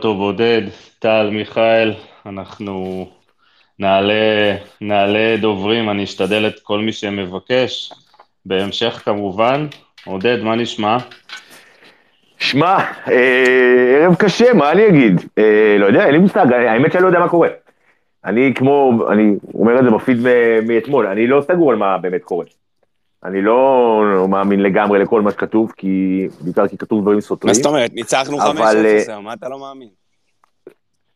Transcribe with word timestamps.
טוב 0.00 0.20
עודד, 0.20 0.62
טל, 0.98 1.30
מיכאל, 1.32 1.92
אנחנו 2.26 3.06
נעלה, 3.78 4.56
נעלה 4.80 5.36
דוברים, 5.40 5.90
אני 5.90 6.04
אשתדל 6.04 6.46
את 6.46 6.60
כל 6.62 6.78
מי 6.78 6.92
שמבקש, 6.92 7.92
בהמשך 8.46 9.02
כמובן. 9.04 9.66
עודד, 10.06 10.42
מה 10.42 10.56
נשמע? 10.56 10.96
שמע, 12.38 12.78
אה, 13.10 14.00
ערב 14.02 14.14
קשה, 14.14 14.52
מה 14.52 14.72
אני 14.72 14.88
אגיד? 14.88 15.20
אה, 15.38 15.76
לא 15.78 15.86
יודע, 15.86 16.04
אין 16.04 16.12
לי 16.12 16.18
מושג, 16.18 16.52
האמת 16.52 16.92
שאני 16.92 17.02
לא 17.02 17.08
יודע 17.08 17.18
מה 17.18 17.28
קורה. 17.28 17.48
אני 18.24 18.52
כמו, 18.54 19.02
אני 19.12 19.34
אומר 19.54 19.78
את 19.78 19.84
זה 19.84 19.90
בפיד 19.90 20.18
מאתמול, 20.66 21.06
אני 21.06 21.26
לא 21.26 21.40
סגור 21.40 21.70
על 21.70 21.76
מה 21.76 21.98
באמת 21.98 22.24
קורה. 22.24 22.44
אני 23.24 23.42
לא, 23.42 24.26
מאמין 24.28 24.62
לגמרי 24.62 24.98
לכל 24.98 25.22
מה 25.22 25.30
שכתוב, 25.30 25.72
כי 25.76 26.26
בעיקר 26.40 26.68
כי 26.68 26.78
כתוב 26.78 27.02
דברים 27.02 27.20
סותרים. 27.20 27.50
מה 27.50 27.54
זאת 27.54 27.66
אומרת? 27.66 27.90
ניצחנו 27.94 28.38
5-0, 28.40 28.42
אה, 29.08 29.20
מה 29.20 29.32
אתה 29.32 29.48
לא 29.48 29.58
מאמין? 29.58 29.88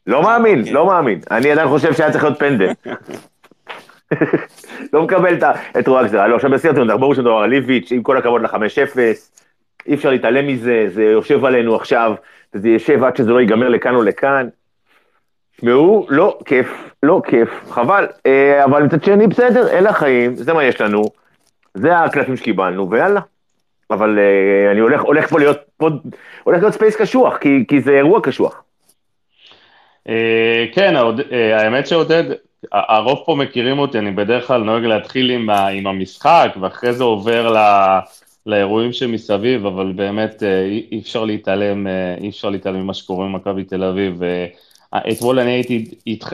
לא 0.06 0.22
מאמין, 0.22 0.58
אוקיי. 0.58 0.72
לא 0.72 0.86
מאמין. 0.86 1.20
אני 1.30 1.50
עדיין 1.50 1.68
חושב 1.68 1.94
שהיה 1.94 2.12
צריך 2.12 2.24
להיות 2.24 2.38
פנדל. 2.38 2.68
לא 4.92 5.02
מקבל 5.02 5.38
את 5.78 5.88
רוע 5.88 6.00
הגזירה. 6.00 6.28
לא, 6.28 6.34
עכשיו 6.34 6.50
בשיא 6.50 6.68
הרצינות, 6.68 7.00
ברור 7.00 7.14
שמדובר 7.14 7.36
על 7.36 7.50
ליביץ', 7.50 7.92
עם 7.92 8.02
כל 8.02 8.16
הכבוד 8.16 8.42
ל-5-0, 8.42 8.98
אי 9.86 9.94
אפשר 9.94 10.10
להתעלם 10.10 10.46
מזה, 10.46 10.86
זה 10.94 11.02
יושב 11.02 11.44
עלינו 11.44 11.76
עכשיו, 11.76 12.14
זה 12.52 12.68
יושב 12.68 13.04
עד 13.04 13.16
שזה 13.16 13.30
לא 13.30 13.40
ייגמר 13.40 13.68
לכאן 13.68 13.94
או 13.94 14.02
לכאן. 14.02 14.48
תשמעו, 15.56 16.06
לא 16.08 16.38
כיף, 16.44 16.90
לא 17.02 17.22
כיף, 17.26 17.48
חבל, 17.70 18.06
אה, 18.26 18.64
אבל 18.64 18.82
מצד 18.82 19.04
שני, 19.04 19.26
בסדר, 19.26 19.68
אלה 19.68 19.90
החיים, 19.90 20.36
זה 20.36 20.52
מה 20.52 20.64
יש 20.64 20.80
לנו, 20.80 21.04
זה 21.74 21.98
הקלפים 21.98 22.36
שקיבלנו, 22.36 22.90
ויאללה. 22.90 23.20
אבל 23.90 24.18
אה, 24.18 24.72
אני 24.72 24.80
הולך, 24.80 25.02
הולך 25.02 25.30
פה 25.30 25.38
להיות, 25.38 25.58
פה, 25.76 25.88
הולך 26.44 26.60
להיות 26.60 26.74
space 26.74 26.96
קשוח, 26.96 27.36
כי, 27.36 27.64
כי 27.68 27.80
זה 27.80 27.90
אירוע 27.90 28.20
קשוח. 28.20 28.62
אה, 30.08 30.10
כן, 30.72 30.96
העוד, 30.96 31.20
אה, 31.20 31.34
האמת 31.34 31.86
שעודד, 31.86 32.24
הרוב 32.72 33.22
פה 33.26 33.34
מכירים 33.34 33.78
אותי, 33.78 33.98
אני 33.98 34.10
בדרך 34.10 34.46
כלל 34.46 34.62
נוהג 34.62 34.84
להתחיל 34.84 35.30
עם, 35.30 35.50
ה, 35.50 35.66
עם 35.66 35.86
המשחק, 35.86 36.54
ואחרי 36.60 36.92
זה 36.92 37.04
עובר 37.04 37.52
ל, 37.52 37.58
לאירועים 38.46 38.92
שמסביב, 38.92 39.66
אבל 39.66 39.92
באמת 39.96 40.42
אי 40.92 41.00
אפשר 41.02 41.24
להתעלם, 41.24 41.86
אי 42.20 42.28
אפשר 42.28 42.50
להתעלם 42.50 42.80
ממה 42.80 42.94
שקורה 42.94 43.26
במכבי 43.26 43.64
תל 43.64 43.84
אביב. 43.84 44.22
אה, 44.22 44.24
אתמול 44.96 45.38
אני 45.38 45.50
הייתי 45.50 45.84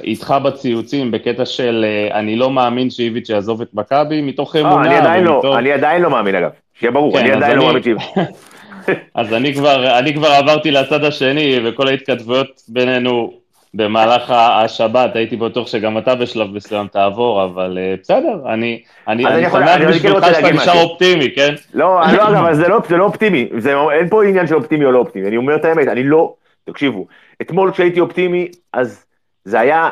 איתך 0.02 0.34
בציוצים 0.44 1.10
בקטע 1.10 1.44
של 1.44 1.84
אה, 1.88 2.18
אני 2.18 2.36
לא 2.36 2.50
מאמין 2.50 2.90
שאיביץ' 2.90 3.28
יעזוב 3.28 3.60
את 3.60 3.68
מכבי, 3.74 4.22
מתוך 4.22 4.56
אה, 4.56 4.60
אמונה. 4.60 4.86
אני 4.86 4.96
עדיין 4.96 5.24
לא, 5.24 5.58
אני 5.58 5.72
עדיין 5.72 6.02
לא 6.02 6.10
מאמין 6.10 6.34
אגב, 6.34 6.50
שיהיה 6.74 6.92
ברור, 6.92 7.12
כן, 7.12 7.18
אני 7.18 7.32
עדיין 7.32 7.58
לא 7.58 7.66
מאמין 7.66 7.82
שאיביץ'. 7.82 8.04
אז 9.14 9.34
אני 9.34 9.54
כבר, 9.54 9.98
אני 9.98 10.14
כבר 10.14 10.28
עברתי 10.28 10.70
לצד 10.70 11.04
השני, 11.04 11.60
וכל 11.64 11.88
ההתכתבויות 11.88 12.62
בינינו 12.68 13.32
במהלך 13.74 14.30
השבת, 14.30 15.16
הייתי 15.16 15.36
בטוח 15.36 15.66
שגם 15.66 15.98
אתה 15.98 16.14
בשלב 16.14 16.54
מסוים 16.54 16.86
תעבור, 16.86 17.44
אבל 17.44 17.78
אה, 17.80 17.94
בסדר, 18.02 18.52
אני, 18.52 18.82
אני, 19.08 19.26
אני 19.26 19.50
שמח 19.50 19.80
בשבילך 19.88 20.26
שאתה 20.26 20.52
נשאר 20.52 20.82
אופטימי, 20.82 21.30
כן? 21.34 21.54
לא, 21.74 22.00
לא, 22.12 22.28
אגב, 22.28 22.52
זה 22.60 22.68
לא, 22.68 22.78
זה 22.88 22.96
לא 22.96 23.04
אופטימי, 23.04 23.48
זה, 23.58 23.74
אין 23.92 24.08
פה 24.08 24.24
עניין 24.24 24.46
של 24.46 24.54
אופטימי 24.54 24.84
או 24.84 24.92
לא 24.92 24.98
אופטימי, 24.98 25.28
אני 25.28 25.36
אומר 25.36 25.56
את 25.56 25.64
האמת, 25.64 25.88
אני 25.88 26.02
לא, 26.02 26.34
תקשיבו, 26.64 27.06
אתמול 27.42 27.72
כשהייתי 27.72 28.00
אופטימי, 28.00 28.48
אז 28.72 29.06
זה 29.44 29.60
היה 29.60 29.90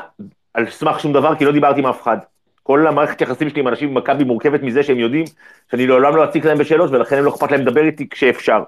על 0.55 0.71
סמך 0.71 1.01
שום 1.01 1.13
דבר, 1.13 1.35
כי 1.35 1.45
לא 1.45 1.53
דיברתי 1.53 1.81
עם 1.81 1.87
אף 1.87 2.03
אחד. 2.03 2.19
כל 2.63 2.87
המערכת 2.87 3.21
יחסים 3.21 3.51
שלי 3.51 3.61
עם 3.61 3.69
אנשים 3.69 3.95
במכבי 3.95 4.25
מורכבת 4.25 4.63
מזה 4.63 4.83
שהם 4.83 4.99
יודעים 4.99 5.25
שאני 5.71 5.87
לעולם 5.87 6.17
לא 6.17 6.25
אציג 6.25 6.47
להם 6.47 6.59
בשאלות, 6.59 6.91
ולכן 6.91 7.17
הם 7.19 7.25
לא 7.25 7.31
אכפת 7.31 7.51
להם 7.53 7.61
לדבר 7.61 7.85
איתי 7.85 8.09
כשאפשר. 8.09 8.63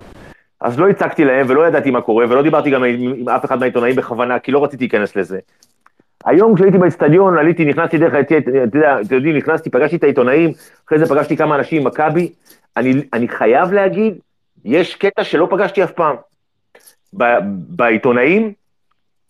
אז 0.60 0.78
לא 0.78 0.88
הצגתי 0.88 1.24
להם 1.24 1.46
ולא 1.48 1.66
ידעתי 1.66 1.90
מה 1.90 2.00
קורה, 2.00 2.26
ולא 2.28 2.42
דיברתי 2.42 2.70
גם 2.70 2.84
עם, 2.84 3.14
עם 3.16 3.28
אף 3.28 3.44
אחד 3.44 3.58
מהעיתונאים 3.58 3.96
בכוונה, 3.96 4.38
כי 4.38 4.52
לא 4.52 4.64
רציתי 4.64 4.84
להיכנס 4.84 5.16
לזה. 5.16 5.38
היום 6.24 6.54
כשהייתי 6.54 6.78
באצטדיון, 6.78 7.38
עליתי, 7.38 7.64
נכנסתי 7.64 7.98
דרך, 7.98 8.14
אתה 8.14 8.34
יודע, 8.74 9.00
אתם 9.00 9.14
יודעים, 9.14 9.36
נכנסתי, 9.36 9.70
פגשתי 9.70 9.96
את 9.96 10.04
העיתונאים, 10.04 10.52
אחרי 10.86 10.98
זה 10.98 11.06
פגשתי 11.06 11.36
כמה 11.36 11.56
אנשים 11.56 11.80
עם 11.80 11.86
מכבי, 11.86 12.32
אני, 12.76 12.92
אני 13.12 13.28
חייב 13.28 13.72
להגיד, 13.72 14.14
יש 14.64 14.94
קטע 14.94 15.24
שלא 15.24 15.46
פגשתי 15.50 15.84
אף 15.84 15.92
פעם. 15.92 16.16
בעיתונאים, 17.12 18.52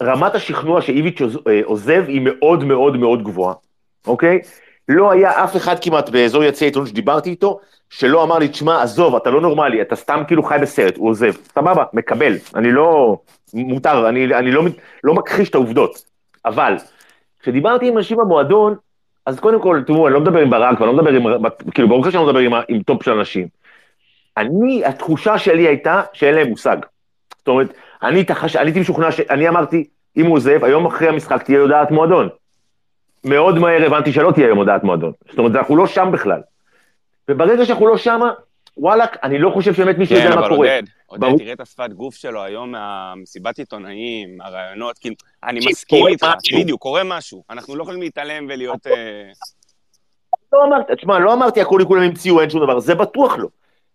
רמת 0.02 0.34
השכנוע 0.34 0.82
שאיביץ' 0.82 1.20
אה, 1.22 1.60
עוזב 1.64 2.04
היא 2.08 2.20
מאוד 2.24 2.64
מאוד 2.64 2.96
מאוד 2.96 3.22
גבוהה, 3.22 3.54
אוקיי? 4.06 4.38
לא 4.88 5.12
היה 5.12 5.44
אף 5.44 5.56
אחד 5.56 5.76
כמעט 5.80 6.08
באזור 6.08 6.44
יציע 6.44 6.66
העיתונות 6.66 6.88
שדיברתי 6.88 7.30
איתו, 7.30 7.60
שלא 7.90 8.22
אמר 8.22 8.38
לי, 8.38 8.48
תשמע, 8.48 8.82
עזוב, 8.82 9.16
אתה 9.16 9.30
לא 9.30 9.40
נורמלי, 9.40 9.82
אתה 9.82 9.96
סתם 9.96 10.22
כאילו 10.26 10.42
חי 10.42 10.56
בסרט, 10.62 10.96
הוא 10.96 11.08
עוזב. 11.08 11.32
סבבה, 11.32 11.84
מקבל, 11.92 12.34
אני 12.54 12.72
לא... 12.72 13.18
מותר, 13.54 14.08
אני, 14.08 14.34
אני 14.34 14.50
לא, 14.50 14.62
לא 15.04 15.14
מכחיש 15.14 15.50
את 15.50 15.54
העובדות. 15.54 16.04
אבל, 16.44 16.74
כשדיברתי 17.40 17.88
עם 17.88 17.96
אנשים 17.96 18.16
במועדון, 18.16 18.74
אז 19.26 19.40
קודם 19.40 19.62
כל, 19.62 19.82
תראו, 19.86 20.06
אני 20.06 20.14
לא 20.14 20.20
מדבר 20.20 20.38
עם 20.38 20.50
ברק, 20.50 20.80
ואני 20.80 20.96
לא 20.96 21.02
מדבר 21.02 21.10
עם... 21.10 21.44
כאילו, 21.74 21.88
ברור 21.88 22.10
שאני 22.10 22.14
לא 22.14 22.26
מדבר 22.26 22.38
עם, 22.38 22.52
עם 22.68 22.82
top 22.82 23.02
של 23.02 23.10
אנשים. 23.10 23.48
אני, 24.36 24.84
התחושה 24.84 25.38
שלי 25.38 25.66
הייתה 25.66 26.02
שאין 26.12 26.34
להם 26.34 26.48
מושג. 26.48 26.76
אומרת, 27.50 27.72
אני 28.02 28.24
הייתי 28.54 28.80
משוכנע, 28.80 29.08
אני 29.30 29.48
אמרתי, 29.48 29.84
אם 30.16 30.26
הוא 30.26 30.36
עוזב, 30.36 30.64
היום 30.64 30.86
אחרי 30.86 31.08
המשחק 31.08 31.42
תהיה 31.42 31.60
הודעת 31.60 31.90
מועדון. 31.90 32.28
מאוד 33.24 33.58
מהר 33.58 33.86
הבנתי 33.86 34.12
שלא 34.12 34.32
תהיה 34.32 34.46
היום 34.46 34.58
הודעת 34.58 34.84
מועדון. 34.84 35.12
זאת 35.28 35.38
אומרת, 35.38 35.56
אנחנו 35.56 35.76
לא 35.76 35.86
שם 35.86 36.10
בכלל. 36.12 36.40
וברגע 37.28 37.64
שאנחנו 37.64 37.86
לא 37.86 37.96
שמה, 37.96 38.32
וואלאק, 38.76 39.16
אני 39.22 39.38
לא 39.38 39.50
חושב 39.50 39.74
שבאמת 39.74 39.98
מישהו 39.98 40.16
יודע 40.16 40.36
מה 40.36 40.48
קורה. 40.48 40.68
כן, 40.68 40.84
אבל 41.10 41.16
עודד, 41.16 41.26
עודד, 41.26 41.38
תראה 41.38 41.52
את 41.52 41.60
השפת 41.60 41.92
גוף 41.92 42.14
שלו 42.14 42.42
היום 42.42 42.72
מהמסיבת 42.72 43.58
עיתונאים, 43.58 44.40
הרעיונות, 44.40 44.98
כאילו, 44.98 45.14
אני 45.44 45.60
מסכים 45.66 46.06
איתך, 46.06 46.26
בדיוק, 46.60 46.80
קורה 46.80 47.02
משהו. 47.04 47.42
אנחנו 47.50 47.76
לא 47.76 47.82
יכולים 47.82 48.00
להתעלם 48.00 48.46
ולהיות... 48.48 48.86
אה, 48.86 48.92
לא 50.52 50.64
אמרתי, 50.64 50.92
תשמע, 50.96 51.18
לא 51.18 51.32
אמרתי 51.32 51.60
הכול 51.60 51.84
כולם 51.84 52.02
המציאו, 52.02 52.40
אין 52.40 52.50
שום 52.50 52.62
דבר, 52.64 52.80
זה 52.80 52.94
בטוח 52.94 53.38
לא. 53.38 53.48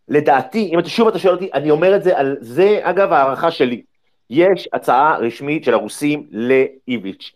לדעתי, 0.09 0.69
אם 0.73 0.79
אתה 0.79 0.89
שוב 0.89 1.07
אתה 1.07 1.19
שואל 1.19 1.33
אותי, 1.33 1.49
אני 1.53 1.71
אומר 1.71 1.95
את 1.95 2.03
זה 2.03 2.17
על 2.17 2.37
זה, 2.39 2.79
אגב, 2.81 3.13
הערכה 3.13 3.51
שלי. 3.51 3.81
יש 4.29 4.69
הצעה 4.73 5.17
רשמית 5.17 5.63
של 5.63 5.73
הרוסים 5.73 6.27
לאיביץ'. 6.31 7.31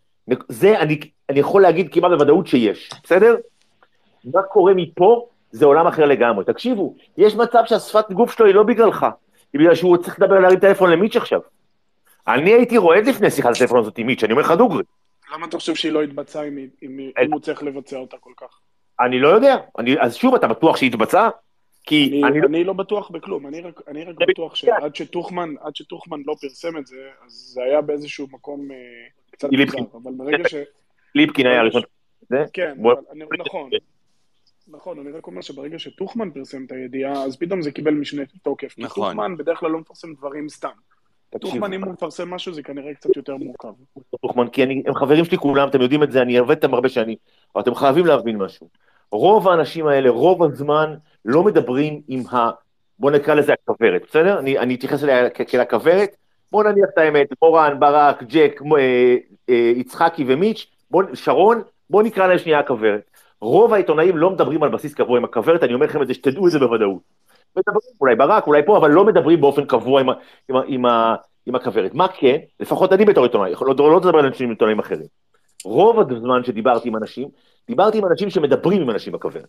זה 0.50 0.80
אני, 0.80 1.00
אני 1.30 1.40
יכול 1.40 1.62
להגיד 1.62 1.94
כמעט 1.94 2.12
בוודאות 2.12 2.48
שיש, 2.48 2.90
בסדר? 3.04 3.36
מה 4.34 4.42
קורה 4.42 4.74
מפה 4.74 5.28
זה 5.52 5.66
עולם 5.66 5.88
אחר 5.88 6.06
לגמרי. 6.06 6.46
תקשיבו, 6.46 6.96
יש 7.18 7.36
מצב 7.36 7.64
שהשפת 7.66 8.12
גוף 8.12 8.38
שלו 8.38 8.46
היא 8.46 8.56
לא 8.56 8.64
בגללך, 8.64 9.06
היא 9.54 9.60
בגלל 9.60 9.76
שהוא 9.76 9.98
צריך 9.98 10.20
לדבר 10.20 10.40
להרים 10.40 10.60
טלפון 10.60 10.92
למיץ' 10.92 11.16
עכשיו. 11.16 11.40
אני 12.28 12.54
הייי 12.54 12.78
רועד 12.78 13.08
לפני 13.08 13.32
שיחת 13.32 13.56
הטלפון 13.56 13.80
הזאת 13.80 13.98
עם 13.98 14.08
מיץ', 14.08 14.24
אני 14.24 14.32
אומר 14.32 14.44
לך 14.44 14.52
דוגרי. 14.52 14.84
למה 15.34 15.46
אתה 15.46 15.58
חושב 15.58 15.76
שהיא 15.76 15.92
לא 15.92 16.02
התבצעה 16.02 16.44
אם, 16.44 16.68
אם, 16.84 17.12
אם 17.26 17.34
הוא 17.34 17.40
צריך 17.40 17.64
לבצע 17.64 17.98
אותה 17.98 18.18
כל 18.18 18.32
כך? 18.38 18.60
אני 19.00 19.20
לא 19.20 19.28
יודע. 19.28 19.56
אני, 19.80 20.00
אז 20.00 20.16
שוב, 20.16 20.36
אתה 20.36 20.48
בטוח 20.48 20.78
שהיא 20.78 20.90
התבצעה? 20.90 21.30
כי 21.90 22.10
אני, 22.10 22.24
אני, 22.24 22.42
לא- 22.42 22.48
אני 22.48 22.64
לא 22.64 22.74
בטוח 22.74 23.12
בכלום, 23.12 23.48
אני 23.48 23.62
רק, 23.62 23.82
אני 23.88 24.04
רק 24.04 24.16
בטוח 24.30 24.56
שעד 24.56 24.96
שטוחמן, 24.96 25.54
עד 25.60 25.76
שטוחמן 25.76 26.20
לא 26.26 26.36
פרסם 26.42 26.78
את 26.78 26.88
זה, 26.88 27.10
אז 27.26 27.32
זה 27.32 27.64
היה 27.64 27.82
באיזשהו 27.82 28.28
מקום 28.32 28.72
אה, 28.72 28.78
קצת 29.32 29.50
מוזר, 29.52 29.78
אבל 30.04 30.12
ברגע 30.18 30.50
ש... 30.50 30.56
ליפקין 31.16 31.48
היה 31.48 31.64
ראשון. 31.64 31.82
כן, 32.54 32.76
אבל 32.82 32.96
אני, 33.12 33.26
נכון. 33.40 33.70
נכון, 34.68 35.00
אני 35.00 35.12
רק 35.12 35.28
אומר 35.28 35.42
שברגע 35.42 35.80
שטוחמן 35.80 36.32
פרסם 36.32 36.66
את 36.66 36.72
הידיעה, 36.72 37.24
אז 37.24 37.38
פתאום 37.38 37.62
זה 37.62 37.72
קיבל 37.72 37.94
משנה 37.94 38.24
תוקף. 38.44 38.76
נכון. 38.78 39.14
טוחמן 39.14 39.38
בדרך 39.38 39.60
כלל 39.60 39.72
לא 39.72 39.80
מפרסם 39.80 40.14
דברים 40.14 40.50
סתם. 40.50 40.70
טוחמן, 41.42 41.74
אם 41.74 41.84
הוא 41.84 41.94
מפרסם 41.94 42.30
משהו, 42.30 42.54
זה 42.54 42.64
כנראה 42.64 42.94
קצת 42.94 43.16
יותר 43.16 43.38
מורכב. 43.38 43.74
טוחמן, 44.22 44.48
כי 44.48 44.64
אני, 44.64 44.84
הם 44.88 44.94
חברים 44.94 45.26
שלי 45.26 45.38
כולם, 45.38 45.68
אתם 45.70 45.82
יודעים 45.82 46.04
את 46.04 46.12
זה, 46.12 46.22
אני 46.22 46.38
עובד 46.38 46.56
איתם 46.56 46.74
הרבה 46.74 46.90
שנים, 46.90 47.18
אבל 47.56 47.64
אתם 47.64 47.76
חייבים 47.76 48.06
להבין 48.06 48.38
משהו. 48.38 48.70
רוב 49.12 49.48
האנשים 49.48 49.88
האלה, 49.88 50.10
רוב 50.10 50.44
הזמן, 50.44 50.96
לא 51.26 51.44
מדברים 51.44 52.02
עם 52.08 52.24
ה... 52.32 52.50
בוא 53.00 53.12
נקרא 53.12 53.34
לזה 53.34 53.54
הכוורת, 53.54 54.02
בסדר? 54.08 54.40
אני, 54.40 54.60
אני 54.60 54.76
אתייחס 54.76 55.04
אליה 55.04 55.30
כאל 55.30 55.60
הכוורת. 55.60 56.16
בוא 56.52 56.64
נניח 56.64 56.90
את 56.94 56.98
האמת, 56.98 57.28
מורן, 57.42 57.80
ברק, 57.80 58.24
ג'ק, 58.24 58.62
אה, 58.78 59.16
אה, 59.50 59.72
יצחקי 59.76 60.26
ומיץ', 60.28 60.68
בוא, 60.92 61.04
שרון, 61.14 61.62
בוא 61.90 62.04
נקרא 62.04 62.28
להם 62.28 62.38
שנייה 62.38 62.60
הכוורת. 62.60 63.02
רוב 63.42 63.74
העיתונאים 63.74 64.18
לא 64.18 64.30
מדברים 64.30 64.64
על 64.64 64.70
בסיס 64.70 64.94
קבוע 64.94 65.18
עם 65.18 65.24
הכוורת, 65.24 65.64
אני 65.64 65.74
אומר 65.74 65.86
לכם 65.86 66.02
את 66.02 66.08
זה, 66.08 66.14
שתדעו 66.14 66.48
את 66.48 66.52
זה 66.52 66.60
בוודאות. 66.60 67.02
מדברים, 67.58 67.94
אולי 68.02 68.16
ברק, 68.16 68.48
אולי 68.48 68.62
פה, 68.66 68.78
אבל 68.78 68.92
לא 68.92 69.06
מדברים 69.06 69.42
באופן 69.42 69.66
קבוע 69.66 70.02
עם, 70.02 70.10
עם, 70.50 70.56
עם, 70.68 70.86
עם 71.46 71.56
הכוורת. 71.56 71.94
מה 71.94 72.08
כן? 72.08 72.38
לפחות 72.60 72.94
אני 72.94 73.06
בתור 73.06 73.24
עיתונאי, 73.24 73.54
לא, 73.62 73.74
לא 73.78 73.98
לדבר 73.98 74.20
על 74.20 74.26
אנשים 74.26 74.46
עם 74.46 74.52
עיתונאים 74.52 74.80
אחרים. 74.80 75.08
רוב 75.66 76.00
הזמן 76.00 76.44
שדיברתי 76.44 76.90
עם 76.90 76.96
אנשים, 76.96 77.28
דיברתי 77.68 77.98
עם 77.98 78.06
אנשים 78.06 78.30
שמדברים 78.30 78.82
עם 78.82 78.90
אנשים 78.90 79.14
בכוורת, 79.14 79.48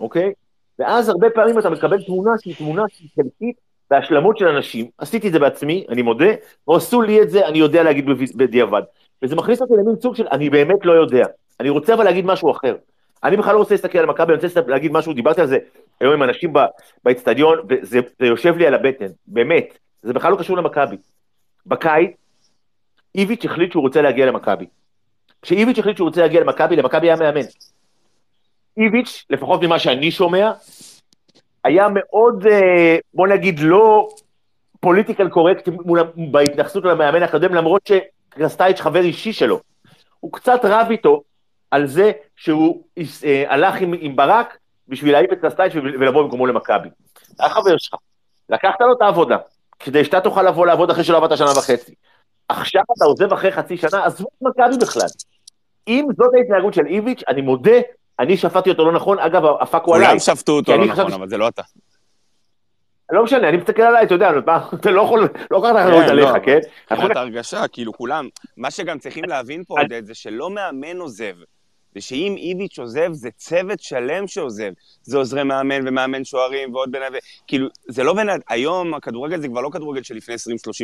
אוקיי? 0.00 0.32
ואז 0.78 1.08
הרבה 1.08 1.30
פעמים 1.30 1.58
אתה 1.58 1.70
מקבל 1.70 2.02
תמונה 2.02 2.30
שהיא 2.40 2.56
תמונה 2.56 2.82
שהיא 2.88 3.08
חלקית 3.16 3.56
בהשלמות 3.90 4.38
של 4.38 4.48
אנשים, 4.48 4.86
עשיתי 4.98 5.28
את 5.28 5.32
זה 5.32 5.38
בעצמי, 5.38 5.86
אני 5.88 6.02
מודה, 6.02 6.30
או 6.68 6.76
עשו 6.76 7.02
לי 7.02 7.22
את 7.22 7.30
זה, 7.30 7.46
אני 7.46 7.58
יודע 7.58 7.82
להגיד 7.82 8.06
בדיעבד. 8.36 8.82
וזה 9.22 9.36
מכניס 9.36 9.60
אותי 9.60 9.72
למין 9.78 9.96
סוג 10.00 10.14
של 10.14 10.26
אני 10.30 10.50
באמת 10.50 10.84
לא 10.84 10.92
יודע. 10.92 11.24
אני 11.60 11.68
רוצה 11.68 11.94
אבל 11.94 12.04
להגיד 12.04 12.26
משהו 12.26 12.50
אחר. 12.50 12.76
אני 13.24 13.36
בכלל 13.36 13.54
לא 13.54 13.58
רוצה 13.58 13.74
להסתכל 13.74 13.98
על 13.98 14.06
מכבי, 14.06 14.32
אני 14.32 14.42
רוצה 14.42 14.60
להגיד 14.66 14.92
משהו, 14.92 15.12
דיברתי 15.12 15.40
על 15.40 15.46
זה 15.46 15.58
היום 16.00 16.12
עם 16.12 16.22
אנשים 16.22 16.52
באצטדיון, 17.04 17.58
וזה 17.68 18.00
יושב 18.20 18.56
לי 18.56 18.66
על 18.66 18.74
הבטן, 18.74 19.06
באמת, 19.26 19.78
זה 20.02 20.12
בכלל 20.12 20.32
לא 20.32 20.36
קשור 20.36 20.56
למכבי. 20.56 20.96
בקיץ, 21.66 22.10
איביץ' 23.14 23.44
החליט 23.44 23.72
שהוא 23.72 23.82
רוצה 23.82 24.02
להגיע 24.02 24.26
למכבי. 24.26 24.66
כשאיביץ' 25.42 25.78
החליט 25.78 25.96
שהוא 25.96 26.08
רוצה 26.08 26.20
להגיע 26.20 26.40
למכבי, 26.40 26.76
למכבי 26.76 27.06
היה 27.06 27.16
מאמן. 27.16 27.46
איביץ', 28.76 29.24
לפחות 29.30 29.62
ממה 29.62 29.78
שאני 29.78 30.10
שומע, 30.10 30.52
היה 31.64 31.86
מאוד, 31.88 32.46
אה, 32.46 32.96
בוא 33.14 33.28
נגיד, 33.28 33.60
לא 33.60 34.08
פוליטיקל 34.80 35.28
קורקט 35.28 35.68
בהתייחסות 36.30 36.84
למאמן 36.84 37.22
הקודם, 37.22 37.54
למרות 37.54 37.82
שקרסטייץ' 37.86 38.80
חבר 38.80 39.00
אישי 39.00 39.32
שלו. 39.32 39.60
הוא 40.20 40.32
קצת 40.32 40.60
רב 40.64 40.86
איתו 40.90 41.22
על 41.70 41.86
זה 41.86 42.12
שהוא 42.36 42.82
אה, 43.24 43.44
הלך 43.48 43.80
עם, 43.80 43.94
עם 44.00 44.16
ברק 44.16 44.58
בשביל 44.88 45.12
להעיף 45.12 45.32
את 45.32 45.40
קרסטייץ' 45.40 45.72
ולבוא 45.74 46.22
במקומו 46.22 46.46
למכבי. 46.46 46.88
היה 47.40 47.50
חבר 47.50 47.78
שלך, 47.78 47.94
לקחת 48.48 48.80
לו 48.80 48.92
את 48.92 49.02
העבודה, 49.02 49.36
כדי 49.78 50.04
שאתה 50.04 50.20
תוכל 50.20 50.42
לבוא 50.42 50.66
לעבוד 50.66 50.90
אחרי 50.90 51.04
שלא 51.04 51.16
עבדת 51.16 51.38
שנה 51.38 51.50
וחצי. 51.58 51.94
עכשיו 52.48 52.82
אתה 52.96 53.04
עוזב 53.04 53.32
אחרי 53.32 53.52
חצי 53.52 53.76
שנה, 53.76 54.04
עזבו 54.04 54.28
את 54.28 54.42
מכבי 54.42 54.76
בכלל. 54.80 55.08
אם 55.88 56.06
זאת 56.16 56.30
ההתנהגות 56.34 56.74
של 56.74 56.86
איביץ', 56.86 57.22
אני 57.28 57.40
מודה, 57.40 57.78
אני 58.18 58.36
שפטתי 58.36 58.70
אותו 58.70 58.84
לא 58.84 58.92
נכון, 58.92 59.18
אגב, 59.18 59.42
הפאקו 59.60 59.94
עליי. 59.94 60.06
כולם 60.06 60.18
שפטו 60.18 60.52
אותו 60.52 60.76
לא 60.76 60.86
נכון, 60.86 61.12
אבל 61.12 61.28
זה 61.28 61.36
לא 61.36 61.48
אתה. 61.48 61.62
לא 63.12 63.24
משנה, 63.24 63.48
אני 63.48 63.56
מסתכל 63.56 63.82
עליי, 63.82 64.04
אתה 64.04 64.14
יודע, 64.14 64.30
אתה 64.74 64.90
לא 64.90 65.02
יכול, 65.02 65.28
לא 65.50 65.60
קראת 65.60 65.76
אחריות 65.76 66.04
כן, 66.04 66.10
עליך, 66.10 66.30
לא. 66.34 66.38
כן? 66.44 66.58
מבחינת 66.90 67.16
הרגשה, 67.16 67.68
כאילו 67.68 67.92
כולם, 67.92 68.28
מה 68.56 68.70
שגם 68.70 68.98
צריכים 68.98 69.24
להבין 69.24 69.64
פה, 69.64 69.80
עודד, 69.80 70.04
זה 70.04 70.14
שלא 70.14 70.50
מאמן 70.50 70.96
עוזב. 70.96 71.34
זה 71.94 72.00
שאם 72.00 72.34
איביץ' 72.38 72.78
עוזב, 72.78 73.12
זה 73.12 73.30
צוות 73.30 73.80
שלם 73.80 74.26
שעוזב. 74.26 74.72
זה 75.02 75.18
עוזרי 75.18 75.44
מאמן 75.44 75.88
ומאמן 75.88 76.24
שוערים 76.24 76.74
ועוד 76.74 76.90
בן... 76.92 77.00
כאילו, 77.46 77.68
זה 77.88 78.02
לא 78.02 78.14
בן... 78.14 78.26
היום 78.48 78.94
הכדורגל 78.94 79.40
זה 79.40 79.48
כבר 79.48 79.60
לא 79.60 79.70
כדורגל 79.72 80.02
של 80.02 80.14
לפני 80.14 80.34
20-30 80.34 80.36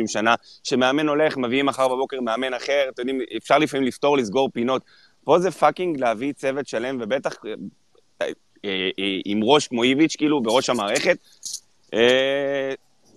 שנה, 0.07 0.35
שמאמן 0.63 1.07
הולך, 1.07 1.37
מביאים 1.37 1.65
מחר 1.65 1.87
בבוקר 1.87 2.21
מאמן 2.21 2.53
אחר, 2.53 2.85
אתם 2.89 3.01
יודעים, 3.01 3.21
אפשר 3.37 3.57
לפעמים 3.57 3.87
לפתור, 3.87 4.17
לסגור 4.17 4.49
פינות. 4.53 4.81
פה 5.23 5.39
זה 5.39 5.51
fucking 5.51 5.99
להביא 5.99 6.33
צוות 6.33 6.67
שלם, 6.67 6.97
ובטח 7.01 7.35
אה, 7.45 7.53
אה, 8.21 8.29
אה, 8.99 9.19
עם 9.25 9.43
ראש 9.43 9.67
כמו 9.67 9.83
איביץ', 9.83 10.15
כאילו, 10.15 10.41
בראש 10.41 10.69
המערכת. 10.69 11.17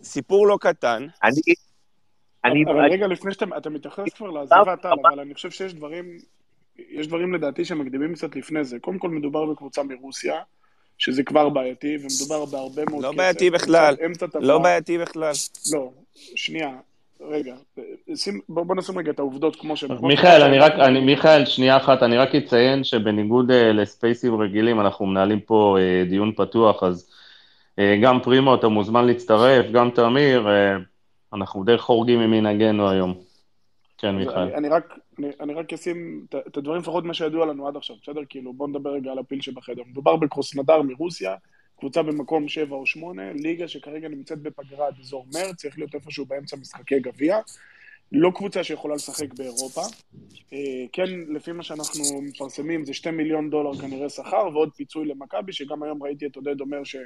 סיפור 0.03 0.47
לא 0.47 0.59
קטן. 0.61 1.07
אני... 1.23 1.41
אני... 2.45 2.65
אבל 2.65 2.93
רגע, 2.93 3.07
לפני 3.07 3.35
שאתה 3.35 3.71
מתייחס 3.71 4.05
כבר 4.17 4.31
לעזיבת 4.31 4.83
טל, 4.83 4.89
אבל 4.89 5.21
אני 5.21 5.35
חושב 5.35 5.51
שיש 5.51 5.75
דברים 5.75 6.19
יש 6.91 7.07
דברים 7.07 7.35
לדעתי 7.35 7.65
שמקדימים 7.65 8.15
קצת 8.15 8.37
לפני 8.37 8.65
זה. 8.65 8.79
קודם 8.79 8.99
כל 8.99 9.11
מדובר 9.11 9.47
בקבוצה 9.47 9.83
מרוסיה, 9.83 10.35
שזה 10.99 11.23
כבר 11.23 11.49
בעייתי, 11.49 11.97
ומדובר 11.97 12.45
בהרבה 12.45 12.83
מאוד 12.91 13.03
לא 13.03 13.09
כסף. 13.09 13.17
לא 13.17 13.23
בעייתי 13.23 13.51
בכלל. 13.51 13.97
לא 14.41 14.59
בעייתי 14.59 14.99
בכלל. 14.99 15.33
לא, 15.73 15.91
שנייה, 16.15 16.71
רגע, 17.21 17.55
שים, 18.15 18.41
בוא, 18.49 18.63
בוא 18.63 18.75
נשים 18.75 18.99
רגע 18.99 19.11
את 19.11 19.19
העובדות 19.19 19.57
כמו 19.57 19.77
שהן. 19.77 19.91
מיכאל, 20.03 20.43
אני 20.43 20.59
רק, 20.59 20.73
אני, 20.73 21.01
מיכאל, 21.01 21.45
שנייה 21.45 21.77
אחת, 21.77 22.03
אני 22.03 22.17
רק 22.17 22.35
אציין 22.35 22.85
שבניגוד 22.85 23.51
uh, 23.51 23.55
לספייסים 23.55 24.41
רגילים, 24.41 24.81
אנחנו 24.81 25.07
מנהלים 25.07 25.41
פה 25.41 25.77
uh, 25.79 26.09
דיון 26.09 26.33
פתוח, 26.37 26.83
אז 26.83 27.11
uh, 27.77 27.81
גם 28.03 28.21
פרימו, 28.21 28.55
אתה 28.55 28.69
מוזמן 28.69 29.07
להצטרף, 29.07 29.67
גם 29.73 29.91
תמיר, 29.91 30.47
uh, 30.47 31.37
אנחנו 31.37 31.65
די 31.65 31.79
חורגים 31.79 32.19
ממנהגנו 32.21 32.91
היום. 32.91 33.15
כן, 33.99 34.17
מיכאל. 34.17 34.39
אני, 34.39 34.55
אני 34.55 34.69
רק, 34.69 34.95
אני, 35.19 35.29
אני 35.41 35.55
רק 35.55 35.73
אשים 35.73 36.27
את 36.49 36.57
הדברים, 36.57 36.81
לפחות 36.81 37.05
מה 37.05 37.15
שידוע 37.15 37.47
לנו 37.47 37.69
עד 37.69 37.77
עכשיו, 37.77 37.97
בסדר? 38.03 38.21
כאילו, 38.29 38.53
בוא 38.53 38.69
נדבר 38.69 38.91
רגע 38.91 39.11
על 39.11 39.19
הפיל 39.19 39.41
שבחדר. 39.41 39.83
מדובר 39.91 40.17
בקרוסנדר 40.17 40.83
מרוסיה, 40.83 41.37
קבוצה 41.79 42.03
במקום 42.03 42.49
7 42.49 42.77
או 42.77 42.87
8, 42.87 43.33
ליגה 43.33 43.69
שכרגע 43.69 44.09
נמצאת 44.09 44.39
בפגרה 44.39 44.87
עד 44.87 44.95
אזור 45.01 45.27
מרץ, 45.35 45.57
צריך 45.57 45.79
להיות 45.79 45.95
איפשהו 45.95 46.27
באמצע 46.27 46.57
משחקי 46.57 47.01
גביע. 47.01 47.39
לא 48.13 48.31
קבוצה 48.35 48.65
שיכולה 48.65 48.95
לשחק 48.95 49.35
באירופה. 49.35 49.81
אה, 50.53 50.85
כן, 50.93 51.11
לפי 51.29 51.53
מה 51.53 51.63
שאנחנו 51.63 52.23
מפרסמים, 52.23 52.85
זה 52.85 52.95
2 52.95 53.17
מיליון 53.17 53.51
דולר 53.51 53.75
כנראה 53.75 54.09
שכר, 54.09 54.49
ועוד 54.53 54.71
פיצוי 54.77 55.07
למכבי, 55.07 55.53
שגם 55.53 55.83
היום 55.83 56.03
ראיתי 56.03 56.27
את 56.27 56.37
עודד 56.37 56.61
אומר 56.61 56.85
ש... 56.85 56.97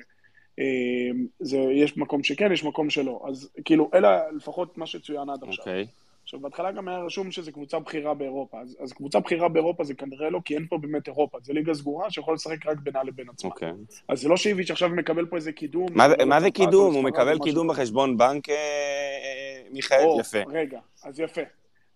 אה, 0.59 1.11
זה, 1.41 1.59
יש 1.59 1.97
מקום 1.97 2.23
שכן, 2.23 2.53
יש 2.53 2.65
מקום 2.65 2.91
שלא. 2.91 3.25
אז 3.29 3.51
כאילו, 3.65 3.91
אלה 3.95 4.31
לפחות 4.37 4.79
מה 4.79 4.87
שצוין 4.87 5.31
עד 5.31 5.45
עכשיו. 5.45 5.65
Okay. 5.65 5.69
אוקיי. 5.69 5.87
עכשיו, 6.33 6.41
בהתחלה 6.41 6.73
גם 6.73 6.89
היה 6.89 6.99
רשום 6.99 7.31
שזה 7.31 7.53
קבוצה 7.53 7.79
בכירה 7.79 8.15
באירופה, 8.15 8.61
אז, 8.61 8.77
אז 8.81 8.93
קבוצה 8.93 9.21
בכירה 9.21 9.49
באירופה 9.49 9.85
זה 9.85 9.95
כנראה 9.95 10.31
לא, 10.31 10.41
כי 10.45 10.55
אין 10.55 10.67
פה 10.67 10.79
באמת 10.79 11.07
אירופה, 11.07 11.39
זה 11.43 11.53
ליגה 11.53 11.75
סגורה 11.75 12.11
שיכול 12.11 12.35
לשחק 12.35 12.67
רק 12.67 12.79
בינה 12.79 13.03
לבין 13.03 13.29
עצמה. 13.29 13.51
Okay. 13.51 13.53
אוקיי. 13.53 13.73
אז 14.09 14.21
זה 14.21 14.29
לא 14.29 14.37
שאיביץ' 14.37 14.71
עכשיו 14.71 14.89
מקבל 14.89 15.27
פה 15.27 15.37
איזה 15.37 15.53
קידום. 15.53 15.87
מה, 15.95 16.07
מה 16.27 16.41
זה 16.41 16.51
קידום? 16.51 16.95
הוא 16.95 17.05
מקבל 17.05 17.39
קידום 17.45 17.69
בחשבון 17.69 18.17
בנק, 18.17 18.49
אה, 18.49 18.55
אה, 18.55 19.63
מיכאל, 19.71 20.05
או, 20.05 20.21
יפה. 20.21 20.39
רגע, 20.49 20.81
אז 21.05 21.21
יפה. 21.21 21.41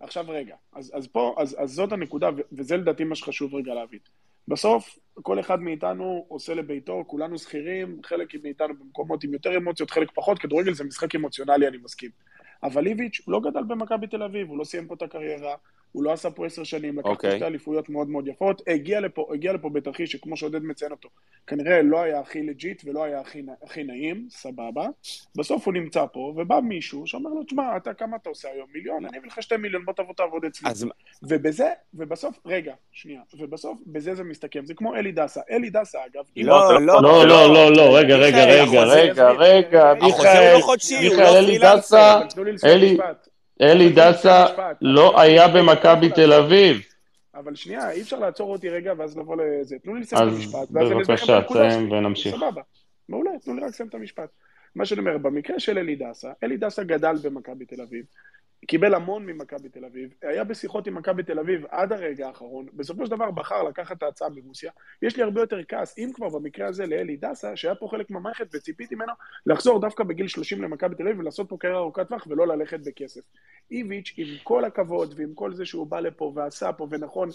עכשיו 0.01 0.25
רגע, 0.29 0.55
אז, 0.73 0.93
אז 0.95 1.07
פה, 1.07 1.35
אז, 1.39 1.57
אז 1.59 1.71
זאת 1.73 1.93
הנקודה, 1.93 2.31
וזה 2.53 2.77
לדעתי 2.77 3.05
מה 3.05 3.15
שחשוב 3.15 3.55
רגע 3.55 3.75
להבין. 3.75 4.01
בסוף, 4.49 4.99
כל 5.23 5.41
אחד 5.41 5.61
מאיתנו 5.61 6.25
עושה 6.29 6.55
לביתו, 6.55 7.05
כולנו 7.07 7.39
שכירים, 7.39 8.01
חלק 8.05 8.29
מאיתנו 8.43 8.75
במקומות 8.79 9.25
עם 9.25 9.33
יותר 9.33 9.57
אמוציות, 9.57 9.91
חלק 9.91 10.09
פחות, 10.15 10.39
כדורגל 10.39 10.75
זה 10.75 10.85
משחק 10.85 11.15
אמוציונלי, 11.15 11.69
אני 11.69 11.77
מסכים. 11.77 12.11
אבל 12.63 12.87
איביץ' 12.87 13.21
לא 13.29 13.41
גדל 13.41 13.63
במכבי 13.63 14.07
תל 14.07 14.23
אביב, 14.23 14.49
הוא 14.49 14.59
לא 14.59 14.65
סיים 14.65 14.87
פה 14.87 14.95
את 14.95 15.03
הקריירה, 15.03 15.55
הוא 15.97 16.05
לא 16.05 16.13
עשה 16.13 16.31
פה 16.31 16.47
עשר 16.47 16.65
שנים, 16.65 16.99
לקח 16.99 17.07
okay. 17.07 17.11
אוקיי. 17.11 17.37
שתי 17.37 17.45
אליפויות 17.45 17.89
מאוד 17.89 18.09
מאוד 18.09 18.29
יפות, 18.29 18.63
הגיע 18.69 19.01
לפה, 19.01 19.29
הגיע 19.33 19.53
לפה 19.53 19.69
בתרחיש 19.69 20.13
שכמו 20.13 20.37
שעודד 20.37 20.63
מציין 20.63 20.93
אותו, 20.93 21.09
כנראה 21.47 21.83
לא 21.83 22.01
היה 22.01 22.21
הכי 22.21 22.43
לג'יט 22.43 22.83
ולא 22.85 23.05
היה 23.05 23.21
הכי, 23.21 23.43
הכי 23.65 23.85
נעים, 23.85 24.27
סבבה, 24.31 24.87
בסוף 25.37 25.67
הוא 25.67 25.75
נמצא 25.75 26.05
פה, 26.13 26.35
ובא 26.37 26.61
מישהו 26.61 27.07
שאומר 27.07 27.31
לו, 27.31 27.45
תשמע, 27.45 27.77
אתה 27.77 27.95
כמה 27.95 28.17
אתה 28.17 28.29
עושה 28.29 28.49
היום? 28.49 28.67
מיליון? 28.75 29.07
אני 29.07 29.19
אביא 29.19 29.29
לך 29.29 29.43
שתי 29.43 29.57
מיליון, 29.57 29.85
בוא 29.85 29.93
תבוא 29.93 30.15
תעבוד 30.15 30.45
אצלי. 30.45 30.71
אז... 30.71 30.87
ובזה, 31.23 31.69
ובסוף, 31.95 32.39
רגע, 32.47 32.75
שנייה, 32.93 33.21
ובסוף, 33.39 33.81
בזה 33.87 34.15
זה 34.15 34.25
מסתכם, 34.25 34.67
זה 34.67 34.75
כמו 34.75 34.97
אלי 34.97 35.13
דסה. 35.13 35.41
אלי 35.51 35.71
דסה, 35.71 35.99
אגב, 36.07 36.25
לא, 36.37 36.81
לא, 36.81 37.03
לא, 37.03 37.27
לא, 37.27 37.55
לא, 37.55 37.73
לא, 37.73 37.97
רגע, 37.97 38.17
רגע, 38.17 38.45
רגע, 38.45 38.85
רגע, 38.85 39.31
רגע, 39.31 39.93
מיכאל, 40.03 40.57
מיכאל, 41.03 41.37
אלי 41.37 41.59
דסה, 41.59 42.21
אלי... 42.65 42.97
אלי 43.61 43.93
דסה 43.93 44.47
לא 44.81 45.21
היה 45.21 45.49
במכבי 45.49 46.11
תל 46.11 46.33
אביב. 46.33 46.83
אבל 47.35 47.55
שנייה, 47.55 47.91
אי 47.91 48.03
אפשר 48.03 48.19
לעצור 48.19 48.53
אותי 48.53 48.69
רגע 48.69 48.93
ואז 48.99 49.19
לבוא 49.19 49.37
לזה. 49.37 49.77
תנו 49.79 49.95
לי 49.95 50.01
לסיים 50.01 50.29
את 50.29 50.33
המשפט. 50.33 50.55
אז 50.55 50.91
בבקשה, 50.91 51.43
תסיים 51.43 51.93
ונמשיך. 51.93 52.37
סבבה, 52.37 52.63
מעולה, 53.09 53.31
תנו 53.45 53.55
לי 53.55 53.61
רק 53.61 53.69
לסיים 53.69 53.89
את 53.89 53.95
המשפט. 53.95 54.29
מה 54.75 54.87
שאני 54.87 55.01
אומר, 55.01 55.19
במקרה 55.19 55.61
של 55.61 55.79
אלי 55.79 55.97
דסה, 55.97 56.33
אלי 56.45 56.57
דסה 56.57 56.83
גדל 56.83 57.17
במכבי 57.23 57.65
תל 57.65 57.83
אביב. 57.83 58.05
קיבל 58.67 58.95
המון 58.95 59.27
ממכבי 59.27 59.69
תל 59.69 59.85
אביב, 59.85 60.11
היה 60.23 60.45
בשיחות 60.45 60.87
עם 60.87 60.95
מכבי 60.95 61.23
תל 61.23 61.39
אביב 61.39 61.65
עד 61.71 61.93
הרגע 61.93 62.27
האחרון, 62.27 62.67
בסופו 62.75 63.07
של 63.07 63.11
דבר 63.11 63.31
בחר 63.31 63.63
לקחת 63.63 63.99
את 63.99 64.03
ההצעה 64.03 64.29
מרוסיה. 64.29 64.73
יש 65.03 65.17
לי 65.17 65.23
הרבה 65.23 65.41
יותר 65.41 65.59
כעס, 65.69 65.99
אם 65.99 66.11
כבר 66.15 66.29
במקרה 66.29 66.67
הזה 66.67 66.87
לאלי 66.87 67.17
דסה, 67.17 67.57
שהיה 67.57 67.75
פה 67.75 67.89
חלק 67.91 68.11
מהמערכת 68.11 68.47
וציפיתי 68.55 68.95
ממנו 68.95 69.13
לחזור 69.47 69.81
דווקא 69.81 70.05
בגיל 70.05 70.29
30 70.29 70.63
למכבי 70.63 70.95
תל 70.95 71.03
אביב 71.03 71.19
ולעשות 71.19 71.49
פה 71.49 71.57
קריירה 71.61 71.79
ארוכת 71.79 72.09
טווח 72.09 72.27
ולא 72.27 72.47
ללכת 72.47 72.81
בכסף. 72.81 73.21
איביץ', 73.71 74.15
עם 74.17 74.27
כל 74.43 74.65
הכבוד 74.65 75.15
ועם 75.17 75.35
כל 75.35 75.55
זה 75.55 75.67
שהוא 75.67 75.87
בא 75.87 76.01
לפה 76.01 76.33
ועשה 76.35 76.73
פה, 76.73 76.87
ונכון, 76.91 77.29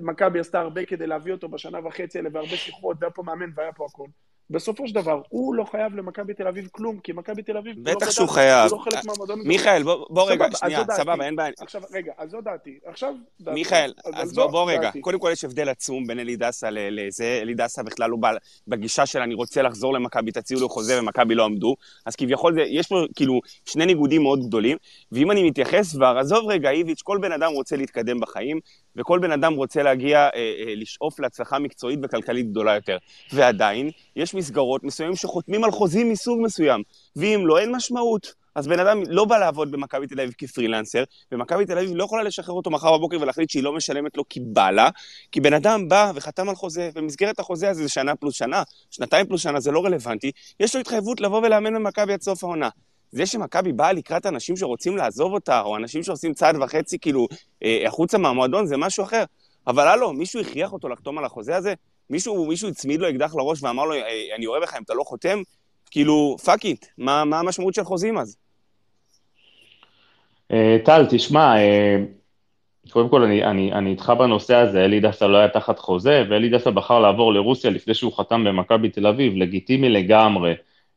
מכבי 0.00 0.40
עשתה 0.40 0.60
הרבה 0.60 0.84
כדי 0.84 1.06
להביא 1.06 1.32
אותו 1.32 1.48
בשנה 1.48 1.86
וחצי 1.86 2.18
האלה 2.18 2.30
והרבה 2.32 2.56
שיחות, 2.56 2.96
והיה 3.00 3.10
פה 3.10 3.22
מאמן 3.22 3.50
והיה 3.54 3.72
פה 3.72 3.86
הכל. 3.86 4.06
בסופו 4.50 4.88
של 4.88 4.94
דבר, 4.94 5.20
הוא 5.28 5.54
לא 5.54 5.64
חייב 5.64 5.94
למכבי 5.94 6.34
תל 6.34 6.48
אביב 6.48 6.68
כלום, 6.72 6.98
כי 6.98 7.12
מכבי 7.12 7.42
תל 7.42 7.56
אביב... 7.56 7.76
לא 7.88 7.94
בטח 7.94 8.10
שהוא 8.10 8.28
חייב. 8.28 8.70
הוא 8.70 8.78
לא 8.78 8.84
חלק 8.84 9.04
מהמועדון. 9.04 9.40
מיכאל, 9.44 9.82
בוא 9.82 10.30
רגע, 10.30 10.46
שנייה, 10.54 10.82
סבבה, 10.92 11.24
אין 11.24 11.36
בעיה. 11.36 11.50
עכשיו, 11.60 11.82
רגע, 11.92 12.12
אז 12.18 12.30
זו 12.30 12.40
דעתי. 12.40 12.78
עכשיו, 12.86 13.14
דעתי. 13.40 13.54
מיכאל, 13.54 13.92
אז 14.14 14.32
בוא 14.32 14.72
רגע. 14.72 14.90
קודם 15.00 15.18
כל 15.18 15.30
יש 15.32 15.44
הבדל 15.44 15.68
עצום 15.68 16.06
בין 16.06 16.18
אלי 16.18 16.36
דסה 16.36 16.68
לזה. 16.70 17.38
אלי 17.42 17.54
דסה 17.54 17.82
בכלל 17.82 18.10
הוא 18.10 18.20
בגישה 18.68 19.06
של 19.06 19.18
אני 19.18 19.34
רוצה 19.34 19.62
לחזור 19.62 19.92
למכבי, 19.92 20.32
תציעו 20.32 20.60
לו 20.60 20.68
חוזה 20.68 21.00
ומכבי 21.00 21.34
לא 21.34 21.44
עמדו. 21.44 21.76
אז 22.06 22.16
כביכול 22.16 22.58
יש 22.66 22.86
פה 22.86 23.04
כאילו 23.16 23.40
שני 23.64 23.86
ניגודים 23.86 24.22
מאוד 24.22 24.46
גדולים. 24.46 24.76
ואם 25.12 25.30
אני 25.30 25.42
מתייחס 25.42 25.96
כבר, 25.96 26.18
עזוב 26.18 26.50
רגע, 26.50 26.70
איביץ', 26.70 27.02
כל 27.02 27.18
בן 27.22 27.32
אדם 27.32 27.52
רוצה 27.52 27.76
להתקדם 27.76 28.20
בחיים, 28.20 28.60
וכל 28.96 29.18
בן 29.18 29.32
אדם 29.32 29.54
רוצה 29.54 29.82
להגיע, 29.82 30.18
אה, 30.18 30.28
אה, 30.34 30.74
לשאוף 30.76 31.20
להצלחה 31.20 31.58
מקצועית 31.58 32.00
וכלכלית 32.02 32.50
גדולה 32.50 32.74
יותר. 32.74 32.96
ועדיין, 33.32 33.90
יש 34.16 34.34
מסגרות 34.34 34.84
מסוימים 34.84 35.16
שחותמים 35.16 35.64
על 35.64 35.70
חוזים 35.70 36.10
מסוג 36.10 36.40
מסוים, 36.42 36.82
ואם 37.16 37.42
לא, 37.46 37.58
אין 37.58 37.72
משמעות. 37.72 38.44
אז 38.54 38.68
בן 38.68 38.80
אדם 38.80 39.02
לא 39.08 39.24
בא 39.24 39.38
לעבוד 39.38 39.70
במכבי 39.70 40.06
תל 40.06 40.20
אביב 40.20 40.34
כפרילנסר, 40.38 41.04
ומכבי 41.32 41.66
תל 41.66 41.78
אביב 41.78 41.90
לא 41.94 42.04
יכולה 42.04 42.22
לשחרר 42.22 42.54
אותו 42.54 42.70
מחר 42.70 42.98
בבוקר 42.98 43.20
ולהחליט 43.20 43.50
שהיא 43.50 43.62
לא 43.62 43.72
משלמת 43.72 44.16
לו 44.16 44.28
כי 44.28 44.40
בא 44.40 44.70
לה, 44.70 44.88
כי 45.32 45.40
בן 45.40 45.54
אדם 45.54 45.88
בא 45.88 46.12
וחתם 46.14 46.48
על 46.48 46.54
חוזה, 46.54 46.90
במסגרת 46.94 47.38
החוזה 47.38 47.70
הזה 47.70 47.82
זה 47.82 47.88
שנה 47.88 48.16
פלוס 48.16 48.34
שנה, 48.34 48.62
שנתיים 48.90 49.26
פלוס 49.26 49.42
שנה 49.42 49.60
זה 49.60 49.70
לא 49.72 49.84
רלוונטי, 49.84 50.30
יש 50.60 50.74
לו 50.74 50.80
התחייבות 50.80 51.20
לבוא 51.20 51.38
ולאמן 51.38 51.74
במכבי 51.74 52.12
עד 52.12 52.20
סוף 52.20 52.44
העונה. 52.44 52.68
זה 53.14 53.26
שמכבי 53.26 53.72
באה 53.72 53.92
לקראת 53.92 54.26
אנשים 54.26 54.56
שרוצים 54.56 54.96
לעזוב 54.96 55.32
אותה, 55.32 55.60
או 55.60 55.76
אנשים 55.76 56.02
שעושים 56.02 56.34
צעד 56.34 56.56
וחצי 56.62 56.98
כאילו 56.98 57.28
אה, 57.64 57.82
החוצה 57.86 58.18
מהמועדון, 58.18 58.66
זה 58.66 58.76
משהו 58.76 59.04
אחר. 59.04 59.24
אבל 59.66 59.88
הלו, 59.88 60.12
מישהו 60.12 60.40
הכריח 60.40 60.72
אותו 60.72 60.88
לחתום 60.88 61.18
על 61.18 61.24
החוזה 61.24 61.56
הזה? 61.56 61.74
מישהו, 62.10 62.46
מישהו 62.46 62.68
הצמיד 62.68 63.00
לו 63.00 63.10
אקדח 63.10 63.34
לראש 63.34 63.62
ואמר 63.62 63.84
לו, 63.84 63.92
אה, 63.92 64.00
אני 64.36 64.46
אוהב 64.46 64.62
לך 64.62 64.74
אם 64.78 64.82
אתה 64.82 64.94
לא 64.94 65.02
חותם? 65.02 65.38
כאילו, 65.90 66.36
fuck 66.44 66.64
it, 66.64 66.86
מה, 66.98 67.24
מה 67.24 67.38
המשמעות 67.38 67.74
של 67.74 67.84
חוזים 67.84 68.18
אז? 68.18 68.36
טל, 70.84 71.06
תשמע, 71.10 71.54
קודם 72.90 73.08
כל 73.08 73.22
אני, 73.22 73.44
אני, 73.44 73.72
אני 73.72 73.90
איתך 73.90 74.12
בנושא 74.18 74.54
הזה, 74.54 74.84
אלי 74.84 75.00
דסה 75.00 75.26
לא 75.26 75.36
היה 75.36 75.48
תחת 75.48 75.78
חוזה, 75.78 76.24
ואלי 76.30 76.48
דסה 76.48 76.70
בחר 76.70 77.00
לעבור 77.00 77.34
לרוסיה 77.34 77.70
לפני 77.70 77.94
שהוא 77.94 78.12
חתם 78.12 78.44
במכבי 78.44 78.88
תל 78.88 79.06
אביב, 79.06 79.32
לגיטימי 79.36 79.88
לגמרי. 79.88 80.54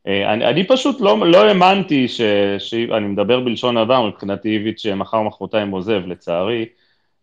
אני, 0.07 0.45
אני 0.45 0.63
פשוט 0.63 1.01
לא, 1.01 1.27
לא 1.27 1.37
האמנתי, 1.37 2.07
ש, 2.07 2.21
ש, 2.59 2.73
אני 2.73 3.07
מדבר 3.07 3.39
בלשון 3.39 3.77
עבר, 3.77 4.01
מבחינתי 4.01 4.49
איביץ' 4.49 4.85
מחר 4.85 5.21
מחרתיים 5.21 5.71
עוזב, 5.71 6.01
לצערי. 6.07 6.65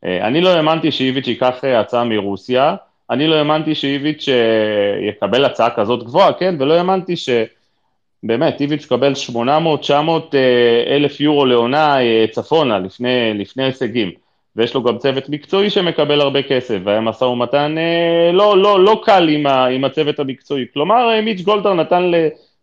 אני 0.03 0.41
לא 0.41 0.49
האמנתי 0.49 0.93
שאיביץ' 0.93 1.27
ייקח 1.27 1.65
הצעה 1.65 2.05
מרוסיה, 2.05 2.77
אני 3.11 3.27
לא 3.27 3.35
האמנתי 3.35 3.75
שאיביץ' 3.75 4.29
יקבל 5.09 5.45
הצעה 5.45 5.71
כזאת 5.71 6.03
גבוהה, 6.03 6.33
כן, 6.33 6.55
ולא 6.59 6.75
האמנתי 6.75 7.17
ש... 7.17 7.29
באמת, 8.23 8.61
איביץ' 8.61 8.87
קבל 8.87 9.13
800-900 9.33 9.91
אלף 10.87 11.21
יורו 11.21 11.47
לעונה 11.47 11.97
צפונה, 12.31 12.79
לפני, 12.79 13.35
לפני 13.35 13.65
הישגים. 13.65 14.11
ויש 14.57 14.75
לו 14.75 14.83
גם 14.83 14.99
צוות 14.99 15.29
מקצועי 15.29 15.71
שמקבל 15.71 16.21
הרבה 16.21 16.43
כסף, 16.43 16.79
והיה 16.85 17.01
משא 17.01 17.25
ומתן 17.25 17.75
אה, 17.79 18.33
לא, 18.33 18.59
לא, 18.59 18.85
לא 18.85 19.03
קל 19.05 19.29
עם, 19.29 19.47
ה, 19.47 19.67
עם 19.67 19.85
הצוות 19.85 20.19
המקצועי. 20.19 20.65
כלומר, 20.73 21.11
אה, 21.11 21.21
מיץ' 21.21 21.41
גולדהר 21.41 21.75
נתן 21.75 22.11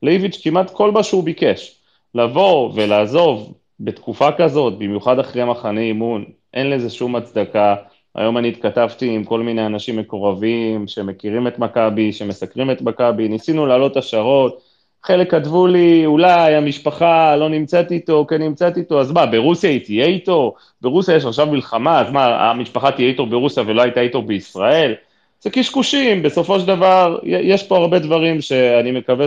לאיביץ' 0.03 0.41
כמעט 0.43 0.69
כל 0.69 0.91
מה 0.91 1.03
שהוא 1.03 1.23
ביקש. 1.23 1.81
לבוא 2.15 2.71
ולעזוב 2.75 3.53
בתקופה 3.79 4.31
כזאת, 4.31 4.77
במיוחד 4.77 5.19
אחרי 5.19 5.45
מחנה 5.45 5.81
אימון, 5.81 6.25
אין 6.53 6.69
לזה 6.69 6.89
שום 6.89 7.15
הצדקה. 7.15 7.75
היום 8.15 8.37
אני 8.37 8.49
התכתבתי 8.49 9.09
עם 9.15 9.23
כל 9.23 9.39
מיני 9.39 9.65
אנשים 9.65 9.97
מקורבים 9.97 10.87
שמכירים 10.87 11.47
את 11.47 11.59
מכבי, 11.59 12.13
שמסקרים 12.13 12.71
את 12.71 12.81
מכבי, 12.81 13.27
ניסינו 13.27 13.65
להעלות 13.65 13.97
השערות, 13.97 14.61
חלק 15.03 15.31
כתבו 15.31 15.67
לי, 15.67 16.05
אולי 16.05 16.55
המשפחה 16.55 17.35
לא 17.35 17.49
נמצאת 17.49 17.91
איתו, 17.91 18.25
כן 18.29 18.41
נמצאת 18.41 18.77
איתו, 18.77 19.01
אז 19.01 19.11
מה, 19.11 19.25
ברוסיה 19.25 19.69
היא 19.69 19.85
תהיה 19.85 20.05
איתו? 20.05 20.55
ברוסיה 20.81 21.15
יש 21.15 21.25
עכשיו 21.25 21.47
מלחמה, 21.47 21.99
אז 21.99 22.11
מה, 22.11 22.49
המשפחה 22.49 22.91
תהיה 22.91 23.07
איתו 23.07 23.25
ברוסיה 23.25 23.63
ולא 23.67 23.81
הייתה 23.81 24.01
איתו 24.01 24.21
בישראל? 24.21 24.95
זה 25.41 25.49
קשקושים, 25.49 26.23
בסופו 26.23 26.59
של 26.59 26.67
דבר, 26.67 27.19
יש 27.23 27.63
פה 27.63 27.77
הרבה 27.77 27.99
דברים 27.99 28.41
שאני 28.41 28.91
מקווה 28.91 29.25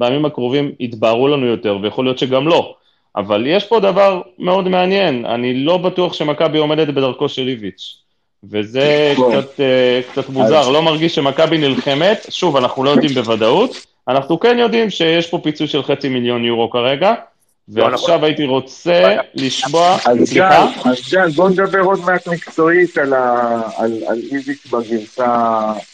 שבימים 0.00 0.24
הקרובים 0.24 0.72
יתבהרו 0.80 1.28
לנו 1.28 1.46
יותר, 1.46 1.78
ויכול 1.82 2.04
להיות 2.04 2.18
שגם 2.18 2.48
לא. 2.48 2.74
אבל 3.16 3.46
יש 3.46 3.64
פה 3.64 3.80
דבר 3.80 4.20
מאוד 4.38 4.68
מעניין, 4.68 5.24
אני 5.24 5.54
לא 5.54 5.76
בטוח 5.76 6.12
שמכבי 6.12 6.58
עומדת 6.58 6.88
בדרכו 6.88 7.28
של 7.28 7.48
איביץ'. 7.48 7.96
וזה 8.50 9.14
קצת, 9.14 9.60
אה, 9.60 10.00
קצת 10.12 10.28
מוזר, 10.28 10.68
לא 10.68 10.82
מרגיש 10.82 11.14
שמכבי 11.14 11.58
נלחמת, 11.58 12.26
שוב, 12.30 12.56
אנחנו 12.56 12.84
לא 12.84 12.90
יודעים 12.90 13.14
בוודאות, 13.18 13.86
אנחנו 14.08 14.40
כן 14.40 14.58
יודעים 14.58 14.90
שיש 14.90 15.26
פה 15.26 15.38
פיצוי 15.42 15.66
של 15.66 15.82
חצי 15.82 16.08
מיליון 16.08 16.44
יורו 16.44 16.70
כרגע, 16.70 17.14
ועכשיו 17.68 18.24
הייתי 18.24 18.44
רוצה 18.44 19.16
לשמוע, 19.34 19.96
סליחה? 20.24 20.66
אז 20.84 21.12
גל, 21.12 21.28
בוא 21.30 21.48
נדבר 21.48 21.80
עוד 21.80 22.00
מעט 22.00 22.28
מקצועית 22.28 22.98
על 22.98 23.12
איביץ' 24.32 24.66
בגרסה 24.66 25.26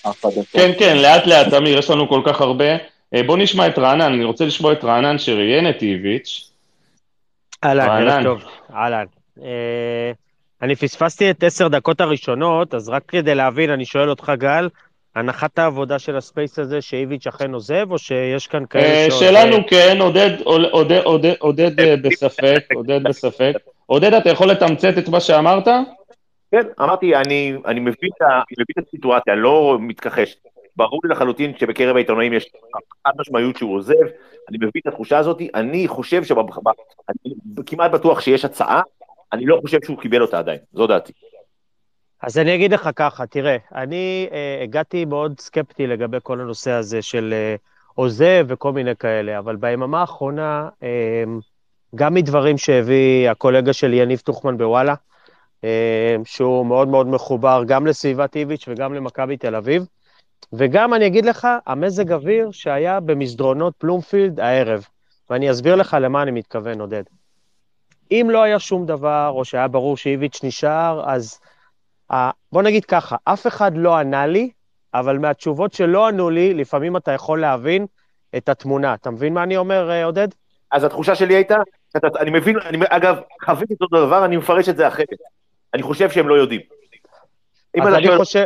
החדשה. 0.05 0.41
כן, 0.53 0.73
כן, 0.79 0.97
לאט 0.97 1.27
לאט, 1.27 1.55
אמיר, 1.55 1.79
יש 1.79 1.91
לנו 1.91 2.09
כל 2.09 2.21
כך 2.25 2.41
הרבה. 2.41 2.96
אה, 3.15 3.23
בוא 3.23 3.39
נשמע 3.39 3.67
את 3.67 3.79
רענן, 3.79 4.13
אני 4.13 4.25
רוצה 4.25 4.45
לשמוע 4.45 4.73
את 4.73 4.85
רענן 4.85 5.19
שראיין 5.19 5.71
את 5.71 5.83
איביץ'. 5.83 6.51
אהלן, 7.65 8.09
ערב 8.09 8.23
טוב, 8.25 8.45
אהלן. 8.75 9.05
אה, 9.43 10.13
אני 10.63 10.77
פספסתי 10.77 11.31
את 11.31 11.43
עשר 11.43 11.69
דקות 11.69 12.01
הראשונות, 12.01 12.75
אז 12.75 12.89
רק 12.89 13.03
כדי 13.09 13.35
להבין, 13.35 13.71
אני 13.71 13.85
שואל 13.85 14.11
אותך, 14.11 14.33
גל, 14.39 14.69
הנחת 15.15 15.59
העבודה 15.59 15.99
של 15.99 16.17
הספייס 16.17 16.59
הזה 16.59 16.81
שאיביץ' 16.81 17.27
אכן 17.27 17.55
עוזב, 17.55 17.93
או 17.93 17.99
שיש 17.99 18.47
כאן 18.47 18.67
כאלה 18.67 18.85
אה, 18.85 19.07
שעוזב? 19.11 19.27
שלנו 19.27 19.57
כן, 19.67 19.99
עודד 21.41 21.81
אה, 21.81 21.97
בספק, 21.97 22.65
עודד 22.75 23.03
בספק. 23.03 23.53
עודד, 23.87 24.15
אתה 24.15 24.31
יכול 24.31 24.51
לתמצת 24.51 24.99
את 24.99 25.09
מה 25.09 25.21
שאמרת? 25.21 25.69
כן, 26.51 26.63
אמרתי, 26.81 27.17
אני 27.17 27.81
מבין 27.81 28.11
את 28.21 28.87
הסיטואציה, 28.87 29.33
אני 29.33 29.43
לא 29.43 29.79
מתכחש. 29.81 30.37
ברור 30.77 31.01
לי 31.05 31.11
לחלוטין 31.11 31.59
שבקרב 31.59 31.97
העיתונאים 31.97 32.33
יש 32.33 32.51
חד 33.07 33.13
משמעיות 33.19 33.57
שהוא 33.57 33.77
עוזב, 33.77 33.95
אני 34.49 34.57
מבין 34.57 34.83
את 34.83 34.87
התחושה 34.87 35.19
הזאת, 35.19 35.43
אני 35.55 35.89
חושב 35.89 36.23
אני 37.09 37.35
כמעט 37.67 37.91
בטוח 37.91 38.21
שיש 38.21 38.45
הצעה, 38.45 38.83
אני 39.33 39.47
לא 39.47 39.59
חושב 39.61 39.79
שהוא 39.85 39.99
קיבל 39.99 40.23
אותה 40.23 40.39
עדיין, 40.39 40.59
זו 40.73 40.87
דעתי. 40.87 41.13
אז 42.23 42.39
אני 42.39 42.55
אגיד 42.55 42.73
לך 42.73 42.91
ככה, 42.97 43.27
תראה, 43.27 43.57
אני 43.75 44.29
אה, 44.33 44.61
הגעתי 44.63 45.05
מאוד 45.05 45.41
סקפטי 45.41 45.87
לגבי 45.87 46.19
כל 46.23 46.41
הנושא 46.41 46.71
הזה 46.71 47.03
של 47.03 47.35
אה, 47.37 47.57
עוזב 47.95 48.47
וכל 48.49 48.73
מיני 48.73 48.97
כאלה, 48.97 49.39
אבל 49.39 49.57
ביממה 49.57 50.01
האחרונה, 50.01 50.69
אה, 50.83 51.25
גם 51.95 52.15
מדברים 52.15 52.59
שהביא 52.59 53.31
הקולגה 53.31 53.73
של 53.73 53.93
יניב 53.93 54.19
טוחמן 54.19 54.59
בוואלה, 54.59 54.95
אה, 55.65 56.17
שהוא 56.25 56.67
מאוד 56.67 56.89
מאוד 56.89 57.07
מחובר 57.07 57.63
גם 57.67 57.87
לסביבת 57.87 58.37
איביץ' 58.37 58.65
וגם 58.69 58.95
למכבי 58.95 59.37
תל 59.37 59.55
אביב, 59.55 59.87
וגם, 60.53 60.95
אני 60.95 61.07
אגיד 61.07 61.25
לך, 61.25 61.49
המזג 61.67 62.13
אוויר 62.13 62.51
שהיה 62.51 63.01
במסדרונות 63.01 63.75
פלומפילד 63.79 64.41
הערב, 64.41 64.87
ואני 65.31 65.51
אסביר 65.51 65.75
לך 65.75 65.97
למה 66.01 66.23
אני 66.23 66.31
מתכוון, 66.31 66.81
עודד. 66.81 67.03
אם 68.11 68.27
לא 68.31 68.43
היה 68.43 68.59
שום 68.59 68.87
דבר, 68.87 69.29
או 69.35 69.45
שהיה 69.45 69.69
ברור 69.69 69.97
שאיביץ' 69.97 70.41
נשאר, 70.45 71.03
אז 71.07 71.41
בוא 72.53 72.63
נגיד 72.63 72.85
ככה, 72.85 73.17
אף 73.25 73.47
אחד 73.47 73.73
לא 73.75 73.97
ענה 73.97 74.27
לי, 74.27 74.51
אבל 74.95 75.19
מהתשובות 75.19 75.73
שלא 75.73 76.09
ענו 76.09 76.31
לי, 76.31 76.55
לפעמים 76.55 76.97
אתה 76.97 77.13
יכול 77.13 77.41
להבין 77.41 77.87
את 78.37 78.49
התמונה. 78.49 78.95
אתה 78.95 79.11
מבין 79.11 79.35
מה 79.35 79.43
אני 79.43 79.57
אומר, 79.57 79.91
אה, 79.91 80.05
עודד? 80.05 80.29
אז 80.73 80.85
התחושה 80.85 81.15
שלי 81.15 81.35
הייתה, 81.35 81.57
אני 82.21 82.31
מבין, 82.31 82.59
אני, 82.59 82.79
אגב, 82.89 83.17
חוויתי 83.45 83.75
את 83.75 83.83
אותו 83.83 84.07
דבר, 84.07 84.25
אני 84.25 84.37
מפרש 84.37 84.69
את 84.69 84.77
זה 84.77 84.89
אחרת. 84.89 85.09
אני 85.75 85.83
חושב 85.83 86.11
שהם 86.11 86.29
לא 86.29 86.35
יודעים. 86.35 86.61
אז 87.83 87.95
אני 87.95 88.17
חושב... 88.17 88.45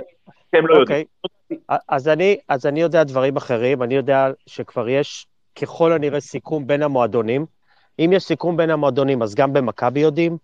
שהם 0.54 0.66
לא 0.66 0.74
יודעים. 0.74 1.04
אוקיי. 1.24 1.78
אז 1.88 2.08
אני, 2.08 2.36
אז 2.48 2.66
אני 2.66 2.80
יודע 2.80 3.04
דברים 3.04 3.36
אחרים, 3.36 3.82
אני 3.82 3.94
יודע 3.94 4.28
שכבר 4.46 4.88
יש 4.88 5.26
ככל 5.60 5.92
הנראה 5.92 6.20
סיכום 6.20 6.66
בין 6.66 6.82
המועדונים. 6.82 7.46
אם 7.98 8.10
יש 8.12 8.24
סיכום 8.24 8.56
בין 8.56 8.70
המועדונים, 8.70 9.22
אז 9.22 9.34
גם 9.34 9.52
במכבי 9.52 10.00
יודעים, 10.00 10.36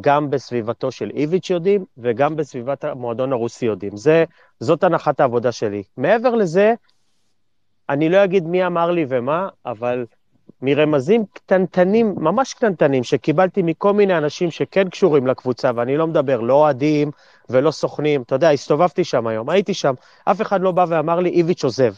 גם 0.00 0.30
בסביבתו 0.30 0.90
של 0.90 1.10
איביץ' 1.14 1.50
יודעים, 1.50 1.84
וגם 1.98 2.36
בסביבת 2.36 2.84
המועדון 2.84 3.32
הרוסי 3.32 3.66
יודעים. 3.66 3.96
זה, 3.96 4.24
זאת 4.60 4.84
הנחת 4.84 5.20
העבודה 5.20 5.52
שלי. 5.52 5.82
מעבר 5.96 6.34
לזה, 6.34 6.74
אני 7.88 8.08
לא 8.08 8.24
אגיד 8.24 8.46
מי 8.46 8.66
אמר 8.66 8.90
לי 8.90 9.06
ומה, 9.08 9.48
אבל 9.66 10.06
מרמזים 10.62 11.24
קטנטנים, 11.32 12.14
ממש 12.16 12.54
קטנטנים, 12.54 13.04
שקיבלתי 13.04 13.62
מכל 13.62 13.92
מיני 13.92 14.18
אנשים 14.18 14.50
שכן 14.50 14.88
קשורים 14.88 15.26
לקבוצה, 15.26 15.70
ואני 15.74 15.96
לא 15.96 16.06
מדבר, 16.06 16.40
לא 16.40 16.54
אוהדים 16.54 17.10
ולא 17.52 17.70
סוכנים. 17.70 18.22
אתה 18.22 18.34
יודע, 18.34 18.50
הסתובבתי 18.50 19.04
שם 19.04 19.26
היום, 19.26 19.50
הייתי 19.50 19.74
שם, 19.74 19.94
אף 20.24 20.40
אחד 20.40 20.60
לא 20.60 20.72
בא 20.72 20.84
ואמר 20.88 21.20
לי, 21.20 21.30
איביץ' 21.30 21.64
עוזב. 21.64 21.94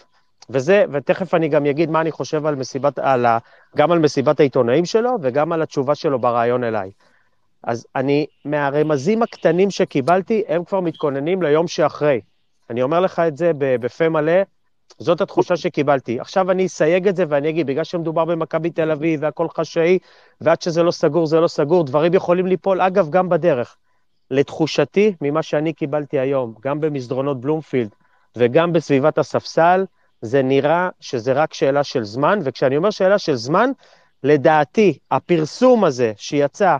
וזה, 0.50 0.84
ותכף 0.92 1.34
אני 1.34 1.48
גם 1.48 1.66
אגיד 1.66 1.90
מה 1.90 2.00
אני 2.00 2.10
חושב 2.12 2.46
על 2.46 2.54
מסיבת, 2.54 2.98
על 2.98 3.26
ה, 3.26 3.38
גם 3.76 3.92
על 3.92 3.98
מסיבת 3.98 4.40
העיתונאים 4.40 4.84
שלו 4.84 5.10
וגם 5.22 5.52
על 5.52 5.62
התשובה 5.62 5.94
שלו 5.94 6.18
בריאיון 6.18 6.64
אליי. 6.64 6.90
אז 7.62 7.86
אני, 7.96 8.26
מהרמזים 8.44 9.22
הקטנים 9.22 9.70
שקיבלתי, 9.70 10.42
הם 10.48 10.64
כבר 10.64 10.80
מתכוננים 10.80 11.42
ליום 11.42 11.68
שאחרי. 11.68 12.20
אני 12.70 12.82
אומר 12.82 13.00
לך 13.00 13.18
את 13.18 13.36
זה 13.36 13.50
בפה 13.58 14.08
מלא, 14.08 14.42
זאת 14.98 15.20
התחושה 15.20 15.56
שקיבלתי. 15.56 16.20
עכשיו 16.20 16.50
אני 16.50 16.66
אסייג 16.66 17.08
את 17.08 17.16
זה 17.16 17.24
ואני 17.28 17.48
אגיד, 17.48 17.66
בגלל 17.66 17.84
שמדובר 17.84 18.24
במכבי 18.24 18.70
תל 18.70 18.90
אביב 18.90 19.20
והכל 19.22 19.48
חשאי, 19.48 19.98
ועד 20.40 20.62
שזה 20.62 20.82
לא 20.82 20.90
סגור 20.90 21.26
זה 21.26 21.40
לא 21.40 21.48
סגור, 21.48 21.84
דברים 21.84 22.14
יכולים 22.14 22.46
ליפול, 22.46 22.80
אגב, 22.80 23.10
גם 23.10 23.28
בדרך. 23.28 23.76
לתחושתי, 24.34 25.14
ממה 25.20 25.42
שאני 25.42 25.72
קיבלתי 25.72 26.18
היום, 26.18 26.54
גם 26.62 26.80
במסדרונות 26.80 27.40
בלומפילד 27.40 27.90
וגם 28.36 28.72
בסביבת 28.72 29.18
הספסל, 29.18 29.84
זה 30.20 30.42
נראה 30.42 30.88
שזה 31.00 31.32
רק 31.32 31.54
שאלה 31.54 31.84
של 31.84 32.04
זמן, 32.04 32.38
וכשאני 32.42 32.76
אומר 32.76 32.90
שאלה 32.90 33.18
של 33.18 33.34
זמן, 33.34 33.70
לדעתי, 34.22 34.98
הפרסום 35.10 35.84
הזה 35.84 36.12
שיצא 36.16 36.76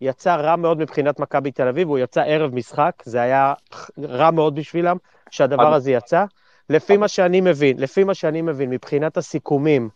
יצא 0.00 0.34
רע 0.34 0.56
מאוד 0.56 0.78
מבחינת 0.78 1.20
מכבי 1.20 1.50
תל 1.50 1.68
אביב, 1.68 1.88
הוא 1.88 1.98
יצא 1.98 2.20
ערב 2.20 2.54
משחק, 2.54 3.02
זה 3.04 3.22
היה 3.22 3.54
רע 4.02 4.30
מאוד 4.30 4.54
בשבילם 4.54 4.96
שהדבר 5.30 5.74
הזה 5.74 5.90
יצא. 5.90 6.24
לפי 6.70 6.96
מה 6.96 7.08
שאני 7.08 7.40
מבין, 7.40 7.78
לפי 7.78 8.04
מה 8.04 8.14
שאני 8.14 8.42
מבין, 8.42 8.70
מבחינת 8.70 9.16
הסיכומים, 9.16 9.88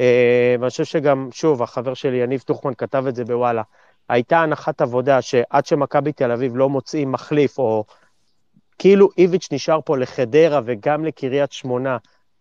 אה, 0.00 0.56
ואני 0.60 0.70
חושב 0.70 0.84
שגם, 0.84 1.28
שוב, 1.32 1.62
החבר 1.62 1.94
שלי, 1.94 2.16
יניב 2.16 2.40
טוחמן, 2.40 2.74
כתב 2.74 3.04
את 3.08 3.14
זה 3.14 3.24
בוואלה, 3.24 3.62
הייתה 4.08 4.40
הנחת 4.40 4.80
עבודה 4.80 5.22
שעד 5.22 5.66
שמכבי 5.66 6.12
תל 6.12 6.32
אביב 6.32 6.56
לא 6.56 6.68
מוצאים 6.68 7.12
מחליף, 7.12 7.58
או 7.58 7.84
כאילו 8.78 9.08
איביץ' 9.18 9.48
נשאר 9.52 9.80
פה 9.84 9.98
לחדרה 9.98 10.60
וגם 10.64 11.04
לקריית 11.04 11.52
שמונה, 11.52 11.96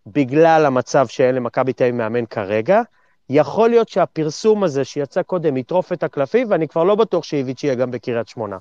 בגלל 0.08 0.66
המצב 0.66 1.08
שאין 1.08 1.36
למכבי 1.36 1.74
תל 1.74 1.84
אביב 1.84 1.96
מאמן 1.96 2.26
כרגע, 2.26 2.82
יכול 3.30 3.70
להיות 3.70 3.90
שהפרסום 3.90 4.64
הזה 4.64 4.84
שיצא 4.84 5.22
קודם 5.22 5.58
יטרוף 5.58 5.94
את 5.94 6.04
הקלפים, 6.04 6.48
ואני 6.50 6.68
כבר 6.68 6.84
לא 6.84 6.96
בטוח 6.96 7.24
שאיביץ' 7.24 7.64
יהיה 7.64 7.76
גם 7.76 7.92
בקריית 7.92 8.28
שמונה. 8.28 8.58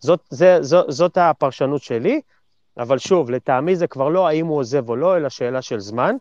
זאת, 0.00 0.20
זה, 0.30 0.62
זאת, 0.62 0.86
זאת 0.88 1.18
הפרשנות 1.18 1.82
שלי, 1.82 2.20
אבל 2.78 2.98
שוב, 2.98 3.30
לטעמי 3.30 3.76
זה 3.76 3.86
כבר 3.86 4.08
לא 4.08 4.28
האם 4.28 4.46
הוא 4.46 4.58
עוזב 4.58 4.88
או 4.88 4.96
לא, 4.96 5.16
אלא 5.16 5.28
שאלה 5.28 5.62
של 5.62 5.80
זמן. 5.80 6.16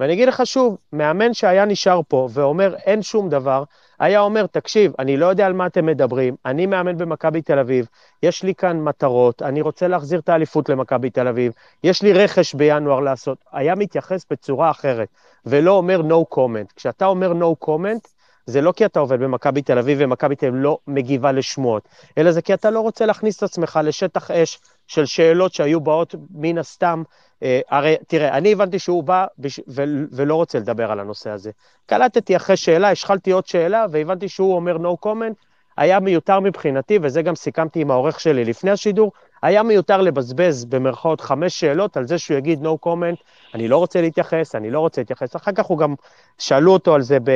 ואני 0.00 0.12
אגיד 0.12 0.28
לך 0.28 0.46
שוב, 0.46 0.78
מאמן 0.92 1.34
שהיה 1.34 1.64
נשאר 1.64 2.00
פה 2.08 2.28
ואומר 2.32 2.74
אין 2.76 3.02
שום 3.02 3.28
דבר, 3.28 3.64
היה 4.00 4.20
אומר, 4.20 4.46
תקשיב, 4.46 4.92
אני 4.98 5.16
לא 5.16 5.26
יודע 5.26 5.46
על 5.46 5.52
מה 5.52 5.66
אתם 5.66 5.86
מדברים, 5.86 6.36
אני 6.44 6.66
מאמן 6.66 6.98
במכבי 6.98 7.42
תל 7.42 7.58
אביב, 7.58 7.86
יש 8.22 8.42
לי 8.42 8.54
כאן 8.54 8.80
מטרות, 8.80 9.42
אני 9.42 9.60
רוצה 9.60 9.88
להחזיר 9.88 10.20
את 10.20 10.28
האליפות 10.28 10.68
למכבי 10.68 11.10
תל 11.10 11.28
אביב, 11.28 11.52
יש 11.84 12.02
לי 12.02 12.12
רכש 12.12 12.54
בינואר 12.54 13.00
לעשות. 13.00 13.38
היה 13.52 13.74
מתייחס 13.74 14.26
בצורה 14.30 14.70
אחרת, 14.70 15.08
ולא 15.46 15.72
אומר 15.72 16.00
no 16.00 16.34
comment. 16.34 16.72
כשאתה 16.76 17.06
אומר 17.06 17.32
no 17.32 17.66
comment, 17.66 18.19
זה 18.50 18.60
לא 18.60 18.72
כי 18.72 18.84
אתה 18.84 19.00
עובד 19.00 19.20
במכבי 19.20 19.62
תל 19.62 19.78
אביב 19.78 19.98
ומכבי 20.00 20.36
תל 20.36 20.46
אביב 20.46 20.60
לא 20.62 20.78
מגיבה 20.86 21.32
לשמועות, 21.32 21.88
אלא 22.18 22.32
זה 22.32 22.42
כי 22.42 22.54
אתה 22.54 22.70
לא 22.70 22.80
רוצה 22.80 23.06
להכניס 23.06 23.36
את 23.36 23.42
עצמך 23.42 23.80
לשטח 23.84 24.30
אש 24.30 24.58
של 24.86 25.06
שאלות 25.06 25.54
שהיו 25.54 25.80
באות 25.80 26.14
מן 26.30 26.58
הסתם. 26.58 27.02
אה, 27.42 27.60
הרי 27.70 27.96
תראה, 28.06 28.36
אני 28.36 28.52
הבנתי 28.52 28.78
שהוא 28.78 29.04
בא 29.04 29.26
בש... 29.38 29.60
ו... 29.68 29.82
ולא 30.12 30.34
רוצה 30.34 30.58
לדבר 30.58 30.90
על 30.90 31.00
הנושא 31.00 31.30
הזה. 31.30 31.50
קלטתי 31.86 32.36
אחרי 32.36 32.56
שאלה, 32.56 32.90
השחלתי 32.90 33.30
עוד 33.30 33.46
שאלה, 33.46 33.86
והבנתי 33.90 34.28
שהוא 34.28 34.54
אומר 34.54 34.76
no 34.76 35.06
comment, 35.06 35.34
היה 35.76 36.00
מיותר 36.00 36.40
מבחינתי, 36.40 36.98
וזה 37.02 37.22
גם 37.22 37.34
סיכמתי 37.34 37.80
עם 37.80 37.90
העורך 37.90 38.20
שלי 38.20 38.44
לפני 38.44 38.70
השידור, 38.70 39.12
היה 39.42 39.62
מיותר 39.62 40.00
לבזבז 40.00 40.64
במרכאות 40.64 41.20
חמש 41.20 41.60
שאלות 41.60 41.96
על 41.96 42.06
זה 42.06 42.18
שהוא 42.18 42.36
יגיד 42.36 42.66
no 42.66 42.86
comment, 42.86 43.22
אני 43.54 43.68
לא 43.68 43.76
רוצה 43.76 44.00
להתייחס, 44.00 44.54
אני 44.54 44.70
לא 44.70 44.80
רוצה 44.80 45.00
להתייחס. 45.00 45.36
אחר 45.36 45.52
כך 45.52 45.66
הוא 45.66 45.78
גם, 45.78 45.94
שאלו 46.38 46.72
אותו 46.72 46.94
על 46.94 47.02
זה 47.02 47.18
ב... 47.24 47.30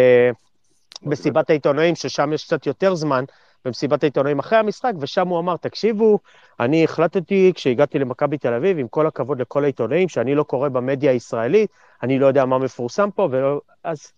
מסיבת 1.02 1.50
העיתונאים, 1.50 1.94
ששם 1.94 2.32
יש 2.32 2.44
קצת 2.44 2.66
יותר 2.66 2.94
זמן, 2.94 3.24
במסיבת 3.64 4.02
העיתונאים 4.02 4.38
אחרי 4.38 4.58
המשחק, 4.58 4.92
ושם 5.00 5.28
הוא 5.28 5.38
אמר, 5.38 5.56
תקשיבו, 5.56 6.18
אני 6.60 6.84
החלטתי 6.84 7.52
כשהגעתי 7.54 7.98
למכבי 7.98 8.38
תל 8.38 8.54
אביב, 8.54 8.78
עם 8.78 8.88
כל 8.88 9.06
הכבוד 9.06 9.40
לכל 9.40 9.64
העיתונאים, 9.64 10.08
שאני 10.08 10.34
לא 10.34 10.42
קורא 10.42 10.68
במדיה 10.68 11.10
הישראלית, 11.10 11.70
אני 12.02 12.18
לא 12.18 12.26
יודע 12.26 12.44
מה 12.44 12.58
מפורסם 12.58 13.10
פה, 13.10 13.28
ולא... 13.30 13.60
אז 13.84 14.12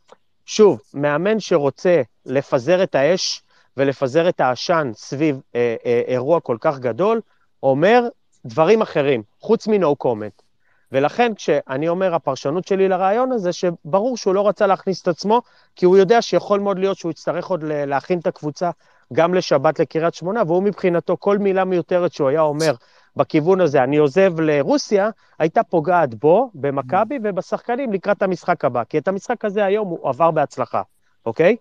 שוב, 0.46 0.80
מאמן 0.94 1.40
שרוצה 1.40 2.02
לפזר 2.26 2.82
את 2.82 2.94
האש 2.94 3.42
ולפזר 3.76 4.28
את 4.28 4.40
העשן 4.40 4.90
סביב 4.94 5.40
אה, 5.54 5.76
אה, 5.86 6.02
אירוע 6.06 6.40
כל 6.40 6.56
כך 6.60 6.78
גדול, 6.78 7.20
אומר 7.62 8.08
דברים 8.46 8.82
אחרים, 8.82 9.22
חוץ 9.40 9.66
מ-no 9.66 9.94
comment. 10.04 10.45
ולכן 10.92 11.34
כשאני 11.34 11.88
אומר, 11.88 12.14
הפרשנות 12.14 12.66
שלי 12.66 12.88
לרעיון 12.88 13.32
הזה, 13.32 13.52
שברור 13.52 14.16
שהוא 14.16 14.34
לא 14.34 14.48
רצה 14.48 14.66
להכניס 14.66 15.02
את 15.02 15.08
עצמו, 15.08 15.42
כי 15.76 15.86
הוא 15.86 15.96
יודע 15.96 16.22
שיכול 16.22 16.60
מאוד 16.60 16.78
להיות 16.78 16.96
שהוא 16.96 17.10
יצטרך 17.10 17.46
עוד 17.46 17.64
להכין 17.64 18.18
את 18.18 18.26
הקבוצה 18.26 18.70
גם 19.12 19.34
לשבת 19.34 19.78
לקריית 19.78 20.14
שמונה, 20.14 20.42
והוא 20.46 20.62
מבחינתו, 20.62 21.16
כל 21.20 21.38
מילה 21.38 21.64
מיותרת 21.64 22.12
שהוא 22.12 22.28
היה 22.28 22.40
אומר 22.40 22.74
בכיוון 23.16 23.60
הזה, 23.60 23.82
אני 23.82 23.96
עוזב 23.96 24.40
לרוסיה, 24.40 25.10
הייתה 25.38 25.62
פוגעת 25.62 26.14
בו, 26.14 26.50
במכבי 26.54 27.18
ובשחקנים 27.24 27.92
לקראת 27.92 28.22
המשחק 28.22 28.64
הבא. 28.64 28.84
כי 28.84 28.98
את 28.98 29.08
המשחק 29.08 29.44
הזה 29.44 29.64
היום 29.64 29.88
הוא 29.88 30.08
עבר 30.08 30.30
בהצלחה, 30.30 30.82
אוקיי? 31.26 31.56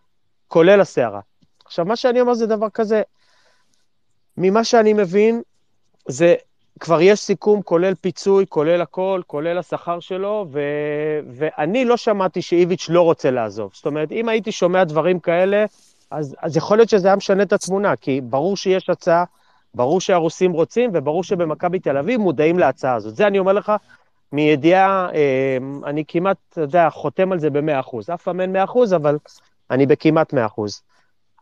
כולל 0.48 0.82
הסערה. 0.82 1.20
עכשיו, 1.66 1.86
מה 1.86 1.96
שאני 1.96 2.22
אומר 2.22 2.34
זה 2.34 2.48
דבר 2.48 2.70
כזה, 2.70 3.02
ממה 4.38 4.64
שאני 4.64 4.94
מבין, 4.94 5.42
זה 6.08 6.36
כבר 6.80 7.02
יש 7.02 7.20
סיכום, 7.20 7.62
כולל 7.62 7.94
פיצוי, 8.02 8.46
כולל 8.50 8.82
הכל, 8.82 9.22
כולל 9.28 9.58
השכר 9.58 10.00
שלו, 10.00 10.46
ו... 10.52 10.60
ואני 11.30 11.86
לא 11.86 11.98
שמעתי 11.98 12.42
שאיביץ' 12.42 12.90
לא 12.90 13.02
רוצה 13.02 13.32
לעזוב. 13.32 13.72
זאת 13.74 13.86
אומרת, 13.86 14.12
אם 14.12 14.30
הייתי 14.30 14.52
שומע 14.52 14.84
דברים 14.84 15.20
כאלה, 15.20 15.66
אז, 16.12 16.36
אז 16.42 16.58
יכול 16.58 16.78
להיות 16.78 16.90
שזה 16.90 17.08
היה 17.08 17.16
משנה 17.16 17.44
את 17.44 17.54
התמונה, 17.54 17.96
כי 17.96 18.22
ברור 18.22 18.58
שיש 18.58 18.90
הצעה, 18.90 19.24
ברור 19.76 20.02
שהרוסים 20.02 20.52
רוצים, 20.52 20.90
וברור 20.94 21.24
שבמכבי 21.24 21.80
תל 21.80 21.98
אביב 21.98 22.22
מודעים 22.22 22.60
להצעה 22.60 22.96
הזאת. 22.96 23.16
זה 23.16 23.28
אני 23.28 23.40
אומר 23.40 23.54
לך 23.54 23.72
מידיעה, 24.32 25.10
אה, 25.14 25.58
אני 25.86 26.04
כמעט, 26.08 26.38
אתה 26.50 26.62
יודע, 26.62 26.90
חותם 26.90 27.32
על 27.32 27.40
זה 27.40 27.50
ב-100%. 27.50 28.14
אף 28.14 28.24
פעם 28.24 28.42
אין 28.42 28.56
100%, 28.56 28.96
אבל 28.96 29.18
אני 29.72 29.86
בכמעט 29.86 30.34
100%. 30.34 30.38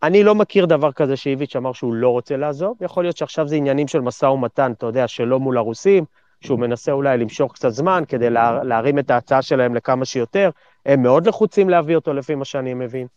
אני 0.04 0.24
לא 0.24 0.36
מכיר 0.36 0.66
דבר 0.66 0.92
כזה 0.92 1.18
שאיביץ' 1.18 1.56
אמר 1.56 1.74
שהוא 1.74 1.94
לא 1.94 2.10
רוצה 2.10 2.38
לעזוב, 2.38 2.78
יכול 2.82 3.04
להיות 3.04 3.18
שעכשיו 3.18 3.48
זה 3.48 3.56
עניינים 3.56 3.88
של 3.88 4.02
משא 4.02 4.26
ומתן, 4.26 4.72
אתה 4.72 4.86
יודע, 4.86 5.08
שלא 5.08 5.40
מול 5.40 5.58
הרוסים, 5.58 6.06
שהוא 6.42 6.60
מנסה 6.60 6.92
אולי 6.92 7.18
למשוך 7.18 7.54
קצת 7.54 7.70
זמן 7.70 8.04
כדי 8.08 8.30
לה, 8.30 8.64
להרים 8.64 9.00
את 9.00 9.12
ההצעה 9.12 9.42
שלהם 9.42 9.76
לכמה 9.76 10.06
שיותר, 10.06 10.50
הם 10.86 11.04
מאוד 11.04 11.28
לחוצים 11.28 11.70
להביא 11.70 11.96
אותו 11.96 12.14
לפי 12.14 12.36
מה 12.36 12.46
שאני 12.46 12.74
מבין. 12.74 13.08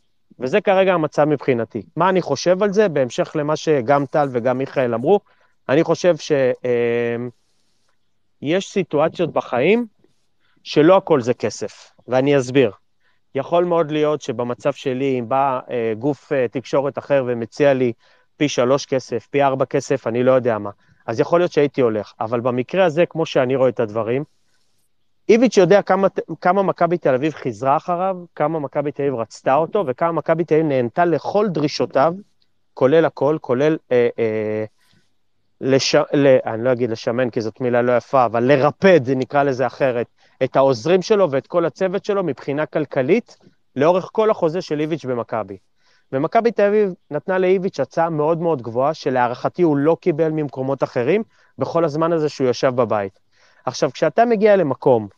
וזה 0.40 0.60
כרגע 0.60 0.94
המצב 0.94 1.24
מבחינתי. 1.24 1.82
מה 1.96 2.08
אני 2.08 2.22
חושב 2.22 2.62
על 2.62 2.72
זה, 2.72 2.88
בהמשך 2.88 3.36
למה 3.36 3.56
שגם 3.56 4.06
טל 4.06 4.28
וגם 4.32 4.58
מיכאל 4.58 4.94
אמרו, 4.94 5.20
אני 5.68 5.84
חושב 5.84 6.16
שיש 6.16 6.66
אה, 8.44 8.60
סיטואציות 8.60 9.32
בחיים 9.32 9.86
שלא 10.62 10.96
הכל 10.96 11.20
זה 11.20 11.34
כסף, 11.34 11.90
ואני 12.08 12.38
אסביר. 12.38 12.70
יכול 13.36 13.64
מאוד 13.64 13.90
להיות 13.90 14.22
שבמצב 14.22 14.72
שלי, 14.72 15.18
אם 15.18 15.28
בא 15.28 15.60
אה, 15.70 15.92
גוף 15.98 16.32
אה, 16.32 16.48
תקשורת 16.48 16.98
אחר 16.98 17.24
ומציע 17.26 17.74
לי 17.74 17.92
פי 18.36 18.48
שלוש 18.48 18.86
כסף, 18.86 19.26
פי 19.30 19.42
ארבע 19.42 19.64
כסף, 19.64 20.06
אני 20.06 20.22
לא 20.22 20.32
יודע 20.32 20.58
מה, 20.58 20.70
אז 21.06 21.20
יכול 21.20 21.40
להיות 21.40 21.52
שהייתי 21.52 21.80
הולך. 21.80 22.12
אבל 22.20 22.40
במקרה 22.40 22.84
הזה, 22.84 23.06
כמו 23.06 23.26
שאני 23.26 23.56
רואה 23.56 23.68
את 23.68 23.80
הדברים, 23.80 24.24
איביץ' 25.28 25.56
יודע 25.56 25.82
כמה, 25.82 26.08
כמה 26.40 26.62
מכבי 26.62 26.98
תל 26.98 27.14
אביב 27.14 27.32
חיזרה 27.32 27.76
אחריו, 27.76 28.16
כמה 28.34 28.60
מכבי 28.60 28.92
תל 28.92 29.02
אביב 29.02 29.14
רצתה 29.14 29.54
אותו, 29.54 29.84
וכמה 29.86 30.12
מכבי 30.12 30.44
תל 30.44 30.54
אביב 30.54 30.66
נהנתה 30.66 31.04
לכל 31.04 31.48
דרישותיו, 31.48 32.14
כולל 32.74 33.04
הכל, 33.04 33.36
כולל, 33.40 33.76
אה, 33.92 34.08
אה, 34.18 34.64
לש... 35.60 35.94
ל... 35.94 36.36
אני 36.44 36.64
לא 36.64 36.72
אגיד 36.72 36.90
לשמן 36.90 37.30
כי 37.30 37.40
זאת 37.40 37.60
מילה 37.60 37.82
לא 37.82 37.96
יפה, 37.96 38.24
אבל 38.24 38.44
לרפד, 38.44 39.00
נקרא 39.16 39.42
לזה 39.42 39.66
אחרת, 39.66 40.06
את 40.44 40.56
העוזרים 40.56 41.02
שלו 41.02 41.30
ואת 41.30 41.46
כל 41.46 41.64
הצוות 41.64 42.04
שלו 42.04 42.24
מבחינה 42.24 42.66
כלכלית, 42.66 43.36
לאורך 43.76 44.08
כל 44.12 44.30
החוזה 44.30 44.62
של 44.62 44.80
איביץ' 44.80 45.04
במכבי. 45.04 45.56
ומכבי 46.12 46.52
תל 46.52 46.62
אביב 46.62 46.92
נתנה 47.10 47.38
לאיביץ' 47.38 47.80
הצעה 47.80 48.10
מאוד 48.10 48.40
מאוד 48.40 48.62
גבוהה, 48.62 48.94
שלהערכתי 48.94 49.62
הוא 49.62 49.76
לא 49.76 49.96
קיבל 50.00 50.30
ממקומות 50.30 50.82
אחרים, 50.82 51.22
בכל 51.58 51.84
הזמן 51.84 52.12
הזה 52.12 52.28
שהוא 52.28 52.48
ישב 52.48 52.72
בבית. 52.74 53.18
עכשיו, 53.64 53.90
כשאתה 53.92 54.24
מגיע 54.24 54.56
למקום, 54.56 55.08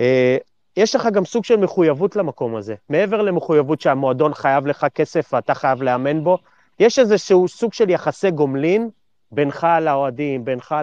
אה, 0.00 0.36
יש 0.76 0.94
לך 0.94 1.08
גם 1.12 1.24
סוג 1.24 1.44
של 1.44 1.56
מחויבות 1.56 2.16
למקום 2.16 2.56
הזה. 2.56 2.74
מעבר 2.88 3.22
למחויבות 3.22 3.80
שהמועדון 3.80 4.34
חייב 4.34 4.66
לך 4.66 4.86
כסף 4.94 5.30
ואתה 5.32 5.54
חייב 5.54 5.82
לאמן 5.82 6.24
בו, 6.24 6.38
יש 6.80 6.98
איזשהו 6.98 7.48
סוג 7.48 7.72
של 7.72 7.90
יחסי 7.90 8.30
גומלין 8.30 8.90
בינך 9.32 9.66
לאוהדים, 9.80 10.44
בינך 10.44 10.74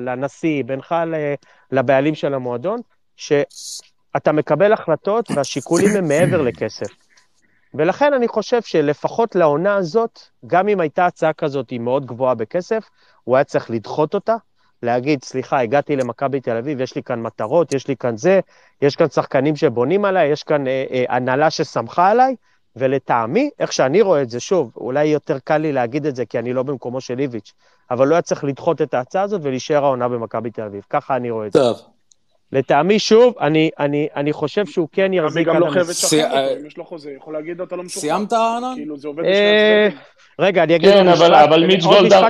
לנשיא, 0.00 0.64
בינך 0.64 0.94
לבעלים 1.72 2.14
של 2.14 2.34
המועדון, 2.34 2.80
שאתה 3.16 4.32
מקבל 4.32 4.72
החלטות 4.72 5.30
והשיקולים 5.30 5.96
הם 5.96 6.08
מעבר 6.08 6.42
לכסף. 6.42 6.86
ולכן 7.74 8.12
אני 8.12 8.28
חושב 8.28 8.62
שלפחות 8.62 9.34
לעונה 9.34 9.74
הזאת, 9.74 10.20
גם 10.46 10.68
אם 10.68 10.80
הייתה 10.80 11.06
הצעה 11.06 11.32
כזאת 11.32 11.70
היא 11.70 11.80
מאוד 11.80 12.06
גבוהה 12.06 12.34
בכסף, 12.34 12.88
הוא 13.24 13.36
היה 13.36 13.44
צריך 13.44 13.70
לדחות 13.70 14.14
אותה, 14.14 14.36
להגיד, 14.82 15.24
סליחה, 15.24 15.60
הגעתי 15.60 15.96
למכבי 15.96 16.40
תל 16.40 16.56
אביב, 16.56 16.80
יש 16.80 16.96
לי 16.96 17.02
כאן 17.02 17.22
מטרות, 17.22 17.74
יש 17.74 17.88
לי 17.88 17.96
כאן 17.96 18.16
זה, 18.16 18.40
יש 18.82 18.96
כאן 18.96 19.08
שחקנים 19.08 19.56
שבונים 19.56 20.04
עליי, 20.04 20.28
יש 20.28 20.42
כאן 20.42 20.66
אה, 20.66 20.84
אה, 20.90 21.04
הנהלה 21.08 21.48
עליי, 21.96 22.36
ולטעמי, 22.76 23.50
איך 23.58 23.72
שאני 23.72 24.02
רואה 24.02 24.22
את 24.22 24.30
זה, 24.30 24.40
שוב, 24.40 24.72
אולי 24.76 25.04
יותר 25.04 25.38
קל 25.38 25.58
לי 25.58 25.72
להגיד 25.72 26.06
את 26.06 26.16
זה 26.16 26.24
כי 26.24 26.38
אני 26.38 26.52
לא 26.52 26.62
במקומו 26.62 27.00
של 27.00 27.18
איביץ', 27.18 27.52
אבל 27.90 28.08
לא 28.08 28.14
היה 28.14 28.22
צריך 28.22 28.44
לדחות 28.44 28.82
את 28.82 28.94
ההצעה 28.94 29.22
הזאת 29.22 29.40
ולהישאר 29.44 29.84
העונה 29.84 30.08
במכבי 30.08 30.50
תל 30.50 30.62
אביב. 30.62 30.82
ככה 30.90 31.16
אני 31.16 31.30
רואה 31.30 31.46
את 31.46 31.52
זה. 31.52 31.58
טוב. 31.58 31.80
לטעמי, 32.52 32.98
שוב, 32.98 33.34
אני, 33.40 33.70
אני, 33.78 34.08
אני 34.16 34.32
חושב 34.32 34.66
שהוא 34.66 34.88
כן 34.92 35.12
יחזיק 35.12 35.48
על... 35.48 35.56
אני 35.56 35.60
גם 35.60 35.66
לא 35.66 35.72
חייב 35.72 35.88
לשחרר 35.90 36.24
אותו, 36.24 36.60
אם 36.60 36.66
יש 36.66 36.76
לו 36.76 36.84
חוזה, 36.84 37.10
יכול 37.16 37.34
להגיד, 37.34 37.60
אתה 37.60 37.76
לא 37.76 37.82
משוחרר. 37.82 38.00
סיימת, 38.00 38.32
אנן? 38.32 38.72
כאילו, 38.74 38.96
זה 38.96 39.08
עובד 39.08 39.22
בשני 39.22 39.34
אה, 39.34 39.86
הצדדים. 39.86 40.02
רגע, 40.38 40.62
אני 40.62 40.76
אגיד 40.76 40.90
כן, 40.90 41.08
אבל 41.08 41.66
מיץ' 41.66 41.84
גולדהר, 41.84 42.28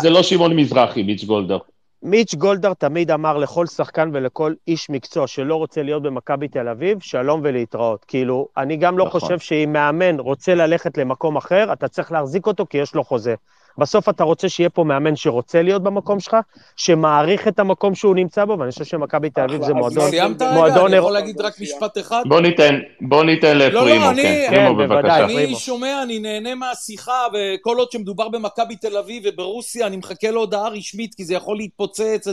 זה 0.00 0.10
לא 0.10 0.22
שמעון 0.22 0.56
מזרחי, 0.56 1.02
מיץ' 1.02 1.24
גולדהר. 1.24 1.58
מיץ' 2.02 2.34
גולדהר 2.34 2.74
תמיד 2.74 3.10
אמר 3.10 3.38
לכל 3.38 3.66
שחקן 3.66 4.10
ולכל 4.12 4.54
איש 4.68 4.90
מקצוע 4.90 5.26
שלא 5.26 5.56
רוצה 5.56 5.82
להיות 5.82 6.02
במכבי 6.02 6.48
תל 6.48 6.68
אביב, 6.68 7.00
שלום 7.00 7.40
ולהתראות. 7.44 8.04
כאילו, 8.04 8.48
אני 8.56 8.76
גם 8.76 8.98
לא 8.98 9.06
נכון. 9.06 9.20
חושב 9.20 9.38
שאם 9.38 9.72
מאמן 9.72 10.20
רוצה 10.20 10.54
ללכת 10.54 10.98
למקום 10.98 11.36
אחר, 11.36 11.72
אתה 11.72 11.88
צריך 11.88 12.12
להחזיק 12.12 12.46
אותו 12.46 12.66
כי 12.70 12.78
יש 12.78 12.94
לו 12.94 13.04
חוזה. 13.04 13.34
בסוף 13.78 14.08
אתה 14.08 14.24
רוצה 14.24 14.48
שיהיה 14.48 14.70
פה 14.70 14.84
מאמן 14.84 15.16
שרוצה 15.16 15.62
להיות 15.62 15.82
במקום 15.82 16.20
שלך, 16.20 16.36
שמעריך 16.76 17.48
את 17.48 17.58
המקום 17.58 17.94
שהוא 17.94 18.14
נמצא 18.14 18.44
בו, 18.44 18.58
ואני 18.58 18.70
חושב 18.70 18.84
שמכבי 18.84 19.30
תל 19.30 19.40
אביב 19.40 19.62
זה 19.62 19.74
מועדון... 19.74 20.10
סיימת 20.10 20.42
רגע? 20.42 20.86
אני 20.86 20.96
יכול 20.96 21.12
להגיד 21.12 21.40
רק 21.40 21.60
משפט 21.60 21.98
אחד? 21.98 22.22
בוא 22.28 22.40
ניתן, 22.40 22.78
בוא 23.00 23.24
ניתן 23.24 23.58
לפרימו, 23.58 23.88
לא, 23.88 23.96
לא, 23.96 24.10
אני, 24.10 24.46
כן, 24.50 24.72
בוודאי. 24.76 25.44
אני 25.44 25.54
שומע, 25.54 26.02
אני 26.02 26.18
נהנה 26.18 26.54
מהשיחה, 26.54 27.26
וכל 27.32 27.76
עוד 27.76 27.90
שמדובר 27.90 28.28
במכבי 28.28 28.76
תל 28.76 28.96
אביב 28.96 29.22
וברוסיה, 29.26 29.86
אני 29.86 29.96
מחכה 29.96 30.30
להודעה 30.30 30.68
רשמית, 30.68 31.14
כי 31.14 31.24
זה 31.24 31.34
יכול 31.34 31.56
להתפוצץ. 31.56 32.26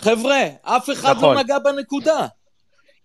חבר'ה, 0.00 0.42
אף 0.62 0.90
אחד 0.90 1.08
לא 1.08 1.14
נכון. 1.14 1.34
לא 1.34 1.42
נגע 1.42 1.58
בנקודה. 1.58 2.26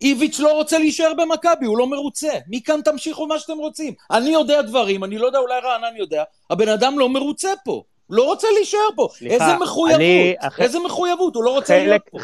איביץ' 0.00 0.40
לא 0.40 0.52
רוצה 0.52 0.78
להישאר 0.78 1.12
במכבי, 1.16 1.66
הוא 1.66 1.78
לא 1.78 1.86
מרוצה. 1.86 2.32
מכאן 2.48 2.80
תמשיכו 2.84 3.26
מה 3.26 3.38
שאתם 3.38 3.58
רוצים. 3.58 3.94
אני 4.10 4.30
יודע 4.30 4.62
דברים, 4.62 5.04
אני 5.04 5.18
לא 5.18 5.26
יודע, 5.26 5.38
אולי 5.38 5.60
רענן 5.64 5.96
יודע, 5.96 6.24
הבן 6.50 6.68
אדם 6.68 6.98
לא 6.98 7.08
מרוצה 7.08 7.50
פה. 7.64 7.82
הוא 8.06 8.16
לא 8.16 8.24
רוצה 8.24 8.46
להישאר 8.54 8.88
פה. 8.96 9.08
סליחה, 9.12 9.34
איזה 9.34 9.56
מחויבות, 9.56 10.00
אני... 10.00 10.34
איזה 10.58 10.78
מחויבות, 10.78 11.36
הוא 11.36 11.44
לא 11.44 11.50
רוצה 11.50 11.74
חלק, 11.74 11.86
להיות 11.88 12.02
פה. 12.10 12.18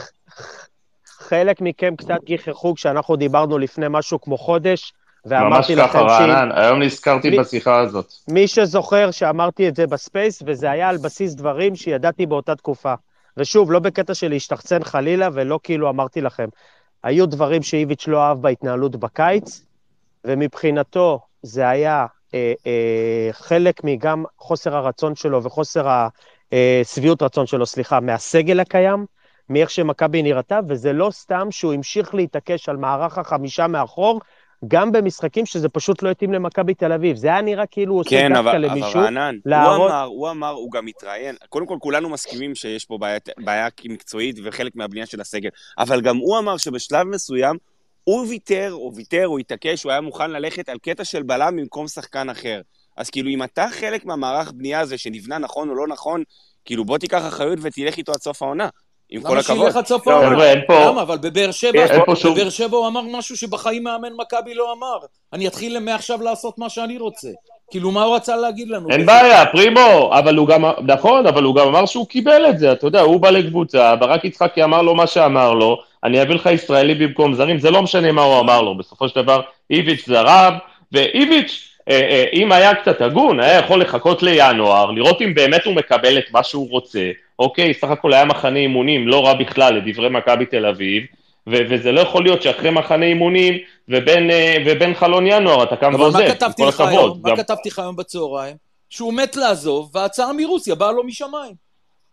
חלק 1.06 1.60
מכם 1.60 1.96
קצת 1.96 2.24
גיחכו 2.24 2.74
כשאנחנו 2.74 3.16
דיברנו 3.16 3.58
לפני 3.58 3.86
משהו 3.90 4.20
כמו 4.20 4.38
חודש 4.38 4.92
ואמרתי 5.24 5.74
לכם 5.74 5.98
ש... 5.98 6.02
ממש 6.02 6.12
ככה, 6.12 6.22
רענן, 6.22 6.48
היום 6.54 6.82
נזכרתי 6.82 7.30
מי... 7.30 7.38
בשיחה 7.38 7.80
הזאת. 7.80 8.12
מי 8.28 8.48
שזוכר 8.48 9.10
שאמרתי 9.10 9.68
את 9.68 9.76
זה 9.76 9.86
ב 9.86 9.94
space, 9.94 10.42
וזה 10.46 10.70
היה 10.70 10.88
על 10.88 10.96
בסיס 10.96 11.34
דברים 11.34 11.76
שידעתי 11.76 12.26
באותה 12.26 12.54
תקופה. 12.54 12.94
ושוב, 13.36 13.72
לא 13.72 13.78
בקטע 13.78 14.14
של 14.14 14.28
להשתחצן 14.28 14.84
חלילה, 14.84 15.28
ולא 15.32 15.60
כאילו 15.62 15.88
אמרתי 15.88 16.20
לכם. 16.20 16.48
היו 17.02 17.26
דברים 17.26 17.62
שאיביץ' 17.62 18.08
לא 18.08 18.22
אהב 18.22 18.42
בהתנהלות 18.42 18.96
בקיץ, 18.96 19.64
ומבחינתו 20.24 21.20
זה 21.42 21.68
היה 21.68 22.06
אה, 22.34 22.52
אה, 22.66 23.28
חלק 23.32 23.84
מגם 23.84 24.24
חוסר 24.38 24.76
הרצון 24.76 25.14
שלו 25.14 25.42
וחוסר 25.42 26.06
השביעות 26.52 27.22
אה, 27.22 27.26
רצון 27.26 27.46
שלו, 27.46 27.66
סליחה, 27.66 28.00
מהסגל 28.00 28.60
הקיים, 28.60 29.06
מאיך 29.48 29.70
שמכבי 29.70 30.22
נראתה, 30.22 30.60
וזה 30.68 30.92
לא 30.92 31.10
סתם 31.10 31.48
שהוא 31.50 31.72
המשיך 31.72 32.14
להתעקש 32.14 32.68
על 32.68 32.76
מערך 32.76 33.18
החמישה 33.18 33.66
מאחור, 33.66 34.20
גם 34.68 34.92
במשחקים 34.92 35.46
שזה 35.46 35.68
פשוט 35.68 36.02
לא 36.02 36.10
התאים 36.10 36.32
למכבי 36.32 36.74
תל 36.74 36.92
אביב. 36.92 37.16
זה 37.16 37.28
היה 37.28 37.40
נראה 37.40 37.66
כאילו 37.66 37.92
הוא 37.92 38.00
עושה 38.00 38.10
כן, 38.10 38.34
דווקא 38.34 38.56
למישהו. 38.56 38.92
כן, 38.92 38.98
אבל 38.98 39.04
רענן, 39.04 39.36
להראות... 39.46 39.78
הוא 39.80 39.86
אמר, 39.88 40.02
הוא 40.02 40.30
אמר, 40.30 40.50
הוא 40.50 40.72
גם 40.72 40.86
התראיין. 40.86 41.36
קודם 41.48 41.66
כל, 41.66 41.76
כולנו 41.80 42.08
מסכימים 42.08 42.54
שיש 42.54 42.84
פה 42.84 42.98
בעיה, 42.98 43.18
בעיה 43.38 43.68
מקצועית 43.84 44.36
וחלק 44.44 44.76
מהבנייה 44.76 45.06
של 45.06 45.20
הסגל, 45.20 45.48
אבל 45.78 46.00
גם 46.00 46.16
הוא 46.16 46.38
אמר 46.38 46.56
שבשלב 46.56 47.06
מסוים 47.06 47.56
הוא 48.04 48.26
ויתר, 48.28 48.72
או 48.72 48.92
ויתר, 48.94 49.24
הוא 49.24 49.38
התעקש, 49.38 49.82
הוא 49.82 49.92
היה 49.92 50.00
מוכן 50.00 50.30
ללכת 50.30 50.68
על 50.68 50.78
קטע 50.78 51.04
של 51.04 51.22
בלם 51.22 51.56
במקום 51.56 51.88
שחקן 51.88 52.30
אחר. 52.30 52.60
אז 52.96 53.10
כאילו, 53.10 53.30
אם 53.30 53.42
אתה 53.42 53.66
חלק 53.70 54.04
מהמערך 54.04 54.52
בנייה 54.52 54.80
הזה 54.80 54.98
שנבנה 54.98 55.38
נכון 55.38 55.68
או 55.68 55.74
לא 55.74 55.86
נכון, 55.86 56.22
כאילו, 56.64 56.84
בוא 56.84 56.98
תיקח 56.98 57.26
אחריות 57.28 57.58
ותלך 57.62 57.96
איתו 57.96 58.12
עד 58.12 58.20
סוף 58.20 58.42
העונה. 58.42 58.68
עם 59.12 59.22
כל 59.22 59.38
הכבוד. 59.38 59.56
למה 59.56 59.66
שילך 59.66 59.76
עד 59.76 59.86
סוף 59.86 60.06
לא, 60.06 60.12
העונה? 60.12 60.54
למה? 60.68 61.02
אבל 61.02 61.18
בבאר 61.18 61.50
שבע, 61.50 61.86
בבאר 62.24 62.50
שבע 62.50 62.76
הוא 62.76 62.86
אמר 62.86 63.02
משהו 63.02 63.36
שבחיים 63.36 63.84
מאמן 63.84 64.12
מכבי 64.16 64.54
לא 64.54 64.72
אמר. 64.72 64.98
אני 65.32 65.48
אתחיל 65.48 65.78
מעכשיו 65.78 66.22
לעשות 66.22 66.58
מה 66.58 66.68
שאני 66.68 66.98
רוצה. 66.98 67.28
כאילו, 67.70 67.90
מה 67.90 68.02
הוא 68.02 68.16
רצה 68.16 68.36
להגיד 68.36 68.68
לנו? 68.68 68.90
אין 68.90 69.06
בעיה, 69.06 69.46
פרימו, 69.46 70.10
אבל 70.18 70.36
הוא 70.36 70.48
גם, 70.48 70.64
נכון, 70.86 71.26
אבל 71.26 71.42
הוא 71.42 71.54
גם 71.54 71.68
אמר 71.68 71.86
שהוא 71.86 72.06
קיבל 72.06 72.46
את 72.50 72.58
זה, 72.58 72.72
אתה 72.72 72.86
יודע, 72.86 73.00
הוא 73.00 73.20
בא 73.20 73.30
לקבוצה, 73.30 73.96
ברק 73.96 74.24
יצחקי 74.24 74.64
אמר 74.64 74.82
לו 74.82 74.94
מה 74.94 75.06
שאמר 75.06 75.52
לו, 75.52 75.78
אני 76.04 76.22
אביא 76.22 76.34
לך 76.34 76.46
ישראלי 76.46 76.94
במקום 76.94 77.34
זרים, 77.34 77.58
זה 77.58 77.70
לא 77.70 77.82
משנה 77.82 78.12
מה 78.12 78.22
הוא 78.22 78.40
אמר 78.40 78.62
לו, 78.62 78.78
בסופו 78.78 79.08
של 79.08 79.22
דבר, 79.22 79.40
איביץ' 79.70 80.06
זרם, 80.06 80.58
ואיביץ', 80.92 81.71
אם 82.32 82.52
היה 82.52 82.74
קצת 82.74 83.00
הגון, 83.00 83.40
היה 83.40 83.58
יכול 83.58 83.80
לחכות 83.80 84.22
לינואר, 84.22 84.90
לראות 84.90 85.22
אם 85.22 85.34
באמת 85.34 85.64
הוא 85.64 85.74
מקבל 85.74 86.18
את 86.18 86.24
מה 86.32 86.42
שהוא 86.42 86.70
רוצה, 86.70 87.10
אוקיי, 87.38 87.74
סך 87.74 87.90
הכל 87.90 88.12
היה 88.12 88.24
מחנה 88.24 88.58
אימונים 88.58 89.08
לא 89.08 89.26
רע 89.26 89.34
בכלל 89.34 89.74
לדברי 89.74 90.08
מכבי 90.08 90.46
תל 90.46 90.66
אביב, 90.66 91.02
ו- 91.46 91.62
וזה 91.70 91.92
לא 91.92 92.00
יכול 92.00 92.22
להיות 92.22 92.42
שאחרי 92.42 92.70
מחנה 92.70 93.06
אימונים 93.06 93.58
ובין, 93.88 94.30
אה, 94.30 94.56
ובין 94.66 94.94
חלון 94.94 95.26
ינואר 95.26 95.62
אתה 95.62 95.76
קם 95.76 95.94
ועוזב, 95.94 96.18
עם 96.18 96.52
כל 96.56 96.68
הכבוד. 96.68 97.20
מה 97.22 97.36
כתבתי 97.36 97.68
לך 97.68 97.78
היום 97.78 97.96
בצהריים? 97.96 98.56
שהוא 98.90 99.14
מת 99.14 99.36
לעזוב, 99.36 99.90
וההצעה 99.94 100.32
מרוסיה 100.32 100.74
באה 100.74 100.92
לו 100.92 101.04
משמיים. 101.04 101.54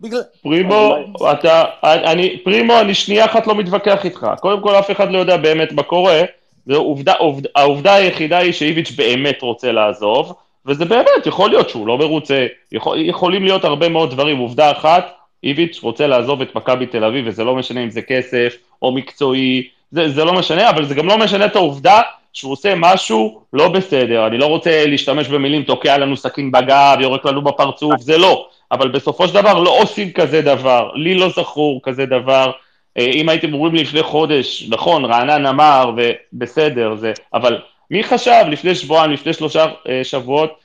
בגלל... 0.01 0.21
פרימו, 0.43 0.95
אתה, 1.31 1.63
אני, 1.83 2.37
פרימו, 2.43 2.79
אני 2.79 2.93
שנייה 2.93 3.25
אחת 3.25 3.47
לא 3.47 3.55
מתווכח 3.55 4.05
איתך. 4.05 4.27
קודם 4.39 4.61
כל, 4.61 4.75
אף 4.75 4.91
אחד 4.91 5.11
לא 5.11 5.17
יודע 5.17 5.37
באמת 5.37 5.71
מה 5.71 5.83
קורה. 5.83 6.21
זה 6.69 6.77
עובדה, 6.77 7.13
עובד, 7.13 7.43
העובדה 7.55 7.93
היחידה 7.93 8.37
היא 8.37 8.51
שאיביץ' 8.51 8.91
באמת 8.91 9.41
רוצה 9.41 9.71
לעזוב, 9.71 10.33
וזה 10.65 10.85
באמת, 10.85 11.25
יכול 11.25 11.49
להיות 11.49 11.69
שהוא 11.69 11.87
לא 11.87 11.97
מרוצה, 11.97 12.47
יכול, 12.71 12.97
יכולים 12.99 13.43
להיות 13.43 13.63
הרבה 13.63 13.89
מאוד 13.89 14.11
דברים. 14.11 14.37
עובדה 14.37 14.71
אחת, 14.71 15.13
איביץ' 15.43 15.79
רוצה 15.83 16.07
לעזוב 16.07 16.41
את 16.41 16.55
מכבי 16.55 16.85
תל 16.85 17.03
אביב, 17.03 17.25
וזה 17.27 17.43
לא 17.43 17.55
משנה 17.55 17.83
אם 17.83 17.89
זה 17.89 18.01
כסף 18.01 18.55
או 18.81 18.91
מקצועי, 18.91 19.67
זה, 19.91 20.09
זה 20.09 20.25
לא 20.25 20.33
משנה, 20.33 20.69
אבל 20.69 20.85
זה 20.85 20.95
גם 20.95 21.07
לא 21.07 21.17
משנה 21.17 21.45
את 21.45 21.55
העובדה 21.55 22.01
שהוא 22.33 22.51
עושה 22.51 22.73
משהו 22.75 23.41
לא 23.53 23.69
בסדר. 23.69 24.27
אני 24.27 24.37
לא 24.37 24.45
רוצה 24.45 24.85
להשתמש 24.85 25.27
במילים, 25.27 25.63
תוקע 25.63 25.97
לנו 25.97 26.17
סכין 26.17 26.51
בגב, 26.51 26.97
יורק 27.01 27.25
לנו 27.25 27.41
בפרצוף, 27.41 28.01
זה 28.01 28.17
לא. 28.17 28.47
אבל 28.71 28.87
בסופו 28.87 29.27
של 29.27 29.33
דבר 29.33 29.59
לא 29.59 29.81
עושים 29.81 30.11
כזה 30.11 30.41
דבר, 30.41 30.91
לי 30.95 31.15
לא 31.15 31.29
זכור 31.29 31.79
כזה 31.83 32.05
דבר. 32.05 32.51
אה, 32.99 33.05
אם 33.13 33.29
הייתם 33.29 33.53
אומרים 33.53 33.75
לי 33.75 33.81
לפני 33.81 34.03
חודש, 34.03 34.69
נכון, 34.69 35.05
רענן 35.05 35.45
אמר, 35.45 35.91
ובסדר, 35.97 36.95
זה, 36.95 37.13
אבל 37.33 37.61
מי 37.91 38.03
חשב 38.03 38.43
לפני 38.51 38.75
שבועיים, 38.75 39.11
לפני 39.11 39.33
שלושה 39.33 39.65
אה, 39.89 40.03
שבועות, 40.03 40.59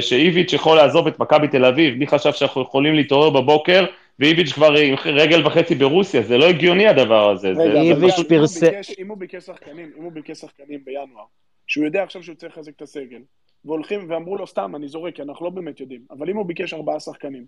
שאיביץ' 0.00 0.52
יכול 0.52 0.76
לעזוב 0.76 1.06
את 1.06 1.18
מכבי 1.18 1.48
תל 1.48 1.64
אביב, 1.64 1.94
מי 1.94 2.06
חשב 2.06 2.32
שאנחנו 2.32 2.62
יכולים 2.62 2.94
להתעורר 2.94 3.30
בבוקר 3.30 3.84
ואיביץ' 4.18 4.52
כבר 4.52 4.74
עם 4.74 4.94
רגל 5.04 5.46
וחצי 5.46 5.74
ברוסיה, 5.74 6.22
זה 6.22 6.38
לא 6.38 6.44
הגיוני 6.44 6.88
הדבר 6.88 7.30
הזה. 7.30 7.48
רגע, 7.48 7.80
איביץ' 7.80 8.20
פרסם... 8.28 8.66
אם 8.98 9.08
הוא 9.08 9.18
ביקש 9.18 9.42
שחקנים, 9.42 9.90
אם 9.98 10.02
הוא 10.02 10.12
ביקש 10.12 10.38
שחקנים 10.38 10.80
בינואר, 10.84 11.24
שהוא 11.66 11.84
יודע 11.84 12.02
עכשיו 12.02 12.22
שהוא 12.22 12.36
צריך 12.36 12.52
לחזק 12.52 12.72
את 12.76 12.82
הסגל, 12.82 13.20
והולכים 13.64 14.06
ואמרו 14.08 14.36
לו 14.36 14.46
סתם, 14.46 14.76
אני 14.76 14.88
זורק, 14.88 15.14
כי 15.14 15.22
אנחנו 15.22 15.44
לא 15.44 15.50
באמת 15.50 15.80
יודעים, 15.80 16.00
אבל 16.10 16.30
אם 16.30 16.36
הוא 16.36 16.46
ביקש 16.46 16.74
ארבעה 16.74 17.00
שחקנים, 17.00 17.44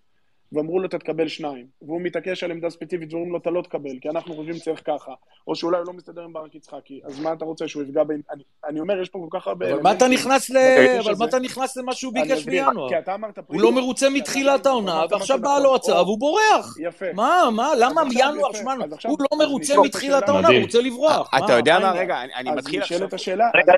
ואמרו 0.53 0.79
לו 0.79 0.89
אתה 0.89 0.99
תקבל 0.99 1.29
שניים, 1.29 1.67
והוא 1.83 2.01
מתעקש 2.01 2.45
על 2.45 2.51
עמדה 2.51 2.71
ספציפית 2.71 3.13
ואומרים 3.13 3.33
לו 3.33 3.39
אתה 3.39 3.51
לא 3.51 3.63
תקבל, 3.63 3.99
כי 4.01 4.09
אנחנו 4.09 4.35
חושבים 4.35 4.55
שצריך 4.55 4.81
ככה, 4.85 5.13
או 5.47 5.55
שאולי 5.55 5.79
הוא 5.79 5.87
לא 5.87 5.93
מסתדר 5.93 6.23
עם 6.23 6.33
ברק 6.33 6.55
יצחקי, 6.55 7.01
אז 7.05 7.21
מה 7.21 7.33
אתה 7.33 7.45
רוצה 7.45 7.69
שהוא 7.69 7.83
יפגע 7.83 8.05
ב... 8.05 8.11
אני, 8.11 8.43
אני 8.69 8.81
אומר, 8.81 9.01
יש 9.01 9.09
פה 9.09 9.27
כל 9.31 9.39
כך 9.39 9.47
הרבה... 9.47 9.73
אבל 9.73 9.83
מה 9.83 9.93
אתה 9.93 10.09
נכנס 10.09 10.51
ל... 10.51 10.57
אבל 11.05 11.13
מה 11.19 11.25
אתה 11.25 11.39
נכנס 11.39 11.77
למה 11.77 11.93
שהוא 11.93 12.15
ביקש 12.15 12.45
בינואר? 12.45 12.89
כי 12.89 12.99
אתה 12.99 13.15
אמרת... 13.15 13.39
הוא 13.47 13.61
לא 13.61 13.73
מרוצה 13.73 14.11
מתחילת 14.11 14.67
העונה, 14.67 15.05
ועכשיו 15.11 15.41
בא 15.41 15.59
לו 15.63 15.75
הצעה 15.75 16.03
והוא 16.03 16.19
בורח. 16.19 16.77
יפה. 16.81 17.07
מה, 17.15 17.49
מה, 17.53 17.69
למה 17.79 18.03
ינואר, 18.11 18.53
שמע, 18.53 18.75
הוא 19.07 19.19
לא 19.21 19.39
מרוצה 19.39 19.81
מתחילת 19.81 20.29
העונה, 20.29 20.49
הוא 20.49 20.61
רוצה 20.63 20.81
לברוח. 20.81 21.31
אתה 21.45 21.53
יודע 21.53 21.79
מה, 21.79 21.93
רגע, 21.93 22.23
אני 22.37 22.51
מתחיל 22.51 22.81
עכשיו... 22.81 22.97
אז 22.97 23.03
נשאלת 23.03 23.15
השאלה, 23.15 23.51
רגע, 23.55 23.73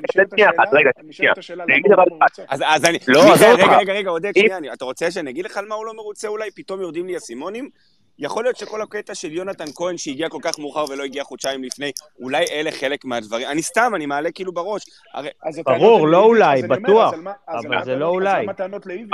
רגע, 0.73 0.89
נשאלת 1.03 1.37
השאלה, 1.37 1.63
למה 1.63 1.75
הוא 1.85 1.97
לא 1.97 2.17
מרוצה. 2.19 2.43
אז 2.49 2.85
אני... 2.85 2.97
לא, 3.07 3.21
רגע, 3.33 3.77
רגע, 3.77 3.93
רגע, 3.93 4.09
עודד, 4.09 4.31
שנייה, 4.37 4.73
אתה 4.73 4.85
רוצה 4.85 5.11
שאני 5.11 5.29
אגיד 5.29 5.45
לך 5.45 5.57
על 5.57 5.65
מה 5.65 5.75
הוא 5.75 5.85
לא 5.85 5.93
מרוצה? 5.93 6.27
אולי? 6.27 6.49
פתאום 6.63 6.81
יורדים 6.81 7.07
לי 7.07 7.17
אסימונים, 7.17 7.69
יכול 8.19 8.43
להיות 8.43 8.57
שכל 8.57 8.81
הקטע 8.81 9.15
של 9.15 9.31
יונתן 9.31 9.65
כהן 9.75 9.97
שהגיע 9.97 10.29
כל 10.29 10.39
כך 10.41 10.59
מאוחר 10.59 10.85
ולא 10.89 11.03
הגיע 11.03 11.23
חודשיים 11.23 11.63
לפני, 11.63 11.91
אולי 12.19 12.45
אלה 12.51 12.71
חלק 12.71 13.05
מהדברים. 13.05 13.47
אני 13.47 13.61
סתם, 13.61 13.91
אני 13.95 14.05
מעלה 14.05 14.31
כאילו 14.31 14.53
בראש. 14.53 14.83
הרי... 15.13 15.29
ברור, 15.65 16.07
לא 16.07 16.23
אולי, 16.23 16.61
בטוח. 16.61 17.13
אבל 17.47 17.83
זה 17.83 17.95
לא 17.95 18.07
אולי. 18.07 18.37
אז 18.37 18.43
למה 18.43 18.53
טענות 18.53 18.85
לאיביץ'? 18.85 19.09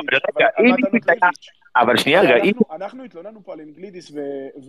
אבל 1.82 1.98
שנייה, 1.98 2.22
רגע, 2.22 2.44
אם... 2.44 2.52
אנחנו 2.76 3.04
התלוננו 3.04 3.44
פה 3.44 3.54
על 3.54 3.60
אינגלידיס 3.60 4.12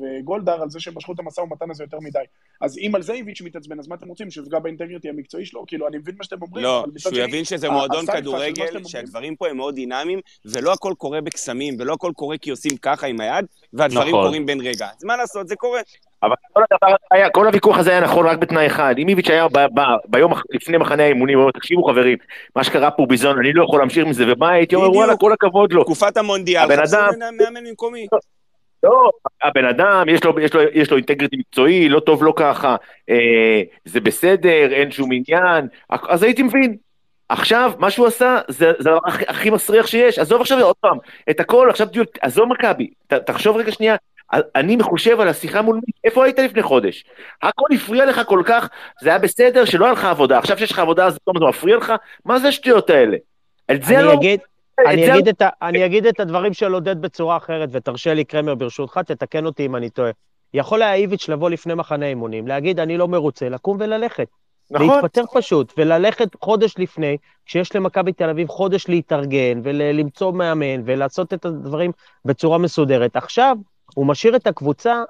וגולדהר 0.01 0.63
על 0.63 0.71
זה 0.71 0.81
שהם 0.81 0.95
משכו 0.97 1.13
את 1.13 1.19
המשא 1.19 1.41
ומתן 1.41 1.71
הזה 1.71 1.85
יותר 1.85 1.99
מדי. 2.01 2.19
אז 2.61 2.79
אם 2.79 2.95
על 2.95 3.03
זה 3.03 3.13
איביץ' 3.13 3.41
מתעצבן, 3.43 3.79
אז 3.79 3.89
מה 3.89 3.95
אתם 3.95 4.09
רוצים? 4.09 4.31
שהוא 4.31 4.45
יפגע 4.45 4.59
באינטגריטי 4.59 5.09
המקצועי 5.09 5.47
שלו? 5.47 5.65
כאילו, 5.67 5.89
אני 5.89 5.99
מבין 5.99 6.15
מה 6.19 6.25
שאתם 6.25 6.43
אומרים, 6.43 6.65
לא, 6.65 6.85
שהוא 6.99 7.19
יבין 7.19 7.45
שזה 7.45 7.71
מועדון 7.71 8.07
כדורגל, 8.07 8.85
שהדברים 8.85 9.37
פה 9.37 9.49
הם 9.49 9.57
מאוד 9.57 9.75
דינמיים, 9.75 10.21
ולא 10.45 10.73
הכל 10.73 10.95
קורה 10.99 11.21
בקסמים, 11.21 11.77
ולא 11.79 11.93
הכל 11.93 12.13
קורה 12.17 12.39
כי 12.39 12.51
עושים 12.51 12.77
ככה 12.77 13.07
עם 13.07 13.21
היד, 13.21 13.45
והדברים 13.73 14.09
נכון. 14.09 14.27
קורים 14.27 14.47
בין 14.47 14.61
רגע. 14.61 14.89
אז 14.97 15.05
מה 15.05 15.17
לעשות, 15.17 15.49
זה 15.49 15.57
קורה. 15.57 15.81
אבל 16.23 16.35
כל 16.53 16.63
הדבר 16.71 16.97
היה, 17.11 17.31
כל 17.31 17.47
הוויכוח 17.47 17.79
הזה 17.79 17.91
היה 17.91 18.01
נכון 18.01 18.27
רק 18.27 18.39
בתנאי 18.39 18.67
אחד. 18.67 18.95
אם 18.99 19.09
איביץ' 19.09 19.31
היה 19.31 19.49
ב, 19.49 19.59
ב, 19.59 19.81
ביום 20.07 20.33
לפני 20.51 20.79
מחנה 20.79 21.03
האימונים, 21.03 21.39
הוא 21.39 21.43
אומר, 21.43 21.53
תקשיבו 21.53 21.85
חברים, 21.85 22.19
מה 22.57 22.65
שקרה 22.65 22.91
פה 22.91 23.07
ביזון, 23.07 23.39
אני 23.39 23.53
לא 23.53 23.65
יכול 23.65 23.79
להמשיך 23.79 24.07
מזה, 24.07 24.25
ומה 24.33 24.51
הייתי 24.51 24.75
אומר, 24.75 24.91
וואלה, 24.91 25.17
כל 25.17 25.33
הכבוד 25.33 25.73
לו. 25.73 25.85
תקופת 25.85 26.17
המונדיאל, 26.17 26.77
חפשו 26.77 26.97
מאמן 27.19 27.65
במקומי. 27.67 28.07
לא, 28.83 29.11
הבן 29.43 29.65
אדם, 29.65 30.07
יש 30.09 30.25
לו, 30.25 30.41
יש 30.41 30.55
לו, 30.55 30.61
יש 30.73 30.91
לו 30.91 30.97
אינטגריטי 30.97 31.37
מקצועי, 31.37 31.89
לא 31.89 32.01
טוב, 32.01 32.25
לא 32.25 32.33
ככה, 32.37 32.77
אה, 33.11 33.63
זה 33.85 34.01
בסדר, 34.01 34.73
אין 34.73 34.91
שום 34.91 35.11
עניין, 35.13 35.69
אז 35.91 36.23
הייתי 36.23 36.43
מבין. 36.43 36.77
עכשיו, 37.29 37.73
מה 37.79 37.91
שהוא 37.91 38.07
עשה, 38.07 38.39
זה 38.49 38.71
הדבר 38.71 38.99
הכי, 39.07 39.25
הכי 39.29 39.51
מסריח 39.51 39.87
שיש. 39.87 40.19
עזוב 40.19 40.41
עכשיו 40.41 40.61
עוד 40.63 40.77
פעם, 40.81 40.99
את 41.31 41.41
הכל, 41.41 41.71
עכשיו 41.71 41.87
עזוב 42.21 42.49
מכבי, 42.49 42.91
תחשוב 43.27 43.57
רגע 43.57 43.73
שנייה, 43.73 43.97
אני 44.33 44.77
מחושב 44.77 45.21
על 45.21 45.29
השיחה 45.29 45.63
מול 45.63 45.77
מי, 45.77 45.93
איפה 46.05 46.25
היית 46.25 46.39
לפני 46.39 46.63
חודש? 46.63 47.05
הכל 47.43 47.67
הפריע 47.75 48.07
לך 48.07 48.21
כל 48.27 48.43
כך, 48.47 48.69
זה 49.03 49.09
היה 49.09 49.19
בסדר 49.19 49.65
שלא 49.65 49.85
היה 49.85 49.93
לך 49.93 50.05
עבודה, 50.05 50.39
עכשיו 50.39 50.59
שיש 50.59 50.73
לך 50.73 50.79
עבודה 50.79 51.07
אז 51.07 51.13
זה 51.13 51.19
מפריע 51.49 51.77
לך? 51.77 51.93
מה 52.25 52.39
זה 52.39 52.49
השטויות 52.49 52.91
האלה? 52.91 53.17
את 53.71 53.83
זה 53.83 54.03
לא... 54.03 54.15
אגיד, 54.15 54.41
אני, 54.87 55.13
אגיד 55.15 55.29
את 55.29 55.43
ה, 55.43 55.49
אני 55.63 55.87
אגיד 55.87 56.07
את 56.07 56.21
הדברים 56.21 56.53
של 56.53 56.73
עודד 56.73 57.03
בצורה 57.03 57.37
אחרת, 57.37 57.69
ותרשה 57.73 58.15
לי, 58.15 58.25
קרמר, 58.25 58.55
ברשותך, 58.55 58.99
תתקן 58.99 59.47
אותי 59.47 59.67
אם 59.67 59.77
אני 59.77 59.91
טועה. 59.91 60.11
יכול 60.55 60.83
היה 60.83 60.95
איביץ' 60.95 61.29
לבוא 61.29 61.51
לפני 61.51 61.75
מחנה 61.75 62.07
אימונים, 62.07 62.47
להגיד, 62.47 62.81
אני 62.81 62.97
לא 62.99 63.09
מרוצה, 63.09 63.49
לקום 63.49 63.77
וללכת. 63.81 64.29
נכון. 64.71 64.89
להתפטר 64.89 65.25
פשוט, 65.35 65.73
וללכת 65.79 66.29
חודש 66.41 66.75
לפני, 66.79 67.17
כשיש 67.47 67.77
למכבי 67.77 68.13
תל 68.13 68.31
אביב 68.31 68.49
חודש 68.49 68.89
להתארגן, 68.89 69.61
ולמצוא 69.63 70.33
מאמן, 70.33 70.83
ולעשות 70.85 71.35
את 71.35 71.45
הדברים 71.45 71.93
בצורה 72.25 72.59
מסודרת. 72.59 73.17
עכשיו, 73.17 73.57
הוא 73.95 74.07
משאיר 74.07 74.37
את 74.37 74.47
הקבוצה 74.47 75.03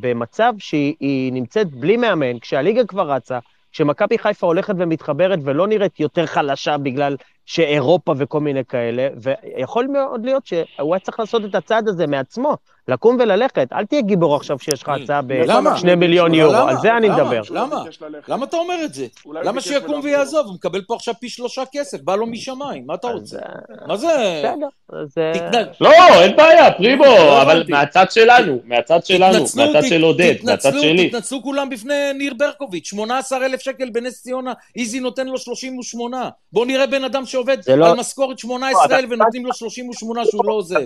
במצב 0.00 0.52
שהיא 0.58 1.32
נמצאת 1.32 1.70
בלי 1.70 1.96
מאמן, 1.96 2.38
כשהליגה 2.38 2.86
כבר 2.86 3.12
רצה, 3.12 3.38
כשמכבי 3.72 4.18
חיפה 4.18 4.46
הולכת 4.46 4.74
ומתחברת 4.78 5.38
ולא 5.44 5.66
נראית 5.66 6.00
יותר 6.00 6.26
חלשה 6.26 6.78
בגלל 6.78 7.16
שאירופה 7.52 8.14
וכל 8.18 8.40
מיני 8.40 8.64
כאלה, 8.64 9.08
ויכול 9.16 9.86
מאוד 9.86 10.24
להיות 10.24 10.46
שהוא 10.46 10.94
היה 10.94 11.00
צריך 11.00 11.20
לעשות 11.20 11.44
את 11.44 11.54
הצעד 11.54 11.88
הזה 11.88 12.06
מעצמו, 12.06 12.56
לקום 12.88 13.16
וללכת. 13.20 13.72
אל 13.72 13.86
תהיה 13.86 14.02
גיבור 14.02 14.36
עכשיו 14.36 14.58
שיש 14.58 14.82
לך 14.82 14.88
הצעה 14.88 15.20
בשני 15.22 15.94
מיליון 15.94 16.34
יורו, 16.34 16.56
על 16.56 16.76
זה 16.76 16.96
אני 16.96 17.08
מדבר. 17.08 17.40
למה? 17.50 17.82
למה 18.28 18.44
אתה 18.44 18.56
אומר 18.56 18.74
את 18.84 18.94
זה? 18.94 19.06
למה 19.42 19.60
שיקום 19.60 20.00
ויעזוב? 20.04 20.46
הוא 20.46 20.54
מקבל 20.54 20.82
פה 20.82 20.94
עכשיו 20.94 21.14
פי 21.20 21.28
שלושה 21.28 21.62
כסף, 21.72 22.00
בא 22.00 22.16
לו 22.16 22.26
משמיים, 22.26 22.86
מה 22.86 22.94
אתה 22.94 23.08
רוצה? 23.08 23.38
מה 23.86 23.96
זה? 23.96 24.42
בסדר, 24.88 25.66
לא, 25.80 25.90
אין 26.22 26.36
בעיה, 26.36 26.72
פרימו, 26.72 27.04
לא 27.04 27.42
אבל 27.42 27.64
מהצד 27.68 28.06
שלנו, 28.10 28.58
מהצד 28.64 29.04
שלנו, 29.04 29.44
מהצד 29.56 29.82
של 29.88 30.02
עודד, 30.02 30.34
מהצד 30.42 30.72
שלי. 30.80 31.08
תתנצלו 31.08 31.42
כולם 31.42 31.68
בפני 31.68 32.12
ניר 32.14 32.34
ברקוביץ', 32.38 32.86
18,000 32.86 33.60
שקל 33.60 33.90
בנס 33.90 34.22
ציונה, 34.22 34.52
איזי 34.76 35.00
נותן 35.00 35.26
לו 35.26 35.38
38. 35.38 36.28
בוא 36.52 36.66
נראה 36.66 36.86
בן 36.86 37.04
אדם 37.04 37.26
שעובד 37.40 37.80
לא- 37.80 37.90
על 37.90 37.96
משכורת 37.98 38.38
18,000 38.38 39.10
ונותנים 39.10 39.46
לו 39.46 39.52
38 39.52 40.24
שהוא 40.24 40.44
לא 40.44 40.52
עוזב. 40.52 40.80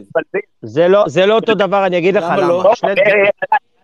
זה 1.07 1.27
לא 1.27 1.35
אותו 1.35 1.55
דבר, 1.55 1.87
אני 1.87 1.99
אגיד 1.99 2.17
לך 2.17 2.25
למה. 2.25 2.37
לא? 2.37 2.73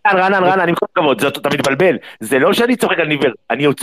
רענן, 0.06 0.44
רענן, 0.44 0.61
אני 0.61 0.70
עם 0.70 0.74
כל 0.74 0.87
הכבוד, 0.92 1.24
אתה 1.24 1.48
מתבלבל. 1.48 1.96
זה 2.20 2.38
לא 2.38 2.52
שאני 2.52 2.76
צוחק 2.76 2.98
על 2.98 3.06
ניב 3.06 3.20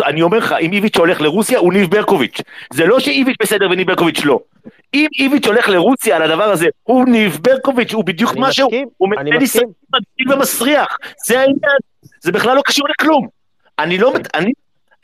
אני 0.05 0.21
אומר 0.21 0.37
לך, 0.37 0.55
אם 0.61 0.73
איביץ' 0.73 0.97
הולך 0.97 1.21
לרוסיה, 1.21 1.59
הוא 1.59 1.73
ניב 1.73 1.91
ברקוביץ'. 1.91 2.41
זה 2.73 2.85
לא 2.85 2.99
שאיביץ' 2.99 3.35
בסדר 3.41 3.67
וניב 3.71 3.87
ברקוביץ' 3.87 4.25
לא. 4.25 4.39
אם 4.93 5.07
איביץ' 5.19 5.47
הולך 5.47 5.69
לרוסיה 5.69 6.15
על 6.15 6.21
הדבר 6.21 6.43
הזה, 6.43 6.67
הוא 6.83 7.05
ניב 7.05 7.39
ברקוביץ', 7.41 7.93
הוא 7.93 8.03
בדיוק 8.03 8.35
מה 8.35 8.51
שהוא. 8.51 8.71
הוא 8.97 9.09
מנהל 9.09 9.37
ניסיון 9.37 9.71
מגדיל 9.93 10.33
ומסריח. 10.33 10.97
זה 11.25 11.39
העניין. 11.39 11.77
זה 12.21 12.31
בכלל 12.31 12.55
לא 12.55 12.61
קשור 12.65 12.87
לכלום. 12.89 13.27
אני 13.79 13.97
לא... 13.97 14.13
אני... 14.33 14.51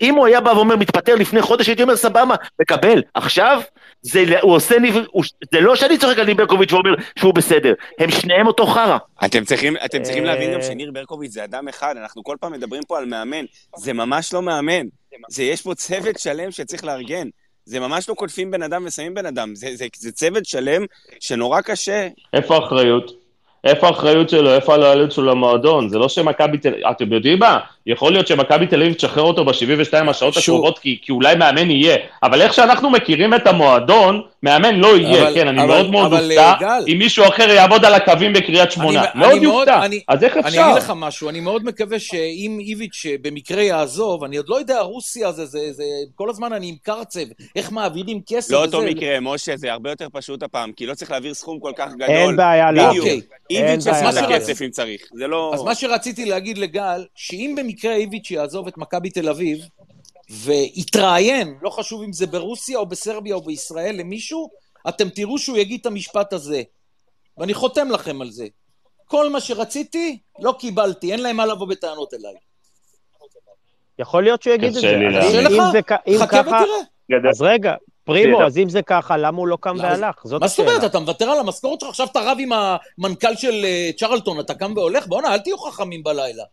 אם 0.02 0.16
הוא 0.16 0.26
היה 0.26 0.42
בא 0.42 0.50
ואומר 0.50 0.76
מתפטר 0.76 1.16
לפני 1.16 1.42
חודש, 1.42 1.68
הייתי 1.68 1.84
אומר 1.84 1.96
סבבה, 1.96 2.36
מקבל. 2.62 3.02
עכשיו, 3.14 3.62
זה, 4.02 4.40
הוא 4.42 4.56
עושה, 4.56 4.76
הוא, 5.12 5.24
זה 5.54 5.62
לא 5.62 5.76
שאני 5.76 5.98
צוחק 5.98 6.18
על 6.18 6.26
ניר 6.26 6.36
ברקוביץ' 6.36 6.74
ואומר 6.74 6.94
שהוא 7.20 7.34
בסדר, 7.34 7.74
הם 8.00 8.12
שניהם 8.12 8.48
אותו 8.48 8.66
חרא. 8.66 8.98
אתם 9.26 9.46
צריכים, 9.46 9.76
אתם 9.86 10.04
צריכים 10.04 10.24
להבין 10.24 10.54
גם 10.54 10.60
אה. 10.60 10.64
שניר 10.64 10.92
ברקוביץ' 10.92 11.32
זה 11.32 11.44
אדם 11.44 11.68
אחד, 11.68 11.98
אנחנו 11.98 12.24
כל 12.24 12.36
פעם 12.40 12.52
מדברים 12.52 12.84
פה 12.88 12.98
על 12.98 13.06
מאמן, 13.06 13.46
זה 13.78 13.94
ממש 13.94 14.34
לא 14.34 14.42
מאמן, 14.42 14.86
זה 15.30 15.44
יש 15.44 15.62
פה 15.62 15.76
צוות 15.76 16.20
שלם 16.20 16.52
שצריך 16.52 16.84
לארגן. 16.84 17.28
זה 17.66 17.80
ממש 17.80 18.10
לא 18.10 18.14
קוטפים 18.14 18.52
בן 18.52 18.64
אדם 18.64 18.84
ושמים 18.88 19.14
בן 19.14 19.26
אדם, 19.26 19.56
זה, 19.56 19.76
זה, 19.76 19.86
זה 19.98 20.12
צוות 20.12 20.46
שלם 20.46 20.86
שנורא 21.20 21.62
קשה. 21.62 22.08
איפה 22.34 22.56
האחריות? 22.56 23.23
איפה 23.64 23.88
האחריות 23.88 24.30
שלו, 24.30 24.54
איפה 24.54 24.74
הלויאליות 24.74 25.12
שלו 25.12 25.26
למועדון? 25.26 25.90
זה 25.90 25.98
לא 25.98 26.10
שמכבי 26.10 26.58
תל 26.58 26.70
אביב, 26.70 26.86
אתם 26.86 27.14
יודעים 27.14 27.40
מה? 27.40 27.60
יכול 27.86 28.12
להיות 28.12 28.28
שמכבי 28.28 28.68
תל 28.68 28.82
אביב 28.82 28.94
תשחרר 28.94 29.24
אותו 29.24 29.46
ב-72 29.46 30.10
השעות 30.10 30.38
הקרובות, 30.38 30.80
כי, 30.80 30.98
כי 31.02 31.12
אולי 31.12 31.36
מאמן 31.36 31.72
יהיה, 31.72 31.98
אבל 32.24 32.42
איך 32.42 32.54
שאנחנו 32.54 32.90
מכירים 32.90 33.34
את 33.34 33.48
המועדון, 33.48 34.22
מאמן 34.44 34.76
לא 34.76 34.98
יהיה, 34.98 35.24
אבל, 35.24 35.34
כן, 35.34 35.48
אני 35.48 35.60
אבל, 35.64 35.68
מאוד 35.68 35.92
מאוד 35.92 36.14
אופתע, 36.14 36.54
אם 36.88 36.98
מישהו 36.98 37.26
אחר 37.28 37.50
יעבוד 37.50 37.86
על 37.86 37.94
הקווים 37.94 38.34
בקריית 38.34 38.72
שמונה, 38.72 39.02
אני, 39.02 39.10
מאוד 39.16 39.44
יופתע, 39.44 39.82
אז 40.08 40.24
איך 40.24 40.38
אפשר? 40.38 40.50
אני 40.50 40.64
אגיד 40.64 40.84
לך 40.84 40.94
משהו, 40.96 41.30
אני 41.30 41.40
מאוד 41.40 41.66
מקווה 41.66 42.00
שאם 42.00 42.58
איביץ' 42.60 43.06
במקרה 43.22 43.62
יעזוב, 43.62 44.24
אני 44.24 44.38
עוד 44.38 44.50
לא 44.50 44.56
יודע, 44.56 44.80
רוסיה 44.80 45.32
זה, 45.32 45.46
זה, 45.46 45.60
זה, 45.72 45.84
כל 46.16 46.30
הזמן 46.30 46.54
אני 46.54 46.68
עם 46.68 46.76
קרצב, 46.84 47.20
איך 47.56 47.72
מעבירים 47.72 48.20
כסף 48.28 48.52
לא 48.52 48.66
אותו 48.66 48.82
מקרה, 48.82 49.20
משה, 49.20 49.58
זה 49.58 49.72
הרבה 49.72 49.90
יותר 49.90 50.08
פשוט 50.14 50.44
הפעם, 50.44 50.72
כי 50.72 50.86
לא 50.86 50.94
צריך 50.94 51.12
להעביר 51.12 51.34
סכום 51.34 51.60
כל 51.60 51.72
כך 51.76 51.90
גדול. 51.94 52.10
אין 52.10 52.36
בעיה 52.36 52.72
להעביר. 52.72 53.04
איביץ' 53.58 53.86
יעשה 53.86 54.10
את 54.10 54.16
הכסף 54.18 54.62
אם 54.62 54.70
צריך, 54.70 55.02
זה 55.14 55.28
לא... 55.28 55.52
אז 55.54 55.62
מה 55.62 55.76
שרציתי 55.76 56.26
להגיד 56.26 56.58
לגל, 56.58 57.06
שאם 57.16 57.56
במקרה 57.58 57.96
איביץ' 57.96 58.32
יעזוב 58.32 58.68
את 58.68 58.78
מכבי 58.78 59.10
תל 59.10 59.30
אביב, 59.30 59.60
ויתראיין, 60.30 61.58
לא 61.62 61.70
חשוב 61.70 62.04
אם 62.04 62.14
זה 62.14 62.28
ברוסיה 62.28 62.78
או 62.78 62.86
בסרביה 62.86 63.36
או 63.36 63.42
בישראל, 63.42 63.96
למישהו, 63.96 64.50
אתם 64.90 65.10
תראו 65.10 65.38
שהוא 65.38 65.58
יגיד 65.58 65.80
את 65.80 65.86
המשפט 65.86 66.34
הזה. 66.34 66.64
ואני 67.38 67.54
חותם 67.54 67.92
לכם 67.92 68.22
על 68.22 68.32
זה. 68.32 68.48
כל 69.06 69.30
מה 69.30 69.40
שרציתי, 69.42 70.18
לא 70.40 70.56
קיבלתי, 70.60 71.12
אין 71.12 71.20
להם 71.20 71.36
מה 71.36 71.46
לבוא 71.46 71.68
בטענות 71.68 72.14
אליי. 72.14 72.34
יכול 74.00 74.24
להיות 74.24 74.44
שהוא 74.44 74.54
יגיד 74.54 74.68
את 74.68 74.74
זה. 74.74 74.96
קשה 75.22 75.42
לך? 75.42 75.64
חכה 76.20 76.42
ותראה. 76.42 77.30
אז 77.30 77.42
רגע, 77.42 77.74
פרימו, 78.04 78.44
אז 78.44 78.58
אם 78.58 78.70
זה 78.70 78.82
ככה, 78.82 79.18
למה 79.18 79.38
הוא 79.38 79.48
לא 79.48 79.58
קם 79.62 79.76
והלך? 79.80 80.22
זאת 80.24 80.24
השאלה. 80.24 80.40
מה 80.40 80.48
זאת 80.48 80.60
אומרת? 80.60 80.92
אתה 80.92 81.00
מוותר 81.00 81.30
על 81.30 81.40
המשכורת 81.40 81.80
שלך, 81.80 81.90
עכשיו 81.90 82.08
אתה 82.12 82.20
רב 82.20 82.38
עם 82.40 82.50
המנכ"ל 82.54 83.36
של 83.36 83.66
אה, 83.66 83.90
צ'רלטון, 83.98 84.40
אתה 84.40 84.54
קם 84.54 84.74
והולך? 84.76 85.08
בואנה, 85.08 85.34
אל 85.34 85.40
תהיו 85.40 85.58
חכמים 85.58 86.04
בלילה. 86.04 86.44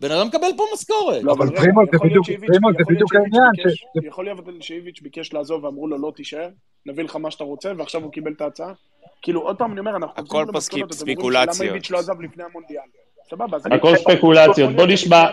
בן 0.00 0.10
אדם 0.10 0.26
מקבל 0.26 0.48
פה 0.56 0.64
משכורת. 0.74 1.22
לא, 1.22 1.32
אבל 1.32 1.56
פרימו 1.56 1.80
זה 1.90 2.84
בדיוק 2.88 3.14
העניין. 3.14 3.74
יכול 4.02 4.24
להיות 4.24 4.38
שאיביץ' 4.60 5.00
ביקש 5.02 5.32
לעזוב 5.32 5.64
ואמרו 5.64 5.88
לו 5.88 5.98
לא 5.98 6.12
תישאר, 6.16 6.48
נביא 6.86 7.04
לך 7.04 7.16
מה 7.16 7.30
שאתה 7.30 7.44
רוצה, 7.44 7.72
ועכשיו 7.78 8.02
הוא 8.02 8.12
קיבל 8.12 8.32
את 8.32 8.40
ההצעה. 8.40 8.72
כאילו, 9.22 9.40
עוד 9.40 9.56
פעם 9.56 9.72
אני 9.72 9.80
אומר, 9.80 9.96
אנחנו... 9.96 10.22
הכל 10.22 10.44
פה 10.52 10.60
ספקולציות. 10.60 11.60
למה 11.60 11.68
איביץ' 11.68 11.90
לא 11.90 11.98
עזב 11.98 12.20
לפני 12.20 12.44
המונדיאל? 12.44 12.82
סבבה, 13.30 13.58
הכל 13.76 13.96
ספקולציות, 13.96 14.72
בוא 14.76 14.86
נשמע. 14.86 15.24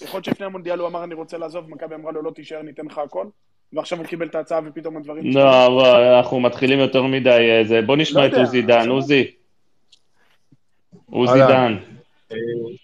יכול 0.00 0.16
להיות 0.16 0.24
שלפני 0.24 0.46
המונדיאל 0.46 0.78
הוא 0.78 0.88
אמר 0.88 1.04
אני 1.04 1.14
רוצה 1.14 1.38
לעזוב, 1.38 1.70
מכבי 1.70 1.94
אמרה 1.94 2.12
לו 2.12 2.22
לא 2.22 2.30
תישאר, 2.30 2.62
ניתן 2.62 2.86
לך 2.86 2.98
הכל. 2.98 3.26
ועכשיו 3.72 3.98
הוא 3.98 4.06
קיבל 4.06 4.26
את 4.26 4.34
ההצעה 4.34 4.60
ופתאום 4.66 4.96
הדברים... 4.96 5.36
לא, 5.36 6.18
אנחנו 6.18 6.40
מתחילים 6.40 6.78
יותר 6.78 7.02
מדי, 7.02 7.62
בוא 7.86 7.96
נשמע 7.96 8.26
את 8.26 8.34
עוזי 8.34 8.62
דן, 8.62 8.88
עוזי. 8.88 9.30
עוזי 11.10 11.38
דן. 11.38 11.76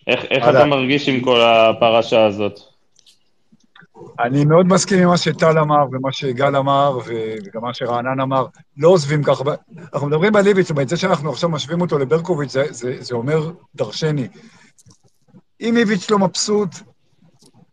איך, 0.07 0.25
איך 0.25 0.49
אתה 0.49 0.65
מרגיש 0.65 1.09
עם 1.09 1.21
כל 1.21 1.41
הפרשה 1.41 2.27
הזאת? 2.27 2.61
אני 4.21 4.45
מאוד 4.45 4.67
מסכים 4.67 5.03
עם 5.03 5.09
מה 5.09 5.17
שטל 5.17 5.59
אמר 5.59 5.85
ומה 5.93 6.13
שגל 6.13 6.57
אמר 6.57 6.99
וגם 7.07 7.63
מה 7.63 7.75
שרענן 7.75 8.21
אמר. 8.21 8.47
לא 8.77 8.89
עוזבים 8.89 9.23
ככה. 9.23 9.45
אנחנו 9.95 10.07
מדברים 10.09 10.37
על 10.37 10.47
איביץ', 10.47 10.67
זאת 10.67 10.71
אומרת, 10.71 10.89
זה 10.89 10.97
שאנחנו 10.97 11.31
עכשיו 11.31 11.49
משווים 11.49 11.81
אותו 11.81 11.99
לברקוביץ', 11.99 12.51
זה, 12.51 12.65
זה, 12.71 12.97
זה 12.99 13.15
אומר 13.15 13.51
דרשני. 13.75 14.29
אם 15.61 15.77
איביץ' 15.77 16.11
לא 16.11 16.19
מבסוט, 16.19 16.69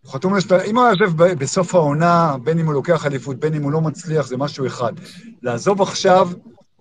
חתום 0.07 0.35
לשת... 0.35 0.51
אם 0.51 0.77
הוא 0.77 0.87
יושב 0.87 1.11
בסוף 1.17 1.75
העונה, 1.75 2.35
בין 2.43 2.59
אם 2.59 2.65
הוא 2.65 2.73
לוקח 2.73 3.05
אליפות, 3.05 3.39
בין 3.39 3.53
אם 3.53 3.63
הוא 3.63 3.71
לא 3.71 3.81
מצליח, 3.81 4.27
זה 4.27 4.37
משהו 4.37 4.67
אחד. 4.67 4.93
לעזוב 5.41 5.81
עכשיו, 5.81 6.29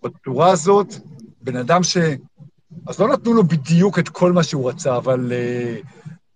בצורה 0.02 0.50
הזאת, 0.50 0.94
בן 1.42 1.56
אדם 1.56 1.82
ש... 1.82 1.96
אז 2.86 3.00
לא 3.00 3.08
נתנו 3.08 3.34
לו 3.34 3.44
בדיוק 3.44 3.98
את 3.98 4.08
כל 4.08 4.32
מה 4.32 4.42
שהוא 4.42 4.70
רצה, 4.70 4.96
אבל 4.96 5.32
uh, 5.32 5.86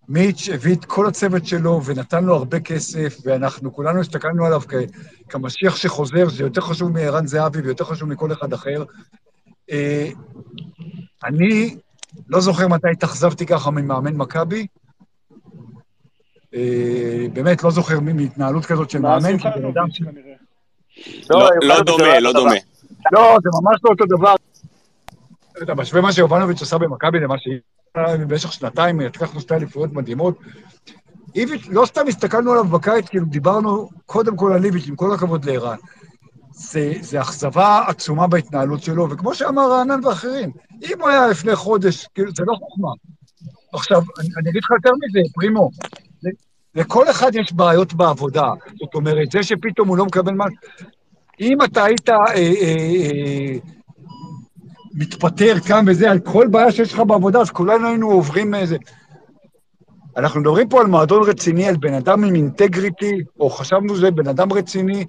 מיץ' 0.09 0.49
הביא 0.55 0.75
את 0.75 0.85
כל 0.85 1.07
הצוות 1.07 1.47
שלו 1.47 1.85
ונתן 1.85 2.25
לו 2.25 2.35
הרבה 2.35 2.61
כסף, 2.61 3.17
ואנחנו 3.25 3.75
כולנו 3.75 4.01
הסתכלנו 4.01 4.47
עליו 4.47 4.61
כ- 4.61 4.75
כמשיח 5.29 5.77
שחוזר, 5.77 6.29
זה 6.29 6.43
יותר 6.43 6.61
חשוב 6.61 6.93
מערן 6.93 7.27
זהבי 7.27 7.61
ויותר 7.61 7.85
חשוב 7.85 8.09
מכל 8.09 8.33
אחד 8.33 8.53
אחר. 8.53 8.85
Uh, 9.71 9.75
אני 11.25 11.77
לא 12.29 12.41
זוכר 12.41 12.69
מתי 12.69 12.89
התאכזבתי 12.93 13.47
ככה 13.47 13.71
ממאמן 13.71 14.17
מכבי. 14.17 14.67
Uh, 16.55 16.59
באמת, 17.33 17.63
לא 17.63 17.71
זוכר 17.71 18.01
מהתנהלות 18.01 18.67
כזאת 18.67 18.91
של 18.91 18.99
מאמן, 18.99 19.39
כי 19.39 19.49
בן 19.57 19.65
אדם 19.65 19.91
ש... 19.91 20.03
לא, 21.31 21.51
לא 21.63 21.83
דומה, 21.83 22.21
לא 22.21 22.33
דומה. 22.33 22.55
לא, 23.13 23.39
זה 23.43 23.49
ממש 23.63 23.81
לא 23.85 23.91
אותו 23.91 24.05
דבר. 24.07 24.35
אתה 25.63 25.75
משווה 25.75 26.01
מה 26.01 26.13
שיובנוביץ' 26.13 26.63
עשה 26.63 26.79
במכבי 26.79 27.21
למה 27.21 27.35
שהיא 27.39 27.59
במשך 27.97 28.53
שנתיים, 28.53 29.01
לקחנו 29.01 29.41
שתי 29.41 29.55
אליפויות 29.55 29.93
מדהימות. 29.93 30.39
איביץ', 31.35 31.67
לא 31.71 31.87
סתם 31.87 32.07
הסתכלנו 32.09 32.53
עליו 32.53 32.65
בקיץ, 32.65 33.09
כאילו 33.09 33.27
דיברנו 33.27 33.91
קודם 34.07 34.37
כל 34.37 34.53
על 34.53 34.65
איביץ', 34.65 34.89
עם 34.89 34.97
כל 34.97 35.15
הכבוד 35.15 35.45
לערן. 35.45 35.77
זה, 36.53 36.93
זה 37.01 37.21
אכזבה 37.21 37.85
עצומה 37.87 38.27
בהתנהלות 38.27 38.83
שלו, 38.83 39.11
וכמו 39.11 39.35
שאמר 39.35 39.71
רענן 39.71 40.05
ואחרים, 40.05 40.51
אם 40.83 41.01
הוא 41.01 41.09
היה 41.09 41.27
לפני 41.27 41.57
חודש, 41.57 42.07
כאילו, 42.15 42.31
זה 42.37 42.43
לא 42.47 42.55
חוכמה. 42.55 42.89
עכשיו, 43.73 44.03
אני, 44.21 44.29
אני 44.39 44.51
אגיד 44.51 44.63
לך 44.65 44.71
יותר 44.71 44.91
מזה, 44.91 45.21
פרימו, 45.35 45.71
לכל 46.75 47.11
אחד 47.11 47.35
יש 47.35 47.53
בעיות 47.53 47.95
בעבודה. 47.95 48.51
זאת 48.79 48.95
אומרת, 48.95 49.31
זה 49.31 49.43
שפתאום 49.43 49.89
הוא 49.89 49.97
לא 49.97 50.07
מקבל 50.07 50.33
מה... 50.33 50.45
אם 51.41 51.63
אתה 51.65 51.85
היית 51.85 52.09
אה, 52.09 52.17
אה, 52.35 52.53
אה, 52.63 53.59
מתפטר 54.95 55.61
כאן 55.61 55.85
וזה, 55.89 56.11
על 56.11 56.19
כל 56.19 56.47
בעיה 56.51 56.73
שיש 56.73 56.93
לך 56.93 57.01
בעבודה, 57.01 57.41
אז 57.41 57.51
כולנו 57.51 57.89
היינו 57.89 58.11
עוברים 58.11 58.55
איזה... 58.55 58.77
אנחנו 60.17 60.41
מדברים 60.41 60.69
פה 60.69 60.81
על 60.81 60.87
מועדון 60.87 61.29
רציני, 61.29 61.69
על 61.69 61.77
בן 61.77 61.95
אדם 61.95 62.25
עם 62.25 62.35
אינטגריטי, 62.35 63.19
או 63.41 63.51
חשבנו 63.51 63.97
שזה 63.97 64.11
בן 64.11 64.29
אדם 64.29 64.53
רציני, 64.53 65.05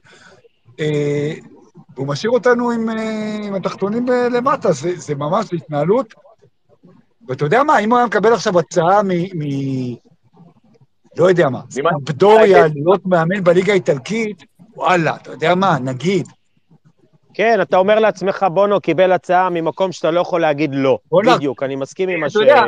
אה, 0.80 1.34
והוא 1.96 2.08
משאיר 2.08 2.32
אותנו 2.32 2.72
עם, 2.72 2.90
אה, 2.90 3.38
עם 3.44 3.54
התחתונים 3.54 4.06
למטה, 4.32 4.72
זה, 4.72 4.92
זה 4.96 5.16
ממש 5.16 5.54
התנהלות. 5.54 6.14
ואתה 7.28 7.46
יודע 7.46 7.64
מה, 7.64 7.80
אם 7.80 7.90
הוא 7.90 7.98
היה 7.98 8.08
מקבל 8.08 8.34
עכשיו 8.34 8.60
הצעה 8.60 9.04
מ... 9.04 9.10
מ 9.12 9.44
לא 11.18 11.30
יודע 11.30 11.50
מה, 11.50 11.62
סמפדוריה, 11.70 12.68
להיות 12.68 13.06
מאמן 13.06 13.44
בליגה 13.44 13.72
האיטלקית, 13.72 14.44
וואלה, 14.76 15.16
אתה 15.16 15.32
יודע 15.32 15.56
מה, 15.56 15.80
נגיד, 15.80 16.28
כן, 17.38 17.62
אתה 17.62 17.78
אומר 17.78 18.00
לעצמך, 18.00 18.46
בונו 18.54 18.82
קיבל 18.82 19.12
הצעה 19.12 19.50
ממקום 19.50 19.92
שאתה 19.92 20.12
לא 20.12 20.20
יכול 20.20 20.42
להגיד 20.42 20.70
לא. 20.74 21.00
בדיוק, 21.26 21.64
אני 21.64 21.76
מסכים 21.76 22.10
עם 22.10 22.20
מה 22.20 22.28
אומר. 22.36 22.66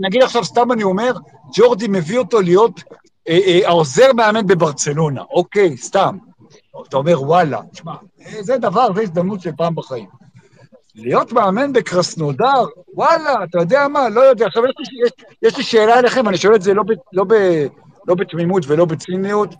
נגיד 0.00 0.22
עכשיו, 0.22 0.44
סתם 0.44 0.72
אני 0.72 0.82
אומר, 0.82 1.12
ג'ורדי 1.56 1.86
מביא 1.88 2.18
אותו 2.18 2.40
להיות 2.40 2.82
אה, 3.28 3.38
אה, 3.46 3.60
העוזר 3.68 4.12
מאמן 4.16 4.46
בברצלונה, 4.46 5.22
אוקיי, 5.30 5.76
סתם. 5.76 6.16
אתה 6.88 6.96
אומר, 6.96 7.22
וואלה, 7.22 7.60
תשמע, 7.72 7.94
זה 8.40 8.58
דבר, 8.58 8.92
זו 8.94 9.00
הזדמנות 9.00 9.40
של 9.40 9.50
פעם 9.56 9.74
בחיים. 9.74 10.08
להיות 10.94 11.32
מאמן 11.32 11.72
בקרסנודר, 11.72 12.64
וואלה, 12.94 13.44
אתה 13.44 13.58
יודע 13.58 13.88
מה, 13.88 14.08
לא 14.08 14.20
יודע. 14.20 14.46
עכשיו, 14.46 14.64
יש 14.64 14.72
יש, 15.06 15.12
יש 15.42 15.56
לי 15.56 15.62
שאלה 15.62 15.98
אליכם, 15.98 16.28
אני 16.28 16.36
שואל 16.36 16.54
את 16.54 16.62
זה 16.62 16.74
לא, 16.74 16.82
ב, 16.82 16.92
לא, 17.12 17.24
ב, 17.24 17.34
לא 18.08 18.14
בתמימות 18.14 18.64
ולא 18.66 18.84
בציניות. 18.84 19.54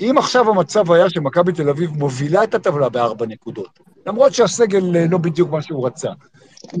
אם 0.00 0.14
עכשיו 0.18 0.50
המצב 0.50 0.92
היה 0.92 1.10
שמכבי 1.10 1.52
תל 1.52 1.68
אביב 1.68 1.90
מובילה 1.90 2.44
את 2.44 2.54
הטבלה 2.54 2.88
בארבע 2.88 3.26
נקודות, 3.26 3.78
למרות 4.06 4.34
שהסגל 4.34 4.96
אה, 4.96 5.06
לא 5.10 5.18
בדיוק 5.18 5.50
מה 5.50 5.62
שהוא 5.62 5.86
רצה, 5.86 6.10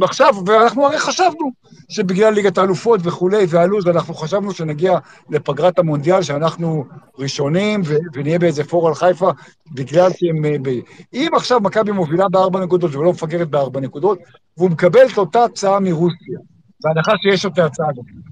ועכשיו, 0.00 0.34
ואנחנו 0.46 0.86
הרי 0.86 0.98
חשבנו 0.98 1.50
שבגלל 1.88 2.34
ליגת 2.34 2.58
האלופות 2.58 3.00
וכולי, 3.04 3.44
והלו"ז, 3.48 3.86
אנחנו 3.86 4.14
חשבנו 4.14 4.52
שנגיע 4.52 4.98
לפגרת 5.30 5.78
המונדיאל, 5.78 6.22
שאנחנו 6.22 6.84
ראשונים 7.18 7.82
ו- 7.84 7.96
ונהיה 8.12 8.38
באיזה 8.38 8.64
פור 8.64 8.88
על 8.88 8.94
חיפה, 8.94 9.30
בגלל 9.72 10.10
שהם... 10.16 10.44
אה, 10.44 10.56
ב- 10.62 10.80
אם 11.12 11.28
עכשיו 11.36 11.60
מכבי 11.60 11.92
מובילה 11.92 12.28
בארבע 12.28 12.60
נקודות 12.60 12.94
ולא 12.94 13.10
מפגרת 13.10 13.48
בארבע 13.48 13.80
נקודות, 13.80 14.18
והוא 14.56 14.70
מקבל 14.70 15.06
את 15.12 15.18
אותה 15.18 15.44
הצעה 15.44 15.80
מרוסיה, 15.80 16.38
בהנחה 16.80 17.12
שיש 17.22 17.44
אותה 17.44 17.64
הצעה 17.64 17.86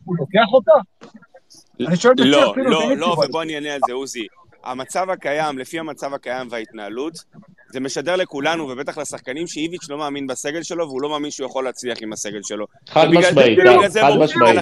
הוא 0.04 0.16
לוקח 0.18 0.52
אותה? 0.52 0.72
אני 1.88 1.96
שואל 1.96 2.14
לא, 2.18 2.54
לא, 2.56 2.96
לא, 2.96 3.16
ובוא 3.26 3.42
אני 3.42 3.54
אענה 3.54 3.74
על 3.74 3.80
זה, 3.86 3.92
עוזי. 3.92 4.26
המצב 4.64 5.10
הקיים, 5.10 5.58
לפי 5.58 5.78
המצב 5.78 6.14
הקיים 6.14 6.48
וההתנהלות, 6.50 7.24
זה 7.72 7.80
משדר 7.80 8.16
לכולנו, 8.16 8.68
ובטח 8.68 8.98
לשחקנים, 8.98 9.46
שאיביץ' 9.46 9.88
לא 9.88 9.98
מאמין 9.98 10.26
בסגל 10.26 10.62
שלו, 10.62 10.88
והוא 10.88 11.02
לא 11.02 11.08
מאמין 11.08 11.30
שהוא 11.30 11.46
יכול 11.46 11.64
להצליח 11.64 11.98
עם 12.02 12.12
הסגל 12.12 12.40
שלו. 12.42 12.66
חד 12.88 13.06
משמעית, 13.08 13.58
חד 14.00 14.16
משמעית. 14.18 14.60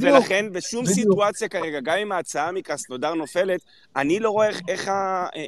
ולכן, 0.00 0.52
בשום 0.52 0.86
סיטואציה 0.86 1.48
כרגע, 1.48 1.80
גם 1.80 1.96
אם 1.96 2.12
ההצעה 2.12 2.52
מקרסנודר 2.52 3.14
נופלת, 3.14 3.60
אני 3.96 4.20
לא 4.20 4.30
רואה 4.30 4.48
איך 4.68 4.88
אה, 4.88 5.26
אה, 5.36 5.40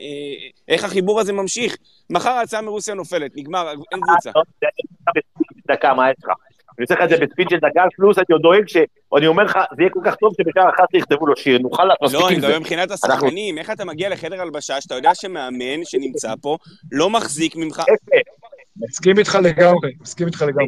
איך 0.68 0.84
החיבור 0.84 1.20
הזה 1.20 1.32
ממשיך. 1.32 1.76
מחר 2.10 2.30
ההצעה 2.30 2.62
מרוסיה 2.62 2.94
נופלת, 2.94 3.30
נגמר, 3.36 3.70
אין 3.70 4.00
קבוצה. 4.00 4.30
דקה, 5.68 5.94
מה 5.94 6.10
יש 6.10 6.16
לך? 6.24 6.30
אני 6.80 6.84
עושה 6.84 6.94
לך 6.94 7.02
את 7.02 7.08
זה 7.08 7.26
בספיד 7.26 7.46
של 7.50 7.56
דקה 7.56 7.82
פלוס, 7.96 8.18
אני 8.18 8.24
עוד 8.32 8.42
דואג 8.42 8.68
שאני 8.68 9.26
אומר 9.26 9.44
לך, 9.44 9.58
זה 9.76 9.82
יהיה 9.82 9.90
כל 9.90 10.00
כך 10.04 10.14
טוב 10.14 10.32
שבשעה 10.38 10.70
אחת 10.70 10.94
יכתבו 10.94 11.26
לו 11.26 11.36
שיר, 11.36 11.58
נוכל 11.58 11.84
לעשות 11.84 12.20
לא, 12.20 12.28
אני 12.28 12.36
מדבר 12.36 12.58
מבחינת 12.58 12.90
השחקנים, 12.90 13.58
איך 13.58 13.70
אתה 13.70 13.84
מגיע 13.84 14.08
לחדר 14.08 14.40
הלבשה 14.40 14.80
שאתה 14.80 14.94
יודע 14.94 15.14
שמאמן 15.14 15.84
שנמצא 15.84 16.34
פה 16.40 16.56
לא 16.92 17.10
מחזיק 17.10 17.56
ממך... 17.56 17.82
מסכים 18.76 19.18
איתך 19.18 19.38
לגמרי, 19.42 19.92
מסכים 20.00 20.26
איתך 20.26 20.42
לגמרי. 20.42 20.66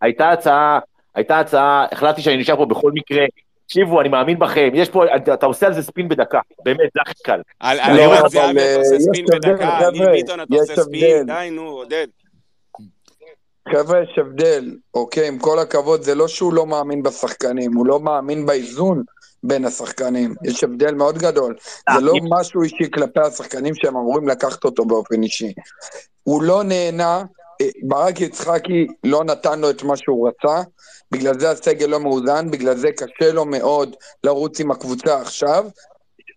הייתה 0.00 0.30
הצעה, 0.30 0.78
הייתה 1.14 1.40
הצעה, 1.40 1.86
החלטתי 1.92 2.22
שאני 2.22 2.36
נשאר 2.36 2.56
פה 2.56 2.66
בכל 2.66 2.92
מקרה. 2.94 3.24
תקשיבו, 3.66 4.00
אני 4.00 4.08
מאמין 4.08 4.38
בכם, 4.38 4.68
יש 4.74 4.88
פה, 4.88 5.04
אתה 5.34 5.46
עושה 5.46 5.66
על 5.66 5.72
זה 5.72 5.82
ספין 5.82 6.08
בדקה, 6.08 6.40
באמת, 6.64 6.90
זה 6.94 7.00
הכי 7.06 7.22
קל. 7.24 7.40
על 7.60 7.98
יורם 7.98 8.28
זהבי 8.28 8.60
אתה 8.60 8.76
עושה 8.78 8.98
ספין 8.98 9.24
בדקה, 9.26 9.90
ניר 9.92 10.10
ביטון 10.10 10.40
אתה 10.40 10.54
עושה 10.54 10.76
ספין, 10.76 11.26
די 11.26 11.48
נו, 11.52 11.62
עודד. 11.62 12.06
חבר'ה, 13.72 14.02
יש 14.02 14.18
הבדל, 14.18 14.76
אוקיי? 14.94 15.28
עם 15.28 15.38
כל 15.38 15.58
הכבוד, 15.58 16.02
זה 16.02 16.14
לא 16.14 16.28
שהוא 16.28 16.54
לא 16.54 16.66
מאמין 16.66 17.02
בשחקנים, 17.02 17.74
הוא 17.74 17.86
לא 17.86 18.00
מאמין 18.00 18.46
באיזון 18.46 19.02
בין 19.42 19.64
השחקנים. 19.64 20.34
יש 20.44 20.64
הבדל 20.64 20.94
מאוד 20.94 21.18
גדול. 21.18 21.54
זה 21.94 22.00
לא 22.00 22.12
משהו 22.30 22.62
אישי 22.62 22.90
כלפי 22.94 23.20
השחקנים 23.20 23.74
שהם 23.74 23.96
אמורים 23.96 24.28
לקחת 24.28 24.64
אותו 24.64 24.84
באופן 24.84 25.22
אישי. 25.22 25.52
הוא 26.22 26.42
לא 26.42 26.62
נהנה, 26.62 27.22
אה, 27.60 27.66
ברק 27.82 28.20
יצחקי 28.20 28.86
לא 29.04 29.24
נתן 29.24 29.60
לו 29.60 29.70
את 29.70 29.82
מה 29.82 29.96
שהוא 29.96 30.28
רצה, 30.28 30.62
בגלל 31.10 31.40
זה 31.40 31.50
הסגל 31.50 31.86
לא 31.86 32.00
מאוזן, 32.00 32.50
בגלל 32.50 32.76
זה 32.76 32.88
קשה 32.96 33.32
לו 33.32 33.44
מאוד 33.44 33.96
לרוץ 34.24 34.60
עם 34.60 34.70
הקבוצה 34.70 35.20
עכשיו. 35.20 35.64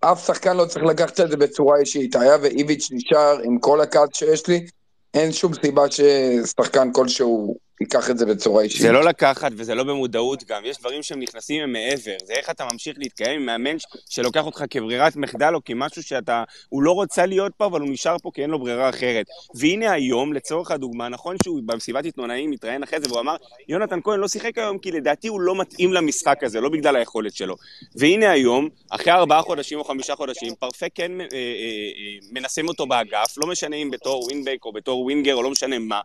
אף 0.02 0.26
שחקן 0.26 0.58
לא 0.58 0.66
צריך 0.66 0.86
לקחת 0.86 1.20
את 1.20 1.30
זה 1.30 1.38
בצורה 1.38 1.78
אישית. 1.78 2.16
היה 2.16 2.38
ואיביץ' 2.42 2.90
נשאר 2.92 3.38
עם 3.44 3.60
כל 3.60 3.82
הכעס 3.82 4.10
שיש 4.14 4.48
לי, 4.48 4.66
אין 5.14 5.32
שום 5.32 5.54
סיבה 5.54 5.84
ששחקן 5.92 6.94
כלשהו 6.94 7.58
ייקח 7.84 8.10
את 8.10 8.18
זה 8.18 8.26
בצורה 8.26 8.64
אישית. 8.64 8.82
זה 8.82 8.92
לא 8.92 9.04
לקחת 9.04 9.52
וזה 9.56 9.76
לא 9.76 9.84
במודעות 9.84 10.44
גם, 10.44 10.66
יש 10.66 10.78
דברים 10.80 11.04
שהם 11.04 11.20
נכנסים 11.20 11.74
מעבר, 11.74 12.16
זה 12.26 12.34
איך 12.34 12.50
אתה 12.50 12.66
ממשיך 12.72 12.96
להתקיים 13.00 13.40
עם 13.40 13.46
מאמן 13.46 13.78
שלוקח 14.10 14.46
אותך 14.46 14.64
כברירת 14.70 15.16
מחדל 15.16 15.52
או 15.56 15.64
כמשהו 15.66 16.04
שאתה, 16.04 16.44
הוא 16.70 16.84
לא 16.84 16.92
רוצה 16.92 17.26
להיות 17.26 17.52
פה 17.58 17.66
אבל 17.66 17.82
הוא 17.82 17.90
נשאר 17.90 18.18
פה 18.22 18.32
כי 18.34 18.42
אין 18.42 18.50
לו 18.50 18.60
ברירה 18.60 18.90
אחרת. 18.90 19.26
והנה 19.56 19.92
היום, 19.92 20.34
לצורך 20.34 20.72
הדוגמה, 20.72 21.10
נכון 21.10 21.36
שהוא 21.44 21.62
במסיבת 21.66 22.06
עיתונאים 22.06 22.52
מתראיין 22.52 22.84
אחרי 22.84 23.00
זה 23.00 23.06
והוא 23.10 23.20
אמר, 23.20 23.36
יונתן 23.68 24.00
כהן 24.04 24.20
לא 24.20 24.28
שיחק 24.28 24.58
היום 24.58 24.78
כי 24.78 24.92
לדעתי 24.92 25.28
הוא 25.28 25.42
לא 25.42 25.56
מתאים 25.56 25.94
למשחק 25.94 26.44
הזה, 26.44 26.62
לא 26.62 26.70
בגלל 26.70 26.96
היכולת 26.96 27.36
שלו. 27.36 27.56
והנה 27.96 28.32
היום, 28.32 28.70
אחרי 28.90 29.14
ארבעה 29.14 29.42
חודשים 29.42 29.80
או 29.80 29.84
חמישה 29.84 30.16
חודשים, 30.16 30.56
פרפה 30.60 30.86
כן 30.96 31.22
אה, 31.22 31.28
אה, 31.32 31.38
אה, 31.38 32.28
מנסים 32.32 32.68
אותו 32.68 32.86
באגף, 32.86 33.38
לא 33.38 33.48
משנה 33.48 33.76
אם 33.76 33.92
בתור 33.92 34.24
ווינבק 34.24 34.66
או 34.66 34.72
בתור 34.72 35.02
ווינגר 35.02 35.36
או 35.36 35.44
לא 35.44 35.52
משנה 35.52 35.80
מה, 35.80 36.02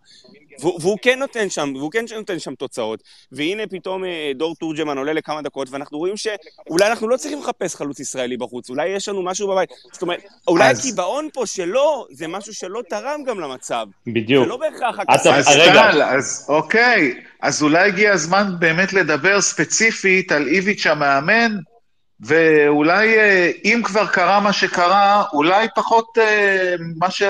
והוא 0.60 0.98
כן 1.02 1.18
נותן 1.18 1.50
שם, 1.50 1.67
והוא 1.76 1.90
כן 1.90 2.04
נותן 2.16 2.38
שם 2.38 2.54
תוצאות, 2.54 3.02
והנה 3.32 3.62
פתאום 3.66 4.04
אה, 4.04 4.30
דור 4.34 4.54
תורג'מן 4.56 4.98
עולה 4.98 5.12
לכמה 5.12 5.42
דקות, 5.42 5.70
ואנחנו 5.70 5.98
רואים 5.98 6.14
שאולי 6.16 6.86
אנחנו 6.86 7.08
לא 7.08 7.16
צריכים 7.16 7.38
לחפש 7.38 7.74
חלוץ 7.74 8.00
ישראלי 8.00 8.36
בחוץ, 8.36 8.70
אולי 8.70 8.88
יש 8.88 9.08
לנו 9.08 9.22
משהו 9.22 9.48
בבית, 9.48 9.70
זאת 9.92 10.02
אומרת, 10.02 10.22
אולי 10.48 10.70
אז... 10.70 10.78
הקיבעון 10.78 11.28
פה 11.32 11.46
שלו, 11.46 12.06
זה 12.10 12.28
משהו 12.28 12.54
שלא 12.54 12.82
תרם 12.88 13.24
גם 13.26 13.40
למצב. 13.40 13.86
בדיוק. 14.06 14.44
זה 14.44 14.48
לא 14.48 14.56
בהכרח 14.56 14.98
הכסף. 14.98 15.30
אז 15.30 15.46
טל, 15.46 16.02
אז 16.02 16.46
אוקיי, 16.48 17.14
אז 17.42 17.62
אולי 17.62 17.88
הגיע 17.88 18.12
הזמן 18.12 18.52
באמת 18.58 18.92
לדבר 18.92 19.40
ספציפית 19.40 20.32
על 20.32 20.46
איביץ' 20.46 20.86
המאמן, 20.86 21.56
ואולי 22.20 23.18
אה, 23.18 23.50
אם 23.64 23.80
כבר 23.84 24.06
קרה 24.06 24.40
מה 24.40 24.52
שקרה, 24.52 25.24
אולי 25.32 25.66
פחות 25.74 26.18
אה, 26.18 26.74
מה 26.96 27.10
ש... 27.10 27.22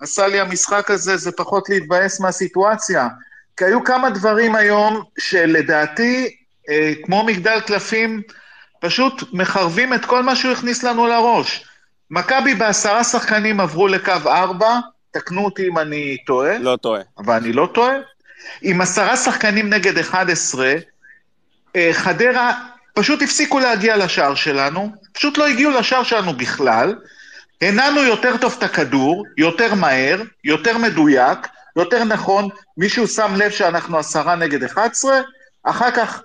עשה 0.00 0.26
לי 0.26 0.40
המשחק 0.40 0.90
הזה 0.90 1.16
זה 1.16 1.32
פחות 1.32 1.68
להתבאס 1.68 2.20
מהסיטואציה. 2.20 3.08
כי 3.56 3.64
היו 3.64 3.84
כמה 3.84 4.10
דברים 4.10 4.54
היום 4.54 5.02
שלדעתי, 5.18 6.36
אה, 6.68 6.92
כמו 7.04 7.24
מגדל 7.24 7.60
קלפים, 7.60 8.22
פשוט 8.80 9.22
מחרבים 9.32 9.94
את 9.94 10.04
כל 10.04 10.22
מה 10.22 10.36
שהוא 10.36 10.52
הכניס 10.52 10.82
לנו 10.82 11.06
לראש. 11.06 11.64
מכבי 12.10 12.54
בעשרה 12.54 13.04
שחקנים 13.04 13.60
עברו 13.60 13.88
לקו 13.88 14.12
ארבע, 14.26 14.78
תקנו 15.10 15.44
אותי 15.44 15.68
אם 15.68 15.78
אני 15.78 16.16
טועה. 16.26 16.58
לא 16.58 16.76
טועה. 16.82 17.00
אבל 17.18 17.34
אני 17.34 17.52
לא 17.52 17.68
טועה. 17.74 17.94
עם 18.62 18.80
עשרה 18.80 19.16
שחקנים 19.16 19.70
נגד 19.70 19.98
11, 19.98 20.74
אה, 21.76 21.90
חדרה 21.92 22.52
פשוט 22.94 23.22
הפסיקו 23.22 23.58
להגיע 23.58 23.96
לשער 23.96 24.34
שלנו, 24.34 24.92
פשוט 25.12 25.38
לא 25.38 25.46
הגיעו 25.46 25.72
לשער 25.72 26.02
שלנו 26.02 26.32
בכלל, 26.32 26.94
הנענו 27.62 28.02
יותר 28.02 28.36
טוב 28.36 28.54
את 28.58 28.62
הכדור, 28.62 29.24
יותר 29.36 29.74
מהר, 29.74 30.22
יותר 30.44 30.78
מדויק, 30.78 31.38
יותר 31.76 32.04
נכון, 32.04 32.48
מישהו 32.76 33.08
שם 33.08 33.34
לב 33.36 33.50
שאנחנו 33.50 33.98
עשרה 33.98 34.34
נגד 34.34 34.64
11, 34.64 35.20
אחר 35.64 35.90
כך, 35.90 36.22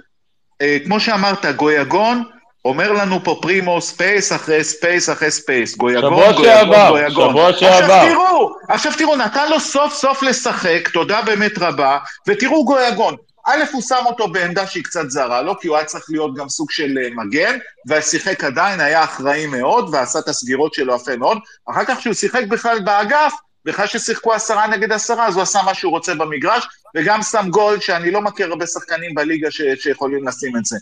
אה, 0.62 0.78
כמו 0.86 1.00
שאמרת, 1.00 1.46
גויגון, 1.46 2.24
אומר 2.66 2.92
לנו 2.92 3.24
פה 3.24 3.40
פרימו 3.42 3.82
space 3.82 4.34
אחרי 4.34 4.64
space 4.64 5.10
אחרי 5.10 5.32
space, 5.32 5.78
גויגון, 5.78 6.14
גויגון, 6.14 6.46
שעבר, 6.46 6.90
גויגון. 6.90 7.30
שבוע 7.30 7.54
שעבר. 7.54 7.94
עכשיו 7.94 8.10
תראו, 8.10 8.56
עכשיו 8.70 8.92
תראו, 8.98 9.16
נתן 9.16 9.50
לו 9.50 9.60
סוף 9.60 9.94
סוף 9.94 10.24
לשחק, 10.24 10.90
תודה 10.94 11.22
באמת 11.22 11.58
רבה, 11.58 11.98
ותראו 12.28 12.66
גויגון, 12.66 13.16
א', 13.46 13.64
הוא 13.72 13.82
שם 13.82 14.04
אותו 14.06 14.28
בעמדה 14.28 14.68
שהיא 14.68 14.84
קצת 14.84 15.10
זרה 15.10 15.42
לו, 15.42 15.60
כי 15.60 15.68
הוא 15.68 15.78
היה 15.78 15.86
צריך 15.86 16.06
להיות 16.10 16.36
גם 16.36 16.50
סוג 16.50 16.72
של 16.72 16.98
אה, 17.04 17.10
מגן, 17.16 17.58
ושיחק 17.90 18.44
עדיין, 18.44 18.80
היה 18.80 19.04
אחראי 19.04 19.46
מאוד, 19.46 19.90
ועשה 19.94 20.20
את 20.20 20.28
הסגירות 20.28 20.74
שלו 20.74 20.96
יפה 20.96 21.16
מאוד. 21.16 21.38
אחר 21.72 21.86
כך 21.86 21.98
כשהוא 21.98 22.14
שיחק 22.14 22.44
בכלל 22.48 22.80
באגף, 22.80 23.34
בכלל 23.66 23.88
ששיחקו 23.88 24.34
עשרה 24.34 24.68
נגד 24.68 24.92
עשרה, 24.92 25.28
אז 25.28 25.36
הוא 25.36 25.44
עשה 25.44 25.62
מה 25.62 25.74
שהוא 25.74 25.92
רוצה 25.92 26.16
במגרש, 26.16 26.68
וגם 26.96 27.22
שם 27.22 27.50
גול, 27.50 27.80
שאני 27.80 28.12
לא 28.12 28.22
מכיר 28.22 28.48
הרבה 28.48 28.68
שחקנים 28.68 29.16
בליגה 29.16 29.52
ש- 29.52 29.62
שיכולים 29.62 30.28
לשים 30.28 30.58
את 30.58 30.66
זה. 30.66 30.78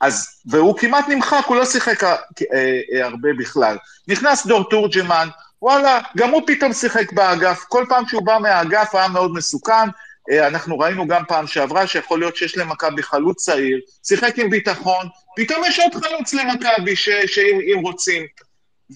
אז, 0.00 0.26
והוא 0.46 0.78
כמעט 0.78 1.08
נמחק, 1.08 1.44
הוא 1.46 1.56
לא 1.56 1.64
שיחק 1.64 2.04
אה, 2.04 2.16
אה, 2.52 3.06
הרבה 3.06 3.28
בכלל. 3.38 3.76
נכנס 4.08 4.46
דור 4.46 4.70
תורג'מן, 4.70 5.28
וואלה, 5.62 6.00
גם 6.16 6.30
הוא 6.30 6.42
פתאום 6.46 6.72
שיחק 6.72 7.12
באגף, 7.12 7.64
כל 7.68 7.84
פעם 7.88 8.04
שהוא 8.08 8.26
בא 8.26 8.38
מהאגף 8.42 8.94
היה 8.94 9.08
מאוד 9.08 9.34
מסוכן, 9.34 9.88
אה, 10.30 10.46
אנחנו 10.46 10.78
ראינו 10.78 11.06
גם 11.06 11.22
פעם 11.28 11.46
שעברה 11.46 11.86
שיכול 11.86 12.18
להיות 12.18 12.36
שיש 12.36 12.56
למכבי 12.56 13.02
חלוץ 13.02 13.44
צעיר, 13.44 13.80
שיחק 14.06 14.38
עם 14.38 14.50
ביטחון, 14.50 15.06
פתאום 15.36 15.64
יש 15.64 15.78
עוד 15.78 16.04
חלוץ 16.04 16.34
למכבי 16.34 16.96
שאם 16.96 17.78
רוצים. 17.82 18.26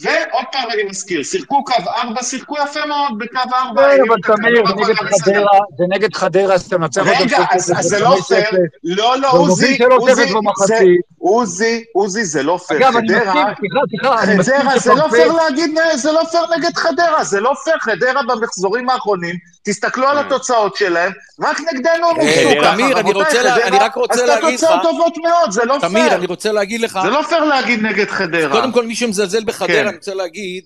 ועוד 0.01 0.45
פעם 0.53 0.71
אני 0.71 0.83
מזכיר, 0.85 1.23
שיחקו 1.23 1.65
קו 1.65 1.73
ארבע, 2.03 2.23
שיחקו 2.23 2.55
יפה 2.65 2.87
מאוד 2.87 3.19
בקו 3.19 3.39
ארבע. 3.55 3.83
כן, 3.97 4.03
אבל 4.09 4.17
תמיר, 4.37 4.65
זה 4.77 4.83
נגד 4.85 5.15
חדרה, 5.25 5.59
זה 5.79 5.85
נגד 5.89 6.15
חדרה, 6.15 6.55
אז 6.55 6.67
אתה 6.67 6.79
מנצח 6.79 7.07
אותם. 7.09 7.21
רגע, 7.21 7.39
אז 7.55 7.73
זה 7.81 7.99
לא 8.01 8.17
פייר. 8.29 8.51
לא, 8.85 9.19
לא, 9.21 9.31
עוזי, 9.31 9.79
עוזי, 11.19 11.85
עוזי 11.95 12.25
זה 12.25 12.43
לא 12.43 12.59
פייר. 12.67 12.81
אגב, 12.81 12.97
אני 12.97 13.07
מסכים, 13.07 13.23
סליחה, 13.91 14.17
סליחה, 14.37 14.43
חדרה, 14.43 14.79
זה 14.79 14.95
לא 14.95 15.09
פייר 15.11 15.33
להגיד, 15.33 15.79
זה 15.95 16.13
לא 16.13 16.23
פייר 16.31 16.45
נגד 16.57 16.77
חדרה, 16.77 17.25
זה 17.25 17.41
לא 17.41 17.53
פייר, 17.65 17.77
חדרה 17.81 18.23
במחזורים 18.29 18.91
האחרונים, 18.91 19.37
תסתכלו 19.67 20.09
על 20.09 20.19
התוצאות 20.19 20.77
שלהם, 20.77 21.13
רק 21.41 21.61
נגדנו 21.61 22.11
הם 22.11 22.17
הופסו 22.17 22.61
ככה, 22.63 22.75
תמיר, 22.75 22.99
אני 22.99 23.79
רק 23.79 23.95
רוצה 23.95 24.27
להגיד 24.27 24.55
לך... 24.55 24.63
עשתה 24.63 24.67
תוצאות 24.67 24.83
טובות 24.83 25.17
מאוד, 25.17 25.51
זה 25.51 25.65
לא 25.65 25.77
פייר. 25.81 25.89
תמיר, 25.89 26.15
אני 26.15 26.27
רוצה 26.27 26.53
להגיד 26.53 26.81
לך... 26.81 26.99
זה 27.03 27.11
לא 27.11 27.23
פייר 27.29 27.45
להגיד 27.45 27.81
נגד 27.83 28.09
חדרה. 28.09 28.53
קודם 28.53 28.73
כל, 28.73 28.87
מי 28.87 28.95
שמזלזל 28.95 29.45
בחדרה, 29.45 29.81
אני 29.81 29.97
רוצה 29.97 30.15
להגיד, 30.15 30.65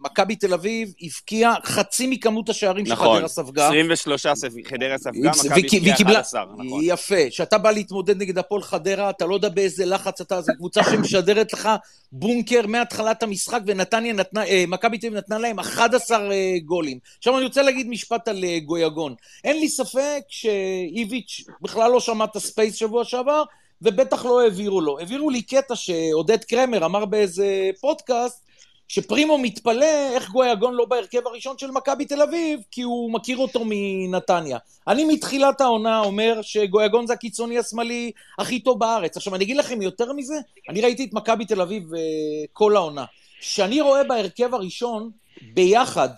מכבי 0.00 0.36
תל 0.36 0.54
אביב 0.54 0.92
הבקיעה 1.02 1.54
חצי 1.64 2.06
מכמות 2.06 2.48
השערים 2.48 2.86
שחדרה 2.86 3.28
ספגה. 3.28 3.68
נכון, 3.68 3.76
23 3.76 4.26
חדרה 4.70 4.98
ספגה, 4.98 5.30
מכבי 5.30 5.60
הבקיעה 5.60 5.94
11, 5.94 6.44
נכון. 6.58 6.80
יפה, 6.82 7.30
כשאתה 7.30 7.58
בא 7.58 7.70
להתמודד 7.70 8.22
נגד 8.22 8.38
הפועל 8.38 8.62
חדרה, 8.62 9.10
אתה 9.10 9.26
לא 9.26 9.34
יודע 9.34 9.48
באיזה 9.48 9.84
לחץ 9.84 10.20
אתה, 10.20 10.40
זו 10.40 10.52
קבוצה 10.56 10.82
שמשדרת 10.84 11.52
לך 11.52 11.68
בונקר 12.12 12.66
מהתחלת 12.66 13.22
המשחק, 13.22 13.60
ונתניה 13.66 14.12
נתנה, 14.12 14.44
אה, 14.46 14.64
מכבי 14.68 14.98
תל 14.98 15.06
אביב 15.06 15.18
נתנה 15.18 15.38
להם 15.38 15.58
11 15.58 16.32
אה, 16.32 16.54
גולים. 16.64 16.98
עכשיו 17.18 17.36
אני 17.36 17.44
רוצה 17.44 17.62
להגיד 17.62 17.88
משפט 18.02 18.28
על 18.28 18.44
אה, 18.44 18.58
גויגון. 18.58 19.14
אין 19.44 19.60
לי 19.60 19.68
ספק 19.68 20.22
שאיביץ' 20.28 21.44
בכלל 21.60 21.90
לא 21.90 22.00
שמע 22.00 22.24
את 22.24 22.36
הספייס 22.36 22.74
שבוע 22.74 23.04
שעבר, 23.04 23.42
ובטח 23.82 24.24
לא 24.24 24.40
העבירו 24.40 24.80
לו. 24.80 24.98
העבירו 24.98 25.30
לי 25.30 25.42
קטע 25.42 25.76
שעודד 25.76 26.44
קרמר 26.44 26.84
אמר 26.84 27.04
באיזה 27.04 27.70
פודקאסט, 27.80 28.42
שפרימו 28.88 29.38
מתפלא 29.38 30.14
איך 30.14 30.30
גויגון 30.30 30.74
לא 30.74 30.84
בהרכב 30.84 31.26
הראשון 31.26 31.58
של 31.58 31.70
מכבי 31.70 32.04
תל 32.04 32.22
אביב, 32.22 32.60
כי 32.70 32.82
הוא 32.82 33.12
מכיר 33.12 33.36
אותו 33.36 33.62
מנתניה. 33.64 34.58
אני 34.88 35.04
מתחילת 35.04 35.60
העונה 35.60 36.00
אומר 36.00 36.42
שגויגון 36.42 37.06
זה 37.06 37.12
הקיצוני 37.12 37.58
השמאלי 37.58 38.10
הכי 38.38 38.60
טוב 38.60 38.78
בארץ. 38.78 39.16
עכשיו, 39.16 39.34
אני 39.34 39.44
אגיד 39.44 39.56
לכם 39.56 39.82
יותר 39.82 40.12
מזה, 40.12 40.34
אני 40.68 40.80
ראיתי 40.80 41.04
את 41.04 41.12
מכבי 41.12 41.44
תל 41.44 41.60
אביב 41.60 41.92
uh, 41.92 41.96
כל 42.52 42.76
העונה. 42.76 43.04
כשאני 43.40 43.80
רואה 43.80 44.04
בהרכב 44.04 44.54
הראשון, 44.54 45.10
ביחד, 45.54 46.08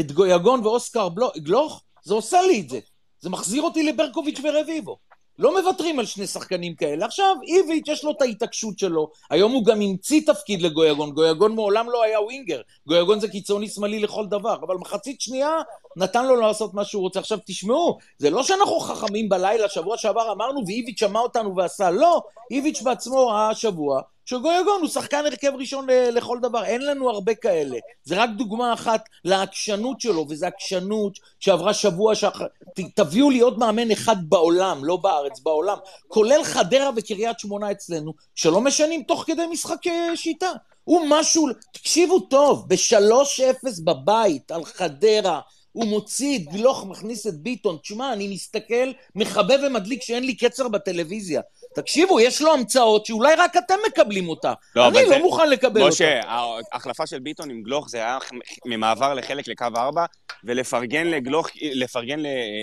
את 0.00 0.12
גויגון 0.12 0.66
ואוסקר 0.66 1.08
גלוך, 1.36 1.82
זה 2.02 2.14
עושה 2.14 2.42
לי 2.42 2.60
את 2.60 2.68
זה. 2.68 2.78
זה 3.20 3.30
מחזיר 3.30 3.62
אותי 3.62 3.82
לברקוביץ' 3.82 4.40
ורביבו. 4.44 4.96
לא 5.38 5.60
מוותרים 5.60 5.98
על 5.98 6.06
שני 6.06 6.26
שחקנים 6.26 6.74
כאלה. 6.74 7.06
עכשיו, 7.06 7.36
איביץ' 7.42 7.88
יש 7.88 8.04
לו 8.04 8.10
את 8.10 8.22
ההתעקשות 8.22 8.78
שלו. 8.78 9.10
היום 9.30 9.52
הוא 9.52 9.64
גם 9.64 9.80
המציא 9.80 10.20
תפקיד 10.26 10.62
לגויגון. 10.62 11.10
גויגון 11.10 11.54
מעולם 11.54 11.90
לא 11.90 12.02
היה 12.02 12.20
ווינגר. 12.20 12.60
גויגון 12.86 13.20
זה 13.20 13.28
קיצוני 13.28 13.68
שמאלי 13.68 14.00
לכל 14.00 14.26
דבר. 14.26 14.56
אבל 14.66 14.76
מחצית 14.76 15.20
שנייה 15.20 15.50
נתן 15.96 16.26
לו 16.26 16.36
לעשות 16.36 16.74
מה 16.74 16.84
שהוא 16.84 17.02
רוצה. 17.02 17.20
עכשיו, 17.20 17.38
תשמעו, 17.46 17.98
זה 18.18 18.30
לא 18.30 18.42
שאנחנו 18.42 18.80
חכמים 18.80 19.28
בלילה, 19.28 19.68
שבוע 19.68 19.98
שעבר 19.98 20.32
אמרנו 20.32 20.60
ואיביץ' 20.66 21.00
שמע 21.00 21.20
אותנו 21.20 21.56
ועשה. 21.56 21.90
לא, 21.90 22.22
איביץ' 22.50 22.82
בעצמו 22.82 23.26
ראה 23.26 23.50
השבוע 23.50 24.00
שגויגון 24.24 24.80
הוא 24.80 24.88
שחקן 24.88 25.26
הרכב 25.26 25.52
ראשון 25.58 25.86
לכל 26.12 26.38
דבר, 26.42 26.64
אין 26.64 26.86
לנו 26.86 27.10
הרבה 27.10 27.34
כאלה. 27.34 27.78
זה 28.04 28.22
רק 28.22 28.30
דוגמה 28.36 28.72
אחת 28.72 29.04
לעקשנות 29.24 30.00
שלו, 30.00 30.26
וזו 30.28 30.46
עקשנות 30.46 31.18
שעברה 31.40 31.74
שבוע 31.74 32.14
שאחר... 32.14 32.46
תביאו 32.94 33.30
לי 33.30 33.40
עוד 33.40 33.58
מאמן 33.58 33.90
אחד 33.90 34.16
בעולם, 34.28 34.84
לא 34.84 34.96
בארץ, 34.96 35.40
בעולם, 35.40 35.76
כולל 36.08 36.44
חדרה 36.44 36.90
וקריית 36.96 37.38
שמונה 37.38 37.70
אצלנו, 37.70 38.12
שלא 38.34 38.60
משנים 38.60 39.02
תוך 39.02 39.24
כדי 39.26 39.46
משחק 39.46 39.80
שיטה. 40.14 40.50
הוא 40.84 41.06
משהו, 41.08 41.48
תקשיבו 41.72 42.20
טוב, 42.20 42.68
בשלוש 42.68 43.40
אפס 43.40 43.78
בבית 43.78 44.50
על 44.50 44.64
חדרה, 44.64 45.40
הוא 45.72 45.84
מוציא 45.84 46.38
את 46.38 46.44
גלוך, 46.52 46.84
מכניס 46.86 47.26
את 47.26 47.34
ביטון. 47.34 47.76
תשמע, 47.82 48.12
אני 48.12 48.28
מסתכל, 48.28 48.92
מכבה 49.14 49.54
ומדליק 49.66 50.02
שאין 50.02 50.24
לי 50.24 50.36
קצר 50.36 50.68
בטלוויזיה. 50.68 51.40
תקשיבו, 51.74 52.20
יש 52.20 52.42
לו 52.42 52.52
המצאות 52.52 53.06
שאולי 53.06 53.34
רק 53.34 53.56
אתם 53.56 53.74
מקבלים 53.86 54.28
אותה. 54.28 54.52
לא, 54.76 54.88
אני 54.88 55.02
לא 55.02 55.08
זה... 55.08 55.18
מוכן 55.18 55.50
לקבל 55.50 55.88
משה, 55.88 56.16
אותה. 56.16 56.26
משה, 56.28 56.68
ההחלפה 56.72 57.06
של 57.06 57.18
ביטון 57.18 57.50
עם 57.50 57.62
גלוך 57.62 57.88
זה 57.88 57.98
היה 57.98 58.18
ממעבר 58.66 59.14
לחלק 59.14 59.48
לקו 59.48 59.66
4, 59.76 60.04
ולפרגן 60.44 61.06
לגלוך, 61.06 61.48
לפרגן 61.62 62.22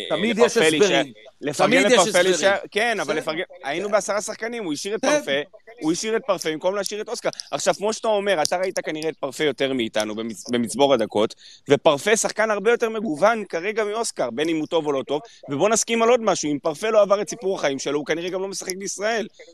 תמיד 0.09 0.37
יש 0.39 0.57
הסברים. 0.57 1.13
לפרגן 1.41 1.83
לפרפה, 1.83 2.33
ש... 2.33 2.43
כן, 2.71 2.99
אבל 2.99 3.17
לפרגן... 3.17 3.43
היינו 3.63 3.89
בעשרה 3.89 4.21
שחקנים, 4.21 4.63
הוא 4.63 4.73
השאיר 4.73 4.95
את 4.95 5.01
כן. 5.01 5.17
פרפה, 5.17 5.31
הוא 5.81 5.91
השאיר 5.91 6.15
את 6.15 6.21
פרפה 6.27 6.51
במקום 6.51 6.75
להשאיר 6.75 7.01
את 7.01 7.09
אוסקר. 7.09 7.29
עכשיו, 7.51 7.73
כמו 7.73 7.93
שאתה 7.93 8.07
אומר, 8.07 8.41
אתה 8.41 8.57
ראית 8.57 8.79
כנראה 8.79 9.09
את 9.09 9.17
פרפה 9.17 9.43
יותר 9.43 9.73
מאיתנו 9.73 10.15
במצבור 10.51 10.93
הדקות, 10.93 11.35
ופרפה 11.69 12.17
שחקן 12.17 12.51
הרבה 12.51 12.71
יותר 12.71 12.89
מגוון 12.89 13.43
כרגע 13.49 13.83
מאוסקר, 13.83 14.29
בין 14.29 14.49
אם 14.49 14.57
הוא 14.57 14.67
טוב 14.67 14.87
או 14.87 14.91
לא 14.91 15.03
טוב, 15.07 15.21
ובוא 15.49 15.69
נסכים 15.69 16.01
על 16.01 16.09
עוד 16.09 16.21
משהו, 16.23 16.51
אם 16.51 16.59
פרפה 16.59 16.89
לא 16.89 17.01
עבר 17.01 17.21
את 17.21 17.29
סיפור 17.29 17.55
החיים 17.55 17.79
שלו, 17.79 17.97
הוא 17.97 18.05
כנראה 18.05 18.29
גם 18.29 18.41
לא 18.41 18.47
משחק 18.47 18.75
בישראל. 18.75 19.00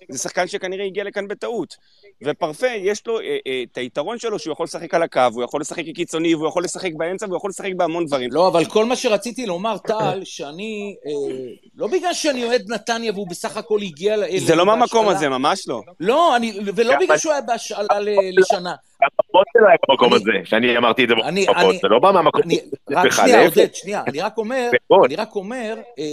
זה 0.10 0.18
שחקן 0.20 0.48
שכנראה 0.48 0.86
הגיע 0.86 1.04
לכאן 1.04 1.28
בטעות. 1.28 1.76
ופרפה, 2.24 2.68
יש 2.68 3.08
לו 3.08 3.20
אה, 3.20 3.38
אה, 3.48 3.64
את 3.72 3.78
היתרון 3.78 4.20
שלו 4.20 4.40
שהוא 4.40 4.54
יכול 4.54 4.64
לשחק 4.64 4.94
על 4.94 5.04
הקו, 5.04 5.22
הוא 5.34 5.44
יכול 5.44 5.62
לשחק 5.62 5.86
כקיצוני, 5.86 6.36
והוא 6.36 6.48
יכול 6.48 6.64
לשחק 6.64 6.92
באמצע, 6.98 7.26
והוא 7.26 7.38
יכול 7.38 7.50
לשחק 7.50 7.72
בהמון 7.78 8.06
דברים. 8.06 8.30
לא, 8.32 8.48
אבל 8.48 8.66
כל 8.66 8.86
מה 8.86 8.96
שרציתי 8.96 9.46
לומר, 9.46 9.78
טל, 9.78 10.22
שאני, 10.24 10.96
אה, 11.06 11.36
לא 11.76 11.88
בגלל 11.88 12.14
שאני 12.14 12.44
אוהד 12.44 12.72
נתניה 12.72 13.12
והוא 13.12 13.28
בסך 13.30 13.58
הכל 13.58 13.80
הגיע... 13.82 14.16
זה 14.38 14.56
לא 14.56 14.66
מהמקום 14.66 15.10
הזה, 15.10 15.30
ממש 15.30 15.68
לא. 15.68 15.82
לא, 16.00 16.36
אני, 16.36 16.60
ולא 16.76 16.94
בגלל 17.00 17.18
שהוא 17.18 17.32
היה 17.32 17.42
בהשאלה 17.42 18.00
לשנה. 18.32 18.74
הפחות 19.04 19.48
שלו 19.54 19.68
היה 19.68 19.78
במקום 19.90 20.14
הזה, 20.14 20.32
שאני 20.44 20.78
אמרתי 20.78 21.04
את 21.04 21.10
זה 21.10 21.16
בפחות, 21.16 21.76
זה 21.82 21.88
לא 21.88 22.00
בא 22.00 22.12
מהמקום. 22.12 22.42
רק 22.92 23.12
שנייה, 23.12 23.46
עודד, 23.46 23.74
שנייה, 23.74 24.04
אני 24.08 24.22
רק 24.22 24.38
אומר, 24.38 24.70
אני 25.06 25.16
רק 25.16 25.36
אומר 25.36 25.76
אה, 26.00 26.04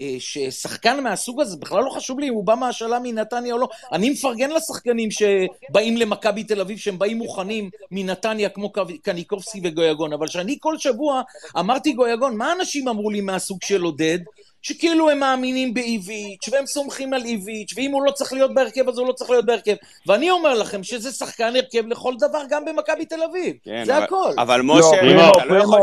אה, 0.00 0.16
ששחקן 0.18 1.02
מהסוג 1.02 1.40
הזה, 1.40 1.56
בכלל 1.60 1.84
לא 1.84 1.90
חשוב 1.90 2.20
לי 2.20 2.28
אם 2.28 2.34
הוא 2.34 2.44
בא 2.44 2.54
מהשאלה 2.54 2.98
מנתניה 3.02 3.54
או 3.54 3.58
לא, 3.58 3.68
אני 3.92 4.10
מפרגן 4.10 4.50
לשחקנים 4.50 5.08
שבאים 5.10 5.96
למכבי 5.96 6.44
תל 6.44 6.60
אביב, 6.60 6.78
שהם 6.78 6.98
באים 6.98 7.18
מוכנים 7.18 7.70
מנתניה, 7.90 8.48
כמו 8.48 8.72
קניקובסקי 9.02 9.60
וגויגון, 9.64 10.12
אבל 10.12 10.26
שאני 10.26 10.56
כל 10.60 10.78
שבוע 10.78 11.22
אמרתי 11.58 11.92
גויגון, 11.92 12.36
מה 12.36 12.52
אנשים 12.52 12.88
אמרו 12.88 13.10
לי 13.10 13.20
מהסוג 13.20 13.58
של 13.62 13.82
עודד? 13.82 14.18
שכאילו 14.62 15.10
הם 15.10 15.18
מאמינים 15.18 15.74
באיביץ', 15.74 16.48
והם 16.52 16.66
סומכים 16.66 17.14
על 17.14 17.24
איביץ', 17.24 17.74
ואם 17.76 17.90
הוא 17.90 18.02
לא 18.02 18.10
צריך 18.10 18.32
להיות 18.32 18.54
בהרכב 18.54 18.88
אז 18.88 18.98
הוא 18.98 19.06
לא 19.08 19.12
צריך 19.12 19.30
להיות 19.30 19.46
בהרכב. 19.46 19.74
ואני 20.06 20.30
אומר 20.30 20.54
לכם 20.54 20.82
שזה 20.82 21.12
שחקן 21.12 21.52
הרכב 21.56 21.88
לכל 21.88 22.14
דבר, 22.18 22.38
גם 22.50 22.64
במכבי 22.64 23.04
תל 23.04 23.22
אביב. 23.30 23.54
כן, 23.64 23.84
זה 23.84 23.96
אבל, 23.96 24.04
הכל. 24.04 24.32
אבל 24.38 24.60
משה, 24.64 25.02
לא, 25.02 25.32
אתה 25.36 25.44
לא 25.44 25.58
יכול... 25.58 25.80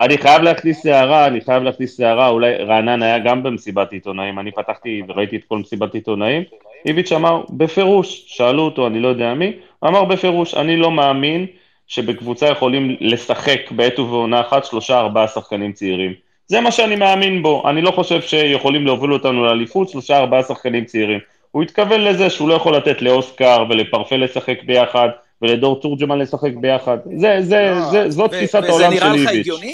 אני 0.00 0.18
חייב 0.18 0.42
להכניס 0.42 0.86
הערה, 0.86 1.26
אני 1.26 1.40
חייב 1.40 1.62
להכניס 1.62 2.00
הערה, 2.00 2.28
אולי 2.28 2.54
רענן 2.54 3.02
היה 3.02 3.18
גם 3.18 3.42
במסיבת 3.42 3.92
עיתונאים, 3.92 4.38
אני 4.38 4.52
פתחתי 4.52 5.02
וראיתי 5.08 5.36
את 5.36 5.42
כל 5.48 5.58
מסיבת 5.58 5.94
עיתונאים, 5.94 6.42
איביץ' 6.86 7.12
אמר 7.12 7.42
בפירוש, 7.50 8.24
שאלו 8.26 8.62
אותו, 8.62 8.86
אני 8.86 9.00
לא 9.00 9.08
יודע 9.08 9.34
מי, 9.34 9.52
אמר 9.84 10.04
בפירוש, 10.04 10.54
אני 10.54 10.76
לא 10.76 10.90
מאמין 10.90 11.46
שבקבוצה 11.86 12.46
יכולים 12.46 12.96
לשחק 13.00 13.60
בעת 13.70 13.98
ובעונה 13.98 14.40
אחת 14.40 14.64
שלושה 14.64 14.98
ארבעה 14.98 15.28
שחקנים 15.28 15.72
צעירים. 15.72 16.27
זה 16.48 16.60
מה 16.60 16.70
שאני 16.72 16.96
מאמין 16.96 17.42
בו, 17.42 17.62
אני 17.70 17.82
לא 17.82 17.90
חושב 17.90 18.20
שיכולים 18.20 18.86
להוביל 18.86 19.12
אותנו 19.12 19.44
לאליפות 19.44 19.88
שלושה 19.88 20.16
ארבעה 20.16 20.42
שחקנים 20.42 20.84
צעירים. 20.84 21.18
הוא 21.50 21.62
התכוון 21.62 22.00
לזה 22.00 22.30
שהוא 22.30 22.48
לא 22.48 22.54
יכול 22.54 22.76
לתת 22.76 23.02
לאוסקר 23.02 23.64
ולפרפה 23.70 24.16
לשחק 24.16 24.56
ביחד 24.66 25.08
ולדור 25.42 25.80
תורג'מן 25.80 26.18
לשחק 26.18 26.50
ביחד. 26.60 26.98
זה, 27.16 27.36
זה, 27.40 27.72
לא. 27.74 27.90
זה, 27.90 28.10
זאת 28.10 28.30
תפיסת 28.30 28.62
העולם 28.68 28.96
של 28.96 29.02
איביץ'. 29.02 29.02
וזה 29.02 29.16
נראה 29.16 29.24
לך 29.24 29.30
הגיוני? 29.30 29.72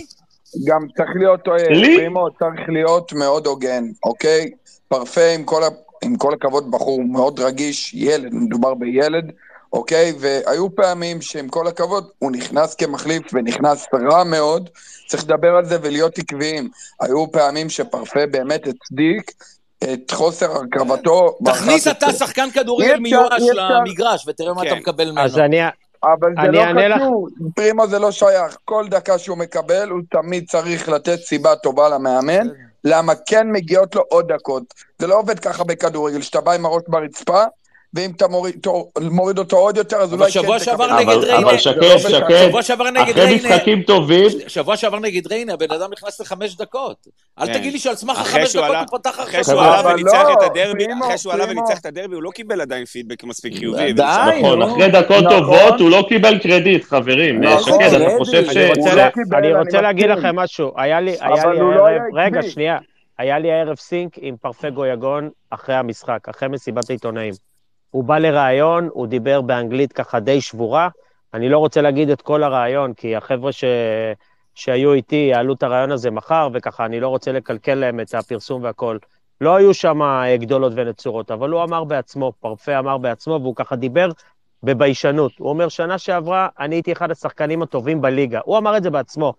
גם 0.66 0.81
צריך 0.97 1.11
להיות, 1.16 1.49
אה, 1.49 1.68
לי? 1.70 1.97
פרימו 1.97 2.27
צריך 2.39 2.68
להיות 2.68 3.12
מאוד 3.12 3.47
הוגן, 3.47 3.85
אוקיי? 4.05 4.51
פרפה 4.89 5.35
עם 5.35 5.45
כל, 5.45 5.62
ה, 5.62 5.68
עם 6.05 6.16
כל 6.16 6.33
הכבוד 6.35 6.70
בחור 6.70 7.03
מאוד 7.03 7.41
רגיש, 7.41 7.95
ילד, 7.95 8.35
מדובר 8.35 8.75
בילד, 8.75 9.33
אוקיי? 9.72 10.12
והיו 10.18 10.75
פעמים 10.75 11.20
שעם 11.20 11.49
כל 11.49 11.66
הכבוד, 11.66 12.07
הוא 12.18 12.33
נכנס 12.33 12.75
כמחליף 12.75 13.22
ונכנס 13.33 13.87
רע 14.11 14.25
מאוד, 14.25 14.70
צריך 15.07 15.25
לדבר 15.25 15.57
על 15.57 15.65
זה 15.65 15.79
ולהיות 15.83 16.19
עקביים. 16.19 16.69
היו 17.01 17.33
פעמים 17.33 17.71
שפרפה 17.71 18.27
באמת 18.31 18.67
הצדיק 18.67 19.31
את 19.93 20.11
חוסר 20.11 20.53
הרכבתו. 20.53 21.37
תכניס 21.45 21.87
אתה 21.87 22.13
שחקן 22.13 22.51
כדורגל 22.51 22.97
מיואש 22.97 23.43
למגרש 23.55 24.25
ותראה 24.29 24.55
מה 24.55 24.63
אתה 24.63 24.71
כן. 24.71 24.79
מקבל 24.79 25.11
ממנו. 25.11 25.25
אז 25.25 25.39
אני... 25.39 25.61
אבל 26.05 26.33
זה 26.43 26.51
לא 26.51 26.97
קשור, 26.97 27.29
פרימו 27.57 27.87
זה 27.87 27.99
לא 27.99 28.11
שייך. 28.11 28.57
כל 28.65 28.87
דקה 28.89 29.19
שהוא 29.19 29.39
מקבל, 29.39 29.89
הוא 29.89 30.01
תמיד 30.11 30.45
צריך 30.51 30.89
לתת 30.89 31.21
סיבה 31.21 31.57
טובה 31.57 31.89
למאמן, 31.89 32.47
למה 32.85 33.13
כן 33.27 33.47
מגיעות 33.53 33.95
לו 33.95 34.03
עוד 34.09 34.33
דקות. 34.33 34.63
זה 34.99 35.07
לא 35.07 35.19
עובד 35.19 35.39
ככה 35.39 35.65
בכדורגל, 35.65 36.23
שאתה 36.23 36.41
בא 36.41 36.53
עם 36.53 36.67
הראש 36.67 36.83
ברצפה, 36.89 37.45
ואם 37.95 38.11
אתה 38.16 38.28
מוריד, 38.28 38.66
מוריד 39.11 39.38
אותו 39.38 39.57
עוד 39.57 39.76
יותר, 39.76 39.97
אז 39.97 40.12
אולי 40.12 40.24
כן... 40.24 40.30
שבוע 40.30 40.59
שעבר 40.59 41.01
נגד 41.01 41.09
ריינה... 41.09 41.38
אבל 41.38 41.59
שקד, 41.59 41.99
שקד, 41.99 42.47
שבוע 42.49 42.62
שעבר 42.62 42.90
נגד 42.90 43.18
ריינה... 43.18 43.36
אחרי 43.36 43.55
משחקים 43.55 43.82
טובים... 43.82 44.30
שבוע 44.49 44.76
שעבר 44.76 44.99
נגד 44.99 45.26
ריינה, 45.26 45.53
הבן 45.53 45.70
אדם 45.70 45.90
נכנס 45.92 46.20
לחמש 46.20 46.57
דקות. 46.57 47.07
אל 47.40 47.47
כן. 47.47 47.53
תגיד 47.53 47.72
לי 47.72 47.78
שעל 47.78 47.95
סמך 47.95 48.18
החמש 48.18 48.57
דקות 48.57 48.76
הוא 48.90 48.99
פתח 48.99 49.20
אחרי 49.20 49.45
שהוא 49.45 49.61
עלה 49.61 49.88
וניצח 49.88 50.26
את 50.32 50.42
הדרבי, 50.42 50.86
אחרי 51.05 51.18
שהוא 51.18 51.32
עלה 51.32 51.45
וניצח 51.45 51.78
את 51.80 51.86
הדרבי, 51.86 52.14
הוא 52.14 52.22
לא 52.22 52.30
קיבל 52.30 52.61
עדיין 52.61 52.84
פידבק 52.84 53.24
מספיק 53.24 53.59
חיובי. 53.59 53.92
נכון, 53.92 54.62
אחרי 54.62 54.88
דקות 54.88 55.24
נכון. 55.24 55.38
טובות 55.38 55.80
הוא 55.80 55.90
לא 55.90 56.05
קיבל 56.09 56.38
קרדיט, 56.38 56.84
חברים. 56.84 57.45
נכון. 57.45 57.72
שקד, 57.72 57.95
אתה 57.95 58.11
חושב 58.18 58.45
ש... 58.45 58.57
אני 59.32 59.55
רוצה 59.55 59.80
להגיד 59.80 60.11
לכם 60.11 60.36
משהו. 60.36 60.72
היה 60.76 61.01
לי... 61.01 61.16
רגע, 62.14 62.42
שנייה. 62.42 62.78
היה 63.18 63.38
לי 63.38 63.53
הערב 63.53 63.76
סינק 63.76 64.12
עם 64.20 64.36
פרפגו 64.36 64.86
יגון 64.86 65.30
אחרי 65.51 65.74
המשחק, 65.74 66.28
אחרי 66.28 66.49
מסיבת 66.49 66.90
העיתונאים. 66.90 67.32
הוא 67.95 68.05
בא 68.05 68.18
לראיון, 68.18 68.88
הוא 68.92 69.07
דיבר 69.07 69.40
באנגלית 69.40 69.92
ככה 69.92 70.20
די 70.20 70.40
שבורה. 70.40 70.88
אני 71.34 71.49
לא 71.49 71.59
רוצה 71.59 71.80
להגיד 71.80 72.11
את 72.11 72.22
כל 72.22 72.42
הראיון, 72.42 72.95
כי 72.95 73.16
החבר'ה 73.16 73.53
ש... 73.53 73.64
שהיו 74.55 74.92
איתי 74.92 75.28
יעלו 75.30 75.55
את 75.55 75.62
הראיון 75.62 75.90
הזה 75.90 76.11
מחר, 76.11 76.49
וככה 76.53 76.84
אני 76.84 77.01
לא 77.01 77.09
רוצה 77.09 77.32
לקלקל 77.32 77.74
להם 77.74 78.01
את 78.01 78.14
הפרסום 78.14 78.62
והכול. 78.62 78.99
לא 79.40 79.57
היו 79.57 79.74
שם 79.74 80.03
אה, 80.03 80.36
גדולות 80.36 80.72
ונצורות, 80.76 81.30
אבל 81.30 81.51
הוא 81.51 81.62
אמר 81.62 81.84
בעצמו, 81.84 82.32
פרפה 82.40 82.78
אמר 82.78 82.99
בעצמו, 82.99 83.38
והוא 83.42 83.57
ככה 83.57 83.76
דיבר 83.76 84.09
בביישנות. 84.62 85.32
הוא 85.38 85.49
אומר, 85.49 85.68
שנה 85.68 85.99
שעברה 85.99 86.49
אני 86.59 86.74
הייתי 86.74 86.92
אחד 86.92 87.11
השחקנים 87.11 87.62
הטובים 87.62 88.01
בליגה. 88.01 88.40
הוא 88.45 88.59
אמר 88.59 88.76
את 88.76 88.82
זה 88.82 88.90
בעצמו. 88.90 89.34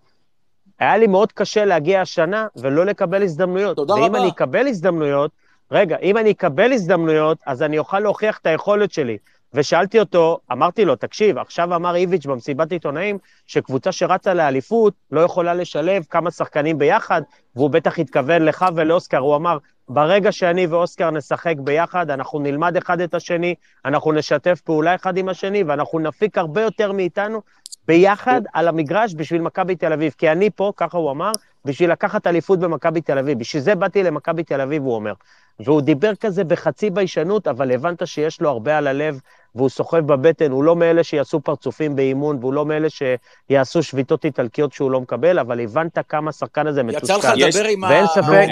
היה 0.78 0.96
לי 0.96 1.06
מאוד 1.06 1.32
קשה 1.32 1.64
להגיע 1.64 2.00
השנה 2.00 2.46
ולא 2.56 2.86
לקבל 2.86 3.22
הזדמנויות. 3.22 3.76
תודה 3.76 3.94
ואם 3.94 4.02
רבה. 4.02 4.18
אני 4.18 4.28
אקבל 4.28 4.66
הזדמנויות, 4.66 5.30
רגע, 5.70 5.96
אם 6.02 6.18
אני 6.18 6.30
אקבל 6.30 6.72
הזדמנויות, 6.72 7.38
אז 7.46 7.62
אני 7.62 7.78
אוכל 7.78 8.00
להוכיח 8.00 8.38
את 8.38 8.46
היכולת 8.46 8.92
שלי. 8.92 9.18
ושאלתי 9.54 10.00
אותו, 10.00 10.38
אמרתי 10.52 10.84
לו, 10.84 10.96
תקשיב, 10.96 11.38
עכשיו 11.38 11.74
אמר 11.74 11.94
איביץ' 11.94 12.26
במסיבת 12.26 12.72
עיתונאים, 12.72 13.18
שקבוצה 13.46 13.92
שרצה 13.92 14.34
לאליפות 14.34 14.94
לא 15.10 15.20
יכולה 15.20 15.54
לשלב 15.54 16.04
כמה 16.10 16.30
שחקנים 16.30 16.78
ביחד, 16.78 17.22
והוא 17.56 17.70
בטח 17.70 17.98
התכוון 17.98 18.42
לך 18.42 18.66
ולאוסקר, 18.74 19.18
הוא 19.18 19.36
אמר, 19.36 19.58
ברגע 19.88 20.32
שאני 20.32 20.66
ואוסקר 20.66 21.10
נשחק 21.10 21.54
ביחד, 21.58 22.10
אנחנו 22.10 22.38
נלמד 22.38 22.76
אחד 22.76 23.00
את 23.00 23.14
השני, 23.14 23.54
אנחנו 23.84 24.12
נשתף 24.12 24.60
פעולה 24.64 24.94
אחד 24.94 25.16
עם 25.16 25.28
השני, 25.28 25.62
ואנחנו 25.62 25.98
נפיק 25.98 26.38
הרבה 26.38 26.62
יותר 26.62 26.92
מאיתנו 26.92 27.42
ביחד 27.88 28.40
על 28.52 28.68
המגרש 28.68 29.14
בשביל 29.14 29.40
מכבי 29.40 29.76
תל 29.76 29.92
אביב. 29.92 30.14
כי 30.18 30.30
אני 30.30 30.50
פה, 30.50 30.72
ככה 30.76 30.98
הוא 30.98 31.10
אמר, 31.10 31.32
בשביל 31.64 31.92
לקחת 31.92 32.26
אליפות 32.26 32.58
במכבי 32.58 33.00
תל 33.00 33.18
אביב. 33.18 33.38
בשביל 33.38 33.62
זה 33.62 33.74
באתי 33.74 34.02
למכבי 34.02 34.44
תל 34.44 34.60
אביב, 34.60 34.82
הוא 34.82 34.94
אומר. 34.94 35.12
והוא 35.60 35.80
דיבר 35.80 36.14
כזה 36.14 36.44
בחצי 36.44 36.90
ביישנות, 36.90 37.48
אבל 37.48 37.72
הבנת 37.72 38.06
שיש 38.06 38.40
לו 38.40 38.50
הרבה 38.50 38.78
על 38.78 38.86
הלב, 38.86 39.20
והוא 39.54 39.68
סוחב 39.68 39.98
בבטן, 39.98 40.50
הוא 40.50 40.64
לא 40.64 40.76
מאלה 40.76 41.04
שיעשו 41.04 41.40
פרצופים 41.40 41.96
באימון, 41.96 42.38
והוא 42.40 42.52
לא 42.52 42.66
מאלה 42.66 42.88
שיעשו 42.90 43.82
שביתות 43.82 44.24
איטלקיות 44.24 44.72
שהוא 44.72 44.90
לא 44.90 45.00
מקבל, 45.00 45.38
אבל 45.38 45.60
הבנת 45.60 45.98
כמה 46.08 46.30
השחקן 46.30 46.66
הזה 46.66 46.82
מתוסכל. 46.82 47.06
יצא 47.14 47.16
לך 47.16 47.34
לדבר 47.36 47.64
עם 47.64 47.84
ה... 47.84 48.06
ספק... 48.06 48.46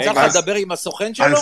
הסוכן 0.71 1.13
שלו? 1.13 1.37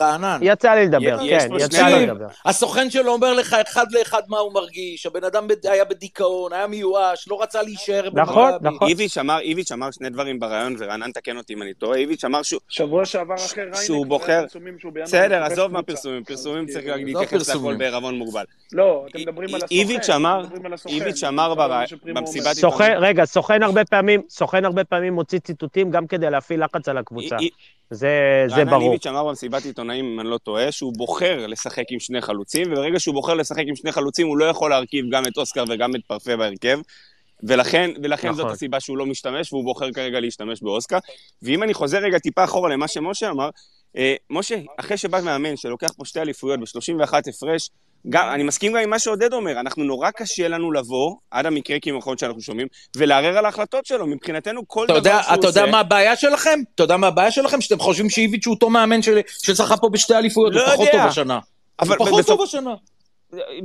רענן. 0.00 0.38
יצא 0.42 0.74
לי 0.74 0.86
לדבר, 0.86 1.18
כן, 1.28 1.48
יצא 1.60 1.86
לי 1.86 2.06
לדבר. 2.06 2.26
הסוכן 2.44 2.90
שלו 2.90 3.12
אומר 3.12 3.32
לך 3.34 3.56
אחד 3.68 3.86
לאחד 3.92 4.22
מה 4.28 4.38
הוא 4.38 4.54
מרגיש, 4.54 5.06
הבן 5.06 5.24
אדם 5.24 5.46
היה 5.64 5.84
בדיכאון, 5.84 6.52
היה 6.52 6.66
מיואש, 6.66 7.28
לא 7.28 7.42
רצה 7.42 7.62
להישאר 7.62 8.08
נכון. 8.12 8.52
נכון. 8.60 8.88
איביץ' 8.88 9.18
אמר, 9.18 9.38
איביץ' 9.40 9.72
אמר 9.72 9.90
שני 9.90 10.10
דברים 10.10 10.40
בריאיון, 10.40 10.76
ורענן 10.78 11.10
תקן 11.12 11.36
אותי 11.36 11.54
אם 11.54 11.62
אני 11.62 11.74
טועה, 11.74 11.98
איביץ' 11.98 12.24
אמר 12.24 12.42
שהוא, 12.42 12.60
שבוע 12.68 13.04
שעבר 13.04 13.34
אחרי 13.34 13.62
ריינה, 13.62 13.76
שהוא 13.76 14.06
בוחר- 14.06 14.42
פרסומים 14.42 14.76
בסדר, 15.02 15.42
עזוב 15.42 15.56
קבוצה. 15.56 15.68
מהפרסומים, 15.68 16.24
פרסומים 16.24 16.66
צריך 16.66 16.84
כאילו, 16.84 16.96
להתייחס 17.20 17.32
פרסומים. 17.50 17.78
בערבון 17.78 18.14
מוגבל. 18.18 18.44
לא, 18.72 19.06
אתם 19.10 19.18
מדברים 19.18 19.48
על 19.54 19.62
הסוכן. 19.62 19.74
איביץ' 19.74 20.10
אמר- 20.10 20.42
מה. 21.68 21.84
במסיבת 22.04 22.46
סוכן, 22.56 22.94
רגע, 22.98 23.24
סוכן 23.24 23.62
הרבה 23.62 23.84
פעמים, 23.84 24.22
סוכן 24.28 24.64
הרבה 24.64 24.84
פעמים 24.84 25.12
מוציא 25.14 25.38
ציטוטים 25.38 25.90
גם 25.90 26.06
כדי 26.06 26.30
להפעיל 26.30 26.64
לחץ 26.64 26.88
על 26.88 26.98
הקבוצה. 26.98 27.36
זה, 27.90 28.08
זה 28.48 28.54
רענן 28.56 28.70
ברור. 28.70 28.92
איביץ' 28.92 29.06
אמר 29.06 29.24
במסיבת 29.24 29.61
עיתונאים, 29.64 30.04
אם 30.04 30.20
אני 30.20 30.28
לא 30.28 30.38
טועה, 30.38 30.72
שהוא 30.72 30.92
בוחר 30.96 31.46
לשחק 31.46 31.84
עם 31.90 32.00
שני 32.00 32.20
חלוצים, 32.20 32.72
וברגע 32.72 33.00
שהוא 33.00 33.14
בוחר 33.14 33.34
לשחק 33.34 33.64
עם 33.66 33.76
שני 33.76 33.92
חלוצים, 33.92 34.26
הוא 34.26 34.38
לא 34.38 34.44
יכול 34.44 34.70
להרכיב 34.70 35.04
גם 35.10 35.26
את 35.26 35.36
אוסקר 35.36 35.64
וגם 35.68 35.96
את 35.96 36.00
פרפה 36.06 36.36
בהרכב, 36.36 36.78
ולכן, 37.42 37.90
ולכן 38.02 38.28
נכון. 38.28 38.42
זאת 38.42 38.52
הסיבה 38.52 38.80
שהוא 38.80 38.98
לא 38.98 39.06
משתמש, 39.06 39.52
והוא 39.52 39.64
בוחר 39.64 39.92
כרגע 39.92 40.20
להשתמש 40.20 40.62
באוסקר. 40.62 40.98
ואם 41.42 41.62
אני 41.62 41.74
חוזר 41.74 41.98
רגע 41.98 42.18
טיפה 42.18 42.44
אחורה 42.44 42.70
למה 42.70 42.88
שמשה 42.88 43.30
אמר, 43.30 43.50
אה, 43.96 44.14
משה, 44.30 44.60
אחרי 44.76 44.96
שבא 44.96 45.20
מאמן 45.20 45.56
שלוקח 45.56 45.92
פה 45.96 46.04
שתי 46.04 46.20
אליפויות 46.20 46.60
ב-31 46.60 47.14
הפרש, 47.28 47.70
גם, 48.08 48.28
אני 48.28 48.42
מסכים 48.42 48.72
גם 48.72 48.78
עם 48.78 48.90
מה 48.90 48.98
שעודד 48.98 49.32
אומר, 49.32 49.60
אנחנו 49.60 49.84
נורא 49.84 50.10
קשה 50.10 50.48
לנו 50.48 50.72
לבוא, 50.72 51.16
עד 51.30 51.46
המקרה 51.46 51.76
כמעט 51.82 52.18
שאנחנו 52.18 52.40
שומעים, 52.40 52.66
ולערער 52.96 53.38
על 53.38 53.44
ההחלטות 53.44 53.86
שלו. 53.86 54.06
מבחינתנו, 54.06 54.68
כל 54.68 54.84
דבר 54.86 54.96
יודע, 54.96 55.20
שהוא 55.22 55.34
אתה 55.34 55.46
יודע 55.46 55.60
עושה... 55.60 55.72
מה 55.72 55.80
הבעיה 55.80 56.16
שלכם? 56.16 56.60
אתה 56.74 56.82
יודע 56.82 56.96
מה 56.96 57.06
הבעיה 57.06 57.30
שלכם? 57.30 57.60
שאתם 57.60 57.78
חושבים 57.78 58.10
שאיביץ' 58.10 58.46
הוא 58.46 58.54
אותו 58.54 58.70
מאמן 58.70 59.02
של- 59.02 59.20
שזכה 59.42 59.76
פה 59.76 59.88
בשתי 59.88 60.14
אליפויות, 60.14 60.54
לא 60.54 60.60
הוא 60.60 60.72
פחות 60.74 60.86
יודע. 60.86 60.98
טוב 60.98 61.06
השנה. 61.06 61.38
אבל 61.80 61.96
הוא 61.96 62.06
פחות 62.06 62.18
בסוף- 62.20 62.36
טוב 62.36 62.42
השנה. 62.42 62.74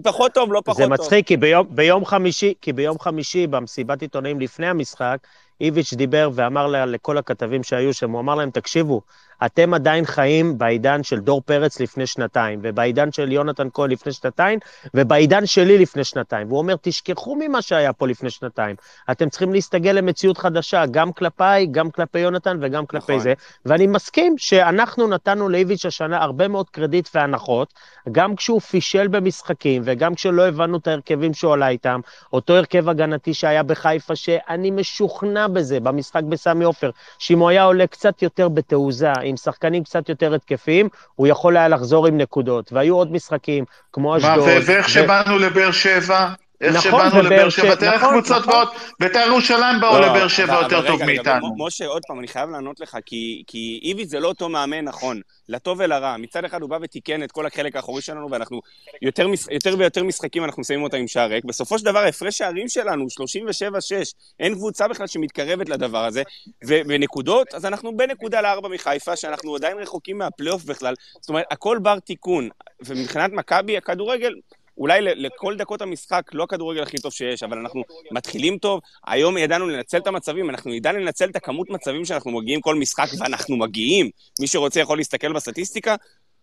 פחות 0.03 0.33
טוב, 0.33 0.53
לא 0.53 0.61
פחות 0.65 0.77
זה 0.77 0.83
טוב. 0.83 0.93
מצחיק, 0.93 1.27
כי 1.27 1.37
ביום, 1.37 1.67
ביום 1.69 2.05
חמישי, 2.05 2.53
כי 2.61 2.73
ביום 2.73 2.99
חמישי, 2.99 3.47
במסיבת 3.47 4.01
עיתונאים 4.01 4.39
לפני 4.39 4.67
המשחק, 4.67 5.17
איביץ' 5.61 5.93
דיבר 5.93 6.29
ואמר 6.33 6.67
לה, 6.67 6.85
לכל 6.85 7.17
הכתבים 7.17 7.63
שהיו 7.63 7.93
שם, 7.93 8.11
הוא 8.11 8.19
אמר 8.19 8.35
להם, 8.35 8.49
תקשיבו, 8.49 9.01
אתם 9.45 9.73
עדיין 9.73 10.05
חיים 10.05 10.57
בעידן 10.57 11.03
של 11.03 11.19
דור 11.19 11.41
פרץ 11.45 11.79
לפני 11.79 12.07
שנתיים, 12.07 12.59
ובעידן 12.63 13.11
של 13.11 13.31
יונתן 13.31 13.67
כהן 13.73 13.91
לפני 13.91 14.11
שנתיים, 14.11 14.59
ובעידן 14.93 15.45
שלי 15.45 15.77
לפני 15.77 16.03
שנתיים. 16.03 16.47
והוא 16.47 16.59
אומר, 16.59 16.75
תשכחו 16.81 17.35
ממה 17.35 17.61
שהיה 17.61 17.93
פה 17.93 18.07
לפני 18.07 18.29
שנתיים. 18.29 18.75
אתם 19.11 19.29
צריכים 19.29 19.53
להסתגל 19.53 19.91
למציאות 19.91 20.37
חדשה, 20.37 20.85
גם 20.85 21.13
כלפיי, 21.13 21.67
גם 21.71 21.91
כלפי 21.91 22.19
יונתן 22.19 22.57
וגם 22.61 22.85
כלפי 22.85 23.13
נכון. 23.13 23.23
זה. 23.23 23.33
ואני 23.65 23.87
מסכים 23.87 24.35
שאנחנו 24.37 25.07
נתנו 25.07 25.49
לאיביץ' 25.49 25.85
השנה 25.85 26.23
הרבה 26.23 26.47
מאוד 26.47 26.69
קרדיט 26.69 27.09
והנחות, 27.15 27.73
גם 28.11 28.35
כשהוא 28.35 28.61
פישל 28.61 29.07
במשחקים, 29.07 29.81
וגם 29.85 30.15
כשלא 30.15 30.47
הבנו 30.47 30.77
את 30.77 30.87
ההרכבים 30.87 31.33
שהוא 31.33 31.53
עלה 31.53 31.67
איתם, 31.67 31.99
אותו 32.33 32.53
הרכב 32.53 32.89
הגנתי 32.89 33.33
שהיה 33.33 33.63
בחיפה, 33.63 34.15
שאני 34.15 34.71
משוכנע 34.71 35.47
בזה, 35.47 35.79
במשחק 35.79 36.23
בסמי 36.23 36.65
עופר, 36.65 36.89
שאם 37.19 37.39
הוא 37.39 37.49
היה 37.49 37.63
עולה 37.63 37.87
קצת 37.87 38.21
יותר 38.21 38.49
בתעוזה, 38.49 39.11
עם 39.27 39.37
שחקנים 39.37 39.83
קצת 39.83 40.09
יותר 40.09 40.35
התקפיים, 40.35 40.89
הוא 41.15 41.27
יכול 41.27 41.57
היה 41.57 41.67
לחזור 41.67 42.07
עם 42.07 42.17
נקודות. 42.17 42.73
והיו 42.73 42.95
עוד 42.95 43.11
משחקים, 43.11 43.65
כמו 43.93 44.17
אשדוד. 44.17 44.47
ואיך 44.65 44.89
שבאנו 44.89 45.37
לבאר 45.37 45.71
שבע, 45.71 46.29
איך 46.61 46.75
נכון, 46.75 47.09
שבאנו 47.09 47.21
לבאר 47.23 47.49
שבע, 47.49 47.75
תראה 47.75 47.93
איך 47.93 48.03
נכון, 48.03 48.13
קבוצות 48.21 48.37
נכון. 48.37 48.53
באות, 48.53 48.69
בית"ר 48.99 49.19
ירושלים 49.27 49.81
באו 49.81 49.99
לא, 49.99 50.07
לבאר 50.07 50.27
שבע 50.27 50.53
אבל- 50.53 50.63
יותר 50.63 50.87
טוב 50.87 51.03
מאיתנו. 51.05 51.55
משה, 51.57 51.85
עוד 51.85 52.01
פעם, 52.07 52.19
אני 52.19 52.27
חייב 52.27 52.49
לענות 52.49 52.79
לך, 52.79 52.97
כי, 53.05 53.43
כי 53.47 53.79
איביץ' 53.83 54.09
זה 54.09 54.19
לא 54.19 54.27
אותו 54.27 54.49
מאמן 54.49 54.81
נכון, 54.85 55.21
לטוב 55.49 55.79
ולרע. 55.79 56.17
מצד 56.17 56.45
אחד 56.45 56.61
הוא 56.61 56.69
בא 56.69 56.77
ותיקן 56.81 57.23
את 57.23 57.31
כל 57.31 57.45
החלק 57.45 57.75
האחורי 57.75 58.01
שלנו, 58.01 58.31
ואנחנו, 58.31 58.61
יותר, 59.01 59.27
יותר 59.51 59.75
ויותר 59.77 60.03
משחקים 60.03 60.43
אנחנו 60.43 60.61
מסיימים 60.61 60.83
אותם 60.83 60.97
עם 60.97 61.07
שער 61.07 61.29
ריק. 61.29 61.45
בסופו 61.45 61.79
של 61.79 61.85
דבר, 61.85 61.99
הפרש 61.99 62.37
שערים 62.37 62.67
שלנו, 62.69 63.05
37-6, 63.09 64.13
אין 64.39 64.53
קבוצה 64.53 64.87
בכלל 64.87 65.07
שמתקרבת 65.07 65.69
לדבר 65.69 66.05
הזה. 66.05 66.23
ו- 66.67 66.79
ונקודות, 66.87 67.53
אז 67.53 67.65
אנחנו 67.65 67.97
בנקודה 67.97 68.41
לארבע 68.41 68.69
מחיפה, 68.69 69.15
שאנחנו 69.15 69.55
עדיין 69.55 69.77
רחוקים 69.77 70.17
מהפלייאוף 70.17 70.63
בכלל. 70.63 70.93
זאת 71.21 71.29
אומרת, 71.29 71.45
הכל 71.51 71.77
בר 71.81 71.99
תיקון. 71.99 72.49
ומבחינת 72.85 73.31
מכבי, 73.33 73.77
הכדורגל... 73.77 74.33
אולי 74.77 75.01
לכל 75.01 75.55
דקות 75.55 75.81
המשחק, 75.81 76.29
לא 76.33 76.43
הכדורגל 76.43 76.83
הכי 76.83 76.97
טוב 76.97 77.11
שיש, 77.11 77.43
אבל 77.43 77.57
אנחנו 77.57 77.83
מתחילים 78.11 78.57
טוב. 78.57 78.81
היום 79.07 79.37
ידענו 79.37 79.67
לנצל 79.67 79.97
את 79.97 80.07
המצבים, 80.07 80.49
אנחנו 80.49 80.71
נדע 80.71 80.91
לנצל 80.91 81.29
את 81.29 81.35
הכמות 81.35 81.69
מצבים 81.69 82.05
שאנחנו 82.05 82.31
מגיעים 82.31 82.61
כל 82.61 82.75
משחק, 82.75 83.07
ואנחנו 83.19 83.57
מגיעים. 83.57 84.09
מי 84.39 84.47
שרוצה 84.47 84.79
יכול 84.79 84.97
להסתכל 84.97 85.33
בסטטיסטיקה. 85.33 85.95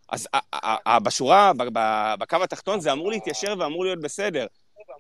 אז 0.09 0.29
בשורה, 1.03 1.53
בקו 2.19 2.37
התחתון, 2.43 2.81
זה 2.81 2.93
אמור 2.93 3.11
להתיישר 3.11 3.55
ואמור 3.59 3.85
להיות 3.85 4.01
בסדר. 4.01 4.47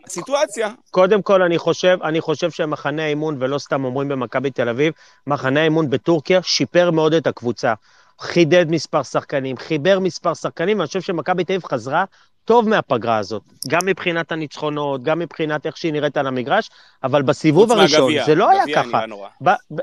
הסיטואציה, 0.06 0.70
קודם 0.90 1.22
כל, 1.22 1.42
אני 1.42 1.58
חושב, 1.58 1.98
אני 2.02 2.20
חושב 2.20 2.50
שמחנה 2.50 3.04
האימון, 3.04 3.36
ולא 3.40 3.58
סתם 3.58 3.84
אומרים 3.84 4.08
במכבי 4.08 4.50
תל 4.50 4.68
אביב, 4.68 4.92
מחנה 5.26 5.60
האימון 5.60 5.90
בטורקיה 5.90 6.42
שיפר 6.42 6.90
מאוד 6.90 7.14
את 7.14 7.26
הקבוצה. 7.26 7.74
חידד 8.20 8.70
מספר 8.70 9.02
שחקנים, 9.02 9.56
חיבר 9.56 9.98
מספר 9.98 10.34
שחקנים, 10.34 10.78
ואני 10.78 10.86
חושב 10.86 11.00
שמכבי 11.00 11.44
תל 11.44 11.52
אביב 11.52 11.64
חזרה 11.64 12.04
טוב 12.44 12.68
מהפגרה 12.68 13.16
הזאת. 13.18 13.42
גם 13.68 13.80
מבחינת 13.86 14.32
הניצחונות, 14.32 15.02
גם 15.02 15.18
מבחינת 15.18 15.66
איך 15.66 15.76
שהיא 15.76 15.92
נראית 15.92 16.16
על 16.16 16.26
המגרש, 16.26 16.70
אבל 17.04 17.22
בסיבוב 17.22 17.72
הראשון 17.72 18.00
מהגביע. 18.00 18.24
זה 18.24 18.34
לא 18.34 18.50
היה 18.50 18.62
ככה. 18.74 19.04
ב- 19.42 19.50
ב- 19.50 19.80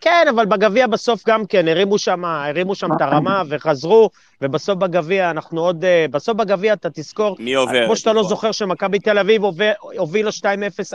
כן, 0.00 0.26
אבל 0.30 0.46
בגביע 0.46 0.86
בסוף 0.86 1.22
גם 1.28 1.46
כן, 1.46 1.68
הרימו 1.68 1.98
שם, 1.98 2.24
הרימו 2.24 2.74
שם 2.74 2.92
את 2.96 3.00
הרמה 3.00 3.42
וחזרו, 3.48 4.10
ובסוף 4.44 4.78
בגביע 4.78 5.30
אנחנו 5.30 5.60
עוד... 5.60 5.84
אה, 5.84 6.06
בסוף 6.10 6.36
בגביע 6.36 6.72
אתה 6.72 6.88
תזכור, 6.94 7.36
מי 7.38 7.54
עובר? 7.54 7.86
כמו 7.86 7.96
שאתה 7.96 8.12
לא. 8.12 8.22
זוכר 8.22 8.52
שמכבי 8.52 8.98
תל 8.98 9.18
אביב 9.18 9.44
הוביל- 9.44 9.72
הובילה 9.98 10.30
2-0 10.32 10.44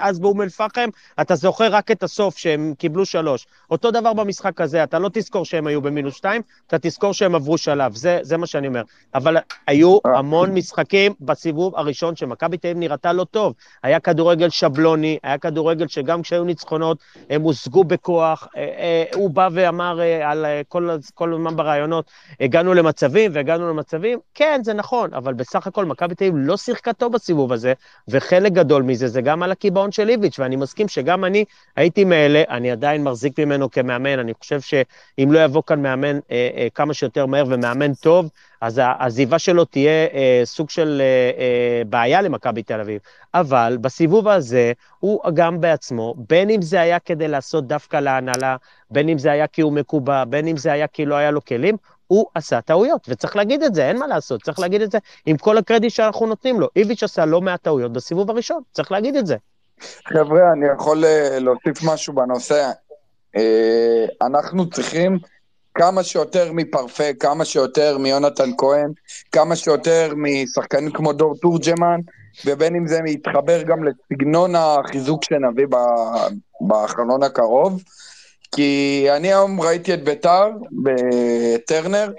אז 0.02 0.20
באום 0.20 0.42
אל-פחם, 0.42 0.90
אתה 1.22 1.36
זוכר 1.36 1.68
רק 1.72 1.92
את 1.92 2.04
הסוף, 2.04 2.38
שהם 2.38 2.74
קיבלו 2.78 3.06
שלוש. 3.06 3.48
אותו 3.72 3.92
דבר 3.92 4.14
במשחק 4.14 4.62
הזה, 4.62 4.84
אתה 4.84 5.00
לא 5.00 5.10
תזכור 5.14 5.46
שהם 5.46 5.68
היו 5.68 5.82
במינוס 5.82 6.16
2, 6.16 6.42
אתה 6.68 6.78
תזכור 6.82 7.14
שהם 7.14 7.36
עברו 7.36 7.58
שלב, 7.58 7.96
זה, 7.96 8.20
זה 8.22 8.38
מה 8.38 8.48
שאני 8.48 8.68
אומר. 8.68 8.82
אבל 9.16 9.38
היו 9.68 9.98
המון 10.06 10.54
משחקים 10.54 11.14
בסיבוב 11.22 11.76
הראשון 11.76 12.16
שמכבי 12.16 12.58
תל 12.58 12.68
אביב 12.68 12.78
נראתה 12.78 13.14
לא 13.14 13.24
טוב. 13.24 13.54
היה 13.84 14.00
כדורגל 14.00 14.50
שבלוני, 14.50 15.18
היה 15.24 15.38
כדורגל 15.38 15.88
שגם 15.88 16.22
כשהיו 16.22 16.44
ניצחונות, 16.44 16.98
הם 17.30 17.42
הושגו 17.42 17.84
בכוח. 17.84 18.48
אה, 18.58 18.62
אה, 18.62 19.04
הוא 19.14 19.30
בא 19.30 19.50
ואמר 19.52 20.00
על 20.24 20.46
כל 20.68 20.90
הזמן 20.90 21.56
בראיונות, 21.56 22.12
הגענו 22.40 22.74
למצבים, 22.74 23.32
והגענו 23.40 23.70
למצבים, 23.70 24.20
כן, 24.34 24.62
זה 24.64 24.74
נכון, 24.74 25.14
אבל 25.14 25.34
בסך 25.34 25.68
הכל 25.68 25.86
מכבי 25.86 26.16
תל 26.16 26.24
אביב 26.26 26.36
לא 26.38 26.58
שיחקה 26.58 26.94
טוב 26.94 27.14
בסיבוב 27.14 27.54
הזה, 27.54 27.74
וחלק 28.08 28.52
גדול 28.52 28.84
מזה 28.84 29.08
זה 29.08 29.22
גם 29.22 29.44
על 29.44 29.52
הקיבעון 29.52 29.92
של 29.92 30.10
איביץ', 30.10 30.40
ואני 30.40 30.56
מסכים 30.56 30.88
שגם 30.88 31.26
אני 31.26 31.46
הייתי 31.76 32.04
מאלה, 32.04 32.44
אני 32.50 32.72
עדיין 32.72 33.04
מחזיק 33.04 33.40
ממנו 33.40 33.72
כמאמן, 33.72 34.20
אני 34.20 34.34
חושב 34.34 34.62
שאם 34.62 35.32
לא 35.32 35.40
יבוא 35.44 35.64
כאן 35.68 35.82
מאמן 35.82 36.20
אה, 36.32 36.50
אה, 36.58 36.68
כמה 36.76 36.94
שיותר 36.94 37.26
מהר 37.26 37.46
ומאמן 37.48 37.94
טוב, 37.94 38.30
אז 38.62 38.82
העזיבה 38.84 39.40
שלו 39.40 39.66
תהיה 39.66 40.08
אה, 40.14 40.42
סוג 40.44 40.70
של 40.70 41.02
אה, 41.02 41.06
אה, 41.42 41.84
בעיה 41.86 42.22
למכבי 42.22 42.64
תל 42.64 42.80
אביב. 42.82 43.02
אבל 43.34 43.78
בסיבוב 43.82 44.28
הזה, 44.28 44.72
הוא 45.00 45.22
גם 45.34 45.62
בעצמו, 45.62 46.16
בין 46.30 46.50
אם 46.50 46.62
זה 46.62 46.82
היה 46.82 47.00
כדי 47.00 47.28
לעשות 47.28 47.68
דווקא 47.68 47.98
להנהלה, 47.98 48.56
בין 48.92 49.10
אם 49.10 49.18
זה 49.18 49.32
היה 49.32 49.48
כי 49.48 49.62
הוא 49.62 49.74
מקובע, 49.74 50.26
בין 50.26 50.48
אם 50.48 50.58
זה 50.58 50.72
היה 50.72 50.88
כי 50.88 51.06
לא 51.06 51.16
היה 51.16 51.32
לו 51.32 51.46
כלים, 51.46 51.78
הוא 52.10 52.26
עשה 52.36 52.62
טעויות, 52.62 53.06
וצריך 53.10 53.36
להגיד 53.36 53.64
את 53.64 53.76
זה, 53.76 53.88
אין 53.88 53.98
מה 53.98 54.08
לעשות, 54.08 54.44
צריך 54.44 54.60
להגיד 54.60 54.82
את 54.82 54.92
זה 54.92 54.98
עם 55.26 55.38
כל 55.38 55.58
הקרדיט 55.58 55.92
שאנחנו 55.92 56.26
נותנים 56.26 56.60
לו. 56.60 56.68
איביץ' 56.76 57.04
עשה 57.04 57.26
לא 57.26 57.42
מעט 57.42 57.64
טעויות 57.64 57.94
בסיבוב 57.94 58.30
הראשון, 58.30 58.62
צריך 58.72 58.92
להגיד 58.92 59.16
את 59.16 59.28
זה. 59.28 59.36
חבר'ה, 60.08 60.52
אני 60.54 60.66
יכול 60.76 61.06
אה, 61.06 61.40
להוסיף 61.40 61.84
משהו 61.84 62.14
בנושא. 62.14 62.72
אה, 63.36 64.06
אנחנו 64.22 64.70
צריכים 64.70 65.20
כמה 65.74 66.04
שיותר 66.04 66.52
מפרפה, 66.54 67.14
כמה 67.20 67.46
שיותר 67.46 67.98
מיונתן 67.98 68.50
כהן, 68.58 68.92
כמה 69.32 69.56
שיותר 69.56 70.14
משחקנים 70.16 70.92
כמו 70.92 71.14
דור 71.14 71.36
תורג'מן, 71.42 72.00
ובין 72.46 72.76
אם 72.76 72.88
זה 72.88 73.00
מתחבר 73.04 73.64
גם 73.64 73.80
לסגנון 73.84 74.56
החיזוק 74.56 75.24
שנביא 75.24 75.66
בחלון 76.68 77.24
הקרוב. 77.24 77.84
כי 78.56 79.08
אני 79.16 79.28
היום 79.28 79.62
ראיתי 79.62 79.94
את 79.94 80.04
ביתר 80.04 80.50
בטרנר, 80.84 82.12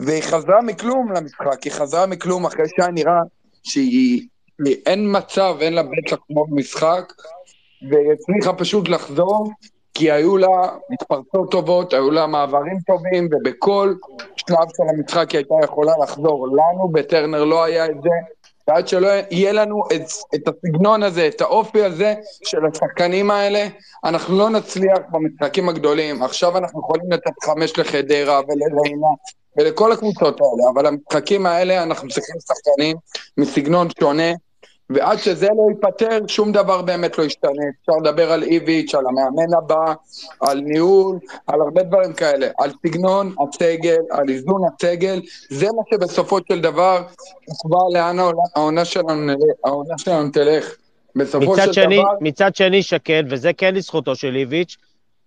והיא 0.00 0.22
חזרה 0.22 0.62
מכלום 0.62 1.12
למשחק, 1.12 1.62
היא 1.62 1.72
חזרה 1.72 2.06
מכלום 2.06 2.46
אחרי 2.46 2.64
שהיה 2.68 2.88
נראה 2.90 3.20
שהיא, 3.62 4.28
אין 4.86 5.16
מצב, 5.16 5.56
אין 5.60 5.72
לה 5.74 5.82
בטח 5.82 6.16
כמו 6.26 6.46
במשחק, 6.46 7.12
והיא 7.90 8.12
הצליחה 8.12 8.52
פשוט 8.52 8.88
לחזור, 8.88 9.50
כי 9.94 10.10
היו 10.10 10.36
לה 10.36 10.48
מתפרצות 10.90 11.50
טובות, 11.50 11.92
היו 11.92 12.10
לה 12.10 12.26
מעברים 12.26 12.78
טובים, 12.86 13.28
ובכל 13.32 13.94
שלב 14.36 14.68
של 14.76 14.82
המשחק 14.88 15.30
היא 15.30 15.38
הייתה 15.38 15.54
יכולה 15.64 15.92
לחזור. 16.02 16.48
לנו 16.48 16.88
בטרנר 16.92 17.44
לא 17.44 17.64
היה 17.64 17.86
את 17.86 18.02
זה, 18.02 18.10
ועד 18.68 18.88
שלא 18.88 19.08
יהיה 19.30 19.52
לנו 19.52 19.82
את, 19.94 20.02
את 20.34 20.48
הסגנון 20.48 21.02
הזה, 21.02 21.28
את 21.28 21.40
האופי 21.40 21.84
הזה 21.84 22.14
של 22.44 22.58
השחקנים 22.72 23.30
האלה, 23.30 23.66
אנחנו 24.04 24.38
לא 24.38 24.50
נצליח 24.50 24.98
במשחקים 25.10 25.68
הגדולים. 25.68 26.22
עכשיו 26.22 26.58
אנחנו 26.58 26.80
יכולים 26.80 27.12
לתת 27.12 27.32
חמש 27.44 27.78
לחדרה 27.78 28.40
ולריינה 28.48 29.08
ולכל 29.56 29.92
הקבוצות 29.92 30.40
האלה, 30.40 30.70
אבל 30.74 30.86
המשחקים 30.86 31.46
האלה 31.46 31.82
אנחנו 31.82 32.08
צריכים 32.08 32.34
שחקנים 32.40 32.96
מסגנון 33.38 33.88
שונה, 34.00 34.32
ועד 34.90 35.18
שזה 35.18 35.46
לא 35.46 35.62
ייפתר, 35.70 36.26
שום 36.26 36.52
דבר 36.52 36.82
באמת 36.82 37.18
לא 37.18 37.24
ישתנה. 37.24 37.62
אפשר 37.80 37.92
לדבר 38.02 38.32
על 38.32 38.42
איביץ', 38.42 38.94
על 38.94 39.04
המאמן 39.06 39.54
הבא, 39.58 39.94
על 40.40 40.60
ניהול, 40.60 41.18
על 41.46 41.60
הרבה 41.60 41.82
דברים 41.82 42.12
כאלה. 42.12 42.48
על 42.58 42.70
סגנון 42.86 43.34
הסגל, 43.40 43.96
על 44.10 44.28
איזון 44.28 44.62
הסגל, 44.74 45.20
זה 45.50 45.66
מה 45.66 45.82
שבסופו 45.90 46.38
של 46.52 46.60
דבר 46.60 47.02
יקבע 47.42 47.78
לאן 47.92 48.18
העונה 48.56 48.84
שלנו, 48.84 49.32
העונה 49.64 49.98
שלנו 49.98 50.30
תלך. 50.30 50.74
בסופו 51.16 51.56
של 51.56 51.72
שני, 51.72 51.96
דבר... 51.96 52.04
מצד 52.20 52.56
שני, 52.56 52.82
שקד, 52.82 53.24
וזה 53.30 53.52
כן 53.52 53.74
לזכותו 53.74 54.16
של 54.16 54.36
איביץ', 54.36 54.76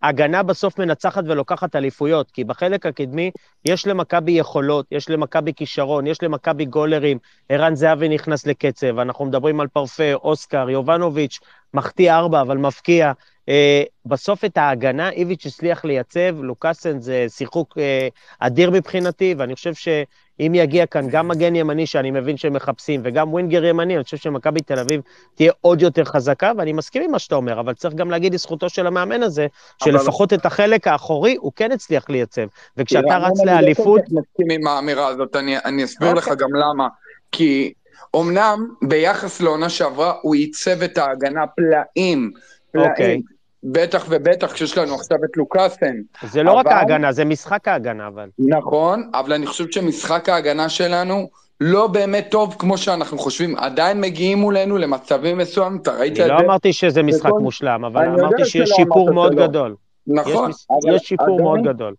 הגנה 0.03 0.43
בסוף 0.43 0.79
מנצחת 0.79 1.23
ולוקחת 1.27 1.75
אליפויות, 1.75 2.31
כי 2.31 2.43
בחלק 2.43 2.85
הקדמי 2.85 3.31
יש 3.65 3.87
למכבי 3.87 4.31
יכולות, 4.31 4.85
יש 4.91 5.09
למכבי 5.09 5.53
כישרון, 5.53 6.07
יש 6.07 6.23
למכבי 6.23 6.65
גולרים, 6.65 7.17
ערן 7.49 7.75
זהבי 7.75 8.09
נכנס 8.09 8.47
לקצב, 8.47 8.99
אנחנו 8.99 9.25
מדברים 9.25 9.59
על 9.59 9.67
פרפה, 9.67 10.13
אוסקר, 10.13 10.69
יובנוביץ', 10.69 11.39
מחטיא 11.73 12.13
ארבע, 12.13 12.41
אבל 12.41 12.57
מפקיע. 12.57 13.11
אה, 13.51 13.83
בסוף 14.05 14.45
את 14.45 14.57
ההגנה 14.57 15.09
איביץ' 15.09 15.45
הצליח 15.45 15.85
לייצב, 15.85 16.41
לוקאסן 16.41 16.99
זה 16.99 17.25
שיחוק 17.29 17.77
אה, 17.77 18.07
אדיר 18.39 18.71
מבחינתי, 18.71 19.35
ואני 19.37 19.55
חושב 19.55 19.73
שאם 19.73 20.51
יגיע 20.55 20.85
כאן 20.85 21.09
גם 21.09 21.27
מגן 21.27 21.55
ימני 21.55 21.85
שאני 21.85 22.11
מבין 22.11 22.37
שהם 22.37 22.53
מחפשים, 22.53 23.01
וגם 23.03 23.33
ווינגר 23.33 23.65
ימני, 23.65 23.95
אני 23.95 24.03
חושב 24.03 24.17
שמכבי 24.17 24.59
תל 24.59 24.79
אביב 24.79 25.01
תהיה 25.35 25.51
עוד 25.61 25.81
יותר 25.81 26.03
חזקה, 26.03 26.51
ואני 26.57 26.73
מסכים 26.73 27.03
עם 27.03 27.11
מה 27.11 27.19
שאתה 27.19 27.35
אומר, 27.35 27.59
אבל 27.59 27.73
צריך 27.73 27.93
גם 27.93 28.11
להגיד 28.11 28.33
לזכותו 28.33 28.69
של 28.69 28.87
המאמן 28.87 29.23
הזה, 29.23 29.47
שלפחות 29.83 30.33
את 30.33 30.45
החלק 30.45 30.87
האחורי 30.87 31.35
הוא 31.39 31.51
כן 31.55 31.71
הצליח 31.71 32.09
לייצב. 32.09 32.45
וכשאתה 32.77 33.17
רץ 33.17 33.41
לאליפות... 33.45 33.99
אני 33.99 34.15
לא 34.15 34.21
מסכים 34.21 34.47
עם 34.51 34.67
האמירה 34.67 35.07
הזאת, 35.07 35.35
אני, 35.35 35.57
אני 35.57 35.83
אסביר 35.83 36.13
לך. 36.13 36.27
גם 36.27 36.55
למה. 36.55 36.87
כי 37.31 37.73
אמנם 38.15 38.67
ביחס 38.81 39.41
לעונה 39.41 39.69
שעברה 39.69 40.13
הוא 40.21 40.35
ייצב 40.35 40.81
את 40.81 40.97
ההגנה 40.97 41.47
פלאים. 41.47 42.31
פלאים. 42.71 42.89
אוקיי. 42.89 43.21
בטח 43.63 44.05
ובטח 44.09 44.53
כשיש 44.53 44.77
לנו 44.77 44.95
עכשיו 44.95 45.17
את 45.25 45.37
לוקאסן. 45.37 45.95
זה 46.23 46.43
לא 46.43 46.51
אבל... 46.51 46.59
רק 46.59 46.67
ההגנה, 46.67 47.11
זה 47.11 47.25
משחק 47.25 47.67
ההגנה 47.67 48.07
אבל. 48.07 48.29
נכון, 48.39 49.09
אבל 49.13 49.33
אני 49.33 49.45
חושב 49.45 49.65
שמשחק 49.71 50.29
ההגנה 50.29 50.69
שלנו 50.69 51.29
לא 51.61 51.87
באמת 51.87 52.27
טוב 52.31 52.55
כמו 52.59 52.77
שאנחנו 52.77 53.17
חושבים. 53.17 53.57
עדיין 53.57 54.01
מגיעים 54.01 54.37
מולנו 54.37 54.77
למצבים 54.77 55.37
מסוימים, 55.37 55.79
אתה 55.81 55.91
ראית 55.91 56.11
את 56.11 56.17
זה? 56.17 56.23
אני 56.25 56.31
לא 56.31 56.39
אמרתי 56.39 56.73
שזה 56.73 57.03
משחק 57.03 57.29
וכל... 57.29 57.39
מושלם, 57.39 57.85
אבל 57.85 58.05
אמרתי 58.05 58.45
שיש 58.45 58.69
שיפור 58.69 59.13
מאוד 59.13 59.33
לא. 59.33 59.47
גדול. 59.47 59.75
נכון. 60.07 60.49
יש, 60.49 60.55
אבל 60.69 60.95
יש 60.95 61.01
שיפור 61.01 61.25
עדיין, 61.25 61.43
מאוד 61.43 61.59
גדול. 61.63 61.95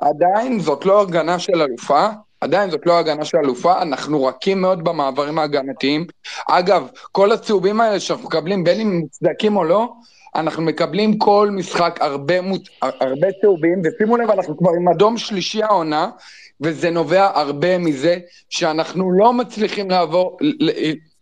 עדיין 0.00 0.60
זאת 0.60 0.86
לא 0.86 1.00
הגנה 1.00 1.38
של 1.38 1.62
אלופה, 1.62 2.06
עדיין 2.40 2.70
זאת 2.70 2.86
לא 2.86 2.98
הגנה 2.98 3.24
של 3.24 3.38
אלופה, 3.38 3.82
אנחנו 3.82 4.24
רכים 4.24 4.60
מאוד 4.60 4.84
במעברים 4.84 5.38
ההגנתיים. 5.38 6.06
אגב, 6.48 6.88
כל 7.12 7.32
הצהובים 7.32 7.80
האלה 7.80 8.00
שאנחנו 8.00 8.26
מקבלים, 8.26 8.64
בין 8.64 8.80
אם 8.80 9.00
מוצדקים 9.00 9.56
או 9.56 9.64
לא, 9.64 9.92
אנחנו 10.34 10.62
מקבלים 10.62 11.18
כל 11.18 11.48
משחק 11.52 11.98
הרבה, 12.00 12.40
מות... 12.40 12.62
הרבה 12.82 13.28
צהובים, 13.40 13.82
ושימו 13.84 14.16
לב, 14.16 14.30
אנחנו 14.30 14.56
כבר 14.56 14.70
עם 14.80 14.88
אדום 14.88 15.18
שלישי 15.18 15.62
העונה, 15.62 16.10
וזה 16.60 16.90
נובע 16.90 17.30
הרבה 17.34 17.78
מזה 17.78 18.16
שאנחנו 18.48 19.12
לא 19.12 19.32
מצליחים 19.32 19.90
לעבור, 19.90 20.38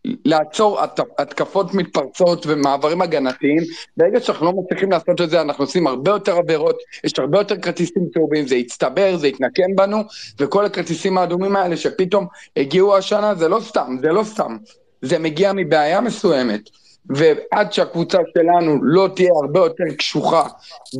לעצור 0.04 0.78
התקפות 1.18 1.74
מתפרצות 1.74 2.46
ומעברים 2.46 3.02
הגנתיים. 3.02 3.62
ברגע 3.96 4.20
שאנחנו 4.20 4.46
לא 4.46 4.52
מצליחים 4.52 4.90
לעשות 4.90 5.20
את 5.20 5.30
זה, 5.30 5.40
אנחנו 5.40 5.64
עושים 5.64 5.86
הרבה 5.86 6.10
יותר 6.10 6.36
עבירות, 6.36 6.76
יש 7.04 7.12
הרבה 7.18 7.38
יותר 7.38 7.56
כרטיסים 7.56 8.02
צהובים, 8.14 8.46
זה 8.46 8.56
יצטבר, 8.56 9.16
זה 9.16 9.28
יתנקם 9.28 9.76
בנו, 9.76 9.98
וכל 10.40 10.64
הכרטיסים 10.64 11.18
האדומים 11.18 11.56
האלה 11.56 11.76
שפתאום 11.76 12.26
הגיעו 12.56 12.96
השנה, 12.96 13.34
זה 13.34 13.48
לא 13.48 13.60
סתם, 13.60 13.96
זה 14.00 14.08
לא 14.08 14.24
סתם. 14.24 14.56
זה 15.02 15.18
מגיע 15.18 15.52
מבעיה 15.52 16.00
מסוימת. 16.00 16.81
ועד 17.10 17.72
שהקבוצה 17.72 18.18
שלנו 18.34 18.78
לא 18.82 19.08
תהיה 19.16 19.30
הרבה 19.42 19.60
יותר 19.60 19.84
קשוחה 19.98 20.46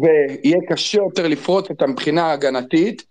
ויהיה 0.03 0.59
קשה 0.68 0.98
יותר 0.98 1.28
לפרוץ 1.28 1.70
אותה 1.70 1.86
מבחינה 1.86 2.32
הגנתית, 2.32 3.05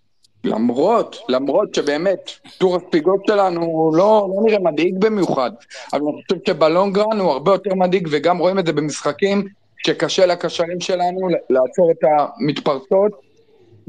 למרות, 0.44 1.16
למרות 1.28 1.74
שבאמת 1.74 2.30
טור 2.58 2.76
הספיגות 2.76 3.20
שלנו 3.26 3.90
לא, 3.94 4.28
לא 4.36 4.42
נראה 4.46 4.58
מדאיג 4.58 4.94
במיוחד, 4.98 5.50
אבל 5.92 6.00
אני 6.02 6.22
חושב 6.22 6.40
שבלונגרן 6.46 7.20
הוא 7.20 7.30
הרבה 7.30 7.52
יותר 7.52 7.74
מדאיג 7.74 8.08
וגם 8.10 8.38
רואים 8.38 8.58
את 8.58 8.66
זה 8.66 8.72
במשחקים 8.72 9.46
שקשה 9.86 10.26
לקשרים 10.26 10.80
שלנו 10.80 11.28
לעצור 11.50 11.90
את 11.90 12.04
המתפרצות 12.04 13.31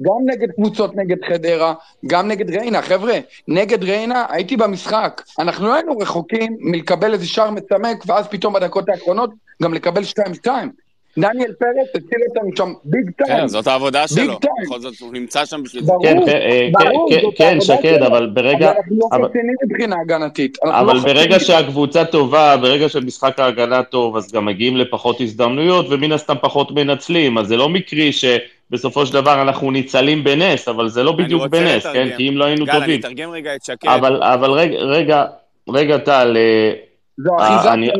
גם 0.01 0.13
נגד 0.25 0.51
קבוצות 0.51 0.95
נגד 0.95 1.17
חדרה, 1.29 1.73
גם 2.07 2.27
נגד 2.27 2.49
ריינה. 2.49 2.81
חבר'ה, 2.81 3.19
נגד 3.47 3.83
ריינה 3.83 4.25
הייתי 4.29 4.57
במשחק. 4.57 5.21
אנחנו 5.39 5.67
לא 5.67 5.73
היינו 5.73 5.97
רחוקים 5.97 6.57
מלקבל 6.59 7.13
איזה 7.13 7.27
שער 7.27 7.51
מצמק, 7.51 8.03
ואז 8.07 8.27
פתאום 8.27 8.53
בדקות 8.53 8.89
האחרונות 8.89 9.29
גם 9.63 9.73
לקבל 9.73 10.01
2-2. 10.45 10.47
דניאל 11.17 11.51
פרץ 11.59 11.87
הציל 11.95 12.19
אותנו 12.29 12.49
שם 12.57 12.73
ביג 12.83 13.09
טיים. 13.17 13.39
כן, 13.39 13.47
זאת 13.47 13.67
העבודה 13.67 14.07
שלו. 14.07 14.39
בכל 14.65 14.79
זאת, 14.79 14.93
הוא 15.01 15.13
נמצא 15.13 15.45
שם 15.45 15.63
בשביל 15.63 15.83
זה. 15.83 15.91
כן, 16.03 16.17
ברור, 16.71 17.09
כן, 17.09 17.21
כן, 17.37 17.61
שקד, 17.61 18.01
אבל 18.03 18.29
ברגע... 18.33 18.71
אבל 18.71 18.77
אנחנו 18.77 18.95
לא 18.99 19.27
חסינים 19.27 19.55
מבחינה 19.65 19.95
הגנתית. 20.01 20.57
אבל 20.63 20.95
לא 20.95 21.01
ברגע 21.01 21.39
שהקבוצה 21.39 22.05
טובה, 22.05 22.57
ברגע 22.57 22.89
שמשחק 22.89 23.39
ההגנה 23.39 23.83
טוב, 23.83 24.17
אז 24.17 24.31
גם 24.31 24.45
מגיעים 24.45 24.77
לפחות 24.77 25.21
הזדמנויות, 25.21 25.85
ומן 25.89 26.11
הסתם 26.11 26.35
פחות 26.41 26.71
מנצלים. 26.71 27.37
אז 27.37 27.47
זה 27.47 27.57
לא 27.57 27.69
מקרי 27.69 28.11
ש... 28.11 28.25
בסופו 28.73 29.05
של 29.05 29.13
דבר 29.13 29.41
אנחנו 29.41 29.71
ניצלים 29.71 30.23
בנס, 30.23 30.67
אבל 30.67 30.89
זה 30.89 31.03
לא 31.03 31.11
בדיוק 31.11 31.47
בנס, 31.47 31.85
כן? 31.85 32.07
כי 32.17 32.29
אם 32.29 32.37
לא 32.37 32.45
היינו 32.45 32.65
טובים. 32.65 32.79
גל, 32.81 32.85
אני 32.85 32.99
אתרגם 32.99 33.29
רגע 33.29 33.55
את 33.55 33.63
שקד. 33.63 33.87
אבל, 33.87 34.23
אבל 34.23 34.51
רגע, 34.51 34.77
רגע, 34.77 35.25
רגע, 35.69 35.97
טל, 35.97 36.37
אה, 36.37 36.73
זו 37.17 37.37
אחיזת 37.39 37.71
עיניים 37.71 37.91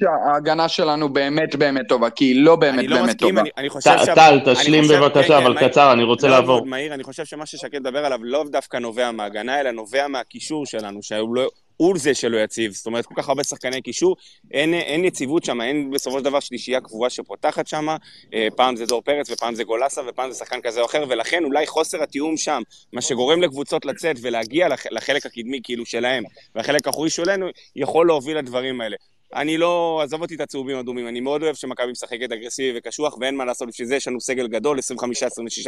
שההגנה 0.00 0.68
שלנו 0.68 1.08
באמת 1.08 1.56
באמת 1.56 1.88
טובה, 1.88 2.10
כי 2.10 2.24
היא 2.24 2.44
לא 2.44 2.56
באמת 2.56 2.84
לא 2.88 2.96
באמת 2.96 3.18
טובה. 3.18 3.42
אני 3.58 3.68
חושב 3.68 3.90
ש... 3.98 4.08
טל, 4.14 4.40
תשלים 4.44 4.84
בבקשה, 4.90 5.38
כן, 5.38 5.44
אבל 5.44 5.58
כן, 5.58 5.68
קצר, 5.68 5.92
אני 5.92 6.02
רוצה 6.02 6.28
לעבור. 6.28 6.56
מאוד 6.56 6.68
מהיר, 6.68 6.94
אני 6.94 7.04
חושב 7.04 7.24
שמה 7.24 7.46
ששקד 7.46 7.78
מדבר 7.78 8.04
עליו 8.04 8.18
לא 8.22 8.44
דווקא 8.52 8.76
נובע 8.76 9.10
מההגנה, 9.10 9.60
אלא 9.60 9.70
נובע 9.70 10.08
מהקישור 10.08 10.66
שלנו, 10.66 11.02
שהוא 11.02 11.34
לא... 11.34 11.48
הוא 11.80 11.98
זה 11.98 12.14
שלא 12.14 12.38
יציב, 12.38 12.72
זאת 12.72 12.86
אומרת, 12.86 13.06
כל 13.06 13.14
כך 13.16 13.28
הרבה 13.28 13.44
שחקני 13.44 13.82
קישור, 13.82 14.16
אין, 14.52 14.74
אין 14.74 15.04
יציבות 15.04 15.44
שם, 15.44 15.60
אין 15.60 15.90
בסופו 15.90 16.18
של 16.18 16.24
דבר 16.24 16.40
שלישייה 16.40 16.80
קבועה 16.80 17.10
שפותחת 17.10 17.66
שם, 17.66 17.88
אה, 18.34 18.48
פעם 18.56 18.76
זה 18.76 18.86
דור 18.86 19.02
פרץ 19.02 19.30
ופעם 19.30 19.54
זה 19.54 19.64
גולסה 19.64 20.00
ופעם 20.08 20.30
זה 20.30 20.38
שחקן 20.38 20.60
כזה 20.60 20.80
או 20.80 20.86
אחר, 20.86 21.04
ולכן 21.08 21.44
אולי 21.44 21.66
חוסר 21.66 22.02
התיאום 22.02 22.36
שם, 22.36 22.62
מה 22.92 23.00
שגורם 23.00 23.42
לקבוצות 23.42 23.84
לצאת 23.84 24.16
ולהגיע 24.22 24.68
לח, 24.68 24.86
לחלק 24.90 25.26
הקדמי 25.26 25.60
כאילו 25.62 25.86
שלהם, 25.86 26.24
והחלק 26.54 26.86
האחורי 26.86 27.10
שלנו, 27.10 27.46
יכול 27.76 28.06
להוביל 28.06 28.38
לדברים 28.38 28.80
האלה. 28.80 28.96
אני 29.34 29.58
לא, 29.58 30.00
עזוב 30.04 30.22
אותי 30.22 30.34
את 30.34 30.40
הצהובים 30.40 30.76
האדומים, 30.76 31.08
אני 31.08 31.20
מאוד 31.20 31.42
אוהב 31.42 31.54
שמכבי 31.54 31.90
משחקת 31.92 32.32
אגרסיבי 32.32 32.78
וקשוח, 32.78 33.16
ואין 33.20 33.36
מה 33.36 33.44
לעשות 33.44 33.68
בשביל 33.68 33.88
זה, 33.88 33.96
יש 33.96 34.08
לנו 34.08 34.20
סגל 34.20 34.48
גדול, 34.48 34.78
25-26 34.78 34.82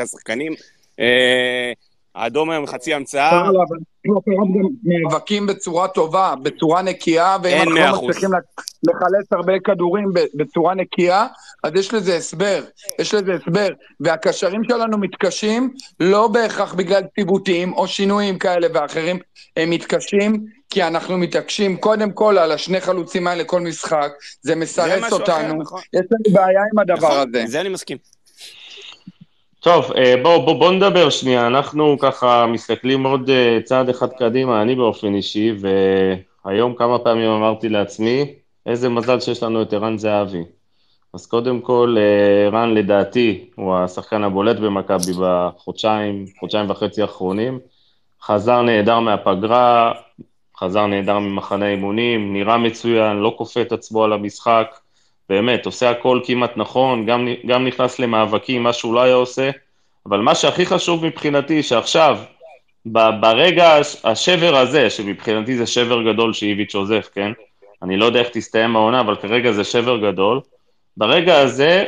שחקנים. 0.07 0.53
האדום 2.15 2.51
היום 2.51 2.67
חצי 2.67 2.95
המצאה. 2.95 3.43
נאבקים 4.85 5.47
בצורה 5.47 5.89
טובה, 5.89 6.35
בצורה 6.43 6.83
נקייה, 6.83 7.37
ואם 7.43 7.63
אנחנו 7.63 7.75
לא 7.75 8.09
מצליחים 8.09 8.31
לחלץ 8.83 9.33
הרבה 9.33 9.53
כדורים 9.65 10.11
בצורה 10.35 10.75
נקייה, 10.75 11.27
אז 11.63 11.73
יש 11.75 11.95
לזה 11.95 12.17
הסבר, 12.17 12.65
יש 12.99 13.15
לזה 13.15 13.33
הסבר. 13.35 13.69
והקשרים 14.01 14.65
שלנו 14.65 14.99
מתקשים, 14.99 15.75
לא 16.01 16.29
בהכרח 16.29 16.75
בגלל 16.75 17.03
ציוותים 17.15 17.73
או 17.73 17.87
שינויים 17.87 18.39
כאלה 18.39 18.67
ואחרים, 18.75 19.19
הם 19.57 19.71
מתקשים 19.71 20.45
כי 20.71 20.83
אנחנו 20.83 21.19
מתעקשים 21.19 21.77
קודם 21.77 22.13
כל 22.13 22.39
על 22.39 22.53
השני 22.53 22.81
חלוצים 22.81 23.27
האלה 23.27 23.45
כל 23.45 23.61
משחק, 23.61 24.11
זה 24.43 24.57
מסרס 24.57 25.13
אותנו, 25.13 25.55
נכון. 25.63 25.81
יש 25.93 26.03
לנו 26.11 26.35
בעיה 26.35 26.61
עם 26.73 26.79
הדבר 26.79 27.09
נכון, 27.09 27.29
הזה. 27.29 27.45
זה 27.47 27.61
אני 27.61 27.69
מסכים. 27.69 27.99
טוב, 29.63 29.93
אה, 29.97 30.15
בואו 30.23 30.43
בוא, 30.43 30.55
בוא 30.55 30.73
נדבר 30.73 31.11
שנייה, 31.11 31.47
אנחנו 31.47 31.97
ככה 31.99 32.47
מסתכלים 32.47 33.07
עוד 33.07 33.31
אה, 33.31 33.59
צעד 33.65 33.89
אחד 33.89 34.13
קדימה, 34.13 34.63
אני 34.63 34.75
באופן 34.75 35.15
אישי, 35.15 35.53
והיום 36.45 36.75
כמה 36.75 36.99
פעמים 36.99 37.31
אמרתי 37.31 37.69
לעצמי, 37.69 38.35
איזה 38.67 38.89
מזל 38.89 39.21
שיש 39.21 39.43
לנו 39.43 39.63
את 39.63 39.73
ערן 39.73 39.99
זהבי. 39.99 40.43
אז 41.15 41.27
קודם 41.27 41.61
כל, 41.61 41.97
אה, 41.99 42.47
ערן 42.47 42.75
לדעתי 42.75 43.51
הוא 43.55 43.77
השחקן 43.77 44.25
הבולט 44.25 44.57
במכבי 44.57 45.13
בחודשיים, 45.21 46.25
חודשיים 46.41 46.71
וחצי 46.71 47.03
האחרונים. 47.03 47.59
חזר 48.23 48.63
נהדר 48.63 49.01
מהפגרה, 49.01 49.93
חזר 50.57 50.87
נהדר 50.87 51.19
ממחנה 51.19 51.69
אימונים, 51.69 52.33
נראה 52.33 52.59
מצוין, 52.59 53.17
לא 53.17 53.35
כופה 53.39 53.63
את 53.63 53.73
עצמו 53.73 54.05
על 54.05 54.13
המשחק. 54.13 54.79
באמת, 55.33 55.67
עושה 55.67 55.91
הכל 55.91 56.21
כמעט 56.25 56.57
נכון, 56.57 57.07
גם, 57.07 57.29
גם 57.47 57.67
נכנס 57.67 57.99
למאבקים, 57.99 58.63
מה 58.63 58.73
שהוא 58.73 58.95
לא 58.95 59.01
היה 59.01 59.15
עושה, 59.15 59.51
אבל 60.07 60.21
מה 60.21 60.35
שהכי 60.35 60.67
חשוב 60.67 61.07
מבחינתי, 61.07 61.63
שעכשיו, 61.63 62.19
ברגע 63.21 63.79
השבר 64.05 64.57
הזה, 64.57 64.91
שמבחינתי 64.91 65.57
זה 65.57 65.67
שבר 65.67 66.13
גדול 66.13 66.33
שאיביץ' 66.33 66.75
עוזב, 66.75 67.01
כן? 67.15 67.33
אני 67.83 67.97
לא 67.97 68.05
יודע 68.05 68.21
איך 68.21 68.29
תסתיים 68.29 68.77
העונה, 68.77 69.01
אבל 69.01 69.17
כרגע 69.17 69.53
זה 69.53 69.65
שבר 69.65 69.97
גדול. 69.97 70.41
ברגע 70.97 71.39
הזה, 71.41 71.85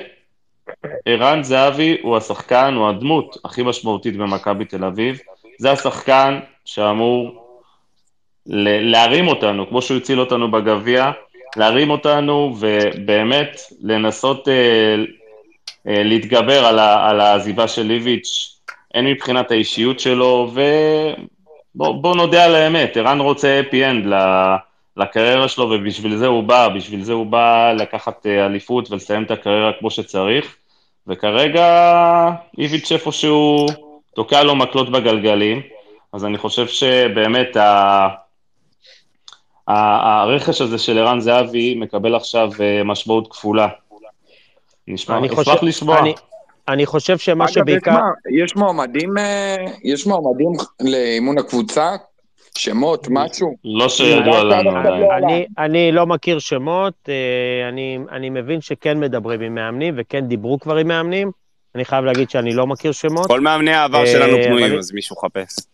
ערן 1.07 1.43
זהבי 1.43 1.97
הוא 2.03 2.17
השחקן, 2.17 2.75
הוא 2.75 2.89
הדמות 2.89 3.37
הכי 3.45 3.63
משמעותית 3.63 4.17
במכבי 4.17 4.65
תל 4.65 4.85
אביב. 4.85 5.19
זה 5.59 5.73
השחקן 5.73 6.41
שאמור 6.65 7.45
להרים 8.47 9.29
אותנו, 9.29 9.69
כמו 9.69 9.83
שהוא 9.83 9.97
הציל 9.97 10.21
אותנו 10.21 10.51
בגביע, 10.51 11.11
להרים 11.57 11.91
אותנו 11.91 12.55
ובאמת 12.59 13.61
לנסות 13.81 14.49
אה, 14.49 14.95
אה, 15.89 16.03
להתגבר 16.03 16.67
על, 16.67 16.79
ה, 16.79 17.11
על 17.11 17.21
העזיבה 17.21 17.69
של 17.69 17.83
ליביץ', 17.83 18.61
הן 18.95 19.07
מבחינת 19.07 19.51
האישיות 19.51 20.01
שלו, 20.01 20.51
ובוא 21.75 22.17
נודה 22.17 22.45
על 22.45 22.55
האמת, 22.55 22.97
ערן 22.97 23.21
רוצה 23.21 23.61
אפי 23.61 23.87
אנד 23.87 24.07
לקריירה 24.97 25.49
שלו, 25.49 25.65
ובשביל 25.71 26.17
זה 26.17 26.27
הוא 26.27 26.43
בא, 26.43 26.69
בשביל 26.69 27.03
זה 27.03 27.13
הוא 27.13 27.27
בא 27.27 27.73
לקחת 27.73 28.27
אה, 28.27 28.47
אליפות 28.47 28.91
ולסיים 28.91 29.23
את 29.23 29.31
הקריירה 29.31 29.73
כמו 29.79 29.91
שצריך, 29.91 30.57
וכרגע 31.07 32.31
איביץ' 32.59 32.93
איפשהו 32.93 33.67
תוקע 34.15 34.43
לו 34.43 34.57
מקלות 34.57 34.91
בגלגלים, 34.91 35.63
אז 36.13 36.25
אני 36.25 36.39
חושב 36.39 36.67
שבאמת 36.67 37.57
ה... 37.57 38.09
הרכש 39.69 40.61
הזה 40.61 40.79
של 40.79 40.99
ערן 40.99 41.21
זהבי 41.21 41.75
מקבל 41.75 42.15
עכשיו 42.15 42.51
אה, 42.61 42.85
משמעות 42.85 43.33
כפולה. 43.33 43.69
נשמע, 44.89 45.21
נשמח 45.21 45.63
לשמוע. 45.63 45.99
אני, 45.99 46.15
אני 46.69 46.87
חושב 46.87 47.19
שמה 47.19 47.49
שבעיקר... 47.49 47.91
אגב, 47.91 48.01
יש 48.43 48.57
מועמדים, 48.57 49.19
אה, 49.19 49.57
יש 49.85 50.07
מועמדים 50.07 50.53
לאימון 50.81 51.39
הקבוצה? 51.39 51.97
שמות, 52.59 53.07
משהו? 53.11 53.55
לא 53.65 53.89
שידוע 53.89 54.45
לנו 54.45 54.71
אני, 55.17 55.47
אני 55.59 55.93
לא 55.93 56.07
מכיר 56.07 56.39
שמות, 56.39 56.95
אה, 57.09 57.69
אני, 57.69 57.99
אני 58.13 58.31
מבין 58.31 58.61
שכן 58.61 59.01
מדברים 59.01 59.41
עם 59.41 59.55
מאמנים 59.55 59.95
וכן 59.99 60.27
דיברו 60.27 60.61
כבר 60.61 60.77
עם 60.77 60.89
מאמנים. 60.89 61.31
אני 61.75 61.85
חייב 61.85 62.05
להגיד 62.05 62.31
שאני 62.31 62.55
לא 62.55 62.67
מכיר 62.67 62.93
שמות. 62.93 63.27
כל 63.27 63.41
מאמני 63.41 63.75
העבר 63.75 64.07
שלנו 64.07 64.37
פנויים, 64.45 64.79
אז 64.79 64.93
מישהו 64.93 65.17
חפש. 65.17 65.74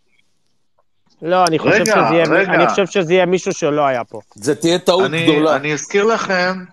לא, 1.22 1.44
אני 1.44 1.58
חושב, 1.58 1.74
רגע, 1.74 1.84
שזה 1.84 2.14
יהיה, 2.14 2.24
רגע. 2.30 2.52
אני 2.52 2.66
חושב 2.68 2.86
שזה 2.86 3.14
יהיה 3.14 3.26
מישהו 3.26 3.52
שלא 3.52 3.86
היה 3.86 4.04
פה. 4.04 4.20
זה 4.34 4.54
תהיה 4.54 4.78
טעות 4.78 5.04
אני, 5.04 5.22
גדולה. 5.22 5.56
אני 5.56 5.72
אזכיר 5.72 6.04
לכם, 6.04 6.64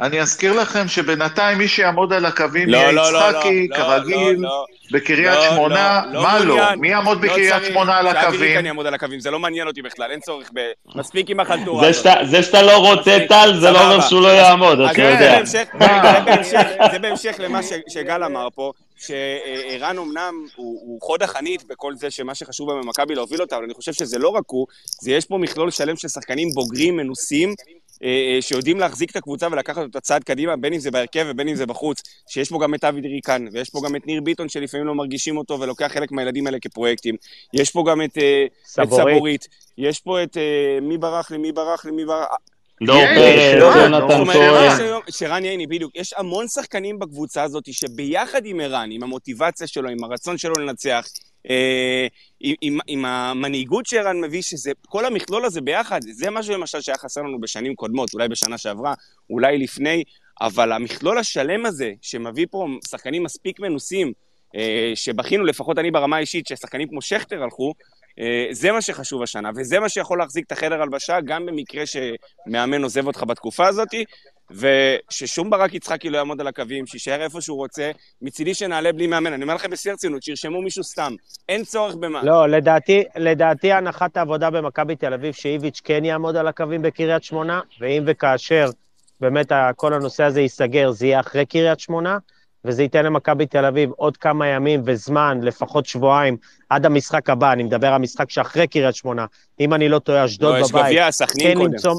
אני 0.00 0.20
אזכיר 0.20 0.52
לכם 0.52 0.88
שבינתיים 0.88 1.58
מי 1.58 1.68
שיעמוד 1.68 2.12
על 2.12 2.26
הקווים 2.26 2.68
לא, 2.68 2.76
יהיה 2.76 2.92
לא, 2.92 3.12
לא, 3.12 3.18
יצחקי, 3.18 3.68
לא, 3.70 3.76
כרגיל, 3.76 4.36
לא, 4.38 4.48
לא, 4.48 4.64
בקריית 4.90 5.38
לא, 5.38 5.50
שמונה, 5.50 6.02
לא, 6.12 6.22
מה 6.22 6.38
לא? 6.38 6.74
מי 6.76 6.88
יעמוד 6.88 7.24
לא 7.24 7.30
בקריית 7.30 7.54
צריך, 7.54 7.66
שמונה 7.66 7.98
על 7.98 8.06
הקווים? 8.06 8.32
שאבי 8.32 8.46
ריקן 8.46 8.66
יעמוד 8.66 8.86
על 8.86 8.94
הקווים, 8.94 9.20
זה 9.20 9.30
לא 9.30 9.38
מעניין 9.38 9.66
אותי 9.66 9.82
בכלל, 9.82 10.10
אין 10.10 10.20
צורך 10.20 10.50
ב... 10.54 10.60
מספיק 10.94 11.30
עם 11.30 11.40
החלטורה 11.40 11.88
הזאת. 11.88 12.06
זה 12.22 12.42
שאתה 12.42 12.62
לא 12.62 12.76
רוצה 12.76 13.18
טל, 13.28 13.52
זה 13.60 13.70
לא 13.70 13.84
אומר 13.84 14.00
שהוא 14.00 14.22
לא 14.22 14.28
יעמוד, 14.28 14.80
אתה 14.80 15.02
יודע. 15.02 15.44
זה 16.92 16.98
בהמשך 17.00 17.34
למה 17.38 17.60
שגל 17.88 18.24
אמר 18.24 18.48
פה, 18.54 18.72
שערן 18.96 19.98
אמנם 19.98 20.34
הוא, 20.56 20.80
הוא 20.80 21.00
חוד 21.00 21.22
החנית 21.22 21.64
בכל 21.64 21.94
זה 21.96 22.10
שמה 22.10 22.34
שחשוב 22.34 22.72
במכבי 22.72 23.14
להוביל 23.14 23.42
אותה, 23.42 23.56
אבל 23.56 23.64
אני 23.64 23.74
חושב 23.74 23.92
שזה 23.92 24.18
לא 24.18 24.28
רק 24.28 24.44
הוא, 24.46 24.66
זה 25.00 25.10
יש 25.10 25.24
פה 25.24 25.38
מכלול 25.38 25.70
שלם 25.70 25.96
של 25.96 26.08
שחקנים 26.08 26.48
בוגרים, 26.54 26.96
מנוסים, 26.96 27.54
אה, 28.02 28.08
אה, 28.08 28.42
שיודעים 28.42 28.80
להחזיק 28.80 29.10
את 29.10 29.16
הקבוצה 29.16 29.46
ולקחת 29.52 29.82
אותה 29.82 30.00
צעד 30.00 30.24
קדימה, 30.24 30.56
בין 30.56 30.72
אם 30.72 30.78
זה 30.78 30.90
בהרכב 30.90 31.26
ובין 31.28 31.48
אם 31.48 31.54
זה 31.54 31.66
בחוץ, 31.66 32.02
שיש 32.28 32.48
פה 32.48 32.58
גם 32.62 32.74
את 32.74 32.84
אבי 32.84 33.00
ריקן, 33.00 33.44
ויש 33.52 33.70
פה 33.70 33.80
גם 33.84 33.96
את 33.96 34.06
ניר 34.06 34.20
ביטון 34.20 34.48
שלפעמים 34.48 34.86
לא 34.86 34.94
מרגישים 34.94 35.36
אותו 35.36 35.60
ולוקח 35.60 35.86
חלק 35.92 36.12
מהילדים 36.12 36.46
האלה 36.46 36.58
כפרויקטים, 36.60 37.14
יש 37.52 37.70
פה 37.70 37.84
גם 37.90 38.02
את, 38.02 38.18
אה, 38.18 38.46
סבורית. 38.64 38.92
את 38.92 39.14
סבורית, 39.14 39.48
יש 39.78 40.00
פה 40.00 40.22
את 40.22 40.36
מי 40.82 40.98
ברח 40.98 41.30
לי, 41.30 41.38
מי 41.38 41.52
ברח 41.52 41.84
לי, 41.84 41.90
מי 41.90 42.04
ברח... 42.04 42.28
דור 42.82 43.02
פרץ, 43.14 43.76
יונתן 43.76 44.32
כהן. 44.32 45.00
שרן 45.10 45.44
ייני, 45.44 45.66
בדיוק. 45.66 45.96
יש 45.96 46.14
המון 46.16 46.48
שחקנים 46.48 46.98
בקבוצה 46.98 47.42
הזאת 47.42 47.64
שביחד 47.72 48.46
עם 48.46 48.60
ערן, 48.60 48.88
עם 48.92 49.02
המוטיבציה 49.02 49.66
שלו, 49.66 49.88
עם 49.88 50.04
הרצון 50.04 50.38
שלו 50.38 50.54
לנצח, 50.54 51.06
אה, 51.50 52.06
עם, 52.40 52.54
עם, 52.60 52.78
עם 52.86 53.04
המנהיגות 53.04 53.86
שערן 53.86 54.20
מביא, 54.20 54.42
שזה, 54.42 54.72
כל 54.88 55.04
המכלול 55.04 55.44
הזה 55.44 55.60
ביחד, 55.60 56.00
זה 56.02 56.30
משהו 56.30 56.54
למשל 56.54 56.80
שהיה 56.80 56.98
חסר 56.98 57.22
לנו 57.22 57.40
בשנים 57.40 57.74
קודמות, 57.74 58.14
אולי 58.14 58.28
בשנה 58.28 58.58
שעברה, 58.58 58.94
אולי 59.30 59.58
לפני, 59.58 60.04
אבל 60.40 60.72
המכלול 60.72 61.18
השלם 61.18 61.66
הזה, 61.66 61.92
שמביא 62.02 62.46
פה 62.50 62.66
שחקנים 62.90 63.22
מספיק 63.22 63.60
מנוסים, 63.60 64.12
אה, 64.56 64.92
שבכינו, 64.94 65.44
לפחות 65.44 65.78
אני 65.78 65.90
ברמה 65.90 66.16
האישית, 66.16 66.46
ששחקנים 66.46 66.88
כמו 66.88 67.02
שכטר 67.02 67.42
הלכו, 67.42 67.74
זה 68.50 68.72
מה 68.72 68.80
שחשוב 68.80 69.22
השנה, 69.22 69.50
וזה 69.56 69.80
מה 69.80 69.88
שיכול 69.88 70.18
להחזיק 70.18 70.46
את 70.46 70.52
החדר 70.52 70.82
הלבשה, 70.82 71.20
גם 71.24 71.46
במקרה 71.46 71.84
שמאמן 71.86 72.82
עוזב 72.82 73.06
אותך 73.06 73.24
בתקופה 73.28 73.66
הזאת, 73.66 73.88
וששום 74.50 75.50
ברק 75.50 75.74
יצחקי 75.74 76.10
לא 76.10 76.18
יעמוד 76.18 76.40
על 76.40 76.46
הקווים, 76.46 76.86
שיישאר 76.86 77.22
איפה 77.22 77.40
שהוא 77.40 77.56
רוצה, 77.56 77.90
מצידי 78.22 78.54
שנעלה 78.54 78.92
בלי 78.92 79.06
מאמן. 79.06 79.32
אני 79.32 79.42
אומר 79.42 79.54
לכם 79.54 79.70
בשיא 79.70 79.90
הרצינות, 79.90 80.22
שירשמו 80.22 80.62
מישהו 80.62 80.84
סתם. 80.84 81.14
אין 81.48 81.64
צורך 81.64 81.94
במה. 81.94 82.22
לא, 82.22 82.48
לדעתי, 82.48 83.04
לדעתי 83.16 83.72
הנחת 83.72 84.16
העבודה 84.16 84.50
במכבי 84.50 84.96
תל 84.96 85.14
אביב, 85.14 85.34
שאיביץ' 85.34 85.80
כן 85.84 86.04
יעמוד 86.04 86.36
על 86.36 86.48
הקווים 86.48 86.82
בקריית 86.82 87.24
שמונה, 87.24 87.60
ואם 87.80 88.02
וכאשר 88.06 88.70
באמת 89.20 89.52
כל 89.76 89.94
הנושא 89.94 90.24
הזה 90.24 90.40
ייסגר, 90.40 90.90
זה 90.90 91.06
יהיה 91.06 91.20
אחרי 91.20 91.46
קריית 91.46 91.80
שמונה. 91.80 92.18
וזה 92.66 92.82
ייתן 92.82 93.04
למכבי 93.04 93.46
תל 93.46 93.64
אביב 93.64 93.90
עוד 93.96 94.16
כמה 94.16 94.46
ימים 94.46 94.82
וזמן, 94.84 95.38
לפחות 95.42 95.86
שבועיים, 95.86 96.36
עד 96.70 96.86
המשחק 96.86 97.30
הבא, 97.30 97.52
אני 97.52 97.62
מדבר 97.62 97.86
על 97.86 97.94
המשחק 97.94 98.30
שאחרי 98.30 98.66
קריית 98.66 98.94
שמונה. 98.94 99.26
אם 99.60 99.74
אני 99.74 99.88
לא 99.88 99.98
טועה, 99.98 100.24
אשדוד 100.24 100.54
בבית. 100.54 100.74
לא, 100.74 100.80
יש 100.80 100.86
גביע, 100.86 101.10
סכנין 101.10 101.48
כן 101.48 101.54
קודם. 101.54 101.72
למצוא... 101.72 101.94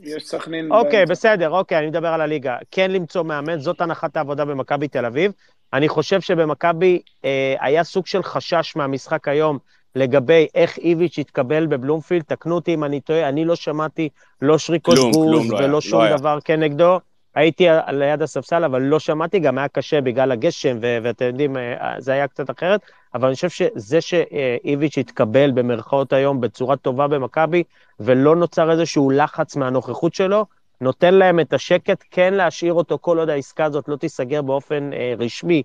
יש 0.00 0.26
סכנין... 0.26 0.72
אוקיי, 0.72 1.06
בסדר, 1.06 1.50
אוקיי, 1.50 1.78
אני 1.78 1.86
מדבר 1.86 2.08
על 2.08 2.20
הליגה. 2.20 2.56
כן 2.70 2.90
למצוא 2.90 3.22
מאמן, 3.22 3.58
זאת 3.58 3.80
הנחת 3.80 4.16
העבודה 4.16 4.44
במכבי 4.44 4.88
תל 4.88 5.06
אביב. 5.06 5.32
אני 5.72 5.88
חושב 5.88 6.20
שבמכבי 6.20 7.00
אה, 7.24 7.54
היה 7.60 7.84
סוג 7.84 8.06
של 8.06 8.22
חשש 8.22 8.72
מהמשחק 8.76 9.28
היום 9.28 9.58
לגבי 9.96 10.46
איך 10.54 10.78
איביץ' 10.78 11.18
התקבל 11.18 11.66
בבלומפילד, 11.66 12.22
תקנו 12.22 12.54
אותי 12.54 12.74
אם 12.74 12.84
אני 12.84 13.00
טועה, 13.00 13.28
אני 13.28 13.44
לא 13.44 13.56
שמעתי 13.56 14.08
לא 14.42 14.58
שריקות 14.58 14.98
בוז 15.12 15.50
ולא 15.50 15.66
לא 15.66 15.80
שום 15.80 16.04
לא 16.04 16.16
דבר 16.16 16.38
כנגדו. 16.44 16.98
הייתי 17.34 17.66
ליד 17.88 18.22
הספסל, 18.22 18.64
אבל 18.64 18.82
לא 18.82 18.98
שמעתי, 18.98 19.38
גם 19.38 19.58
היה 19.58 19.68
קשה 19.68 20.00
בגלל 20.00 20.32
הגשם, 20.32 20.78
ואתם 20.80 21.24
יודעים, 21.24 21.56
אה, 21.56 21.94
זה 21.98 22.12
היה 22.12 22.28
קצת 22.28 22.50
אחרת, 22.50 22.80
אבל 23.14 23.26
אני 23.26 23.34
חושב 23.34 23.48
שזה 23.48 24.00
שאיביץ' 24.00 24.98
התקבל 24.98 25.50
במרכאות 25.50 26.12
היום 26.12 26.40
בצורה 26.40 26.76
טובה 26.76 27.08
במכבי, 27.08 27.62
ולא 28.00 28.36
נוצר 28.36 28.70
איזשהו 28.70 29.10
לחץ 29.10 29.56
מהנוכחות 29.56 30.14
שלו, 30.14 30.46
נותן 30.80 31.14
להם 31.14 31.40
את 31.40 31.52
השקט, 31.52 32.04
כן 32.10 32.34
להשאיר 32.34 32.72
אותו 32.72 32.98
כל 33.00 33.18
עוד 33.18 33.28
העסקה 33.28 33.64
הזאת 33.64 33.88
לא 33.88 33.96
תיסגר 33.96 34.42
באופן 34.42 34.92
אה, 34.92 35.14
רשמי, 35.18 35.62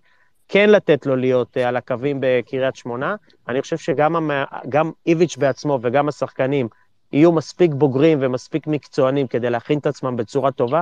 כן 0.49 0.70
לתת 0.70 1.05
לו 1.05 1.15
להיות 1.15 1.57
אה, 1.57 1.68
על 1.68 1.76
הקווים 1.76 2.18
בקריית 2.22 2.76
שמונה. 2.76 3.15
אני 3.47 3.61
חושב 3.61 3.78
שגם 3.78 4.32
גם 4.70 4.91
איביץ' 5.05 5.38
בעצמו 5.38 5.80
וגם 5.82 6.07
השחקנים 6.07 6.68
יהיו 7.11 7.32
מספיק 7.32 7.72
בוגרים 7.74 8.18
ומספיק 8.22 8.68
מקצוענים 8.68 9.28
כדי 9.28 9.49
להכין 9.49 9.80
את 9.80 9.88
עצמם 9.88 10.15
בצורה 10.15 10.51
טובה, 10.51 10.82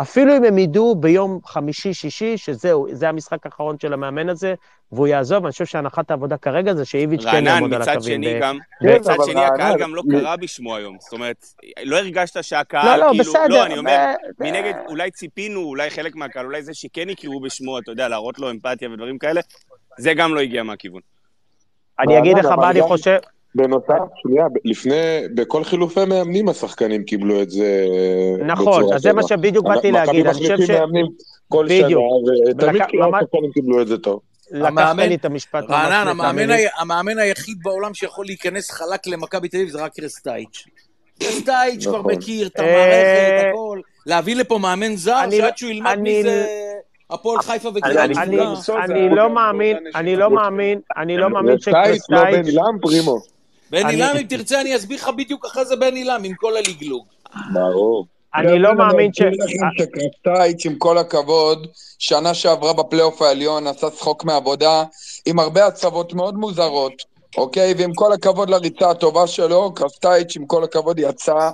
אפילו 0.00 0.36
אם 0.36 0.44
הם 0.44 0.58
ידעו 0.58 0.94
ביום 0.94 1.40
חמישי-שישי, 1.44 2.36
שזהו, 2.36 2.86
זה 2.92 3.08
המשחק 3.08 3.46
האחרון 3.46 3.78
של 3.78 3.92
המאמן 3.92 4.28
הזה, 4.28 4.54
והוא 4.92 5.06
יעזוב, 5.06 5.44
אני 5.44 5.52
חושב 5.52 5.64
שהנחת 5.66 6.10
העבודה 6.10 6.36
כרגע 6.36 6.74
זה 6.74 6.84
שאיביץ' 6.84 7.24
כן 7.24 7.46
יעמוד 7.46 7.74
על 7.74 7.82
הקווים. 7.82 7.94
רענן, 7.94 7.96
מצד 7.96 8.02
שני 8.02 8.40
גם, 8.40 8.58
כן, 8.80 8.96
מצד 8.96 9.16
שני 9.24 9.44
הקהל 9.44 9.78
גם 9.78 9.94
לא 9.94 10.02
קרא 10.10 10.36
בשמו 10.36 10.76
היום. 10.76 10.96
זאת 11.00 11.12
אומרת, 11.12 11.44
לא 11.84 11.96
הרגשת 11.96 12.44
שהקהל, 12.44 13.00
לא, 13.00 13.06
לא, 13.06 13.10
כאילו, 13.10 13.24
בסדר. 13.24 13.48
לא, 13.48 13.66
אני 13.66 13.78
אומר, 13.78 14.06
מנגד, 14.40 14.74
אולי 14.88 15.10
ציפינו, 15.10 15.60
אולי 15.60 15.90
חלק 15.90 16.16
מהקהל, 16.16 16.46
אולי 16.46 16.62
זה 16.62 16.74
שכן 16.74 17.10
יקראו 17.10 17.40
בשמו, 17.40 17.78
אתה 17.78 17.90
יודע, 17.90 18.08
להראות 18.08 18.38
לו 18.38 18.50
אמפתיה 18.50 18.90
ודברים 18.90 19.18
כאלה, 19.18 19.40
זה 19.98 20.14
גם 20.14 20.34
לא 20.34 20.40
הגיע 20.40 20.62
מהכיוון. 20.62 21.00
אני 22.00 22.18
אגיד 22.18 22.38
לך 22.38 22.44
מה 22.44 22.70
אני 22.70 22.82
חושב... 22.82 23.18
בנוסף, 23.54 23.98
שנייה, 24.22 24.46
לפני, 24.64 25.20
בכל 25.34 25.64
חילופי 25.64 26.04
מאמנים 26.04 26.48
השחקנים 26.48 27.04
קיבלו 27.04 27.42
את 27.42 27.50
זה 27.50 27.86
נכון, 28.46 28.92
אז 28.92 29.02
זה 29.02 29.12
מה 29.12 29.22
שבדיוק 29.22 29.66
באתי 29.66 29.90
להגיד, 29.92 30.26
אני 30.26 30.34
חושב 30.34 30.46
ש... 30.46 30.50
מכבי 30.50 30.62
מחליפים 30.62 30.80
מאמנים 30.80 31.06
כל 31.48 31.68
שנה, 31.68 31.86
ותמיד 32.50 32.82
השחקנים 32.82 33.52
קיבלו 33.54 33.82
את 33.82 33.88
זה 33.88 33.98
טוב. 33.98 34.20
לקחת 34.50 34.96
לי 34.96 35.14
את 35.14 35.24
המשפט. 35.24 35.64
רענן, 35.70 36.20
המאמן 36.78 37.18
היחיד 37.18 37.58
בעולם 37.62 37.94
שיכול 37.94 38.26
להיכנס 38.26 38.70
חלק 38.70 39.06
למכבי 39.06 39.48
תל 39.48 39.56
אביב 39.56 39.68
זה 39.68 39.82
רק 39.84 39.92
קרסטייץ'. 39.94 40.64
קרסטייץ' 41.18 41.86
כבר 41.86 41.98
נכון. 41.98 42.14
מכיר 42.14 42.46
את 42.46 42.58
המערכת, 42.58 43.44
אה, 43.44 43.50
הכל. 43.50 43.80
להביא 44.06 44.36
לפה 44.36 44.58
מאמן 44.58 44.96
זר, 44.96 45.30
שעד 45.30 45.42
לא- 45.42 45.48
שהוא 45.56 45.70
ילמד 45.70 45.98
מי 45.98 46.22
זה... 46.22 46.46
הפועל 47.10 47.42
חיפה 47.42 47.68
וקריית 47.68 48.10
שמונה. 48.14 48.84
אני 48.84 49.08
לא 49.10 49.30
מאמין, 49.30 49.76
אני 49.94 50.16
לא 50.16 50.30
מאמין, 50.30 50.80
אני 50.96 51.16
לא 51.16 51.30
מאמין 51.30 51.58
שקרסטייץ'... 51.58 52.54
בן 53.70 53.76
עילם, 53.76 53.88
פרימו. 53.88 53.98
בן 53.98 54.08
עילם, 54.08 54.16
אם 54.16 54.22
תרצה, 54.22 54.60
אני 54.60 54.76
אסביר 54.76 54.98
לך 54.98 55.10
בדיוק 55.16 55.46
אחרי 55.46 55.64
זה 55.64 55.76
בן 55.76 55.94
עילם, 55.94 56.20
עם 56.24 56.34
כל 56.34 56.56
הלגלוג. 56.56 57.06
ברור. 57.52 58.06
אני 58.34 58.58
לא 58.58 58.74
מאמין 58.74 59.12
ש... 59.12 59.22
שקרסטייץ', 59.78 60.66
עם 60.66 60.74
כל 60.78 60.98
הכבוד, 60.98 61.66
שנה 61.98 62.34
שעברה 62.34 62.72
בפלייאוף 62.72 63.22
העליון, 63.22 63.66
עשה 63.66 63.90
צחוק 63.90 64.24
מעבודה, 64.24 64.84
עם 65.26 65.38
הרבה 65.38 65.66
הצבות 65.66 66.14
מאוד 66.14 66.34
מוזרות, 66.34 66.92
אוקיי? 67.36 67.74
ועם 67.78 67.94
כל 67.94 68.12
הכבוד 68.12 68.50
לריצה 68.50 68.90
הטובה 68.90 69.26
שלו, 69.26 69.74
קרסטייץ', 69.74 70.36
עם 70.36 70.46
כל 70.46 70.64
הכבוד, 70.64 70.98
יצא 70.98 71.50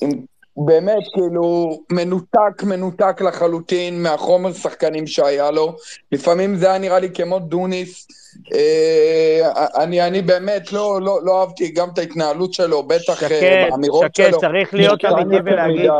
עם 0.00 0.10
באמת, 0.56 1.02
כאילו, 1.14 1.78
מנותק, 1.92 2.62
מנותק 2.62 3.20
לחלוטין 3.20 4.02
מהחומר 4.02 4.52
שחקנים 4.52 5.06
שהיה 5.06 5.50
לו. 5.50 5.76
לפעמים 6.12 6.56
זה 6.56 6.68
היה 6.68 6.78
נראה 6.78 6.98
לי 6.98 7.10
כמו 7.10 7.38
דוניס. 7.38 8.06
אה, 8.54 9.74
אני, 9.82 10.06
אני 10.06 10.22
באמת 10.22 10.72
לא, 10.72 11.00
לא, 11.02 11.18
לא 11.22 11.40
אהבתי 11.40 11.70
גם 11.70 11.88
את 11.92 11.98
ההתנהלות 11.98 12.52
שלו, 12.52 12.82
בטח 12.82 13.22
אה, 13.22 13.66
באמירות 13.70 14.14
שלו. 14.14 14.26
שקד, 14.26 14.38
צריך 14.40 14.74
להיות 14.74 15.04
אמיתי 15.04 15.36
ולהגיד, 15.44 15.90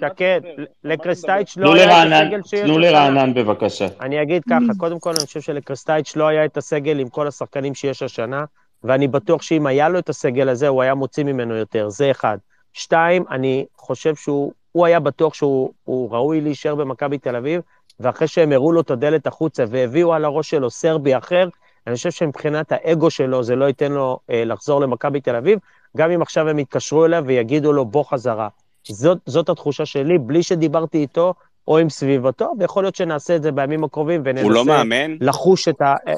שקד, 0.00 0.40
לקריסטייץ' 0.84 1.56
לא 1.56 1.74
היה 1.74 2.02
את 2.02 2.12
הסגל 2.12 2.40
שיש 2.44 2.60
תנו 2.60 2.78
לרענן 2.78 3.34
בבקשה. 3.34 3.86
אני 4.00 4.22
אגיד 4.22 4.42
ככה, 4.50 4.78
קודם 4.78 4.98
כל 4.98 5.10
אני 5.10 5.26
חושב 5.26 5.40
שלקריסטייץ' 5.40 6.16
לא 6.16 6.28
היה 6.28 6.44
את 6.44 6.56
הסגל 6.56 6.98
עם 6.98 7.08
כל 7.08 7.26
השחקנים 7.26 7.74
שיש 7.74 8.02
השנה, 8.02 8.44
ואני 8.84 9.08
בטוח 9.08 9.42
שאם 9.42 9.66
היה 9.66 9.88
לו 9.88 9.98
את 9.98 10.08
הסגל 10.08 10.48
הזה, 10.48 10.68
הוא 10.68 10.82
היה 10.82 10.94
מוציא 10.94 11.24
ממנו 11.24 11.54
יותר, 11.54 11.88
זה 11.88 12.10
אחד. 12.10 12.38
שתיים, 12.72 13.24
אני 13.30 13.66
חושב 13.76 14.14
שהוא 14.14 14.86
היה 14.86 15.00
בטוח 15.00 15.34
שהוא 15.34 15.72
ראוי 15.86 16.40
להישאר 16.40 16.74
במכבי 16.74 17.18
תל 17.18 17.36
אביב, 17.36 17.60
ואחרי 18.00 18.28
שהם 18.28 18.52
הראו 18.52 18.72
לו 18.72 18.80
את 18.80 18.90
הדלת 18.90 19.26
החוצה 19.26 19.64
והביאו 19.68 20.14
על 20.14 20.24
הראש 20.24 20.50
שלו 20.50 20.70
סרבי 20.70 21.16
אחר, 21.16 21.48
אני 21.86 21.94
חושב 21.94 22.10
שמבחינת 22.10 22.72
האגו 22.72 23.10
שלו 23.10 23.42
זה 23.42 23.56
לא 23.56 23.64
ייתן 23.64 23.92
לו 23.92 24.18
אה, 24.30 24.44
לחזור 24.44 24.80
למכבי 24.80 25.20
תל 25.20 25.36
אביב, 25.36 25.58
גם 25.96 26.10
אם 26.10 26.22
עכשיו 26.22 26.48
הם 26.48 26.58
יתקשרו 26.58 27.04
אליו 27.04 27.24
ויגידו 27.26 27.72
לו 27.72 27.84
בוא 27.84 28.04
חזרה. 28.04 28.48
זאת, 28.88 29.18
זאת 29.26 29.48
התחושה 29.48 29.86
שלי, 29.86 30.18
בלי 30.18 30.42
שדיברתי 30.42 30.98
איתו 30.98 31.34
או 31.68 31.78
עם 31.78 31.88
סביבתו, 31.88 32.52
ויכול 32.58 32.84
להיות 32.84 32.94
שנעשה 32.94 33.36
את 33.36 33.42
זה 33.42 33.52
בימים 33.52 33.84
הקרובים 33.84 34.22
וננסה 34.24 34.44
הוא 34.44 34.52
לא 34.52 34.64
מאמן? 34.64 35.16
לחוש 35.20 35.68
את 35.68 35.80
ה... 35.80 35.94
אה, 36.08 36.14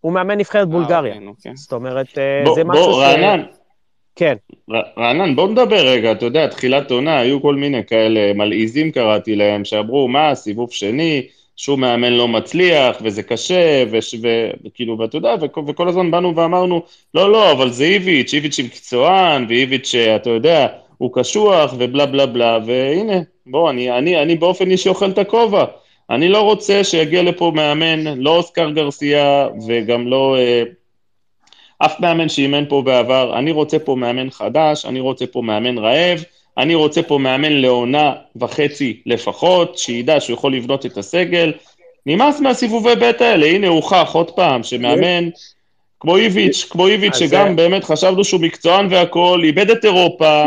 הוא 0.00 0.12
מאמן 0.12 0.38
נבחרת 0.38 0.66
אה, 0.66 0.72
בולגריה. 0.72 1.14
אוקיי, 1.14 1.28
אוקיי. 1.28 1.52
זאת 1.56 1.72
אומרת, 1.72 2.18
אה, 2.18 2.42
בוא, 2.44 2.54
זה 2.54 2.64
משהו 2.64 2.84
בוא, 2.84 3.02
ש... 3.02 3.04
רענן, 3.04 3.42
כן. 4.16 4.34
רענן, 4.98 5.36
בוא 5.36 5.48
נדבר 5.48 5.86
רגע, 5.86 6.12
אתה 6.12 6.24
יודע, 6.24 6.46
תחילת 6.46 6.90
עונה, 6.90 7.18
היו 7.18 7.42
כל 7.42 7.54
מיני 7.54 7.84
כאלה 7.84 8.32
מלעיזים 8.32 8.92
קראתי 8.92 9.36
להם, 9.36 9.64
שאמרו, 9.64 10.08
מה, 10.08 10.34
סיבוב 10.34 10.72
שני, 10.72 11.26
שום 11.56 11.80
מאמן 11.80 12.12
לא 12.12 12.28
מצליח, 12.28 12.96
וזה 13.02 13.22
קשה, 13.22 13.84
וכאילו, 14.64 14.98
ואתה 14.98 15.16
יודע, 15.16 15.34
וכל 15.68 15.88
הזמן 15.88 16.10
באנו 16.10 16.36
ואמרנו, 16.36 16.82
לא, 17.14 17.32
לא, 17.32 17.52
אבל 17.52 17.70
זה 17.70 17.84
איביץ', 17.84 18.34
איביץ' 18.34 18.58
עם 18.58 18.66
מקצוען, 18.66 19.46
ואיביץ', 19.48 19.94
אתה 19.94 20.30
יודע, 20.30 20.66
הוא 20.98 21.10
קשוח, 21.14 21.74
ובלה 21.78 22.06
בלה 22.06 22.26
בלה, 22.26 22.58
והנה, 22.66 23.18
בוא, 23.46 23.70
אני, 23.70 23.98
אני, 23.98 24.22
אני 24.22 24.36
באופן 24.36 24.70
אישי 24.70 24.88
אוכל 24.88 25.10
את 25.10 25.18
הכובע. 25.18 25.64
אני 26.10 26.28
לא 26.28 26.40
רוצה 26.40 26.84
שיגיע 26.84 27.22
לפה 27.22 27.52
מאמן, 27.54 28.18
לא 28.18 28.36
אוסקר 28.36 28.70
גרסיה, 28.70 29.48
וגם 29.66 30.08
לא... 30.08 30.36
אה, 30.38 30.62
אף 31.78 32.00
מאמן 32.00 32.28
שאימן 32.28 32.64
פה 32.68 32.82
בעבר, 32.82 33.38
אני 33.38 33.52
רוצה 33.52 33.78
פה 33.78 33.96
מאמן 33.96 34.30
חדש, 34.30 34.84
אני 34.86 35.00
רוצה 35.00 35.26
פה 35.26 35.42
מאמן 35.42 35.78
רעב, 35.78 36.24
אני 36.58 36.74
רוצה 36.74 37.02
פה 37.02 37.18
מאמן 37.18 37.52
לעונה 37.52 38.12
וחצי 38.36 39.00
לפחות, 39.06 39.78
שידע 39.78 40.20
שהוא 40.20 40.34
יכול 40.34 40.54
לבנות 40.54 40.86
את 40.86 40.98
הסגל. 40.98 41.52
נמאס 42.06 42.40
מהסיבובי 42.40 42.94
בית 42.96 43.20
האלה, 43.20 43.46
הנה 43.46 43.68
הוכח 43.68 44.10
עוד 44.12 44.30
פעם, 44.30 44.62
שמאמן 44.62 45.28
כמו 46.00 46.16
איביץ', 46.16 46.66
כמו 46.70 46.86
איביץ', 46.86 47.16
שגם 47.16 47.56
באמת 47.56 47.84
חשבנו 47.84 48.24
שהוא 48.24 48.40
מקצוען 48.40 48.86
והכול, 48.90 49.44
איבד 49.44 49.70
את 49.70 49.84
אירופה, 49.84 50.44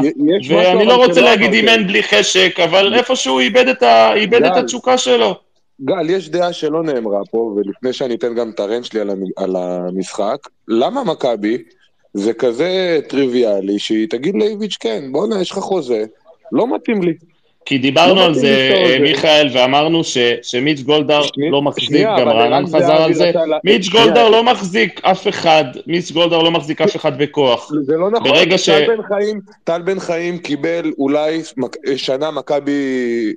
ואני 0.49 0.85
לא 0.85 1.05
רוצה 1.05 1.21
להגיד 1.21 1.53
אימן 1.53 1.87
בלי 1.87 2.03
חשק, 2.03 2.59
אבל 2.63 2.93
איפשהו 2.95 3.39
איבד 3.39 3.67
את 4.45 4.57
התשוקה 4.57 4.97
שלו. 4.97 5.48
גל, 5.85 6.09
יש 6.09 6.29
דעה 6.29 6.53
שלא 6.53 6.83
נאמרה 6.83 7.21
פה, 7.31 7.37
ולפני 7.37 7.93
שאני 7.93 8.15
אתן 8.15 8.35
גם 8.35 8.49
את 8.49 8.59
הרנט 8.59 8.85
שלי 8.85 8.99
על 9.37 9.55
המשחק, 9.55 10.37
למה 10.67 11.03
מכבי 11.03 11.63
זה 12.13 12.33
כזה 12.33 12.99
טריוויאלי 13.09 13.79
שהיא 13.79 14.09
תגיד 14.09 14.35
לאיביץ' 14.35 14.77
כן, 14.79 15.11
בואנה, 15.11 15.41
יש 15.41 15.51
לך 15.51 15.57
חוזה, 15.57 16.05
לא 16.51 16.75
מתאים 16.75 17.03
לי. 17.03 17.13
כי 17.69 17.77
דיברנו 17.77 18.15
לא 18.15 18.25
על 18.25 18.33
זה, 18.33 18.97
מיכאל, 19.01 19.49
ואמרנו 19.53 20.03
ש, 20.03 20.17
שמיץ' 20.41 20.81
גולדהר 20.81 21.21
לא 21.51 21.61
מחזיק, 21.61 22.07
גם 22.19 22.29
רענן 22.29 22.65
חזר 22.67 23.01
על 23.01 23.13
זה. 23.13 23.31
מיץ' 23.63 23.89
גולדהר 23.89 24.29
לא 24.29 24.43
מחזיק 24.43 25.01
אף 25.05 25.27
אחד, 25.27 25.63
מיץ' 25.87 26.11
גולדהר 26.11 26.41
לא 26.41 26.51
מחזיק 26.51 26.81
אף 26.81 26.95
אחד 26.95 27.17
בכוח. 27.17 27.71
זה 27.81 27.97
לא 27.97 28.11
נכון, 28.11 28.45
טל 28.49 28.57
ש... 28.57 28.69
בן 28.69 29.01
חיים, 29.07 29.39
טל 29.63 29.81
בן 29.81 29.99
חיים 29.99 30.37
קיבל 30.37 30.91
אולי 30.97 31.41
שנה 31.95 32.31
מכבי 32.31 33.33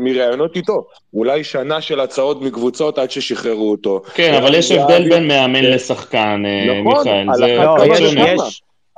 מראיונות 0.00 0.56
איתו, 0.56 0.86
אולי 1.14 1.44
שנה 1.44 1.80
של 1.80 2.00
הצעות 2.00 2.42
מקבוצות 2.42 2.98
עד 2.98 3.10
ששחררו 3.10 3.70
אותו. 3.70 4.02
כן, 4.14 4.34
אבל 4.34 4.54
יש 4.54 4.72
הבדל 4.72 5.08
בין 5.08 5.28
מאמן 5.28 5.64
לשחקן, 5.64 6.42
אה, 6.46 6.80
נכון, 6.80 6.96
מיכאל. 6.96 7.24
נכון, 7.24 8.48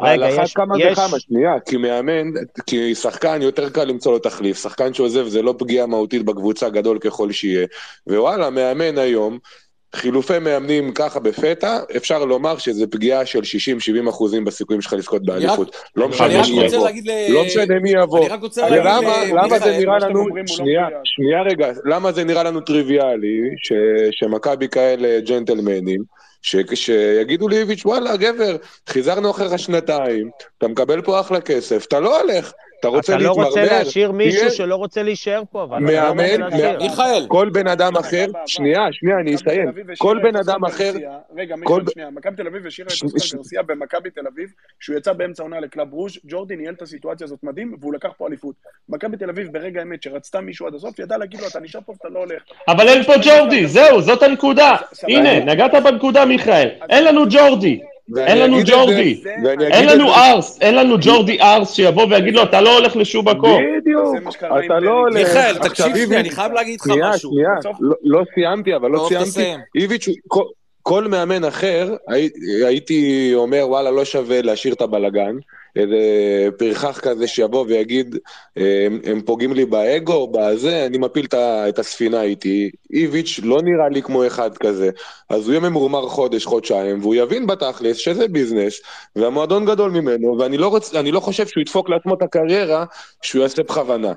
רגע, 0.02 0.26
על 0.26 0.40
אחת 0.40 0.48
כמה 0.54 0.78
יש... 0.78 0.98
וכמה, 0.98 1.20
שנייה, 1.20 1.52
כי 1.66 1.76
מאמן, 1.76 2.30
כי 2.66 2.94
שחקן 2.94 3.42
יותר 3.42 3.70
קל 3.70 3.84
למצוא 3.84 4.12
לו 4.12 4.18
תחליף, 4.18 4.62
שחקן 4.62 4.94
שעוזב 4.94 5.28
זה 5.28 5.42
לא 5.42 5.54
פגיעה 5.58 5.86
מהותית 5.86 6.24
בקבוצה 6.24 6.68
גדול 6.68 6.98
ככל 6.98 7.32
שיהיה, 7.32 7.66
ווואלה, 8.06 8.50
מאמן 8.50 8.98
היום, 8.98 9.38
חילופי 9.94 10.38
מאמנים 10.38 10.92
ככה 10.92 11.20
בפתע, 11.20 11.78
אפשר 11.96 12.24
לומר 12.24 12.58
שזה 12.58 12.86
פגיעה 12.86 13.26
של 13.26 13.40
60-70 14.06 14.08
אחוזים 14.08 14.44
בסיכויים 14.44 14.82
שלך 14.82 14.92
לזכות 14.92 15.24
באליפות. 15.24 15.76
לא 15.96 16.08
משנה 16.08 16.42
מי 16.50 16.64
יבוא. 16.64 16.88
לא 17.28 17.44
משנה 17.44 17.78
מי 17.82 17.90
יבוא. 17.90 18.28
למה 19.32 19.58
זה 19.58 19.78
נראה 19.78 19.98
לנו, 19.98 20.26
שנייה, 20.46 20.86
שנייה 21.04 21.42
רגע, 21.42 21.72
למה 21.84 22.12
זה 22.12 22.24
נראה 22.24 22.42
לנו 22.42 22.60
טריוויאלי, 22.60 23.40
שמכבי 24.10 24.68
כאלה 24.68 25.20
ג'נטלמנים, 25.20 26.02
ש, 26.42 26.56
שיגידו 26.74 27.48
לאיביץ', 27.48 27.86
וואלה, 27.86 28.16
גבר, 28.16 28.56
חיזרנו 28.88 29.30
אחריך 29.30 29.58
שנתיים, 29.58 30.30
אתה 30.58 30.68
מקבל 30.68 31.02
פה 31.02 31.20
אחלה 31.20 31.40
כסף, 31.40 31.84
אתה 31.86 32.00
לא 32.00 32.20
הולך, 32.20 32.52
אתה 32.82 32.90
רוצה 32.90 33.16
להתמרמר. 33.16 33.32
אתה 33.32 33.40
לא 33.42 33.46
רוצה 33.46 33.64
להשאיר 33.64 34.12
מישהו 34.12 34.50
שלא 34.50 34.76
רוצה 34.76 35.02
להישאר 35.02 35.42
פה, 35.50 35.62
אבל... 35.62 35.78
מאמן, 35.78 36.42
מיכאל. 36.78 37.26
כל 37.28 37.50
בן 37.52 37.66
אדם 37.68 37.96
אחר, 37.96 38.26
שנייה, 38.46 38.80
שנייה, 38.92 39.16
אני 39.20 39.34
אסיים. 39.34 39.72
כל 39.98 40.18
בן 40.22 40.36
אדם 40.36 40.64
אחר... 40.64 40.92
רגע, 41.36 41.56
מיכאל, 41.56 41.82
שנייה, 41.92 42.10
מכבי 42.10 42.36
תל 42.36 42.46
אביב 42.46 42.66
השאירה 42.66 42.88
את 42.98 43.02
אוסקר 43.02 43.36
גרסיה 43.36 43.62
במכבי 43.62 44.10
תל 44.10 44.26
אביב, 44.26 44.48
שהוא 44.80 44.96
יצא 44.96 45.12
באמצע 45.12 45.42
עונה 45.42 45.60
לקלאב 45.60 45.92
רוז', 45.92 46.18
ג'ורדי 46.26 46.56
ניהל 46.56 46.74
את 46.74 46.82
הסיטואציה 46.82 47.24
הזאת 47.24 47.38
מדהים, 47.42 47.76
והוא 47.80 47.94
לקח 47.94 48.08
פה 48.18 48.26
אליפות. 48.28 48.54
מכבי 48.88 49.16
תל 49.16 49.30
אביב 49.30 49.52
ברגע 49.52 49.80
האמת 49.80 50.02
שרצתה 50.02 50.40
מישהו 50.40 50.66
עד 50.66 50.74
הסוף, 50.74 50.98
ידע 50.98 51.16
להגיד 51.16 51.40
לו, 51.40 51.46
אתה 51.46 51.60
נשאר 51.60 51.80
פה 51.86 51.92
ואתה 51.92 52.08
לא 52.08 52.18
הולך. 52.18 52.42
אבל 52.68 52.88
אין 52.88 53.02
פה 53.02 53.12
ג'ורדי, 53.22 53.66
זהו, 53.66 54.02
זאת 54.02 54.22
הנקודה. 54.22 54.76
הנה, 55.08 55.44
נגעת 55.44 55.74
בנקודה, 55.84 56.24
מיכאל. 56.24 56.68
אין 56.90 57.04
לנו 57.04 57.22
ג'ורדי. 57.30 57.80
אין 58.16 58.38
לנו 58.38 58.56
ג'ורדי, 58.66 59.22
אין 59.70 59.88
לנו 59.88 60.14
ארס, 60.14 60.58
אין 60.60 60.74
לנו 60.74 60.96
ג'ורדי 61.00 61.40
ארס 61.40 61.74
שיבוא 61.74 62.06
ויגיד 62.10 62.34
לו, 62.34 62.42
אתה 62.42 62.60
לא 62.60 62.78
הולך 62.78 62.96
לשום 62.96 63.28
מקום. 63.28 63.62
בדיוק, 63.80 64.16
אתה 64.64 64.78
לא 64.80 64.90
הולך. 64.90 65.14
מיכאל, 65.14 65.58
תקשיב 65.58 66.12
לי, 66.12 66.16
אני 66.20 66.30
חייב 66.30 66.52
להגיד 66.52 66.80
לך 66.80 66.86
משהו. 66.86 67.30
שנייה, 67.30 67.48
שנייה, 67.62 67.72
לא 68.02 68.22
סיימתי, 68.34 68.76
אבל 68.76 68.90
לא 68.90 69.08
סיימתי. 69.08 69.62
איביץ', 69.74 70.08
כל 70.82 71.08
מאמן 71.08 71.44
אחר, 71.44 71.96
הייתי 72.66 73.30
אומר, 73.34 73.64
וואלה, 73.68 73.90
לא 73.90 74.04
שווה 74.04 74.42
להשאיר 74.42 74.74
את 74.74 74.80
הבלגן. 74.80 75.36
איזה 75.76 75.96
פרחח 76.58 77.00
כזה 77.00 77.26
שיבוא 77.26 77.64
ויגיד, 77.68 78.16
הם, 78.56 79.00
הם 79.04 79.20
פוגעים 79.20 79.52
לי 79.52 79.64
באגו, 79.64 80.32
בזה, 80.32 80.86
אני 80.86 80.98
מפיל 80.98 81.26
את 81.34 81.78
הספינה 81.78 82.22
איתי. 82.22 82.70
איביץ' 82.92 83.40
לא 83.42 83.58
נראה 83.62 83.88
לי 83.88 84.02
כמו 84.02 84.26
אחד 84.26 84.56
כזה. 84.56 84.90
אז 85.30 85.46
הוא 85.46 85.52
יהיה 85.52 85.70
ממורמר 85.70 86.08
חודש, 86.08 86.44
חודשיים, 86.44 87.00
והוא 87.00 87.14
יבין 87.14 87.46
בתכלס 87.46 87.96
שזה 87.96 88.28
ביזנס, 88.28 88.80
והמועדון 89.16 89.66
גדול 89.66 89.90
ממנו, 89.90 90.38
ואני 90.38 90.56
לא, 90.56 90.68
רוצ, 90.68 90.94
לא 90.94 91.20
חושב 91.20 91.46
שהוא 91.46 91.60
ידפוק 91.60 91.90
לעצמו 91.90 92.14
את 92.14 92.22
הקריירה 92.22 92.84
שהוא 93.22 93.42
יעשה 93.42 93.62
בכוונה. 93.62 94.12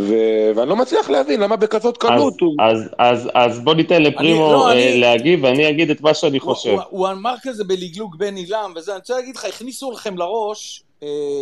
ו- 0.00 0.50
ואני 0.54 0.68
לא 0.68 0.76
מצליח 0.76 1.10
להבין 1.10 1.40
למה 1.40 1.56
בכזאת 1.56 1.96
קלות 1.96 2.40
הוא... 2.40 2.56
אז, 2.60 2.90
אז, 2.98 3.30
אז 3.34 3.60
בוא 3.60 3.74
ניתן 3.74 4.02
לפרימו 4.02 4.52
לא, 4.52 4.72
אני... 4.72 5.00
להגיב, 5.00 5.44
ואני 5.44 5.68
אגיד 5.68 5.90
את 5.90 6.00
מה 6.00 6.14
שאני 6.14 6.40
חושב. 6.40 6.70
הוא, 6.70 6.80
הוא, 6.80 6.88
הוא 6.90 7.08
אמר 7.08 7.34
כזה 7.42 7.64
בלגלוג 7.64 8.18
בין 8.18 8.36
עילם, 8.36 8.72
וזה, 8.76 8.92
אני 8.92 8.98
רוצה 8.98 9.14
להגיד 9.14 9.36
לך, 9.36 9.44
הכניסו 9.44 9.90
לכם 9.90 10.16
לראש 10.16 10.82
אה, 10.82 10.85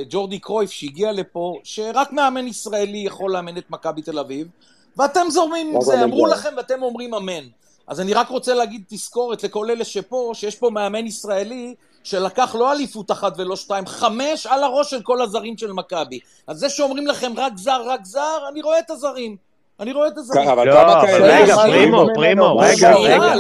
ג'ורדי 0.09 0.39
קרויף 0.39 0.71
שהגיע 0.71 1.13
לפה, 1.13 1.59
שרק 1.65 2.13
מאמן 2.13 2.47
ישראלי 2.47 2.99
יכול 2.99 3.33
לאמן 3.33 3.59
את 3.59 3.71
מכבי 3.71 4.03
תל 4.03 4.19
אביב, 4.19 4.49
ואתם 4.97 5.27
זורמים 5.31 5.75
עם 5.75 5.81
זה, 5.81 6.05
אמרו 6.05 6.27
לכם 6.27 6.55
ואתם 6.57 6.83
אומרים 6.83 7.15
אמן. 7.15 7.45
אז 7.87 8.01
אני 8.01 8.15
רק 8.15 8.29
רוצה 8.29 8.55
להגיד 8.55 8.83
תזכורת 8.89 9.43
לכל 9.43 9.71
אלה 9.71 9.85
שפה, 9.85 10.31
שיש 10.35 10.57
פה 10.57 10.71
מאמן 10.71 11.07
ישראלי 11.07 11.75
שלקח 12.05 12.55
לא 12.59 12.73
אליפות 12.73 13.11
אחת 13.11 13.33
ולא 13.37 13.57
שתיים, 13.57 13.87
חמש 13.87 14.47
על 14.47 14.63
הראש 14.63 14.91
של 14.91 15.03
כל 15.03 15.23
הזרים 15.23 15.59
של 15.59 15.73
מכבי. 15.73 16.19
אז 16.47 16.59
זה 16.59 16.69
שאומרים 16.69 17.07
לכם 17.07 17.33
רק 17.37 17.53
זר, 17.57 17.83
רק 17.87 18.05
זר, 18.05 18.39
אני 18.49 18.63
רואה 18.63 18.79
את 18.79 18.91
הזרים. 18.91 19.37
אני 19.81 19.93
רואה 19.93 20.09
את 20.09 20.19
הזרים. 20.19 20.49
אבל 20.49 20.73
כמה 20.73 21.03
כאלה... 21.07 21.39
רגע, 21.39 21.57
פרימו, 21.57 22.07
פרימו, 22.15 22.57
רגע, 22.57 22.95
רגע. 22.95 23.35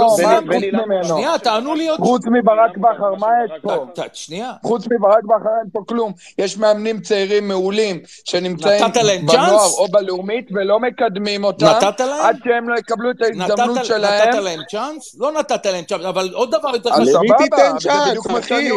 שנייה, 1.03 1.39
תענו 1.39 1.74
לי 1.74 1.89
עוד... 1.89 2.01
חוץ 2.01 2.22
מברק 2.26 2.76
בכר, 2.76 3.14
מה 3.20 3.26
יש 3.45 3.61
פה? 3.62 3.87
שנייה. 4.12 4.53
חוץ 4.62 4.87
מברק 4.87 5.24
בכר 5.24 5.51
אין 5.61 5.70
פה 5.72 5.80
כלום. 5.89 6.12
יש 6.39 6.59
מאמנים 6.59 7.01
צעירים 7.01 7.49
מעולים 7.49 8.01
שנמצאים 8.24 8.85
בנוער 9.26 9.66
או 9.78 9.89
בלאומית 9.89 10.49
ולא 10.55 10.80
מקדמים 10.80 11.45
אותם. 11.45 11.66
נתת 11.66 12.01
להם? 12.01 12.26
עד 12.26 12.37
שהם 12.45 12.68
לא 12.68 12.78
יקבלו 12.78 13.11
את 13.11 13.16
ההזדמנות 13.22 13.85
שלהם. 13.85 14.28
נתת 14.28 14.39
להם 14.39 14.61
צ'אנס? 14.70 15.16
לא 15.18 15.32
נתת 15.32 15.66
להם 15.66 15.85
צ'אנס, 15.85 16.05
אבל 16.05 16.30
עוד 16.32 16.51
דבר 16.51 16.68
יותר 16.72 16.91
חשוב. 16.91 17.09
למי 17.14 17.28
תיתן 17.39 17.72
צ'אנס, 17.78 18.26
אחי? 18.39 18.70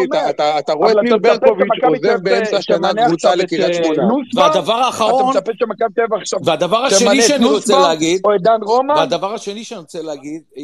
אתה 0.59 0.73
רואה 0.73 0.91
את 0.91 0.97
ניר 1.03 1.17
ברקוביץ' 1.17 1.83
עוזב 1.83 2.23
באמצע 2.23 2.61
שנה 2.61 2.89
קבוצה 3.05 3.35
לקריית 3.35 3.73
שמונה. 3.73 4.13
והדבר 4.35 4.73
האחרון... 4.73 5.31
אתה 5.31 5.39
מצפה 5.39 5.51
שמכבי 5.59 5.93
תל 5.95 6.01
אביב 6.01 6.13
עכשיו... 6.21 6.39
והדבר 6.43 6.77
השני 6.77 7.21
רוצה 7.49 7.79
להגיד, 7.79 8.21
או 8.25 8.35
את 8.35 8.41
דן 8.41 8.61
רומן. 8.63 8.95
והדבר 8.95 9.33
השני 9.33 9.63
שאני 9.63 9.79
רוצה 9.79 10.01
להגיד, 10.01 10.41
אה, 10.57 10.63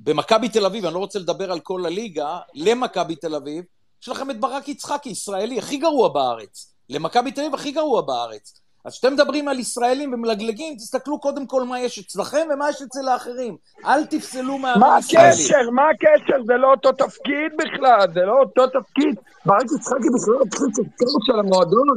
במכבי 0.00 0.48
תל 0.48 0.66
אביב, 0.66 0.84
אני 0.84 0.94
לא 0.94 0.98
רוצה 0.98 1.18
לדבר 1.18 1.52
על 1.52 1.60
כל 1.60 1.86
הליגה, 1.86 2.38
למכבי 2.54 3.16
תל 3.16 3.34
אביב, 3.34 3.64
יש 4.02 4.08
לכם 4.08 4.30
את 4.30 4.40
ברק 4.40 4.68
יצחקי, 4.68 5.08
ישראלי 5.08 5.58
הכי 5.58 5.76
גרוע 5.76 6.08
בארץ. 6.08 6.74
למכבי 6.88 7.32
תל 7.32 7.40
אביב 7.40 7.54
הכי 7.54 7.70
גרוע 7.70 8.00
בארץ. 8.02 8.60
אז 8.84 8.92
כשאתם 8.92 9.12
מדברים 9.12 9.48
על 9.48 9.58
ישראלים 9.58 10.14
ומלגלגים, 10.14 10.76
תסתכלו 10.76 11.20
קודם 11.20 11.46
כל 11.46 11.62
מה 11.64 11.80
יש 11.80 11.98
אצלכם 11.98 12.46
ומה 12.54 12.70
יש 12.70 12.82
אצל 12.82 13.08
האחרים. 13.08 13.56
אל 13.84 14.04
תפסלו 14.04 14.58
מאמן 14.58 14.98
ישראלי. 14.98 15.26
מה 15.26 15.32
הקשר? 15.32 15.70
מה 15.72 15.82
הקשר? 15.90 16.44
זה 16.46 16.54
לא 16.54 16.70
אותו 16.70 16.92
תפקיד 16.92 17.52
בכלל, 17.58 18.12
זה 18.14 18.20
לא 18.20 18.40
אותו 18.40 18.66
תפקיד. 18.66 19.14
ברק 19.46 19.64
יצחקי 19.78 20.08
בכלל 20.14 20.34
לא 20.34 20.44
תפקיד 20.44 21.08
של 21.26 21.38
המועדון. 21.38 21.88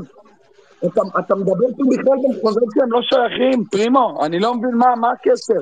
אתה, 0.86 1.02
אתה 1.20 1.36
מדבר 1.36 1.68
פה 1.78 1.84
בכלל 1.90 2.18
במחוזות 2.24 2.64
שהם 2.74 2.92
לא 2.92 3.00
שייכים, 3.02 3.64
פרימו, 3.72 4.26
אני 4.26 4.40
לא 4.40 4.56
מבין 4.56 4.76
מה, 4.76 4.96
מה 4.96 5.12
הקשר. 5.12 5.62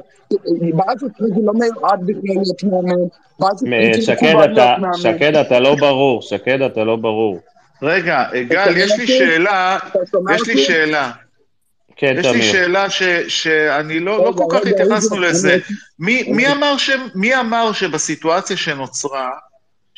בארץ 0.75 1.03
הצליחי 1.03 1.41
לא 1.43 1.53
מיועד 1.53 1.99
בכלל 2.05 2.21
להיות 2.25 2.63
מאמן. 2.63 4.01
שקד, 4.01 4.35
אתה, 4.51 4.75
שקד, 4.95 5.35
אתה 5.35 5.59
לא 5.59 5.75
ברור, 5.75 6.21
שקד, 6.21 6.61
אתה 6.61 6.83
לא 6.83 6.95
ברור. 6.95 7.39
רגע, 7.81 8.23
גל, 8.47 8.77
יש 8.77 8.99
לי 8.99 9.07
שאלה, 9.07 9.77
יש 10.35 10.47
לי 10.47 10.57
שאלה. 10.57 11.11
כן, 11.95 12.15
יש 12.19 12.25
לי 12.25 12.41
שאלה 12.41 12.89
ש, 12.89 13.03
שאני 13.27 13.99
לא, 13.99 14.25
לא 14.25 14.33
כל 14.37 14.45
כך 14.49 14.65
התייחסנו 14.65 15.19
לזה. 15.19 15.57
מי, 15.99 16.23
מי, 16.31 16.51
אמר 16.51 16.77
ש, 16.77 16.89
מי 17.15 17.35
אמר 17.35 17.71
שבסיטואציה 17.71 18.57
שנוצרה, 18.57 19.29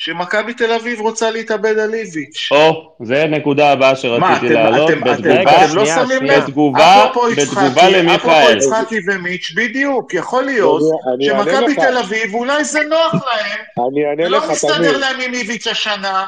שמכבי 0.03 0.53
תל 0.53 0.71
אביב 0.71 0.99
רוצה 0.99 1.31
להתאבד 1.31 1.79
על 1.79 1.93
איביץ'. 1.93 2.49
או, 2.51 2.95
זה 3.03 3.23
הנקודה 3.23 3.71
הבאה 3.71 3.95
שרציתי 3.95 4.49
להעלות, 4.49 4.91
בתגובה, 4.91 5.65
אתם 5.65 5.75
לא 5.75 5.85
שמים 5.85 6.23
לב, 6.23 6.43
בתגובה, 6.43 7.09
בתגובה 7.37 7.89
למיכאל. 7.89 8.15
אפרופו 8.15 8.51
יצחקי 8.51 8.99
ומיץ', 9.07 9.51
בדיוק, 9.55 10.13
יכול 10.13 10.43
להיות 10.43 10.81
שמכבי 11.21 11.75
תל 11.75 11.97
אביב, 11.97 12.33
אולי 12.33 12.63
זה 12.63 12.79
נוח 12.89 13.13
להם, 13.13 14.29
לא 14.31 14.51
מסתדר 14.51 14.97
להם 14.97 15.19
עם 15.19 15.33
איביץ' 15.33 15.67
השנה, 15.67 16.25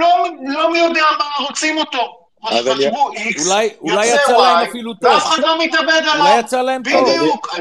לא, 0.00 0.26
לא 0.46 0.72
מי 0.72 0.78
יודע 0.78 1.02
מה 1.18 1.46
רוצים 1.46 1.78
אותו. 1.78 2.18
חשבו 2.46 3.12
איקס, 3.12 3.46
יוצא 3.84 4.32
וואי, 4.32 4.66
ואף 5.02 5.26
אחד 5.26 5.42
לא 5.42 5.64
מתאבד 5.64 5.88
עליו. 5.88 6.26
אולי 6.26 6.38
יצא 6.38 6.62
להם 6.62 6.82
טוב. 6.82 7.08
בדיוק. 7.08 7.56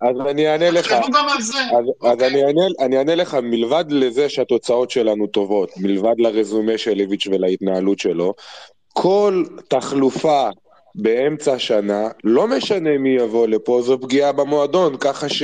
אז 0.00 0.16
אני 0.30 0.48
אענה 0.48 0.70
לך, 0.70 0.92
אז, 0.92 1.84
אז 2.02 2.22
אני, 2.22 2.44
אענה, 2.44 2.62
אני 2.80 2.98
אענה 2.98 3.14
לך, 3.14 3.34
מלבד 3.42 3.84
לזה 3.88 4.28
שהתוצאות 4.28 4.90
שלנו 4.90 5.26
טובות, 5.26 5.70
מלבד 5.76 6.14
לרזומה 6.18 6.78
של 6.78 7.00
איביץ' 7.00 7.26
ולהתנהלות 7.26 7.98
שלו, 7.98 8.34
כל 8.92 9.44
תחלופה 9.68 10.48
באמצע 10.94 11.52
השנה, 11.52 12.08
לא 12.24 12.48
משנה 12.48 12.98
מי 12.98 13.10
יבוא 13.10 13.46
לפה, 13.46 13.82
זו 13.82 14.00
פגיעה 14.00 14.32
במועדון, 14.32 14.96
ככה 15.00 15.28
ש, 15.28 15.42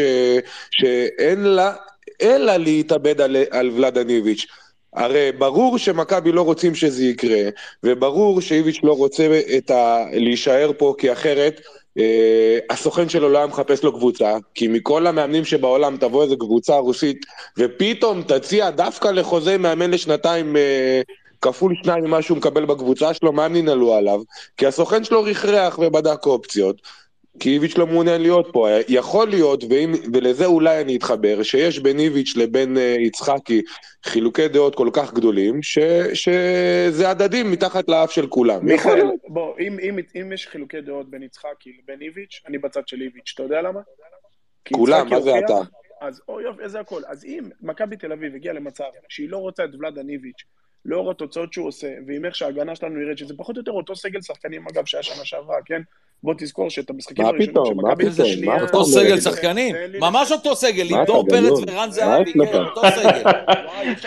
שאין 0.71 1.41
לה, 1.41 1.73
אלא 2.23 2.57
להתאבד 2.57 3.21
על, 3.21 3.37
על 3.51 3.71
ולדניביץ'. 3.75 4.47
הרי 4.93 5.33
ברור 5.33 5.79
שמכבי 5.79 6.33
לא 6.33 6.43
רוצים 6.43 6.75
שזה 6.75 7.05
יקרה, 7.05 7.49
וברור 7.85 8.41
שאיביץ' 8.41 8.81
לא 8.83 8.93
רוצה 8.93 9.41
ה... 9.71 10.05
להישאר 10.13 10.71
פה, 10.79 10.95
כי 10.99 11.13
אחרת 11.13 11.61
הסוכן 12.71 13.09
שלו 13.09 13.29
לא 13.29 13.39
היה 13.39 13.47
מחפש 13.47 13.85
לו 13.85 13.93
קבוצה, 13.93 14.37
כי 14.55 14.69
מכל 14.69 15.07
המאמנים 15.07 15.45
שבעולם 15.45 15.97
תבוא 15.97 16.23
איזה 16.23 16.37
קבוצה 16.37 16.77
רוסית, 16.77 17.27
ופתאום 17.59 18.23
תציע 18.23 18.71
דווקא 18.71 19.09
לחוזה 19.09 19.59
מאמן 19.59 19.91
לשנתיים 19.91 20.57
אה, 20.57 21.03
כפול 21.41 21.75
שניים 21.83 22.05
ממה 22.05 22.23
שהוא 22.23 22.39
מקבל 22.39 22.65
בקבוצה 22.65 23.15
שלו, 23.15 23.33
מה 23.33 23.45
הם 23.45 23.53
ננעלו 23.53 23.95
עליו? 23.95 24.21
כי 24.57 24.67
הסוכן 24.67 25.05
שלו 25.05 25.23
רכרח 25.23 25.79
ובדק 25.79 26.27
אופציות. 26.27 27.04
כי 27.41 27.51
איביץ' 27.51 27.77
לא 27.77 27.87
מעוניין 27.87 28.23
להיות 28.23 28.49
פה. 28.53 28.69
יכול 28.89 29.29
להיות, 29.29 29.65
ואם, 29.71 29.93
ולזה 30.13 30.47
אולי 30.47 30.81
אני 30.81 30.97
אתחבר, 30.97 31.43
שיש 31.43 31.79
בין 31.79 31.99
איביץ' 31.99 32.37
לבין 32.37 32.77
uh, 32.77 32.81
יצחקי 33.01 33.63
חילוקי 34.05 34.49
דעות 34.49 34.75
כל 34.75 34.89
כך 34.93 35.15
גדולים, 35.15 35.63
ש, 35.63 35.79
שזה 36.13 37.11
הדדים 37.11 37.51
מתחת 37.51 37.89
לאף 37.89 38.11
של 38.11 38.27
כולם. 38.27 38.67
מיכאל, 38.67 39.03
בוא, 39.29 39.59
אם, 39.59 39.79
אם, 39.79 39.99
אם 40.21 40.33
יש 40.33 40.47
חילוקי 40.49 40.81
דעות 40.81 41.11
בין 41.11 41.23
יצחקי 41.23 41.77
לבין 41.83 42.03
איביץ', 42.03 42.41
אני 42.49 42.59
בצד 42.59 42.89
של 42.89 43.01
איביץ', 43.01 43.33
אתה 43.35 43.43
יודע 43.43 43.63
למה? 43.63 43.81
כולם, 44.73 45.09
מה 45.09 45.21
זה 45.21 45.39
אתה? 45.39 45.59
אז 46.01 46.23
אוי 46.29 46.45
יופי, 46.45 46.63
איזה 46.63 46.81
הכל. 46.81 47.03
אז 47.07 47.25
אם 47.25 47.49
מכבי 47.63 47.97
תל 47.97 48.13
אביב 48.13 48.35
הגיעה 48.35 48.55
למצב 48.55 48.85
שהיא 49.09 49.31
לא 49.31 49.37
רוצה 49.37 49.65
את 49.65 49.75
ולאדן 49.75 50.09
איביץ', 50.09 50.45
לאור 50.85 51.11
התוצאות 51.11 51.53
שהוא 51.53 51.69
עושה, 51.69 51.95
ועם 52.07 52.25
איך 52.25 52.35
שההגנה 52.35 52.77
שלנו 52.77 53.01
נראית, 53.01 53.19
שזה 53.19 53.35
פחות 53.37 53.57
או 53.57 53.61
יותר 53.61 53.73
אותו 53.73 53.97
סגל 53.97 54.21
שחקנים, 54.21 54.69
אגב, 54.69 54.85
שהיה 54.87 55.03
שנה 55.03 55.25
שעברה, 55.25 55.57
כן? 55.65 55.83
בוא 56.25 56.35
תזכור 56.39 56.71
שאת 56.71 56.91
המשחקים 56.91 57.27
הראשונים 57.27 57.67
של 57.67 57.75
מכבי 57.75 58.11
זה 58.11 58.27
שנייה... 58.27 58.63
אותו 58.63 58.85
סגל 58.85 59.21
שחקנים, 59.21 59.77
ממש 60.01 60.33
אותו 60.33 60.57
סגל, 60.57 60.95
עם 60.95 61.05
דור 61.05 61.29
פרץ 61.29 61.53
ורן 61.67 61.91
זהבי, 61.91 62.33
כן, 62.33 62.59
אותו 62.59 62.81
סגל. 62.91 63.23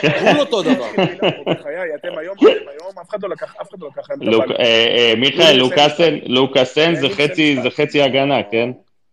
כול 0.20 0.40
אותו 0.40 0.64
דבר. 0.64 0.88
בחיי, 1.54 1.96
אתם 1.96 2.18
היום, 2.18 2.36
אף 3.02 3.10
אחד 3.10 3.24
לא 3.24 3.30
לקח, 3.30 3.56
אף 3.62 3.70
אחד 3.70 3.80
לא 3.82 3.88
לקח 3.88 4.10
להם 4.10 4.22
את 4.22 4.52
אה, 4.60 5.14
מיכאל, 5.18 5.58
לוקאסן 6.28 6.96
זה 6.96 7.70
חצי 7.70 8.02
הגנה, 8.02 8.44
כן? 8.52 8.70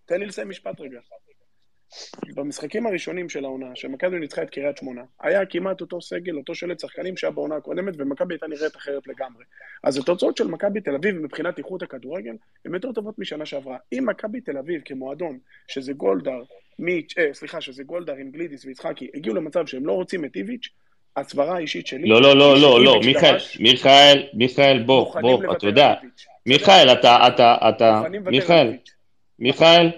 תן 0.07 0.21
לי 0.21 0.27
לסיים 0.27 0.49
משפט 0.49 0.81
רגע. 0.81 0.99
במשחקים 2.35 2.87
הראשונים 2.87 3.29
של 3.29 3.45
העונה, 3.45 3.67
שמכבי 3.75 4.19
ניצחה 4.19 4.43
את 4.43 4.51
קריית 4.51 4.77
שמונה, 4.77 5.03
היה 5.21 5.47
כמעט 5.47 5.81
אותו 5.81 6.01
סגל, 6.01 6.37
אותו 6.37 6.55
שלט 6.55 6.81
שחקנים 6.81 7.17
שהיה 7.17 7.31
בעונה 7.31 7.57
הקודמת, 7.57 7.95
ומכבי 7.99 8.35
הייתה 8.35 8.47
נראית 8.47 8.77
אחרת 8.77 9.07
לגמרי. 9.07 9.45
אז 9.83 9.99
התוצאות 9.99 10.37
של 10.37 10.47
מכבי 10.47 10.81
תל 10.81 10.95
אביב 10.95 11.15
מבחינת 11.15 11.59
איכות 11.59 11.83
הכדורגל, 11.83 12.35
הן 12.65 12.75
יותר 12.75 12.93
טובות 12.93 13.19
משנה 13.19 13.47
שעברה. 13.47 13.77
אם 13.93 14.09
מכבי 14.09 14.41
תל 14.41 14.59
אביב 14.59 14.83
כמועדון, 14.85 15.39
שזה 15.69 15.93
גולדהר, 15.93 16.43
מיץ', 16.79 17.15
אה, 17.19 17.35
סליחה, 17.35 17.61
שזה 17.61 17.85
גולדהר 17.85 18.17
עם 18.17 18.31
גלידיס 18.31 18.65
ויצחקי, 18.65 19.09
הגיעו 19.15 19.37
למצב 19.37 19.67
שהם 19.67 19.87
לא 19.87 19.93
רוצים 19.93 20.25
את 20.25 20.37
איביץ', 20.37 20.69
הסברה 21.17 21.57
האישית 21.57 21.87
שלי... 21.87 22.09
לא, 22.09 22.23
לא, 22.23 22.37
לא, 22.37 22.61
לא, 22.61 22.85
לא, 22.85 23.01
מיכאל, 23.05 23.37
מיכאל, 23.61 24.27
מיכאל, 24.35 24.83
בוא, 24.83 25.21
בוא, 25.21 25.53
אתה 25.53 25.67
יודע, 25.67 25.95
מיכאל, 26.47 26.93
אתה, 26.93 27.29
אתה, 27.29 27.57
אתה, 27.69 28.03
מיכאל, 28.31 28.77
מיכאל, 29.39 29.91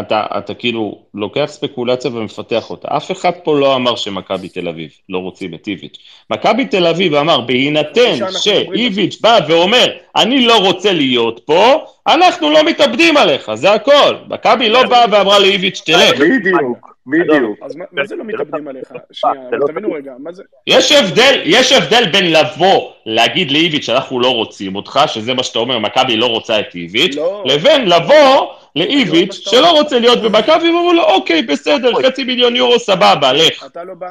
אתה, 0.00 0.26
אתה 0.38 0.54
כאילו 0.54 1.06
לוקח 1.14 1.44
ספקולציה 1.46 2.10
ומפתח 2.10 2.70
אותה. 2.70 2.88
אף 2.96 3.10
אחד 3.10 3.30
פה 3.44 3.58
לא 3.58 3.76
אמר 3.76 3.96
שמכבי 3.96 4.48
תל 4.48 4.68
אביב 4.68 4.90
לא 5.08 5.18
רוצים 5.18 5.54
את 5.54 5.68
איביץ'. 5.68 5.98
מכבי 6.30 6.64
תל 6.64 6.86
אביב 6.86 7.14
אמר, 7.14 7.40
בהינתן 7.40 8.18
שאיביץ' 8.40 9.20
בא 9.20 9.38
ואומר, 9.48 9.86
אני 10.16 10.46
לא 10.46 10.58
רוצה 10.58 10.92
להיות 10.92 11.40
פה, 11.44 11.84
אנחנו 12.06 12.50
לא 12.50 12.64
מתאבדים 12.64 13.16
עליך, 13.16 13.54
זה 13.54 13.72
הכל. 13.72 14.14
מכבי 14.28 14.68
לא 14.68 14.82
באה 14.82 15.04
ואמרה 15.10 15.38
לאיביץ', 15.38 15.82
תלך. 15.86 16.20
בדיוק. 16.20 16.90
בדיוק. 17.06 17.58
אז 17.62 17.76
מה 17.92 18.06
זה 18.06 18.16
לא 18.16 18.24
מתאבדים 18.24 18.68
עליך? 18.68 18.92
שנייה, 19.12 19.50
לא 19.52 19.66
תבינו 19.66 19.92
רגע, 19.92 20.12
מה 20.18 20.32
זה... 20.32 20.42
יש 20.66 20.92
הבדל, 20.92 21.40
יש 21.44 21.72
הבדל 21.72 22.04
בין 22.12 22.32
לבוא, 22.32 22.90
להגיד 23.06 23.50
לאיביץ' 23.50 23.84
שאנחנו 23.84 24.20
לא 24.20 24.34
רוצים 24.34 24.76
אותך, 24.76 25.00
שזה 25.06 25.34
מה 25.34 25.42
שאתה 25.42 25.58
אומר, 25.58 25.78
מכבי 25.78 26.16
לא 26.16 26.26
רוצה 26.26 26.60
את 26.60 26.74
איביץ', 26.74 27.16
לא. 27.16 27.42
לבין 27.46 27.88
לבוא 27.88 28.46
לאיביץ' 28.76 29.34
שלא 29.50 29.70
רוצה 29.70 29.98
להיות 29.98 30.22
במכבי, 30.22 30.70
ואומרים 30.70 30.96
לו, 31.00 31.14
אוקיי, 31.14 31.42
בסדר, 31.42 31.90
חצי 32.02 32.24
מיליון 32.24 32.56
יורו, 32.56 32.78
סבבה, 32.78 33.32
לך. 33.32 33.66
אתה 33.66 33.84
לא 33.84 33.94
בא, 33.94 34.10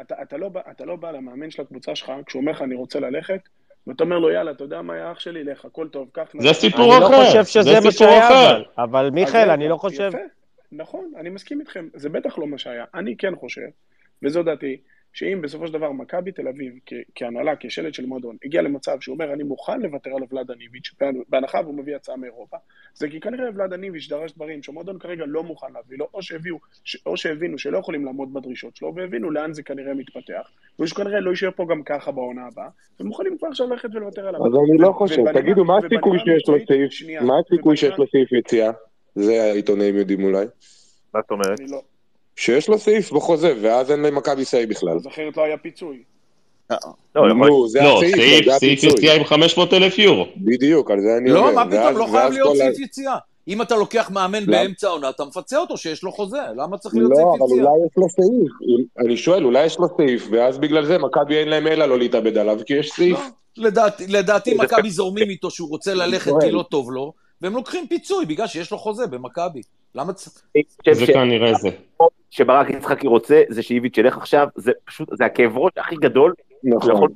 אתה 0.00 0.36
לא 0.36 0.48
בא, 0.48 0.60
אתה 0.70 0.84
לא 0.84 0.96
בא 0.96 1.10
למאמן 1.10 1.50
של 1.50 1.62
הקבוצה 1.62 1.94
שלך, 1.94 2.12
כשהוא 2.26 2.40
אומר 2.40 2.52
לך, 2.52 2.62
אני 2.62 2.74
רוצה 2.74 3.00
ללכת, 3.00 3.40
ואתה 3.86 4.04
אומר 4.04 4.18
לו, 4.18 4.30
יאללה, 4.30 4.50
אתה 4.50 4.64
יודע 4.64 4.82
מה, 4.82 4.94
היה 4.94 5.12
אח 5.12 5.20
שלי, 5.20 5.44
לך, 5.44 5.64
הכל 5.64 5.88
טוב, 5.88 6.08
קח... 6.12 6.22
זה 6.38 6.52
סיפור 6.52 6.98
אחר. 6.98 7.06
אני 7.06 7.12
לא 7.12 7.24
חושב 7.24 7.44
שזה 7.44 7.80
מה 7.84 7.92
שהיה, 7.92 8.28
אבל, 8.28 8.64
אבל 8.78 9.10
מיכאל, 9.10 9.50
אני 9.50 9.68
לא 9.68 9.76
חושב... 9.76 10.10
נכון, 10.72 11.12
אני 11.16 11.30
מסכים 11.30 11.60
איתכם, 11.60 11.88
זה 11.94 12.08
בטח 12.08 12.38
לא 12.38 12.46
מה 12.46 12.58
שהיה. 12.58 12.84
אני 12.94 13.16
כן 13.16 13.36
חושב, 13.36 13.68
וזו 14.22 14.42
דעתי, 14.42 14.76
שאם 15.14 15.40
בסופו 15.42 15.66
של 15.66 15.72
דבר 15.72 15.92
מכבי 15.92 16.32
תל 16.32 16.48
אביב, 16.48 16.74
כהנהלה, 17.14 17.52
כשלד 17.60 17.94
של 17.94 18.06
מועדון, 18.06 18.36
הגיע 18.44 18.62
למצב 18.62 19.00
שהוא 19.00 19.14
אומר, 19.14 19.32
אני 19.32 19.42
מוכן 19.42 19.80
לוותר 19.80 20.10
על 20.10 20.22
ולאדה 20.30 20.54
ניביץ', 20.54 20.94
בהנחה 21.28 21.60
והוא 21.60 21.74
מביא 21.74 21.96
הצעה 21.96 22.16
מאירופה, 22.16 22.56
זה 22.94 23.08
כי 23.08 23.20
כנראה 23.20 23.50
ולאדה 23.54 23.76
ניביץ' 23.76 24.08
דרש 24.08 24.32
דברים 24.32 24.62
שהמועדון 24.62 24.98
כרגע 24.98 25.24
לא 25.26 25.42
מוכן 25.42 25.66
להביא 25.74 25.98
לו, 25.98 26.08
או, 26.14 26.22
שהביאו, 26.22 26.56
או 27.06 27.16
שהבינו 27.16 27.58
שלא 27.58 27.78
יכולים 27.78 28.04
לעמוד 28.04 28.34
בדרישות 28.34 28.76
שלו, 28.76 28.94
והבינו 28.94 29.30
לאן 29.30 29.52
זה 29.52 29.62
כנראה 29.62 29.94
מתפתח, 29.94 30.50
ושכנראה 30.80 31.20
לא 31.20 31.30
יישאר 31.30 31.50
פה 31.50 31.66
גם 31.70 31.82
ככה 31.82 32.12
בעונה 32.12 32.46
הבאה, 32.46 32.68
ומוכנים 33.00 33.38
כבר 33.38 33.48
עכשיו 33.48 33.66
ללכת 33.66 33.88
ולוותר 33.94 34.28
עליו. 34.28 34.46
אז 34.46 34.52
אני 34.70 34.78
לא 34.78 34.92
חושב, 34.92 35.32
תגידו, 35.32 35.64
מה 35.64 35.78
הסיכוי 35.78 36.18
שיש 36.18 36.48
לו 36.48 36.54
סעיף, 36.68 37.22
מה 37.22 37.34
הסיכוי 37.38 37.76
שיש 37.76 37.98
לו 37.98 38.06
סעיף 38.06 38.32
יציאה? 38.32 38.70
זה 39.14 39.42
העיתונאים 39.42 39.96
יודעים 39.96 40.24
אולי. 40.24 40.46
מה 41.14 41.20
זאת 41.20 41.30
אומרת? 41.30 41.60
לא. 42.36 42.42
שיש 42.42 42.68
לו 42.68 42.78
סעיף 42.78 43.12
בחוזה, 43.12 43.54
ואז 43.60 43.90
אין 43.90 44.02
למכבי 44.02 44.44
סעי 44.44 44.66
בכלל. 44.66 44.96
אז 44.96 45.06
אחרת 45.06 45.36
לא 45.36 45.44
היה 45.44 45.56
פיצוי. 45.56 46.02
לא, 46.70 46.78
לא 47.14 47.66
זה 47.68 47.80
לא, 47.82 48.02
הסעיף, 48.02 48.58
סעיף 48.58 48.82
יציאה 48.82 49.14
עם 49.14 49.24
500 49.24 49.72
אלף 49.72 49.98
יורו. 49.98 50.26
בדיוק, 50.36 50.90
על 50.90 51.00
זה 51.00 51.16
אני 51.20 51.32
אומר. 51.32 51.40
לא, 51.40 51.54
מה 51.54 51.66
פתאום, 51.66 51.96
לא 51.96 52.06
חייב 52.10 52.32
להיות 52.32 52.56
סעיף 52.56 52.78
יציאה. 52.78 53.16
אם 53.48 53.62
אתה 53.62 53.76
לוקח 53.76 54.10
מאמן 54.10 54.46
באמצע 54.46 54.88
העונה, 54.88 55.10
אתה 55.10 55.24
מפצה 55.24 55.58
אותו 55.58 55.76
שיש 55.76 56.02
לו 56.02 56.12
חוזה, 56.12 56.38
למה 56.56 56.78
צריך 56.78 56.94
להיות 56.94 57.12
סעיף 57.14 57.26
יציאה? 57.26 57.38
לא, 57.38 57.44
אבל 57.44 57.52
אולי 57.52 57.86
יש 57.86 57.92
לו 57.96 58.08
סעיף. 58.08 58.52
אני 59.06 59.16
שואל, 59.16 59.44
אולי 59.44 59.64
יש 59.64 59.78
לו 59.78 59.86
סעיף, 59.96 60.28
ואז 60.30 60.58
בגלל 60.58 60.84
זה 60.84 60.98
מכבי 60.98 61.36
אין 61.36 61.48
להם 61.48 61.66
אלא 61.66 61.86
לא 61.86 61.98
להתאבד 61.98 62.38
עליו, 62.38 62.60
כי 62.66 62.74
יש 62.74 62.90
סעיף. 62.90 63.18
לדעתי 64.08 64.54
מכבי 64.54 64.90
זורמים 64.90 65.30
איתו 65.30 65.50
שהוא 65.50 65.68
רוצה 65.68 65.94
ללכת 65.94 66.32
כי 66.40 66.50
לא 66.50 66.64
טוב 66.70 66.92
לו, 66.92 67.12
והם 67.40 67.54
לוקחים 67.54 67.86
פיצוי 67.88 68.26
בגלל 68.26 68.46
שיש 68.46 68.70
לו 68.70 68.78
חוזה 68.78 69.06
במכבי. 69.06 69.62
למה 69.94 70.12
צריך... 70.12 70.42
זה 70.92 71.06
כנראה 71.06 71.54
זה. 71.54 71.68
שברק 72.34 72.70
יצחקי 72.70 73.06
רוצה, 73.06 73.42
זה 73.48 73.62
שאיביץ' 73.62 73.98
ילך 73.98 74.16
עכשיו, 74.16 74.48
זה 74.54 74.72
פשוט, 74.84 75.08
זה 75.12 75.24
הכאב 75.24 75.58
ראש 75.58 75.72
הכי 75.76 75.96
גדול. 75.96 76.34
נכון. 76.64 77.08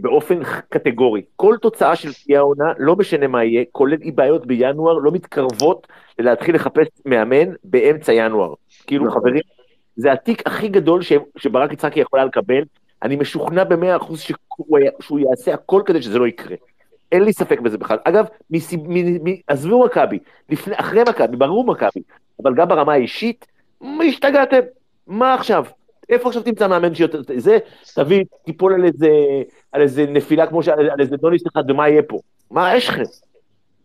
באופן 0.00 0.40
קטגורי. 0.68 1.22
כל 1.36 1.56
תוצאה 1.62 1.96
של 1.96 2.12
תהיה 2.12 2.38
העונה, 2.38 2.72
לא 2.78 2.96
משנה 2.96 3.26
מה 3.26 3.44
יהיה, 3.44 3.64
כולל 3.72 3.96
אי 4.02 4.10
בעיות 4.10 4.46
בינואר, 4.46 4.98
לא 4.98 5.10
מתקרבות 5.10 5.86
להתחיל 6.18 6.54
לחפש 6.54 6.86
מאמן 7.06 7.52
באמצע 7.64 8.12
ינואר. 8.12 8.54
כאילו, 8.86 9.06
נכון. 9.06 9.20
חברים, 9.20 9.42
זה 9.96 10.12
התיק 10.12 10.42
הכי 10.46 10.68
גדול 10.68 11.00
שברק 11.38 11.72
יצחקי 11.72 12.00
יכולה 12.00 12.24
לקבל. 12.24 12.62
אני 13.02 13.16
משוכנע 13.16 13.64
במאה 13.64 13.96
אחוז 13.96 14.20
שהוא 15.00 15.18
יעשה 15.18 15.54
הכל 15.54 15.82
כדי 15.86 16.02
שזה 16.02 16.18
לא 16.18 16.28
יקרה. 16.28 16.56
אין 17.12 17.22
לי 17.22 17.32
ספק 17.32 17.60
בזה 17.60 17.78
בכלל. 17.78 17.98
אגב, 18.04 18.26
עזבו 19.46 19.84
מכבי, 19.84 20.18
אחרי 20.72 21.02
מכבי, 21.08 21.36
ברור 21.36 21.66
מכבי, 21.66 22.00
אבל 22.42 22.54
גם 22.54 22.68
ברמה 22.68 22.92
האישית, 22.92 23.46
השתגעתם? 24.08 24.60
מה 25.06 25.34
עכשיו? 25.34 25.64
איפה 26.08 26.28
עכשיו 26.28 26.42
תמצא 26.42 26.68
מאמן 26.68 26.94
שיותר... 26.94 27.20
זה, 27.36 27.58
תביא, 27.94 28.24
תיפול 28.44 28.74
על 28.74 28.84
איזה, 28.84 29.08
על 29.72 29.82
איזה 29.82 30.06
נפילה 30.08 30.46
כמו 30.46 30.62
ש... 30.62 30.68
על 30.68 31.00
איזה 31.00 31.16
דוניס 31.16 31.42
אחד, 31.46 31.70
ומה 31.70 31.88
יהיה 31.88 32.02
פה? 32.02 32.18
מה 32.50 32.76
יש 32.76 32.88
לכם? 32.88 33.02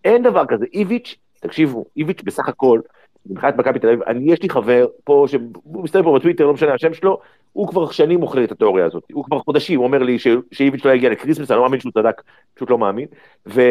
אין 0.06 0.24
דבר 0.24 0.46
כזה. 0.46 0.66
איביץ', 0.74 1.16
תקשיבו, 1.40 1.86
איביץ' 1.98 2.22
בסך 2.24 2.48
הכל, 2.48 2.80
מבחינת 3.26 3.58
מכבי 3.58 3.80
תל 3.80 3.88
אביב, 3.88 4.04
אני, 4.04 4.32
יש 4.32 4.42
לי 4.42 4.50
חבר 4.50 4.86
פה, 5.04 5.26
שהוא 5.28 5.84
מסתובב 5.84 6.06
פה 6.06 6.16
בטוויטר, 6.16 6.46
לא 6.46 6.54
משנה 6.54 6.74
השם 6.74 6.94
שלו, 6.94 7.20
הוא 7.54 7.68
כבר 7.68 7.92
שנים 7.92 8.20
מוכר 8.20 8.44
את 8.44 8.52
התיאוריה 8.52 8.86
הזאת, 8.86 9.04
הוא 9.14 9.24
כבר 9.26 9.40
חודשים, 9.40 9.80
הוא 9.80 9.88
אומר 9.88 9.98
לי 9.98 10.18
שאיביץ' 10.52 10.86
לא 10.86 10.92
יגיע 10.92 11.10
ל 11.10 11.14
Christmas, 11.14 11.52
אני 11.52 11.58
לא 11.58 11.64
מאמין 11.64 11.80
שהוא 11.80 11.92
צדק, 11.92 12.22
פשוט 12.54 12.70
לא 12.70 12.78
מאמין, 12.78 13.08
ו, 13.48 13.62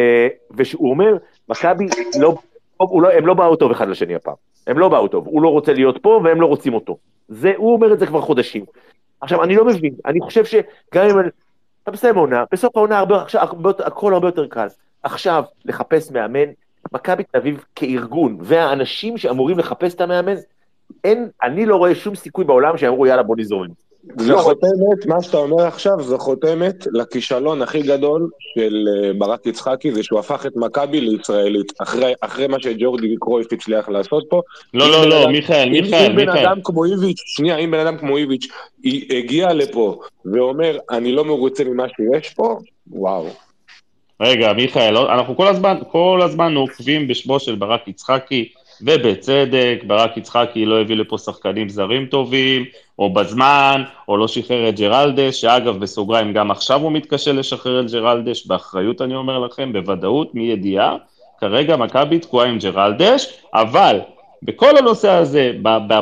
ושהוא 0.57 0.89
אומר, 0.89 1.17
מכבי 1.49 1.85
לא, 2.19 2.35
לא, 2.79 3.11
הם 3.11 3.27
לא 3.27 3.33
באו 3.33 3.55
טוב 3.55 3.71
אחד 3.71 3.87
לשני 3.87 4.15
הפעם, 4.15 4.35
הם 4.67 4.79
לא 4.79 4.89
באו 4.89 5.07
טוב, 5.07 5.27
הוא 5.27 5.41
לא 5.41 5.49
רוצה 5.49 5.73
להיות 5.73 5.97
פה 6.01 6.21
והם 6.23 6.41
לא 6.41 6.45
רוצים 6.45 6.73
אותו, 6.73 6.97
זה, 7.27 7.53
הוא 7.57 7.73
אומר 7.73 7.93
את 7.93 7.99
זה 7.99 8.07
כבר 8.07 8.21
חודשים. 8.21 8.65
עכשיו, 9.21 9.43
אני 9.43 9.55
לא 9.55 9.65
מבין, 9.65 9.93
אני 10.05 10.19
חושב 10.21 10.45
שגם 10.45 11.09
אם 11.09 11.15
אתה 11.83 11.91
מסיים 11.91 12.15
עונה, 12.15 12.43
בסוף 12.51 12.77
העונה 12.77 12.99
הרבה, 12.99 13.21
עכשיו, 13.21 13.47
הכל 13.85 14.13
הרבה 14.13 14.27
יותר 14.27 14.47
קל. 14.47 14.67
עכשיו, 15.03 15.43
לחפש 15.65 16.11
מאמן, 16.11 16.49
מכבי 16.91 17.23
תל 17.23 17.37
אביב 17.37 17.65
כארגון, 17.75 18.37
והאנשים 18.41 19.17
שאמורים 19.17 19.59
לחפש 19.59 19.95
את 19.95 20.01
המאמן, 20.01 20.35
אין, 21.03 21.29
אני 21.43 21.65
לא 21.65 21.75
רואה 21.75 21.95
שום 21.95 22.15
סיכוי 22.15 22.45
בעולם 22.45 22.77
שהם 22.77 22.89
אמרו 22.89 23.05
יאללה 23.05 23.23
בוא 23.23 23.35
נזורם. 23.37 23.69
זו 24.17 24.37
חותמת, 24.37 25.05
מה 25.05 25.21
שאתה 25.21 25.37
אומר 25.37 25.63
עכשיו, 25.63 26.01
זו 26.01 26.17
חותמת 26.17 26.87
לכישלון 26.93 27.61
הכי 27.61 27.81
גדול 27.81 28.29
של 28.55 28.87
אה, 28.87 29.13
ברק 29.13 29.45
יצחקי, 29.45 29.91
זה 29.91 30.03
שהוא 30.03 30.19
הפך 30.19 30.45
את 30.45 30.51
מכבי 30.55 31.01
לישראלית, 31.01 31.73
אחרי, 31.81 32.13
אחרי 32.21 32.47
מה 32.47 32.57
שג'ורדי 32.59 33.15
קרויף 33.19 33.53
הצליח 33.53 33.89
לעשות 33.89 34.23
פה. 34.29 34.41
לא, 34.73 34.91
לא, 34.91 35.09
לא, 35.09 35.27
מיכאל, 35.27 35.69
מיכאל, 35.69 35.89
מיכאל. 35.89 36.05
אם 36.05 36.15
בן 36.15 36.29
אדם 36.29 36.59
כמו 36.63 36.85
איביץ', 36.85 37.21
שנייה, 37.25 37.57
אם 37.57 37.71
בן 37.71 37.79
אדם 37.79 37.97
כמו 37.97 38.17
איביץ' 38.17 38.47
הגיע 39.09 39.53
לפה 39.53 39.99
ואומר, 40.25 40.77
אני 40.91 41.11
לא 41.11 41.25
מרוצה 41.25 41.63
ממה 41.63 41.85
שיש 41.87 42.33
פה, 42.33 42.59
וואו. 42.91 43.27
רגע, 44.21 44.53
מיכאל, 44.53 44.97
אנחנו 44.97 45.37
כל 45.37 45.47
הזמן, 45.47 45.77
כל 45.91 46.19
הזמן 46.23 46.55
עוקבים 46.55 47.07
בשמו 47.07 47.39
של 47.39 47.55
ברק 47.55 47.87
יצחקי, 47.87 48.49
ובצדק, 48.85 49.83
ברק 49.87 50.17
יצחקי 50.17 50.65
לא 50.65 50.81
הביא 50.81 50.95
לפה 50.95 51.17
שחקנים 51.17 51.69
זרים 51.69 52.05
טובים, 52.05 52.65
או 52.99 53.13
בזמן, 53.13 53.83
או 54.07 54.17
לא 54.17 54.27
שחרר 54.27 54.69
את 54.69 54.79
ג'רלדש, 54.79 55.41
שאגב, 55.41 55.79
בסוגריים, 55.79 56.33
גם 56.33 56.51
עכשיו 56.51 56.81
הוא 56.81 56.91
מתקשה 56.91 57.31
לשחרר 57.31 57.79
את 57.79 57.91
ג'רלדש, 57.91 58.47
באחריות 58.47 59.01
אני 59.01 59.15
אומר 59.15 59.39
לכם, 59.39 59.73
בוודאות, 59.73 60.35
מידיעה, 60.35 60.95
כרגע 61.39 61.75
מכבי 61.75 62.19
תקועה 62.19 62.47
עם 62.47 62.57
ג'רלדש, 62.57 63.27
אבל 63.53 63.99
בכל 64.43 64.77
הנושא 64.77 65.09
הזה, 65.09 65.51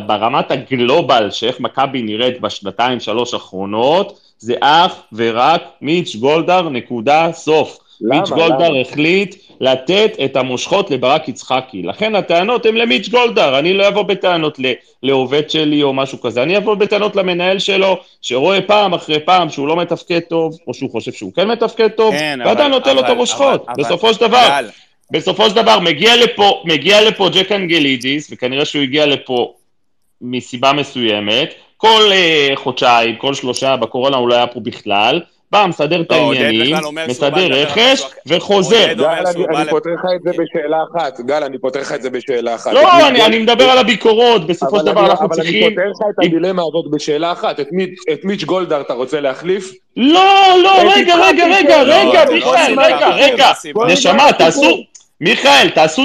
ברמת 0.08 0.52
הגלובל, 0.52 1.32
שאיך 1.32 1.60
מכבי 1.60 2.02
נראית 2.02 2.42
בשנתיים, 2.42 3.00
שלוש 3.00 3.34
האחרונות, 3.34 4.20
זה 4.38 4.56
אך 4.62 5.02
ורק 5.14 5.62
מיץ' 5.82 6.16
גולדהר, 6.16 6.70
נקודה, 6.70 7.30
סוף. 7.34 7.80
מיץ' 8.02 8.30
גולדהר 8.30 8.82
החליט 8.82 9.36
לתת 9.62 10.12
את 10.26 10.36
המושכות 10.36 10.92
לברק 10.92 11.28
יצחקי. 11.28 11.84
לכן 11.84 12.16
הטענות 12.16 12.66
הן 12.66 12.76
למיץ' 12.76 13.10
גולדהר, 13.10 13.60
אני 13.60 13.74
לא 13.74 13.88
אבוא 13.88 14.04
בטענות 14.04 14.60
לעובד 15.04 15.50
שלי 15.50 15.84
או 15.84 15.94
משהו 15.94 16.22
כזה, 16.22 16.44
אני 16.44 16.58
אבוא 16.58 16.76
בטענות 16.76 17.16
למנהל 17.16 17.60
שלו, 17.60 17.98
שרואה 18.22 18.62
פעם 18.62 18.94
אחרי 18.94 19.20
פעם 19.20 19.50
שהוא 19.50 19.68
לא 19.68 19.76
מתפקד 19.76 20.20
טוב, 20.20 20.58
או 20.68 20.74
שהוא 20.74 20.92
חושב 20.92 21.12
שהוא 21.12 21.34
כן 21.34 21.48
מתפקד 21.48 21.88
טוב, 21.88 22.14
כן, 22.14 22.40
ואתה 22.46 22.68
נותן 22.68 22.96
לו 22.96 23.02
את 23.02 23.10
המושכות. 23.10 23.66
בסופו 23.78 24.14
של 24.14 24.20
דבר, 24.20 24.48
אבל... 24.48 24.70
בסופו 25.12 25.50
של 25.50 25.56
דבר 25.56 25.80
מגיע 25.80 26.16
לפה, 26.16 26.64
מגיע 26.66 27.02
לפה 27.02 27.30
ג'ק 27.30 27.52
אנגלידיס, 27.52 28.30
וכנראה 28.32 28.66
שהוא 28.66 28.82
הגיע 28.82 29.06
לפה 29.06 29.54
מסיבה 30.22 30.74
מסוימת, 30.74 31.54
כל 31.78 32.10
uh, 32.10 32.56
חודשיים, 32.56 33.16
כל 33.16 33.34
שלושה, 33.34 33.76
בקורונה 33.78 34.18
הוא 34.18 34.30
לא 34.30 34.36
היה 34.36 34.48
פה 34.48 34.60
בכלל, 34.60 35.22
בא, 35.52 35.66
מסדר 35.70 36.02
את 36.02 36.12
לא, 36.12 36.16
העניינים, 36.16 36.76
מסדר 37.08 37.48
רכש, 37.48 38.04
וחוזר. 38.28 38.94
גל, 38.94 39.04
אני 39.56 39.70
פותר 39.70 39.90
לך 39.90 40.06
את 40.16 40.22
זה 40.24 40.32
בשאלה 40.32 40.78
אחת. 40.92 41.22
גל, 41.22 41.44
אני 41.44 41.60
פותר 41.60 41.80
לך 41.80 41.94
את 41.94 42.02
זה 42.02 42.10
בשאלה 42.10 42.56
אחת. 42.56 42.74
לא, 42.74 43.08
אני 43.08 43.40
מדבר 43.40 43.64
על 43.64 43.78
הביקורות, 43.78 44.48
בסופו 44.48 44.80
של 44.80 44.86
דבר 44.86 45.06
אנחנו 45.06 45.30
צריכים... 45.30 45.64
אבל 45.64 45.66
אני 45.66 45.76
פותר 45.76 45.90
לך 45.90 46.10
את 46.20 46.26
הדילמה 46.26 46.62
הזאת 46.62 46.92
בשאלה 46.92 47.32
אחת. 47.32 47.60
את 48.14 48.26
מיץ' 48.26 48.44
גולדהר 48.44 48.82
אתה 48.82 48.94
רוצה 48.94 49.22
להחליף? 49.22 49.72
לא, 49.98 50.56
לא, 50.64 50.94
רגע, 50.96 51.16
רגע, 51.16 51.46
רגע, 51.48 51.82
רגע, 51.82 52.26
מיכאל, 52.34 52.80
רגע, 52.80 53.10
רגע. 53.10 53.52
נשמה, 53.88 54.34
תעשו... 54.38 54.91
מיכאל, 55.22 55.70
תעשו 55.70 56.04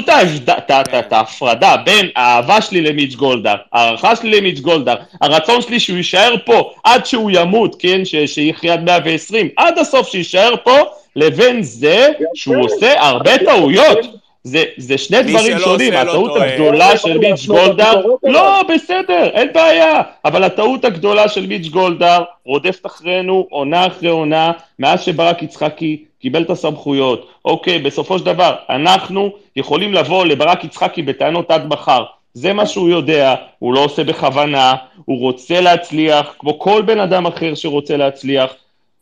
את 0.99 1.13
ההפרדה 1.13 1.75
בין 1.77 2.09
האהבה 2.15 2.61
שלי 2.61 2.81
למיץ' 2.81 3.15
גולדהר, 3.15 3.55
הערכה 3.73 4.15
שלי 4.15 4.37
למיץ' 4.37 4.59
גולדהר, 4.59 4.95
הרצון 5.21 5.61
שלי 5.61 5.79
שהוא 5.79 5.97
יישאר 5.97 6.35
פה 6.45 6.73
עד 6.83 7.05
שהוא 7.05 7.31
ימות, 7.33 7.75
כן, 7.79 8.01
שיחיה 8.25 8.73
עד 8.73 8.83
120, 8.83 9.49
עד 9.57 9.77
הסוף 9.77 10.09
שיישאר 10.09 10.53
פה, 10.63 10.77
לבין 11.15 11.63
זה 11.63 12.09
שהוא 12.33 12.65
עושה 12.65 12.93
הרבה 13.01 13.37
טעויות. 13.37 13.97
זה, 14.43 14.63
זה 14.77 14.97
שני 14.97 15.23
דברים 15.23 15.59
שונים, 15.59 15.93
הטעות 15.93 16.31
הגדולה 16.35 16.97
של 16.97 17.17
מיץ' 17.17 17.45
גולדהר, 17.45 18.01
לא, 18.23 18.61
בסדר, 18.73 19.29
אין 19.33 19.47
בעיה, 19.53 20.01
אבל 20.25 20.43
הטעות 20.43 20.85
הגדולה 20.85 21.29
של 21.29 21.47
מיץ' 21.47 21.67
גולדהר 21.67 22.23
רודפת 22.45 22.85
אחרינו 22.85 23.47
עונה 23.49 23.87
אחרי 23.87 24.09
עונה, 24.09 24.51
מאז 24.79 25.01
שברק 25.01 25.43
יצחקי 25.43 26.03
קיבל 26.21 26.41
את 26.41 26.49
הסמכויות. 26.49 27.29
אוקיי, 27.45 27.79
בסופו 27.79 28.19
של 28.19 28.25
דבר, 28.25 28.55
אנחנו 28.69 29.31
יכולים 29.55 29.93
לבוא 29.93 30.25
לברק 30.25 30.63
יצחקי 30.63 31.01
בטענות 31.01 31.51
עד 31.51 31.67
מחר. 31.67 32.03
זה 32.33 32.53
מה 32.53 32.65
שהוא 32.65 32.89
יודע, 32.89 33.35
הוא 33.59 33.73
לא 33.73 33.83
עושה 33.83 34.03
בכוונה, 34.03 34.73
הוא 35.05 35.19
רוצה 35.19 35.61
להצליח, 35.61 36.35
כמו 36.39 36.59
כל 36.59 36.81
בן 36.81 36.99
אדם 36.99 37.25
אחר 37.25 37.55
שרוצה 37.55 37.97
להצליח. 37.97 38.53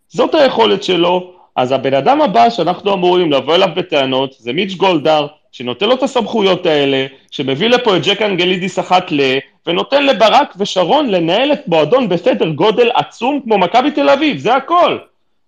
זאת 0.10 0.36
היכולת 0.36 0.84
שלו, 0.84 1.32
אז 1.56 1.72
הבן 1.72 1.94
אדם 1.94 2.22
הבא 2.22 2.49
שאנחנו 2.49 2.94
אמורים 2.94 3.32
לבוא 3.32 3.56
אליו 3.56 3.69
בטענות 3.76 4.36
זה 4.40 4.53
מיץ' 4.53 4.73
גולדהר, 4.73 5.27
שנותן 5.52 5.86
לו 5.86 5.95
את 5.95 6.03
הסמכויות 6.03 6.65
האלה, 6.65 7.06
שמביא 7.32 7.68
לפה 7.68 7.98
את 7.98 8.02
ג'ק 8.06 8.22
אנגלידיס 8.22 8.80
אחת 8.80 9.11
ל... 9.11 9.19
ונותן 9.68 10.06
לברק 10.06 10.53
ושרון 10.57 11.10
לנהל 11.10 11.53
את 11.53 11.68
מועדון 11.68 12.10
בסדר 12.10 12.49
גודל 12.49 12.90
עצום 12.94 13.41
כמו 13.44 13.57
מכבי 13.57 13.91
תל 13.91 14.10
אביב, 14.10 14.38
זה 14.38 14.56
הכל. 14.56 14.98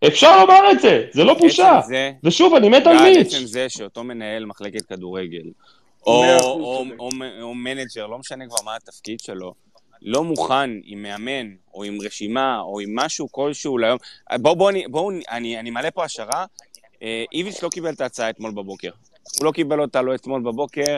אפשר 0.07 0.39
לומר 0.41 0.71
את 0.71 0.79
זה, 0.79 1.05
זה 1.11 1.23
לא 1.23 1.33
בושה. 1.33 1.79
זה, 1.87 2.11
ושוב, 2.23 2.55
אני 2.55 2.69
מת 2.69 2.87
על 2.87 3.01
מיץ'. 3.01 3.27
עצם 3.27 3.45
זה 3.45 3.65
שאותו 3.69 4.03
מנהל 4.03 4.45
מחלקת 4.45 4.81
כדורגל, 4.81 5.43
או, 6.07 6.23
או, 6.23 6.39
או, 6.39 6.85
או, 6.99 7.09
או 7.41 7.53
מנג'ר, 7.55 8.07
לא 8.07 8.17
משנה 8.17 8.45
כבר 8.47 8.57
מה 8.65 8.75
התפקיד 8.75 9.19
שלו, 9.19 9.53
לא 10.01 10.23
מוכן 10.23 10.69
עם 10.83 11.03
מאמן, 11.03 11.47
או 11.73 11.83
עם 11.83 11.97
רשימה, 12.05 12.59
או 12.59 12.79
עם 12.79 12.95
משהו 12.95 13.31
כלשהו 13.31 13.77
ליום... 13.77 13.97
בואו, 14.41 14.55
בואו, 14.55 14.73
בוא, 14.89 15.11
אני, 15.29 15.59
אני 15.59 15.69
מעלה 15.69 15.91
פה 15.91 16.03
השערה. 16.03 16.45
אה, 17.03 17.23
איביץ' 17.33 17.63
לא 17.63 17.69
קיבל 17.69 17.93
את 17.93 18.01
ההצעה 18.01 18.29
אתמול 18.29 18.51
בבוקר. 18.51 18.89
הוא 19.39 19.45
לא 19.45 19.51
קיבל 19.51 19.81
אותה 19.81 20.01
לא 20.01 20.15
אתמול 20.15 20.41
בבוקר. 20.41 20.97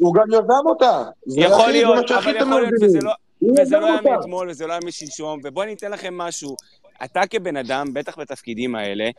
הוא 0.00 0.14
גם 0.14 0.28
יזם 0.28 0.66
אותה. 0.66 1.02
יכול 1.26 1.70
להיות, 1.70 2.10
אבל 2.10 2.36
יכול 2.36 2.60
להיות 2.60 2.74
שזה 2.80 2.98
לא... 3.02 3.12
וזה 3.60 3.78
לא 3.78 3.86
היה 3.86 4.00
מאתמול, 4.00 4.50
וזה 4.50 4.66
לא 4.66 4.72
היה 4.72 4.80
משלשום, 4.84 5.40
ובואו 5.44 5.64
אני 5.64 5.74
אתן 5.74 5.90
לכם 5.90 6.18
משהו. 6.18 6.56
אתה 7.04 7.26
כבן 7.30 7.56
אדם, 7.56 7.94
בטח 7.94 8.18
בתפקידים 8.18 8.74
האלה, 8.74 9.10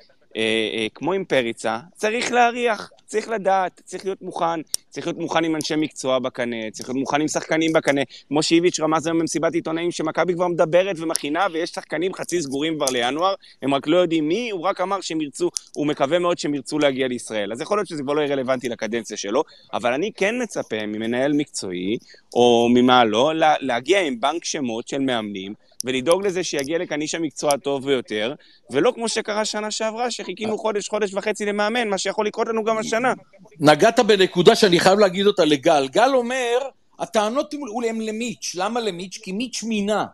כמו 0.95 1.13
עם 1.13 1.25
פריצה, 1.25 1.79
צריך 1.95 2.31
להריח, 2.31 2.91
צריך 3.05 3.29
לדעת, 3.29 3.81
צריך 3.85 4.05
להיות 4.05 4.21
מוכן, 4.21 4.61
צריך 4.89 5.07
להיות 5.07 5.19
מוכן 5.19 5.43
עם 5.43 5.55
אנשי 5.55 5.75
מקצוע 5.75 6.19
בקנה, 6.19 6.71
צריך 6.71 6.89
להיות 6.89 6.99
מוכן 6.99 7.21
עם 7.21 7.27
שחקנים 7.27 7.73
בקנה, 7.73 8.01
כמו 8.27 8.43
שאיביץ' 8.43 8.79
רמז 8.79 9.07
היום 9.07 9.19
במסיבת 9.19 9.53
עיתונאים 9.53 9.91
שמכבי 9.91 10.33
כבר 10.33 10.47
מדברת 10.47 10.95
ומכינה, 10.99 11.47
ויש 11.53 11.69
שחקנים 11.69 12.13
חצי 12.13 12.41
סגורים 12.41 12.75
כבר 12.75 12.85
לינואר, 12.91 13.33
הם 13.61 13.73
רק 13.73 13.87
לא 13.87 13.97
יודעים 13.97 14.27
מי, 14.27 14.49
הוא 14.49 14.61
רק 14.61 14.81
אמר 14.81 15.01
שהם 15.01 15.21
ירצו, 15.21 15.49
הוא 15.73 15.87
מקווה 15.87 16.19
מאוד 16.19 16.37
שהם 16.37 16.55
ירצו 16.55 16.79
להגיע 16.79 17.07
לישראל. 17.07 17.51
אז 17.51 17.61
יכול 17.61 17.77
להיות 17.77 17.87
שזה 17.87 18.03
כבר 18.03 18.13
לא 18.13 18.21
יהיה 18.21 18.33
רלוונטי 18.33 18.69
לקדנציה 18.69 19.17
שלו, 19.17 19.43
אבל 19.73 19.93
אני 19.93 20.11
כן 20.15 20.41
מצפה 20.41 20.85
ממנהל 20.85 21.33
מקצועי, 21.33 21.97
או 22.33 22.67
ממה 22.73 23.05
לא, 23.05 23.31
להגיע 23.59 24.01
עם 24.01 24.19
בנק 24.19 24.45
שמות 24.45 24.87
של 24.87 24.99
מאמנים, 24.99 25.53
ולדאוג 25.87 26.25
לזה 26.25 26.43
שיגיע 26.43 26.77
לכאן 26.77 27.01
איש 27.01 27.15
המקצוע 27.15 27.53
הטוב 27.53 27.85
ביותר, 27.85 28.33
ולא 28.69 28.91
כמו 28.95 29.09
שקרה 29.09 29.45
שנה 29.45 29.71
שעברה, 29.71 30.11
שחיכינו 30.11 30.57
חודש, 30.57 30.89
חודש 30.89 31.13
וחצי 31.13 31.45
למאמן, 31.45 31.89
מה 31.89 31.97
שיכול 31.97 32.27
לקרות 32.27 32.47
לנו 32.47 32.63
גם 32.63 32.77
השנה. 32.77 33.13
נגעת 33.59 33.99
בנקודה 33.99 34.55
שאני 34.55 34.79
חייב 34.79 34.99
להגיד 34.99 35.27
אותה 35.27 35.45
לגל. 35.45 35.87
גל 35.87 36.15
אומר, 36.15 36.57
הטענות 36.99 37.53
הן 37.89 38.01
למיץ'. 38.01 38.55
למה 38.55 38.79
למיץ'? 38.79 39.19
כי 39.23 39.31
מיץ' 39.31 39.63
מינה. 39.63 40.05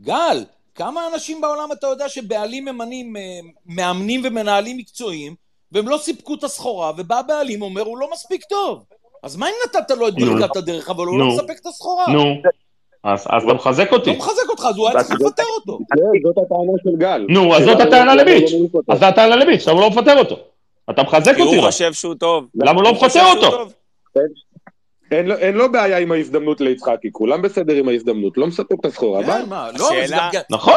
גל, 0.00 0.44
כמה 0.74 1.08
אנשים 1.12 1.40
בעולם 1.40 1.72
אתה 1.72 1.86
יודע 1.86 2.08
שבעלים 2.08 2.64
ממנים 2.64 3.16
אה, 3.16 3.22
מאמנים 3.66 4.20
ומנהלים 4.24 4.76
מקצועיים, 4.76 5.34
והם 5.72 5.88
לא 5.88 5.98
סיפקו 5.98 6.34
את 6.34 6.44
הסחורה, 6.44 6.92
ובא 6.96 7.18
הבעלים 7.18 7.62
ואומר, 7.62 7.82
הוא 7.82 7.98
לא 7.98 8.10
מספיק 8.12 8.44
טוב. 8.44 8.84
אז 9.22 9.36
מה 9.36 9.46
אם 9.46 9.54
נתת 9.66 9.90
לו 9.90 10.08
את 10.08 10.14
ברכת 10.14 10.56
הדרך, 10.56 10.90
אבל 10.90 11.06
הוא 11.06 11.18
לא 11.18 11.26
מספק 11.34 11.58
את 11.60 11.66
הסחורה? 11.66 12.06
נו. 12.12 12.42
אז, 13.04 13.26
אז 13.30 13.44
אתה 13.44 13.54
מחזק 13.54 13.92
אותי. 13.92 14.10
לא 14.10 14.16
מחזק 14.16 14.48
אותך, 14.48 14.64
אז 14.64 14.76
הוא 14.76 14.88
היה 14.88 15.04
צריך 15.04 15.20
לפטר 15.20 15.42
אותו. 15.56 15.78
זאת 16.22 16.38
הטענה 16.38 16.72
של 16.84 16.96
גל. 16.98 17.26
נו, 17.28 17.56
אז 17.56 17.64
זאת 17.64 17.80
הטענה 17.80 18.14
לביץ'. 18.14 18.52
אז 18.88 18.98
זאת 18.98 19.08
הטענה 19.08 19.36
לביץ', 19.36 19.66
למה 19.68 19.72
הוא 19.72 19.80
לא 19.80 19.90
מפטר 19.90 20.18
אותו? 20.18 20.36
אתה 20.90 21.02
מחזק 21.02 21.38
אותי. 21.38 21.50
כי 21.50 21.56
הוא 21.56 21.66
חושב 21.66 21.92
שהוא 21.92 22.14
טוב. 22.14 22.46
למה 22.54 22.70
הוא 22.70 22.82
לא 22.82 22.92
מפטר 22.92 23.24
אותו? 23.24 23.66
אין 25.12 25.26
לו, 25.26 25.36
אין 25.36 25.54
לו 25.54 25.72
בעיה 25.72 25.98
עם 25.98 26.12
ההזדמנות 26.12 26.60
ליצחקי, 26.60 27.08
כולם 27.12 27.42
בסדר 27.42 27.74
עם 27.74 27.88
ההזדמנות, 27.88 28.38
לא 28.38 28.46
מספק 28.46 28.80
את 28.80 28.84
הסחורה, 28.84 29.24
כן, 29.24 29.42
לא, 29.78 29.90
נכון, 30.50 30.74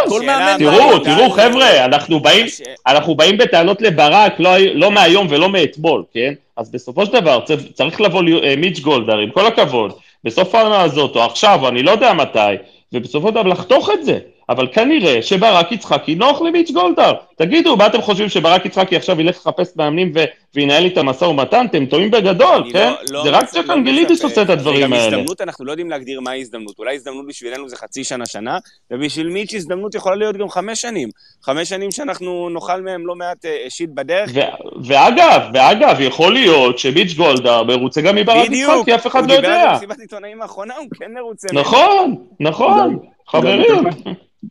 תראו, 0.58 1.00
תראו 1.00 1.30
חבר'ה, 1.30 1.86
אנחנו 1.86 2.20
באים, 2.20 2.46
אנחנו 2.88 3.16
באים 3.16 3.38
בטענות 3.38 3.82
לברק, 3.82 4.40
לא, 4.40 4.58
לא 4.58 4.92
מהיום 4.92 5.28
ולא 5.30 5.50
מאתמול, 5.50 6.04
כן? 6.14 6.34
אז 6.58 6.72
בסופו 6.72 7.06
של 7.06 7.14
דבר 7.14 7.40
צריך 7.74 8.02
לבוא 8.02 8.24
אה, 8.44 8.56
מיץ' 8.58 8.80
גולדהר, 8.80 9.18
עם 9.18 9.32
כל 9.32 9.46
הכבוד, 9.46 9.94
בסוף 10.26 10.56
העונה 10.56 10.82
הזאת, 10.82 11.16
או 11.16 11.24
עכשיו, 11.24 11.60
או 11.62 11.68
אני 11.68 11.84
לא 11.84 11.92
יודע 11.92 12.14
מתי, 12.14 12.56
ובסופו 12.94 13.28
של 13.28 13.34
דבר 13.34 13.44
לחתוך 13.44 13.90
את 13.94 14.06
זה. 14.06 14.20
אבל 14.50 14.68
כנראה 14.74 15.22
שברק 15.22 15.72
יצחקי 15.72 16.16
נוח 16.16 16.42
למיץ' 16.42 16.72
גולדהר. 16.72 17.14
תגידו, 17.38 17.78
מה 17.78 17.88
אתם 17.88 18.02
חושבים 18.02 18.30
שברק 18.30 18.66
יצחקי 18.66 18.96
עכשיו 18.96 19.22
ילך 19.22 19.38
לחפש 19.38 19.74
מאמנים 19.76 20.12
ו- 20.16 20.24
וינהל 20.56 20.86
איתם 20.86 21.06
משא 21.06 21.26
ומתן? 21.26 21.66
אתם 21.66 21.86
טועים 21.86 22.12
בגדול, 22.12 22.64
כן? 22.74 22.90
לא, 22.90 23.18
לא 23.18 23.24
זה 23.24 23.30
רק 23.30 23.46
צ'ק 23.46 23.70
אנגלידיס 23.70 24.24
עושה 24.24 24.42
את 24.42 24.50
הדברים 24.50 24.94
האלה. 24.94 25.06
גם 25.06 25.14
הזדמנות, 25.14 25.42
אנחנו 25.42 25.66
לא 25.66 25.72
יודעים 25.72 25.90
להגדיר 25.90 26.22
מהי 26.22 26.42
הזדמנות. 26.42 26.80
אולי 26.80 26.96
הזדמנות 26.96 27.28
בשבילנו 27.28 27.70
זה 27.70 27.76
חצי 27.76 28.04
שנה, 28.04 28.26
שנה, 28.26 28.58
ובשביל 28.92 29.30
מיץ' 29.30 29.54
הזדמנות 29.54 29.96
יכולה 29.96 30.16
להיות 30.16 30.38
גם 30.38 30.50
חמש 30.50 30.82
שנים. 30.82 31.10
חמש 31.44 31.70
שנים 31.70 31.92
שאנחנו 31.92 32.50
נאכל 32.50 32.82
מהם 32.82 33.08
לא 33.08 33.16
מעט 33.16 33.46
אה, 33.46 33.66
שיט 33.70 33.90
בדרך. 33.94 34.32
ו- 34.34 34.86
ואגב, 34.88 35.42
ואגב, 35.54 36.02
יכול 36.02 36.34
להיות 36.34 36.80
שמיץ' 36.80 37.14
גולדהר 37.14 37.64
מרוצה 37.64 38.02
גם 38.02 38.16
מברק 38.16 38.50
יצחקי, 38.52 38.96
אף 38.96 39.08
אחד 39.08 39.30
לא 39.30 39.34
יודע. 39.34 39.50
בדיוק, 39.50 39.56
הוא 39.56 39.62
דיבר 39.62 39.74
במסיבת 39.74 40.00
עיתונאים 40.00 40.42
האחרונה, 40.42 40.74
הוא 40.76 40.88
כן 41.00 41.14
מרוצה. 41.14 41.48
נכון, 41.54 42.16
נכון, 42.40 43.00
חברים. 43.28 43.84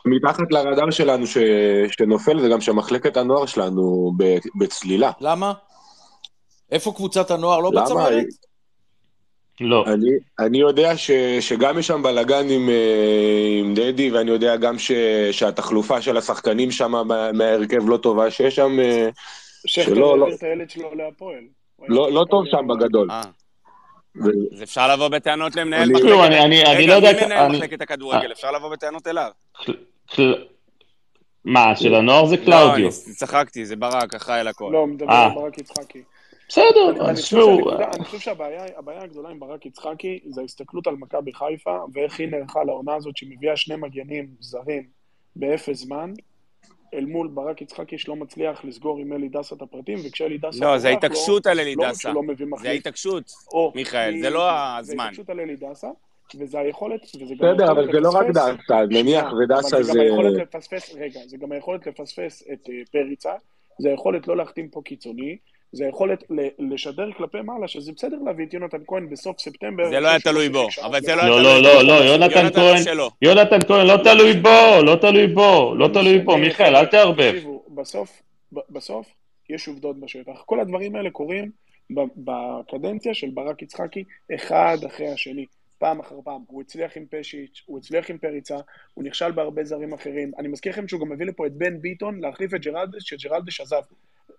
מתחת 0.07 0.53
לרדאר 0.53 0.91
שלנו 0.91 1.27
ש... 1.27 1.39
שנופל 1.91 2.41
זה 2.41 2.49
גם 2.49 2.61
שמחלקת 2.61 3.17
הנוער 3.17 3.47
שלנו 3.47 4.13
בצלילה. 4.55 5.11
למה? 5.21 5.53
איפה 6.71 6.93
קבוצת 6.93 7.31
הנוער? 7.31 7.61
לא 7.61 7.71
בצמרת? 7.71 8.25
לא. 9.61 9.85
אני, 9.87 10.11
אני 10.39 10.59
יודע 10.59 10.97
ש, 10.97 11.11
שגם 11.41 11.79
יש 11.79 11.87
שם 11.87 12.03
בלאגן 12.03 12.51
עם, 12.51 12.69
אה, 12.69 13.59
עם 13.61 13.75
דדי, 13.75 14.11
ואני 14.11 14.31
יודע 14.31 14.57
גם 14.57 14.79
ש, 14.79 14.93
שהתחלופה 15.31 16.03
של 16.03 16.17
השחקנים 16.17 16.71
שם 16.71 16.93
מההרכב 17.35 17.89
לא 17.89 17.97
טובה, 17.97 18.31
שיש 18.31 18.57
שם... 18.57 18.81
אה, 18.81 19.09
שכטר 19.67 19.95
לא, 19.95 20.29
את 20.35 20.43
הילד 20.43 20.71
שלו 20.71 20.95
להפועל. 20.95 21.45
לא, 21.89 22.13
לא 22.13 22.25
טוב 22.31 22.45
שם 22.47 22.67
בגדול. 22.69 23.11
אה. 23.11 23.23
אז 24.53 24.63
אפשר 24.63 24.93
לבוא 24.93 25.09
בטענות 25.09 25.57
למנהל 25.57 25.89
מחלקת 27.49 27.81
הכדורגל? 27.81 28.33
אפשר 28.33 28.51
לבוא 28.51 28.69
בטענות 28.71 29.07
אליו. 29.07 29.31
מה, 31.45 31.77
של 31.77 31.95
הנוער 31.95 32.27
זה 32.27 32.37
קלאודיו. 32.37 32.85
לא, 32.85 32.91
צחקתי, 32.91 33.67
זה 33.67 33.77
ברק, 33.77 34.15
אחראי 34.15 34.41
על 34.41 34.49
הכל. 34.49 34.71
לא, 34.73 34.87
מדבר 34.87 35.13
על 35.13 35.35
ברק 35.35 35.59
יצחקי. 35.59 36.03
בסדר, 36.49 37.11
אז 37.11 37.19
תשמעו. 37.19 37.73
אני 37.73 38.05
חושב 38.05 38.19
שהבעיה 38.19 39.03
הגדולה 39.03 39.29
עם 39.29 39.41
ברק 39.41 39.67
יצחקי 39.67 40.21
זה 40.31 40.41
ההסתכלות 40.41 40.87
על 40.87 40.95
מכבי 40.97 41.33
חיפה 41.33 41.79
ואיך 41.93 42.21
היא 42.21 42.29
נערכה 42.29 42.65
לעונה 42.65 42.95
הזאת 42.95 43.17
שמביאה 43.17 43.57
שני 43.57 43.77
מגנים 43.77 44.27
זרים 44.41 44.83
באפס 45.37 45.77
זמן, 45.77 46.13
אל 46.95 47.05
מול 47.05 47.29
ברק 47.29 47.63
יצחקי 47.63 47.99
שלא 47.99 48.17
מצליח 48.17 48.65
לסגור 48.65 48.99
עם 48.99 49.13
אלי 49.13 49.29
דסה 49.29 49.55
את 49.55 49.63
הפרטים, 49.63 49.99
וכשאלי 50.05 50.39
דסה... 50.39 50.65
לא, 50.65 50.79
זה 50.79 50.89
ההתעקשות 50.89 51.47
על 51.47 51.61
אלי 51.61 51.75
דסה. 51.75 52.13
זה 52.61 52.69
ההתעקשות, 52.69 53.31
מיכאל, 53.75 54.21
זה 54.21 54.31
לא 54.31 54.51
הזמן. 54.51 54.97
זה 54.97 55.03
ההתעקשות 55.03 55.31
על 55.31 55.41
אלי 55.41 55.57
דסה, 55.57 55.89
וזה 56.39 56.59
היכולת, 56.59 57.01
וזה 57.21 57.35
גם... 57.39 57.55
בסדר, 57.55 57.71
אבל 57.71 57.93
זה 57.93 58.01
לא 58.01 58.11
רק 58.11 58.27
דסה, 58.27 58.87
נניח 58.91 59.33
ודסה 59.33 59.69
זה... 59.69 59.77
אבל 59.77 59.83
זה 59.83 59.93
גם 59.93 60.01
היכולת 60.01 60.37
לפספס, 60.37 60.95
רגע, 60.95 61.21
זה 61.27 61.37
גם 61.37 61.53
היכולת 61.53 61.87
לפספס 61.87 62.43
את 62.53 62.69
אה, 62.71 62.75
פריצה, 62.93 63.33
זה 63.79 63.89
היכולת 63.89 64.29
לא 64.29 64.37
להחתים 64.37 64.69
פה 64.69 64.81
קיצוני, 64.85 65.37
זה 65.73 65.85
היכולת 65.85 66.25
לשדר 66.59 67.13
כלפי 67.17 67.41
מעלה, 67.41 67.69
שזה 67.69 67.93
בסדר 67.93 68.17
להביא 68.25 68.47
את 68.47 68.55
יונתן 68.55 68.79
כהן 68.87 69.09
בסוף 69.11 69.41
ספטמבר. 69.41 69.89
זה 69.91 70.01
לא 70.01 70.09
היה 70.09 70.21
תלוי 70.21 70.49
בו, 70.49 70.69
אבל 70.83 71.01
זה 71.01 71.15
לא 71.15 71.23
היה 71.23 71.31
תלוי 71.31 71.43
בו. 71.43 71.49
לא, 71.49 71.63
לא, 71.63 71.83
לא, 71.83 71.99
לא, 71.99 72.05
יונתן 72.05 72.51
כהן, 72.51 72.83
יונתן 73.23 73.59
כהן 73.69 73.87
לא 73.87 73.97
תלוי 74.05 74.33
בו, 74.33 74.83
לא 74.83 74.97
תלוי 75.01 75.27
בו, 75.27 75.75
לא 75.75 75.89
תלוי 75.89 76.19
בו, 76.19 76.37
מיכאל, 76.37 76.77
אל 76.77 76.87
תערבב. 76.87 77.35
בסוף, 77.75 78.23
בסוף 78.71 79.07
יש 79.51 79.69
עובדות 79.69 80.01
בשטח. 80.01 80.43
כל 80.47 80.61
הדברים 80.61 80.97
האלה 80.97 81.11
קורים 81.11 81.51
בקדנציה 82.17 83.15
של 83.15 83.31
ברק 83.31 83.63
יצחקי, 83.63 84.05
אחד 84.35 84.77
אחרי 84.87 85.09
השני. 85.09 85.47
פעם 85.85 86.01
אחר 86.01 86.21
פעם. 86.25 86.43
הוא 86.47 86.63
הצליח 86.63 86.97
עם 86.97 87.07
פשיץ', 87.11 87.63
הוא 87.67 87.79
הצליח 87.79 88.11
עם 88.11 88.19
פריצה, 88.19 88.57
הוא 88.95 89.05
נכשל 89.05 89.33
בהרבה 89.33 89.65
זרים 89.65 89.93
אחרים. 89.93 90.33
אני 90.39 90.49
מזכיר 90.49 90.73
לכם 90.73 90.89
שהוא 90.89 91.01
גם 91.01 91.09
מביא 91.09 91.27
לפה 91.27 91.47
את 91.47 91.53
בן 91.53 91.81
ביטון 91.81 92.21
להחליף 92.21 92.55
את 92.55 92.61
ג'רלדש, 92.61 93.09
שג'רלדש 93.09 93.61
עזב. 93.61 93.83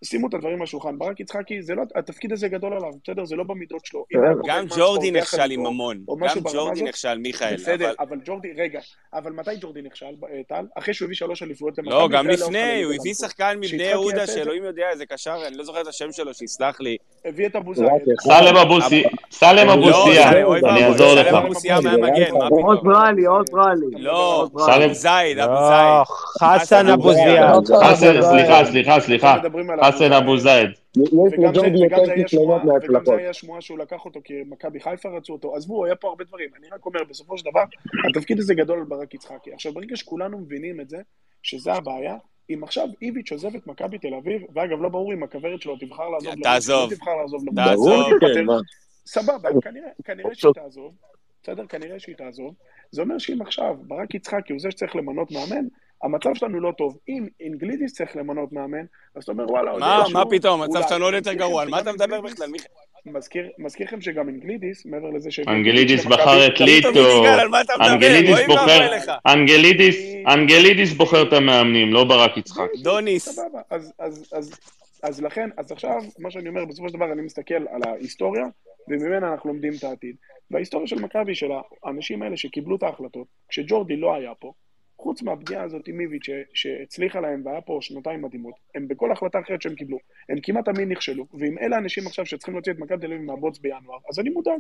שימו 0.04 0.28
את 0.28 0.34
הדברים 0.34 0.58
על 0.58 0.64
השולחן. 0.64 0.98
ברק 0.98 1.20
יצחקי, 1.20 1.62
זה 1.62 1.76
לא, 1.76 1.84
התפקיד 1.96 2.32
הזה 2.32 2.48
גדול 2.48 2.74
עליו, 2.74 2.92
בסדר? 3.04 3.26
זה 3.26 3.36
לא 3.36 3.44
במידות 3.44 3.86
שלו. 3.86 4.06
גם 4.46 4.66
ג'ורדי 4.78 5.12
נכשל 5.12 5.52
עם 5.52 5.60
ממון. 5.60 5.98
גם 6.20 6.40
ג'ורדי 6.54 6.82
נכשל, 6.82 7.18
מיכאל. 7.18 7.56
בסדר, 7.56 7.94
אבל 8.00 8.18
ג'ורדי, 8.26 8.48
רגע, 8.58 8.80
אבל 9.14 9.32
מתי 9.32 9.52
ג'ורדי 9.62 9.82
נכשל, 9.82 10.06
אה, 10.06 10.42
טל? 10.48 10.66
אחרי 10.76 10.94
שהוא 10.94 11.06
הביא 11.06 11.16
שלוש 11.16 11.44
אליפויות 11.44 11.78
למכבי? 11.78 11.94
לא, 11.94 12.08
גם 12.12 12.28
לפני, 12.28 12.84
הוא 12.84 12.94
הביא 12.94 13.14
שחקן 13.14 13.58
מבני 13.60 13.84
יהודה, 13.84 14.28
שאלוהים 14.28 14.64
יודע 14.64 14.90
איזה 14.92 15.06
קשר, 15.06 15.38
אני 15.48 15.58
לא 15.58 15.64
זוכר 15.64 15.82
את 15.82 15.88
השם 15.88 16.12
שלו, 16.12 16.34
שיסלח 16.34 16.82
לי. 16.82 16.98
הביא 17.26 17.46
את 17.46 17.56
אבו 17.56 17.76
זייד. 17.76 17.90
סלם 19.30 19.70
אבו 19.70 19.92
סייה, 20.04 20.30
אני 20.32 20.86
אעזור 20.86 21.16
לך. 21.16 21.28
סלם 21.28 21.36
אבו 21.36 21.56
סייה 21.56 21.82
מהמגן, 21.82 22.32
מה 22.34 22.46
פתאום? 22.46 22.66
אוסטרלי, 22.66 23.28
אוסטרלי. 23.28 24.04
לא, 24.04 24.48
אבו 24.54 24.94
זייד, 24.94 25.40
אבו 25.40 25.56
זייד. 25.68 26.04
חסן 26.40 26.90
אבו 26.90 27.14
זייד. 27.14 27.42
סליחה, 28.66 29.00
סליחה, 29.00 29.38
סליחה. 29.84 29.92
חסן 29.92 30.14
אבו 30.14 30.38
זייד. 30.38 30.70
וגם 31.32 31.54
זה 33.06 33.16
היה 33.16 33.34
שמועה 33.34 33.62
שהוא 33.62 33.78
לקח 33.78 34.06
אותו 34.06 34.20
כי 34.24 34.34
מכבי 34.46 34.80
חיפה 34.80 35.10
רצו 35.10 35.34
אותו. 35.34 35.56
עזבו, 35.56 35.86
היה 35.86 35.96
פה 35.96 36.08
הרבה 36.08 36.24
דברים. 36.24 36.50
אני 36.60 36.68
רק 36.72 36.86
אומר, 36.86 37.04
בסופו 37.10 37.38
של 37.38 37.46
דבר, 37.52 37.64
התפקיד 38.10 38.40
הזה 38.40 38.54
גדול 38.54 38.80
על 38.80 38.86
ברק 38.86 39.14
יצחקי. 39.14 39.54
עכשיו, 39.54 39.74
ברגע 39.74 39.96
שכולנו 39.96 40.40
מבינים 40.40 40.82
את 40.82 40.90
זה, 40.90 40.98
שזה 41.44 41.74
הבעיה, 41.74 42.18
אם 42.50 42.64
עכשיו 42.64 42.88
איביץ' 43.02 43.32
עוזב 43.32 43.56
את 43.56 43.68
מכבי 43.68 43.98
תל 43.98 44.14
אביב, 44.14 44.42
ואגב, 44.54 44.82
לא 44.82 44.90
ברור 44.90 45.14
אם 45.14 45.24
הכוורת 45.24 45.62
שלו 45.62 45.78
תבחר 45.78 46.10
לעזוב, 46.10 46.34
תעזוב, 46.44 46.92
לעזוב, 47.12 47.42
תעזוב, 47.56 48.62
סבבה, 49.06 49.50
כנראה 50.04 50.36
שהיא 50.36 50.52
תעזוב, 50.54 50.94
בסדר? 51.44 51.66
כנראה 51.66 52.00
שהיא 52.00 52.16
תעזוב. 52.16 52.54
זה 52.92 53.02
אומר 53.02 53.18
שאם 53.18 53.42
עכשיו 53.42 53.76
ברק 53.82 54.16
יצחקי 54.16 54.54
הוא 54.54 54.60
זה 54.60 54.72
שצריך 54.72 54.96
למנות 54.96 55.32
מאמן, 55.32 55.66
המצב 56.04 56.30
שלנו 56.34 56.60
לא 56.60 56.72
טוב. 56.78 56.98
אם 57.10 57.28
אנגלידיס 57.40 57.94
צריך 57.94 58.16
למנות 58.16 58.52
מאמן, 58.52 58.86
אז 59.16 59.24
אתה 59.24 59.32
אומר, 59.32 59.52
וואלה, 59.52 59.78
מה, 59.78 60.04
מה 60.14 60.24
פתאום, 60.30 60.62
המצב 60.62 60.82
שלנו 60.90 61.06
עוד 61.06 61.14
יותר 61.14 61.34
גרוע, 61.34 61.62
על 61.62 61.70
מה 61.70 61.80
אתה 61.80 61.92
מדבר 61.94 62.22
בכלל, 62.22 62.48
מיכאל? 62.48 62.72
מזכיר 63.58 63.86
לכם 63.88 64.02
שגם 64.02 64.28
אנגלידיס, 64.30 64.86
מעבר 64.86 65.10
לזה 65.10 65.32
ש... 65.32 65.40
אנגלידיס 65.40 66.06
בחר 66.06 66.48
את 66.48 66.60
ליטו, 66.60 66.90
אנגלידיס 70.28 70.94
בוחר 70.94 71.22
את 71.28 71.34
המאמנים, 71.34 71.94
לא 71.94 72.04
ברק 72.04 72.38
יצחק. 72.38 72.68
דוניס. 72.84 73.30
סבבה, 73.30 73.60
אז 75.04 75.22
לכן, 75.22 75.50
אז 75.58 75.72
עכשיו, 75.72 76.02
מה 76.20 76.32
שאני 76.32 76.50
אומר, 76.50 76.66
בסופו 76.66 76.90
של 76.90 76.96
דבר 76.96 77.12
אני 77.12 77.22
מסתכל 77.22 77.54
על 77.54 77.82
ההיסטוריה, 77.86 78.46
וממנה 78.88 79.32
אנחנו 79.32 79.50
לומדים 79.50 79.74
את 79.80 79.84
העתיד. 79.84 80.16
וההיסטוריה 80.52 80.88
של 80.88 81.00
מכבי, 81.00 81.36
של 81.36 81.48
האנשים 81.84 82.22
האלה 82.22 82.38
שקיבלו 82.38 82.76
את 82.76 82.84
ההחלטות, 82.84 83.28
כשג'ורדי 83.50 83.96
לא 83.96 84.16
היה 84.16 84.32
פה, 84.40 84.54
חוץ 84.98 85.22
מהפגיעה 85.22 85.64
הזאת 85.64 85.88
עם 85.88 86.00
איביץ' 86.00 86.26
שהצליחה 86.54 87.20
להם 87.20 87.42
והיה 87.46 87.62
פה 87.62 87.78
שנתיים 87.82 88.22
מדהימות, 88.22 88.54
הם 88.76 88.88
בכל 88.88 89.12
החלטה 89.12 89.40
אחרת 89.40 89.62
שהם 89.62 89.76
קיבלו, 89.76 89.98
הם 90.30 90.38
כמעט 90.44 90.66
תמיד 90.66 90.88
נכשלו, 90.88 91.26
ואם 91.40 91.56
אלה 91.62 91.76
האנשים 91.76 92.08
עכשיו 92.08 92.26
שצריכים 92.26 92.54
להוציא 92.54 92.72
את 92.72 92.80
מכבי 92.80 92.98
תל 92.98 93.06
אביב 93.06 93.22
מהבוץ 93.22 93.60
בינואר, 93.60 93.98
אז 94.10 94.20
אני 94.20 94.30
מודאג. 94.30 94.60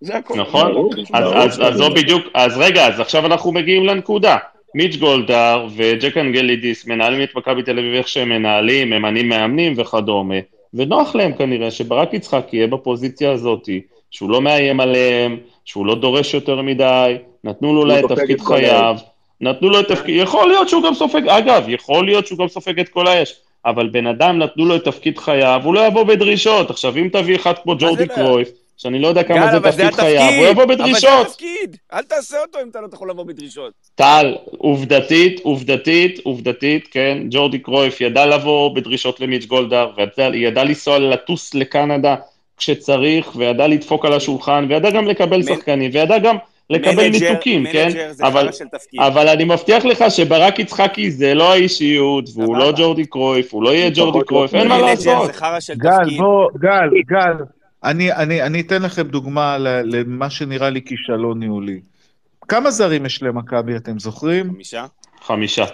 זה 0.00 0.16
הכל. 0.16 0.34
נכון, 0.40 0.90
אז 1.14 1.76
זו 1.76 1.90
בדיוק, 1.90 2.26
אז 2.34 2.58
רגע, 2.58 2.86
אז 2.86 3.00
עכשיו 3.00 3.26
אנחנו 3.26 3.52
מגיעים 3.52 3.84
לנקודה. 3.84 4.36
מיץ' 4.74 4.96
גולדהר 4.96 5.66
וג'ק 5.76 6.16
אנגלידיס 6.16 6.86
מנהלים 6.86 7.22
את 7.22 7.36
מכבי 7.36 7.62
תל 7.62 7.78
אביב 7.78 7.94
איך 7.94 8.08
שהם 8.08 8.28
מנהלים, 8.28 8.90
ממנים 8.90 9.28
מאמנים 9.28 9.74
וכדומה, 9.76 10.34
ונוח 10.74 11.14
להם 11.14 11.32
כנראה 11.32 11.70
שברק 11.70 12.14
יצחק 12.14 12.46
יהיה 12.52 12.66
בפוזיציה 12.66 13.32
הזאתי, 13.32 13.80
שהוא 14.10 14.30
לא 14.30 14.40
מאיים 14.40 14.80
עליהם, 14.80 15.36
שהוא 15.64 15.86
לא 15.86 15.94
דורש 15.94 16.34
יותר 16.34 16.62
מדי, 16.62 17.16
נתנו 17.44 17.74
לו 17.74 17.80
אולי 17.80 18.00
את 18.00 18.04
תפקיד 18.08 18.40
חייו. 18.40 18.96
נתנו 19.40 19.70
לו 19.70 19.80
את 19.80 19.88
תפקיד, 19.88 20.16
יכול 20.16 20.48
להיות 20.48 20.68
שהוא 20.68 20.82
גם 20.82 20.94
סופג, 20.94 21.28
אגב, 21.28 21.64
יכול 21.68 22.06
להיות 22.06 22.26
שהוא 22.26 22.38
גם 22.38 22.48
סופג 22.48 22.80
את 22.80 22.88
כל 22.88 23.06
האש, 23.06 23.34
אבל 23.66 23.88
בן 23.88 24.06
אדם 24.06 24.38
נתנו 24.38 24.64
לו 24.64 24.76
את 24.76 24.84
תפקיד 24.84 25.18
חייו, 25.18 25.60
הוא 25.64 25.74
לא 25.74 25.86
יבוא 25.86 26.02
בדרישות. 26.02 26.70
עכשיו, 26.70 26.96
אם 26.96 27.08
תביא 27.12 27.36
אחד 27.36 27.52
כמו 27.62 27.74
ג'ורדי 27.78 28.08
קרויף, 28.08 28.48
שאני 28.76 28.98
לא 28.98 29.08
יודע 29.08 29.22
כמה 29.22 29.50
זה 29.52 29.60
תפקיד 29.60 29.94
חייו, 29.94 30.32
הוא 30.38 30.46
יבוא 30.46 30.64
בדרישות. 30.64 31.10
אבל 31.10 31.22
זה 31.22 31.28
התפקיד, 31.28 31.76
אל 31.92 32.02
תעשה 32.02 32.42
אותו 32.42 32.58
אם 32.62 32.68
אתה 32.68 32.80
לא 32.80 32.88
יכול 32.92 33.10
לבוא 33.10 33.24
בדרישות. 33.24 33.72
טל, 33.94 34.34
עובדתית, 34.58 35.40
עובדתית, 35.42 36.20
עובדתית, 36.22 36.88
כן, 36.90 37.18
ג'ורדי 37.30 37.58
קרויף 37.58 38.00
ידע 38.00 38.26
לבוא 38.26 38.74
בדרישות 38.74 39.20
למיץ' 39.20 39.46
גולדהר, 39.46 39.90
וידע 40.32 40.64
לנסוע 40.64 40.98
לטוס 40.98 41.54
לקנדה 41.54 42.14
כשצריך, 42.56 43.36
וידע 43.36 43.66
לדפוק 43.66 44.04
על 44.04 44.12
השולחן, 44.12 44.66
וידע 44.68 44.90
גם 44.90 45.06
לקבל 45.06 45.42
שחקנים, 45.42 45.90
וידע 45.94 46.18
גם... 46.18 46.36
לקבל 46.70 47.08
ניתוקים, 47.08 47.64
כן? 47.72 47.88
אבל, 48.22 48.48
אבל 48.98 49.28
אני 49.28 49.44
מבטיח 49.44 49.84
לך 49.84 50.04
שברק 50.08 50.58
יצחקי 50.58 51.10
זה 51.10 51.34
לא 51.34 51.52
האישיות, 51.52 52.28
והוא 52.34 52.56
לא 52.56 52.72
ג'ורדי 52.76 53.06
קרויף, 53.06 53.54
הוא 53.54 53.62
לא 53.62 53.74
יהיה 53.74 53.90
ג'ורדי 53.94 54.24
קרויף, 54.26 54.54
אין 54.54 54.68
מה 54.68 54.78
לעשות. 54.78 55.30
גל, 55.76 56.16
בוא, 56.18 56.50
גל, 56.58 56.90
גל, 57.06 57.44
אני, 57.84 58.12
אני, 58.12 58.42
אני 58.42 58.60
אתן 58.60 58.82
לכם 58.82 59.02
דוגמה 59.02 59.56
למה 59.58 60.30
שנראה 60.30 60.70
לי 60.70 60.82
כישלון 60.84 61.38
ניהולי. 61.38 61.80
כמה 62.48 62.70
זרים 62.70 63.06
יש 63.06 63.22
למכבי, 63.22 63.76
אתם 63.76 63.98
זוכרים? 63.98 64.52
חמישה. 64.52 64.86
חמישה. 65.22 65.64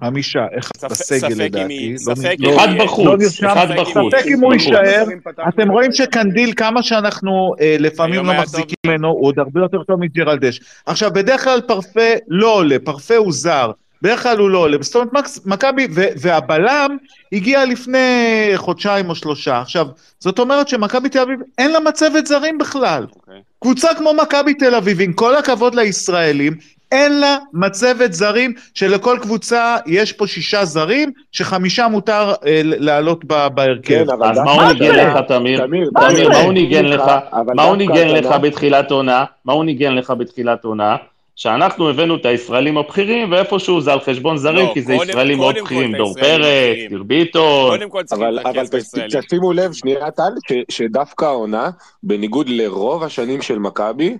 חמישה, 0.00 0.46
אחד 0.58 0.90
בסגל 0.90 1.44
לדעתי. 1.44 1.94
לא- 2.40 2.56
אחד 2.56 2.68
בחוץ, 2.78 3.44
אחד 3.44 3.68
בחוץ. 3.78 4.14
ספק 4.14 4.26
אם 4.26 4.40
הוא 4.40 4.52
יישאר. 4.52 5.04
אתם 5.48 5.70
רואים 5.70 5.92
שקנדיל, 5.92 6.52
כמה 6.56 6.82
שאנחנו 6.82 7.54
אה, 7.60 7.76
לפעמים 7.78 8.26
לא 8.26 8.34
מחזיקים 8.34 8.76
ממנו, 8.86 9.08
הוא 9.08 9.26
עוד 9.26 9.38
הרבה 9.38 9.60
יותר 9.60 9.82
טוב 9.82 10.00
מג'רלדש. 10.00 10.60
עכשיו, 10.86 11.10
בדרך 11.12 11.44
כלל 11.44 11.60
פרפה 11.60 12.10
לא 12.28 12.54
עולה, 12.54 12.76
פרפה 12.84 13.16
הוא 13.16 13.32
זר. 13.32 13.70
בדרך 14.02 14.22
כלל 14.22 14.38
הוא 14.38 14.50
לא 14.50 14.58
עולה. 14.58 14.76
זאת 14.80 14.96
אומרת, 14.96 15.28
מכבי, 15.46 15.86
והבלם 15.92 16.96
הגיע 17.32 17.64
לפני 17.64 18.08
חודשיים 18.56 19.10
או 19.10 19.14
שלושה. 19.14 19.60
עכשיו, 19.60 19.86
זאת 20.18 20.38
אומרת 20.38 20.68
שמכבי 20.68 21.08
תל 21.08 21.18
אביב, 21.18 21.40
אין 21.58 21.70
לה 21.72 21.80
מצבת 21.80 22.26
זרים 22.26 22.58
בכלל. 22.58 23.06
Okay. 23.10 23.16
אוקיי. 23.16 23.40
קבוצה 23.60 23.88
כמו 23.94 24.14
מכבי 24.14 24.54
תל 24.54 24.74
אביב, 24.74 25.00
עם 25.00 25.12
כל 25.12 25.36
הכבוד 25.36 25.74
לישראלים, 25.74 26.52
אין 26.92 27.20
לה 27.20 27.36
מצבת 27.52 28.12
זרים 28.12 28.54
שלכל 28.74 29.18
קבוצה 29.22 29.76
יש 29.86 30.12
פה 30.12 30.26
שישה 30.26 30.64
זרים, 30.64 31.12
שחמישה 31.32 31.88
מותר 31.88 32.32
אה, 32.46 32.60
לעלות 32.64 33.24
בהרכב. 33.24 34.04
כן, 34.06 34.24
אז 34.24 34.38
מה 34.38 34.52
הוא 34.52 34.62
ניגן 34.62 34.94
לך, 34.94 35.18
תמיר? 35.28 35.66
תמיר, 35.66 35.90
מה 36.28 36.40
הוא 36.40 36.52
ניגן 36.52 36.84
לך? 36.84 37.02
מה 37.54 37.62
הוא 37.62 37.76
ניגן 37.76 38.08
לך 38.08 38.26
בתחילת 38.42 38.90
עונה? 38.90 39.24
מה 39.44 39.52
הוא 39.52 39.64
ניגן 39.64 39.94
לך 39.94 40.10
בתחילת 40.10 40.64
עונה? 40.64 40.96
שאנחנו 41.38 41.90
הבאנו 41.90 42.16
את 42.16 42.26
הישראלים 42.26 42.78
הבכירים, 42.78 43.32
ואיפשהו 43.32 43.80
זה 43.80 43.92
על 43.92 44.00
חשבון 44.00 44.36
זרים, 44.36 44.66
לא, 44.66 44.74
כי 44.74 44.82
זה 44.82 44.94
ישראלים 44.94 45.38
מאוד 45.38 45.54
בכירים, 45.62 45.96
דור 45.96 46.14
פרץ, 46.14 46.76
דיר 46.88 47.02
ביטון. 47.02 47.80
אבל 48.44 48.66
תשימו 49.20 49.52
לב, 49.52 49.72
שנייה 49.72 50.10
טל, 50.10 50.32
שדווקא 50.68 51.24
העונה, 51.24 51.70
בניגוד 52.02 52.48
לרוב 52.48 53.02
השנים 53.02 53.42
של 53.42 53.58
מכבי, 53.58 54.16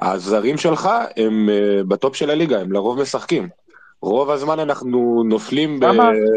הזרים 0.00 0.56
שלך 0.56 0.88
הם 1.16 1.48
uh, 1.48 1.84
בטופ 1.88 2.16
של 2.16 2.30
הליגה, 2.30 2.60
הם 2.60 2.72
לרוב 2.72 3.00
משחקים. 3.00 3.48
רוב 4.02 4.30
הזמן 4.30 4.60
אנחנו 4.60 5.22
נופלים 5.26 5.80
ב... 5.80 5.84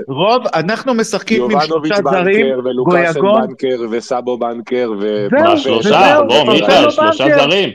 רוב, 0.08 0.44
אנחנו 0.54 0.94
משחקים 0.94 1.44
עם 1.44 1.60
שלושה 1.62 1.96
זרים, 2.12 2.46
גויגון. 2.84 3.48
בנקר 3.48 3.82
וסאבו 3.92 4.38
בנקר 4.38 4.92
ו... 5.00 5.28
שלושה, 5.58 6.20
בוא 6.28 6.54
מיכאל, 6.54 6.90
שלושה 6.90 7.26
זרים. 7.38 7.70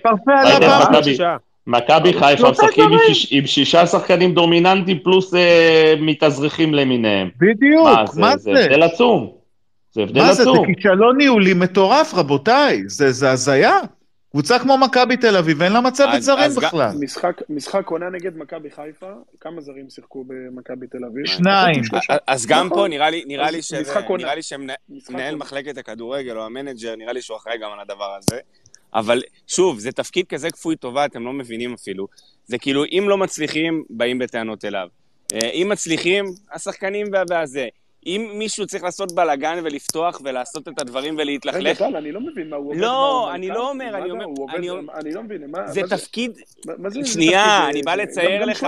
מכבי 1.67 2.13
חיפה 2.13 2.51
משחקים 2.51 2.91
עם 3.31 3.47
שישה 3.47 3.87
שחקנים 3.87 4.35
דומיננטיים 4.35 4.99
פלוס 4.99 5.35
אה, 5.35 5.95
מתאזרחים 6.01 6.75
למיניהם. 6.75 7.29
בדיוק, 7.41 7.89
מה 8.17 8.37
זה? 8.37 8.51
זה 8.55 8.65
הבדל 8.65 8.83
עצום. 8.83 9.31
זה 9.93 10.03
הבדל 10.03 10.21
עצום. 10.21 10.29
מה 10.29 10.35
זה, 10.35 10.45
זה 10.45 10.75
כישלון 10.75 11.17
ניהולי 11.17 11.55
מטורף, 11.55 12.15
רבותיי. 12.15 12.83
זה 12.87 13.31
הזיה. 13.31 13.79
קבוצה 14.31 14.59
כמו 14.59 14.79
מכבי 14.79 15.17
תל 15.17 15.37
אביב, 15.37 15.63
אין 15.63 15.73
לה 15.73 15.81
מצבת 15.81 16.23
זרים 16.23 16.51
בכלל. 16.57 16.91
משחק, 17.01 17.43
משחק 17.49 17.87
עונה 17.87 18.11
נגד 18.11 18.37
מכבי 18.37 18.71
חיפה, 18.71 19.11
כמה 19.41 19.61
זרים 19.61 19.91
שיחקו 19.91 20.25
במכבי 20.25 20.87
תל 20.87 21.05
אביב? 21.05 21.27
שניים. 21.27 21.83
אז 22.27 22.47
גם 22.47 22.69
פה 22.69 22.87
נראה 22.89 23.11
לי, 23.11 23.25
נראה 23.27 23.51
לי, 23.51 23.63
שזה, 23.63 23.95
נראה 24.19 24.35
לי 24.35 24.43
שמנהל 24.43 25.37
מחלקת 25.37 25.79
הכדורגל 25.79 26.37
או 26.37 26.45
המנג'ר, 26.47 26.97
נראה 26.97 27.13
לי 27.13 27.23
שהוא 27.23 27.37
אחראי 27.37 27.59
גם 27.59 27.71
על 27.73 27.81
הדבר 27.81 28.17
הזה. 28.19 28.39
אבל 28.95 29.23
שוב, 29.47 29.79
זה 29.79 29.93
תפקיד 29.93 30.27
כזה 30.27 30.51
כפוי 30.51 30.77
טובה, 30.77 31.05
אתם 31.05 31.25
לא 31.25 31.33
מבינים 31.33 31.75
אפילו. 31.75 32.07
זה 32.47 32.59
כאילו, 32.59 32.85
אם 32.85 33.05
לא 33.09 33.19
מצליחים, 33.19 33.85
באים 33.91 34.19
בטענות 34.19 34.65
אליו. 34.65 34.89
אה, 35.35 35.51
אם 35.51 35.69
מצליחים, 35.73 36.25
השחקנים 36.53 37.07
והזה. 37.31 37.69
אם 38.07 38.31
מישהו 38.35 38.67
צריך 38.67 38.83
לעשות 38.85 39.13
בלאגן 39.13 39.61
ולפתוח 39.65 40.21
ולעשות 40.25 40.69
את 40.69 40.81
הדברים 40.81 41.15
ולהתלכלך... 41.19 41.81
רגע, 41.81 41.91
טל, 41.91 41.97
אני 41.97 42.13
לא 42.13 42.21
מבין 42.21 42.51
מה 42.51 42.57
הוא 42.57 42.71
עובד. 42.71 42.81
לא, 42.81 43.31
אני 43.35 43.49
לא 43.49 43.71
אומר, 43.71 43.97
אני 43.97 44.11
אומר... 44.11 44.95
אני 44.95 45.13
לא 45.13 45.23
מבין, 45.23 45.51
מה 45.51 45.73
זה 45.73 45.81
תפקיד... 45.91 46.33
שנייה, 47.05 47.69
אני 47.69 47.83
בא 47.83 47.95
לצייר 47.95 48.45
לך... 48.45 48.67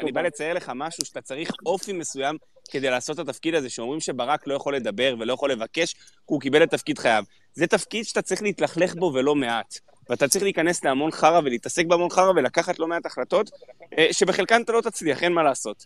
אני 0.00 0.12
בא 0.12 0.22
לצייר 0.22 0.54
לך 0.54 0.72
משהו 0.74 1.04
שאתה 1.04 1.20
צריך 1.20 1.50
אופי 1.66 1.92
מסוים 1.92 2.36
כדי 2.70 2.90
לעשות 2.90 3.20
את 3.20 3.28
התפקיד 3.28 3.54
הזה, 3.54 3.70
שאומרים 3.70 4.00
שברק 4.00 4.46
לא 4.46 4.54
יכול 4.54 4.76
לדבר 4.76 5.14
ולא 5.18 5.32
יכול 5.32 5.50
לבקש, 5.50 5.94
הוא 6.24 6.40
קיבל 6.40 6.62
את 6.62 6.70
תפקיד 6.70 6.98
חייו. 6.98 7.24
זה 7.54 7.66
תפקיד 7.66 8.04
שאתה 8.04 8.22
צריך 8.22 8.42
להתלכלך 8.42 8.94
בו 8.94 9.12
ולא 9.14 9.34
מעט. 9.34 9.78
ואתה 10.10 10.28
צריך 10.28 10.44
להיכנס 10.44 10.84
להמון 10.84 11.10
חרא 11.10 11.40
ולהתעסק 11.44 11.86
בהמון 11.86 12.10
חרא 12.10 12.30
ולקחת 12.36 12.78
לא 12.78 12.86
מעט 12.86 13.06
החלטות, 13.06 13.50
אה, 13.98 14.06
שבחלקן 14.12 14.62
אתה 14.62 14.72
לא 14.72 14.80
תצליח, 14.80 15.22
אין 15.22 15.32
מה 15.32 15.42
לעשות. 15.42 15.84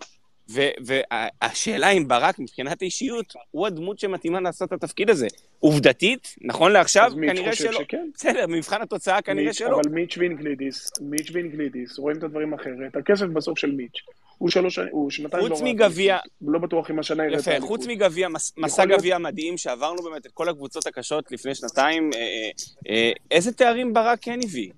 והשאלה 0.48 1.90
אם 1.90 2.08
ברק, 2.08 2.38
מבחינת 2.38 2.82
האישיות, 2.82 3.34
הוא 3.50 3.66
הדמות 3.66 3.98
שמתאימה 3.98 4.40
לעשות 4.40 4.68
את 4.68 4.72
התפקיד 4.72 5.10
הזה. 5.10 5.26
עובדתית, 5.60 6.34
נכון 6.40 6.72
לעכשיו, 6.72 7.12
כנראה 7.26 7.54
שלא. 7.54 7.80
שכן. 7.82 8.08
בסדר, 8.14 8.46
במבחן 8.46 8.82
התוצאה 8.82 9.22
כנראה 9.22 9.52
שלא. 9.52 9.80
אבל 9.80 9.90
מיץ' 9.90 10.18
ואנגלידיס, 10.18 10.90
מיץ' 11.00 11.30
ואנגלידיס, 11.32 11.98
רואים 11.98 12.18
את 12.18 12.22
הדברים 12.22 12.54
אחרת. 12.54 12.96
הכסף 12.96 13.26
בסוף 13.26 13.58
של 13.58 13.70
מיץ'. 13.70 13.98
הוא 14.38 14.50
שלוש, 14.50 14.78
הוא 14.90 15.10
שנתיים 15.10 15.46
לא... 15.46 15.48
חוץ 15.48 15.62
מגביע... 15.64 16.18
לא 16.42 16.58
בטוח 16.58 16.90
אם 16.90 16.98
השנה 16.98 17.24
יראה 17.24 17.38
את 17.38 17.46
האליפות. 17.46 17.64
יפה, 17.64 17.66
חוץ 17.66 17.86
מגביע, 17.86 18.28
מסע 18.56 18.84
גביע 18.84 19.18
מדהים, 19.18 19.56
שעברנו 19.56 20.02
באמת 20.02 20.26
את 20.26 20.32
כל 20.32 20.48
הקבוצות 20.48 20.86
הקשות 20.86 21.32
לפני 21.32 21.54
שנתיים, 21.54 22.10
אה, 22.14 22.20
אה, 22.20 22.50
אה, 22.88 23.12
איזה 23.30 23.52
תארים 23.52 23.94
ברק 23.94 24.18
כן 24.22 24.38
הביא? 24.44 24.70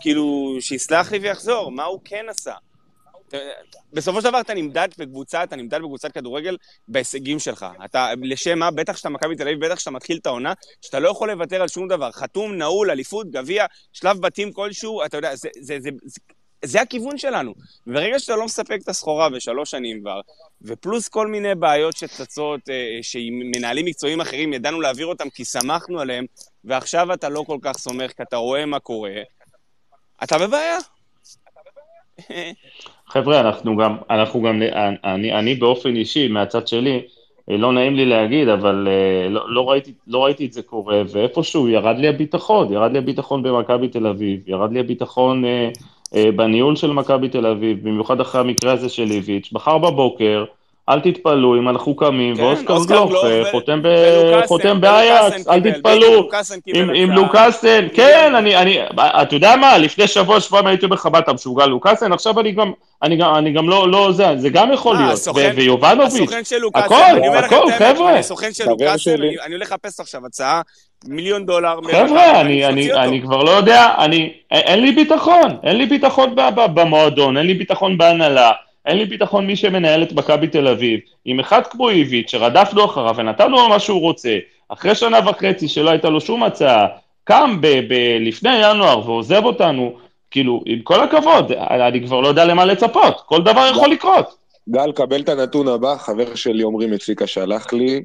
כאילו, 0.00 0.56
שיסלח 0.60 1.12
לי 1.12 1.18
ויחזור, 1.18 1.70
מה 1.70 1.84
הוא 1.84 2.00
כן 2.04 2.26
עשה? 2.28 2.52
בסופו 3.92 4.20
של 4.20 4.28
דבר 4.28 4.40
אתה 4.40 4.54
נמדד 4.54 4.88
בקבוצה, 4.98 5.42
אתה 5.42 5.56
נמדד 5.56 5.78
בקבוצת 5.78 6.12
כדורגל 6.12 6.56
בהישגים 6.88 7.38
שלך. 7.38 7.66
אתה, 7.84 8.10
לשם 8.22 8.58
מה, 8.58 8.70
בטח 8.70 8.96
שאתה 8.96 9.08
מכבי 9.08 9.36
תל 9.36 9.42
אביב, 9.42 9.66
בטח 9.66 9.78
שאתה 9.78 9.90
מתחיל 9.90 10.18
את 10.18 10.26
העונה, 10.26 10.52
שאתה 10.82 11.00
לא 11.00 11.08
יכול 11.08 11.30
לוותר 11.30 11.62
על 11.62 11.68
שום 11.68 11.88
דבר. 11.88 12.12
חתום, 12.12 12.54
נעול, 12.54 12.90
אליפות, 12.90 13.30
גביע, 13.30 13.66
שלב 13.92 14.20
בתים 14.20 14.52
כלשהו, 14.52 15.04
אתה 15.04 15.16
יודע, 15.16 15.36
זה, 15.36 15.48
זה, 15.60 15.76
זה, 15.80 15.90
זה, 16.04 16.18
זה 16.64 16.80
הכיוון 16.80 17.18
שלנו. 17.18 17.54
ברגע 17.86 18.18
שאתה 18.18 18.36
לא 18.36 18.44
מספק 18.44 18.78
את 18.82 18.88
הסחורה 18.88 19.30
בשלוש 19.30 19.70
שנים 19.70 20.00
כבר, 20.00 20.20
ופלוס 20.62 21.08
כל 21.08 21.26
מיני 21.26 21.54
בעיות 21.54 21.96
שצצות, 21.96 22.60
אה, 22.68 22.98
שמנהלים 23.02 23.86
מקצועיים 23.86 24.20
אחרים 24.20 24.52
ידענו 24.52 24.80
להעביר 24.80 25.06
אותם 25.06 25.30
כי 25.30 25.44
שמחנו 25.44 26.00
עליהם, 26.00 26.24
ועכשיו 26.64 27.12
אתה 27.12 27.28
לא 27.28 27.44
כל 27.46 27.58
כך 27.62 27.78
סומך 27.78 28.12
כי 28.12 28.22
אתה 28.22 28.36
רואה 28.36 28.66
מה 28.66 28.80
קורה, 28.80 29.12
אתה 30.22 30.38
בבעיה. 30.38 30.78
חבר'ה, 33.08 33.40
אנחנו 33.40 33.76
גם, 33.76 33.96
אנחנו 34.10 34.42
גם, 34.42 34.62
אני, 35.04 35.32
אני 35.32 35.54
באופן 35.54 35.96
אישי, 35.96 36.28
מהצד 36.28 36.68
שלי, 36.68 37.02
אה, 37.50 37.56
לא 37.56 37.72
נעים 37.72 37.94
לי 37.94 38.04
להגיד, 38.06 38.48
אבל 38.48 38.88
אה, 38.90 39.28
לא, 39.28 39.54
לא, 39.54 39.70
ראיתי, 39.70 39.92
לא 40.06 40.24
ראיתי 40.24 40.46
את 40.46 40.52
זה 40.52 40.62
קורה, 40.62 41.02
ואיפשהו 41.08 41.68
ירד 41.68 41.98
לי 41.98 42.08
הביטחון, 42.08 42.72
ירד 42.72 42.92
לי 42.92 42.98
הביטחון 42.98 43.42
במכבי 43.42 43.88
תל 43.88 44.06
אביב, 44.06 44.40
ירד 44.46 44.72
לי 44.72 44.80
הביטחון 44.80 45.44
אה, 45.44 45.70
אה, 46.14 46.32
בניהול 46.32 46.76
של 46.76 46.92
מכבי 46.92 47.28
תל 47.28 47.46
אביב, 47.46 47.88
במיוחד 47.88 48.20
אחרי 48.20 48.40
המקרה 48.40 48.72
הזה 48.72 48.88
של 48.88 49.10
איביץ', 49.10 49.48
מחר 49.52 49.78
בבוקר, 49.78 50.44
אל 50.88 51.00
תתפלאו 51.00 51.56
אם 51.56 51.68
אנחנו 51.68 51.96
קמים, 51.96 52.36
כן, 52.36 52.42
ואוסקר 52.42 52.84
גלוך 52.86 53.14
חותם 54.46 54.80
באייקס, 54.80 55.48
אל 55.48 55.60
תתפלאו, 55.60 56.28
עם 56.94 57.10
לוקאסן, 57.10 57.86
כן, 57.94 58.34
אני, 58.34 58.56
אני, 58.56 58.78
אתה 59.22 59.36
יודע 59.36 59.56
מה, 59.56 59.78
לפני 59.78 60.06
שבוע, 60.06 60.40
שבועיים 60.40 60.66
הייתי 60.66 60.84
אומר 60.84 60.96
לך, 60.96 61.06
מה 61.06 61.18
אתה 61.18 61.32
משוגע 61.32 61.66
לוקאסן, 61.66 62.12
עכשיו 62.12 62.40
אני 62.40 62.52
גם, 62.52 62.72
אני 63.02 63.16
גם, 63.16 63.34
אני 63.34 63.52
גם 63.52 63.68
לא, 63.68 63.90
לא, 63.90 64.12
זה, 64.12 64.26
זה 64.36 64.48
גם 64.48 64.72
יכול 64.72 64.96
להיות, 64.96 65.20
ויובנוביץ', 65.54 66.12
הסוכן 66.14 66.44
של 66.44 66.58
לוקאסן, 66.58 66.94
הכל, 66.94 67.34
הכל, 67.38 67.70
חבר'ה, 67.78 68.18
הסוכן 68.18 68.52
של 68.52 68.68
לוקאסן, 68.68 69.22
אני 69.46 69.54
הולך 69.54 69.72
לחפש 69.72 70.00
עכשיו 70.00 70.26
הצעה, 70.26 70.60
מיליון 71.06 71.46
דולר. 71.46 71.78
חבר'ה, 71.90 72.40
אני, 72.40 72.66
אני, 72.66 72.92
אני 72.92 73.22
כבר 73.22 73.42
לא 73.42 73.50
יודע, 73.50 73.94
אני, 73.98 74.32
אין 74.50 74.80
לי 74.80 74.92
ביטחון, 74.92 75.56
אין 75.62 75.76
לי 75.76 75.86
ביטחון 75.86 76.34
במועדון, 76.54 77.36
אין 77.36 77.46
לי 77.46 77.54
ביטחון 77.54 77.98
בהנהלה. 77.98 78.52
אין 78.86 78.98
לי 78.98 79.04
ביטחון 79.04 79.46
מי 79.46 79.56
שמנהל 79.56 80.02
את 80.02 80.12
מכבי 80.12 80.46
תל 80.46 80.68
אביב, 80.68 81.00
עם 81.24 81.40
אחד 81.40 81.66
כמו 81.66 81.88
איביץ' 81.88 82.30
שרדפנו 82.30 82.84
אחריו 82.84 83.14
ונתנו 83.16 83.56
לו 83.56 83.68
מה 83.68 83.78
שהוא 83.78 84.00
רוצה, 84.00 84.38
אחרי 84.68 84.94
שנה 84.94 85.18
וחצי 85.26 85.68
שלא 85.68 85.90
הייתה 85.90 86.08
לו 86.08 86.20
שום 86.20 86.42
הצעה, 86.42 86.86
קם 87.24 87.58
ב- 87.60 87.80
ב- 87.88 88.18
לפני 88.20 88.56
ינואר 88.56 89.08
ועוזב 89.08 89.44
אותנו, 89.44 89.96
כאילו, 90.30 90.62
עם 90.66 90.78
כל 90.82 91.02
הכבוד, 91.02 91.52
אני 91.52 92.06
כבר 92.06 92.20
לא 92.20 92.28
יודע 92.28 92.44
למה 92.44 92.64
לצפות, 92.64 93.20
כל 93.26 93.42
דבר 93.42 93.68
יכול 93.70 93.90
לקרות. 93.90 94.34
גל, 94.68 94.92
קבל 94.92 95.20
את 95.20 95.28
הנתון 95.28 95.68
הבא, 95.68 95.96
חבר 95.96 96.34
שלי 96.34 96.64
עמרי 96.64 96.86
מציקה 96.86 97.26
שלח 97.26 97.72
לי, 97.72 98.02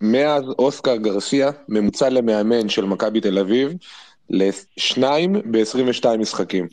מאז 0.00 0.44
אוסקר 0.58 0.96
גרסיה, 0.96 1.50
ממוצע 1.68 2.08
למאמן 2.08 2.68
של 2.68 2.84
מכבי 2.84 3.20
תל 3.20 3.38
אביב, 3.38 3.72
לשניים 4.30 5.32
ב-22 5.32 6.16
משחקים. 6.18 6.66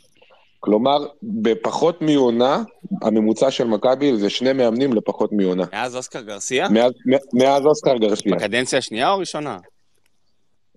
כלומר, 0.60 0.98
בפחות 1.24 2.02
מעונה, 2.02 2.64
הממוצע 3.02 3.52
של 3.52 3.68
מכבי 3.68 4.18
זה 4.18 4.30
שני 4.30 4.54
מאמנים 4.54 4.94
לפחות 4.94 5.32
מעונה. 5.32 5.64
מאז 5.74 5.96
אוסקר 5.96 6.22
גרסיה? 6.22 6.70
מאז, 6.70 6.92
מאז 7.34 7.66
אוסקר 7.66 7.98
גרסיה. 7.98 8.36
בקדנציה 8.36 8.80
השנייה 8.80 9.10
או 9.10 9.14
הראשונה? 9.14 9.58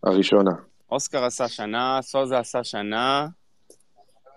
הראשונה. 0.04 0.50
אוסקר 0.90 1.24
עשה 1.24 1.48
שנה, 1.48 1.98
סוזה 2.02 2.38
עשה 2.38 2.64
שנה. 2.64 3.26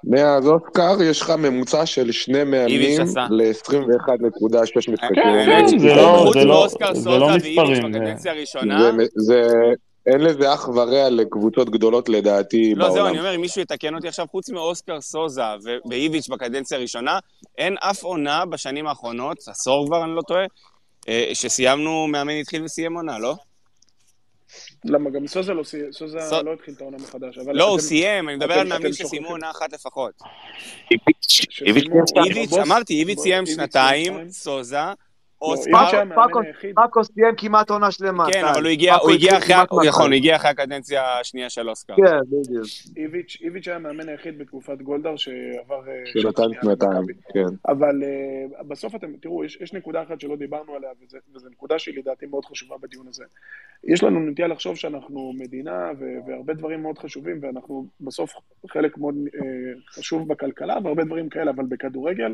מאז 0.03 0.47
אוסקר 0.47 1.01
יש 1.01 1.21
לך 1.21 1.29
ממוצע 1.29 1.85
של 1.85 2.11
שני 2.11 2.43
מאמנים 2.43 3.01
ל-21.6 3.29 4.91
משחקים. 4.91 5.23
זה 5.77 5.95
לא 7.19 7.35
מספרים. 7.35 7.93
זה 9.15 9.49
אין 10.05 10.21
לזה 10.21 10.53
אח 10.53 10.67
ורע 10.67 11.09
לקבוצות 11.09 11.69
גדולות 11.69 12.09
לדעתי 12.09 12.75
לא, 12.75 12.85
בעולם. 12.85 12.95
לא, 12.95 13.01
זהו, 13.01 13.07
אני 13.07 13.19
אומר, 13.19 13.35
אם 13.35 13.41
מישהו 13.41 13.61
יתקן 13.61 13.95
אותי 13.95 14.07
עכשיו, 14.07 14.25
חוץ 14.31 14.49
מאוסקר 14.49 15.01
סוזה 15.01 15.41
ואיביץ' 15.89 16.29
בקדנציה 16.29 16.77
הראשונה, 16.77 17.19
אין 17.57 17.75
אף 17.79 18.03
עונה 18.03 18.45
בשנים 18.45 18.87
האחרונות, 18.87 19.37
עשור 19.47 19.87
כבר, 19.87 20.03
אני 20.03 20.15
לא 20.15 20.21
טועה, 20.21 20.45
אה, 21.07 21.29
שסיימנו, 21.33 22.07
מאמן 22.07 22.33
התחיל 22.33 22.63
וסיים 22.63 22.95
עונה, 22.95 23.19
לא? 23.19 23.35
למה, 24.85 25.09
גם 25.09 25.27
סוזה 25.27 25.53
לא, 25.53 25.63
סוזה 25.91 26.19
ס... 26.19 26.31
לא 26.31 26.53
התחיל 26.53 26.73
את 26.73 26.81
העונה 26.81 26.97
מחדש. 26.97 27.37
לא, 27.37 27.63
אתם, 27.63 27.71
הוא 27.71 27.79
סיים, 27.79 28.29
אני 28.29 28.37
מדבר 28.37 28.53
על 28.53 28.67
מאמנים 28.67 28.93
שסיימו 28.93 29.29
עונה 29.29 29.51
אחת 29.51 29.73
לפחות. 29.73 30.11
איביץ', 31.65 32.53
אמרתי, 32.61 32.93
איביץ' 32.93 33.19
סיים 33.19 33.45
שנתיים, 33.45 34.29
סוזה, 34.29 34.77
פאקו 36.75 37.03
סיים 37.03 37.35
כמעט 37.37 37.69
עונה 37.69 37.91
שלמה. 37.91 38.25
כן, 38.33 38.45
אבל 38.45 38.63
הוא 38.63 38.69
הגיע 38.69 38.95
אחרי, 39.37 39.55
הוא 39.71 40.13
הגיע 40.13 40.35
אחרי 40.35 40.49
הקדנציה 40.49 41.19
השנייה 41.19 41.49
של 41.49 41.69
אוסקר. 41.69 41.95
כן, 41.95 42.19
בדיוק. 42.29 42.65
איביץ' 43.41 43.67
היה 43.67 43.75
המאמן 43.75 44.09
היחיד 44.09 44.37
בתקופת 44.37 44.81
גולדהר 44.81 45.15
שעבר... 45.15 45.81
שנתיים 46.05 46.51
שנתיים, 46.63 47.05
כן. 47.33 47.71
אבל 47.71 48.03
אה, 48.03 48.63
בסוף 48.63 48.95
אתם, 48.95 49.17
תראו, 49.21 49.45
יש 49.45 49.73
נקודה 49.73 50.03
אחת 50.03 50.21
שלא 50.21 50.35
דיברנו 50.35 50.75
עליה, 50.75 50.89
וזו 51.35 51.49
נקודה 51.49 51.79
שהיא 51.79 51.97
לדעתי 51.97 52.25
מאוד 52.25 52.45
חשובה 52.45 52.75
בדיון 52.81 53.07
הזה. 53.07 53.23
יש 53.83 54.03
לנו 54.03 54.19
נטייה 54.19 54.47
לחשוב 54.47 54.75
שאנחנו 54.75 55.33
מדינה 55.33 55.91
והרבה 56.27 56.53
דברים 56.53 56.81
מאוד 56.81 56.97
חשובים, 56.97 57.39
ואנחנו 57.41 57.87
בסוף 58.01 58.33
חלק 58.69 58.97
מאוד 58.97 59.15
אה, 59.35 59.79
חשוב 59.89 60.27
בכלכלה 60.27 60.77
והרבה 60.83 61.03
דברים 61.03 61.29
כאלה, 61.29 61.51
אבל 61.51 61.65
בכדורגל, 61.69 62.33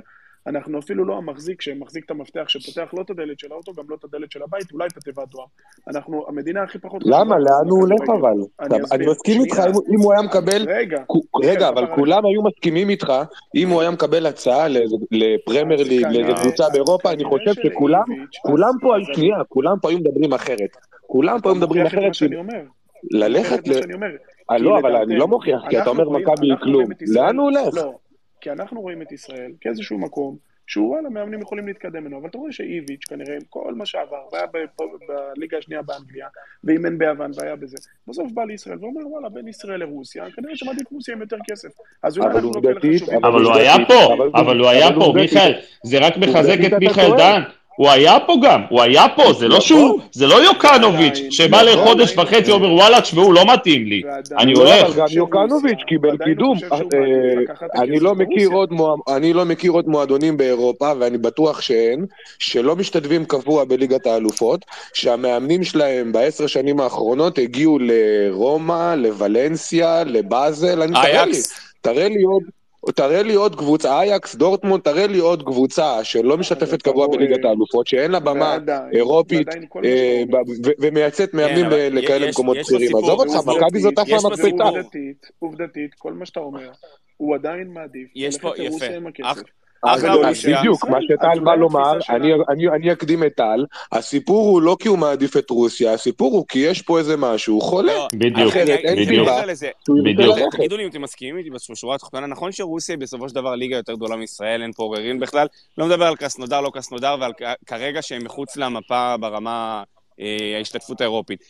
אנחנו 0.49 0.79
אפילו 0.79 1.05
לא 1.05 1.17
המחזיק 1.17 1.61
שמחזיק 1.61 2.05
את 2.05 2.11
המפתח 2.11 2.43
שפותח 2.47 2.93
לא 2.93 3.01
את 3.01 3.09
הדלת 3.09 3.39
של 3.39 3.51
האוטו, 3.51 3.73
גם 3.73 3.83
לא 3.89 3.95
את 3.95 4.03
הדלת 4.03 4.31
של 4.31 4.43
הבית, 4.43 4.71
אולי 4.73 4.87
את 4.87 4.97
התיבת 4.97 5.27
דואר. 5.27 5.45
אנחנו 5.87 6.25
המדינה 6.27 6.63
הכי 6.63 6.79
פחות... 6.79 7.01
למה? 7.05 7.39
לאן 7.39 7.69
הוא 7.69 7.79
הולך 7.79 8.09
אבל? 8.19 8.65
אני 8.91 9.05
מסכים 9.07 9.41
איתך, 9.41 9.59
אם 9.93 9.99
הוא 9.99 10.13
היה 10.13 10.21
מקבל... 10.21 10.65
רגע. 10.67 11.03
רגע, 11.43 11.69
אבל 11.69 11.95
כולם 11.95 12.25
היו 12.25 12.43
מסכימים 12.43 12.89
איתך, 12.89 13.13
אם 13.55 13.69
הוא 13.69 13.81
היה 13.81 13.91
מקבל 13.91 14.25
הצעה 14.25 14.67
לפרמייר 15.11 15.83
ליג, 15.83 16.05
לאיזה 16.07 16.31
קבוצה 16.41 16.63
באירופה, 16.73 17.11
אני 17.11 17.23
חושב 17.23 17.53
שכולם, 17.53 18.03
כולם 18.41 18.73
פה, 18.81 18.95
שנייה, 19.13 19.37
כולם 19.49 19.75
פה 19.81 19.89
היו 19.89 19.99
מדברים 19.99 20.33
אחרת. 20.33 20.77
כולם 21.07 21.41
פה 21.41 21.49
היו 21.49 21.55
מדברים 21.55 21.85
אחרת. 21.85 22.11
ללכת 23.11 23.67
ל... 23.67 23.71
אה, 24.51 24.57
לא, 24.57 24.79
אבל 24.79 24.95
אני 24.95 25.15
לא 25.15 25.27
מוכיח, 25.27 25.61
כי 25.69 25.81
אתה 25.81 25.89
אומר 25.89 26.09
מכבי 26.09 26.47
כלום. 26.63 26.85
לאן 27.07 27.37
הוא 27.37 27.49
הולך? 27.49 27.85
כי 28.41 28.51
אנחנו 28.51 28.81
רואים 28.81 29.01
את 29.01 29.11
ישראל 29.11 29.51
כאיזשהו 29.61 29.97
מקום 29.97 30.37
שהוא 30.67 30.89
וואלה, 30.89 31.09
מאמנים 31.09 31.41
יכולים 31.41 31.67
להתקדם 31.67 32.03
ממנו, 32.03 32.17
אבל 32.17 32.29
אתה 32.29 32.37
רואה 32.37 32.51
שאיביץ' 32.51 33.05
כנראה 33.09 33.35
עם 33.35 33.41
כל 33.49 33.73
מה 33.73 33.85
שעבר, 33.85 34.21
והיה 34.31 34.45
בליגה 35.35 35.57
השנייה 35.57 35.81
באנגליה, 35.81 36.27
ואימן 36.63 36.97
ביוון 36.97 37.31
והיה 37.35 37.55
בזה, 37.55 37.77
בסוף 38.07 38.31
בא 38.31 38.43
לישראל 38.43 38.77
ואומר 38.81 39.07
וואלה, 39.07 39.29
בין 39.29 39.47
ישראל 39.47 39.79
לרוסיה, 39.79 40.31
כנראה 40.35 40.55
שמעדיף 40.55 40.91
רוסיה 40.91 41.15
עם 41.15 41.21
יותר 41.21 41.37
כסף. 41.49 41.69
אז 42.03 42.17
אולי 42.17 42.29
אנחנו 42.29 42.51
לא 42.55 42.61
כאלה 42.61 42.95
חשובים. 42.95 43.25
אבל 43.25 43.41
הוא 43.41 43.53
היה 43.53 43.75
פה, 43.87 44.15
אבל 44.35 44.59
הוא 44.59 44.69
היה 44.69 44.87
פה, 44.93 45.13
מיכאל, 45.15 45.53
זה 45.83 45.97
רק 45.99 46.17
מחזק 46.17 46.57
את 46.67 46.73
מיכאל 46.73 47.17
דן. 47.17 47.41
הוא 47.79 47.89
היה 47.89 48.19
פה 48.19 48.35
גם, 48.41 48.61
הוא 48.69 48.81
היה 48.81 49.05
פה, 49.15 49.33
זה 49.33 49.47
לא 49.47 49.59
שהוא, 49.59 49.99
זה 50.11 50.27
לא 50.27 50.43
יוקנוביץ' 50.43 51.21
שבא 51.29 51.61
לחודש 51.61 52.17
וחצי 52.17 52.51
ואומר 52.51 52.73
וואלה, 52.73 53.01
תשמעו, 53.01 53.33
לא 53.33 53.53
מתאים 53.53 53.85
לי, 53.85 54.01
אני 54.37 54.53
לא, 54.53 54.59
הולך. 54.59 54.85
אבל 54.85 54.93
גם 54.95 55.05
יוקנוביץ' 55.11 55.79
קיבל 55.87 56.17
קידום. 56.17 56.57
אה, 56.71 56.79
לא 57.99 58.15
אני 59.15 59.33
לא 59.33 59.45
מכיר 59.45 59.71
עוד 59.71 59.87
מועדונים 59.87 60.37
באירופה, 60.37 60.91
ואני 60.99 61.17
בטוח 61.17 61.61
שאין, 61.61 62.05
שלא 62.39 62.75
משתתפים 62.75 63.25
קבוע 63.25 63.63
בליגת 63.63 64.07
האלופות, 64.07 64.65
שהמאמנים 64.93 65.63
שלהם 65.63 66.11
בעשר 66.11 66.47
שנים 66.47 66.79
האחרונות 66.79 67.37
הגיעו 67.37 67.79
לרומא, 67.81 68.95
לוולנסיה, 68.95 70.03
לבאזל, 70.03 70.81
אני 70.81 70.93
תראה 70.93 71.25
לי, 71.25 71.37
תראה 71.81 72.09
לי 72.09 72.23
עוד... 72.23 72.58
תראה 72.95 73.23
לי 73.23 73.33
עוד 73.33 73.55
קבוצה, 73.55 73.99
אייקס, 73.99 74.35
דורטמונד, 74.35 74.83
תראה 74.83 75.07
לי 75.07 75.17
עוד 75.17 75.43
קבוצה 75.43 76.03
שלא 76.03 76.37
משתתפת 76.37 76.81
קבוע 76.81 77.07
בליגת 77.07 77.45
האלופות, 77.45 77.87
שאין 77.87 78.11
לה 78.11 78.19
במה 78.19 78.57
אירופית 78.91 79.47
אה, 79.85 80.23
ומייצאת 80.79 81.33
מאמנים 81.33 81.69
כן, 81.69 81.95
לכאלה 81.95 82.29
מקומות 82.29 82.57
בכירים. 82.57 82.97
עזוב 82.97 83.19
אותך, 83.19 83.47
מכבי 83.47 83.79
זאת 83.79 83.99
אחלה 83.99 84.17
מקפצה. 84.31 84.47
עובדתית, 85.39 85.93
כל 85.93 86.13
מה 86.13 86.25
שאתה 86.25 86.39
אומר, 86.39 86.71
הוא 87.17 87.35
עדיין 87.35 87.67
מעדיף. 87.73 88.07
יש 88.15 88.37
פה, 88.37 88.51
יפה. 88.57 88.85
בדיוק, 90.47 90.85
מה 90.85 90.97
שטל 91.01 91.39
בא 91.39 91.55
לומר, 91.55 91.97
אני 92.75 92.91
אקדים 92.91 93.23
את 93.23 93.33
טל, 93.35 93.65
הסיפור 93.91 94.51
הוא 94.51 94.61
לא 94.61 94.77
כי 94.79 94.87
הוא 94.87 94.97
מעדיף 94.97 95.37
את 95.37 95.49
רוסיה, 95.49 95.93
הסיפור 95.93 96.33
הוא 96.33 96.45
כי 96.47 96.59
יש 96.59 96.81
פה 96.81 96.99
איזה 96.99 97.17
משהו 97.17 97.61
חולה. 97.61 98.07
בדיוק, 98.13 98.53
בדיוק. 100.03 100.55
תגידו 100.55 100.77
לי 100.77 100.83
אם 100.83 100.89
אתם 100.89 101.01
מסכימים 101.01 101.37
איתי 101.37 101.49
בשורה 101.49 101.95
התחתונה, 101.95 102.27
נכון 102.27 102.51
שרוסיה 102.51 102.95
היא 102.95 103.01
בסופו 103.01 103.29
של 103.29 103.35
דבר 103.35 103.55
ליגה 103.55 103.75
יותר 103.75 103.93
גדולה 103.93 104.15
מישראל, 104.15 104.61
אין 104.61 104.71
פה 104.73 104.83
עוררין 104.83 105.19
בכלל, 105.19 105.47
לא 105.77 105.85
מדבר 105.85 106.05
על 106.05 106.15
קרסנודר, 106.15 106.61
לא 106.61 106.69
קרסנודר, 106.69 107.15
ועל 107.19 107.31
כרגע 107.65 108.01
שהם 108.01 108.23
מחוץ 108.23 108.57
למפה 108.57 109.17
ברמה 109.17 109.83
ההשתתפות 110.57 111.01
האירופית. 111.01 111.43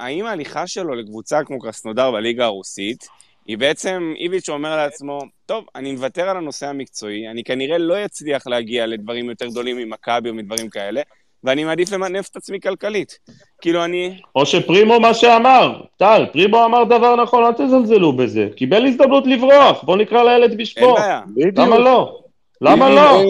האם 0.00 0.26
ההליכה 0.26 0.66
שלו 0.66 0.94
לקבוצה 0.94 1.44
כמו 1.44 1.58
קרסנודר 1.58 2.10
בליגה 2.10 2.44
הרוסית, 2.44 3.08
היא 3.48 3.58
בעצם, 3.58 4.14
איביץ' 4.18 4.48
אומר 4.48 4.76
לעצמו, 4.76 5.18
טוב, 5.46 5.64
אני 5.76 5.92
מוותר 5.92 6.28
על 6.28 6.36
הנושא 6.36 6.66
המקצועי, 6.66 7.28
אני 7.28 7.44
כנראה 7.44 7.78
לא 7.78 8.04
אצליח 8.04 8.46
להגיע 8.46 8.86
לדברים 8.86 9.30
יותר 9.30 9.46
גדולים 9.46 9.76
ממכבי 9.76 10.28
או 10.28 10.34
מדברים 10.34 10.68
כאלה, 10.68 11.00
ואני 11.44 11.64
מעדיף 11.64 11.92
למנף 11.92 12.28
את 12.28 12.36
עצמי 12.36 12.60
כלכלית. 12.60 13.18
כאילו 13.60 13.84
אני... 13.84 14.20
או 14.34 14.46
שפרימו 14.46 15.00
מה 15.00 15.14
שאמר, 15.14 15.80
טל, 15.96 16.26
פרימו 16.32 16.64
אמר 16.64 16.84
דבר 16.84 17.16
נכון, 17.16 17.44
אל 17.44 17.52
תזלזלו 17.52 18.12
בזה. 18.12 18.48
קיבל 18.56 18.86
הזדמנות 18.86 19.26
לברוח, 19.26 19.84
בוא 19.84 19.96
נקרא 19.96 20.22
לילד 20.22 20.56
בשמו. 20.58 20.86
אין 20.86 20.94
בעיה. 20.94 21.20
למה 21.56 21.78
לא? 21.78 22.20
למה 22.60 22.90
לא? 22.90 23.22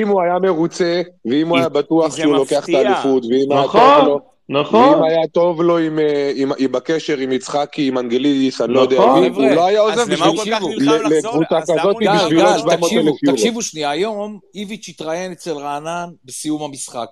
אם 0.00 0.08
הוא 0.08 0.22
היה 0.22 0.38
מרוצה, 0.38 1.02
ואם 1.24 1.48
הוא 1.48 1.58
היה 1.58 1.68
בטוח 1.68 2.16
שהוא 2.16 2.34
לוקח 2.34 2.68
את 2.68 2.74
האליפות, 2.74 3.24
ואם 3.24 3.52
היה 3.52 3.64
נכון. 3.64 4.18
נכון. 4.52 4.94
ואם 4.94 5.02
היה 5.02 5.26
טוב 5.26 5.62
לו 5.62 5.78
עם, 5.78 5.98
עם, 6.34 6.52
עם 6.58 6.72
בקשר 6.72 7.18
עם 7.18 7.32
יצחקי, 7.32 7.88
עם 7.88 7.98
אנגלידיס, 7.98 8.60
אני 8.60 8.72
לא 8.72 8.84
נכון. 8.84 9.24
יודע, 9.24 9.36
הוא 9.36 9.54
לא 9.54 9.66
היה 9.66 9.80
עוזב 9.80 9.98
אז 9.98 10.08
למה 10.08 10.26
הוא 10.26 10.36
כל 10.36 10.50
כך 10.50 10.62
נלחם 10.62 11.12
לחזור? 11.12 11.42
לקבוצה 11.42 11.58
אז 11.58 11.70
למה 11.70 11.80
כזאת? 11.80 11.96
בשביל 11.96 12.08
גל, 12.08 12.24
עוד 12.24 12.32
גל, 12.32 12.58
700 12.58 12.80
תקשיבו, 12.80 13.10
אלף 13.10 13.22
יורו. 13.22 13.36
תקשיבו 13.36 13.62
שנייה, 13.62 13.90
היום 13.90 14.38
איביץ' 14.54 14.88
התראיין 14.88 15.32
אצל 15.32 15.52
רענן 15.52 16.10
בסיום 16.24 16.62
המשחק. 16.62 17.08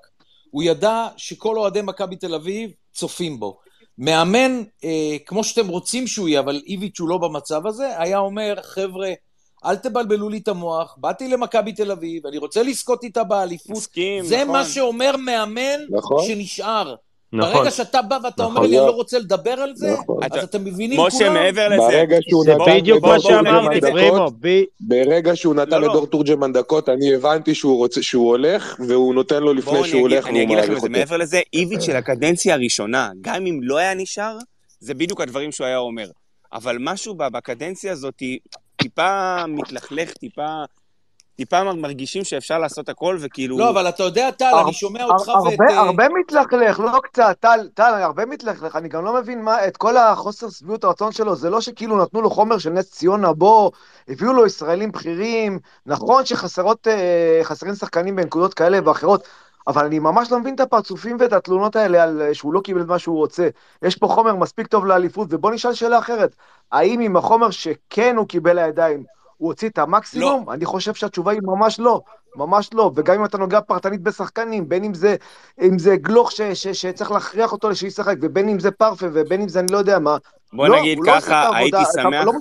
הוא 0.50 0.62
ידע 0.62 1.08
שכל 1.16 1.56
אוהדי 1.56 1.80
מכבי 1.82 2.16
תל 2.16 2.34
אביב 2.34 2.70
צופים 2.92 3.40
בו. 3.40 3.58
מאמן, 3.98 4.62
אה, 4.84 5.16
כמו 5.26 5.44
שאתם 5.44 5.68
רוצים 5.68 6.06
שהוא 6.06 6.28
יהיה, 6.28 6.40
אבל 6.40 6.62
איביץ' 6.66 7.00
הוא 7.00 7.08
לא 7.08 7.18
במצב 7.18 7.66
הזה, 7.66 8.00
היה 8.00 8.18
אומר, 8.18 8.54
חבר'ה, 8.62 9.10
אל 9.64 9.76
תבלבלו 9.76 10.28
לי 10.28 10.38
את 10.38 10.48
המוח, 10.48 10.96
באתי 10.98 11.28
למכבי 11.28 11.72
תל 11.72 11.90
אביב, 11.90 12.26
אני 12.26 12.38
רוצה 12.38 12.62
לזכות 12.62 13.04
איתה 13.04 13.24
באליפות. 13.24 13.76
מסכים, 13.76 14.24
זה 14.24 14.36
נכון. 14.36 14.52
מה 14.52 14.64
שאומר 14.64 15.16
מאמן 15.16 15.80
נכון. 15.90 16.26
שנשאר. 16.26 16.94
נכון. 17.32 17.54
ברגע 17.54 17.70
שאתה 17.70 18.02
בא 18.02 18.18
ואתה 18.24 18.44
אומר 18.44 18.54
נכון. 18.54 18.70
לי, 18.70 18.78
אני 18.78 18.86
לא 18.86 18.92
רוצה 18.92 19.18
לדבר 19.18 19.50
על 19.50 19.74
זה, 19.74 19.92
נכון. 19.92 20.22
אז 20.22 20.44
אתם 20.44 20.64
מבינים 20.64 20.96
כולם... 20.96 21.08
משה, 21.08 21.30
מעבר 21.30 21.68
לזה, 21.68 21.76
ברגע 21.76 22.16
שהוא 22.28 22.44
זה 22.44 22.54
נתן 22.54 22.78
בדיוק 22.78 23.04
מה 23.04 23.20
שאמרתי, 23.20 23.80
פרימו, 23.80 24.30
ברגע 24.80 25.36
שהוא 25.36 25.54
נתן 25.54 25.70
לא, 25.70 25.80
לא. 25.80 25.88
לדור 25.88 26.06
תורג'מן 26.06 26.52
דקות, 26.52 26.88
אני 26.88 27.14
הבנתי 27.14 27.54
שהוא 27.54 27.76
רוצה, 27.76 28.02
שהוא 28.02 28.28
הולך, 28.28 28.76
והוא 28.88 29.14
נותן 29.14 29.42
לו 29.42 29.54
לפני 29.54 29.72
שהוא 29.72 29.84
אני, 29.84 30.00
הולך, 30.00 30.26
אני 30.26 30.42
אגיד 30.42 30.58
לכם 30.58 30.76
את 30.76 30.80
זה. 30.80 30.88
מעבר 30.88 31.16
לזה, 31.16 31.40
איביץ' 31.52 31.82
של 31.82 31.96
הקדנציה 31.96 32.54
הראשונה, 32.54 33.10
גם 33.20 33.46
אם 33.46 33.60
לא 33.62 33.76
היה 33.78 33.94
נשאר, 33.94 34.38
זה 34.80 34.94
בדיוק 34.94 35.20
הדברים 35.20 35.52
שהוא 35.52 35.66
היה 35.66 35.78
אומר. 35.78 36.10
אבל 36.52 36.76
משהו 36.80 37.14
בקדנציה 37.14 37.92
הזאת 37.92 38.22
טיפה 38.76 39.46
מתלכלך, 39.46 40.12
טיפה... 40.12 40.64
טיפה 41.40 41.72
מרגישים 41.72 42.24
שאפשר 42.24 42.58
לעשות 42.58 42.88
הכל, 42.88 43.16
וכאילו... 43.20 43.58
לא, 43.58 43.70
אבל 43.70 43.88
אתה 43.88 44.02
יודע, 44.02 44.30
טל, 44.30 44.44
הר- 44.44 44.62
אני 44.64 44.72
שומע 44.72 45.04
אותך 45.04 45.28
הר- 45.28 45.42
ואת... 45.42 45.60
הרבה, 45.60 45.74
אה, 45.74 45.80
הרבה 45.80 46.08
מתלכלך, 46.08 46.80
לא 46.80 47.00
קצת, 47.02 47.36
טל, 47.40 47.68
טל, 47.74 47.94
הרבה 48.02 48.26
מתלכלך, 48.26 48.76
אני 48.76 48.88
גם 48.88 49.04
לא 49.04 49.14
מבין 49.14 49.42
מה, 49.42 49.66
את 49.66 49.76
כל 49.76 49.96
החוסר 49.96 50.50
שביעות 50.50 50.84
הרצון 50.84 51.12
שלו, 51.12 51.36
זה 51.36 51.50
לא 51.50 51.60
שכאילו 51.60 52.02
נתנו 52.02 52.20
לו 52.22 52.30
חומר 52.30 52.58
של 52.58 52.70
נס 52.70 52.90
ציונה, 52.90 53.32
בוא, 53.32 53.70
הביאו 54.08 54.32
לו 54.32 54.46
ישראלים 54.46 54.92
בכירים, 54.92 55.58
נכון 55.86 56.26
שחסרות, 56.26 56.88
אה, 56.88 57.40
חסרים 57.42 57.74
שחקנים 57.74 58.16
בנקודות 58.16 58.54
כאלה 58.54 58.78
ואחרות, 58.84 59.28
אבל 59.66 59.84
אני 59.84 59.98
ממש 59.98 60.32
לא 60.32 60.38
מבין 60.38 60.54
את 60.54 60.60
הפרצופים 60.60 61.16
ואת 61.20 61.32
התלונות 61.32 61.76
האלה 61.76 62.02
על 62.02 62.22
אה, 62.22 62.34
שהוא 62.34 62.54
לא 62.54 62.60
קיבל 62.60 62.80
את 62.80 62.86
מה 62.86 62.98
שהוא 62.98 63.16
רוצה. 63.16 63.48
יש 63.82 63.96
פה 63.96 64.06
חומר 64.08 64.36
מספיק 64.36 64.66
טוב 64.66 64.86
לאליפות, 64.86 65.28
ובוא 65.30 65.50
נשאל 65.50 65.74
שאלה 65.74 65.98
אחרת, 65.98 66.36
האם 66.72 67.00
עם 67.00 67.16
החומר 67.16 67.50
שכן 67.50 68.16
הוא 68.16 68.28
קיבל 68.28 68.64
לידיים, 68.64 69.04
הוא 69.40 69.48
הוציא 69.48 69.68
את 69.68 69.78
המקסימום? 69.78 70.44
לא. 70.46 70.52
אני 70.52 70.64
חושב 70.64 70.94
שהתשובה 70.94 71.32
היא 71.32 71.40
ממש 71.42 71.80
לא. 71.80 72.00
ממש 72.36 72.70
לא, 72.74 72.90
וגם 72.94 73.14
אם 73.14 73.24
אתה 73.24 73.38
נוגע 73.38 73.60
פרטנית 73.60 74.00
בשחקנים, 74.02 74.68
בין 74.68 74.84
אם 74.84 74.94
זה, 74.94 75.16
אם 75.62 75.78
זה 75.78 75.96
גלוך 75.96 76.32
ש, 76.32 76.40
ש, 76.40 76.68
שצריך 76.68 77.10
להכריח 77.10 77.52
אותו 77.52 77.74
שישחק, 77.74 78.16
ובין 78.22 78.48
אם 78.48 78.58
זה 78.58 78.70
פרפה, 78.70 79.06
ובין 79.12 79.42
אם 79.42 79.48
זה 79.48 79.60
אני 79.60 79.72
לא 79.72 79.78
יודע 79.78 79.98
מה. 79.98 80.16
בוא 80.52 80.68
לא, 80.68 80.80
נגיד 80.80 80.98
לא 80.98 81.12
ככה, 81.12 81.34
העבודה, 81.34 81.58
הייתי 81.58 81.76
אתה 81.76 82.02
שמח, 82.02 82.24
לא. 82.24 82.32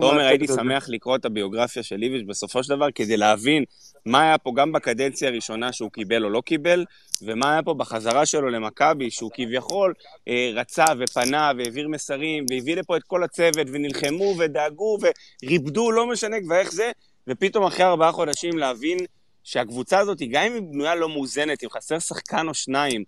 תומר, 0.00 0.20
הייתי. 0.20 0.46
שמח 0.46 0.88
לקרוא 0.88 1.16
את 1.16 1.24
הביוגרפיה 1.24 1.82
של 1.82 1.96
ליביץ' 1.96 2.26
בסופו 2.26 2.62
של 2.62 2.76
דבר, 2.76 2.86
כדי 2.94 3.16
להבין 3.16 3.64
מה 4.06 4.22
היה 4.22 4.38
פה 4.38 4.52
גם 4.56 4.72
בקדנציה 4.72 5.28
הראשונה 5.28 5.72
שהוא 5.72 5.90
קיבל 5.90 6.24
או 6.24 6.30
לא 6.30 6.40
קיבל, 6.40 6.84
ומה 7.22 7.52
היה 7.52 7.62
פה 7.62 7.74
בחזרה 7.74 8.26
שלו 8.26 8.48
למכבי, 8.48 9.10
שהוא 9.10 9.30
כביכול 9.34 9.94
אה, 10.28 10.50
רצה 10.54 10.84
ופנה 10.98 11.52
והעביר 11.58 11.88
מסרים, 11.88 12.46
והביא 12.50 12.76
לפה 12.76 12.96
את 12.96 13.02
כל 13.02 13.24
הצוות, 13.24 13.66
ונלחמו 13.72 14.34
ודאגו 14.38 14.98
וריפדו, 15.42 15.90
לא 15.90 16.06
משנה 16.06 16.36
כבר 16.40 16.56
איך 16.56 16.72
זה, 16.72 16.90
ופתאום 17.28 17.64
אחרי 17.64 17.84
ארבעה 17.84 18.12
חודשים 18.12 18.58
להבין 18.58 18.98
שהקבוצה 19.44 19.98
הזאת, 19.98 20.18
גם 20.30 20.42
אם 20.42 20.52
היא 20.52 20.62
בנויה 20.62 20.94
לא 20.94 21.08
מאוזנת, 21.08 21.64
אם 21.64 21.70
חסר 21.70 21.98
שחקן 21.98 22.48
או 22.48 22.54
שניים, 22.54 23.04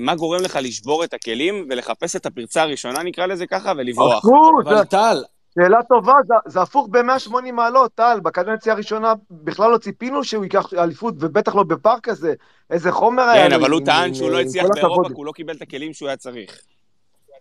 מה 0.00 0.14
גורם 0.14 0.40
לך 0.42 0.58
לשבור 0.62 1.04
את 1.04 1.14
הכלים 1.14 1.66
ולחפש 1.70 2.16
את 2.16 2.26
הפרצה 2.26 2.62
הראשונה, 2.62 3.02
נקרא 3.02 3.26
לזה 3.26 3.46
ככה, 3.46 3.72
ולברוח. 3.76 4.18
הפוך, 4.24 4.50
אבל 4.64 4.76
זה- 4.78 4.84
טל, 4.84 5.22
שאלה 5.54 5.78
טובה, 5.88 6.12
זה, 6.26 6.34
זה 6.46 6.62
הפוך 6.62 6.88
ב-180 6.90 7.52
מעלות, 7.52 7.90
טל, 7.94 8.20
בקדנציה 8.22 8.72
הראשונה 8.72 9.12
בכלל 9.30 9.70
לא 9.70 9.78
ציפינו 9.78 10.24
שהוא 10.24 10.44
ייקח 10.44 10.74
אליפות, 10.74 11.14
ובטח 11.20 11.54
לא 11.54 11.62
בפארק 11.62 12.00
כזה. 12.04 12.34
איזה 12.70 12.92
חומר 12.92 13.22
היה 13.22 13.48
כן, 13.48 13.54
אבל 13.54 13.70
הוא 13.70 13.80
טען 13.84 14.08
עם- 14.08 14.14
שהוא 14.14 14.30
לא 14.30 14.40
הצליח 14.40 14.64
כל 14.66 14.70
באירופה. 14.74 15.08
כי 15.08 15.14
הוא 15.14 15.26
לא 15.26 15.32
קיבל 15.32 15.54
את 15.56 15.62
הכלים 15.62 15.92
שהוא 15.94 16.08
היה 16.08 16.16
צריך. 16.16 16.60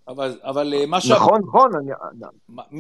אבל, 0.08 0.40
אבל 0.44 0.74
אה, 0.74 0.86
מה 0.86 1.02
ש... 1.02 1.12
נכון, 1.12 1.42
נכון, 1.48 1.72
אני, 1.76 1.92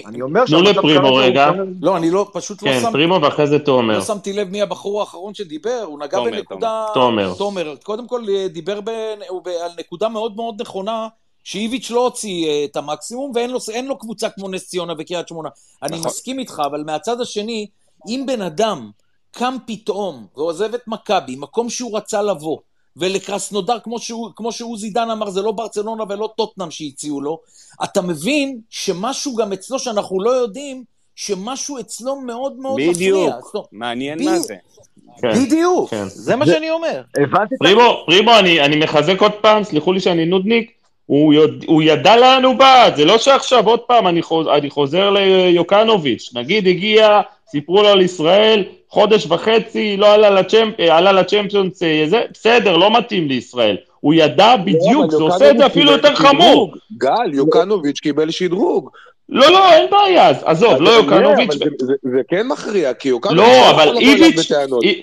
אני 0.06 0.22
אומר 0.22 0.45
תנו 0.45 0.58
שהמצב 0.58 0.80
לפרימו 0.80 1.16
רגע. 1.16 1.52
לא, 1.82 1.98
אני 1.98 2.12
לא, 2.12 2.30
פשוט 2.34 2.64
לא 2.64 2.68
כן, 2.72 2.80
שם... 2.82 2.91
פרימו 2.91 3.22
ואחרי 3.22 3.48
זה 3.48 3.60
תומר. 3.60 3.98
לא 3.98 4.04
שמתי 4.04 4.34
לב 4.34 4.49
מי 4.49 4.62
הבחור 4.62 4.99
האחרון 4.99 5.34
שדיבר, 5.34 5.84
הוא 5.86 5.99
נגע 5.99 6.18
תומר, 6.18 6.32
בנקודה... 6.32 6.86
תומר. 6.94 7.34
תומר. 7.38 7.76
קודם 7.84 8.08
כל 8.08 8.24
אה, 8.30 8.48
דיבר 8.48 8.82
ב... 8.82 8.90
הוא 9.30 9.41
ב... 9.44 9.48
על 9.48 9.72
נקודה 9.80 10.10
מאוד 10.10 10.36
מאוד 10.36 10.62
נכונה, 10.62 11.08
שאיביץ' 11.44 11.91
לא 11.91 12.04
הוציא 12.04 12.48
אה, 12.48 12.66
את 12.66 12.76
המקסימום, 12.76 13.32
ואין 13.36 13.49
לו, 13.49 13.60
אין 13.74 13.86
לו 13.86 13.98
קבוצה 13.98 14.30
כמו 14.30 14.49
נס 14.49 14.68
ציונה 14.68 14.94
וקריית 14.98 15.28
שמונה. 15.28 15.49
אני 15.84 15.98
נכון. 15.98 16.08
מסכים 16.08 16.40
איתך, 16.40 16.62
אבל 16.66 16.84
מהצד 16.86 17.22
השני, 17.22 17.68
אם 18.08 18.24
בן 18.28 18.41
אדם 18.41 18.91
קם 19.32 19.56
פתאום 19.68 20.26
ועוזב 20.38 20.74
את 20.74 20.88
מכבי, 20.88 21.36
מקום 21.36 21.70
שהוא 21.70 21.98
רצה 21.98 22.22
לבוא, 22.22 22.58
ולקרסנודר, 22.98 23.80
כמו, 23.84 23.99
שהוא, 23.99 24.30
כמו 24.36 24.52
שעוזי 24.52 24.90
דן 24.90 25.10
אמר, 25.10 25.30
זה 25.30 25.41
לא 25.41 25.52
ברצלונה 25.52 26.03
ולא 26.10 26.30
טוטנאם 26.38 26.72
שהציעו 26.72 27.22
לו, 27.22 27.40
אתה 27.84 28.02
מבין 28.02 28.60
שמשהו 28.69 29.36
גם 29.36 29.53
אצלו 29.53 29.80
שאנחנו 29.80 30.22
לא 30.22 30.30
יודעים, 30.30 30.84
שמשהו 31.15 31.80
אצלו 31.80 32.22
מאוד 32.22 32.53
מאוד 32.60 32.82
מפריע. 32.82 32.94
בדיוק, 32.94 33.56
מעניין 33.72 34.19
ב- 34.19 34.24
מה 34.24 34.40
זה. 34.40 34.56
כן, 35.22 35.45
בדיוק, 35.45 35.90
כן. 35.90 36.06
זה 36.07 36.36
מה 36.36 36.45
שאני 36.45 36.69
אומר. 36.69 37.02
הבנתי 37.24 37.56
פרימו, 37.60 38.03
פרימו, 38.06 38.40
אני, 38.40 38.61
אני 38.61 38.76
מחזק 38.76 39.22
עוד 39.22 39.32
פעם, 39.41 39.64
סלחו 39.64 39.94
לי 39.94 39.99
שאני 39.99 40.26
נודניק, 40.26 40.72
הוא, 41.06 41.34
יודע, 41.34 41.65
הוא 41.68 41.82
ידע 41.82 42.18
לאן 42.18 42.44
הוא 42.44 42.56
בא, 42.56 42.90
זה 42.95 43.06
לא 43.06 43.18
שעכשיו 43.18 43.68
עוד 43.68 43.80
פעם 43.80 44.07
אני, 44.07 44.22
חוז, 44.22 44.48
אני 44.48 44.69
חוזר 44.69 45.10
ליוקנוביץ', 45.10 46.30
נגיד 46.34 46.68
הגיע, 46.68 47.22
סיפרו 47.49 47.82
לו 47.82 47.90
על 47.90 48.02
ישראל, 48.02 48.64
חודש 48.89 49.26
וחצי, 49.30 49.97
לא 49.97 50.14
עלה, 50.14 50.30
לצ'מפ, 50.30 50.80
אה, 50.80 50.97
עלה 50.97 51.11
לצ'מפיונס, 51.11 51.84
אה, 51.84 52.03
זה, 52.07 52.22
בסדר, 52.34 52.77
לא 52.77 52.97
מתאים 52.97 53.27
לישראל. 53.27 53.77
הוא 53.99 54.14
ידע 54.14 54.55
בדיוק, 54.55 55.03
אבל 55.03 55.18
זה 55.18 55.23
עושה 55.23 55.51
את 55.51 55.57
זה 55.57 55.65
אפילו 55.65 55.91
יותר 55.91 56.15
חמור. 56.15 56.73
גל, 56.97 57.34
יוקנוביץ' 57.34 57.99
קיבל 57.99 58.31
שדרוג. 58.31 58.89
לא, 59.30 59.51
לא, 59.51 59.73
אין 59.73 59.89
בעיה, 59.89 60.30
עזוב, 60.30 60.81
לא 60.81 60.89
יוקנוביץ'. 60.89 61.53
זה 62.03 62.22
כן 62.27 62.47
מכריע, 62.47 62.93
כי 62.93 63.09
יוקנוביץ'... 63.09 63.39
לא, 63.39 63.69
אבל 63.72 63.97
איביץ', 63.97 64.51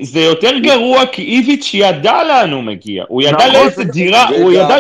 זה 0.01 0.21
יותר 0.21 0.59
גרוע, 0.59 1.07
כי 1.07 1.23
איביץ' 1.23 1.71
ידע 1.75 2.25
לאן 2.25 2.53
הוא 2.53 2.63
מגיע. 2.63 3.05
הוא 3.09 3.23
ידע 3.23 3.37
נכון, 3.37 3.53
לאיזה 3.53 3.85
דירה, 3.85 4.29
הוא 4.29 4.53
ידע 4.53 4.77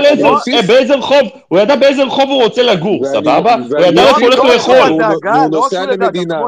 באיזה 0.66 0.94
רחוב, 0.94 1.28
הוא 1.48 1.58
ידע 1.58 1.76
באיזה 1.76 2.04
רחוב 2.04 2.30
הוא 2.30 2.42
רוצה 2.42 2.62
לגור, 2.62 3.04
סבבה? 3.04 3.54
הוא 3.54 3.86
ידע 3.86 4.02
איפה 4.02 4.16
הוא 4.16 4.24
הולך 4.24 4.38
לאכול. 4.38 4.88
הוא 4.88 5.00
נוסע 5.50 5.86
למדינה. 5.86 6.34
גם 6.34 6.40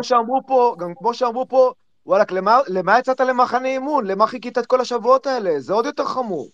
כמו 1.01 1.15
שאמרו 1.15 1.49
פה, 1.49 1.73
וואלכ, 2.07 2.33
למה 2.69 2.99
יצאת 2.99 3.21
למחנה 3.21 3.69
אימון? 3.69 4.07
למה 4.07 4.27
חיכית 4.27 4.59
את 4.59 4.67
כל 4.67 4.81
השבועות 4.81 5.27
האלה? 5.27 5.61
זה 5.61 5.73
עוד 5.73 5.87
יותר 5.87 6.05
חמור. 6.05 6.49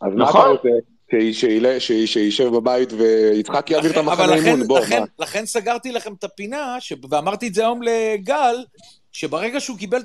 אז 0.00 0.12
מה 0.14 0.30
אתה 0.30 0.38
נכון. 0.38 0.50
רוצה? 0.50 0.68
שישב 2.06 2.48
בבית 2.48 2.92
ויצחק 2.92 3.70
יעביר 3.70 3.90
את 3.90 3.96
המחנה 3.96 4.34
אימון, 4.34 4.66
בוא, 4.66 4.80
לכן? 4.80 5.02
לכן 5.18 5.46
סגרתי 5.46 5.92
לכם 5.92 6.12
את 6.18 6.24
הפינה, 6.24 6.76
ש... 6.80 6.92
ואמרתי 7.10 7.48
את 7.48 7.54
זה 7.54 7.60
היום 7.60 7.80
לגל, 7.82 8.64
שברגע 9.12 9.60
שהוא 9.60 9.78
קיבל 9.78 10.02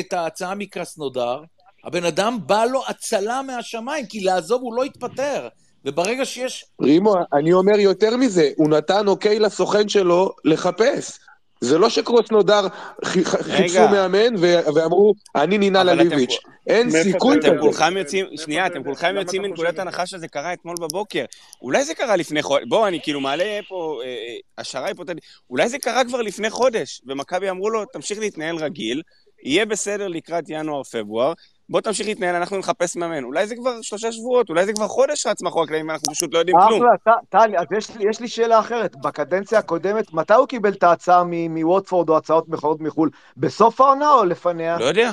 את 0.00 0.12
ההצעה 0.12 0.54
מקרסנודר, 0.54 1.42
הבן 1.84 2.04
אדם 2.04 2.38
בא 2.46 2.64
לו 2.64 2.82
הצלה 2.88 3.42
מהשמיים, 3.42 4.06
כי 4.06 4.20
לעזוב 4.20 4.62
הוא 4.62 4.74
לא 4.74 4.84
התפטר. 4.84 5.48
וברגע 5.84 6.24
שיש... 6.24 6.64
רימו, 6.82 7.14
אני 7.32 7.52
אומר 7.52 7.78
יותר 7.78 8.16
מזה, 8.16 8.50
הוא 8.56 8.68
נתן 8.68 9.08
אוקיי 9.08 9.38
לסוכן 9.38 9.88
שלו 9.88 10.30
לחפש. 10.44 11.18
זה 11.62 11.78
לא 11.78 11.88
שקרוסנודר 11.88 12.66
חיפשו 13.04 13.88
מאמן 13.88 14.34
ואמרו, 14.74 15.14
אני 15.36 15.58
נינה 15.58 15.84
לליביץ'. 15.84 16.38
אין 16.66 16.90
סיכוי 16.90 17.38
כזה. 17.38 17.48
אתם 17.48 17.60
כולכם 17.60 17.96
יוצאים, 17.96 18.26
שנייה, 18.36 18.66
אתם 18.66 18.84
כולכם 18.84 19.14
יוצאים 19.16 19.42
מנקודת 19.42 19.78
הנחה 19.78 20.06
שזה 20.06 20.28
קרה 20.28 20.52
אתמול 20.52 20.74
בבוקר. 20.80 21.24
אולי 21.62 21.84
זה 21.84 21.94
קרה 21.94 22.16
לפני 22.16 22.42
חודש, 22.42 22.64
בואו, 22.68 22.86
אני 22.86 23.00
כאילו 23.02 23.20
מעלה 23.20 23.60
פה 23.68 24.00
אה, 24.02 24.08
אה, 24.08 24.14
השערה 24.58 24.88
היפותטית. 24.88 25.24
אולי 25.50 25.68
זה 25.68 25.78
קרה 25.78 26.04
כבר 26.04 26.22
לפני 26.22 26.50
חודש, 26.50 27.02
ומכבי 27.06 27.50
אמרו 27.50 27.70
לו, 27.70 27.84
תמשיך 27.84 28.18
להתנהל 28.18 28.56
רגיל, 28.56 29.02
יהיה 29.44 29.66
בסדר 29.66 30.08
לקראת 30.08 30.44
ינואר-פברואר, 30.48 31.32
בוא 31.72 31.80
תמשיך 31.80 32.06
להתנהל, 32.06 32.34
אנחנו 32.34 32.58
נחפש 32.58 32.96
מאמן. 32.96 33.24
אולי 33.24 33.46
זה 33.46 33.56
כבר 33.56 33.82
שלושה 33.82 34.12
שבועות, 34.12 34.48
אולי 34.48 34.66
זה 34.66 34.72
כבר 34.72 34.88
חודש 34.88 35.26
רץ 35.26 35.42
מאחורי 35.42 35.64
הקלעים, 35.64 35.90
אנחנו 35.90 36.12
פשוט 36.14 36.34
לא 36.34 36.38
יודעים 36.38 36.56
כלום. 36.68 36.82
אחלה, 37.02 37.14
טלי, 37.28 37.58
אז 37.58 37.66
יש, 37.76 37.88
יש 38.00 38.20
לי 38.20 38.28
שאלה 38.28 38.58
אחרת. 38.60 38.96
בקדנציה 38.96 39.58
הקודמת, 39.58 40.12
מתי 40.12 40.34
הוא 40.34 40.46
קיבל 40.46 40.72
את 40.72 40.82
ההצעה 40.82 41.24
מווטפורד 41.24 42.08
או 42.08 42.16
הצעות 42.16 42.48
מכורות 42.48 42.80
מחו"ל? 42.80 43.10
בסוף 43.36 43.80
העונה 43.80 44.12
או 44.12 44.24
לפניה? 44.24 44.78
לא 44.78 44.84
יודע. 44.84 45.10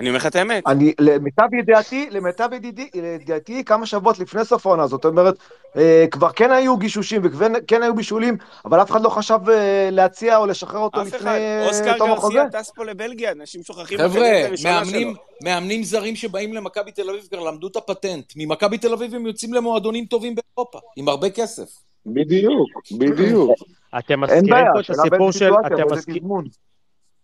אני 0.00 0.08
אומר 0.08 0.16
לך 0.16 0.26
את 0.26 0.36
האמת. 0.36 0.62
אני, 0.66 0.92
למיטב 1.00 1.54
ידיעתי, 1.58 2.08
למיטב 2.10 2.48
ידיעתי, 2.94 3.64
כמה 3.64 3.86
שבועות 3.86 4.18
לפני 4.18 4.44
סוף 4.44 4.66
העונה, 4.66 4.86
זאת 4.86 5.04
אומרת, 5.04 5.34
אה, 5.76 6.04
כבר 6.10 6.32
כן 6.32 6.50
היו 6.50 6.76
גישושים 6.76 7.22
וכן 7.24 7.82
היו 7.82 7.94
בישולים, 7.94 8.36
אבל 8.64 8.82
אף 8.82 8.90
אחד 8.90 9.02
לא 9.02 9.08
חשב 9.08 9.38
אה, 9.48 9.88
להציע 9.92 10.36
או 10.36 10.46
לשחרר 10.46 10.80
אותו 10.80 11.00
לפני 11.00 11.30
אה, 11.30 11.94
תום 11.98 12.12
החוזה. 12.12 12.42
אוסקר 12.42 12.48
גרסיה 12.48 12.60
טס 12.60 12.72
פה 12.76 12.84
לבלגיה, 12.84 13.32
אנשים 13.32 13.62
שוכחים 13.62 13.98
חבר'ה, 13.98 14.28
מאמנים, 14.64 15.14
מאמנים 15.44 15.82
זרים 15.82 16.16
שבאים 16.16 16.54
למכבי 16.54 16.92
תל 16.92 17.10
אביב 17.10 17.28
כבר 17.30 17.40
למדו 17.40 17.68
את 17.68 17.76
הפטנט. 17.76 18.32
ממכבי 18.36 18.78
תל 18.78 18.92
אביב 18.92 19.14
הם 19.14 19.26
יוצאים 19.26 19.54
למועדונים 19.54 20.04
טובים 20.04 20.34
באירופה, 20.34 20.78
עם 20.96 21.08
הרבה 21.08 21.30
כסף. 21.30 21.68
בדיוק, 22.06 22.68
בדיוק. 22.98 23.50
אתם 23.98 24.20
מזכירים 24.20 24.66
פה 24.74 24.80
את 24.80 24.90
הסיפור 24.90 25.32
של... 25.32 25.50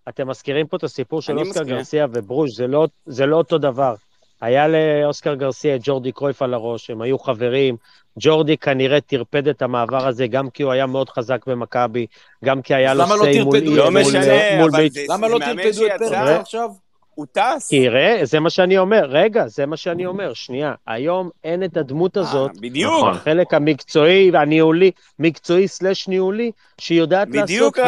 אתם 0.09 0.29
מזכירים 0.29 0.67
פה 0.67 0.77
את 0.77 0.85
הסיפור 0.85 1.23
של 1.23 1.39
אוסקר 1.39 1.61
מסכים. 1.61 1.77
גרסיה 1.77 2.07
וברוז', 2.13 2.57
זה 2.57 2.67
לא, 2.67 2.87
זה 3.07 3.27
לא 3.27 3.37
אותו 3.37 3.59
דבר. 3.59 3.95
היה 4.41 4.67
לאוסקר 4.69 5.35
גרסיה 5.35 5.75
את 5.75 5.81
ג'ורדי 5.85 6.13
קרויף 6.13 6.43
על 6.43 6.55
הראש, 6.55 6.91
הם 6.91 7.03
היו 7.03 7.19
חברים. 7.19 7.77
ג'ורדי 8.21 8.57
כנראה 8.57 9.01
טרפד 9.01 9.49
את 9.49 9.63
המעבר 9.63 10.07
הזה, 10.07 10.27
גם 10.27 10.51
כי 10.51 10.63
הוא 10.63 10.73
היה 10.73 10.87
מאוד 10.87 11.09
חזק 11.09 11.47
במכבי, 11.47 12.07
גם 12.45 12.63
כי 12.63 12.75
היה 12.75 12.95
לו 12.95 13.05
סיי 13.07 13.45
מול... 13.45 13.59
לא 13.59 13.91
משנה, 13.91 14.65
אבל 14.65 14.89
זה... 14.89 15.01
למה 15.09 15.29
לא 15.29 15.39
טרפדו 15.39 15.87
את 15.87 15.93
פרץ 15.99 16.41
עכשיו? 16.41 16.71
הוא 17.17 17.27
טס. 17.33 17.69
כי 17.69 17.89
ראה, 17.89 18.21
זה 18.23 18.41
מה 18.41 18.51
שאני 18.51 18.79
אומר, 18.79 19.05
רגע, 19.09 19.47
זה 19.47 19.67
מה 19.67 19.77
שאני 19.77 20.07
אומר, 20.07 20.33
שנייה. 20.35 20.75
היום 20.87 21.31
אין 21.45 21.65
את 21.65 21.77
הדמות 21.77 22.17
אה, 22.17 22.23
הזאת. 22.23 22.51
בדיוק. 22.61 22.95
נכון, 22.95 23.11
החלק 23.11 23.55
המקצועי 23.55 24.31
והניהולי, 24.31 24.91
מקצועי 25.19 25.69
סלש 25.69 26.09
ניהולי, 26.09 26.51
שיודעת 26.79 27.29
לעשות 27.33 27.79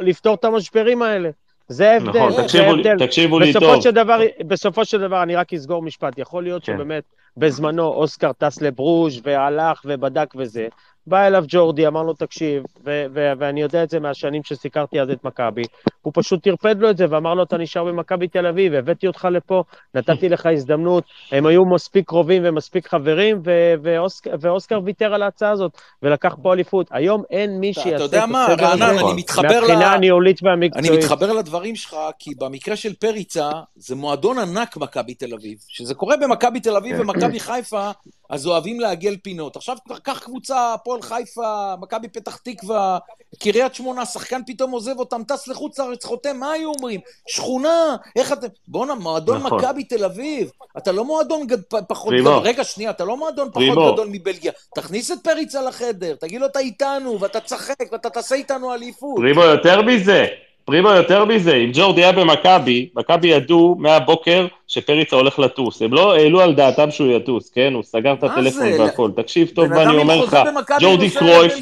ולפתור 0.00 0.34
את 0.34 0.44
המשברים 0.44 1.02
האלה. 1.02 1.30
זה 1.68 1.90
ההבדל, 1.90 2.26
נכון, 2.26 2.42
תקשיבו, 2.42 2.72
תקשיבו 2.98 3.40
לי 3.40 3.52
טוב. 3.52 3.80
של 3.80 3.90
דבר, 3.90 4.20
בסופו 4.46 4.84
של 4.84 5.00
דבר, 5.00 5.22
אני 5.22 5.36
רק 5.36 5.52
אסגור 5.52 5.82
משפט, 5.82 6.18
יכול 6.18 6.42
להיות 6.42 6.64
כן. 6.64 6.72
שבאמת 6.74 7.04
בזמנו 7.36 7.86
אוסקר 7.86 8.32
טס 8.32 8.62
לברוז' 8.62 9.20
והלך 9.22 9.80
ובדק 9.84 10.34
וזה, 10.36 10.68
בא 11.06 11.26
אליו 11.26 11.44
ג'ורדי, 11.48 11.86
אמר 11.86 12.02
לו, 12.02 12.12
תקשיב, 12.12 12.62
ו- 12.84 13.04
ו- 13.14 13.32
ואני 13.38 13.62
יודע 13.62 13.82
את 13.82 13.90
זה 13.90 14.00
מהשנים 14.00 14.44
שסיקרתי 14.44 15.00
אז 15.00 15.10
את 15.10 15.24
מכבי, 15.24 15.62
הוא 16.02 16.12
פשוט 16.16 16.42
טרפד 16.42 16.80
לו 16.80 16.90
את 16.90 16.96
זה 16.96 17.06
ואמר 17.10 17.34
לו, 17.34 17.42
אתה 17.42 17.56
נשאר 17.58 17.84
במכבי 17.84 18.28
תל 18.28 18.46
אביב, 18.46 18.74
הבאתי 18.74 19.06
אותך 19.06 19.28
לפה, 19.30 19.62
נתתי 19.94 20.28
לך 20.28 20.46
הזדמנות, 20.46 21.04
הם 21.32 21.46
היו 21.46 21.64
מספיק 21.64 22.08
קרובים 22.08 22.42
ומספיק 22.44 22.88
חברים, 22.88 23.40
ו- 23.44 23.74
ואוסק- 23.82 24.26
ואוסקר 24.40 24.80
ויתר 24.84 25.14
על 25.14 25.22
ההצעה 25.22 25.50
הזאת, 25.50 25.72
ולקח 26.02 26.36
פה 26.42 26.52
אליפות. 26.52 26.86
היום 26.90 27.22
אין 27.30 27.60
מי 27.60 27.72
שיעשה 27.74 27.90
את 27.90 27.94
הסדר 27.94 28.06
אתה 28.06 28.16
יודע 28.16 28.26
מה, 28.26 28.46
רענן, 28.60 28.98
אני 28.98 29.12
מתחבר 29.16 29.42
מהבחינה 29.60 29.92
הניהולית 29.92 30.40
והמקצועית. 30.42 30.90
אני 30.90 30.98
מתחבר 30.98 31.32
לדברים 31.32 31.76
שלך, 31.76 31.96
כי 32.18 32.34
במקרה 32.38 32.76
של 32.76 32.94
פריצה, 32.94 33.50
זה 33.76 33.94
מועדון 33.94 34.38
ענק 34.38 34.76
מכבי 34.76 35.14
תל 35.14 35.34
אביב. 35.34 35.58
שזה 35.68 35.94
קורה 35.94 36.16
במכבי 36.16 36.60
תל 36.60 36.76
אביב 36.76 36.96
ומכבי 37.00 37.40
חיפה, 37.40 37.90
אז 38.30 38.46
אוהבים 38.46 38.80
לעגל 38.80 39.16
פינות. 39.22 39.56
עכשיו 39.56 39.76
קח 40.02 40.18
קבוצה, 40.18 40.74
הפועל 40.74 40.93
חיפה, 41.02 41.74
מכבי 41.80 42.08
פתח 42.08 42.36
תקווה, 42.36 42.98
קריית 43.38 43.74
שמונה, 43.74 44.06
שחקן 44.06 44.40
פתאום 44.46 44.70
עוזב 44.70 44.98
אותם, 44.98 45.22
טס 45.28 45.48
לחוץ 45.48 45.78
לארץ, 45.78 46.04
חותם, 46.04 46.36
מה 46.36 46.52
היו 46.52 46.72
אומרים? 46.76 47.00
שכונה, 47.28 47.96
איך 48.16 48.32
אתם... 48.32 48.46
בואנה, 48.68 48.94
מועדון 48.94 49.42
נכון. 49.42 49.58
מכבי 49.58 49.84
תל 49.84 50.04
אביב, 50.04 50.50
אתה 50.78 50.92
לא 50.92 51.04
מועדון 51.04 51.46
גד... 51.46 51.62
פחות 51.88 52.14
גדול, 52.20 52.38
רגע, 52.38 52.64
שנייה, 52.64 52.90
אתה 52.90 53.04
לא 53.04 53.16
מועדון 53.16 53.50
פחות 53.50 53.62
רימו. 53.62 53.92
גדול 53.92 54.08
מבלגיה. 54.10 54.52
תכניס 54.74 55.10
את 55.10 55.18
פריצה 55.22 55.62
לחדר, 55.62 56.14
תגיד 56.14 56.40
לו 56.40 56.46
אתה 56.46 56.58
איתנו, 56.58 57.20
ואתה 57.20 57.40
תשחק, 57.40 57.76
ואתה 57.92 58.10
תעשה 58.10 58.34
איתנו 58.34 58.74
אליפות. 58.74 59.18
רימו, 59.18 59.42
יותר 59.42 59.82
מזה, 59.82 60.26
פרימו 60.64 60.88
יותר 60.88 61.24
מזה, 61.24 61.54
אם 61.54 61.70
ג'ורדי 61.74 62.02
היה 62.02 62.12
במכבי, 62.12 62.88
מכבי 62.96 63.28
ידעו 63.28 63.76
מהבוקר 63.78 64.46
שפריצה 64.68 65.16
הולך 65.16 65.38
לטוס. 65.38 65.82
הם 65.82 65.92
לא 65.92 66.14
העלו 66.14 66.40
על 66.40 66.54
דעתם 66.54 66.90
שהוא 66.90 67.12
יטוס, 67.12 67.50
כן? 67.50 67.72
הוא 67.74 67.82
סגר 67.82 68.12
את 68.12 68.24
הטלפון 68.24 68.80
והכל. 68.80 69.10
תקשיב 69.16 69.50
טוב 69.54 69.66
מה 69.66 69.82
אני 69.82 69.96
אומר 69.96 70.24
לך. 70.24 70.38
ג'ורדי 70.80 71.10
קרויף, 71.10 71.54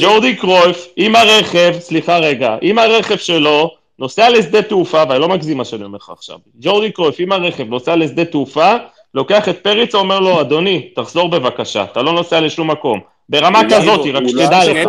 ג'ורדי 0.00 0.36
קרויף, 0.36 0.88
עם 0.96 1.16
הרכב, 1.16 1.74
סליחה 1.78 2.18
רגע, 2.18 2.56
עם 2.60 2.78
הרכב 2.78 3.16
שלו, 3.16 3.70
נוסע 3.98 4.30
לשדה 4.30 4.62
תעופה, 4.62 5.02
ואני 5.08 5.20
לא 5.20 5.28
מגזים 5.28 5.58
מה 5.58 5.64
שאני 5.64 5.84
אומר 5.84 5.98
לך 5.98 6.10
עכשיו. 6.10 6.38
ג'ורדי 6.60 6.92
קרויף 6.92 7.14
עם 7.18 7.32
הרכב 7.32 7.68
נוסע 7.68 7.96
לשדה 7.96 8.24
תעופה, 8.24 8.72
לוקח 9.14 9.48
את 9.48 9.58
פריצה, 9.58 9.98
אומר 9.98 10.20
לו, 10.20 10.40
אדוני, 10.40 10.88
תחזור 10.94 11.28
בבקשה, 11.28 11.84
אתה 11.84 12.02
לא 12.02 12.12
נוסע 12.12 12.40
לשום 12.40 12.70
מקום. 12.70 13.11
ברמה 13.28 13.60
כזאת, 13.70 14.00
רק 14.14 14.22
שתדע 14.28 14.64
לך. 14.64 14.88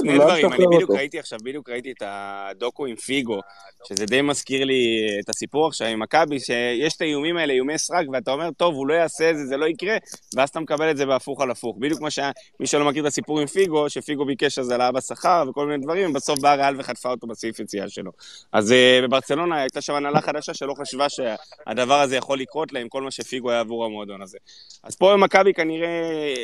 שני 0.00 0.18
דברים, 0.18 0.52
אני 0.52 0.66
בדיוק 0.66 0.90
ראיתי 0.90 1.18
עכשיו, 1.18 1.38
בדיוק 1.44 1.68
ראיתי 1.68 1.92
את 1.92 2.02
הדוקו 2.06 2.86
עם 2.86 2.96
פיגו, 2.96 3.40
שזה 3.88 4.06
די 4.06 4.22
מזכיר 4.22 4.64
לי 4.64 5.08
את 5.24 5.28
הסיפור 5.28 5.68
עכשיו 5.68 5.88
עם 5.88 6.00
מכבי, 6.00 6.40
שיש 6.40 6.96
את 6.96 7.00
האיומים 7.00 7.36
האלה, 7.36 7.52
איומי 7.52 7.78
סרק, 7.78 8.06
ואתה 8.12 8.30
אומר, 8.30 8.50
טוב, 8.56 8.74
הוא 8.74 8.86
לא 8.86 8.94
יעשה 8.94 9.30
את 9.30 9.36
זה, 9.36 9.46
זה 9.46 9.56
לא 9.56 9.66
יקרה, 9.66 9.96
ואז 10.36 10.48
אתה 10.48 10.60
מקבל 10.60 10.90
את 10.90 10.96
זה 10.96 11.06
בהפוך 11.06 11.40
על 11.40 11.50
הפוך. 11.50 11.76
בדיוק 11.80 12.00
מה 12.00 12.10
שהיה, 12.10 12.30
מי 12.60 12.66
שלא 12.66 12.84
מכיר 12.84 13.02
את 13.02 13.06
הסיפור 13.06 13.40
עם 13.40 13.46
פיגו, 13.46 13.90
שפיגו 13.90 14.24
ביקש 14.24 14.58
אז 14.58 14.70
העלאה 14.70 14.92
בשכר 14.92 15.44
וכל 15.48 15.66
מיני 15.66 15.82
דברים, 15.82 16.10
ובסוף 16.10 16.38
באה 16.38 16.54
ריאל 16.54 16.80
וחטפה 16.80 17.10
אותו 17.10 17.26
בסעיף 17.26 17.60
יציאה 17.60 17.88
שלו. 17.88 18.10
אז 18.52 18.72
אה, 18.72 19.00
בברצלונה 19.02 19.60
הייתה 19.60 19.80
שם 19.80 19.94
הנהלה 19.94 20.20
חדשה 20.20 20.54
שלא 20.54 20.74
חשבה 20.80 21.06
שהדבר 21.08 22.00
הזה 22.00 22.16
יכול 22.16 22.38
לקרות 22.40 22.72
לה 22.72 22.80
עם 22.80 22.88
כל 22.88 23.02
מה 23.02 23.10
שפיגו 23.10 23.50
היה 23.50 23.60
עבור 23.60 23.84
המועדון 23.84 24.22
הזה. 24.22 24.38
אז 24.84 24.96
פה 24.96 25.12
במכבי 25.12 25.52
כנראה 25.52 25.88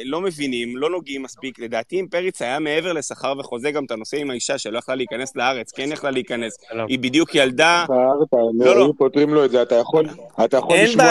לא 0.05 0.21
מבינים, 0.21 0.77
לא 0.77 0.91
נוגעים 0.91 1.23
מספיק. 1.23 1.59
לדעתי 1.59 2.01
אם 2.01 2.07
פריץ 2.11 2.43
היה 2.43 2.59
מעבר 2.59 2.93
לשכר 2.93 3.35
וחוזה 3.39 3.71
גם 3.71 3.85
את 3.85 3.91
הנושא 3.91 4.17
עם 4.17 4.31
האישה 4.31 4.59
שלא 4.59 4.79
יכלה 4.79 4.95
להיכנס 4.95 5.37
לארץ, 5.37 5.73
כן 5.73 5.93
יכלה 5.93 6.11
להיכנס, 6.11 6.57
היא 6.89 6.99
בדיוק 6.99 7.32
ילדה... 7.35 7.85
לא, 8.59 8.77
לא. 8.77 8.93
פותרים 8.99 9.35
לו 9.35 9.45
את 9.45 9.51
זה, 9.51 9.63
אתה 9.63 9.75
יכול 9.75 10.05
לשמוע 10.71 11.07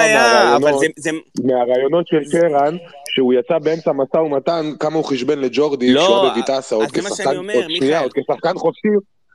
מהרעיונות 1.43 2.07
של 2.07 2.21
קרן, 2.31 2.77
שהוא 3.09 3.33
יצא 3.33 3.57
באמצע 3.59 3.91
משא 3.91 4.17
ומתן, 4.17 4.71
כמה 4.79 4.95
הוא 4.95 5.05
חשבן 5.05 5.39
לג'ורדי, 5.39 5.93
לא, 5.93 6.01
שהוא 6.01 6.29
בביטסה, 6.29 6.75
עוד 6.75 6.89
כשחקן 8.13 8.57
חופשי. 8.57 8.87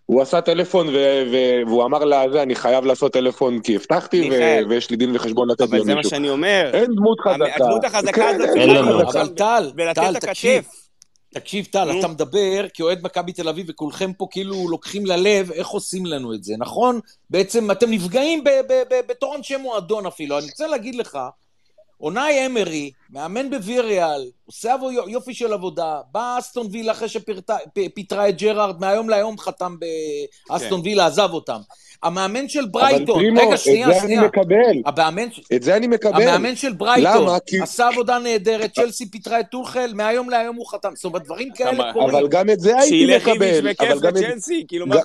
הוא 0.07 0.23
עשה 0.23 0.41
טלפון 0.41 0.87
והוא 1.67 1.85
אמר 1.85 2.05
לזה, 2.05 2.43
אני 2.43 2.55
חייב 2.55 2.85
לעשות 2.85 3.13
טלפון 3.13 3.61
כי 3.61 3.77
הבטחתי 3.77 4.31
ויש 4.69 4.91
לי 4.91 4.97
דין 4.97 5.17
וחשבון 5.17 5.51
לתת 5.51 5.61
למישהו. 5.61 5.77
אבל 5.77 5.85
זה 5.87 5.95
מה 5.95 6.05
שאני 6.05 6.31
אומר. 6.31 6.71
אין 6.73 6.95
דמות 6.97 7.21
חזקה. 7.21 7.65
הדמות 7.65 7.85
החזקה 7.85 8.13
כן, 8.13 8.71
הזאת 8.71 9.17
אבל 9.17 9.29
טל, 9.29 9.71
טל, 9.95 10.15
תקשיב. 10.19 10.65
תקשיב, 11.41 11.65
טל, 11.65 11.99
אתה 11.99 12.09
מדבר 12.09 12.67
כאוהד 12.75 12.99
מכבי 13.03 13.33
תל 13.33 13.49
אביב, 13.49 13.67
וכולכם 13.69 14.13
פה 14.13 14.27
כאילו 14.31 14.69
לוקחים 14.69 15.07
ללב 15.07 15.51
איך 15.53 15.69
עושים 15.69 16.07
לנו 16.07 16.35
את 16.35 16.45
זה, 16.45 16.55
נכון? 16.59 17.01
בעצם 17.31 17.71
אתם 17.71 17.91
נפגעים 17.91 18.45
בתור 19.09 19.37
אנשי 19.37 19.57
מועדון 19.57 20.07
אפילו. 20.07 20.39
אני 20.39 20.47
רוצה 20.47 20.67
להגיד 20.67 20.95
לך, 20.95 21.19
אונאי 22.01 22.47
אמרי, 22.47 22.91
מאמן 23.11 23.51
בוויריאל, 23.51 24.31
עושה 24.47 24.75
יופי 25.09 25.35
של 25.35 25.53
עבודה, 25.53 26.01
בא 26.13 26.39
אסטון 26.39 26.67
וילה 26.71 26.93
אחרי 26.93 27.09
שפיטרה 27.09 28.29
את 28.29 28.39
ג'רארד, 28.39 28.81
מהיום 28.81 29.09
להיום 29.09 29.39
חתם 29.39 29.77
באסטון 30.49 30.81
כן. 30.81 30.89
וילה, 30.89 31.07
עזב 31.07 31.29
אותם. 31.33 31.61
המאמן 32.03 32.49
של 32.49 32.67
ברייטון, 32.67 33.19
פרימו, 33.19 33.41
רגע, 33.41 33.57
שנייה, 33.57 34.01
שנייה. 34.01 34.01
את 34.01 34.01
זה 34.01 34.07
אני 34.07 34.27
מקבל. 34.27 34.83
המאמן, 34.87 35.29
את 35.55 35.63
זה 35.63 35.77
אני 35.77 35.87
מקבל. 35.87 36.23
המאמן 36.23 36.57
של 36.57 36.73
ברייטון 36.73 37.23
למה? 37.23 37.39
כי... 37.47 37.61
עשה 37.61 37.89
עבודה 37.89 38.19
נהדרת, 38.19 38.75
צ'לסי 38.75 39.11
פיטרה 39.11 39.41
את 39.41 39.47
טוחל, 39.51 39.91
מהיום 39.95 40.31
להיום 40.31 40.57
הוא 40.57 40.67
חתם. 40.67 40.89
זאת 40.95 41.05
אומרת, 41.05 41.25
דברים 41.25 41.49
כאלה 41.55 41.93
קורים. 41.93 42.17
אבל 42.17 42.29
גם 42.29 42.51
את 42.51 42.61
זה 42.61 42.79
הייתי 42.79 43.17
מקבל. 43.17 43.33
שילך 43.33 43.83
איביץ' 43.83 44.03
לצ'לסי, 44.03 44.65
כאילו 44.69 44.87
מה... 44.87 44.97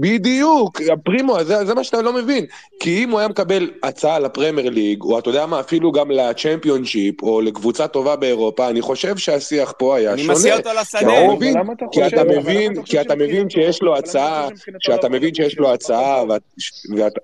בדיוק, 0.00 0.80
פרימו, 1.04 1.44
זה, 1.44 1.64
זה 1.64 1.74
מה 1.74 1.84
שאתה 1.84 2.02
לא 2.02 2.12
מבין. 2.12 2.46
כי 2.80 3.04
אם 3.04 3.10
הוא 3.10 3.18
היה 3.18 3.28
מקבל 3.28 3.70
הצעה 3.82 4.18
לפרמייר 4.18 4.70
ליג, 4.70 5.02
או 5.02 5.18
אתה 5.18 5.30
יודע 5.30 5.46
מה, 5.46 5.60
אפילו 5.60 5.92
גם 5.92 6.10
לצ'מפיונשיפ, 6.10 7.22
או 7.22 7.40
לקבוצה 7.48 7.88
טובה 7.88 8.16
באירופה, 8.16 8.68
אני 8.68 8.80
חושב 8.80 9.16
שהשיח 9.16 9.74
פה 9.78 9.96
היה 9.96 10.12
אני 10.12 10.22
שונה. 10.22 10.32
אני 10.32 10.38
מסיע 10.38 10.56
אותו 10.56 10.70
לשדה. 10.80 11.00
כי 11.92 12.06
אתה 12.06 12.24
מבין, 12.24 12.82
כי 12.84 13.00
אתה 13.00 13.14
מבין 13.14 13.50
שיש 13.50 13.82
לו 13.82 13.96
הצעה, 13.96 14.48
שאתה 14.78 15.08
מבין 15.08 15.34
שיש 15.34 15.58
לו 15.58 15.72
הצעה, 15.72 16.22
אבל, 16.22 16.38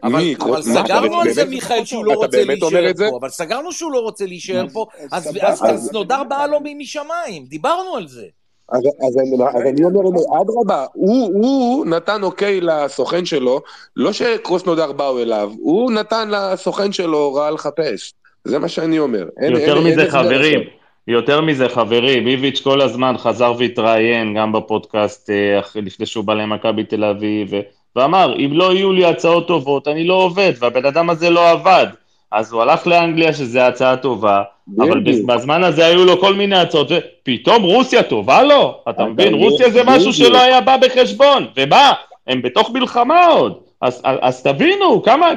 מי, 0.04 0.34
אבל 0.40 0.62
סגרנו 0.62 1.20
על 1.20 1.32
זה, 1.32 1.44
מיכאל, 1.44 1.84
שהוא 1.84 2.04
לא 2.04 2.12
רוצה 2.12 2.44
להישאר 2.44 2.92
פה, 3.10 3.16
אבל 3.20 3.28
סגרנו 3.28 3.72
שהוא 3.72 3.92
לא 3.92 3.98
רוצה 3.98 4.26
להישאר 4.26 4.66
פה, 4.72 4.86
אז 5.10 5.90
נודר 5.92 6.22
לו 6.50 6.60
משמיים, 6.78 7.44
דיברנו 7.44 7.96
על 7.96 8.08
זה. 8.08 8.26
אז, 8.68 8.78
אז, 8.78 9.16
אז 9.54 9.62
אני 9.66 9.84
אומר, 9.84 10.00
אדרבה, 10.40 10.86
הוא, 10.92 11.30
הוא 11.34 11.86
נתן 11.86 12.22
אוקיי 12.22 12.60
לסוכן 12.60 13.24
שלו, 13.24 13.60
לא 13.96 14.12
שקרוסנודר 14.12 14.92
באו 14.92 15.18
אליו, 15.18 15.52
הוא 15.58 15.92
נתן 15.92 16.30
לסוכן 16.30 16.92
שלו 16.92 17.18
הוראה 17.18 17.50
לחפש. 17.50 18.12
זה 18.44 18.58
מה 18.58 18.68
שאני 18.68 18.98
אומר. 18.98 19.24
אין, 19.40 19.52
יותר 19.52 19.76
אין, 19.76 19.86
מזה, 19.86 20.02
אין 20.02 20.10
חברים, 20.10 20.60
יותר 21.08 21.40
מזה, 21.40 21.68
חברים, 21.68 22.26
איביץ' 22.26 22.60
כל 22.60 22.80
הזמן 22.80 23.14
חזר 23.18 23.52
והתראיין, 23.58 24.34
גם 24.34 24.52
בפודקאסט 24.52 25.30
אה, 25.30 25.60
לפני 25.82 26.06
שהוא 26.06 26.24
בא 26.24 26.34
למכבי 26.34 26.84
תל 26.84 27.04
אביב, 27.04 27.50
ואמר, 27.96 28.36
אם 28.38 28.50
לא 28.52 28.74
יהיו 28.74 28.92
לי 28.92 29.04
הצעות 29.04 29.48
טובות, 29.48 29.88
אני 29.88 30.06
לא 30.06 30.14
עובד, 30.14 30.52
והבן 30.58 30.86
אדם 30.86 31.10
הזה 31.10 31.30
לא 31.30 31.50
עבד. 31.50 31.86
אז 32.32 32.52
הוא 32.52 32.62
הלך 32.62 32.86
לאנגליה, 32.86 33.32
שזו 33.32 33.60
הצעה 33.60 33.96
טובה, 33.96 34.42
אבל 34.78 35.00
בזמן 35.26 35.64
הזה 35.64 35.86
היו 35.86 36.04
לו 36.04 36.20
כל 36.20 36.34
מיני 36.34 36.56
הצעות, 36.56 36.90
ופתאום 36.90 37.62
רוסיה 37.62 38.02
טובה 38.02 38.42
לו, 38.42 38.80
אתה 38.90 39.04
מבין? 39.04 39.34
רוסיה 39.34 39.70
זה 39.70 39.82
משהו 39.86 40.12
שלא 40.12 40.42
היה 40.42 40.60
בא 40.60 40.76
בחשבון, 40.76 41.46
ומה? 41.56 41.92
הם 42.26 42.42
בתוך 42.42 42.70
מלחמה 42.70 43.26
עוד. 43.26 43.58
אז, 43.80 44.00
אז, 44.04 44.18
אז 44.22 44.42
תבינו, 44.42 45.02
כמה, 45.02 45.30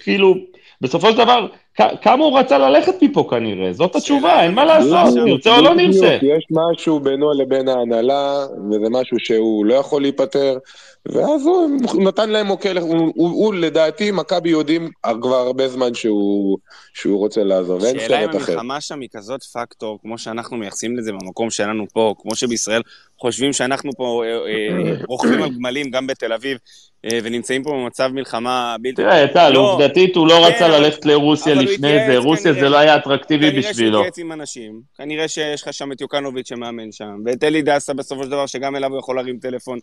כאילו, 0.00 0.34
בסופו 0.80 1.10
של 1.10 1.18
דבר, 1.18 1.46
כמה 1.74 2.24
הוא 2.24 2.38
רצה 2.38 2.58
ללכת 2.58 2.94
מפה 3.02 3.26
כנראה, 3.30 3.72
זאת 3.72 3.96
התשובה, 3.96 4.42
אין 4.42 4.54
מה 4.54 4.64
לעשות, 4.64 5.24
נרצה 5.24 5.56
או 5.56 5.62
לא 5.62 5.74
נרצה. 5.74 6.18
יש 6.22 6.46
משהו 6.50 7.00
בינו 7.00 7.32
לבין 7.32 7.68
ההנהלה, 7.68 8.46
וזה 8.70 8.90
משהו 8.90 9.16
שהוא 9.18 9.66
לא 9.66 9.74
יכול 9.74 10.02
להיפטר, 10.02 10.58
ואז 11.06 11.46
הוא 11.46 11.70
נתן 12.04 12.30
להם 12.30 12.46
מוקל, 12.46 12.78
הוא, 12.78 13.12
הוא, 13.14 13.54
לדעתי, 13.54 14.10
מכבי 14.10 14.50
יודעים 14.50 14.90
כבר 15.22 15.36
הרבה 15.36 15.68
זמן 15.68 15.94
שהוא, 15.94 16.58
שהוא 16.94 17.18
רוצה 17.18 17.44
לעזוב, 17.44 17.84
אין 17.84 17.98
סרט 17.98 18.00
אחר. 18.00 18.08
שאלה 18.08 18.24
אם 18.24 18.30
המלחמה 18.30 18.80
שם 18.80 19.00
היא 19.00 19.08
כזאת 19.12 19.42
פקטור, 19.42 19.98
כמו 20.02 20.18
שאנחנו 20.18 20.56
מייחסים 20.56 20.96
לזה 20.96 21.12
במקום 21.12 21.50
שלנו 21.50 21.86
פה, 21.92 22.14
כמו 22.18 22.36
שבישראל 22.36 22.82
חושבים 23.20 23.52
שאנחנו 23.52 23.92
פה 23.96 24.22
אה, 24.24 24.30
אה, 24.30 24.94
רוכבים 25.08 25.42
על 25.42 25.50
גמלים 25.50 25.90
גם 25.90 26.06
בתל 26.06 26.32
אביב, 26.32 26.58
אה, 26.58 26.91
ונמצאים 27.10 27.62
פה 27.62 27.70
במצב 27.70 28.10
מלחמה 28.12 28.76
בלתי... 28.80 29.02
תראה, 29.02 29.28
טל, 29.28 29.50
לא, 29.50 29.72
עובדתית 29.72 30.16
הוא 30.16 30.26
לא 30.26 30.34
כן, 30.34 30.54
רצה 30.54 30.68
ללכת 30.68 31.04
לרוסיה 31.04 31.54
לפני 31.54 32.06
זה, 32.06 32.18
רוסיה 32.18 32.52
זה 32.52 32.68
לא 32.68 32.76
היה 32.78 32.96
אטרקטיבי 32.96 33.50
בשבילו. 33.50 33.62
כנראה 33.62 33.74
שהוא 33.74 33.98
התייעץ 33.98 34.18
עם 34.18 34.32
אנשים, 34.32 34.80
כנראה 34.96 35.28
שיש 35.28 35.62
לך 35.62 35.72
שם 35.72 35.92
את 35.92 36.00
יוקנוביץ' 36.00 36.48
שמאמן 36.48 36.92
שם, 36.92 37.18
ואת 37.24 37.44
אלי 37.44 37.62
דסה 37.62 37.94
בסופו 37.94 38.24
של 38.24 38.30
דבר, 38.30 38.46
שגם 38.46 38.76
אליו 38.76 38.90
הוא 38.90 38.98
יכול 38.98 39.16
להרים 39.16 39.38
טלפון, 39.38 39.78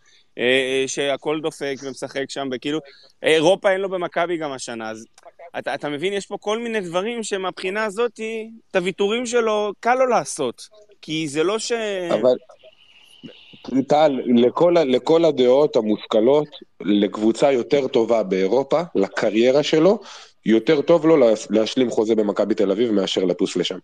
שהכל 0.87 1.39
דופק 1.41 1.75
ומשחק 1.83 2.29
שם, 2.29 2.49
וכאילו, 2.51 2.79
אירופה 3.23 3.71
אין 3.71 3.81
לו 3.81 3.89
במכבי 3.89 4.37
גם 4.37 4.51
השנה, 4.51 4.89
אז 4.89 5.05
אתה, 5.57 5.73
אתה 5.73 5.89
מבין, 5.89 6.13
יש 6.13 6.25
פה 6.25 6.37
כל 6.39 6.59
מיני 6.59 6.79
דברים 6.81 7.23
שמבחינה 7.23 7.85
הזאת, 7.85 8.19
את 8.71 8.75
הוויתורים 8.75 9.25
שלו, 9.25 9.71
קל 9.79 9.95
לו 9.95 10.05
לעשות. 10.05 10.61
כי 11.01 11.27
זה 11.27 11.43
לא 11.43 11.59
ש... 11.59 11.71
אבל... 12.11 12.35
טל, 13.87 14.19
לכל, 14.25 14.75
לכל 14.85 15.25
הדעות 15.25 15.75
המושכלות, 15.75 16.47
לקבוצה 16.81 17.51
יותר 17.51 17.87
טובה 17.87 18.23
באירופה, 18.23 18.81
לקריירה 18.95 19.63
שלו, 19.63 19.99
יותר 20.45 20.81
טוב 20.81 21.05
לו 21.05 21.17
להשלים 21.49 21.89
חוזה 21.89 22.15
במכבי 22.15 22.55
תל 22.55 22.71
אביב 22.71 22.91
מאשר 22.91 23.25
לטוס 23.25 23.55
לשם. 23.55 23.77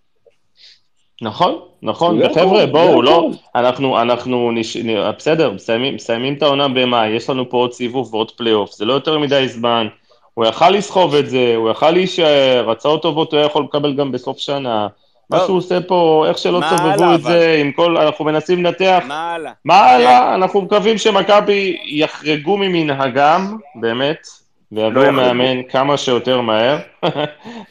נכון, 1.22 1.60
נכון, 1.82 2.22
וחבר'ה, 2.22 2.66
בואו, 2.66 3.02
לא, 3.02 3.30
אנחנו, 3.56 4.02
אנחנו, 4.02 4.52
נש... 4.52 4.78
בסדר, 5.18 5.52
מסיימים, 5.52 5.96
מסיימים 5.96 6.34
את 6.34 6.44
העונה 6.44 6.68
במאי, 6.68 7.10
יש 7.10 7.30
לנו 7.30 7.50
פה 7.50 7.58
עוד 7.58 7.74
סיבוב 7.74 8.14
ועוד 8.14 8.32
פלייאוף, 8.32 8.72
זה 8.72 8.86
לא 8.86 8.94
יותר 8.94 9.20
מדי 9.20 9.48
זמן, 9.48 9.88
הוא 10.34 10.46
יכל 10.46 10.70
לסחוב 10.70 11.16
את 11.16 11.30
זה, 11.30 11.54
הוא 11.56 11.70
יכל 11.70 11.92
להישאר, 11.92 12.70
הצעות 12.72 13.02
טובות 13.02 13.34
הוא 13.34 13.42
יכול 13.42 13.64
לקבל 13.64 13.96
גם 13.96 14.12
בסוף 14.12 14.38
שנה. 14.38 14.88
מה 15.30 15.40
שהוא 15.40 15.58
עושה 15.58 15.82
פה, 15.82 16.26
איך 16.28 16.38
שלא 16.38 16.62
סובבו 16.70 17.14
את 17.16 17.22
זה, 17.22 17.58
עם 17.62 17.72
כל, 17.72 17.98
אנחנו 17.98 18.26
מנסים 18.26 18.64
לנתח. 18.66 19.04
מה 19.08 19.34
הלאה? 19.34 19.52
מה 19.66 19.80
הלאה? 19.80 20.36
אנחנו 20.36 20.62
מקווים 20.62 20.98
שמכבי 20.98 21.78
יחרגו 21.86 22.58
ממנהגם, 22.58 23.58
באמת, 23.76 24.28
ויביאו 24.72 25.04
לא 25.04 25.12
מאמן 25.12 25.64
כמה 25.64 25.98
שיותר 25.98 26.42
מהר. 26.42 26.78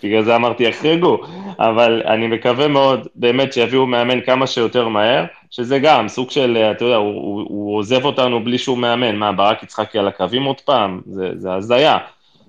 בגלל 0.02 0.22
זה 0.22 0.36
אמרתי 0.36 0.64
יחרגו, 0.64 1.18
אבל 1.58 2.02
אני 2.06 2.26
מקווה 2.26 2.68
מאוד, 2.68 3.08
באמת, 3.14 3.52
שיביאו 3.52 3.86
מאמן 3.86 4.20
כמה 4.20 4.46
שיותר 4.46 4.88
מהר, 4.88 5.24
שזה 5.50 5.78
גם 5.78 6.08
סוג 6.08 6.30
של, 6.30 6.56
אתה 6.76 6.84
יודע, 6.84 6.96
הוא, 6.96 7.14
הוא, 7.14 7.44
הוא 7.48 7.78
עוזב 7.78 8.04
אותנו 8.04 8.44
בלי 8.44 8.58
שהוא 8.58 8.78
מאמן. 8.78 9.16
מה, 9.16 9.32
ברק 9.32 9.62
יצחקי 9.62 9.98
על 9.98 10.08
הקווים 10.08 10.44
עוד 10.44 10.60
פעם? 10.60 11.00
זה 11.36 11.54
הזיה. 11.54 11.98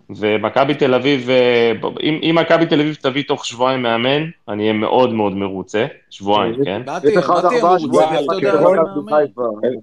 ומכבי 0.09 0.73
תל 0.73 0.93
אביב, 0.93 1.29
אה, 1.29 1.71
אם, 2.03 2.19
אם 2.23 2.35
מכבי 2.41 2.65
תל 2.65 2.79
אביב 2.79 2.95
תביא 3.01 3.23
תוך 3.27 3.45
שבועיים 3.45 3.81
מאמן, 3.81 4.23
אני 4.49 4.63
אהיה 4.63 4.73
מאוד 4.73 5.13
מאוד 5.13 5.33
מרוצה, 5.33 5.85
שבועיים, 6.09 6.55
כן? 6.65 6.81
באתי, 6.85 7.07
באתי 7.15 7.59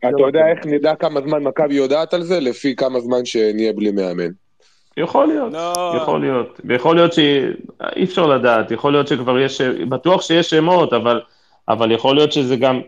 אתה 0.08 0.22
יודע 0.22 0.46
איך 0.46 0.66
נדע 0.66 0.94
כמה 0.94 1.20
זמן 1.20 1.42
מכבי 1.42 1.74
יודעת 1.74 2.14
על 2.14 2.22
זה? 2.22 2.40
לפי 2.40 2.76
כמה 2.76 3.00
זמן 3.00 3.24
שנהיה 3.24 3.72
בלי 3.72 3.90
מאמן. 3.90 4.30
יכול 4.96 5.26
להיות, 5.26 5.52
לא. 5.52 5.92
יכול 5.96 6.20
להיות, 6.20 6.60
ויכול 6.64 6.96
להיות 6.96 7.12
שאי 7.12 8.04
אפשר 8.04 8.26
לדעת, 8.26 8.70
יכול 8.70 8.92
להיות 8.92 9.08
שכבר 9.08 9.38
יש, 9.38 9.60
בטוח 9.88 10.22
שיש 10.22 10.50
שמות, 10.50 10.92
אבל, 10.92 11.20
אבל 11.68 11.92
יכול 11.92 12.14
להיות 12.16 12.32
שזה 12.32 12.56
גם, 12.56 12.80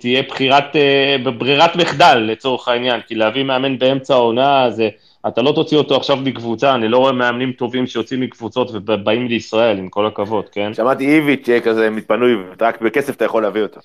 תהיה 0.00 0.22
בחירת, 0.22 0.76
אה, 0.76 1.16
ברירת 1.38 1.76
מחדל 1.76 2.14
לצורך 2.14 2.68
העניין, 2.68 3.00
כי 3.06 3.14
להביא 3.14 3.42
מאמן 3.44 3.78
באמצע 3.78 4.14
העונה 4.14 4.70
זה... 4.70 4.88
אתה 5.26 5.42
לא 5.42 5.52
תוציא 5.52 5.76
אותו 5.76 5.96
עכשיו 5.96 6.16
מקבוצה, 6.16 6.74
אני 6.74 6.88
לא 6.88 6.98
רואה 6.98 7.12
מאמנים 7.12 7.52
טובים 7.52 7.86
שיוצאים 7.86 8.20
מקבוצות 8.20 8.70
ובאים 8.72 9.28
לישראל, 9.28 9.78
עם 9.78 9.88
כל 9.88 10.06
הכבוד, 10.06 10.48
כן? 10.48 10.74
שמעתי 10.74 11.08
איביץ' 11.08 11.48
כזה 11.64 11.90
מתפנוי, 11.90 12.32
רק 12.60 12.80
בכסף 12.80 13.16
אתה 13.16 13.24
יכול 13.24 13.42
להביא 13.42 13.62
אותו. 13.62 13.80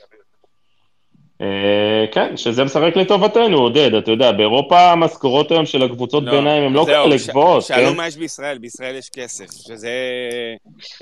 אה, 1.41 2.05
כן, 2.11 2.37
שזה 2.37 2.63
משחק 2.63 2.95
לטובתנו, 2.95 3.57
עודד, 3.57 3.93
אתה 3.93 4.11
יודע, 4.11 4.31
באירופה 4.31 4.91
המשכורות 4.91 5.51
היום 5.51 5.65
של 5.65 5.83
הקבוצות 5.83 6.23
לא, 6.23 6.31
ביניים 6.31 6.63
הן 6.63 6.73
לא 6.73 6.85
כאלה 6.85 7.15
גבוהות, 7.27 7.63
כן? 7.67 7.75
שאלו 7.75 7.93
מה 7.93 8.07
יש 8.07 8.17
בישראל, 8.17 8.57
בישראל 8.57 8.95
יש 8.95 9.09
כסף, 9.09 9.45
שזה 9.51 9.91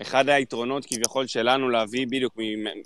אחד 0.02 0.30
היתרונות 0.30 0.86
כביכול 0.86 1.28
שלנו 1.28 1.70
להביא 1.70 2.06
בדיוק 2.08 2.34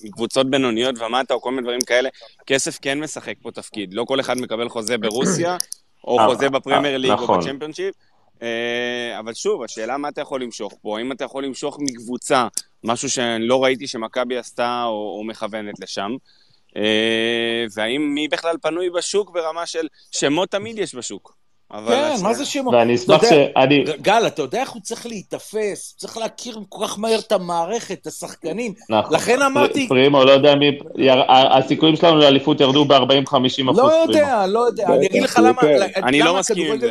מקבוצות 0.03 0.49
בינוניות 0.49 0.95
ומטה 0.99 1.34
או 1.34 1.41
כל 1.41 1.51
מיני 1.51 1.61
דברים 1.61 1.81
כאלה, 1.81 2.09
כסף 2.45 2.77
כן 2.81 2.99
משחק 2.99 3.34
פה 3.41 3.51
תפקיד, 3.51 3.93
לא 3.93 4.03
כל 4.03 4.19
אחד 4.19 4.38
מקבל 4.38 4.69
חוזה 4.69 4.97
ברוסיה, 4.97 5.57
או 6.06 6.19
אה, 6.19 6.27
חוזה 6.27 6.49
בפרמייר 6.49 6.94
אה, 6.94 6.98
ליג 6.98 7.11
או 7.11 7.23
נכון. 7.23 7.40
בצ'מפיונשיפ. 7.40 7.95
אה, 8.41 9.19
אבל 9.19 9.34
שוב, 9.34 9.64
השאלה 9.64 9.98
מה 9.98 10.10
אתה 10.10 10.22
יכול 10.22 10.41
למשוך 10.41 10.73
פה, 10.82 10.98
האם 10.98 11.11
אתה 11.11 11.23
יכול 11.23 11.45
למשוך 11.45 11.77
מקבוצה, 11.80 12.48
משהו 12.84 13.10
שאני 13.10 13.48
לא 13.48 13.64
ראיתי 13.64 13.88
שמכבי 13.88 14.38
עשתה 14.38 14.84
או, 14.86 15.15
או 15.18 15.23
מכוונת 15.23 15.80
לשם, 15.80 16.11
והאם 17.76 18.11
מי 18.14 18.27
בכלל 18.27 18.56
פנוי 18.61 18.90
בשוק 18.90 19.30
ברמה 19.32 19.65
של 19.65 19.88
שמות 20.11 20.49
תמיד 20.49 20.80
יש 20.80 20.95
בשוק. 20.95 21.35
כן, 21.71 22.15
מה 22.23 22.33
זה 22.33 22.45
שמות? 22.45 22.73
ואני 22.73 22.95
אשמח 22.95 23.21
שאני... 23.29 23.83
גל, 24.01 24.27
אתה 24.27 24.41
יודע 24.41 24.61
איך 24.61 24.69
הוא 24.69 24.81
צריך 24.81 25.05
להיתפס? 25.05 25.93
הוא 25.93 25.99
צריך 25.99 26.17
להכיר 26.17 26.59
כל 26.69 26.87
כך 26.87 26.99
מהר 26.99 27.19
את 27.19 27.31
המערכת, 27.31 27.97
את 28.01 28.07
השחקנים. 28.07 28.73
נכון. 28.89 29.13
לכן 29.13 29.41
אמרתי... 29.41 29.87
פרימו, 29.87 30.23
לא 30.23 30.31
יודע 30.31 30.55
מי... 30.55 30.71
הסיכויים 31.29 31.95
שלנו 31.95 32.17
לאליפות 32.17 32.61
ירדו 32.61 32.85
ב-40-50 32.85 33.33
אחוז. 33.33 33.77
לא 33.77 33.93
יודע, 34.07 34.45
לא 34.47 34.59
יודע. 34.59 34.87
אני 34.87 35.05
אגיד 35.05 35.23
לך 35.23 35.39
למה... 35.43 35.61
אני 35.95 36.19
לא 36.19 36.39
מסכים 36.39 36.71
עם 36.71 36.79
זה. 36.79 36.89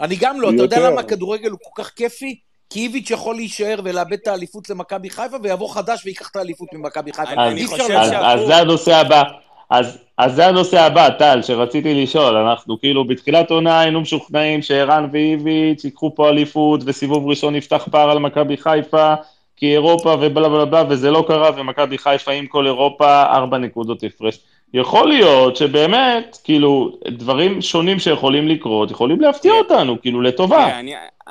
אני 0.00 0.16
גם 0.16 0.40
לא. 0.40 0.50
אתה 0.50 0.62
יודע 0.62 0.90
למה 0.90 1.00
הכדורגל 1.00 1.50
הוא 1.50 1.58
כל 1.62 1.82
כך 1.82 1.90
כיפי? 1.90 2.38
כי 2.70 2.80
איביץ' 2.80 3.10
יכול 3.10 3.34
להישאר 3.34 3.80
ולאבד 3.84 4.12
את 4.12 4.26
האליפות 4.26 4.70
למכבי 4.70 5.10
חיפה, 5.10 5.36
ויבוא 5.42 5.74
חדש 5.74 6.06
ויקח 6.06 6.28
את 6.30 6.36
האליפות 6.36 6.68
ממכבי 6.72 7.12
חיפה. 7.12 7.32
אני 7.32 7.66
חושב 7.66 7.90
אז 7.90 8.40
זה 8.46 8.56
הנושא 8.56 8.96
הבא. 8.96 9.22
אז, 9.70 9.98
אז 10.18 10.34
זה 10.34 10.46
הנושא 10.46 10.80
הבא, 10.80 11.08
טל, 11.08 11.42
שרציתי 11.42 12.02
לשאול, 12.02 12.36
אנחנו 12.36 12.80
כאילו 12.80 13.04
בתחילת 13.04 13.50
עונה 13.50 13.80
היינו 13.80 14.00
משוכנעים 14.00 14.62
שערן 14.62 15.08
ואיביץ' 15.12 15.84
ייקחו 15.84 16.14
פה 16.14 16.28
אליפות 16.28 16.80
וסיבוב 16.84 17.28
ראשון 17.28 17.54
יפתח 17.54 17.88
פער 17.90 18.10
על 18.10 18.18
מכבי 18.18 18.56
חיפה, 18.56 19.14
כי 19.56 19.72
אירופה 19.72 20.16
ובלה 20.20 20.48
בלה 20.48 20.64
בלה, 20.64 20.84
וזה 20.88 21.10
לא 21.10 21.24
קרה, 21.28 21.50
ומכבי 21.56 21.98
חיפה 21.98 22.32
עם 22.32 22.46
כל 22.46 22.66
אירופה, 22.66 23.22
ארבע 23.22 23.58
נקודות 23.58 24.04
הפרש. 24.04 24.38
יכול 24.74 25.08
להיות 25.08 25.56
שבאמת, 25.56 26.38
כאילו, 26.44 26.98
דברים 27.08 27.62
שונים 27.62 27.98
שיכולים 27.98 28.48
לקרות, 28.48 28.90
יכולים 28.90 29.20
להפתיע. 29.20 29.52
אותנו, 29.52 30.00
כאילו, 30.00 30.20
לטובה. 30.20 30.80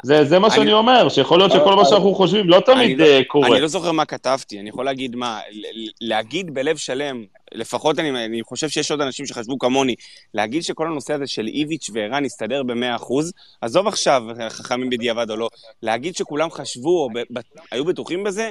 זה, 0.03 0.23
זה 0.23 0.39
מה 0.39 0.49
שאני 0.49 0.73
אומר, 0.73 1.09
שיכול 1.09 1.39
להיות 1.39 1.51
שכל 1.51 1.75
מה 1.75 1.85
שאנחנו 1.85 2.15
חושבים 2.15 2.49
לא 2.49 2.59
תמיד 2.59 2.99
לא- 2.99 3.05
אה, 3.05 3.21
קורה. 3.27 3.47
אני 3.47 3.61
לא 3.61 3.67
זוכר 3.67 3.91
מה 3.91 4.05
כתבתי, 4.05 4.59
אני 4.59 4.69
יכול 4.69 4.85
להגיד 4.85 5.15
מה, 5.15 5.39
להגיד 6.01 6.53
בלב 6.53 6.77
שלם, 6.77 7.23
לפחות 7.53 7.99
אני, 7.99 8.25
אני 8.25 8.43
חושב 8.43 8.69
שיש 8.69 8.91
עוד 8.91 9.01
אנשים 9.01 9.25
שחשבו 9.25 9.57
כמוני, 9.59 9.95
להגיד 10.33 10.63
שכל 10.63 10.87
הנושא 10.87 11.13
הזה 11.13 11.27
של 11.27 11.47
איביץ' 11.47 11.89
וערן 11.93 12.25
יסתדר 12.25 12.63
ב-100%, 12.63 13.05
עזוב 13.61 13.87
עכשיו 13.87 14.23
חכמים 14.49 14.89
בדיעבד 14.89 15.31
או 15.31 15.35
לא, 15.35 15.49
להגיד 15.81 16.15
שכולם 16.15 16.51
חשבו 16.51 17.03
או 17.03 17.09
ב, 17.09 17.19
ב, 17.19 17.39
היו 17.71 17.85
בטוחים 17.85 18.23
בזה, 18.23 18.49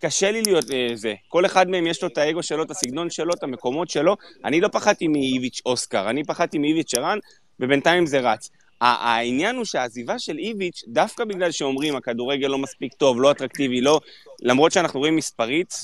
קשה 0.00 0.30
לי 0.30 0.42
להיות 0.42 0.70
אה, 0.70 0.88
זה. 0.94 1.14
כל 1.28 1.46
אחד 1.46 1.68
מהם 1.68 1.86
יש 1.86 2.02
לו 2.02 2.08
את 2.08 2.18
האגו 2.18 2.42
שלו, 2.42 2.62
את 2.62 2.70
הסגנון 2.70 3.10
שלו, 3.10 3.34
את 3.34 3.42
המקומות 3.42 3.90
שלו. 3.90 4.16
אני 4.44 4.60
לא 4.60 4.68
פחדתי 4.68 5.08
מאיביץ' 5.08 5.60
אוסקר, 5.66 6.10
אני 6.10 6.24
פחדתי 6.24 6.58
מאיביץ' 6.58 6.94
ערן, 6.94 7.18
ובינתיים 7.60 8.06
זה 8.06 8.20
רץ. 8.20 8.50
העניין 8.80 9.56
הוא 9.56 9.64
שהעזיבה 9.64 10.18
של 10.18 10.38
איביץ', 10.38 10.84
דווקא 10.88 11.24
בגלל 11.24 11.50
שאומרים 11.50 11.96
הכדורגל 11.96 12.46
לא 12.46 12.58
מספיק 12.58 12.94
טוב, 12.94 13.20
לא 13.20 13.30
אטרקטיבי, 13.30 13.80
לא... 13.80 14.00
למרות 14.42 14.72
שאנחנו 14.72 15.00
רואים 15.00 15.16
מספרית, 15.16 15.74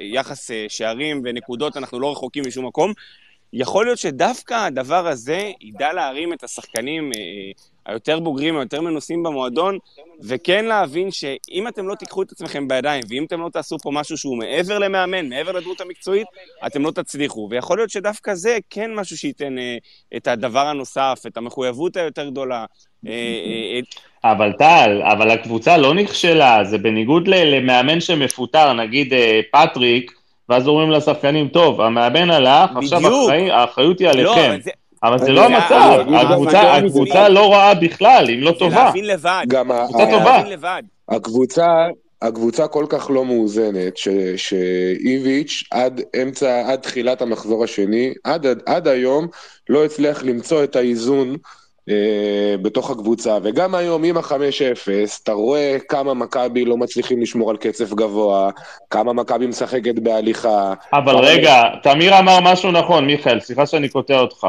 יחס 0.00 0.50
אה, 0.50 0.66
שערים 0.68 1.22
ונקודות, 1.24 1.76
אנחנו 1.76 2.00
לא 2.00 2.12
רחוקים 2.12 2.44
משום 2.46 2.66
מקום, 2.66 2.92
יכול 3.52 3.84
להיות 3.84 3.98
שדווקא 3.98 4.54
הדבר 4.54 5.06
הזה 5.06 5.50
ידע 5.60 5.92
להרים 5.92 6.32
את 6.32 6.44
השחקנים 6.44 7.12
אה, 7.12 7.20
היותר 7.86 8.20
בוגרים, 8.20 8.56
היותר 8.56 8.80
מנוסים 8.80 9.22
במועדון, 9.22 9.78
וכן 10.22 10.64
להבין 10.64 11.10
שאם 11.10 11.68
אתם 11.68 11.88
לא 11.88 11.94
תיקחו 11.94 12.22
את 12.22 12.32
עצמכם 12.32 12.68
בידיים, 12.68 13.02
ואם 13.08 13.24
אתם 13.24 13.40
לא 13.40 13.48
תעשו 13.48 13.78
פה 13.78 13.90
משהו 13.90 14.18
שהוא 14.18 14.38
מעבר 14.38 14.78
למאמן, 14.78 15.28
מעבר 15.28 15.52
לדמות 15.52 15.80
המקצועית, 15.80 16.26
אתם 16.66 16.82
לא 16.82 16.90
תצליחו. 16.90 17.48
ויכול 17.50 17.78
להיות 17.78 17.90
שדווקא 17.90 18.34
זה 18.34 18.58
כן 18.70 18.94
משהו 18.94 19.16
שייתן 19.16 19.58
אה, 19.58 19.76
את 20.16 20.28
הדבר 20.28 20.66
הנוסף, 20.66 21.22
את 21.26 21.36
המחויבות 21.36 21.96
היותר 21.96 22.30
גדולה. 22.30 22.64
אה, 23.06 23.12
אה, 23.12 23.80
אבל 24.32 24.52
טל, 24.52 25.02
אבל 25.04 25.30
הקבוצה 25.30 25.76
לא 25.76 25.94
נכשלה, 25.94 26.64
זה 26.64 26.78
בניגוד 26.78 27.28
למאמן 27.28 28.00
שמפוטר, 28.00 28.72
נגיד 28.72 29.12
פטריק, 29.52 30.12
ואז 30.48 30.68
אומרים 30.68 30.90
לשחקנים, 30.90 31.48
טוב, 31.48 31.80
המאמן 31.80 32.30
הלך, 32.30 32.70
עכשיו 32.76 33.00
האחריות 33.50 33.98
היא 33.98 34.08
לא, 34.08 34.12
עליכם. 34.12 34.70
אבל 35.04 35.18
זה 35.18 35.32
לא 35.32 35.44
המצב, 35.44 36.00
הקבוצה 36.54 37.28
לא 37.28 37.52
רעה 37.52 37.74
בכלל, 37.74 38.28
היא 38.28 38.42
לא 38.42 38.52
טובה. 38.58 38.76
זה 38.76 38.82
להבין 38.82 39.04
לבד. 39.04 39.44
קבוצה 39.88 40.10
טובה. 40.10 40.40
הקבוצה, 41.08 41.86
הקבוצה 42.22 42.68
כל 42.68 42.86
כך 42.88 43.10
לא 43.10 43.24
מאוזנת, 43.24 43.96
שאיביץ' 44.36 45.64
עד 45.70 46.00
אמצע, 46.22 46.62
עד 46.72 46.80
תחילת 46.80 47.22
המחזור 47.22 47.64
השני, 47.64 48.12
עד, 48.24 48.46
עד 48.66 48.88
היום 48.88 49.26
לא 49.68 49.84
הצליח 49.84 50.22
למצוא 50.22 50.64
את 50.64 50.76
האיזון 50.76 51.36
אה, 51.88 52.54
בתוך 52.62 52.90
הקבוצה, 52.90 53.38
וגם 53.42 53.74
היום 53.74 54.04
עם 54.04 54.16
ה-5-0, 54.16 55.22
אתה 55.22 55.32
רואה 55.32 55.76
כמה 55.88 56.14
מכבי 56.14 56.64
לא 56.64 56.76
מצליחים 56.76 57.22
לשמור 57.22 57.50
על 57.50 57.56
קצב 57.56 57.94
גבוה, 57.94 58.50
כמה 58.90 59.12
מכבי 59.12 59.46
משחקת 59.46 59.94
בהליכה. 59.94 60.74
אבל 60.92 61.16
רגע, 61.16 61.62
תמיר 61.82 62.18
אמר 62.18 62.38
משהו 62.42 62.70
נכון, 62.70 63.06
מיכאל, 63.06 63.40
סליחה 63.40 63.66
שאני 63.66 63.88
קוטע 63.88 64.18
אותך. 64.18 64.46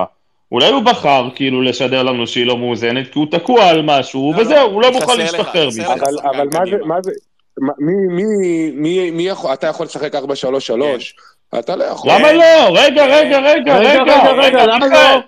אולי 0.51 0.71
הוא 0.71 0.81
בחר 0.81 1.29
כאילו 1.35 1.61
לשדר 1.61 2.03
לנו 2.03 2.27
שהיא 2.27 2.45
לא 2.45 2.57
מאוזנת, 2.57 3.13
כי 3.13 3.19
הוא 3.19 3.27
תקוע 3.31 3.65
על 3.65 3.81
משהו, 3.81 4.33
לא, 4.35 4.41
וזהו, 4.41 4.71
הוא 4.71 4.81
לא 4.81 4.91
מוכן 4.91 5.17
להשתחרר 5.17 5.67
מזה. 5.67 5.93
אבל 5.93 6.47
מה 6.53 6.65
זה, 6.71 6.77
מה 6.85 6.95
זה, 7.01 7.11
מי 9.11 9.27
יכול, 9.27 9.53
אתה 9.53 9.67
יכול 9.67 9.85
לשחק 9.85 10.15
4-3-3? 10.15 10.17
אתה 11.59 11.75
לא 11.75 11.83
יכול. 11.83 12.11
למה 12.11 12.33
לא? 12.33 12.79
רגע, 12.79 13.05
רגע, 13.05 13.39
רגע, 13.39 13.77
רגע, 13.77 14.33
רגע, 14.33 14.65
למה 14.65 14.87
לא? 14.87 15.21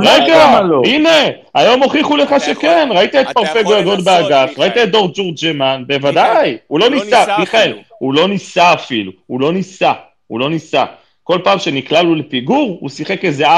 רגע, 0.00 0.60
לא? 0.60 0.82
הנה, 0.86 1.18
היום 1.54 1.82
הוכיחו 1.82 2.16
לך 2.16 2.34
שכן, 2.38 2.88
ראית 2.90 3.14
את 3.14 3.26
פרפגו 3.34 3.74
הגון 3.74 4.04
באגף, 4.04 4.58
ראית 4.58 4.76
את 4.76 4.90
דור 4.90 5.10
ג'ורג'מן, 5.14 5.84
בוודאי, 5.86 6.56
הוא 6.66 6.80
לא 6.80 6.90
ניסה, 6.90 7.24
מיכאל, 7.38 7.78
הוא 7.98 8.14
לא 8.14 8.28
ניסה 8.28 8.72
אפילו, 8.72 9.12
הוא 9.26 9.40
לא 9.40 9.52
ניסה, 9.52 9.92
הוא 10.26 10.40
לא 10.40 10.50
ניסה. 10.50 10.84
כל 11.24 11.38
פעם 11.44 11.58
שנקלענו 11.58 12.14
לפיגור, 12.14 12.78
הוא 12.80 12.90
שיחק 12.90 13.24
איזה 13.24 13.44
4-4-2 13.48 13.50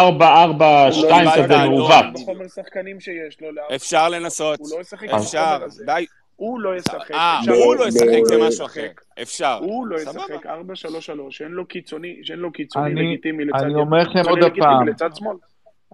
כזה 1.37 1.57
מעוות. 1.59 2.05
אפשר 3.75 4.09
לנסות, 4.09 4.61
אפשר, 5.17 5.59
די. 5.87 6.07
הוא 6.37 6.61
לא 6.61 6.77
ישחק. 6.77 7.11
אה, 7.11 7.41
הוא 7.49 7.77
לא 7.77 7.89
ישחק 7.89 8.25
זה 8.25 8.39
משהו 8.49 8.67
אחר. 8.67 8.87
אפשר. 9.23 9.59
הוא 9.61 9.87
לא 9.87 9.97
ישחק 9.97 10.47
4-3-3, 10.47 10.51
שאין 11.31 11.51
לו 11.51 11.67
קיצוני, 11.67 12.17
שאין 12.23 12.39
לו 12.39 12.53
קיצוני 12.53 12.95
לגיטימי 12.95 13.45
לצד 13.45 13.65
אני 13.65 13.75
אומר 13.75 14.03
לכם 14.03 14.29
עוד 14.29 14.39
פעם. 14.59 14.87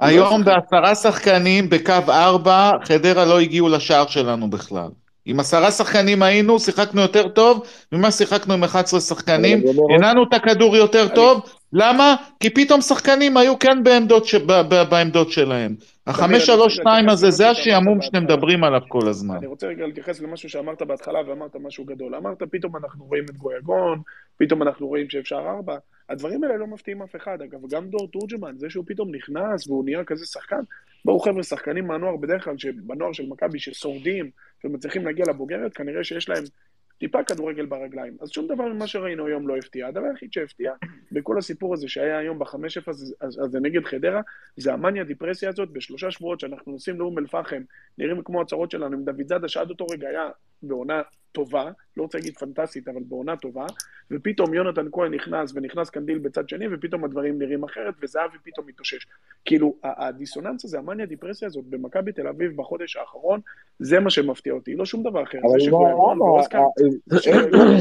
היום 0.00 0.44
בעשרה 0.44 0.94
שחקנים 0.94 1.70
בקו 1.70 1.92
4, 2.08 2.72
חדרה 2.84 3.24
לא 3.24 3.40
הגיעו 3.40 3.68
לשער 3.68 4.06
שלנו 4.06 4.50
בכלל. 4.50 4.88
עם 5.24 5.40
עשרה 5.40 5.70
שחקנים 5.70 6.22
היינו, 6.22 6.58
שיחקנו 6.58 7.00
יותר 7.00 7.28
טוב 7.28 7.66
ממה 7.92 8.10
שיחקנו 8.10 8.54
עם 8.54 8.64
11 8.64 9.00
שחקנים, 9.00 9.62
הנענו 9.94 10.22
את 10.22 10.34
הכדור 10.34 10.76
יותר 10.76 11.08
טוב, 11.08 11.42
למה? 11.72 12.16
כי 12.40 12.50
פתאום 12.50 12.80
שחקנים 12.80 13.36
היו 13.36 13.58
כן 13.58 13.84
בעמדות, 13.84 14.24
ש... 14.24 14.34
ב... 14.34 14.52
ב... 14.52 14.74
בעמדות 14.90 15.30
שלהם. 15.30 15.74
החמש 16.06 16.46
שלוש 16.46 16.76
שתיים 16.76 17.08
הזה, 17.08 17.30
זה 17.30 17.50
השעמום 17.50 18.02
שאתם 18.02 18.22
מדברים 18.22 18.64
עליו 18.64 18.80
כל 18.88 19.08
הזמן. 19.08 19.36
אני 19.36 19.46
רוצה 19.46 19.66
רגע 19.66 19.86
להתייחס 19.86 20.20
למשהו 20.20 20.48
שאמרת 20.48 20.82
בהתחלה 20.82 21.18
ואמרת 21.26 21.56
משהו 21.56 21.84
גדול. 21.84 22.14
אמרת 22.14 22.42
פתאום 22.50 22.76
אנחנו 22.76 23.04
רואים 23.04 23.24
את 23.24 23.36
גויגון, 23.36 24.00
פתאום 24.36 24.62
אנחנו 24.62 24.86
רואים 24.86 25.10
שאפשר 25.10 25.36
ארבע. 25.36 25.76
הדברים 26.08 26.44
האלה 26.44 26.56
לא 26.56 26.66
מפתיעים 26.66 27.02
אף 27.02 27.16
אחד. 27.16 27.38
אגב, 27.42 27.58
גם 27.70 27.88
דור 27.88 28.08
תורג'מן, 28.08 28.58
זה 28.58 28.70
שהוא 28.70 28.84
פתאום 28.88 29.14
נכנס 29.14 29.66
והוא 29.66 29.84
נהיה 29.84 30.04
כזה 30.04 30.26
שחקן, 30.26 30.60
בואו 31.04 31.20
חבר'ה, 31.20 31.42
שחקנים 31.42 31.86
מהנוער 31.86 32.16
בדרך 32.16 32.44
כלל, 32.44 32.54
בנוער 32.82 33.12
של 33.12 33.26
מכבי, 33.28 33.58
ששורדים 33.58 34.30
ומצליחים 34.64 35.04
להגיע 35.06 35.24
לבוגרת, 35.28 35.74
כנראה 35.74 36.04
שיש 36.04 36.28
להם 36.28 36.44
טיפה 37.00 37.22
כדורגל 37.22 37.66
ברגליים. 37.66 38.16
אז 38.20 38.30
שום 38.30 38.46
דבר 38.46 38.64
ממה 38.64 38.86
שראינו 38.86 39.26
היום 39.26 39.48
לא 39.48 39.56
הפתיע. 39.56 39.86
הדבר 39.86 40.06
היחיד 40.10 40.32
שהפתיע 40.32 40.72
בכל 41.12 41.38
הסיפור 41.38 41.74
הזה 41.74 41.88
שהיה 41.88 42.18
היום 42.18 42.38
בחמש 42.38 42.78
אפס 42.78 43.12
הזה 43.20 43.60
נגד 43.60 43.84
חדרה, 43.84 44.20
זה 44.56 44.72
המאניה 44.72 45.04
דיפרסיה 45.04 45.48
הזאת 45.48 45.70
בשלושה 45.70 46.10
שבועות 46.10 46.40
שאנחנו 46.40 46.72
נוסעים 46.72 47.00
לאום 47.00 47.18
אל-פחם, 47.18 47.62
נראים 47.98 48.22
כמו 48.22 48.40
הצהרות 48.40 48.70
שלנו 48.70 48.96
עם 48.96 49.04
דוד 49.04 49.28
זאדה, 49.28 49.48
שעד 49.48 49.70
אותו 49.70 49.86
רגע 49.86 50.08
היה 50.08 50.28
בעונה 50.62 51.02
טובה, 51.32 51.70
לא 51.96 52.02
רוצה 52.02 52.18
להגיד 52.18 52.38
פנטסטית, 52.38 52.88
אבל 52.88 53.00
בעונה 53.08 53.36
טובה, 53.36 53.66
ופתאום 54.10 54.54
יונתן 54.54 54.86
כהן 54.92 55.14
נכנס, 55.14 55.52
ונכנס 55.54 55.90
קנדיל 55.90 56.18
בצד 56.18 56.48
שני, 56.48 56.64
ופתאום 56.72 57.04
הדברים 57.04 57.38
נראים 57.38 57.64
אחרת, 57.64 57.94
וזהבי 58.02 58.38
פתאום 58.44 58.66
מתאושש. 58.66 59.06
כאילו, 59.44 59.74
הדיסוננס 59.84 60.64
הזה, 60.64 60.78
המאניה 60.78 61.06
דיפרסיה 61.06 61.48
הזאת 61.48 61.64
במכבי 61.64 62.12
תל 62.12 62.26
אביב 62.26 62.56
בחודש 62.56 62.96
האחרון, 62.96 63.40
זה 63.78 64.00
מה 64.00 64.10
שמפתיע 64.10 64.52
אותי, 64.52 64.74
לא 64.74 64.84
שום 64.84 65.02
דבר 65.02 65.22
אחר. 65.22 65.38
אבל 65.38 65.58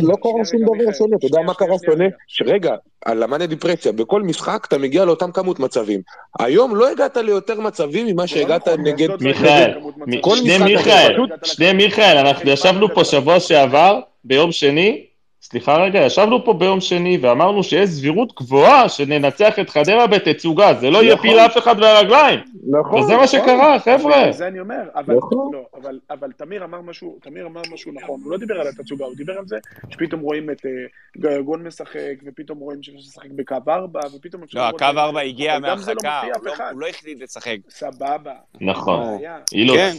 לא 0.02 0.16
קרה 0.24 0.46
שום 0.46 0.62
דבר 0.62 0.92
שונה, 0.92 1.16
אתה 1.16 1.26
יודע 1.26 1.42
מה 1.42 1.54
קרה 1.54 1.76
שונה? 1.86 2.06
שרגע, 2.28 2.76
על 3.06 3.24
המאניה 3.24 3.48
דיפרסיה, 3.48 3.92
בכל 3.92 4.24
משחק 4.24 4.66
אתה 4.68 4.78
מגיע 4.78 5.06
לאותם 5.06 5.32
כמות 5.32 5.60
מצבים. 5.60 6.02
היום 6.40 6.76
לא 6.76 6.90
הגעת 6.90 7.18
ליותר 7.18 7.62
מצבים 7.62 8.08
ממה 8.08 8.28
שהגעת 8.28 8.68
נגד... 8.68 9.24
מיכאל, 9.24 9.80
שני 10.36 10.58
מיכאל, 10.66 11.16
שני 11.44 11.74
מיכאל, 11.74 12.18
אנחנו 12.18 12.50
ישבנו 12.50 12.96
פה 12.96 13.04
שבוע 13.04 13.39
שעבר, 13.40 14.00
ביום 14.24 14.52
שני, 14.52 15.06
סליחה 15.42 15.78
רגע, 15.78 16.00
ישבנו 16.00 16.46
פה 16.46 16.54
ביום 16.54 16.82
שני 16.82 17.18
ואמרנו 17.22 17.64
שיש 17.64 17.90
סבירות 17.90 18.34
גבוהה 18.36 18.90
שננצח 18.90 19.60
את 19.60 19.70
חדרה 19.70 20.08
בתצוגה, 20.08 20.74
זה 20.74 20.90
לא 20.90 21.04
יפיל 21.04 21.32
נכון. 21.32 21.46
אף 21.46 21.58
אחד 21.58 21.80
מהרגליים. 21.80 22.40
נכון. 22.70 23.02
וזה 23.02 23.18
מה 23.18 23.28
שקרה, 23.28 23.76
נכון. 23.76 23.80
חבר'ה. 23.80 24.32
זה 24.32 24.48
אני 24.48 24.60
אומר, 24.60 24.82
אבל, 24.96 25.16
נכון. 25.16 25.54
לא, 25.54 25.66
אבל, 25.82 26.00
אבל 26.10 26.32
תמיר 26.32 26.64
אמר 26.64 26.82
משהו, 26.82 27.18
תמיר 27.22 27.46
אמר 27.46 27.62
משהו 27.74 27.92
נכון, 27.92 28.22
הוא 28.24 28.32
לא 28.32 28.38
דיבר 28.38 28.62
על 28.62 28.68
התצוגה, 28.68 29.06
הוא 29.06 29.16
דיבר 29.16 29.34
על 29.38 29.46
זה 29.48 29.58
שפתאום 29.90 30.22
רואים 30.22 30.50
את 30.50 30.66
uh, 30.66 31.20
גויגון 31.22 31.68
משחק, 31.68 32.16
ופתאום 32.26 32.60
רואים 32.60 32.84
שאפשר 32.84 33.00
לשחק 33.00 33.30
בקו 33.36 33.56
4, 33.70 34.00
ופתאום 34.16 34.44
אפשר... 34.44 34.60
לא, 34.60 34.68
הקו 34.68 34.86
4 34.86 35.22
הגיע 35.22 35.60
מהרחקה, 35.60 36.22
לא 36.24 36.38
הוא, 36.38 36.46
לא, 36.46 36.54
הוא 36.72 36.82
לא 36.82 36.88
החליט 36.88 37.22
לשחק. 37.22 37.58
סבבה. 37.70 38.34
נכון, 38.62 39.18
אילוץ. 39.54 39.78
כן. 39.78 39.92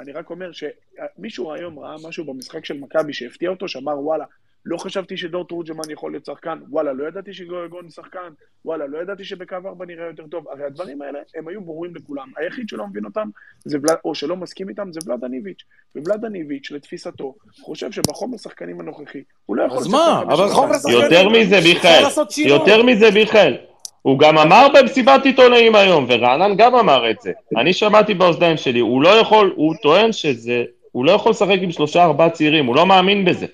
אני 0.00 0.12
רק 0.12 0.30
אומר 0.30 0.50
שמישהו 0.52 1.52
היום 1.52 1.78
ראה 1.78 1.96
משהו 2.08 2.24
במשחק 2.24 2.64
של 2.64 2.78
מכבי 2.78 3.12
שהפתיע 3.12 3.50
אותו, 3.50 3.68
שאמר 3.68 4.00
וואלה, 4.00 4.24
לא 4.64 4.76
חשבתי 4.76 5.16
שדור 5.16 5.44
תורג'מן 5.44 5.90
יכול 5.90 6.12
להיות 6.12 6.24
שחקן, 6.24 6.58
וואלה, 6.68 6.92
לא 6.92 7.08
ידעתי 7.08 7.32
שגויגון 7.32 7.90
שחקן, 7.90 8.28
וואלה, 8.64 8.86
לא 8.86 8.98
ידעתי 8.98 9.24
שבקו 9.24 9.56
4 9.66 9.86
נראה 9.86 10.06
יותר 10.06 10.26
טוב. 10.26 10.48
הרי 10.48 10.64
הדברים 10.64 11.02
האלה, 11.02 11.18
הם 11.34 11.48
היו 11.48 11.60
ברורים 11.60 11.94
לכולם. 11.96 12.28
היחיד 12.36 12.68
שלא 12.68 12.86
מבין 12.86 13.04
אותם, 13.04 13.28
זה 13.64 13.78
ולד, 13.82 13.96
או 14.04 14.14
שלא 14.14 14.36
מסכים 14.36 14.68
איתם, 14.68 14.92
זה 14.92 15.00
ולאדה 15.06 15.28
ניביץ'. 15.28 15.64
ולאדה 15.94 16.28
ניביץ', 16.28 16.70
לתפיסתו, 16.70 17.34
חושב 17.60 17.92
שבחומר 17.92 18.38
שחקנים 18.38 18.80
הנוכחי, 18.80 19.22
הוא 19.46 19.56
לא 19.56 19.62
יכול... 19.62 19.78
אז 19.78 19.86
מה? 19.86 20.22
אבל 20.22 20.48
חומר 20.48 20.78
שחקנים... 20.78 21.00
יותר 21.02 21.28
מזה, 21.28 21.56
מיכאל, 21.64 22.02
יותר 22.46 22.82
מזה, 22.82 23.10
מיכאל. 23.10 23.56
הוא 24.02 24.18
גם 24.18 24.38
אמר 24.38 24.66
במסיבת 24.74 25.24
עיתונאים 25.24 25.74
היום, 25.74 26.06
ורענן 26.08 26.56
גם 26.56 26.74
אמר 26.74 27.10
את 27.10 27.20
זה. 27.20 27.32
אני 27.56 27.72
שמעתי 27.72 28.14
באוזניים 28.14 28.56
שלי, 28.56 28.80
הוא 28.80 29.02
לא 29.02 29.08
יכול, 29.08 29.52
הוא 29.56 29.74
טוען 29.82 30.12
שזה, 30.12 30.64
הוא 30.92 31.04
לא 31.04 31.12
יכול 31.12 31.30
לשחק 31.30 31.58
עם 31.62 31.70
שלושה 31.70 32.04
ארבעה 32.04 32.30
צעירים, 32.30 32.66
הוא 32.66 32.76
לא 32.76 32.86
מאמין 32.86 33.24
בזה. 33.24 33.46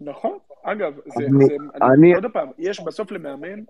נכון. 0.00 0.38
אגב, 0.62 0.92
זה, 1.06 1.24
אני, 1.24 1.44
זה, 1.44 1.54
אני, 1.82 2.14
עוד 2.14 2.26
פעם, 2.32 2.48
יש 2.58 2.80
בסוף 2.80 3.12
למאמן 3.12 3.60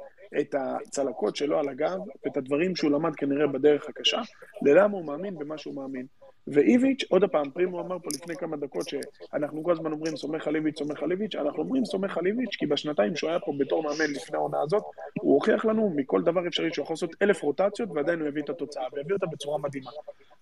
את 0.41 0.55
הצלקות 0.59 1.37
שלו 1.37 1.59
על 1.59 1.69
הגב, 1.69 1.99
ואת 2.25 2.37
הדברים 2.37 2.77
שהוא 2.77 2.91
למד 2.91 3.15
כנראה 3.15 3.47
בדרך 3.47 3.89
הקשה, 3.89 4.21
ללמה 4.63 4.97
הוא 4.97 5.05
מאמין 5.05 5.39
במה 5.39 5.59
שהוא 5.59 5.75
מאמין. 5.75 6.07
ואיביץ', 6.49 7.05
עוד 7.09 7.25
פעם, 7.25 7.51
פרימו 7.51 7.81
אמר 7.81 7.99
פה 7.99 8.09
לפני 8.15 8.37
כמה 8.37 8.57
דקות 8.57 8.89
שאנחנו 8.89 9.65
כל 9.65 9.73
הזמן 9.73 9.93
אומרים 9.93 10.17
סומך 10.17 10.47
על 10.47 10.57
איביץ', 10.57 10.79
סומך 10.79 11.03
על 11.03 11.11
איביץ', 11.11 11.35
אנחנו 11.35 11.63
אומרים 11.63 11.85
סומך 11.85 12.19
על 12.19 12.27
איביץ', 12.27 12.57
כי 12.59 12.67
בשנתיים 12.67 13.17
שהוא 13.17 13.31
היה 13.31 13.39
פה 13.39 13.53
בתור 13.59 13.83
מאמן 13.83 14.11
לפני 14.11 14.37
העונה 14.37 14.59
הזאת, 14.63 14.83
הוא 15.21 15.35
הוכיח 15.35 15.65
לנו 15.65 15.93
מכל 15.97 16.23
דבר 16.23 16.49
אפשרי 16.49 16.71
שהוא 16.73 16.83
יכול 16.83 16.95
לעשות 16.95 17.15
אלף 17.23 17.43
רוטציות, 17.43 17.89
ועדיין 17.95 18.21
הוא 18.21 18.29
יביא 18.29 18.43
את 18.43 18.51
התוצאה, 18.51 18.85
ויביא 18.93 19.15
אותה 19.15 19.27
בצורה 19.27 19.59
מדהימה. 19.59 19.91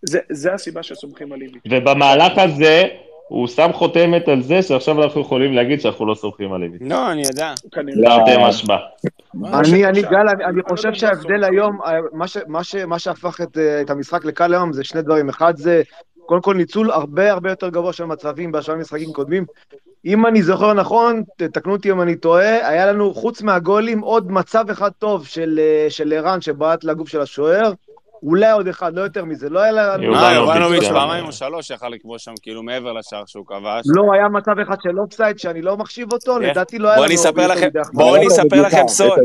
זה, 0.02 0.18
זה 0.30 0.52
הסיבה 0.52 0.82
שסומכים 0.82 1.32
על 1.32 1.42
איביץ'. 1.42 1.62
ובמהלך 1.70 2.38
הזה, 2.38 2.82
הוא 3.32 3.46
שם 3.46 3.70
חותמת 3.72 4.28
על 4.28 4.42
זה 4.42 4.62
שעכשיו 4.62 5.02
אנחנו 5.02 5.20
יכולים 5.20 5.52
להגיד 5.52 5.80
שאנחנו 5.80 6.06
לא 6.06 6.14
סומכים 6.14 6.52
על 6.52 6.62
איביץ'. 6.62 6.82
לא, 6.84 7.12
אני 7.12 7.22
יודע. 7.22 7.54
תרתי 8.04 8.30
משמע. 8.48 8.76
אני, 9.54 9.86
אני, 9.86 10.02
גל, 10.02 10.26
אני 10.44 10.62
חושב 10.68 10.94
שההבדל 10.94 11.44
היום, 11.44 11.78
מה 12.86 12.98
שהפך 12.98 13.40
את 13.80 13.90
המשחק 13.90 14.24
לקל 14.24 14.54
היום 14.54 14.72
זה 14.72 14.84
שני 14.84 15.02
דברים. 15.02 15.28
אחד 15.28 15.56
זה, 15.56 15.82
קודם 16.26 16.40
כל 16.40 16.54
ניצול 16.54 16.90
הרבה 16.90 17.32
הרבה 17.32 17.50
יותר 17.50 17.68
גבוה 17.68 17.92
של 17.92 18.04
מצבים 18.04 18.52
בהשוואה 18.52 18.78
למשחקים 18.78 19.12
קודמים. 19.12 19.44
אם 20.04 20.26
אני 20.26 20.42
זוכר 20.42 20.72
נכון, 20.72 21.22
תקנו 21.36 21.72
אותי 21.72 21.90
אם 21.90 22.02
אני 22.02 22.16
טועה, 22.16 22.68
היה 22.68 22.86
לנו 22.86 23.14
חוץ 23.14 23.42
מהגולים 23.42 24.00
עוד 24.00 24.32
מצב 24.32 24.70
אחד 24.70 24.90
טוב 24.98 25.26
של 25.88 26.12
ערן 26.16 26.40
שבעט 26.40 26.84
לגוף 26.84 27.08
של 27.08 27.20
השוער. 27.20 27.72
אולי 28.22 28.50
עוד 28.50 28.68
אחד, 28.68 28.94
לא 28.94 29.00
יותר 29.00 29.24
מזה, 29.24 29.48
לא 29.48 29.60
היה 29.60 29.72
לנו... 29.72 30.14
אה, 30.14 30.34
יובנוביץ' 30.34 30.88
פעמיים 30.88 31.24
או 31.24 31.32
שלוש 31.32 31.70
יכל 31.70 31.88
לכבוש 31.88 32.24
שם, 32.24 32.32
כאילו 32.42 32.62
מעבר 32.62 32.92
לשער 32.92 33.22
שהוא 33.26 33.46
כבש. 33.46 33.84
לא, 33.86 34.12
היה 34.12 34.28
מצב 34.28 34.52
אחד 34.68 34.76
של 34.82 34.98
אופסייד 34.98 35.38
שאני 35.38 35.62
לא 35.62 35.76
מחשיב 35.76 36.12
אותו, 36.12 36.38
לדעתי 36.38 36.78
לא 36.78 36.88
היה 36.88 36.96
לנו... 36.96 37.02
בואו 37.02 37.06
אני 37.06 37.14
אספר 37.14 37.46
לכם, 37.46 37.68
בואו 37.92 38.16
אני 38.16 38.26
אספר 38.26 38.62
לכם 38.62 38.88
סוד. 38.88 39.08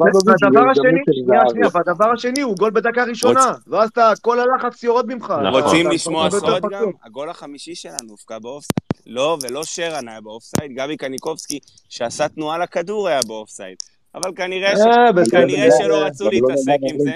והדבר 0.00 0.70
השני, 0.70 1.00
שנייה, 1.24 1.40
שנייה, 1.48 1.68
והדבר 1.72 2.12
השני 2.14 2.40
הוא 2.40 2.56
גול 2.56 2.70
בדקה 2.70 3.04
ראשונה, 3.04 3.52
ואז 3.66 3.90
כל 4.22 4.40
הלחץ 4.40 4.82
יורד 4.82 5.14
ממך. 5.14 5.34
רוצים 5.52 5.90
לשמוע 5.90 6.30
סוד 6.30 6.62
גם? 6.70 6.90
הגול 7.04 7.30
החמישי 7.30 7.74
שלנו 7.74 8.10
הובקע 8.10 8.38
באופסייד. 8.38 8.76
לא, 9.06 9.38
ולא 9.42 9.64
שרן 9.64 10.08
היה 10.08 10.20
באופסייד, 10.20 10.72
גבי 10.74 10.96
קניקובסקי, 10.96 11.58
שעשה 11.88 12.28
תנועה 12.28 12.58
לכדור 12.58 13.08
היה 13.08 13.20
באופסייד. 13.26 13.76
אבל 14.16 14.30
כנראה, 14.36 14.76
ש... 14.76 14.80
אה, 14.80 15.30
כנראה 15.30 15.68
שלא 15.78 15.96
רצו 15.96 16.24
לא 16.24 16.30
להתעסק 16.30 16.78
עם 16.82 16.98
זה. 16.98 17.12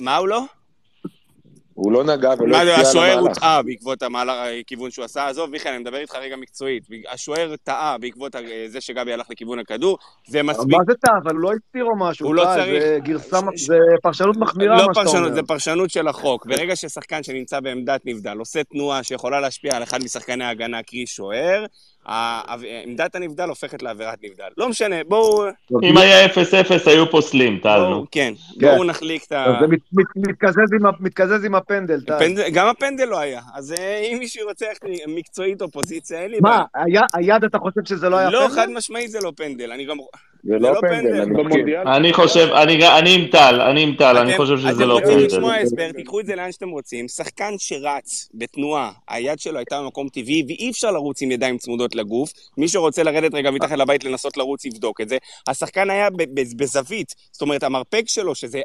מה 0.00 0.16
הוא 0.16 0.28
לא? 0.28 0.42
הוא 1.76 1.92
לא 1.92 2.04
נגע 2.04 2.30
ולא 2.38 2.56
השפיע 2.56 2.62
על 2.62 2.68
המהלך. 2.68 2.88
השוער 2.88 3.18
הוטעה 3.18 3.62
בעקבות 3.62 4.02
הכיוון 4.60 4.90
שהוא 4.90 5.04
עשה. 5.04 5.28
עזוב, 5.28 5.50
מיכאל, 5.50 5.72
אני 5.72 5.80
מדבר 5.80 5.96
איתך 5.96 6.14
רגע 6.14 6.36
מקצועית. 6.36 6.86
השוער 7.12 7.54
טעה 7.64 7.98
בעקבות 7.98 8.36
זה 8.66 8.80
שגבי 8.80 9.12
הלך 9.12 9.26
לכיוון 9.30 9.58
הכדור, 9.58 9.98
זה 10.28 10.42
מספיק. 10.42 10.76
מה 10.76 10.84
זה 10.86 10.94
טעה? 10.94 11.18
אבל 11.22 11.32
הוא 11.32 11.40
לא 11.40 11.50
הסתיר 11.52 11.84
או 11.84 11.98
משהו. 11.98 12.26
הוא 12.26 12.34
לא 12.34 12.44
צריך... 12.44 12.82
זה 12.82 12.98
גרסה, 13.02 13.38
זה 13.66 13.78
פרשנות 14.02 14.36
מחמירה, 14.36 14.76
לא 14.76 14.86
מה 14.86 14.94
שאתה 14.94 15.18
אומר. 15.18 15.34
זה 15.34 15.42
פרשנות 15.42 15.90
של 15.90 16.08
החוק. 16.08 16.46
ברגע 16.46 16.76
ששחקן 16.76 17.22
שנמצא 17.22 17.60
בעמדת 17.60 18.00
נבדל 18.04 18.38
עושה 18.38 18.64
תנועה 18.64 19.02
שיכולה 19.02 19.40
להשפיע 19.40 19.76
על 19.76 19.82
אחד 19.82 20.04
משחקני 20.04 20.44
ההגנה, 20.44 20.82
קרי 20.82 21.06
שוער, 21.06 21.64
עמדת 22.84 23.14
הנבדל 23.14 23.48
הופכת 23.48 23.82
לעבירת 23.82 24.18
נבדל. 24.22 24.48
לא 24.56 24.68
משנה, 24.68 24.96
בואו... 25.08 25.44
אם 25.82 25.98
היה 25.98 26.26
0-0 26.26 26.30
היו 26.86 27.10
פוסלים, 27.10 27.58
טל, 27.62 27.78
נו. 27.78 28.06
כן, 28.10 28.34
בואו 28.60 28.78
כן. 28.78 28.86
נחליק 28.86 29.24
את 29.24 29.32
ה... 29.32 29.46
זה 29.60 29.66
מתקזז 31.00 31.44
עם 31.44 31.54
הפנדל, 31.54 32.00
טל. 32.00 32.50
גם 32.52 32.68
הפנדל 32.68 33.04
לא 33.04 33.18
היה. 33.18 33.40
אז 33.54 33.72
אה, 33.72 33.98
אם 33.98 34.18
מישהו 34.18 34.48
רוצה 34.48 34.66
מקצועית 35.08 35.62
אופוזיציה, 35.62 36.22
אין 36.22 36.30
לי 36.30 36.40
בעיה. 36.40 36.62
מה, 36.74 37.00
היד 37.14 37.44
אתה 37.44 37.58
חושב 37.58 37.80
שזה 37.84 38.08
לא 38.08 38.16
היה 38.16 38.30
לא, 38.30 38.38
פנדל? 38.38 38.54
לא, 38.54 38.62
חד 38.62 38.70
משמעית 38.70 39.10
זה 39.10 39.18
לא 39.22 39.32
פנדל. 39.36 39.72
אני 39.72 39.84
גם... 39.84 39.96
זה 40.46 40.58
לא 40.58 40.80
פנדל, 40.80 41.20
אני. 41.20 41.96
אני 41.96 42.12
חושב, 42.12 42.48
אני 42.54 43.14
עם 43.14 43.26
טל, 43.30 43.60
אני 43.60 43.82
עם 43.82 43.94
טל, 43.98 44.16
אני 44.16 44.36
חושב 44.36 44.58
שזה 44.58 44.86
לא 44.86 44.98
פנדל. 44.98 45.12
אתם 45.12 45.22
רוצים 45.22 45.38
לשמוע 45.38 45.54
הסבר, 45.54 45.92
תיקחו 45.92 46.20
את 46.20 46.26
זה 46.26 46.36
לאן 46.36 46.52
שאתם 46.52 46.68
רוצים. 46.68 47.08
שחקן 47.08 47.54
שרץ 47.58 48.28
בתנועה, 48.34 48.92
היד 49.08 49.38
שלו 49.38 49.58
הייתה 49.58 49.82
במקום 49.82 50.08
טבעי, 50.08 50.42
ואי 50.48 50.70
אפשר 50.70 50.90
לרוץ 50.90 51.22
עם 51.22 51.30
ידיים 51.30 51.58
צמודות 51.58 51.94
לגוף. 51.94 52.32
מי 52.56 52.68
שרוצה 52.68 53.02
לרדת 53.02 53.34
רגע 53.34 53.50
מתחת 53.50 53.78
לבית 53.78 54.04
לנסות 54.04 54.36
לרוץ, 54.36 54.64
יבדוק 54.64 55.00
את 55.00 55.08
זה. 55.08 55.18
השחקן 55.46 55.90
היה 55.90 56.08
בזווית, 56.56 57.14
זאת 57.32 57.42
אומרת, 57.42 57.62
המרפק 57.62 58.04
שלו, 58.06 58.34
שזה 58.34 58.60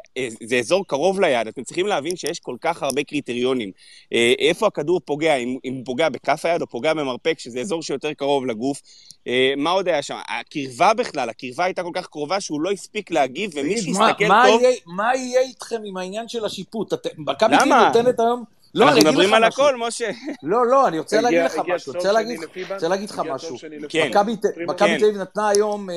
אזור 0.58 0.86
קרוב 0.86 1.20
ליד, 1.20 1.46
אתם 1.48 1.62
צריכים 1.62 1.86
להבין 1.86 2.16
שיש 2.16 2.40
כל 2.40 2.56
כך 2.60 2.82
הרבה 2.82 3.02
קריטריונים. 3.02 3.70
אה, 4.12 4.32
איפה 4.38 4.66
הכדור 4.66 5.00
פוגע, 5.04 5.36
אם 5.36 5.58
הוא 5.62 5.84
פוגע 5.84 6.08
בכף 6.08 6.44
היד 6.44 6.62
או 6.62 6.66
פוגע 6.66 6.94
במרפק, 6.94 7.38
שזה 7.38 7.60
אזור 7.60 7.82
שיותר 7.82 8.12
קרוב 8.12 8.46
לגוף. 8.46 8.80
אה, 9.26 9.52
מה 9.56 9.70
עוד 9.70 9.88
היה 9.88 10.02
שם? 10.02 10.16
הקרבה 10.28 10.94
בכלל, 10.94 11.28
הקרבה 11.28 11.71
הייתה 11.72 11.82
כל 11.82 11.90
כך 11.94 12.06
קרובה 12.06 12.40
שהוא 12.40 12.60
לא 12.60 12.70
הספיק 12.70 13.10
להגיב, 13.10 13.50
ומי 13.54 13.80
שיסתכל 13.80 14.28
טוב... 14.46 14.62
מה 14.86 15.16
יהיה 15.16 15.40
איתכם 15.40 15.80
עם 15.84 15.96
העניין 15.96 16.28
של 16.28 16.44
השיפוט? 16.44 16.92
מכבי 17.18 17.56
תל 17.58 17.64
נותנת 17.64 18.20
היום... 18.20 18.44
לא, 18.74 18.84
אנחנו 18.84 19.00
מדברים 19.00 19.34
על 19.34 19.44
הכל, 19.44 19.76
משה. 19.76 20.10
לא, 20.42 20.66
לא, 20.66 20.88
אני 20.88 20.98
רוצה 20.98 21.20
להגיד 21.20 21.40
לך 21.44 21.58
משהו. 21.68 21.92
רוצה 21.92 22.88
להגיד 22.88 23.10
לך 23.10 23.22
משהו. 23.30 23.56
כן. 23.88 24.06
מכבי 24.08 24.36
תל 24.36 25.04
אביב 25.04 25.16
נתנה 25.16 25.48
היום 25.48 25.90
אה, 25.90 25.96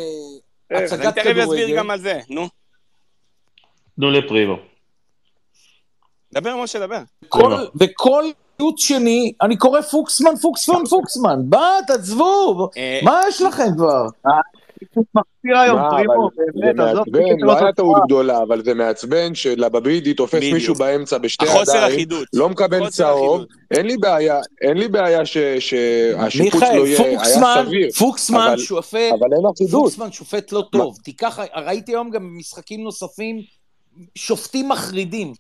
הצגת 0.84 1.14
כדורגל. 1.14 1.30
אני 1.30 1.34
תכף 1.34 1.49
אסביר 1.49 1.77
גם 1.77 1.89
על 1.89 1.99
זה, 1.99 2.19
נו. 2.30 2.47
תנו 3.95 4.11
לפריבו. 4.11 4.56
דבר, 6.34 6.57
משה, 6.64 6.80
דבר. 6.80 7.02
וכל 7.76 8.23
ציוץ 8.57 8.84
שני, 8.84 9.34
אני 9.41 9.57
קורא 9.57 9.81
פוקסמן, 9.81 10.35
פוקסמן, 10.41 10.85
פוקסמן. 10.89 11.39
בא, 11.43 11.77
תעזבו, 11.88 12.69
אה, 12.77 12.99
מה 13.03 13.22
יש 13.27 13.41
לכם 13.41 13.68
כבר? 13.77 14.07
מחפיר 15.15 15.57
היום, 15.57 15.80
פרימו, 15.89 16.30
באמת, 16.56 16.80
עזוב. 16.80 17.06
לא 17.39 17.57
היה 17.57 17.73
טעות 17.73 18.02
גדולה, 18.06 18.41
אבל 18.41 18.64
זה 18.64 18.73
מעצבן 18.73 19.35
שלבבידי 19.35 20.14
תופס 20.14 20.39
מישהו 20.53 20.76
באמצע 20.76 21.18
בשתי 21.18 21.45
ידיים, 21.61 22.07
לא 22.34 22.49
מקבל 22.49 22.89
צהוב, 22.89 23.41
אין 23.72 23.85
לי 23.85 23.97
בעיה, 23.97 24.39
אין 24.61 24.77
לי 24.77 24.88
בעיה 24.88 25.26
שהשיפוט 25.60 26.64
לא 26.64 26.88
יהיה, 26.88 27.22
היה 27.22 27.64
סביר. 27.64 27.91
פוקסמן 27.91 28.57
שופט, 28.57 29.14
פוקסמן 29.72 30.11
שופט 30.11 30.52
לא 30.52 30.64
טוב. 30.72 30.97
תיקח, 31.03 31.39
ראיתי 31.56 31.91
היום 31.91 32.10
גם 32.10 32.38
משחקים 32.38 32.84
נוספים, 32.84 33.41
שופטים 34.15 34.69
מחרידים. 34.69 35.34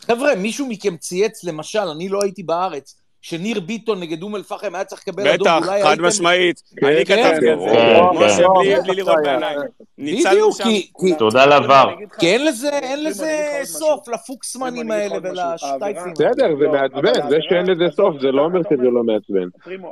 חבר'ה, 0.00 0.34
מישהו 0.34 0.66
מכם 0.66 0.96
צייץ, 0.96 1.44
למשל, 1.44 1.78
אני 1.78 2.08
לא 2.08 2.22
הייתי 2.22 2.42
בארץ, 2.42 3.00
שניר 3.24 3.60
ביטון 3.60 4.00
נגד 4.00 4.22
אום 4.22 4.36
אל-פחם 4.36 4.74
היה 4.74 4.84
צריך 4.84 5.08
לקבל 5.08 5.28
אדום, 5.28 5.48
בטח, 5.48 5.66
חד 5.82 6.00
משמעית. 6.00 6.62
אני 6.82 7.04
כן, 7.06 7.30
כתבתי 7.30 7.52
את 7.52 7.58
זה. 7.58 7.66
כן, 7.72 8.00
משה, 8.14 8.44
כן. 8.64 8.82
בלי 8.82 8.96
לראות 8.96 9.16
בעיניים. 9.24 9.60
בדיוק, 9.98 10.56
כי... 10.62 11.14
תודה 11.18 11.46
לעבר. 11.46 11.94
כי 12.18 12.26
אין 12.26 13.04
לזה 13.04 13.30
סוף, 13.64 14.08
לפוקסמנים 14.08 14.90
האלה 14.90 15.16
ולשטייפים. 15.22 16.12
בסדר, 16.12 16.56
זה 16.58 16.68
מעצבן. 16.68 17.28
זה 17.30 17.36
שאין 17.40 17.66
לזה 17.66 17.84
סוף, 17.96 18.14
זה 18.20 18.32
לא 18.32 18.42
אומר 18.42 18.60
שזה 18.62 18.90
לא 18.90 19.04
מעצבן. 19.04 19.48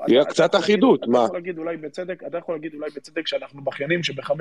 יהיה 0.09 0.25
קצת 0.25 0.55
אחידות, 0.55 1.09
מה? 1.09 1.19
אתה 1.19 1.27
יכול 2.39 2.55
להגיד 2.55 2.75
אולי 2.75 2.91
בצדק 2.97 3.27
שאנחנו 3.27 3.65
בכיינים, 3.65 4.03
שב-5-0 4.03 4.35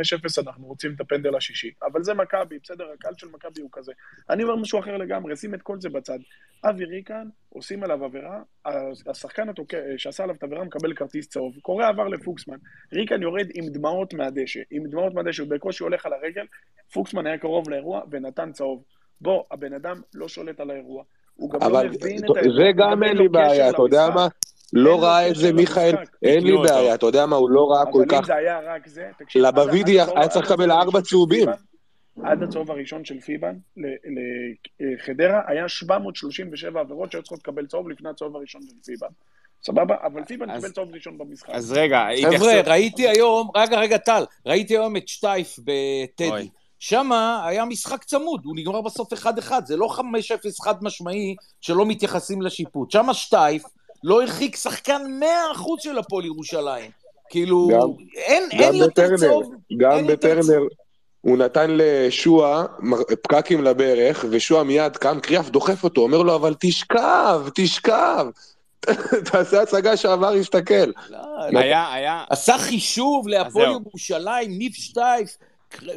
אנחנו 0.45 0.67
רוצים 0.67 0.91
את 0.95 1.01
הפנדל 1.01 1.35
השישי. 1.35 1.71
אבל 1.91 2.03
זה 2.03 2.13
מכבי, 2.13 2.55
בסדר, 2.63 2.85
הקהל 2.93 3.13
של 3.17 3.27
מכבי 3.33 3.61
הוא 3.61 3.69
כזה. 3.71 3.91
אני 4.29 4.43
אומר 4.43 4.55
משהו 4.55 4.79
אחר 4.79 4.97
לגמרי, 4.97 5.35
שים 5.35 5.53
את 5.53 5.61
כל 5.61 5.81
זה 5.81 5.89
בצד. 5.89 6.19
אבי 6.69 6.85
ריקן, 6.85 7.27
עושים 7.49 7.83
עליו 7.83 8.05
עבירה, 8.05 8.39
השחקן 9.07 9.49
התוקע, 9.49 9.77
שעשה 9.97 10.23
עליו 10.23 10.35
את 10.35 10.43
העבירה 10.43 10.63
מקבל 10.63 10.93
כרטיס 10.93 11.27
צהוב, 11.27 11.53
קורא 11.61 11.87
עבר 11.87 12.07
לפוקסמן, 12.07 12.57
ריקן 12.93 13.21
יורד 13.21 13.47
עם 13.53 13.65
דמעות 13.67 14.13
מהדשא, 14.13 14.59
עם 14.71 14.83
דמעות 14.87 15.13
מהדשא, 15.13 15.43
הוא 15.43 15.51
בקושי 15.51 15.83
הולך 15.83 16.05
על 16.05 16.13
הרגל, 16.13 16.45
פוקסמן 16.93 17.27
היה 17.27 17.37
קרוב 17.37 17.69
לאירוע 17.69 18.01
ונתן 18.11 18.51
צהוב. 18.51 18.83
בוא, 19.21 19.43
הבן 19.51 19.73
אדם 19.73 20.01
לא 20.13 20.27
שולט 20.27 20.59
על 20.59 20.71
האירוע, 20.71 21.03
הוא 21.35 21.51
גם 21.51 21.59
לא 21.61 21.83
מבין 21.83 22.17
את 22.17 22.37
האירוע. 22.37 22.55
זה 22.57 22.71
גם 22.75 23.03
אין 23.03 23.17
לי 23.17 23.29
בעיה, 23.29 23.69
אתה 23.69 23.81
יודע 23.81 24.09
מה? 24.15 24.27
לא 24.73 25.03
ראה 25.03 25.27
את 25.27 25.35
זה 25.35 25.53
מיכאל, 25.53 25.95
אין 26.23 26.43
לי 26.43 26.57
בעיה, 26.57 26.95
אתה 26.95 27.05
יודע 27.05 27.25
מה, 27.25 27.35
הוא 27.35 27.49
לא 27.49 27.71
ראה 27.71 27.91
כל 27.91 28.03
כך... 28.09 28.13
אבל 28.13 28.17
אם 28.17 28.25
זה 28.25 28.35
היה 28.35 28.59
רק 28.59 28.87
זה, 28.87 29.09
תקשיב... 29.17 29.41
לבבידי 29.41 30.01
היה 30.01 30.27
צריך 30.27 30.51
לקבל 30.51 30.71
ארבע 30.71 31.01
צהובים. 31.01 31.49
עד 32.23 32.43
הצהוב 32.43 32.71
הראשון 32.71 33.05
של 33.05 33.19
פיבן 33.19 33.55
לחדרה, 34.79 35.41
היה 35.47 35.69
737 35.69 36.79
עבירות 36.79 37.11
שהיו 37.11 37.23
צריכות 37.23 37.39
לקבל 37.39 37.67
צהוב 37.67 37.89
לפני 37.89 38.09
הצהוב 38.09 38.35
הראשון 38.35 38.61
של 38.61 38.75
פיבן. 38.85 39.07
סבבה? 39.63 39.95
אבל 40.03 40.25
פיבן 40.25 40.55
קיבל 40.55 40.71
צהוב 40.71 40.93
ראשון 40.93 41.17
במשחק. 41.17 41.49
אז 41.49 41.71
רגע, 41.71 42.07
חבר'ה, 42.31 42.61
ראיתי 42.65 43.07
היום, 43.07 43.49
רגע, 43.55 43.79
רגע, 43.79 43.97
טל, 43.97 44.23
ראיתי 44.45 44.73
היום 44.73 44.97
את 44.97 45.07
שטייף 45.07 45.59
בטדי. 45.59 46.49
שם 46.79 47.11
היה 47.45 47.65
משחק 47.65 48.03
צמוד, 48.03 48.41
הוא 48.45 48.55
נגמר 48.55 48.81
בסוף 48.81 49.13
1-1, 49.13 49.51
זה 49.65 49.77
לא 49.77 49.87
5-0 49.97 50.01
חד 50.63 50.83
משמעי 50.83 51.35
שלא 51.61 51.85
מתייחסים 51.85 52.41
לשיפוט. 52.41 52.91
שם 52.91 53.07
שטייף 53.13 53.63
לא 54.03 54.21
הרחיק 54.21 54.55
שחקן 54.55 55.01
100% 55.55 55.61
של 55.79 55.97
הפועל 55.97 56.25
ירושלים. 56.25 56.91
כאילו, 57.29 57.69
אין, 58.15 58.43
אין 58.51 58.75
יותר 58.75 59.17
צהוב. 59.17 59.53
גם 59.77 60.07
בטרנר, 60.07 60.61
הוא 61.21 61.37
נתן 61.37 61.67
לשועה 61.73 62.65
פקקים 63.21 63.63
לברך, 63.63 64.25
ושועה 64.29 64.63
מיד 64.63 64.97
קם, 64.97 65.19
קריאף 65.19 65.49
דוחף 65.49 65.83
אותו, 65.83 66.01
אומר 66.01 66.21
לו, 66.21 66.35
אבל 66.35 66.55
תשכב, 66.59 67.41
תשכב. 67.55 68.25
תעשה 69.31 69.61
הצגה 69.61 69.97
שעבר 69.97 70.35
יסתכל. 70.35 70.91
לא, 71.09 71.59
היה, 71.59 71.93
היה... 71.93 72.23
עשה 72.29 72.57
חישוב 72.57 73.27
להפועל 73.27 73.71
ירושלים, 73.71 74.57
ניב 74.57 74.71
שטייף, 74.73 75.37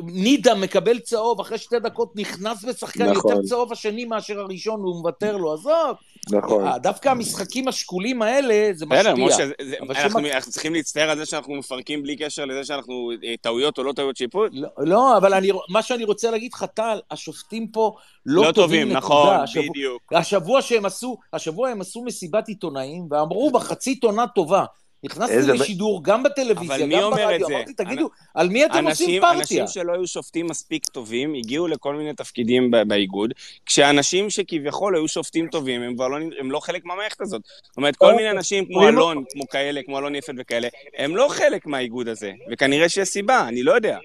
נידה 0.03 0.55
מקבל 0.55 0.99
צהוב, 0.99 1.41
אחרי 1.41 1.59
שתי 1.59 1.79
דקות 1.79 2.17
נכנס 2.17 2.65
בשחקן 2.65 3.11
נכון. 3.11 3.33
יותר 3.33 3.43
צהוב 3.43 3.73
השני 3.73 4.05
מאשר 4.05 4.41
הראשון, 4.41 4.81
והוא 4.81 4.97
מוותר 4.97 5.37
לו, 5.37 5.53
עזוב. 5.53 5.97
נכון. 6.31 6.67
אה, 6.67 6.79
דווקא 6.79 7.09
המשחקים 7.09 7.69
השקולים 7.69 8.23
האלה, 8.23 8.71
זה 8.73 8.87
משפיע. 8.87 9.13
בסדר, 9.13 9.25
משה, 9.25 10.05
אנחנו, 10.05 10.21
אנחנו 10.35 10.53
צריכים 10.53 10.75
להצטער 10.75 11.11
על 11.11 11.19
זה 11.19 11.27
שאנחנו 11.27 11.55
מפרקים 11.55 12.03
בלי 12.03 12.17
קשר 12.17 12.45
לזה 12.45 12.65
שאנחנו 12.65 13.11
אה, 13.25 13.35
טעויות 13.41 13.79
או 13.79 13.83
לא 13.83 13.93
טעויות 13.93 14.17
שיפוט? 14.17 14.51
לא, 14.55 14.69
לא 14.79 15.17
אבל 15.17 15.35
אני, 15.35 15.51
מה 15.69 15.83
שאני 15.83 16.05
רוצה 16.05 16.31
להגיד 16.31 16.53
לך, 16.53 16.65
טל, 16.75 16.99
השופטים 17.11 17.69
פה 17.69 17.97
לא, 18.27 18.47
לא 18.47 18.53
טובים, 18.53 18.89
נקודה. 18.89 18.99
נכון, 18.99 19.35
השבוע, 19.35 19.69
בדיוק. 19.71 20.13
השבוע 20.13 20.63
שהם 20.63 20.85
עשו, 20.85 21.17
השבוע 21.33 21.69
הם 21.69 21.81
עשו 21.81 22.05
מסיבת 22.05 22.49
עיתונאים, 22.49 23.07
ואמרו 23.11 23.51
בחצי 23.51 24.01
עונה 24.03 24.27
טובה. 24.27 24.65
נכנסתי 25.05 25.37
לשידור 25.37 26.05
גם 26.05 26.23
בטלוויזיה, 26.23 26.87
גם 26.87 27.11
ברדיו, 27.11 27.49
אמרתי, 27.49 27.75
תגידו, 27.75 28.11
על 28.35 28.49
מי 28.49 28.67
אתם 28.67 28.87
עושים 28.89 29.21
פרטיה? 29.21 29.39
אנשים 29.39 29.67
שלא 29.67 29.93
היו 29.93 30.07
שופטים 30.07 30.47
מספיק 30.47 30.89
טובים, 30.89 31.35
הגיעו 31.35 31.67
לכל 31.67 31.95
מיני 31.95 32.15
תפקידים 32.15 32.71
באיגוד, 32.89 33.33
כשאנשים 33.67 34.31
שכביכול 34.31 34.97
היו 34.97 35.09
שופטים 35.09 35.49
טובים, 35.49 35.83
הם 35.83 35.95
כבר 35.95 36.09
לא, 36.09 36.17
הם 36.39 36.51
לא 36.51 36.61
חלק 36.61 36.85
מהמערכת 36.85 37.21
הזאת. 37.21 37.43
זאת 37.63 37.77
אומרת, 37.77 37.97
כל 37.97 38.15
מיני 38.15 38.31
אנשים 38.31 38.65
כמו 38.67 38.89
אלון, 38.89 39.25
כמו 39.33 39.49
כאלה, 39.49 39.81
כמו 39.83 39.99
אלון 39.99 40.15
יפת 40.15 40.33
וכאלה, 40.39 40.69
הם 40.99 41.17
לא 41.17 41.27
חלק 41.31 41.67
מהאיגוד 41.67 42.09
הזה, 42.09 42.33
וכנראה 42.51 42.89
שיש 42.89 43.09
סיבה, 43.09 43.49
אני 43.49 43.63
לא 43.63 43.73
יודע. 43.73 43.99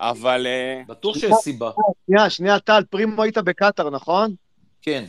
אבל... 0.00 0.46
אה, 0.46 0.82
בטוח 0.88 1.18
שיש 1.18 1.32
סיבה. 1.42 1.70
שנייה, 2.06 2.30
שנייה, 2.30 2.58
טל, 2.58 2.82
פרימו 2.90 3.22
היית 3.22 3.38
בקטאר, 3.38 3.90
נכון? 3.90 4.34
כן. 4.82 5.04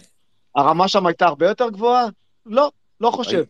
הרמה 0.56 0.88
שם 0.88 1.06
הייתה 1.06 1.26
הרבה 1.26 1.47
יותר 1.47 1.69
גבוהה? 1.69 2.07
לא, 2.45 2.72
לא 3.01 3.11
חושב. 3.11 3.43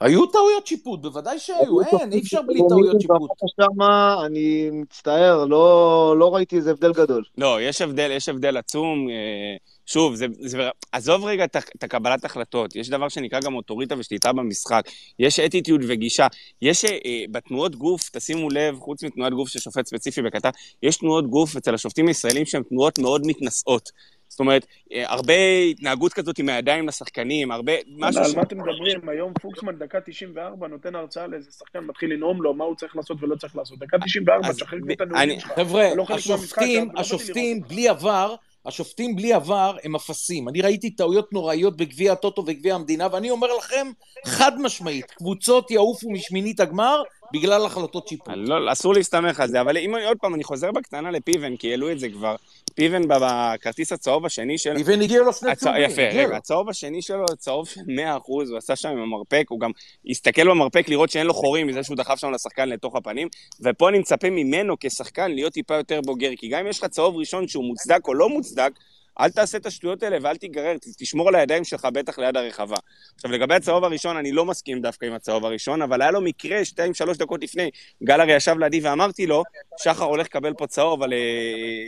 היו 0.00 0.26
טעויות 0.26 0.66
שיפוט, 0.66 1.02
בוודאי 1.02 1.38
שהיו, 1.38 1.80
אין, 1.80 2.12
אי 2.12 2.20
אפשר 2.20 2.42
בלי 2.42 2.60
טעויות 2.68 3.00
שיפוט. 3.00 3.30
שמה, 3.60 4.16
אני 4.26 4.70
מצטער, 4.72 5.44
לא, 5.44 6.14
לא 6.18 6.34
ראיתי 6.34 6.56
איזה 6.56 6.70
הבדל 6.70 6.92
גדול. 6.92 7.24
לא, 7.38 7.62
יש 7.62 7.82
הבדל, 7.82 8.10
יש 8.10 8.28
הבדל 8.28 8.56
עצום. 8.56 9.08
אה, 9.10 9.56
שוב, 9.86 10.14
זה, 10.14 10.26
זה, 10.40 10.58
עזוב 10.92 11.24
רגע 11.24 11.44
את, 11.44 11.84
הקבלת 11.84 12.24
החלטות, 12.24 12.76
יש 12.76 12.88
דבר 12.88 13.08
שנקרא 13.08 13.40
גם 13.40 13.54
אוטוריטה 13.54 13.94
ושליטה 13.98 14.32
במשחק, 14.32 14.82
יש 15.18 15.40
אטיטיוד 15.40 15.80
וגישה, 15.88 16.26
יש 16.62 16.84
אה, 16.84 16.90
אה, 16.90 17.24
בתנועות 17.30 17.76
גוף, 17.76 18.10
תשימו 18.12 18.50
לב, 18.50 18.78
חוץ 18.78 19.02
מתנועת 19.02 19.32
גוף 19.32 19.48
של 19.48 19.58
שופט 19.58 19.86
ספציפי 19.86 20.22
בקטר, 20.22 20.48
יש 20.82 20.96
תנועות 20.96 21.30
גוף 21.30 21.56
אצל 21.56 21.74
השופטים 21.74 22.08
הישראלים 22.08 22.46
שהן 22.46 22.62
תנועות 22.62 22.98
מאוד 22.98 23.26
מתנשאות. 23.26 23.90
זאת 24.28 24.40
אומרת, 24.40 24.66
אה, 24.92 25.12
הרבה 25.12 25.34
התנהגות 25.70 26.12
כזאת 26.12 26.38
עם 26.38 26.48
הידיים 26.48 26.88
לשחקנים, 26.88 27.50
הרבה... 27.50 27.72
משהו 27.98 28.24
ש... 28.24 28.28
על 28.28 28.36
מה 28.36 28.42
אתם 28.42 28.58
מדברים? 28.58 29.08
היום 29.08 29.32
פוקסמן 29.40 29.78
דקה 29.78 30.00
94 30.00 30.68
נותן 30.68 30.94
הרצאה 30.94 31.26
לאיזה 31.26 31.50
שחקן, 31.52 31.78
מתחיל 31.78 32.12
לנאום 32.12 32.42
לו 32.42 32.54
מה 32.54 32.64
הוא 32.64 32.76
צריך 32.76 32.96
לעשות 32.96 33.22
ולא 33.22 33.36
צריך 33.36 33.56
לעשות. 33.56 33.78
דקה 33.78 33.98
94, 33.98 34.52
תשחרר 34.52 34.78
את 34.92 35.00
הנאומים 35.00 35.40
שלך. 35.40 35.52
חבר'ה, 35.52 35.94
לא 35.94 36.06
השופטים, 36.08 36.88
השופטים 36.96 37.60
בלי 37.60 37.88
עבר, 37.88 38.34
השופטים 38.66 39.16
בלי 39.16 39.32
עבר 39.32 39.76
הם 39.84 39.94
אפסים. 39.94 40.48
אני 40.48 40.60
ראיתי 40.60 40.90
טעויות 40.90 41.32
נוראיות 41.32 41.76
בגביע 41.76 42.12
הטוטו 42.12 42.44
וגביע 42.46 42.74
המדינה, 42.74 43.08
ואני 43.12 43.30
אומר 43.30 43.48
לכם, 43.58 43.86
חד 44.26 44.60
משמעית, 44.60 45.10
קבוצות 45.10 45.70
יעופו 45.70 46.10
משמינית 46.10 46.60
הגמר 46.60 47.02
בגלל 47.32 47.66
החלטות 47.66 48.08
שיפוט. 48.08 48.34
לא, 48.36 48.72
אסור 48.72 48.94
להסתמך 48.94 49.40
על 49.40 49.48
זה, 49.48 49.60
אבל 49.60 49.76
אם 49.76 49.96
אני 49.96 50.04
עוד 50.04 50.16
פעם, 50.20 50.34
אני 50.34 50.44
חוזר 50.44 50.72
בקטנה 50.72 51.10
לפיבן, 51.10 51.56
כי 51.56 51.70
העלו 51.70 51.92
את 51.92 51.98
זה 51.98 52.08
כבר. 52.08 52.36
פיבן 52.74 53.02
בכרטיס 53.08 53.92
הצהוב 53.92 54.26
השני 54.26 54.58
של... 54.58 54.76
פיבן 54.76 55.02
הגיע 55.02 55.22
לו 55.22 55.32
שני 55.32 55.56
צהובים. 55.56 55.82
יפה, 55.82 56.02
רגע, 56.02 56.36
הצהוב 56.36 56.68
השני 56.68 57.02
שלו, 57.02 57.24
צהוב 57.38 57.68
של 57.68 57.80
100%, 57.80 57.84
הוא 58.26 58.56
עשה 58.58 58.76
שם 58.76 58.88
עם 58.88 58.98
המרפק, 58.98 59.46
הוא 59.48 59.60
גם 59.60 59.70
הסתכל 60.10 60.48
במרפק 60.50 60.88
לראות 60.88 61.10
שאין 61.10 61.26
לו 61.26 61.34
חורים 61.34 61.66
מזה 61.66 61.82
שהוא 61.82 61.96
דחף 61.96 62.18
שם 62.18 62.30
לשחקן 62.30 62.68
לתוך 62.68 62.96
הפנים, 62.96 63.28
ופה 63.60 63.88
אני 63.88 63.98
מצפה 63.98 64.30
ממנו 64.30 64.74
כשחקן 64.80 65.30
להיות 65.30 65.52
טיפה 65.52 65.74
יותר 65.74 66.00
בוגר, 66.00 66.30
כי 66.36 66.48
גם 66.48 66.60
אם 66.60 66.66
יש 66.66 66.78
לך 66.78 66.84
צהוב 66.84 67.16
ראשון 67.16 67.48
שהוא 67.48 67.64
מוצדק 67.64 68.08
או 68.08 68.14
לא 68.14 68.28
מוצדק, 68.28 68.72
אל 69.20 69.30
תעשה 69.30 69.58
את 69.58 69.66
השטויות 69.66 70.02
האלה 70.02 70.18
ואל 70.22 70.36
תיגרר, 70.36 70.76
תשמור 70.98 71.28
על 71.28 71.34
הידיים 71.34 71.64
שלך 71.64 71.84
בטח 71.84 72.18
ליד 72.18 72.36
הרחבה. 72.36 72.76
עכשיו, 73.14 73.30
לגבי 73.30 73.54
הצהוב 73.54 73.84
הראשון, 73.84 74.16
אני 74.16 74.32
לא 74.32 74.44
מסכים 74.44 74.80
דווקא 74.80 75.06
עם 75.06 75.12
הצהוב 75.12 75.44
הראשון, 75.44 75.82
אבל 75.82 76.02
היה 76.02 76.10
לו 76.10 76.20
מקרה, 76.20 76.64
שתיים, 76.64 76.94
שלוש 76.94 77.18
דקות 77.18 77.42
לפני, 77.42 77.70
גל 78.02 78.20
הרי 78.20 78.32
ישב 78.32 78.58
לידי 78.58 78.80
ואמרתי 78.80 79.26
לו, 79.26 79.42
שחר 79.78 80.04
הולך 80.04 80.26
לקבל 80.26 80.54
פה 80.54 80.66
צהוב 80.66 81.02
על 81.02 81.12
אה, 81.12 81.18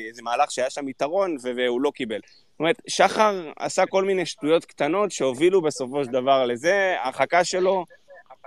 איזה 0.08 0.22
מהלך 0.22 0.50
שהיה 0.50 0.70
שם 0.70 0.88
יתרון, 0.88 1.36
והוא 1.42 1.80
לא 1.80 1.90
קיבל. 1.94 2.20
זאת 2.24 2.60
אומרת, 2.60 2.82
שחר 2.88 3.50
עשה 3.58 3.86
כל 3.86 4.04
מיני 4.04 4.26
שטויות 4.26 4.64
קטנות 4.64 5.10
שהובילו 5.10 5.62
בסופו 5.62 6.04
של 6.04 6.10
דבר 6.10 6.44
לזה, 6.44 6.94
ההרחקה 7.00 7.44
שלו 7.44 7.84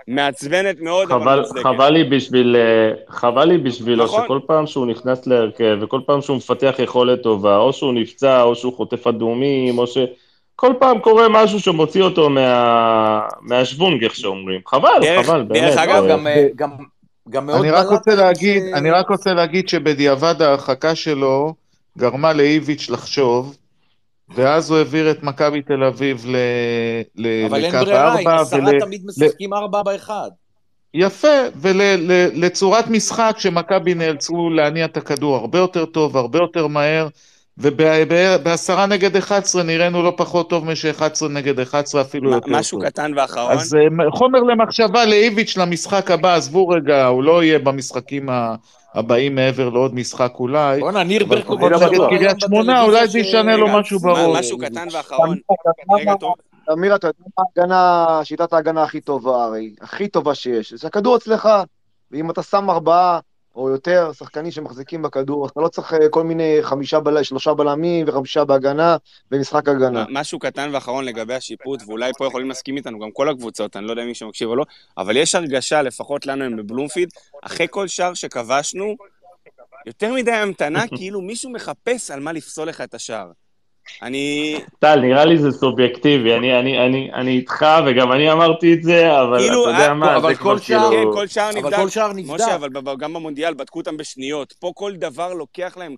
מעצבנת 0.08 0.80
מאוד, 0.80 1.08
חבל, 1.08 1.22
אבל 1.22 1.40
מוצדקת. 1.40 1.62
חבל 1.62 1.90
לי 1.90 2.04
בשביל, 2.04 2.56
אה, 2.56 3.14
חבל 3.14 3.44
לי 3.44 3.58
בשבילו 3.58 4.04
נכון. 4.04 4.24
שכל 4.24 4.40
פעם 4.46 4.66
שהוא 4.66 4.86
נכנס 4.86 5.26
להרכב, 5.26 5.78
וכל 5.80 6.00
פעם 6.06 6.20
שהוא 6.20 6.36
מפתח 6.36 6.74
יכולת 6.78 7.22
טובה, 7.22 7.56
או 7.56 7.72
שהוא 7.72 7.92
נפצע, 7.92 8.42
או 8.42 8.54
שהוא 8.54 8.76
חוטף 8.76 9.06
אדומים, 9.06 9.78
או 9.78 9.86
ש... 9.86 9.98
כל 10.56 10.72
פעם 10.78 10.98
קורה 10.98 11.28
משהו 11.28 11.60
שמוציא 11.60 12.02
אותו 12.02 12.30
מה... 12.30 13.20
מהשוונג, 13.40 14.04
איך 14.04 14.14
שאומרים. 14.14 14.60
חבל, 14.66 14.98
דרך, 15.00 15.26
חבל, 15.26 15.42
באמת. 15.42 15.62
דרך 15.62 15.78
אגב, 15.78 16.04
גם, 16.08 16.26
אה, 16.26 16.46
גם, 16.56 16.70
גם 17.28 17.46
מאוד 17.46 17.58
אני 17.58 17.70
רק 17.70 17.86
רוצה 17.86 18.14
להגיד. 18.14 18.62
אני 18.74 18.90
רק 18.90 19.10
רוצה 19.10 19.34
להגיד 19.34 19.68
שבדיעבד 19.68 20.42
ההרחקה 20.42 20.94
שלו 20.94 21.54
גרמה 21.98 22.32
לאיביץ' 22.32 22.90
לחשוב 22.90 23.56
ואז 24.34 24.70
הוא 24.70 24.78
העביר 24.78 25.10
את 25.10 25.22
מכבי 25.22 25.62
תל 25.62 25.84
אביב 25.84 26.24
ל... 26.26 26.36
ל... 27.16 27.44
אבל 27.46 27.64
אין 27.64 27.72
ברירה, 27.72 28.20
עם 28.20 28.26
עשרה 28.26 28.60
ול... 28.60 28.80
תמיד 28.80 29.02
משחקים 29.06 29.54
ארבע 29.54 29.82
באחד. 29.82 30.30
יפה, 30.94 31.28
ולצורת 31.56 32.84
ול... 32.86 32.92
משחק 32.92 33.34
שמכבי 33.38 33.94
נאלצו 33.94 34.50
להניע 34.50 34.84
את 34.84 34.96
הכדור 34.96 35.36
הרבה 35.36 35.58
יותר 35.58 35.84
טוב, 35.84 36.16
הרבה 36.16 36.38
יותר 36.38 36.66
מהר, 36.66 37.08
ובעשרה 37.58 38.86
נגד 38.86 39.16
11 39.16 39.62
נראינו 39.62 40.02
לא 40.02 40.14
פחות 40.16 40.50
טוב 40.50 40.64
מש-11 40.64 41.28
נגד 41.30 41.60
11, 41.60 42.02
אפילו 42.02 42.30
יותר 42.30 42.46
טוב. 42.46 42.54
משהו 42.58 42.80
קטן 42.80 43.12
ואחרון. 43.16 43.52
אז 43.52 43.74
אה, 43.74 44.10
חומר 44.10 44.40
למחשבה 44.40 45.04
לאיביץ' 45.04 45.56
למשחק 45.56 46.10
הבא, 46.10 46.34
עזבו 46.34 46.68
רגע, 46.68 47.06
הוא 47.06 47.22
לא 47.22 47.44
יהיה 47.44 47.58
במשחקים 47.58 48.30
ה... 48.30 48.54
הבאים 48.94 49.34
מעבר 49.34 49.68
לעוד 49.68 49.94
משחק 49.94 50.32
אולי. 50.38 50.80
בואנה, 50.80 51.04
ניר 51.04 51.24
ברקוביץ'. 51.24 51.72
אבל 51.72 51.90
נגד 51.90 52.08
קריית 52.08 52.40
שמונה, 52.40 52.82
אולי 52.82 53.08
זה 53.08 53.18
ישנה 53.18 53.56
לו 53.56 53.78
משהו 53.78 53.98
בראש. 53.98 54.38
משהו 54.38 54.58
קטן 54.58 54.88
ואחרון. 54.92 55.38
רגע, 55.98 56.14
טוב. 56.14 56.34
אמיר, 56.72 56.94
אתה 56.94 57.06
יודע 57.06 57.18
מה 57.38 57.44
ההגנה, 57.44 58.20
שיטת 58.24 58.52
ההגנה 58.52 58.82
הכי 58.82 59.00
טובה 59.00 59.44
הרי, 59.44 59.74
הכי 59.80 60.08
טובה 60.08 60.34
שיש, 60.34 60.72
זה 60.72 60.86
הכדור 60.86 61.16
אצלך, 61.16 61.48
ואם 62.10 62.30
אתה 62.30 62.42
שם 62.42 62.70
ארבעה 62.70 63.20
או 63.54 63.70
יותר 63.70 64.12
שחקנים 64.12 64.50
שמחזיקים 64.50 65.02
בכדור, 65.02 65.46
אתה 65.46 65.60
לא 65.60 65.68
צריך 65.68 65.94
אה, 65.94 66.08
כל 66.08 66.24
מיני 66.24 66.58
חמישה 66.62 67.00
בל... 67.00 67.22
שלושה 67.22 67.54
בלמים 67.54 68.08
וחמישה 68.08 68.44
בהגנה 68.44 68.96
במשחק 69.30 69.68
הגנה. 69.68 70.04
משהו 70.10 70.38
קטן 70.38 70.70
ואחרון 70.72 71.04
לגבי 71.04 71.34
השיפוט, 71.34 71.82
ואולי 71.86 72.12
פה 72.18 72.26
יכולים 72.26 72.48
להסכים 72.48 72.76
איתנו, 72.76 72.98
גם 72.98 73.10
כל 73.12 73.28
הקבוצות, 73.28 73.76
אני 73.76 73.86
לא 73.86 73.90
יודע 73.90 74.02
אם 74.02 74.08
מישהו 74.08 74.28
מקשיב 74.28 74.48
או 74.48 74.56
לא, 74.56 74.64
אבל 74.98 75.16
יש 75.16 75.34
הרגשה, 75.34 75.82
לפחות 75.82 76.26
לנו 76.26 76.44
הם 76.44 76.56
בבלומפיד, 76.56 77.08
אחרי 77.42 77.66
כל 77.70 77.88
שער 77.88 78.14
שכבשנו, 78.14 78.96
יותר 79.86 80.12
מדי 80.12 80.32
המתנה, 80.32 80.84
כאילו 80.96 81.20
מישהו 81.20 81.50
מחפש 81.50 82.10
על 82.10 82.20
מה 82.20 82.32
לפסול 82.32 82.68
לך 82.68 82.80
את 82.80 82.94
השער. 82.94 83.30
אני... 84.02 84.56
טל, 84.78 85.00
נראה 85.00 85.24
לי 85.24 85.38
זה 85.38 85.50
סובייקטיבי, 85.52 86.36
אני, 86.36 86.58
אני, 86.60 86.86
אני, 86.86 87.10
אני 87.14 87.30
איתך, 87.30 87.66
וגם 87.86 88.12
אני 88.12 88.32
אמרתי 88.32 88.74
את 88.74 88.82
זה, 88.82 89.20
אבל 89.22 89.38
כאילו, 89.38 89.64
אתה 89.64 89.70
יודע 89.70 89.88
אה, 89.88 89.94
מה, 89.94 90.16
אבל 90.16 90.34
כל 90.34 90.58
שער, 90.58 90.90
כאילו... 90.90 91.12
כן, 91.12 91.18
כל 91.18 91.26
שער 91.26 91.50
נבדק. 91.50 91.64
אבל 91.64 91.76
כל 91.76 91.88
שער 91.88 92.12
נבדק. 92.12 92.34
משה, 92.34 92.54
אבל 92.54 92.68
גם 92.98 93.12
במונדיאל 93.12 93.54
בדקו 93.54 93.78
אותם 93.78 93.96
בשניות. 93.96 94.52
פה 94.52 94.72
כל 94.74 94.92
דבר 94.92 95.32
לוקח 95.32 95.76
להם... 95.76 95.94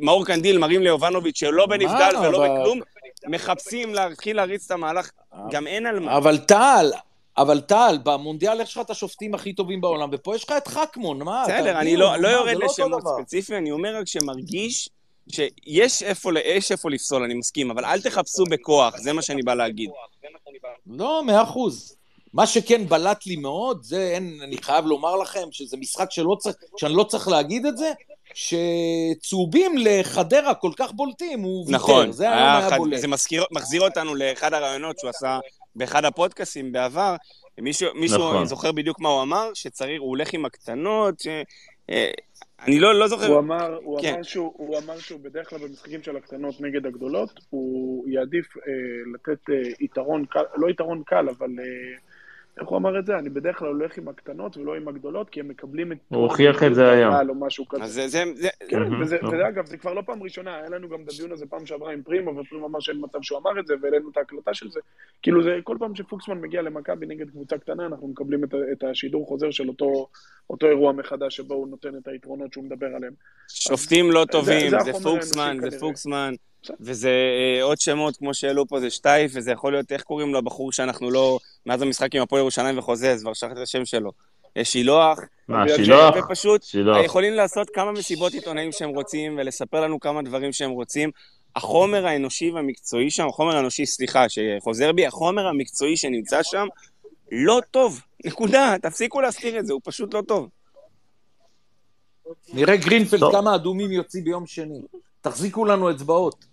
מאור 0.00 0.26
קנדיל 0.26 0.58
מרים 0.58 0.82
ליובנוביץ' 0.82 1.38
שלא 1.38 1.66
בנבדל 1.66 2.14
ולא 2.22 2.38
בכלום, 2.38 2.80
מחפשים 3.28 3.94
להתחיל 3.94 4.36
להריץ 4.36 4.64
את 4.64 4.70
המהלך, 4.70 5.10
גם 5.50 5.66
אין 5.66 5.86
על 5.86 6.00
מה. 6.00 6.16
אבל 6.16 6.38
טל, 6.38 6.90
אבל 7.38 7.60
טל, 7.60 7.98
במונדיאל 8.04 8.60
יש 8.60 8.76
לך 8.76 8.80
את 8.84 8.90
השופטים 8.90 9.34
הכי 9.34 9.52
טובים 9.52 9.80
בעולם, 9.80 10.08
ופה 10.12 10.36
יש 10.36 10.44
לך 10.44 10.54
את 10.56 10.68
חכמון, 10.68 11.22
מה? 11.22 11.44
בסדר, 11.44 11.78
אני 11.78 11.96
לא, 11.96 12.16
לא 12.16 12.28
יורד 12.28 12.56
לא 12.56 12.66
לשמות 12.66 13.02
ספציפיים, 13.18 13.58
אני 13.58 13.70
אומר 13.70 13.96
רק 13.96 14.06
שמרגיש... 14.06 14.88
שיש 15.32 16.02
איפה, 16.02 16.30
יש 16.44 16.72
איפה 16.72 16.90
לפסול, 16.90 17.22
אני 17.22 17.34
מסכים, 17.34 17.70
אבל 17.70 17.84
אל 17.84 18.00
תחפשו 18.00 18.44
בכוח, 18.50 18.96
זה 18.96 19.12
מה 19.12 19.22
שאני 19.22 19.42
בא 19.42 19.54
להגיד. 19.54 19.90
לא, 20.86 21.22
מאה 21.24 21.42
אחוז. 21.42 21.96
מה 22.32 22.46
שכן 22.46 22.88
בלט 22.88 23.26
לי 23.26 23.36
מאוד, 23.36 23.82
זה 23.82 24.10
אין, 24.14 24.40
אני 24.42 24.56
חייב 24.62 24.86
לומר 24.86 25.16
לכם, 25.16 25.48
שזה 25.50 25.76
משחק 25.76 26.10
שלא 26.10 26.36
צריך, 26.38 26.56
שאני 26.76 26.94
לא 26.94 27.04
צריך 27.04 27.28
להגיד 27.28 27.66
את 27.66 27.76
זה, 27.76 27.92
שצהובים 28.34 29.74
לחדרה 29.78 30.54
כל 30.54 30.70
כך 30.76 30.92
בולטים, 30.92 31.42
הוא 31.42 31.60
ויתר, 31.66 31.76
נכון, 31.76 32.12
זה 32.12 32.24
היה, 32.24 32.58
היה 32.58 32.70
חד, 32.70 32.76
בולט. 32.76 33.00
זה 33.00 33.08
מזכיר, 33.08 33.44
מחזיר 33.50 33.80
אותנו 33.80 34.14
לאחד 34.14 34.54
הרעיונות 34.54 34.98
שהוא 34.98 35.10
עשה 35.10 35.38
באחד 35.76 36.04
הפודקאסים 36.04 36.72
בעבר, 36.72 37.16
מישהו, 37.58 37.88
מישהו 37.94 38.18
נכון. 38.18 38.46
זוכר 38.46 38.72
בדיוק 38.72 39.00
מה 39.00 39.08
הוא 39.08 39.22
אמר, 39.22 39.50
שצריך, 39.54 40.00
הוא 40.00 40.08
הולך 40.08 40.34
עם 40.34 40.44
הקטנות, 40.44 41.20
ש... 41.20 41.28
אני 42.66 42.80
לא, 42.80 42.94
לא 42.94 43.08
זוכר. 43.08 43.26
הוא 43.26 43.38
אמר, 43.38 43.78
הוא, 43.82 44.00
כן. 44.02 44.14
אמר 44.14 44.22
שהוא, 44.22 44.52
הוא 44.56 44.78
אמר 44.78 44.98
שהוא 44.98 45.20
בדרך 45.20 45.50
כלל 45.50 45.58
במשחקים 45.58 46.02
של 46.02 46.16
הקטנות 46.16 46.60
נגד 46.60 46.86
הגדולות, 46.86 47.40
הוא 47.50 48.08
יעדיף 48.08 48.56
אה, 48.56 48.62
לתת 49.14 49.50
אה, 49.50 49.62
יתרון 49.80 50.24
קל, 50.26 50.42
לא 50.56 50.70
יתרון 50.70 51.02
קל, 51.06 51.28
אבל 51.28 51.50
אה, 51.58 51.98
איך 52.60 52.68
הוא 52.68 52.78
אמר 52.78 52.98
את 52.98 53.06
זה? 53.06 53.18
אני 53.18 53.28
בדרך 53.28 53.58
כלל 53.58 53.68
הולך 53.68 53.98
עם 53.98 54.08
הקטנות 54.08 54.56
ולא 54.56 54.74
עם 54.74 54.88
הגדולות, 54.88 55.30
כי 55.30 55.40
הם 55.40 55.48
מקבלים 55.48 55.92
את... 55.92 55.98
הוא 56.08 56.22
הוכיח 56.22 56.62
את 56.62 56.74
זה 56.74 56.90
היום. 56.90 57.14
או 57.28 57.34
משהו 57.34 57.68
כזה. 57.68 57.84
אז 57.84 58.00
זה... 58.06 58.22
כן, 58.68 59.00
וזה, 59.00 59.18
אגב, 59.48 59.66
זה 59.66 59.76
כבר 59.76 59.94
לא 59.94 60.02
פעם 60.06 60.22
ראשונה, 60.22 60.56
היה 60.56 60.68
לנו 60.68 60.88
גם 60.88 61.02
את 61.02 61.12
הדיון 61.12 61.32
הזה 61.32 61.46
פעם 61.46 61.66
שעברה 61.66 61.92
עם 61.92 62.02
פרימו, 62.02 62.36
ופרימו 62.36 62.66
אמר 62.66 62.80
שאין 62.80 62.96
מצב 63.00 63.18
שהוא 63.22 63.38
אמר 63.38 63.60
את 63.60 63.66
זה, 63.66 63.74
והעלינו 63.82 64.10
את 64.10 64.16
ההקלטה 64.16 64.54
של 64.54 64.70
זה. 64.70 64.80
כאילו, 65.22 65.42
זה 65.42 65.58
כל 65.64 65.76
פעם 65.78 65.94
שפוקסמן 65.94 66.40
מגיע 66.40 66.62
למכבי 66.62 67.06
נגד 67.06 67.30
קבוצה 67.30 67.58
קטנה, 67.58 67.86
אנחנו 67.86 68.08
מקבלים 68.08 68.44
את, 68.44 68.54
את 68.72 68.84
השידור 68.84 69.26
חוזר 69.26 69.50
של 69.50 69.68
אותו, 69.68 70.08
אותו 70.50 70.66
אירוע 70.66 70.92
מחדש, 70.92 71.36
שבו 71.36 71.54
הוא 71.54 71.68
נותן 71.68 71.96
את 71.96 72.08
היתרונות 72.08 72.52
שהוא 72.52 72.64
מדבר 72.64 72.86
עליהם. 72.96 73.12
שופטים 73.48 74.10
לא 74.10 74.26
טובים, 74.30 74.70
זה, 74.70 74.78
זה, 74.78 74.92
זה 74.92 75.02
פוקסמן, 75.02 75.56
זה 75.70 75.78
פוקסמן. 75.78 76.34
וזה 76.80 77.08
אה, 77.08 77.62
עוד 77.62 77.80
שמות, 77.80 78.16
כמו 78.16 78.34
שהעלו 78.34 78.66
פה, 78.66 78.80
זה 78.80 78.90
שטייף, 78.90 79.32
וזה 79.34 79.50
יכול 79.50 79.72
להיות, 79.72 79.92
איך 79.92 80.02
קוראים 80.02 80.32
לו 80.32 80.38
הבחור 80.38 80.72
שאנחנו 80.72 81.10
לא, 81.10 81.38
מאז 81.66 81.82
המשחק 81.82 82.14
עם 82.14 82.22
הפועל 82.22 82.40
ירושלים 82.40 82.78
וחוזה, 82.78 83.12
אז 83.12 83.22
כבר 83.22 83.32
שכחתי 83.32 83.58
את 83.58 83.62
השם 83.62 83.84
שלו. 83.84 84.12
שילוח. 84.62 85.18
מה, 85.48 85.64
שילוח? 85.76 86.14
ופשוט, 86.24 86.62
שילוח. 86.62 87.04
יכולים 87.04 87.34
לעשות 87.34 87.70
כמה 87.70 87.92
מסיבות 87.92 88.32
עיתונאים 88.32 88.72
שהם 88.72 88.90
רוצים, 88.90 89.38
ולספר 89.38 89.80
לנו 89.80 90.00
כמה 90.00 90.22
דברים 90.22 90.52
שהם 90.52 90.70
רוצים. 90.70 91.10
החומר 91.56 92.06
האנושי 92.06 92.50
והמקצועי 92.50 93.10
שם, 93.10 93.28
החומר 93.28 93.56
האנושי, 93.56 93.86
סליחה, 93.86 94.24
שחוזר 94.28 94.92
בי, 94.92 95.06
החומר 95.06 95.46
המקצועי 95.46 95.96
שנמצא 95.96 96.42
שם, 96.42 96.66
לא 97.32 97.60
טוב. 97.70 98.00
נקודה. 98.24 98.76
תפסיקו 98.82 99.20
להסתיר 99.20 99.58
את 99.58 99.66
זה, 99.66 99.72
הוא 99.72 99.80
פשוט 99.84 100.14
לא 100.14 100.22
טוב. 100.28 100.48
נראה 102.52 102.76
גרינפלד 102.76 103.20
כמה 103.32 103.54
אדומים 103.54 103.92
יוציא 103.92 104.22
ביום 104.24 104.46
שני. 104.46 104.82
תחזיקו 105.20 105.64
לנו 105.64 105.90
אצבעות. 105.90 106.44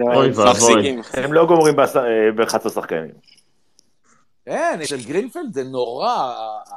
אוי 0.00 0.30
ואבוי. 0.30 0.96
הם 1.12 1.32
לא 1.32 1.46
גומרים 1.46 1.76
ב-11 1.76 2.68
שחקנים. 2.68 3.10
כן, 4.46 4.78
אצל 4.82 4.96
גרינפלד 5.06 5.52
זה 5.52 5.64
נורא. 5.64 6.32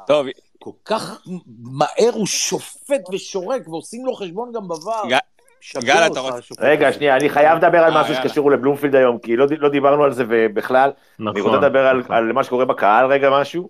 טוב. 0.08 0.28
כל 0.60 0.72
כך 0.86 1.22
מהר 1.64 2.14
הוא 2.14 2.26
שופט 2.28 3.02
ושורק, 3.14 3.68
ועושים 3.68 4.06
לו 4.06 4.14
חשבון 4.14 4.52
גם 4.52 4.62
בVAR. 4.72 5.08
גל, 5.84 6.08
אתה 6.12 6.20
רוצה... 6.20 6.38
רגע, 6.60 6.94
שנייה, 6.94 7.16
אני 7.16 7.30
חייב 7.30 7.58
לדבר 7.58 7.78
על 7.78 8.02
משהו 8.02 8.16
שקשור 8.16 8.52
לבלומפילד 8.52 8.96
היום, 8.96 9.18
כי 9.18 9.36
לא 9.36 9.70
דיברנו 9.70 10.04
על 10.04 10.14
זה 10.14 10.24
בכלל. 10.54 10.92
אני 11.20 11.42
רוצה 11.42 11.58
לדבר 11.58 11.88
על 12.10 12.32
מה 12.32 12.44
שקורה 12.44 12.66
בקהל 12.66 13.06
רגע 13.06 13.30
משהו. 13.30 13.70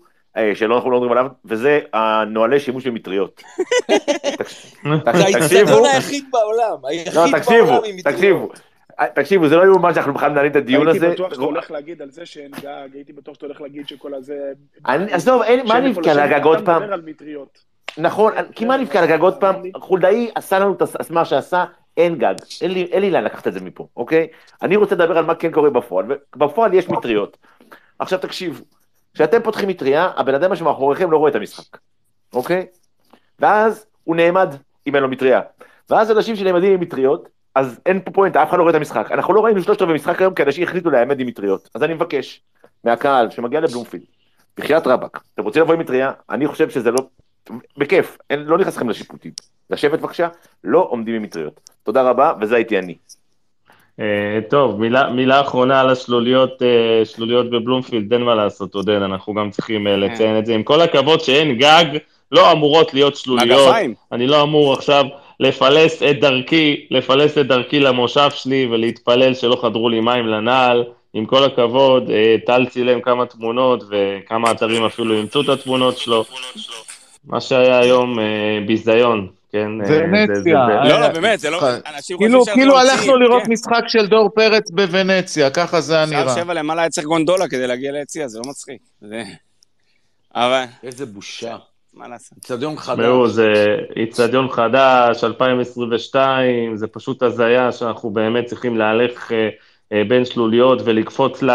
שלא 0.54 0.76
אנחנו 0.76 0.92
לא 0.92 0.98
מדברים 0.98 1.18
עליו, 1.18 1.32
וזה 1.46 1.80
הנוהלי 1.94 2.60
שימוש 2.60 2.88
במטריות. 2.88 3.42
זה 5.14 5.24
האיצטדיון 5.24 5.86
היחיד 5.86 6.26
בעולם, 6.32 6.76
היחיד 6.84 7.14
בעולם 7.46 7.84
עם 7.86 7.96
מטריות. 7.96 8.16
תקשיבו, 8.16 8.50
תקשיבו, 9.16 9.48
זה 9.48 9.56
לא 9.56 9.66
יאומן 9.66 9.94
שאנחנו 9.94 10.14
בכלל 10.14 10.32
מנהלים 10.32 10.52
את 10.52 10.56
הדיון 10.56 10.88
הזה. 10.88 11.08
הייתי 11.08 11.22
בטוח 11.22 11.34
שאתה 11.34 11.44
הולך 11.44 11.72
להגיד 11.72 12.02
על 12.02 12.12
זה 12.12 12.26
שאין 12.26 12.52
גג, 12.62 12.88
הייתי 12.94 13.14
בטוח 13.14 13.36
שאתה 13.36 13.46
הולך 13.46 13.62
להגיד 13.62 13.88
שכל 13.88 14.14
הזה... 14.14 14.52
עזוב, 14.84 15.42
מה 15.68 15.80
נבקע 15.80 16.12
על 16.12 16.20
הגג 16.20 16.44
עוד 16.44 16.66
פעם? 16.66 16.84
נכון, 17.98 18.34
כי 18.56 18.66
מה 18.66 18.78
נבקע 18.78 19.00
על 19.00 19.06
הגג 19.06 19.22
עוד 19.22 19.40
פעם? 19.40 19.56
חולדאי 19.76 20.32
עשה 20.36 20.60
לנו 20.60 20.74
את 21.02 21.12
מה 21.12 21.26
שעשה, 21.26 21.66
אין 21.98 22.16
גג, 22.16 22.34
אין 22.62 23.02
לי 23.02 23.12
לאן 23.12 23.24
לקחת 23.24 23.48
את 23.48 23.54
זה 23.54 23.62
מפה, 23.62 23.88
אוקיי? 23.98 24.28
אני 24.62 24.76
רוצה 24.76 24.96
לדבר 24.96 25.18
על 25.18 25.26
מה 25.26 25.36
כן 25.36 25.52
קורה 25.52 25.70
בפועל, 25.70 26.06
ובפועל 26.36 26.74
יש 26.74 26.90
מטריות. 26.90 27.38
עכשיו 28.00 28.20
תקשיבו, 28.20 28.64
כשאתם 29.14 29.42
פותחים 29.42 29.70
מטריה, 29.70 30.12
הבן 30.16 30.36
אדם 30.36 30.56
שמאחוריכם 30.56 31.12
לא 31.12 31.18
רואה 31.18 31.30
את 31.30 31.36
המשחק, 31.36 31.78
אוקיי? 32.34 32.66
ואז 33.40 33.86
הוא 34.04 34.16
נעמד 34.16 34.56
אם 34.88 34.96
אין 34.96 35.04
לו 35.04 35.10
מטריה. 35.10 35.42
ואז 35.90 36.12
אנשים 36.12 36.36
שנעמדים 36.36 36.74
עם 36.74 36.80
מטריות, 36.80 37.30
אז 37.56 37.80
אין 37.86 38.00
פה 38.06 38.12
פואנטה, 38.12 38.44
אף 38.44 38.50
אחד 38.50 38.58
לא 38.58 38.64
רואה 38.64 38.72
את 38.72 38.76
המשחק. 38.76 39.12
אנחנו 39.12 39.34
לא 39.34 39.46
ראינו 39.46 39.64
שלושת 39.64 39.82
רבעי 39.82 39.96
משחק 39.96 40.22
היום 40.22 40.34
כי 40.34 40.44
אנשים 40.44 40.64
החליטו 40.64 40.90
להעמד 40.90 41.20
עם 41.20 41.28
מטריות. 41.28 41.70
אז 41.76 41.84
אני 41.84 41.94
מבקש 41.94 42.42
מהקהל 42.84 43.30
שמגיע 43.30 43.60
לבלומפילד, 43.60 44.04
בחייאת 44.58 44.88
רבאק, 44.88 45.24
אתם 45.34 45.44
רוצים 45.44 45.62
לבוא 45.62 45.74
עם 45.74 45.80
מטריה? 45.80 46.12
אני 46.30 46.48
חושב 46.48 46.70
שזה 46.70 46.92
לא... 46.92 47.00
בכיף, 47.78 48.18
אין, 48.30 48.40
לא 48.40 48.58
נכנס 48.58 48.78
לכם 48.78 48.90
לשיפוטים. 48.90 49.32
לשבת 49.70 50.00
בבקשה, 50.00 50.28
לא 50.64 50.88
עומדים 50.90 51.16
עם 51.16 51.22
מטריות. 51.22 51.60
תודה 51.84 52.02
רבה, 52.02 52.34
וזה 52.42 52.56
הייתי 52.56 52.80
אני. 52.80 52.96
Uh, 54.00 54.02
טוב, 54.50 54.80
מילה, 54.80 55.10
מילה 55.10 55.42
אחרונה 55.42 55.82
על 55.82 55.90
השלוליות, 55.90 56.62
uh, 56.62 57.06
שלוליות 57.06 57.50
בבלומפילד, 57.50 58.14
אין 58.14 58.22
מה 58.22 58.36
לעשות, 58.36 58.76
עודד, 58.76 59.02
אנחנו 59.02 59.34
גם 59.34 59.50
צריכים 59.52 59.88
uh, 59.88 59.90
לציין 59.90 60.40
את 60.40 60.46
זה. 60.46 60.54
עם 60.54 60.64
כל 60.64 60.82
הכבוד 60.82 61.20
שאין 61.20 61.58
גג, 61.58 61.86
לא 62.32 62.52
אמורות 62.52 62.94
להיות 62.94 63.16
שלוליות. 63.16 63.68
מגפיים. 63.68 63.94
אני 64.12 64.28
לא 64.28 64.44
אמור 64.44 64.74
עכשיו 64.74 65.06
לפלס 65.40 66.04
את 66.04 66.20
דרכי, 66.20 66.88
לפלס 66.92 67.38
את 67.38 67.48
דרכי 67.48 67.80
למושב 67.80 68.30
שלי 68.34 68.68
ולהתפלל 68.72 69.34
שלא 69.34 69.58
חדרו 69.62 69.90
לי 69.90 70.00
מים 70.00 70.28
לנעל. 70.28 70.84
עם 71.18 71.26
כל 71.26 71.44
הכבוד, 71.44 72.10
טל 72.46 72.66
צילם 72.66 73.02
כמה 73.02 73.26
תמונות 73.26 73.84
וכמה 73.90 74.52
אתרים 74.52 74.86
אפילו 74.86 75.14
אימצו 75.14 75.42
את 75.42 75.50
התמונות 75.50 75.98
שלו. 75.98 76.26
מה 77.26 77.42
שהיה 77.42 77.80
היום 77.80 78.18
ביזיון, 78.68 79.28
כן? 79.52 79.68
ונציה. 79.88 80.68
לא, 80.84 81.00
לא, 81.00 81.08
באמת, 81.08 81.40
זה 81.40 81.50
לא... 81.50 81.60
אנשים 81.96 82.18
חושבים 82.18 82.32
שאנחנו 82.32 82.54
כאילו 82.54 82.78
הלכנו 82.80 83.18
לראות 83.18 83.44
משחק 83.48 83.84
של 83.88 84.08
דור 84.08 84.30
פרץ 84.30 84.72
בוונציה, 84.72 85.50
ככה 85.50 85.82
זה 85.82 85.96
היה 85.96 86.06
נראה. 86.06 86.36
שבע 86.36 86.54
למעלה 86.54 86.82
היה 86.82 86.90
צריך 86.90 87.08
גונדולה 87.08 87.48
כדי 87.48 87.68
להגיע 87.68 87.92
ליציע, 87.92 88.28
זה 88.28 88.40
לא 88.40 88.50
מצחיק. 88.50 88.82
איזה 90.84 91.06
בושה. 91.06 91.56
מה 91.96 92.08
לעשות? 92.08 92.38
איצטדיון 92.38 92.78
חדש. 92.78 93.06
ראו, 93.06 93.28
זה 93.28 93.54
איצטדיון 93.96 94.50
חדש, 94.50 95.24
2022, 95.24 96.78
זה 96.78 96.88
פשוט 96.88 97.24
הזיה 97.24 97.72
שאנחנו 97.72 98.10
באמת 98.10 98.46
צריכים 98.46 98.78
להלך 98.78 99.32
בין 99.92 100.26
שלוליות 100.26 100.82
ולקפוץ 100.86 101.44
ל... 101.44 101.52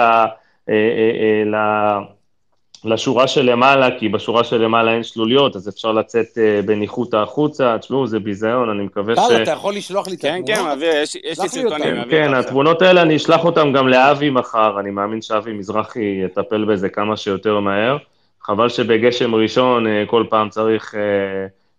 לשורה 2.85 3.29
שלמעלה, 3.29 3.89
כי 3.99 4.09
בשורה 4.09 4.45
שלמעלה 4.45 4.93
אין 4.93 5.03
שלוליות, 5.03 5.57
אז 5.57 5.69
אפשר 5.69 5.93
לצאת 5.93 6.27
uh, 6.27 6.67
בניחותא 6.67 7.17
החוצה, 7.17 7.77
תשמעו, 7.79 8.07
זה 8.07 8.19
ביזיון, 8.19 8.71
אני 8.71 8.83
מקווה 8.83 9.17
ש... 9.17 9.19
טל, 9.29 9.43
אתה 9.43 9.51
יכול 9.51 9.75
לשלוח 9.75 10.09
לי 10.09 10.15
את 10.15 10.25
התמונות? 10.25 10.47
כן, 10.47 10.55
כן, 10.55 10.63
מעביר, 10.63 10.97
יש 10.97 11.17
לי 11.41 11.49
סרטונים. 11.49 12.05
כן, 12.11 12.35
התמונות 12.35 12.83
האלה, 12.83 13.03
אני 13.03 13.17
אשלח 13.17 13.45
אותן 13.45 13.73
גם 13.73 13.89
לאבי 13.89 14.31
מחר, 14.31 14.81
אני 14.81 14.91
מאמין 14.91 15.23
שאבי 15.23 15.53
מזרחי 15.53 16.21
יטפל 16.25 16.65
בזה 16.65 16.89
כמה 16.89 17.17
שיותר 17.17 17.61
מהר. 17.61 17.97
חבל 18.51 18.69
שבגשם 18.69 19.35
ראשון 19.35 19.87
uh, 19.87 19.91
כל 20.07 20.25
פעם 20.31 20.49
צריך 20.49 20.95
uh, 20.95 20.99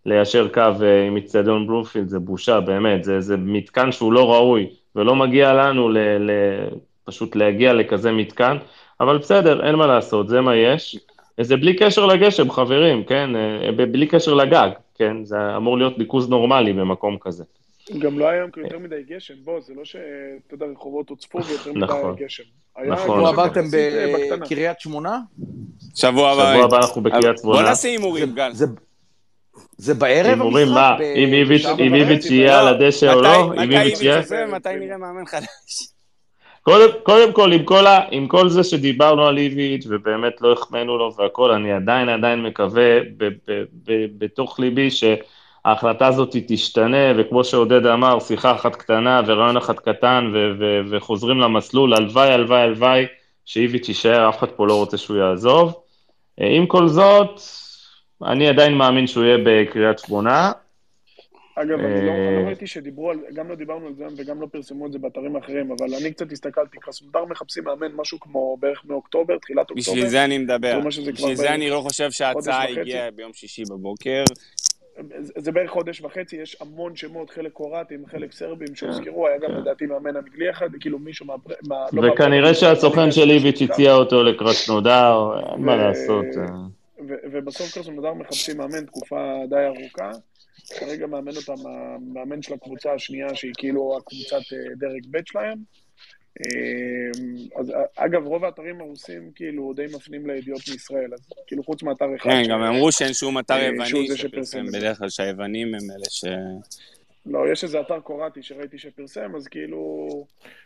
ליישר 0.06 0.48
קו 0.54 0.62
uh, 0.62 1.08
עם 1.08 1.16
איצטדיון 1.16 1.68
בלומפילד, 1.68 2.08
זה 2.08 2.20
בושה, 2.20 2.60
באמת, 2.60 3.04
זה, 3.04 3.22
זה 3.22 3.38
מתקן 3.38 3.92
שהוא 3.92 4.14
לא 4.14 4.32
ראוי, 4.34 4.70
ולא 4.96 5.16
מגיע 5.16 5.54
לנו 5.54 5.90
ל, 5.90 5.98
ל, 5.98 6.32
פשוט 7.04 7.36
להגיע 7.36 7.74
לכזה 7.74 8.12
מתקן. 8.12 8.58
אבל 9.00 9.18
בסדר, 9.18 9.68
אין 9.68 9.76
מה 9.76 9.88
לעשות, 9.88 10.28
זה 10.28 10.42
מה 10.42 10.56
יש. 10.56 11.00
זה 11.42 11.58
בלי 11.58 11.76
קשר 11.76 12.06
לגשם, 12.06 12.52
חברים, 12.52 13.04
כן? 13.04 13.30
בלי 13.92 14.08
קשר 14.08 14.34
לגג, 14.34 14.70
כן? 14.96 15.24
זה 15.24 15.58
אמור 15.58 15.78
להיות 15.78 15.98
ניקוז 15.98 16.30
נורמלי 16.30 16.74
במקום 16.74 17.18
כזה. 17.22 17.44
גם 18.00 18.20
לא 18.20 18.30
היה 18.30 18.46
יותר 18.58 18.80
מדי 18.80 19.04
גשם, 19.08 19.34
בוא, 19.44 19.60
זה 19.60 19.74
לא 19.74 19.86
שאתה 19.86 20.54
יודע, 20.54 20.66
רחובות 20.66 21.10
הוצפו 21.10 21.40
ויותר 21.46 21.72
מדי 21.72 21.80
נכון. 21.80 22.16
גשם. 22.16 22.44
נכון. 22.88 23.26
עברתם 23.26 23.64
בקריית 24.40 24.80
שמונה? 24.80 25.20
שבוע 25.96 26.32
הבא. 26.32 26.54
שבוע 26.54 26.66
הבא 26.66 26.78
אנחנו 26.78 27.02
בקריית 27.02 27.38
שמונה. 27.38 27.60
בוא 27.60 27.70
נעשה 27.70 27.88
הימורים, 27.88 28.34
גל. 28.34 28.52
זה 29.78 29.94
בערב 29.94 30.26
המשחק? 30.26 30.40
הימורים 30.40 30.68
מה? 30.68 30.98
אם 31.80 31.94
איביץ' 31.96 32.26
יהיה 32.26 32.60
על 32.60 32.68
הדשא 32.68 33.14
או 33.14 33.22
לא? 33.22 33.54
אם 33.54 33.72
איביץ' 33.72 34.02
יהיה? 34.02 34.22
מתי 34.48 34.70
נראה 34.80 34.98
מאמן 34.98 35.26
חדש? 35.26 35.92
קודם, 36.64 36.90
קודם 37.04 37.34
כל, 37.34 37.54
עם 37.54 37.64
כל, 37.64 37.88
ה, 37.88 38.00
עם 38.12 38.28
כל 38.28 38.50
זה 38.50 38.64
שדיברנו 38.64 39.26
על 39.26 39.38
איביץ' 39.38 39.86
ובאמת 39.90 40.42
לא 40.42 40.54
החמאנו 40.54 40.98
לו 40.98 41.16
והכל, 41.18 41.52
אני 41.52 41.72
עדיין 41.72 42.10
עדיין 42.10 42.44
מקווה 42.44 43.00
ב, 43.18 43.26
ב, 43.26 43.64
ב, 43.86 44.06
בתוך 44.18 44.60
ליבי 44.60 44.90
שההחלטה 45.64 46.08
הזאת 46.08 46.36
תשתנה, 46.48 47.12
וכמו 47.18 47.44
שעודד 47.44 47.86
אמר, 47.86 48.20
שיחה 48.20 48.52
אחת 48.52 48.76
קטנה 48.76 49.22
ורעיון 49.28 49.58
אחד 49.58 49.80
קטן, 49.80 50.32
ו, 50.34 50.38
ו, 50.60 50.82
וחוזרים 50.92 51.40
למסלול, 51.40 51.94
הלוואי, 51.94 52.34
הלוואי, 52.34 52.62
הלוואי, 52.62 53.06
שאיביץ' 53.46 53.88
יישאר, 53.88 54.30
אף 54.30 54.38
אחד 54.38 54.50
פה 54.50 54.68
לא 54.68 54.76
רוצה 54.76 54.98
שהוא 54.98 55.18
יעזוב. 55.18 55.74
עם 56.38 56.66
כל 56.66 56.88
זאת, 56.88 57.42
אני 58.24 58.48
עדיין 58.48 58.74
מאמין 58.74 59.08
שהוא 59.08 59.24
יהיה 59.24 59.38
בקריית 59.46 60.00
שמונה, 60.00 60.52
אגב, 61.56 61.80
אני 61.80 62.08
לא, 62.08 62.42
לא 62.42 62.48
ראיתי 62.48 62.68
שדיברו 62.68 63.12
על, 63.12 63.20
גם 63.34 63.50
לא 63.50 63.56
דיברנו 63.56 63.88
על 63.88 63.94
זה 63.94 64.06
וגם 64.18 64.42
לא 64.42 64.48
פרסמו 64.52 64.88
את 64.88 64.92
זה 64.92 65.00
באתרים 65.00 65.36
אחרים, 65.36 65.72
אבל 65.72 65.96
אני 66.02 66.12
קצת 66.14 66.32
הסתכלתי, 66.32 66.78
קרסנודר 66.78 67.26
מחפשים 67.26 67.64
מאמן 67.64 67.92
משהו 67.96 68.20
כמו 68.20 68.58
בערך 68.60 68.82
מאוקטובר, 68.86 69.38
תחילת 69.38 69.70
אוקטובר. 69.70 69.80
בשביל 69.80 70.08
זה 70.08 70.26
אני 70.26 70.38
מדבר, 70.38 70.80
בשביל 70.88 71.36
זה 71.36 71.54
אני 71.54 71.70
לא 71.70 71.82
חושב 71.82 72.12
שההצעה 72.12 72.70
הגיעה 72.70 73.12
ביום 73.12 73.34
שישי 73.34 73.64
בבוקר. 73.70 74.24
זה 75.20 75.52
בערך 75.52 75.70
חודש 75.70 76.02
וחצי, 76.02 76.36
יש 76.36 76.58
המון 76.62 76.96
שמות, 76.96 77.30
חלק 77.30 77.54
קרואטים, 77.54 78.06
חלק 78.06 78.32
סרבים 78.32 78.76
שהוזכרו, 78.76 79.28
היה 79.28 79.38
גם 79.38 79.52
לדעתי 79.52 79.86
מאמן 79.86 80.16
אנגלי 80.16 80.50
אחד, 80.50 80.70
כאילו 80.80 81.00
מישהו 81.00 81.26
מה... 81.26 81.36
לא 81.94 82.12
וכנראה 82.12 82.54
שהסוכן 82.54 83.12
של 83.12 83.30
איביץ' 83.30 83.62
הציע 83.62 83.94
אותו 83.94 84.24
לקרסנודר, 84.24 85.32
אין 85.54 85.62
מה 85.62 85.76
לעשות. 85.76 86.26
ובסוף 87.08 87.74
קרסנודר 87.74 88.14
מחפשים 88.14 88.58
מאמן 88.58 88.86
תקופה 88.86 89.34
די 89.50 89.66
ארוכה. 89.66 90.12
כרגע 90.80 91.08
מאמן 91.08 91.32
אותם 91.36 91.68
המאמן 91.68 92.42
של 92.42 92.54
הקבוצה 92.54 92.94
השנייה, 92.94 93.36
שהיא 93.36 93.54
כאילו 93.58 93.98
הקבוצת 93.98 94.54
אה, 94.54 94.76
דרג 94.78 95.06
ב' 95.12 95.20
שלהם. 95.26 95.58
אז 97.60 97.74
אגב, 97.96 98.26
רוב 98.26 98.46
האתרים 98.46 98.82
הרוסים 98.82 99.32
כאילו 99.36 99.74
די 99.76 99.86
מפנים 99.96 100.28
לידיעות 100.28 100.62
מישראל, 100.72 101.14
אז 101.14 101.20
כאילו 101.48 101.64
חוץ 101.64 101.84
מאתר 101.84 102.06
אחד. 102.16 102.30
כן, 102.30 102.44
גם 102.50 102.62
אמרו 102.62 102.92
שאין 102.92 103.14
שום 103.14 103.40
אתר 103.40 103.58
יווני 103.58 104.18
שפרסם, 104.18 104.66
בדרך 104.66 104.98
כלל 104.98 105.10
שהיוונים 105.10 105.68
הם 105.68 105.92
אלה 105.92 106.06
ש... 106.10 106.26
לא, 107.26 107.52
יש 107.52 107.64
איזה 107.64 107.80
אתר 107.80 108.00
קוראטי 108.00 108.44
שראיתי 108.44 108.78
שפרסם, 108.78 109.36
אז 109.36 109.48
כאילו... 109.48 109.78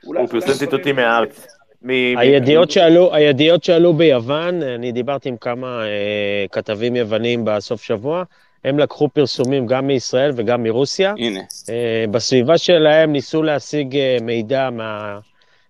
הוא 0.03 0.27
פרסם 0.27 0.53
ציטוטים 0.53 0.95
מהארץ. 0.95 1.47
הידיעות 2.17 2.71
שעלו, 2.71 3.15
הידיעות 3.15 3.63
שעלו 3.63 3.93
ביוון, 3.93 4.63
אני 4.63 4.91
דיברתי 4.91 5.29
עם 5.29 5.37
כמה 5.37 5.85
אה, 5.85 6.45
כתבים 6.51 6.95
יוונים 6.95 7.45
בסוף 7.45 7.81
שבוע, 7.83 8.23
הם 8.65 8.79
לקחו 8.79 9.09
פרסומים 9.09 9.67
גם 9.67 9.87
מישראל 9.87 10.31
וגם 10.35 10.63
מרוסיה. 10.63 11.13
הנה. 11.17 11.39
אה, 11.69 12.05
בסביבה 12.11 12.57
שלהם 12.57 13.11
ניסו 13.11 13.43
להשיג 13.43 13.95
אה, 13.95 14.17
מידע 14.21 14.69
מה, 14.69 15.19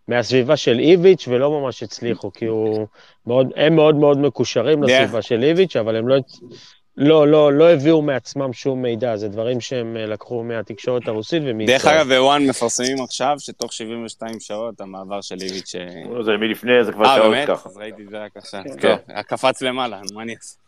מהסביבה 0.08 0.58
של 0.58 0.80
איביץ' 0.80 1.28
ולא 1.28 1.52
ממש 1.52 1.84
הצליחו, 1.84 2.34
כי 2.34 2.46
הוא 2.46 2.88
מאוד, 3.28 3.52
הם 3.56 3.76
מאוד 3.76 3.96
מאוד 3.96 4.18
מקושרים 4.18 4.84
לסביבה 4.84 5.22
של 5.22 5.44
איביץ', 5.44 5.76
אבל 5.76 5.96
הם 5.96 6.08
לא, 6.08 6.18
לא, 6.98 7.28
לא, 7.28 7.54
לא 7.54 7.70
הביאו 7.70 8.02
מעצמם 8.02 8.54
שום 8.54 8.82
מידע, 8.82 9.16
זה 9.18 9.28
דברים 9.28 9.62
שהם 9.62 9.98
אה, 9.98 10.06
לקחו 10.06 10.44
מהתקשורת 10.44 11.08
הרוסית 11.08 11.44
ומישראל. 11.46 11.78
דרך 11.78 11.86
אגב, 11.86 12.14
בוואן 12.14 12.48
מפרסמים 12.48 13.04
עכשיו 13.04 13.36
שתוך 13.40 13.74
72 13.74 14.40
שעות 14.40 14.82
המעבר 14.82 15.22
של 15.22 15.36
איביץ'... 15.42 15.76
אה, 15.76 16.24
זה 16.24 16.32
מלפני, 16.38 16.84
זה 16.84 16.92
כבר 16.92 17.06
שעות 17.06 17.18
ככה. 17.18 17.26
אה, 17.26 17.30
באמת? 17.30 17.50
אז 17.50 17.78
ראיתי 17.78 18.04
את 18.04 18.10
זה 18.10 18.18
רק 18.24 18.32
עכשיו. 18.38 18.64
כן, 18.80 18.96
קפץ 19.28 19.62
למעלה, 19.62 20.02
מה 20.14 20.22
אני 20.22 20.36
אעשה? 20.36 20.65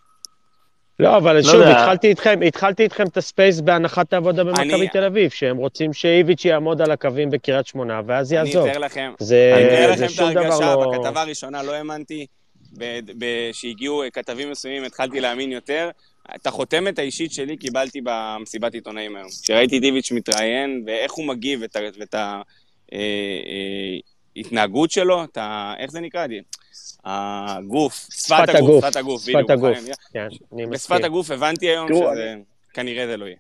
לא, 1.00 1.18
אבל 1.18 1.44
שוב, 1.44 1.62
התחלתי 1.62 2.08
איתכם, 2.08 2.40
התחלתי 2.48 2.84
איתכם 2.84 3.04
את 3.08 3.18
הספייס 3.18 3.60
בהנחת 3.60 4.14
העבודה 4.14 4.44
במכבי 4.44 4.88
תל 4.88 5.04
אביב, 5.04 5.32
שהם 5.32 5.58
רוצים 5.58 5.94
שאיביץ' 5.94 6.46
יעמוד 6.46 6.82
על 6.82 6.92
הקווים 6.92 7.30
בקריית 7.30 7.68
שמונה, 7.68 8.02
ואז 8.06 8.32
יעזוב. 8.32 8.64
אני 8.64 8.72
אתאר 8.72 8.82
לכם, 8.82 9.14
אני 9.22 9.68
אתאר 9.68 9.92
לכם 9.92 10.06
את 10.06 10.36
ההרגשה, 10.38 10.76
לא- 10.76 10.92
בכתבה 10.92 11.22
הראשונה 11.22 11.64
לא 11.64 11.72
האמנתי, 11.72 12.26
כשהגיעו 13.52 14.04
כתבים 14.14 14.52
מסוימים 14.52 14.84
התחלתי 14.84 15.20
להאמין 15.20 15.52
יותר, 15.52 15.90
את 16.36 16.48
החותמת 16.48 17.00
האישית 17.00 17.32
שלי 17.32 17.58
קיבלתי 17.58 18.00
במסיבת 18.04 18.74
עיתונאים 18.74 19.16
היום. 19.16 19.30
כשראיתי 19.44 19.80
דיוויץ' 19.80 20.12
מתראיין, 20.12 20.84
ואיך 20.88 21.12
הוא 21.12 21.26
מגיב, 21.26 21.62
ואת 21.62 22.16
ההתנהגות 24.38 24.92
שלו, 24.92 25.24
את 25.24 25.38
ה... 25.38 25.74
איך 25.78 25.92
זה 25.92 26.00
נקרא? 26.00 26.26
הגוף, 27.06 28.08
שפת 28.12 28.50
הגוף, 28.50 28.86
שפת 28.86 28.96
הגוף, 28.96 29.22
שפת 29.22 29.50
הגוף, 29.50 29.78
כן, 30.14 30.28
אני. 30.54 30.66
בשפת 30.66 31.04
הגוף 31.04 31.32
הבנתי 31.32 31.70
היום 31.70 31.88
שזה... 31.88 32.36
כנראה 32.74 33.08
זה 33.08 33.18
לא 33.18 33.26
יהיה. 33.26 33.38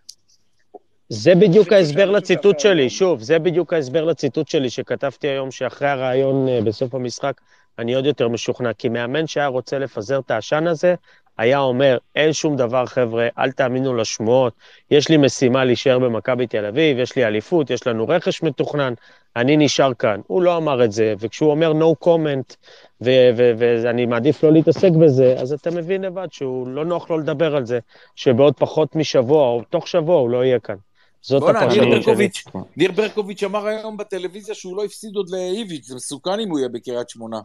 זה 1.09 1.35
בדיוק 1.35 1.73
ההסבר 1.73 2.11
לציטוט 2.11 2.59
שלי, 2.59 2.89
שוב, 2.89 3.21
זה 3.21 3.39
בדיוק 3.39 3.73
ההסבר 3.73 4.05
לציטוט 4.05 4.47
שלי 4.47 4.69
שכתבתי 4.69 5.27
היום, 5.27 5.51
שאחרי 5.51 5.87
הרעיון 5.87 6.47
אה, 6.47 6.61
בסוף 6.61 6.95
המשחק, 6.95 7.41
אני 7.79 7.95
עוד 7.95 8.05
יותר 8.05 8.27
משוכנע, 8.27 8.73
כי 8.73 8.89
מאמן 8.89 9.27
שהיה 9.27 9.47
רוצה 9.47 9.79
לפזר 9.79 10.19
את 10.19 10.31
העשן 10.31 10.67
הזה, 10.67 10.95
היה 11.37 11.59
אומר, 11.59 11.97
אין 12.15 12.33
שום 12.33 12.55
דבר, 12.55 12.85
חבר'ה, 12.85 13.27
אל 13.37 13.51
תאמינו 13.51 13.95
לשמועות, 13.95 14.53
יש 14.91 15.09
לי 15.09 15.17
משימה 15.17 15.65
להישאר 15.65 15.99
במכבי 15.99 16.47
תל 16.47 16.65
אביב, 16.65 16.99
יש 16.99 17.15
לי 17.15 17.25
אליפות, 17.25 17.69
יש 17.69 17.87
לנו 17.87 18.07
רכש 18.07 18.43
מתוכנן, 18.43 18.93
אני 19.35 19.57
נשאר 19.57 19.93
כאן. 19.93 20.21
הוא 20.27 20.41
לא 20.41 20.57
אמר 20.57 20.85
את 20.85 20.91
זה, 20.91 21.13
וכשהוא 21.19 21.51
אומר 21.51 21.71
no 21.71 22.05
comment, 22.07 22.55
ואני 23.01 24.05
מעדיף 24.05 24.43
לא 24.43 24.51
להתעסק 24.51 24.91
בזה, 24.91 25.35
אז 25.37 25.53
אתה 25.53 25.71
מבין 25.71 26.01
לבד 26.01 26.27
שהוא 26.31 26.67
לא 26.67 26.85
נוח 26.85 27.09
לו 27.09 27.17
לדבר 27.17 27.55
על 27.55 27.65
זה, 27.65 27.79
שבעוד 28.15 28.53
פחות 28.57 28.95
משבוע, 28.95 29.47
או 29.47 29.61
תוך 29.69 29.87
שבוע, 29.87 30.19
הוא 30.19 30.29
לא 30.29 30.45
יהיה 30.45 30.59
כאן. 30.59 30.75
זאת 31.21 31.43
הפרשנות 31.43 32.03
שלי. 32.03 32.29
ניר 32.77 32.91
ברקוביץ' 32.91 33.43
אמר 33.43 33.67
היום 33.67 33.97
בטלוויזיה 33.97 34.55
שהוא 34.55 34.77
לא 34.77 34.83
הפסיד 34.83 35.15
עוד 35.15 35.29
לאיביץ', 35.29 35.85
זה 35.85 35.95
מסוכן 35.95 36.39
אם 36.39 36.49
הוא 36.49 36.59
יהיה 36.59 36.69
בקריית 36.69 37.09
שמונה. 37.09 37.39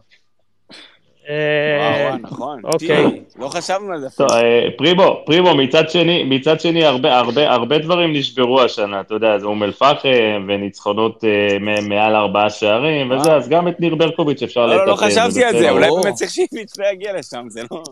וואו, 1.29 2.17
נכון. 2.17 2.61
אוקיי. 2.63 3.21
לא 3.39 3.47
חשבנו 3.47 3.93
על 3.93 3.99
זה. 3.99 4.23
אה, 4.31 4.67
פרימו, 4.77 5.21
פרימו, 5.25 5.55
מצד 5.55 5.89
שני, 5.89 6.23
מצד 6.23 6.59
שני, 6.59 6.85
הרבה, 6.85 7.17
הרבה, 7.17 7.51
הרבה 7.51 7.77
דברים 7.77 8.13
נשברו 8.13 8.61
השנה, 8.61 9.01
אתה 9.01 9.13
יודע, 9.13 9.39
זה 9.39 9.45
אום 9.45 9.63
אל-פחם, 9.63 10.47
וניצחונות 10.47 11.23
אה, 11.23 11.81
מעל 11.81 12.15
ארבעה 12.15 12.49
שערים, 12.49 13.11
וזה, 13.11 13.33
אז 13.33 13.49
גם 13.49 13.67
את 13.67 13.79
ניר 13.79 13.95
ברקוביץ' 13.95 14.43
אפשר 14.43 14.65
לתקן. 14.65 14.77
לא, 14.77 14.87
לא 14.87 14.95
חשבתי 14.95 15.43
על 15.43 15.57
זה, 15.57 15.69
אולי 15.69 15.89
באמת 16.03 16.13
צריך 16.13 16.31
שאיביץ' 16.31 16.77
לא 16.79 16.85
יגיע 16.85 17.13
לשם, 17.13 17.45
זה 17.49 17.61
לא... 17.71 17.83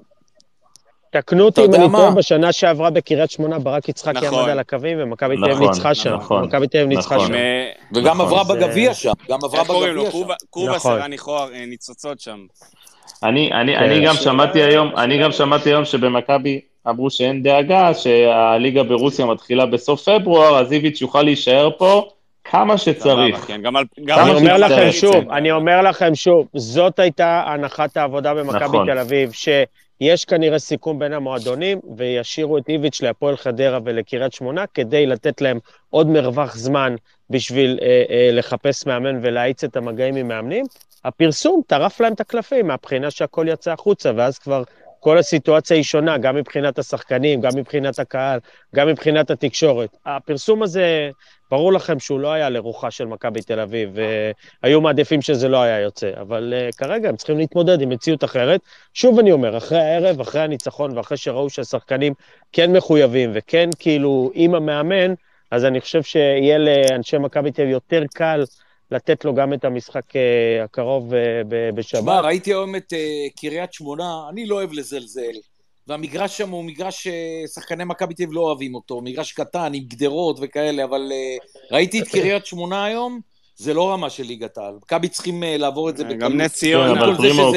תקנו 1.12 1.46
אותי 1.46 1.66
אם 1.66 1.76
אני 1.76 1.90
טועה, 1.92 2.12
בשנה 2.12 2.52
שעברה 2.52 2.90
בקריית 2.90 3.32
שמונה 3.32 3.60
ברק 3.60 3.90
יצחקי 3.90 4.18
עמד 4.18 4.28
נכון. 4.28 4.50
על 4.50 4.60
הקווים 4.60 4.98
ומכבי 5.02 5.36
תל 5.36 5.44
אביב 5.44 5.56
נכון, 5.56 5.68
ניצחה 5.68 5.96
שם. 5.96 6.16
נכון. 6.16 6.44
מכבי 6.44 6.68
תל 6.68 6.78
אביב 6.78 6.90
ניצחה 6.90 7.20
שם. 7.20 7.34
וגם 7.96 8.22
עברה 8.22 8.44
בגביע 8.44 8.94
שם. 8.94 9.12
גם 9.30 9.40
עברה 9.44 9.64
בגביע 9.64 10.12
שם. 10.12 10.18
קובאס 10.50 10.86
הראה 10.86 11.08
ניצוצות 11.68 12.20
שם. 12.20 12.46
אני, 13.24 13.52
אני, 13.54 13.76
כן, 13.76 13.84
אני 13.84 14.06
גם 14.06 14.14
שמעתי 14.14 14.62
היום, 14.62 14.92
אני 14.98 15.18
גם 15.24 15.32
שמעתי 15.32 15.70
היום 15.70 15.86
שבמכבי 15.86 16.62
אמרו 16.90 17.10
שאין 17.10 17.44
דאגה, 17.44 17.94
שהליגה 17.94 18.84
ברוסיה 18.84 19.26
מתחילה 19.26 19.66
בסוף 19.66 20.10
פברואר, 20.10 20.60
אז 20.60 20.72
איביץ' 20.72 21.02
יוכל 21.02 21.22
להישאר 21.22 21.70
פה 21.78 22.10
כמה 22.44 22.78
שצריך. 22.78 23.38
כן, 23.48 23.62
גם 23.62 23.76
על, 23.76 23.86
גם 24.06 24.20
אני 24.20 24.32
אומר 24.32 24.58
לכם 24.58 24.92
שוב, 24.92 25.32
אני 25.32 25.52
אומר 25.52 25.82
לכם 25.82 26.16
שוב, 26.16 26.48
זאת 26.56 27.00
הייתה 27.00 27.44
הנחת 27.48 27.98
העבודה 27.98 28.34
במכבי 28.34 28.66
נכון. 28.66 28.86
תל 28.86 29.00
אביב, 29.00 29.32
שיש 29.32 30.26
כנראה 30.26 30.60
סיכום 30.60 31.00
בין 31.00 31.14
המועדונים, 31.14 31.80
וישאירו 31.98 32.58
את 32.58 32.70
איביץ' 32.70 33.02
להפועל 33.02 33.38
חדרה 33.38 33.80
ולקריית 33.84 34.34
שמונה, 34.34 34.66
כדי 34.74 35.06
לתת 35.06 35.42
להם 35.42 35.60
עוד 35.90 36.08
מרווח 36.08 36.56
זמן 36.56 36.96
בשביל 37.30 37.80
אה, 37.82 38.04
אה, 38.10 38.30
לחפש 38.32 38.86
מאמן 38.86 39.20
ולהאיץ 39.22 39.64
את 39.64 39.78
המגעים 39.78 40.16
עם 40.16 40.28
מאמנים. 40.28 40.66
הפרסום 41.06 41.62
טרף 41.68 42.00
להם 42.00 42.14
את 42.14 42.20
הקלפים 42.20 42.68
מהבחינה 42.68 43.12
שהכל 43.12 43.46
יצא 43.50 43.72
החוצה, 43.72 44.12
ואז 44.16 44.40
כבר 44.40 44.64
כל 45.00 45.18
הסיטואציה 45.18 45.78
היא 45.78 45.84
שונה, 45.84 46.18
גם 46.18 46.36
מבחינת 46.36 46.80
השחקנים, 46.80 47.42
גם 47.42 47.52
מבחינת 47.56 48.00
הקהל, 48.00 48.40
גם 48.76 48.88
מבחינת 48.88 49.32
התקשורת. 49.32 49.90
הפרסום 50.06 50.64
הזה, 50.64 51.10
ברור 51.52 51.74
לכם 51.74 52.00
שהוא 52.00 52.20
לא 52.20 52.32
היה 52.34 52.50
לרוחה 52.50 52.92
של 52.92 53.06
מכבי 53.06 53.42
תל 53.42 53.60
אביב, 53.60 53.90
והיו 54.64 54.82
מעדיפים 54.82 55.22
שזה 55.22 55.48
לא 55.48 55.62
היה 55.62 55.80
יוצא, 55.80 56.12
אבל 56.22 56.54
uh, 56.54 56.78
כרגע 56.78 57.10
הם 57.10 57.16
צריכים 57.16 57.38
להתמודד 57.38 57.82
עם 57.82 57.90
מציאות 57.90 58.24
אחרת. 58.24 58.62
שוב 58.94 59.20
אני 59.20 59.32
אומר, 59.32 59.58
אחרי 59.58 59.80
הערב, 59.80 60.20
אחרי 60.20 60.42
הניצחון 60.42 60.98
ואחרי 60.98 61.18
שראו 61.18 61.50
שהשחקנים 61.50 62.14
כן 62.52 62.72
מחויבים 62.72 63.32
וכן 63.34 63.70
כאילו 63.80 64.32
עם 64.34 64.56
המאמן, 64.56 65.14
אז 65.52 65.66
אני 65.66 65.82
חושב 65.82 66.04
שיהיה 66.04 66.58
לאנשי 66.58 67.18
מכבי 67.18 67.52
תל 67.52 67.62
אביב 67.62 67.72
יותר 67.72 68.04
קל 68.14 68.44
לתת 68.92 69.26
לו 69.26 69.34
גם 69.34 69.54
את 69.54 69.66
המשחק 69.66 70.16
אה, 70.16 70.64
הקרוב 70.64 71.14
אה, 71.14 71.42
בשבת. 71.76 72.02
שמע, 72.02 72.20
ראיתי 72.20 72.50
היום 72.50 72.76
את 72.76 72.94
אה, 72.94 73.28
קריית 73.40 73.74
שמונה, 73.74 74.14
אני 74.30 74.46
לא 74.46 74.56
אוהב 74.56 74.74
לזלזל. 74.74 75.32
והמגרש 75.88 76.38
שם 76.38 76.50
הוא 76.50 76.64
מגרש 76.64 77.08
ששחקני 77.08 77.84
מכבי 77.84 78.14
תל 78.14 78.24
אביב 78.24 78.36
לא 78.36 78.42
אוהבים 78.42 78.76
אותו, 78.76 79.02
מגרש 79.02 79.32
קטן 79.32 79.72
עם 79.74 79.84
גדרות 79.88 80.38
וכאלה, 80.42 80.84
אבל 80.84 81.12
ראיתי 81.72 82.02
את 82.02 82.08
קריית 82.08 82.46
שמונה 82.46 82.86
היום, 82.86 83.20
זה 83.56 83.74
לא 83.74 83.92
רמה 83.92 84.10
של 84.10 84.24
ליגת 84.24 84.58
העל. 84.58 84.74
מכבי 84.82 85.08
צריכים 85.08 85.44
לעבור 85.46 85.90
את 85.90 85.98
זה 85.98 86.04
בקלות. 86.04 86.20
גם 86.20 86.42
נס 86.42 86.54
ציונה. 86.54 86.92
אבל 86.92 87.18
פרימו, 87.18 87.52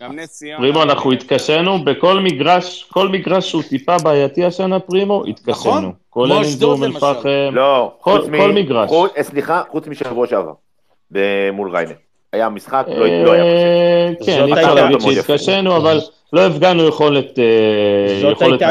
גם 0.00 0.18
נס 0.18 0.30
ציונה. 0.30 0.58
פרימו, 0.58 0.82
אנחנו 0.82 1.12
התקשינו 1.12 1.84
בכל 1.84 2.20
מגרש, 2.20 2.82
כל 2.82 3.08
מגרש 3.08 3.50
שהוא 3.50 3.62
טיפה 3.62 3.96
בעייתי 4.04 4.44
השנה, 4.44 4.80
פרימו, 4.80 5.24
התקשינו. 5.26 5.52
נכון, 5.52 5.92
כמו 6.10 6.42
אשדוד 6.42 6.78
למשל. 6.80 7.50
לא, 7.52 7.96
כל 8.00 8.52
מגרש. 8.54 8.90
סליחה, 9.22 9.62
חוץ 9.70 9.86
משבוע 9.86 10.26
שעבר. 10.26 10.52
מול 11.52 11.70
ריינה. 11.70 11.92
היה 12.32 12.48
משחק, 12.48 12.86
לא, 12.88 13.24
לא 13.24 13.32
היה 13.32 13.44
קשה. 14.20 14.26
כן, 14.26 14.44
אי 14.44 14.52
אפשר 14.52 14.74
להגיד 14.74 15.00
שהתקשינו, 15.00 15.76
אבל 15.76 16.00
לא 16.32 16.46
הפגענו 16.46 16.88
יכולת 16.88 17.38
אה, 17.38 18.18
זאת 18.20 18.42
הייתה 18.42 18.68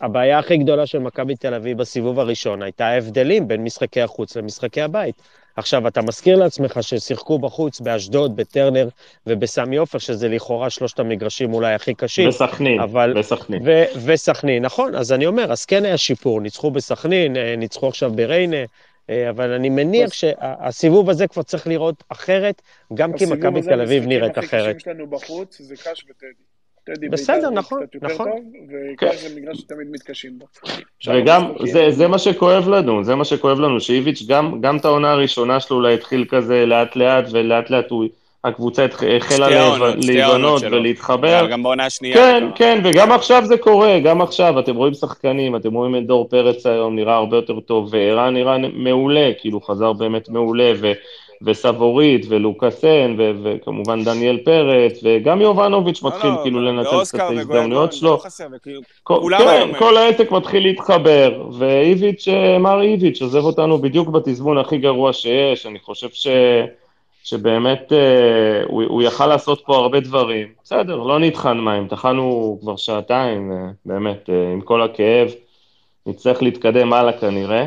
הבעיה 0.00 0.38
הכי 0.38 0.56
גדולה 0.56 0.86
של 0.86 0.98
מכבי 0.98 1.36
תל 1.36 1.54
אביב 1.54 1.78
בסיבוב 1.78 2.20
הראשון, 2.20 2.62
הייתה 2.62 2.86
ההבדלים 2.86 3.48
בין 3.48 3.64
משחקי 3.64 4.00
החוץ 4.00 4.36
למשחקי 4.36 4.82
הבית. 4.82 5.22
עכשיו, 5.56 5.88
אתה 5.88 6.02
מזכיר 6.02 6.36
לעצמך 6.36 6.78
ששיחקו 6.80 7.38
בחוץ 7.38 7.80
באשדוד, 7.80 8.36
בטרנר 8.36 8.88
ובסמי 9.26 9.76
עופר, 9.76 9.98
שזה 9.98 10.28
לכאורה 10.28 10.70
שלושת 10.70 10.98
המגרשים 10.98 11.54
אולי 11.54 11.74
הכי 11.74 11.94
קשים. 11.94 12.28
בסכנין, 12.28 12.80
אבל... 12.80 13.14
בסכנין. 13.18 13.62
וסכנין, 14.04 14.64
נכון, 14.64 14.94
אז 14.94 15.12
אני 15.12 15.26
אומר, 15.26 15.52
אז 15.52 15.64
כן 15.64 15.84
היה 15.84 15.96
שיפור, 15.96 16.40
ניצחו 16.40 16.70
בסכנין, 16.70 17.36
אה, 17.36 17.54
ניצחו 17.56 17.88
עכשיו 17.88 18.12
בריינה, 18.14 18.56
אה, 18.56 18.64
אבל 19.30 19.52
אני 19.52 19.68
מניח 19.68 20.12
שהסיבוב 20.12 21.10
הזה 21.10 21.26
כבר 21.26 21.42
צריך 21.42 21.66
לראות 21.66 22.04
אחרת, 22.08 22.62
גם 22.94 23.12
כי 23.12 23.24
מכבי 23.26 23.62
תל 23.62 23.80
אביב 23.80 24.06
נראית 24.06 24.38
אחרת. 24.38 24.42
הסיבוב 24.42 24.54
הזה, 24.54 24.58
המשחקים 24.58 24.58
הכי 24.58 24.78
קשים 24.78 24.78
שלנו 24.78 25.06
בחוץ 25.06 25.60
זה 25.60 25.76
קאש 25.76 26.04
וטדי. 26.10 26.50
טדי 26.84 27.08
בסדר, 27.08 27.50
נכון, 27.50 27.82
נכון. 28.02 28.30
וקאש 28.68 29.16
זה 29.24 29.40
מגרש 29.40 29.58
שתמיד 29.58 29.88
מתקשים 29.90 30.38
בו. 30.38 30.46
וגם, 31.06 31.52
זה, 31.72 31.90
זה 31.90 32.08
מה 32.08 32.18
שכואב 32.18 32.68
לנו, 32.68 33.04
זה 33.04 33.14
מה 33.14 33.24
שכואב 33.24 33.60
לנו, 33.60 33.80
שאיביץ' 33.80 34.22
גם, 34.28 34.60
גם 34.60 34.76
את 34.76 34.84
העונה 34.84 35.10
הראשונה 35.10 35.60
שלו 35.60 35.76
אולי 35.76 35.94
התחיל 35.94 36.24
כזה 36.28 36.66
לאט 36.66 36.96
לאט, 36.96 37.24
ולאט 37.32 37.70
לאט 37.70 37.90
הוא 37.90 38.04
הקבוצה 38.44 38.86
החלה 39.16 39.48
להיבנות 39.96 40.62
ולהתחבר. 40.62 41.46
גם 41.50 41.62
בעונה 41.62 41.86
השנייה. 41.86 42.14
כן, 42.14 42.44
כן, 42.54 42.80
וגם 42.84 43.12
עכשיו 43.12 43.42
זה 43.44 43.56
קורה, 43.56 43.98
גם 44.00 44.20
עכשיו, 44.20 44.58
אתם 44.58 44.76
רואים 44.76 44.94
שחקנים, 44.94 45.56
אתם 45.56 45.72
רואים 45.74 45.96
את 45.96 46.06
דור 46.06 46.28
פרץ 46.28 46.66
היום, 46.66 46.96
נראה 46.96 47.14
הרבה 47.14 47.36
יותר 47.36 47.60
טוב, 47.60 47.88
וערן 47.90 48.34
נראה 48.34 48.56
מעולה, 48.72 49.30
כאילו 49.40 49.60
חזר 49.60 49.92
באמת 49.92 50.28
מעולה, 50.28 50.72
וסבורית 51.42 52.26
ולוקאסן 52.28 53.14
ו- 53.18 53.30
וכמובן 53.42 54.04
דניאל 54.04 54.38
פרץ 54.44 55.00
וגם 55.02 55.40
יובנוביץ' 55.40 56.02
לא, 56.02 56.10
מתחיל 56.10 56.30
לא, 56.30 56.38
כאילו 56.42 56.60
לנצל 56.60 57.00
קצת 57.02 57.14
את 57.14 57.20
ההזדמנויות 57.20 57.92
שלו. 57.92 58.18
לא 59.10 59.38
כן, 59.38 59.68
כל 59.78 59.96
העסק 59.96 60.30
מתחיל 60.30 60.62
להתחבר, 60.62 61.46
ואיביץ', 61.58 62.28
אה, 62.28 62.58
מר 62.58 62.82
איביץ' 62.82 63.22
עוזב 63.22 63.44
אותנו 63.44 63.78
בדיוק 63.78 64.08
בתזמון 64.08 64.58
הכי 64.58 64.78
גרוע 64.78 65.12
שיש, 65.12 65.66
אני 65.66 65.78
חושב 65.78 66.08
ש... 66.12 66.26
שבאמת 67.24 67.92
אה, 67.92 68.62
הוא, 68.66 68.82
הוא 68.82 69.02
יכל 69.02 69.26
לעשות 69.26 69.62
פה 69.66 69.76
הרבה 69.76 70.00
דברים. 70.00 70.48
בסדר, 70.64 70.96
לא 70.96 71.18
נטחן 71.18 71.58
מים, 71.60 71.88
טחנו 71.88 72.58
כבר 72.60 72.76
שעתיים, 72.76 73.52
אה, 73.52 73.70
באמת, 73.86 74.30
אה, 74.30 74.52
עם 74.52 74.60
כל 74.60 74.82
הכאב, 74.82 75.28
נצטרך 76.06 76.42
להתקדם 76.42 76.92
הלאה 76.92 77.12
כנראה. 77.12 77.66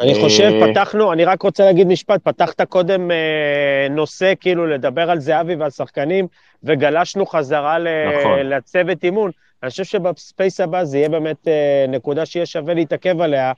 אני 0.00 0.14
חושב, 0.14 0.50
פתחנו, 0.70 1.12
אני 1.12 1.24
רק 1.24 1.42
רוצה 1.42 1.64
להגיד 1.64 1.86
משפט, 1.86 2.20
פתחת 2.24 2.60
קודם 2.62 3.10
אה, 3.10 3.86
נושא, 3.90 4.32
כאילו, 4.40 4.66
לדבר 4.66 5.10
על 5.10 5.20
זהבי 5.20 5.54
ועל 5.54 5.70
שחקנים, 5.70 6.26
וגלשנו 6.64 7.26
חזרה 7.26 7.78
ל, 7.78 7.88
נכון. 8.18 8.38
לצוות 8.38 9.04
אימון. 9.04 9.30
אני 9.62 9.70
חושב 9.70 9.84
שבספייס 9.84 10.60
הבא 10.60 10.84
זה 10.84 10.98
יהיה 10.98 11.08
באמת 11.08 11.48
אה, 11.48 11.84
נקודה 11.88 12.26
שיהיה 12.26 12.46
שווה 12.46 12.74
להתעכב 12.74 13.20
עליה. 13.20 13.52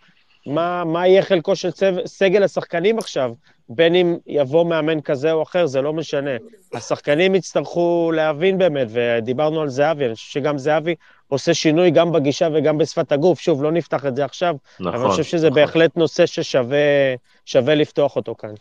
מה, 0.47 0.85
מה 0.85 1.07
יהיה 1.09 1.23
חלקו 1.23 1.57
של 1.57 1.71
צו, 1.71 1.87
סגל 2.07 2.43
השחקנים 2.43 2.99
עכשיו? 2.99 3.33
בין 3.69 3.95
אם 3.95 4.17
יבוא 4.27 4.67
מאמן 4.67 5.01
כזה 5.01 5.33
או 5.33 5.43
אחר, 5.43 5.67
זה 5.67 5.83
לא 5.83 5.93
משנה. 5.93 6.31
השחקנים 6.75 7.35
יצטרכו 7.35 8.13
להבין 8.15 8.59
באמת, 8.59 8.89
ודיברנו 8.91 9.61
על 9.61 9.69
זהבי, 9.69 10.05
אני 10.05 10.15
חושב 10.15 10.31
שגם 10.31 10.59
זהבי 10.59 10.95
עושה 11.29 11.55
שינוי 11.55 11.91
גם 11.91 12.13
בגישה 12.13 12.49
וגם 12.55 12.79
בשפת 12.79 13.13
הגוף. 13.13 13.41
שוב, 13.41 13.63
לא 13.63 13.73
נפתח 13.73 14.07
את 14.07 14.17
זה 14.17 14.25
עכשיו, 14.25 14.57
נכון, 14.81 14.95
אבל 14.95 15.05
אני 15.05 15.11
חושב 15.11 15.23
שזה 15.23 15.51
נכון. 15.51 15.63
בהחלט 15.63 15.97
נושא 15.97 16.27
ששווה 16.27 17.75
לפתוח 17.75 18.17
אותו 18.17 18.35
כאן. 18.35 18.55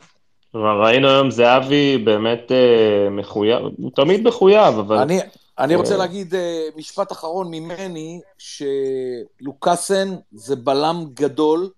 ראינו 0.56 1.10
היום 1.10 1.32
זהבי 1.32 1.98
באמת 1.98 2.52
אה, 2.52 3.10
מחויב, 3.10 3.62
הוא 3.78 3.92
תמיד 3.96 4.28
מחויב, 4.28 4.80
אבל... 4.80 4.98
אני, 4.98 5.20
אני 5.60 5.76
רוצה 5.76 5.94
אה, 5.94 5.98
להגיד 5.98 6.36
אה, 6.36 6.68
משפט 6.76 7.12
אחרון 7.12 7.48
ממני, 7.52 8.20
שלוקאסן 8.38 10.10
זה 10.32 10.56
בלם 10.56 11.06
גדול, 11.14 11.70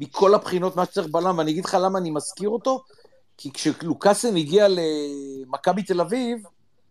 מכל 0.00 0.34
הבחינות 0.34 0.76
מה 0.76 0.84
שצריך 0.84 1.08
בלם, 1.10 1.38
ואני 1.38 1.50
אגיד 1.50 1.64
לך 1.64 1.76
למה 1.80 1.98
אני 1.98 2.10
מזכיר 2.10 2.48
אותו, 2.48 2.82
כי 3.36 3.52
כשלוקאסן 3.52 4.36
הגיע 4.36 4.66
למכבי 4.68 5.82
תל 5.82 6.00
אביב, 6.00 6.38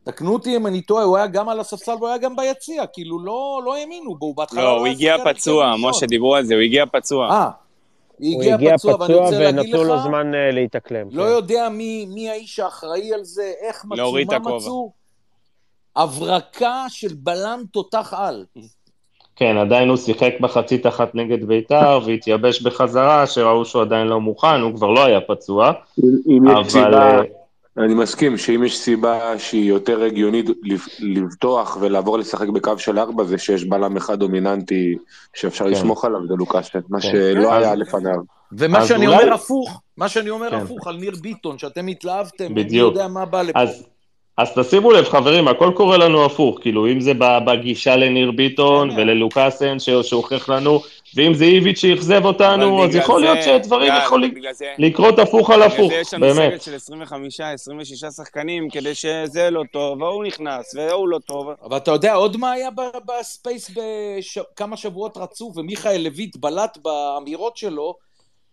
תקנו 0.03 0.33
אותי 0.33 0.55
אם 0.55 0.67
אני 0.67 0.81
טועה, 0.81 1.03
הוא 1.03 1.17
היה 1.17 1.27
גם 1.27 1.49
על 1.49 1.59
הספסל 1.59 1.91
והוא 1.91 2.07
היה 2.07 2.17
גם 2.17 2.35
ביציע, 2.35 2.87
כאילו 2.93 3.19
לא, 3.19 3.61
לא 3.65 3.75
האמינו 3.75 4.15
בו, 4.15 4.33
בהתחלה 4.33 4.63
לא, 4.63 4.77
הוא 4.77 4.87
הגיע 4.87 5.15
פצוע, 5.25 5.75
משה, 5.79 6.05
דיברו 6.05 6.35
על 6.35 6.45
זה, 6.45 6.53
הוא 6.53 6.61
הגיע 6.61 6.85
פצוע. 6.85 7.29
אה, 7.29 7.49
הוא 8.19 8.43
הגיע 8.43 8.77
פצוע, 8.77 8.95
ואני 8.99 9.13
רוצה 9.13 9.39
להגיד 9.39 9.73
לך, 9.73 9.79
ונתנו 9.79 9.83
לו 9.83 10.03
זמן 10.03 10.31
uh, 10.33 10.53
להתאקלם. 10.53 11.07
לא 11.11 11.23
כן. 11.23 11.29
יודע 11.29 11.69
מי, 11.69 12.05
מי 12.05 12.29
האיש 12.29 12.59
האחראי 12.59 13.13
על 13.13 13.23
זה, 13.23 13.53
איך 13.61 13.85
מצאו, 13.85 14.13
מה 14.13 14.39
מצאו. 14.39 14.91
הברקה 15.95 16.85
של 16.89 17.13
בלם 17.13 17.63
תותח 17.71 18.13
על. 18.17 18.45
כן, 19.39 19.57
עדיין 19.57 19.89
הוא 19.89 19.97
שיחק 19.97 20.33
מחצית 20.39 20.87
אחת 20.87 21.15
נגד 21.15 21.45
ביתר 21.45 21.99
והתייבש 22.05 22.61
בחזרה, 22.61 23.27
שראו 23.27 23.65
שהוא 23.65 23.81
עדיין 23.81 24.07
לא 24.07 24.21
מוכן, 24.21 24.61
הוא 24.61 24.75
כבר 24.75 24.91
לא 24.91 25.05
היה 25.05 25.21
פצוע. 25.21 25.71
אם 26.27 26.47
אבל... 26.47 26.61
יש 26.61 26.71
סיבה, 26.71 27.17
אה, 27.17 27.23
אני 27.77 27.93
מסכים 27.93 28.37
שאם 28.37 28.63
יש 28.63 28.77
סיבה 28.77 29.39
שהיא 29.39 29.69
יותר 29.69 30.03
הגיונית 30.03 30.45
לבטוח 30.99 31.77
ולעבור 31.81 32.17
לשחק 32.17 32.47
בקו 32.47 32.77
של 32.77 32.99
ארבע, 32.99 33.23
זה 33.23 33.37
שיש 33.37 33.63
בלם 33.63 33.97
אחד 33.97 34.19
דומיננטי 34.19 34.95
שאפשר 35.33 35.65
כן. 35.65 35.71
לסמוך 35.71 36.05
עליו, 36.05 36.27
זה 36.27 36.33
לוקאסן, 36.37 36.79
מה 36.89 37.01
כן. 37.01 37.07
שלא 37.11 37.49
כן. 37.49 37.55
היה 37.55 37.75
לפניו. 37.75 38.19
ומה 38.51 38.85
שאני 38.85 39.07
אולי... 39.07 39.23
אומר 39.23 39.33
הפוך, 39.33 39.81
מה 39.97 40.09
שאני 40.09 40.29
אומר 40.29 40.49
כן. 40.49 40.55
הפוך 40.55 40.87
על 40.87 40.97
ניר 40.97 41.13
ביטון, 41.21 41.57
שאתם 41.57 41.87
התלהבתם, 41.87 42.55
בדיוק. 42.55 42.93
אני 42.93 43.01
יודע 43.01 43.07
מה 43.07 43.25
בא 43.25 43.41
לפה. 43.41 43.59
אז... 43.59 43.83
אז 44.39 44.51
תשימו 44.55 44.91
לב, 44.91 45.05
חברים, 45.05 45.47
הכל 45.47 45.71
קורה 45.75 45.97
לנו 45.97 46.25
הפוך, 46.25 46.59
כאילו, 46.61 46.87
אם 46.87 46.99
זה 46.99 47.11
בגישה 47.45 47.95
לניר 47.95 48.31
ביטון 48.31 48.89
וללוקאסן 48.97 49.77
שהוכיח 49.79 50.49
לנו, 50.49 50.81
ואם 51.15 51.33
זה 51.33 51.45
איביץ' 51.45 51.77
שאכזב 51.77 52.25
אותנו, 52.25 52.85
אז 52.85 52.95
יכול 52.95 53.21
להיות 53.21 53.37
שדברים 53.43 53.93
יכולים 54.05 54.33
לקרות 54.77 55.19
הפוך 55.19 55.49
על 55.49 55.61
הפוך, 55.61 55.91
באמת. 56.19 56.33
בגלל 56.33 56.57
זה 56.57 56.71
יש 56.71 56.89
לנו 56.89 57.05
סגל 57.05 57.55
של 57.57 58.07
25-26 58.07 58.11
שחקנים, 58.11 58.69
כדי 58.69 58.95
שזה 58.95 59.49
לא 59.49 59.63
טוב, 59.71 60.01
והוא 60.01 60.23
נכנס, 60.23 60.75
והוא 60.75 61.07
לא 61.07 61.19
טוב. 61.25 61.47
אבל 61.63 61.77
אתה 61.77 61.91
יודע 61.91 62.13
עוד 62.13 62.37
מה 62.37 62.51
היה 62.51 62.69
ב 63.05 63.16
space 63.16 63.71
בכמה 63.71 64.77
שבועות 64.77 65.17
רצוף, 65.17 65.57
ומיכאל 65.57 66.01
לויט 66.01 66.37
בלט 66.37 66.77
באמירות 66.83 67.57
שלו, 67.57 68.08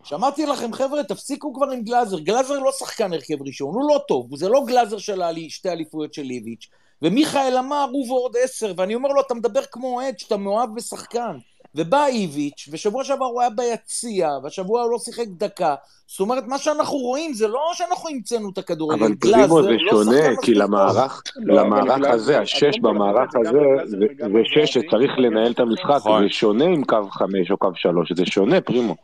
שאמרתי 0.06 0.46
לכם, 0.46 0.72
חבר'ה, 0.72 1.04
תפסיקו 1.04 1.54
כבר 1.54 1.70
עם 1.70 1.82
גלאזר. 1.82 2.18
גלאזר 2.18 2.58
לא 2.58 2.72
שחקן 2.72 3.12
הרכב 3.12 3.42
ראשון, 3.46 3.74
הוא 3.74 3.88
לא 3.88 4.00
טוב, 4.08 4.36
זה 4.36 4.48
לא 4.48 4.62
גלאזר 4.66 4.98
של 4.98 5.22
שתי 5.48 5.68
אליפויות 5.68 6.14
של 6.14 6.22
איביץ'. 6.22 6.68
ומיכאל 7.02 7.56
אמר, 7.58 7.86
הוא 7.92 8.10
ועוד 8.10 8.36
עשר, 8.42 8.72
ואני 8.76 8.94
אומר 8.94 9.08
לו, 9.08 9.20
אתה 9.20 9.34
מדבר 9.34 9.60
כמו 9.72 9.94
אוהד, 9.94 10.18
שאתה 10.18 10.36
מאוהב 10.36 10.74
בשחקן. 10.74 11.36
ובא 11.74 12.06
איביץ', 12.06 12.68
ושבוע 12.72 13.04
שעבר 13.04 13.24
הוא 13.24 13.40
היה 13.40 13.50
ביציע, 13.50 14.30
והשבוע 14.42 14.82
הוא 14.82 14.90
לא 14.90 14.98
שיחק 14.98 15.26
דקה. 15.28 15.74
זאת 16.06 16.20
אומרת, 16.20 16.44
מה 16.46 16.58
שאנחנו 16.58 16.96
רואים 16.96 17.34
זה 17.34 17.48
לא 17.48 17.70
שאנחנו 17.74 18.08
המצאנו 18.10 18.50
את 18.50 18.58
הכדורגל. 18.58 19.04
אבל 19.04 19.14
פרימו 19.14 19.62
זה 19.62 19.70
לא 19.70 19.90
שונה, 19.90 20.36
כי 20.42 20.54
למערך, 20.54 21.22
לא, 21.36 21.56
למערך 21.56 22.08
הזה, 22.08 22.40
השש 22.40 22.78
במערך 22.82 23.30
הזה, 23.34 23.58
זה 23.84 24.40
שש 24.44 24.74
שצריך 24.74 25.12
לנהל 25.18 25.52
את 25.52 25.60
המשחק, 25.60 25.96
נכון. 25.96 26.22
זה 26.22 26.28
שונה 26.28 26.64
עם 26.64 26.84
קו 26.84 27.08
חמש 27.10 27.50
או 27.50 27.56
קו 27.56 27.68
שלוש, 27.74 28.12
זה 28.12 28.26
שונה, 28.26 28.60
פרימו. 28.60 28.96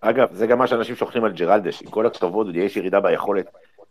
אגב, 0.00 0.28
זה 0.32 0.46
גם 0.46 0.58
מה 0.58 0.66
שאנשים 0.66 0.96
שוכחים 0.96 1.24
על 1.24 1.32
ג'רלדש, 1.32 1.82
עם 1.82 1.90
כל 1.90 2.06
הכתובות, 2.06 2.46
יש 2.54 2.76
ירידה 2.76 3.00
ביכולת. 3.00 3.46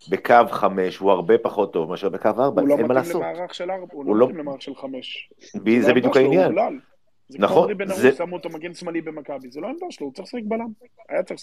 בקו 0.09 0.33
חמש 0.51 0.97
הוא 0.97 1.11
הרבה 1.11 1.37
פחות 1.37 1.73
טוב 1.73 1.89
מאשר 1.89 2.09
בקו 2.09 2.29
ארבע, 2.39 2.61
אין 2.61 2.87
מה 2.87 2.93
לעשות. 2.93 3.15
הוא 3.15 3.23
לא 3.23 3.27
מתאים 3.27 3.35
למערך 3.35 3.53
של 3.53 3.71
ארבע, 3.71 3.93
הוא 3.93 4.15
לא 4.15 4.25
מתאים 4.25 4.39
למערך 4.39 4.61
של 4.61 4.75
חמש. 4.75 5.29
זה 5.79 5.93
בדיוק 5.93 6.17
העניין. 6.17 6.79
נכון. 7.29 7.73
זה 7.85 8.11
שמו 8.11 8.35
אותו 8.35 8.49
מגן 8.49 8.73
שמאלי 8.73 9.01
במכבי, 9.01 9.51
זה 9.51 9.59
לא 9.59 9.67
העמדה 9.67 9.85
שלו, 9.89 10.05
הוא 10.05 10.13
צריך 10.13 10.27
לשחק 10.27 10.41
בלם. 10.43 10.67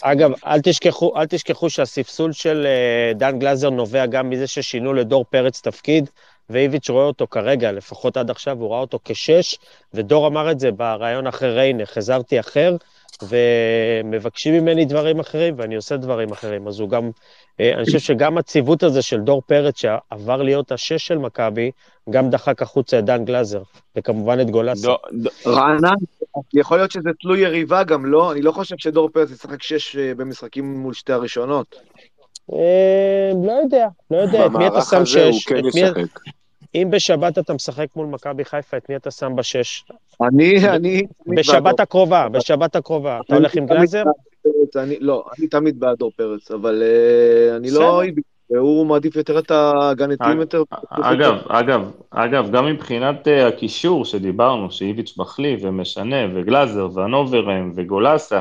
אגב, 0.03 0.31
אל 0.47 0.61
תשכחו, 0.61 1.17
אל 1.17 1.27
תשכחו 1.27 1.71
שהספסול 1.71 2.33
של 2.33 2.67
אה, 2.67 3.13
דן 3.15 3.39
גלזר 3.39 3.71
נובע 3.71 4.07
גם 4.07 4.31
מזה 4.31 4.47
ששינו 4.47 4.93
לדור 4.93 5.25
פרץ 5.31 5.61
תפקיד, 5.61 6.11
ואיביץ' 6.51 6.91
רואה 6.91 7.05
אותו 7.05 7.27
כרגע, 7.27 7.73
לפחות 7.73 8.17
עד 8.17 8.31
עכשיו, 8.31 8.59
הוא 8.59 8.71
ראה 8.71 8.81
אותו 8.81 8.99
כשש, 9.05 9.59
ודור 9.95 10.27
אמר 10.27 10.51
את 10.51 10.61
זה 10.61 10.73
בריאיון 10.73 11.27
אחרי 11.27 11.55
ריינה, 11.55 11.87
חזרתי 11.87 12.41
אחר, 12.41 12.77
ומבקשים 13.23 14.55
ממני 14.55 14.85
דברים 14.85 15.21
אחרים, 15.21 15.55
ואני 15.59 15.77
עושה 15.77 15.97
דברים 15.97 16.33
אחרים. 16.33 16.69
אז 16.69 16.81
הוא 16.81 16.89
גם, 16.89 17.11
אה, 17.61 17.75
אני 17.75 17.85
חושב 17.85 17.99
שגם 17.99 18.39
הציוות 18.39 18.83
הזה 18.83 19.03
של 19.03 19.21
דור 19.21 19.43
פרץ, 19.47 19.79
שעבר 19.79 20.43
להיות 20.43 20.73
השש 20.73 21.07
של 21.07 21.19
מכבי, 21.19 21.71
גם 22.11 22.31
דחק 22.31 22.63
החוצה 22.63 22.99
את 22.99 23.05
דן 23.05 23.25
גלאזר, 23.25 23.63
וכמובן 23.97 24.41
את 24.41 24.51
גולסה. 24.51 24.89
רענן, 25.47 25.95
יכול 26.55 26.77
להיות 26.77 26.91
שזה 26.91 27.11
תלוי 27.21 27.41
יריבה 27.41 27.85
גם, 27.85 28.07
לא? 28.07 28.33
אני 28.33 28.43
לא 28.43 28.53
חושב 28.53 28.77
שדור 28.79 29.09
פרץ 29.09 29.31
ישחק 29.31 29.63
שש 29.63 29.97
אה, 29.97 30.15
במשחקים 30.15 30.79
מול 30.79 30.95
שתי 30.95 31.13
הראשונות. 31.13 31.77
אה, 32.53 33.31
לא 33.47 33.53
יודע, 33.53 33.87
לא 34.11 34.17
יודע, 34.17 34.47
את 34.47 34.51
מי 34.51 34.67
אתה 34.67 34.81
שם 34.81 35.07
שש? 35.07 35.17
במערך 35.17 35.27
הזה 35.27 35.27
הוא 35.27 35.41
כן 35.47 35.79
ישחק. 35.79 36.21
אם 36.77 36.89
בשבת 36.91 37.39
אתה 37.39 37.55
משחק 37.55 37.87
מול 37.97 38.07
מכבי 38.07 38.45
חיפה, 38.45 38.77
את 38.77 38.89
מי 38.89 38.97
אתה 38.97 39.11
שם 39.11 39.37
בשש? 39.37 39.85
אני, 40.23 40.69
אני... 40.69 41.03
בשבת 41.27 41.81
הקרובה, 41.81 42.29
בשבת 42.29 42.77
הקרובה. 42.77 43.21
אתה 43.27 43.35
הולך 43.35 43.55
עם 43.55 43.67
גלאזר? 43.67 44.03
לא, 45.01 45.25
אני 45.39 45.47
תמיד 45.47 45.81
בעד 45.81 45.99
דור 45.99 46.11
פרץ, 46.17 46.51
אבל 46.51 46.83
אה, 46.83 47.57
אני 47.57 47.71
לא... 47.71 48.03
הוא 48.49 48.87
מעדיף 48.87 49.17
יותר 49.17 49.39
את 49.39 49.51
הגנטים 49.55 50.41
יותר. 50.41 50.63
אגב, 50.91 51.35
אגב, 51.49 51.91
אגב, 52.11 52.51
גם 52.51 52.67
מבחינת 52.67 53.29
אה, 53.29 53.49
הקישור 53.49 54.05
שדיברנו, 54.05 54.71
שאיביץ' 54.71 55.15
מחליף 55.19 55.61
ומשנה, 55.63 56.17
וגלאזר, 56.35 56.89
והנוברם, 56.95 57.73
וגולסה, 57.75 58.41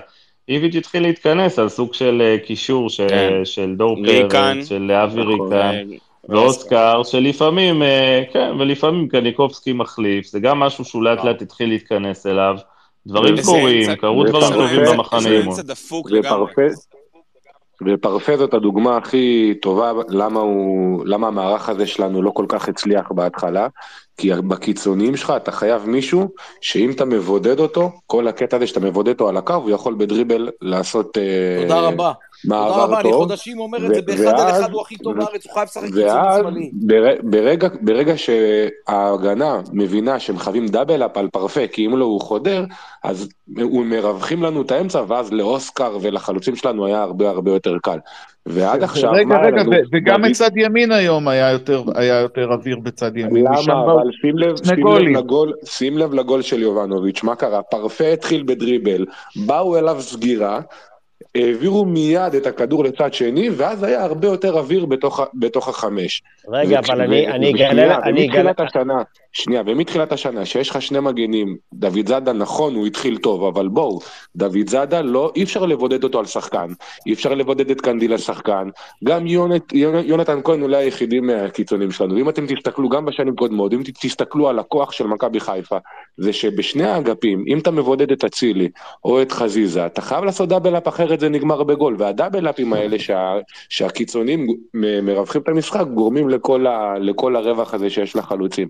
איביץ' 0.49 0.75
התחיל 0.75 1.03
להתכנס 1.03 1.59
על 1.59 1.69
סוג 1.69 1.93
של 1.93 2.21
אה, 2.21 2.37
קישור 2.45 2.87
כן. 2.97 3.45
של 3.45 3.75
דור 3.77 3.97
פרץ, 4.05 4.67
של 4.67 4.91
אבי 4.91 5.21
נכון. 5.21 5.53
ריקן. 5.53 5.95
ואוסקר, 6.29 7.03
שלפעמים, 7.03 7.83
אה, 7.83 8.23
כן, 8.33 8.51
ולפעמים 8.59 9.07
קניקובסקי 9.07 9.73
מחליף, 9.73 10.27
זה 10.27 10.39
גם 10.39 10.59
משהו 10.59 10.85
שהוא 10.85 11.03
לאט 11.03 11.23
לאט 11.23 11.41
התחיל 11.41 11.69
להתכנס 11.69 12.25
אליו. 12.25 12.55
דברים 13.07 13.35
קורים, 13.45 13.95
קרו 13.95 14.23
דברים 14.23 14.53
טובים 14.53 14.81
במחנה 14.85 15.29
אימון. 15.29 15.55
ופרפה 17.87 18.37
זאת 18.37 18.53
הדוגמה 18.53 18.97
הכי 18.97 19.53
טובה 19.61 19.91
למה, 20.09 20.39
הוא, 20.39 21.03
למה 21.05 21.27
המערך 21.27 21.69
הזה 21.69 21.87
שלנו 21.87 22.21
לא 22.21 22.31
כל 22.31 22.45
כך 22.49 22.69
הצליח 22.69 23.11
בהתחלה, 23.11 23.67
כי 24.17 24.31
בקיצוניים 24.47 25.17
שלך 25.17 25.33
אתה 25.37 25.51
חייב 25.51 25.85
מישהו 25.89 26.29
שאם 26.61 26.91
אתה 26.91 27.05
מבודד 27.05 27.59
אותו, 27.59 27.91
כל 28.07 28.27
הקטע 28.27 28.57
הזה 28.57 28.67
שאתה 28.67 28.79
מבודד 28.79 29.09
אותו 29.09 29.29
על 29.29 29.37
הקו, 29.37 29.53
הוא 29.53 29.71
יכול 29.71 29.95
בדריבל 29.97 30.49
לעשות... 30.61 31.17
אה, 31.17 31.61
תודה 31.61 31.79
רבה. 31.79 32.11
מעבר 32.45 32.71
תודה 32.71 32.83
רבה, 32.83 32.99
אני 32.99 33.13
חודשים 33.13 33.59
אומר 33.59 33.85
את 33.85 33.95
זה, 33.95 34.01
באחד 34.01 34.39
על 34.39 34.49
אחד 34.49 34.71
הוא 34.71 34.81
הכי 34.81 34.97
טוב 34.97 35.17
בארץ, 35.17 35.45
הוא 35.45 35.53
חייב 35.53 35.67
לשחק 35.67 35.85
קיצוני 35.85 36.11
שמאלי. 36.39 36.71
ברגע, 37.23 37.67
ברגע 37.81 38.13
שההגנה 38.17 39.61
מבינה 39.71 40.19
שהם 40.19 40.37
חייבים 40.37 40.67
דאבל 40.67 41.05
אפ 41.05 41.17
על 41.17 41.27
פרפה, 41.27 41.67
כי 41.67 41.85
אם 41.85 41.97
לא 41.97 42.05
הוא 42.05 42.21
חודר, 42.21 42.63
אז 43.03 43.29
הם 43.57 43.89
מרווחים 43.89 44.43
לנו 44.43 44.61
את 44.61 44.71
האמצע, 44.71 45.03
ואז 45.07 45.33
לאוסקר 45.33 45.97
ולחלוצים 46.01 46.55
שלנו 46.55 46.85
היה 46.85 47.01
הרבה 47.01 47.29
הרבה 47.29 47.51
יותר 47.51 47.77
קל. 47.83 47.97
ועד 48.47 48.83
עכשיו, 48.83 49.11
רגע, 49.11 49.37
רגע, 49.37 49.61
וגם 49.91 50.21
מצד 50.21 50.51
ימין 50.57 50.91
היום 50.91 51.27
היה 51.27 51.51
יותר 52.21 52.51
אוויר 52.51 52.79
בצד 52.79 53.17
ימין. 53.17 53.45
למה? 53.45 53.83
אבל 53.83 54.11
שים 54.21 54.37
לב, 54.37 54.55
שים 54.63 54.87
לב 54.87 55.17
לגול, 55.17 55.53
שים 55.65 55.97
לב 55.97 56.13
לגול 56.13 56.41
של 56.41 56.61
יובנוביץ', 56.61 57.23
מה 57.23 57.35
קרה? 57.35 57.61
פרפה 57.61 58.13
התחיל 58.13 58.43
בדריבל, 58.43 59.05
באו 59.45 59.77
אליו 59.77 60.01
סגירה, 60.01 60.59
העבירו 61.35 61.85
מיד 61.85 62.35
את 62.35 62.47
הכדור 62.47 62.83
לצד 62.83 63.13
שני, 63.13 63.49
ואז 63.49 63.83
היה 63.83 64.03
הרבה 64.03 64.27
יותר 64.27 64.57
אוויר 64.57 64.85
בתוך, 64.85 65.19
בתוך 65.33 65.67
החמש. 65.67 66.21
רגע, 66.49 66.79
אבל 66.79 67.01
אני, 67.01 67.27
אני 67.27 67.51
אגלה... 67.51 67.97
אני 68.03 68.29
אגלה... 68.29 68.51
השנה, 68.57 69.01
שנייה, 69.33 69.61
ומתחילת 69.65 70.11
השנה, 70.11 70.45
שיש 70.45 70.69
לך 70.69 70.81
שני 70.81 70.99
מגנים, 70.99 71.57
דוד 71.73 72.07
זאדה, 72.07 72.33
נכון, 72.33 72.75
הוא 72.75 72.87
התחיל 72.87 73.17
טוב, 73.17 73.43
אבל 73.43 73.67
בואו, 73.67 73.99
דוד 74.35 74.67
זאדה, 74.67 75.01
לא, 75.01 75.31
אי 75.35 75.43
אפשר 75.43 75.65
לבודד 75.65 76.03
אותו 76.03 76.19
על 76.19 76.25
שחקן, 76.25 76.67
אי 77.07 77.13
אפשר 77.13 77.33
לבודד 77.33 77.71
את 77.71 77.81
קנדיל 77.81 78.11
על 78.11 78.17
שחקן, 78.17 78.69
גם 79.03 79.27
יונת, 79.27 79.73
יונתן 80.05 80.39
כהן 80.43 80.61
אולי 80.61 80.77
היחידי 80.77 81.19
מהקיצונים 81.19 81.91
שלנו, 81.91 82.15
ואם 82.15 82.29
אתם 82.29 82.45
תסתכלו 82.47 82.89
גם 82.89 83.05
בשנים 83.05 83.35
קודמות, 83.35 83.73
אם 83.73 83.81
תסתכלו 84.01 84.49
על 84.49 84.59
הכוח 84.59 84.91
של 84.91 85.07
מכבי 85.07 85.39
חיפה, 85.39 85.77
זה 86.17 86.33
שבשני 86.33 86.83
האגפים, 86.83 87.43
אם 87.47 87.57
אתה 87.57 87.71
מבודד 87.71 88.11
את 88.11 88.23
אצילי 88.23 88.69
או 89.05 89.21
את 89.21 89.31
חזיזה, 89.31 89.85
אתה 89.85 90.01
חייב 90.01 90.23
לעשות 90.23 90.49
דאבל 90.49 90.77
אפ 90.77 90.87
אחרת 90.87 91.21
זה 91.25 91.29
נגמר 91.29 91.63
בגול, 91.63 91.95
והדאבל 91.99 92.49
אפים 92.49 92.73
האלה 92.73 92.99
שה, 92.99 93.33
שהקיצונים 93.69 94.47
מרווחים 95.03 95.41
את 95.41 95.47
המשחק, 95.47 95.85
גורמים 95.93 96.29
לכל, 96.29 96.67
ה, 96.67 96.99
לכל 96.99 97.35
הרווח 97.35 97.73
הזה 97.73 97.89
שיש 97.89 98.15
לחלוצים. 98.15 98.67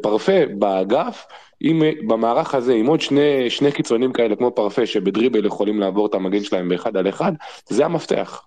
פרפה 0.00 0.46
באגף, 0.58 1.26
עם, 1.60 1.82
במערך 2.06 2.54
הזה, 2.54 2.74
עם 2.74 2.86
עוד 2.86 3.00
שני, 3.00 3.50
שני 3.50 3.72
קיצונים 3.72 4.12
כאלה 4.12 4.36
כמו 4.36 4.50
פרפה, 4.50 4.86
שבדריבל 4.86 5.46
יכולים 5.46 5.80
לעבור 5.80 6.06
את 6.06 6.14
המגן 6.14 6.40
שלהם 6.40 6.68
באחד 6.68 6.96
על 6.96 7.08
אחד, 7.08 7.32
זה 7.68 7.84
המפתח. 7.84 8.46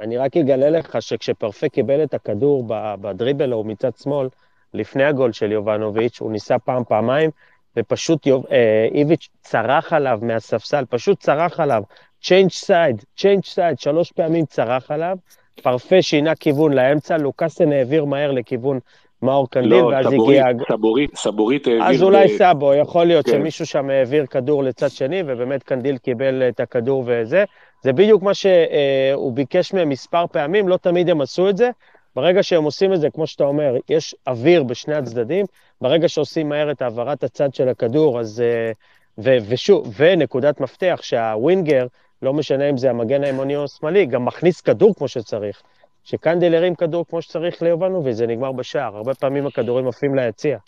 אני 0.00 0.18
רק 0.18 0.36
אגלה 0.36 0.70
לך 0.70 1.02
שכשפרפה 1.02 1.68
קיבל 1.68 2.02
את 2.02 2.14
הכדור 2.14 2.64
בדריבל 3.00 3.52
או 3.52 3.64
מצד 3.64 3.90
שמאל, 4.02 4.28
לפני 4.74 5.04
הגול 5.04 5.32
של 5.32 5.52
יובנוביץ', 5.52 6.20
הוא 6.20 6.32
ניסה 6.32 6.58
פעם, 6.58 6.84
פעמיים, 6.84 7.30
ופשוט 7.76 8.26
יוב, 8.26 8.46
אה, 8.50 8.88
איביץ' 8.94 9.28
צרח 9.42 9.92
עליו 9.92 10.18
מהספסל, 10.22 10.84
פשוט 10.90 11.20
צרח 11.20 11.60
עליו, 11.60 11.82
change 12.22 12.66
side, 12.66 13.04
change 13.20 13.54
side, 13.54 13.76
שלוש 13.78 14.12
פעמים 14.12 14.44
צרח 14.44 14.90
עליו, 14.90 15.16
פרפה 15.62 16.02
שינה 16.02 16.34
כיוון 16.34 16.72
לאמצע, 16.72 17.18
לוקאסן 17.18 17.72
העביר 17.72 18.04
מהר 18.04 18.32
לכיוון 18.32 18.78
מאור 19.22 19.50
קנדיל, 19.50 19.70
לא, 19.70 19.86
ואז 19.86 20.06
סבורית, 20.06 20.40
הגיע... 20.44 20.52
לא, 20.52 20.76
סבורית, 20.76 21.16
סבורית 21.16 21.66
העביר... 21.66 21.84
אז 21.84 22.02
אולי 22.02 22.24
ב... 22.24 22.36
סאבו, 22.38 22.74
יכול 22.74 23.06
להיות 23.06 23.26
כן. 23.26 23.32
שמישהו 23.32 23.66
שם 23.66 23.90
העביר 23.90 24.26
כדור 24.26 24.62
לצד 24.62 24.90
שני, 24.90 25.22
ובאמת 25.26 25.62
קנדיל 25.62 25.98
קיבל 25.98 26.48
את 26.48 26.60
הכדור 26.60 27.04
וזה. 27.06 27.44
זה 27.82 27.92
בדיוק 27.92 28.22
מה 28.22 28.34
שהוא 28.34 29.32
ביקש 29.32 29.72
מהם 29.72 29.88
מספר 29.88 30.24
פעמים, 30.26 30.68
לא 30.68 30.76
תמיד 30.76 31.10
הם 31.10 31.20
עשו 31.20 31.48
את 31.48 31.56
זה. 31.56 31.70
ברגע 32.16 32.42
שהם 32.42 32.64
עושים 32.64 32.92
את 32.92 33.00
זה, 33.00 33.10
כמו 33.10 33.26
שאתה 33.26 33.44
אומר, 33.44 33.74
יש 33.88 34.14
אוויר 34.26 34.62
בשני 34.62 34.94
הצדדים, 34.94 35.46
ברגע 35.80 36.08
שעושים 36.08 36.48
מהר 36.48 36.70
את 36.70 36.82
העברת 36.82 37.24
הצד 37.24 37.54
של 37.54 37.68
הכדור, 37.68 38.20
אז... 38.20 38.40
אה, 38.40 38.72
ו, 39.18 39.36
ושוב, 39.48 39.94
ונקודת 39.96 40.60
מפתח, 40.60 41.00
שהווינגר, 41.02 41.86
לא 42.22 42.32
משנה 42.32 42.70
אם 42.70 42.76
זה 42.76 42.90
המגן 42.90 43.24
הימוני 43.24 43.56
או 43.56 43.64
השמאלי, 43.64 44.06
גם 44.06 44.24
מכניס 44.24 44.60
כדור 44.60 44.94
כמו 44.94 45.08
שצריך. 45.08 45.62
שקנדל 46.04 46.54
הרים 46.54 46.74
כדור 46.74 47.04
כמו 47.10 47.22
שצריך 47.22 47.62
ליובנו, 47.62 48.02
וזה 48.04 48.26
נגמר 48.26 48.52
בשער. 48.52 48.96
הרבה 48.96 49.14
פעמים 49.14 49.46
הכדורים 49.46 49.88
עפים 49.88 50.14
ליציע. 50.14 50.58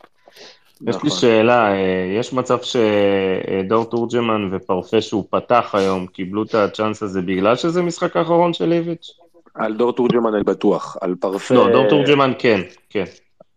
יש 0.86 0.96
לי 1.02 1.10
שאלה, 1.10 1.72
אה, 1.72 2.16
יש 2.18 2.32
מצב 2.32 2.58
שדור 2.62 3.84
תורג'מן 3.84 4.48
ופרפה 4.52 5.00
שהוא 5.00 5.24
פתח 5.30 5.70
היום 5.72 6.06
קיבלו 6.06 6.42
את 6.42 6.54
הצ'אנס 6.54 7.02
הזה 7.02 7.22
בגלל 7.22 7.56
שזה 7.56 7.82
משחק 7.82 8.16
האחרון 8.16 8.52
של 8.52 8.72
איביץ'? 8.72 9.10
על 9.54 9.74
דור 9.74 9.92
תורג'מן 9.92 10.34
אני 10.34 10.44
בטוח, 10.44 10.96
על 11.00 11.14
פרפה... 11.20 11.54
לא, 11.54 11.72
דור 11.72 11.88
תורג'מן 11.88 12.32
כן, 12.38 12.60
כן. 12.90 13.04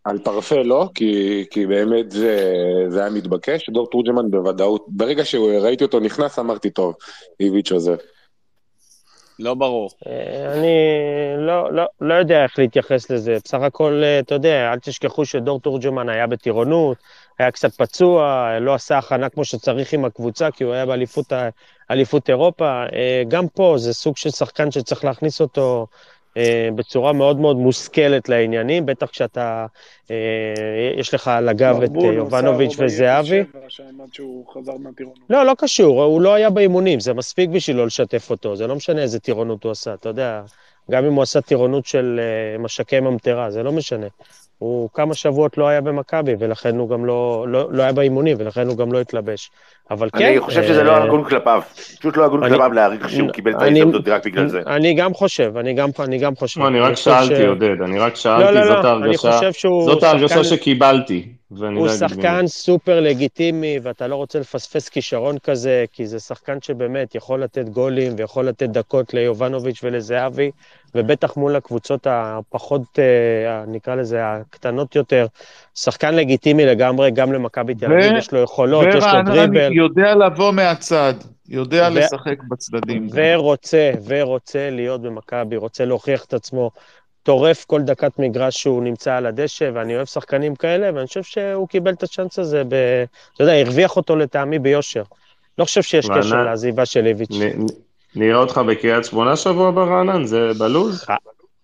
על 0.09 0.17
פרפה 0.17 0.55
לא, 0.55 0.89
כי, 0.95 1.45
כי 1.51 1.65
באמת 1.65 2.11
זה, 2.11 2.53
זה 2.89 2.99
היה 2.99 3.09
מתבקש, 3.09 3.69
דור 3.69 3.89
תורג'מן 3.89 4.31
בוודאות, 4.31 4.85
ברגע 4.88 5.25
שראיתי 5.25 5.84
אותו 5.84 5.99
נכנס 5.99 6.39
אמרתי 6.39 6.69
טוב, 6.69 6.95
איביץ' 7.39 7.71
עוזב. 7.71 7.95
לא 9.39 9.53
ברור. 9.53 9.89
אה, 10.07 10.53
אני 10.53 10.77
לא, 11.38 11.73
לא, 11.73 11.84
לא 12.01 12.13
יודע 12.13 12.43
איך 12.43 12.59
להתייחס 12.59 13.11
לזה. 13.11 13.38
בסך 13.45 13.59
הכל, 13.61 14.01
אה, 14.03 14.19
אתה 14.19 14.35
יודע, 14.35 14.71
אל 14.73 14.79
תשכחו 14.79 15.25
שדור 15.25 15.59
תורג'מן 15.59 16.09
היה 16.09 16.27
בטירונות, 16.27 16.97
היה 17.39 17.51
קצת 17.51 17.73
פצוע, 17.73 18.49
לא 18.61 18.73
עשה 18.73 18.97
הכנה 18.97 19.29
כמו 19.29 19.45
שצריך 19.45 19.93
עם 19.93 20.05
הקבוצה, 20.05 20.51
כי 20.51 20.63
הוא 20.63 20.73
היה 20.73 20.85
באליפות 21.89 22.29
אירופה. 22.29 22.84
אה, 22.93 23.23
גם 23.27 23.47
פה 23.47 23.75
זה 23.77 23.93
סוג 23.93 24.17
של 24.17 24.29
שחקן 24.29 24.71
שצריך 24.71 25.05
להכניס 25.05 25.41
אותו 25.41 25.88
בצורה 26.76 27.14
מאוד 27.14 27.39
מאוד 27.39 27.57
מושכלת 27.57 28.30
לעניינים, 28.30 28.85
בטח 28.85 29.07
כשאתה, 29.07 29.65
אה, 30.11 30.15
יש 30.97 31.14
לך 31.14 31.27
על 31.27 31.49
הגב 31.49 31.81
את 31.81 31.91
אה, 32.03 32.14
יובנוביץ' 32.14 32.76
וזהבי. 32.80 33.43
לא, 35.30 35.45
לא 35.45 35.53
קשור, 35.57 36.03
הוא 36.03 36.22
לא 36.22 36.34
היה 36.34 36.49
באימונים, 36.49 36.99
זה 36.99 37.14
מספיק 37.14 37.49
בשביל 37.49 37.77
לא 37.77 37.85
לשתף 37.85 38.30
אותו, 38.30 38.55
זה 38.55 38.68
לא 38.68 38.76
משנה 38.76 39.01
איזה 39.01 39.19
טירונות 39.19 39.64
הוא 39.64 39.72
עשה, 39.72 39.93
אתה 39.93 40.09
יודע, 40.09 40.41
גם 40.91 41.05
אם 41.05 41.14
הוא 41.14 41.23
עשה 41.23 41.41
טירונות 41.41 41.85
של 41.85 42.19
משקי 42.59 42.99
ממטרה, 42.99 43.51
זה 43.51 43.64
לא 43.64 43.72
משנה. 43.72 44.07
הוא 44.57 44.89
כמה 44.93 45.14
שבועות 45.14 45.57
לא 45.57 45.68
היה 45.68 45.81
במכבי, 45.81 46.35
ולכן 46.39 46.77
הוא 46.77 46.89
גם 46.89 47.05
לא, 47.05 47.45
לא, 47.47 47.72
לא 47.72 47.84
היה 47.84 47.93
באימונים, 47.93 48.38
ולכן 48.39 48.68
הוא 48.68 48.77
גם 48.77 48.91
לא 48.91 49.01
התלבש. 49.01 49.51
אבל 49.91 50.09
אני 50.14 50.23
כן... 50.23 50.30
אני 50.30 50.39
חושב 50.39 50.64
שזה 50.64 50.84
לא 50.84 50.91
אה, 50.91 51.03
הגון 51.03 51.23
כלפיו. 51.23 51.61
פשוט 51.99 52.18
לא 52.18 52.26
הגון 52.26 52.49
כלפיו 52.49 52.73
להעריך 52.73 53.09
שהוא 53.09 53.30
קיבל 53.30 53.51
את 53.51 53.61
ההזדמנות 53.61 54.07
רק 54.07 54.26
בגלל 54.26 54.47
זה. 54.47 54.61
אני 54.68 54.93
גם 54.93 55.14
חושב, 55.14 55.57
אני 55.57 55.73
גם, 55.73 55.89
אני 55.99 56.18
גם 56.18 56.35
חושב. 56.35 56.59
לא, 56.61 56.68
אני 56.68 56.80
רק 56.80 56.95
שאלתי, 56.95 57.45
עודד, 57.45 57.81
אני 57.81 57.99
רק 57.99 58.15
שאלתי, 58.15 58.43
לא, 58.43 58.51
לא, 58.51 58.68
זאת 58.68 58.84
לא, 58.84 58.89
ההרגשה, 58.89 59.39
זאת 59.61 60.03
ההרגשה 60.03 60.43
שקיבלתי. 60.43 61.27
הוא 61.49 61.89
שחקן 61.89 62.47
סופר 62.47 62.99
לגיטימי, 62.99 63.80
ואתה 63.84 64.07
לא 64.07 64.15
רוצה 64.15 64.39
לפספס 64.39 64.89
כישרון 64.89 65.38
כזה, 65.38 65.85
כי 65.93 66.07
זה 66.07 66.19
שחקן 66.19 66.57
שבאמת 66.61 67.15
יכול 67.15 67.43
לתת 67.43 67.69
גולים 67.69 68.14
ויכול 68.18 68.45
לתת 68.45 68.69
דקות 68.69 69.14
ליובנוביץ' 69.14 69.80
ולזהבי, 69.84 70.51
ובטח 70.95 71.38
מול 71.38 71.55
הקבוצות 71.55 72.07
הפחות, 72.09 72.99
אה, 72.99 73.64
נקרא 73.68 73.95
לזה, 73.95 74.19
הקטנות 74.23 74.95
יותר. 74.95 75.26
שחקן 75.76 76.15
לגיטימי 76.15 76.65
לגמרי, 76.65 77.11
גם 77.11 77.34
למכבי 77.34 77.76
תל 77.76 77.85
אביב, 77.85 78.18
יש 78.18 78.31
לו 78.31 78.39
יכולות, 78.39 78.85
יש 78.97 79.03
לו 79.14 79.22
דריבל. 79.26 79.73
יודע 79.77 80.15
לבוא 80.15 80.51
מהצד, 80.51 81.13
יודע 81.49 81.89
ו... 81.93 81.95
לשחק 81.95 82.43
בצדדים. 82.49 83.07
ורוצה, 83.13 83.91
ורוצה 84.05 84.69
להיות 84.71 85.01
במכבי, 85.01 85.55
רוצה 85.55 85.85
להוכיח 85.85 86.25
את 86.25 86.33
עצמו. 86.33 86.71
טורף 87.23 87.65
כל 87.65 87.81
דקת 87.81 88.19
מגרש 88.19 88.61
שהוא 88.61 88.83
נמצא 88.83 89.13
על 89.13 89.25
הדשא, 89.25 89.69
ואני 89.73 89.95
אוהב 89.95 90.05
שחקנים 90.05 90.55
כאלה, 90.55 90.89
ואני 90.95 91.07
חושב 91.07 91.23
שהוא 91.23 91.67
קיבל 91.67 91.93
את 91.93 92.03
הצ'אנס 92.03 92.39
הזה, 92.39 92.63
ב... 92.67 92.73
אתה 93.33 93.43
יודע, 93.43 93.53
הרוויח 93.53 93.97
אותו 93.97 94.15
לטעמי 94.15 94.59
ביושר. 94.59 95.03
לא 95.57 95.65
חושב 95.65 95.81
שיש 95.81 96.09
קשר 96.17 96.43
לעזיבה 96.43 96.85
של 96.85 97.05
איביץ'. 97.05 97.35
נראה 98.15 98.37
אותך 98.37 98.61
בקריית 98.67 99.05
שמונה 99.05 99.35
שבוע 99.35 99.71
ברענן? 99.71 100.25
זה 100.25 100.51
בלוז? 100.59 101.05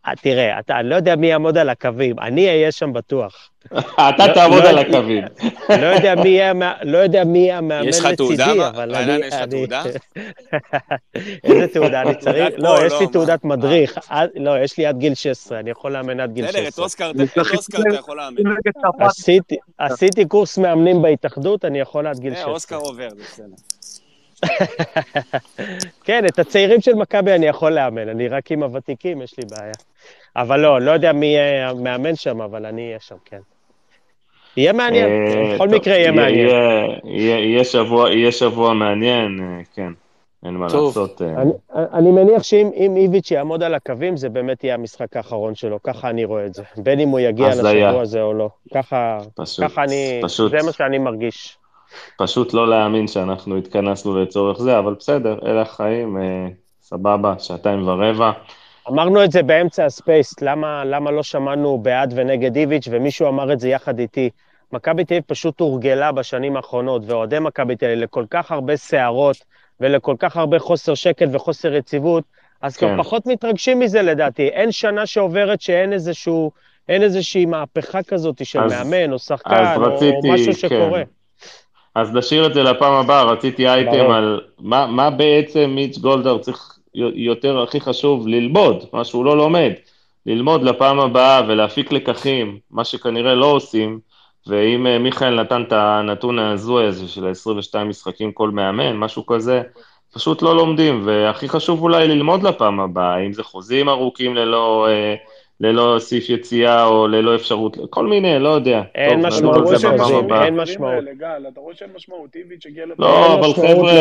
אה, 0.07 0.13
תראה, 0.21 0.59
אתה, 0.59 0.79
אני 0.79 0.89
לא 0.89 0.95
יודע 0.95 1.15
מי 1.15 1.27
יעמוד 1.27 1.57
על 1.57 1.69
הקווים, 1.69 2.19
אני 2.19 2.47
אהיה 2.47 2.71
שם 2.71 2.93
בטוח. 2.93 3.49
אתה 3.73 4.27
לא- 4.27 4.33
תעמוד 4.33 4.63
לא 4.63 4.69
על 4.69 4.77
הקווים. 4.77 5.23
לא 5.81 5.85
יודע 5.85 6.15
מי 6.15 6.29
יהיה 6.29 6.53
לא 6.83 6.97
המאמן 7.19 7.85
לצידי, 7.85 8.43
אבל 8.67 8.95
אני... 8.95 9.25
יש 9.25 9.33
לך 9.33 9.41
תעודה? 9.49 9.83
איזה 11.43 11.67
תעודה 11.73 12.01
אני 12.01 12.15
צריך? 12.15 12.55
לא, 12.57 12.85
יש 12.85 12.93
לי 12.99 13.07
תעודת 13.07 13.43
מדריך. 13.43 13.97
לא, 14.35 14.59
יש 14.59 14.77
לי 14.77 14.85
עד 14.85 14.97
גיל 14.97 15.15
16, 15.15 15.59
אני 15.59 15.69
יכול 15.69 15.93
לאמן 15.93 16.19
עד 16.19 16.33
גיל 16.33 16.47
16. 16.47 16.61
בסדר, 16.61 16.73
את 16.73 16.79
אוסקר 16.79 17.11
אתה 17.81 17.95
יכול 17.95 18.17
לאמן. 18.17 18.41
עשיתי 19.77 20.25
קורס 20.25 20.57
מאמנים 20.57 21.01
בהתאחדות, 21.01 21.65
אני 21.65 21.79
יכול 21.79 22.07
עד 22.07 22.19
גיל 22.19 22.33
16. 22.33 22.47
אה, 22.49 22.53
אוסקר 22.53 22.75
עובר, 22.75 23.09
בסדר. 23.19 23.45
כן, 26.05 26.25
את 26.25 26.39
הצעירים 26.39 26.81
של 26.81 26.93
מכבי 26.93 27.31
אני 27.33 27.45
יכול 27.45 27.71
לאמן, 27.71 28.09
אני 28.09 28.27
רק 28.27 28.51
עם 28.51 28.63
הוותיקים, 28.63 29.21
יש 29.21 29.37
לי 29.37 29.43
בעיה. 29.49 29.73
אבל 30.35 30.59
לא, 30.59 30.81
לא 30.81 30.91
יודע 30.91 31.13
מי 31.13 31.25
יהיה 31.25 31.69
המאמן 31.69 32.15
שם, 32.15 32.41
אבל 32.41 32.65
אני 32.65 32.87
אהיה 32.87 32.99
שם, 32.99 33.15
כן. 33.25 33.39
יהיה 34.57 34.73
מעניין, 34.73 35.05
אה, 35.05 35.55
בכל 35.55 35.67
מקרה 35.67 35.93
יהיה 35.93 36.11
מעניין. 36.11 36.49
יהיה 38.11 38.31
שבוע 38.31 38.73
מעניין, 38.73 39.39
אה, 39.41 39.61
כן. 39.75 39.91
אין 40.45 40.53
מה 40.53 40.65
לעשות. 40.65 41.21
אה. 41.21 41.43
אני 41.93 42.11
מניח 42.11 42.43
שאם 42.43 42.93
איביץ' 42.97 43.31
יעמוד 43.31 43.63
על 43.63 43.73
הקווים, 43.73 44.17
זה 44.17 44.29
באמת 44.29 44.63
יהיה 44.63 44.73
המשחק 44.73 45.17
האחרון 45.17 45.55
שלו, 45.55 45.83
ככה 45.83 46.09
אני 46.09 46.25
רואה 46.25 46.45
את 46.45 46.53
זה. 46.53 46.63
בין 46.77 46.99
אם 46.99 47.09
הוא 47.09 47.19
יגיע 47.19 47.49
לשבוע 47.49 48.01
הזה 48.01 48.21
או 48.21 48.33
לא. 48.33 48.49
ככה 48.73 49.19
אני, 49.83 50.21
זה 50.49 50.57
מה 50.65 50.71
שאני 50.71 50.97
מרגיש. 50.97 51.57
פשוט 52.17 52.53
לא 52.53 52.69
להאמין 52.69 53.07
שאנחנו 53.07 53.57
התכנסנו 53.57 54.21
לצורך 54.21 54.61
זה, 54.61 54.79
אבל 54.79 54.93
בסדר, 54.93 55.39
אלה 55.45 55.61
החיים, 55.61 56.17
אה, 56.17 56.47
סבבה, 56.81 57.33
שעתיים 57.39 57.87
ורבע. 57.87 58.31
אמרנו 58.89 59.23
את 59.23 59.31
זה 59.31 59.43
באמצע 59.43 59.85
הספייס, 59.85 60.41
למה, 60.41 60.85
למה 60.85 61.11
לא 61.11 61.23
שמענו 61.23 61.77
בעד 61.77 62.13
ונגד 62.15 62.55
איביץ', 62.55 62.87
ומישהו 62.91 63.27
אמר 63.27 63.53
את 63.53 63.59
זה 63.59 63.69
יחד 63.69 63.99
איתי. 63.99 64.29
מכבי 64.71 65.05
תל 65.05 65.13
אביב 65.13 65.23
פשוט 65.27 65.59
הורגלה 65.59 66.11
בשנים 66.11 66.55
האחרונות, 66.55 67.01
ואוהדי 67.05 67.39
מכבי 67.39 67.75
תל 67.75 67.85
אביב 67.85 67.99
לכל 67.99 68.25
כך 68.29 68.51
הרבה 68.51 68.75
סערות 68.75 69.37
ולכל 69.79 70.15
כך 70.19 70.37
הרבה 70.37 70.59
חוסר 70.59 70.93
שקט 70.93 71.27
וחוסר 71.31 71.73
יציבות, 71.73 72.23
אז 72.61 72.77
כן. 72.77 72.87
כבר 72.87 73.03
פחות 73.03 73.25
מתרגשים 73.25 73.79
מזה 73.79 74.01
לדעתי. 74.01 74.47
אין 74.47 74.71
שנה 74.71 75.05
שעוברת 75.05 75.61
שאין 75.61 75.93
איזשהו, 75.93 76.51
אין 76.89 77.01
איזושהי 77.01 77.45
מהפכה 77.45 78.03
כזאת 78.03 78.45
של 78.45 78.59
אז, 78.59 78.71
מאמן 78.71 79.13
או 79.13 79.19
שחקן, 79.19 79.73
או, 79.75 79.81
רציתי, 79.81 80.27
או 80.27 80.33
משהו 80.33 80.53
שקורה. 80.53 81.01
כן. 81.05 81.22
אז 81.95 82.13
נשאיר 82.15 82.45
את 82.45 82.53
זה 82.53 82.63
לפעם 82.63 82.93
הבאה, 82.93 83.23
רציתי 83.23 83.67
אייטם 83.67 84.11
על 84.11 84.41
מה, 84.59 84.87
מה 84.87 85.09
בעצם 85.09 85.71
מיץ' 85.75 85.97
גולדהר 85.97 86.37
צריך 86.37 86.79
יותר, 86.93 87.61
הכי 87.61 87.81
חשוב, 87.81 88.27
ללמוד, 88.27 88.85
מה 88.93 89.03
שהוא 89.03 89.25
לא 89.25 89.37
לומד. 89.37 89.71
ללמוד 90.25 90.63
לפעם 90.63 90.99
הבאה 90.99 91.41
ולהפיק 91.47 91.91
לקחים, 91.91 92.59
מה 92.71 92.83
שכנראה 92.83 93.35
לא 93.35 93.45
עושים, 93.45 93.99
ואם 94.47 94.87
אה, 94.87 94.99
מיכאל 94.99 95.41
נתן 95.41 95.61
את 95.61 95.71
הנתון 95.71 96.39
ההזוי 96.39 96.85
הזה 96.85 97.07
של 97.07 97.27
ה-22 97.27 97.83
משחקים 97.83 98.31
כל 98.31 98.49
מאמן, 98.49 98.97
משהו 98.97 99.25
כזה, 99.25 99.61
פשוט 100.13 100.41
לא 100.41 100.55
לומדים, 100.55 101.01
והכי 101.05 101.49
חשוב 101.49 101.81
אולי 101.81 102.07
ללמוד 102.07 102.43
לפעם 102.43 102.79
הבאה, 102.79 103.17
אם 103.17 103.33
זה 103.33 103.43
חוזים 103.43 103.89
ארוכים 103.89 104.35
ללא... 104.35 104.87
אה, 104.89 105.15
ללא 105.63 105.95
סעיף 105.99 106.29
יציאה 106.29 106.85
או 106.85 107.07
ללא 107.07 107.35
אפשרות, 107.35 107.77
כל 107.89 108.07
מיני, 108.07 108.39
לא 108.39 108.49
יודע. 108.49 108.81
אין 108.95 109.25
משמעות 109.25 109.57
לחוזים, 109.57 110.33
אין 110.33 110.55
משמעות. 110.55 111.03
אתה 111.47 111.59
רואה 111.59 111.75
שאין 111.75 111.89
משמעות, 111.95 112.35
איביץ' 112.35 112.65
הגיע 112.65 112.85
לפה. 112.85 113.03
לא, 113.03 113.33
אבל 113.33 113.53
חבר'ה, 113.53 113.91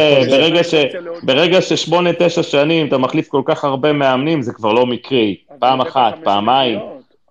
ברגע 1.23 1.61
ששמונה, 1.61 2.11
תשע 2.19 2.43
שנים 2.43 2.89
אתה 2.89 2.99
מחליף 2.99 3.29
כל 3.29 3.43
כך 3.45 3.65
הרבה 3.65 3.93
מאמנים, 3.93 4.43
זה 4.43 4.53
כבר 4.53 4.73
לא 4.73 4.87
מקרי. 4.87 5.37
פעם 5.59 5.81
אחת, 5.81 6.15
פעמיים. 6.25 6.79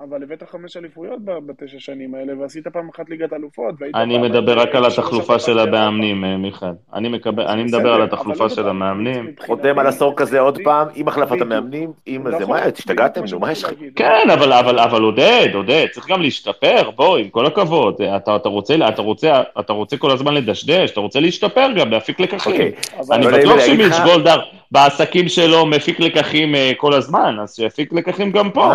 אבל 0.09 0.23
הבאת 0.23 0.43
חמש 0.51 0.77
אליפויות 0.77 1.19
בתשע 1.25 1.79
שנים 1.79 2.15
האלה, 2.15 2.39
ועשית 2.39 2.67
פעם 2.67 2.89
אחת 2.95 3.09
ליגת 3.09 3.33
אלופות, 3.33 3.75
אני 3.95 4.17
מדבר 4.17 4.59
רק 4.59 4.75
על 4.75 4.85
התחלופה 4.85 5.39
של 5.39 5.59
המאמנים, 5.59 6.25
אה, 6.25 6.37
מיכאל. 6.37 6.71
אני 6.93 7.63
מדבר 7.63 7.93
על 7.93 8.01
התחלופה 8.01 8.49
של 8.49 8.67
המאמנים. 8.67 9.31
חותם 9.45 9.79
על 9.79 9.87
עשור 9.87 10.13
כזה 10.15 10.39
עוד 10.39 10.57
פעם, 10.63 10.87
עם 10.95 11.07
החלפת 11.07 11.41
המאמנים, 11.41 11.91
עם 12.05 12.23
זה, 12.37 12.45
מה, 12.45 12.59
השתגעתם? 12.59 13.21
נו, 13.31 13.39
מה 13.39 13.51
יש 13.51 13.63
לכם? 13.63 13.75
כן, 13.95 14.27
אבל 14.29 15.01
עודד, 15.01 15.49
עודד, 15.53 15.85
צריך 15.91 16.09
גם 16.09 16.21
להשתפר, 16.21 16.89
בוא, 16.95 17.17
עם 17.17 17.29
כל 17.29 17.45
הכבוד. 17.45 18.01
אתה 18.01 19.73
רוצה 19.73 19.97
כל 19.97 20.11
הזמן 20.11 20.33
לדשדש, 20.33 20.91
אתה 20.91 20.99
רוצה 20.99 21.19
להשתפר 21.19 21.67
גם, 21.75 21.91
להפיק 21.91 22.19
לקחים. 22.19 22.53
אוקיי, 22.53 22.71
אני 23.11 23.27
בטוח 23.27 23.59
שמיץ' 23.59 23.99
גולדהר 24.05 24.39
בעסקים 24.71 25.29
שלו 25.29 25.65
מפיק 25.65 25.99
לקחים 25.99 26.55
אה, 26.55 26.71
כל 26.77 26.93
הזמן, 26.93 27.37
אז 27.41 27.55
שיפיק 27.55 27.93
לקחים 27.93 28.31
גם 28.31 28.51
פה. 28.51 28.73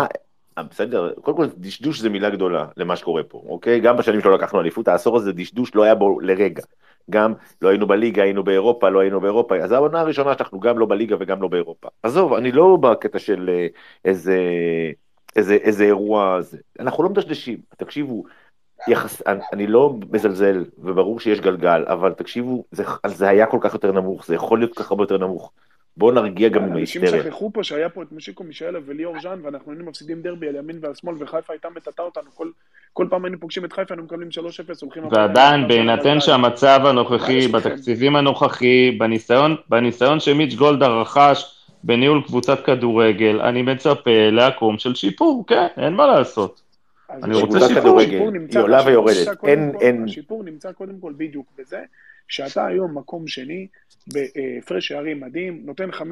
אה, 0.59 0.63
בסדר, 0.63 1.13
קודם 1.23 1.37
כל 1.37 1.47
דשדוש 1.57 2.01
זה 2.01 2.09
מילה 2.09 2.31
גדולה 2.31 2.67
למה 2.77 2.97
שקורה 2.97 3.23
פה, 3.23 3.43
אוקיי? 3.49 3.81
גם 3.81 3.97
בשנים 3.97 4.21
שלא 4.21 4.35
לקחנו 4.35 4.61
אליפות, 4.61 4.89
העשור 4.89 5.17
הזה 5.17 5.33
דשדוש 5.33 5.75
לא 5.75 5.83
היה 5.83 5.95
בו 5.95 6.21
לרגע. 6.21 6.63
גם 7.11 7.35
לא 7.63 7.69
היינו 7.69 7.87
בליגה, 7.87 8.23
היינו 8.23 8.45
באירופה, 8.45 8.89
לא 8.89 9.01
היינו 9.01 9.21
באירופה, 9.21 9.57
אז 9.57 9.73
העונה 9.73 10.01
הראשונה 10.01 10.35
שאנחנו 10.39 10.61
גם 10.61 10.79
לא 10.79 10.87
בליגה 10.87 11.17
וגם 11.21 11.43
לא 11.43 11.49
באירופה. 11.49 11.89
עזוב, 12.03 12.33
אני 12.33 12.53
לא 12.53 12.77
בקטע 12.81 13.19
של 13.19 13.51
אה, 13.53 13.67
איזה, 14.05 14.39
איזה, 15.37 15.55
איזה 15.55 15.85
אירוע 15.85 16.41
זה. 16.41 16.59
אנחנו 16.81 17.03
לא 17.03 17.11
מדשדשים, 17.11 17.59
תקשיבו, 17.77 18.25
יחס, 18.89 19.23
אני, 19.53 19.67
לא 19.67 19.95
מזלזל, 20.11 20.65
וברור 20.79 21.21
שיש 21.21 21.41
גלגל, 21.41 21.85
אבל 21.87 22.13
תקשיבו, 22.13 22.65
זה, 22.71 22.85
זה 23.07 23.29
היה 23.29 23.47
כל 23.47 23.59
כך 23.61 23.75
יותר 23.75 23.93
נמוך, 23.93 24.27
זה 24.27 24.35
יכול 24.35 24.59
להיות 24.59 24.75
כל 24.75 24.83
כך 24.83 24.91
הרבה 24.91 25.03
יותר 25.03 25.19
נמוך. 25.19 25.53
בואו 25.97 26.15
נרגיע 26.15 26.49
גם 26.49 26.65
עם 26.65 26.73
ההיסטריה. 26.73 27.11
אנשים 27.11 27.23
שכחו 27.23 27.51
פה 27.53 27.65
שהיה 27.65 27.89
פה 27.89 28.03
את 28.03 28.13
משיקו 28.13 28.45
מישאלה 28.45 28.79
וליאור 28.87 29.21
ז'אן, 29.21 29.41
ואנחנו 29.43 29.73
היינו 29.73 29.85
מפסידים 29.85 30.23
דרבי 30.23 30.49
על 30.49 30.57
ימין 30.57 30.79
ועל 30.81 30.95
שמאל, 30.95 31.15
וחיפה 31.19 31.53
הייתה 31.53 31.69
מטאטה 31.77 32.03
אותנו. 32.03 32.31
כל, 32.35 32.51
כל 32.93 33.07
פעם 33.11 33.25
היינו 33.25 33.41
פוגשים 33.41 33.65
את 33.65 33.73
חיפה, 33.73 33.95
היינו 33.95 34.05
מקבלים 34.05 34.29
3-0, 34.29 34.39
הולכים... 34.83 35.03
ועדיין, 35.11 35.69
בהינתן 35.69 36.21
שהמצב 36.21 36.81
הנוכחי, 36.85 37.49
בתקציבים 37.49 38.17
הנוכחי, 38.17 38.91
בניסיון, 38.99 39.57
בניסיון 39.69 40.21
שמיץ' 40.21 40.55
גולדה 40.55 40.89
רכש 40.89 41.57
בניהול 41.85 42.23
קבוצת 42.27 42.65
כדורגל, 42.65 43.41
אני 43.41 43.63
מצפה 43.63 44.31
לעקום 44.33 44.79
של 44.79 44.95
שיפור, 44.95 45.45
כן, 45.47 45.67
אין 45.77 45.95
מה 45.95 46.07
לעשות. 46.07 46.63
אני 47.11 47.41
רוצה 47.41 47.69
שיפור. 47.69 48.01
היא 48.01 48.61
עולה 48.61 48.83
ויורדת. 48.87 49.29
השיפור 50.05 50.45
נמצא 50.45 50.73
קודם 50.73 50.95
כל 51.01 51.13
בדיוק 51.17 51.47
בזה, 51.59 51.81
שאתה 52.29 52.67
היום 52.67 52.99
מקום 52.99 53.27
שני, 53.27 53.67
בהפרש 54.13 54.89
שערים 54.89 55.21
מדהים, 55.21 55.63
נותן 55.65 55.91
5-0 55.91 56.03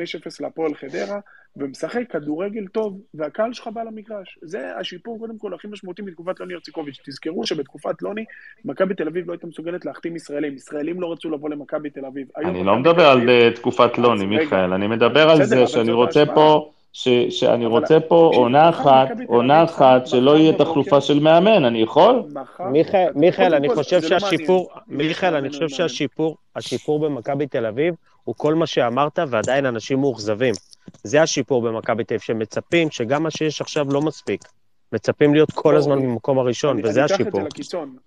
להפועל 0.41 0.75
חדרה, 0.75 1.21
ומשחק 1.57 2.11
כדורגל 2.11 2.67
טוב, 2.67 3.01
והקהל 3.15 3.53
שלך 3.53 3.67
בא 3.67 3.83
למגרש. 3.83 4.39
זה 4.43 4.77
השיפור 4.77 5.19
קודם 5.19 5.39
כל 5.39 5.55
הכי 5.55 5.69
משמעותי 5.69 6.03
מתקופת 6.03 6.41
לוני 6.41 6.55
ארציקוביץ'. 6.55 7.01
תזכרו 7.07 7.47
שבתקופת 7.47 8.03
לוני, 8.03 8.25
מכבי 8.65 8.95
תל 8.95 9.09
אביב 9.09 9.27
לא 9.27 9.33
הייתה 9.33 9.47
מסוגלת 9.47 9.85
להחתים 9.85 10.17
ישראלים. 10.17 10.55
ישראלים 10.55 11.01
לא 11.01 11.13
רצו 11.13 11.31
לבוא 11.31 11.51
למכבי 11.51 11.91
תל 11.91 12.07
אביב. 12.07 12.29
אני 12.37 12.65
לא 12.65 12.77
מדבר 12.77 13.07
על 13.07 13.31
אה, 13.31 13.51
תקופת 13.55 13.99
לוני, 13.99 14.27
מיכאל, 14.27 14.73
אני 14.73 14.87
מדבר 14.87 15.31
על 15.31 15.45
זה 15.45 15.67
שאני 15.67 15.93
רוצה 15.93 16.27
פה... 16.35 16.71
ש, 16.97 17.09
שאני 17.31 17.67
רוצה 17.67 18.01
פה 18.01 18.31
עונה 18.35 18.69
אחת, 18.69 19.09
עונה 19.27 19.65
אחת 19.65 20.07
שלא 20.07 20.39
יהיה 20.39 20.53
תחלופה 20.53 21.01
של 21.01 21.21
מאמן, 21.21 21.65
אני 21.65 21.83
יכול? 21.83 22.23
מיכאל, 23.15 23.55
אני 23.55 23.69
חושב 23.75 24.03
שהשיפור, 24.03 24.71
מיכאל, 24.89 25.35
אני 25.35 25.49
חושב 25.49 25.69
שהשיפור, 25.69 26.37
השיפור 26.57 27.01
במכבי 27.01 27.47
תל 27.47 27.67
אביב 27.67 27.95
הוא 28.25 28.35
כל 28.39 28.55
מה 28.55 28.67
שאמרת, 28.67 29.19
ועדיין 29.29 29.67
אנשים 29.67 30.01
מאוכזבים. 30.01 30.55
זה 31.03 31.23
השיפור 31.23 31.63
במכבי 31.63 32.05
תל 32.05 32.15
אביב, 32.15 32.23
שמצפים 32.23 32.91
שגם 32.91 33.23
מה 33.23 33.31
שיש 33.31 33.61
עכשיו 33.61 33.93
לא 33.93 34.03
מספיק. 34.03 34.45
מצפים 34.93 35.35
להיות 35.35 35.51
כל 35.53 35.77
הזמן 35.77 36.03
במקום 36.03 36.39
הראשון, 36.39 36.81
וזה 36.85 37.05
השיפור. 37.05 37.41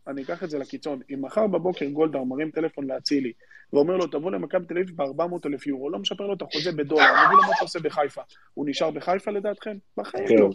אני 0.07 0.21
אקח 0.23 0.43
את 0.43 0.49
זה 0.49 0.57
לקיצון. 0.57 0.99
אם 1.13 1.21
מחר 1.21 1.47
בבוקר 1.47 1.85
גולדהר 1.85 2.23
מרים 2.23 2.51
טלפון 2.51 2.87
לאצילי, 2.87 3.31
ואומר 3.73 3.97
לו, 3.97 4.07
תבוא 4.07 4.31
למכבי 4.31 4.65
תל 4.65 4.77
אביב 4.77 4.95
ב-400 4.95 5.47
אלף 5.47 5.67
יורו, 5.67 5.89
לא 5.89 5.99
משפר 5.99 6.27
לו 6.27 6.33
את 6.33 6.41
החוזה 6.41 6.71
בדולר, 6.71 7.03
מביא 7.03 7.37
לו 7.37 7.43
מה 7.43 7.51
אתה 7.55 7.61
עושה 7.61 7.79
בחיפה. 7.79 8.21
הוא 8.53 8.65
נשאר 8.69 8.91
בחיפה 8.91 9.31
לדעתכם? 9.31 9.73
בחיים 9.97 10.27
כן. 10.27 10.35
לא. 10.35 10.49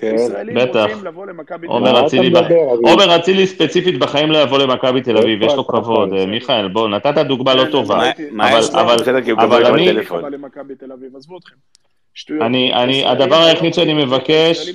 כן, 0.00 0.16
בטח. 0.54 0.86
עומר 2.82 3.16
אצילי 3.16 3.46
ספציפית 3.46 3.98
בחיים 3.98 4.30
לא 4.30 4.38
יבוא 4.38 4.58
למכבי 4.58 5.00
תל 5.00 5.18
אביב, 5.18 5.42
יש 5.42 5.52
לו 5.52 5.66
כבוד. 5.66 6.24
מיכאל, 6.26 6.68
בוא, 6.68 6.88
נתת 6.88 7.18
דוגמה 7.18 7.54
לא 7.54 7.64
טובה. 7.70 8.10
אבל 9.36 9.66
אני... 9.66 9.92
אני, 12.30 12.74
אני, 12.74 13.04
הדבר 13.06 13.42
היחיד 13.42 13.74
שאני 13.74 14.04
מבקש... 14.04 14.70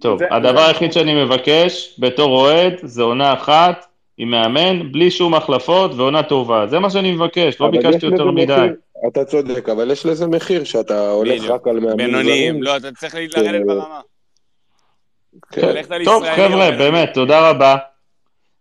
טוב, 0.00 0.20
הדבר 0.30 0.60
היחיד 0.60 0.92
שאני 0.92 1.24
מבקש 1.24 1.96
בתור 1.98 2.40
אוהד 2.40 2.74
זה 2.82 3.02
עונה 3.02 3.32
אחת 3.32 3.86
עם 4.18 4.30
מאמן, 4.30 4.92
בלי 4.92 5.10
שום 5.10 5.34
החלפות 5.34 5.94
ועונה 5.94 6.22
טובה. 6.22 6.66
זה 6.66 6.78
מה 6.78 6.90
שאני 6.90 7.12
מבקש, 7.12 7.60
לא 7.60 7.70
ביקשתי 7.70 8.06
יותר 8.06 8.30
מדי. 8.30 8.68
אתה 9.08 9.24
צודק, 9.24 9.68
אבל 9.68 9.90
יש 9.90 10.06
לזה 10.06 10.26
מחיר 10.26 10.64
שאתה 10.64 11.10
הולך 11.10 11.50
רק 11.50 11.66
על 11.66 11.80
מאמנים 11.80 11.96
זרים. 11.96 12.12
בינוניים, 12.12 12.62
לא, 12.62 12.76
אתה 12.76 12.92
צריך 12.92 13.14
לרדת 13.14 13.66
ברמה. 13.66 14.00
כן. 15.52 15.82
טוב, 16.04 16.24
חבר'ה, 16.36 16.70
באמת, 16.70 17.10
תודה 17.14 17.50
רבה. 17.50 17.76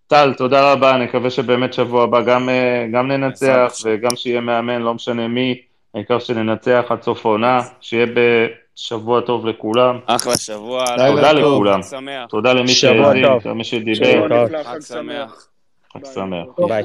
טל, 0.07 0.33
תודה 0.37 0.71
רבה, 0.71 0.95
אני 0.95 1.05
מקווה 1.05 1.29
שבאמת 1.29 1.73
שבוע 1.73 2.03
הבא 2.03 2.21
גם, 2.21 2.49
אה, 2.49 2.87
גם 2.93 3.07
ננצח 3.07 3.73
וגם 3.85 4.15
שיהיה 4.15 4.41
מאמן, 4.41 4.81
לא 4.81 4.93
משנה 4.93 5.27
מי, 5.27 5.61
העיקר 5.95 6.19
שננצח 6.19 6.85
עד 6.89 7.01
סוף 7.01 7.25
העונה, 7.25 7.59
שיהיה 7.81 8.05
בשבוע 8.05 9.21
טוב 9.21 9.45
לכולם. 9.45 9.99
אחלה 10.05 10.37
שבוע. 10.37 10.85
תודה 11.07 11.31
לכולם. 11.31 11.79
תודה 12.29 12.53
למי 12.53 12.67
שהאזין, 12.67 13.25
למי 13.45 13.63
שדיבר. 13.63 14.47
חג 14.63 14.79
שמח. 14.81 15.47
חג 15.93 16.05
שמח. 16.13 16.45
ביי. 16.67 16.83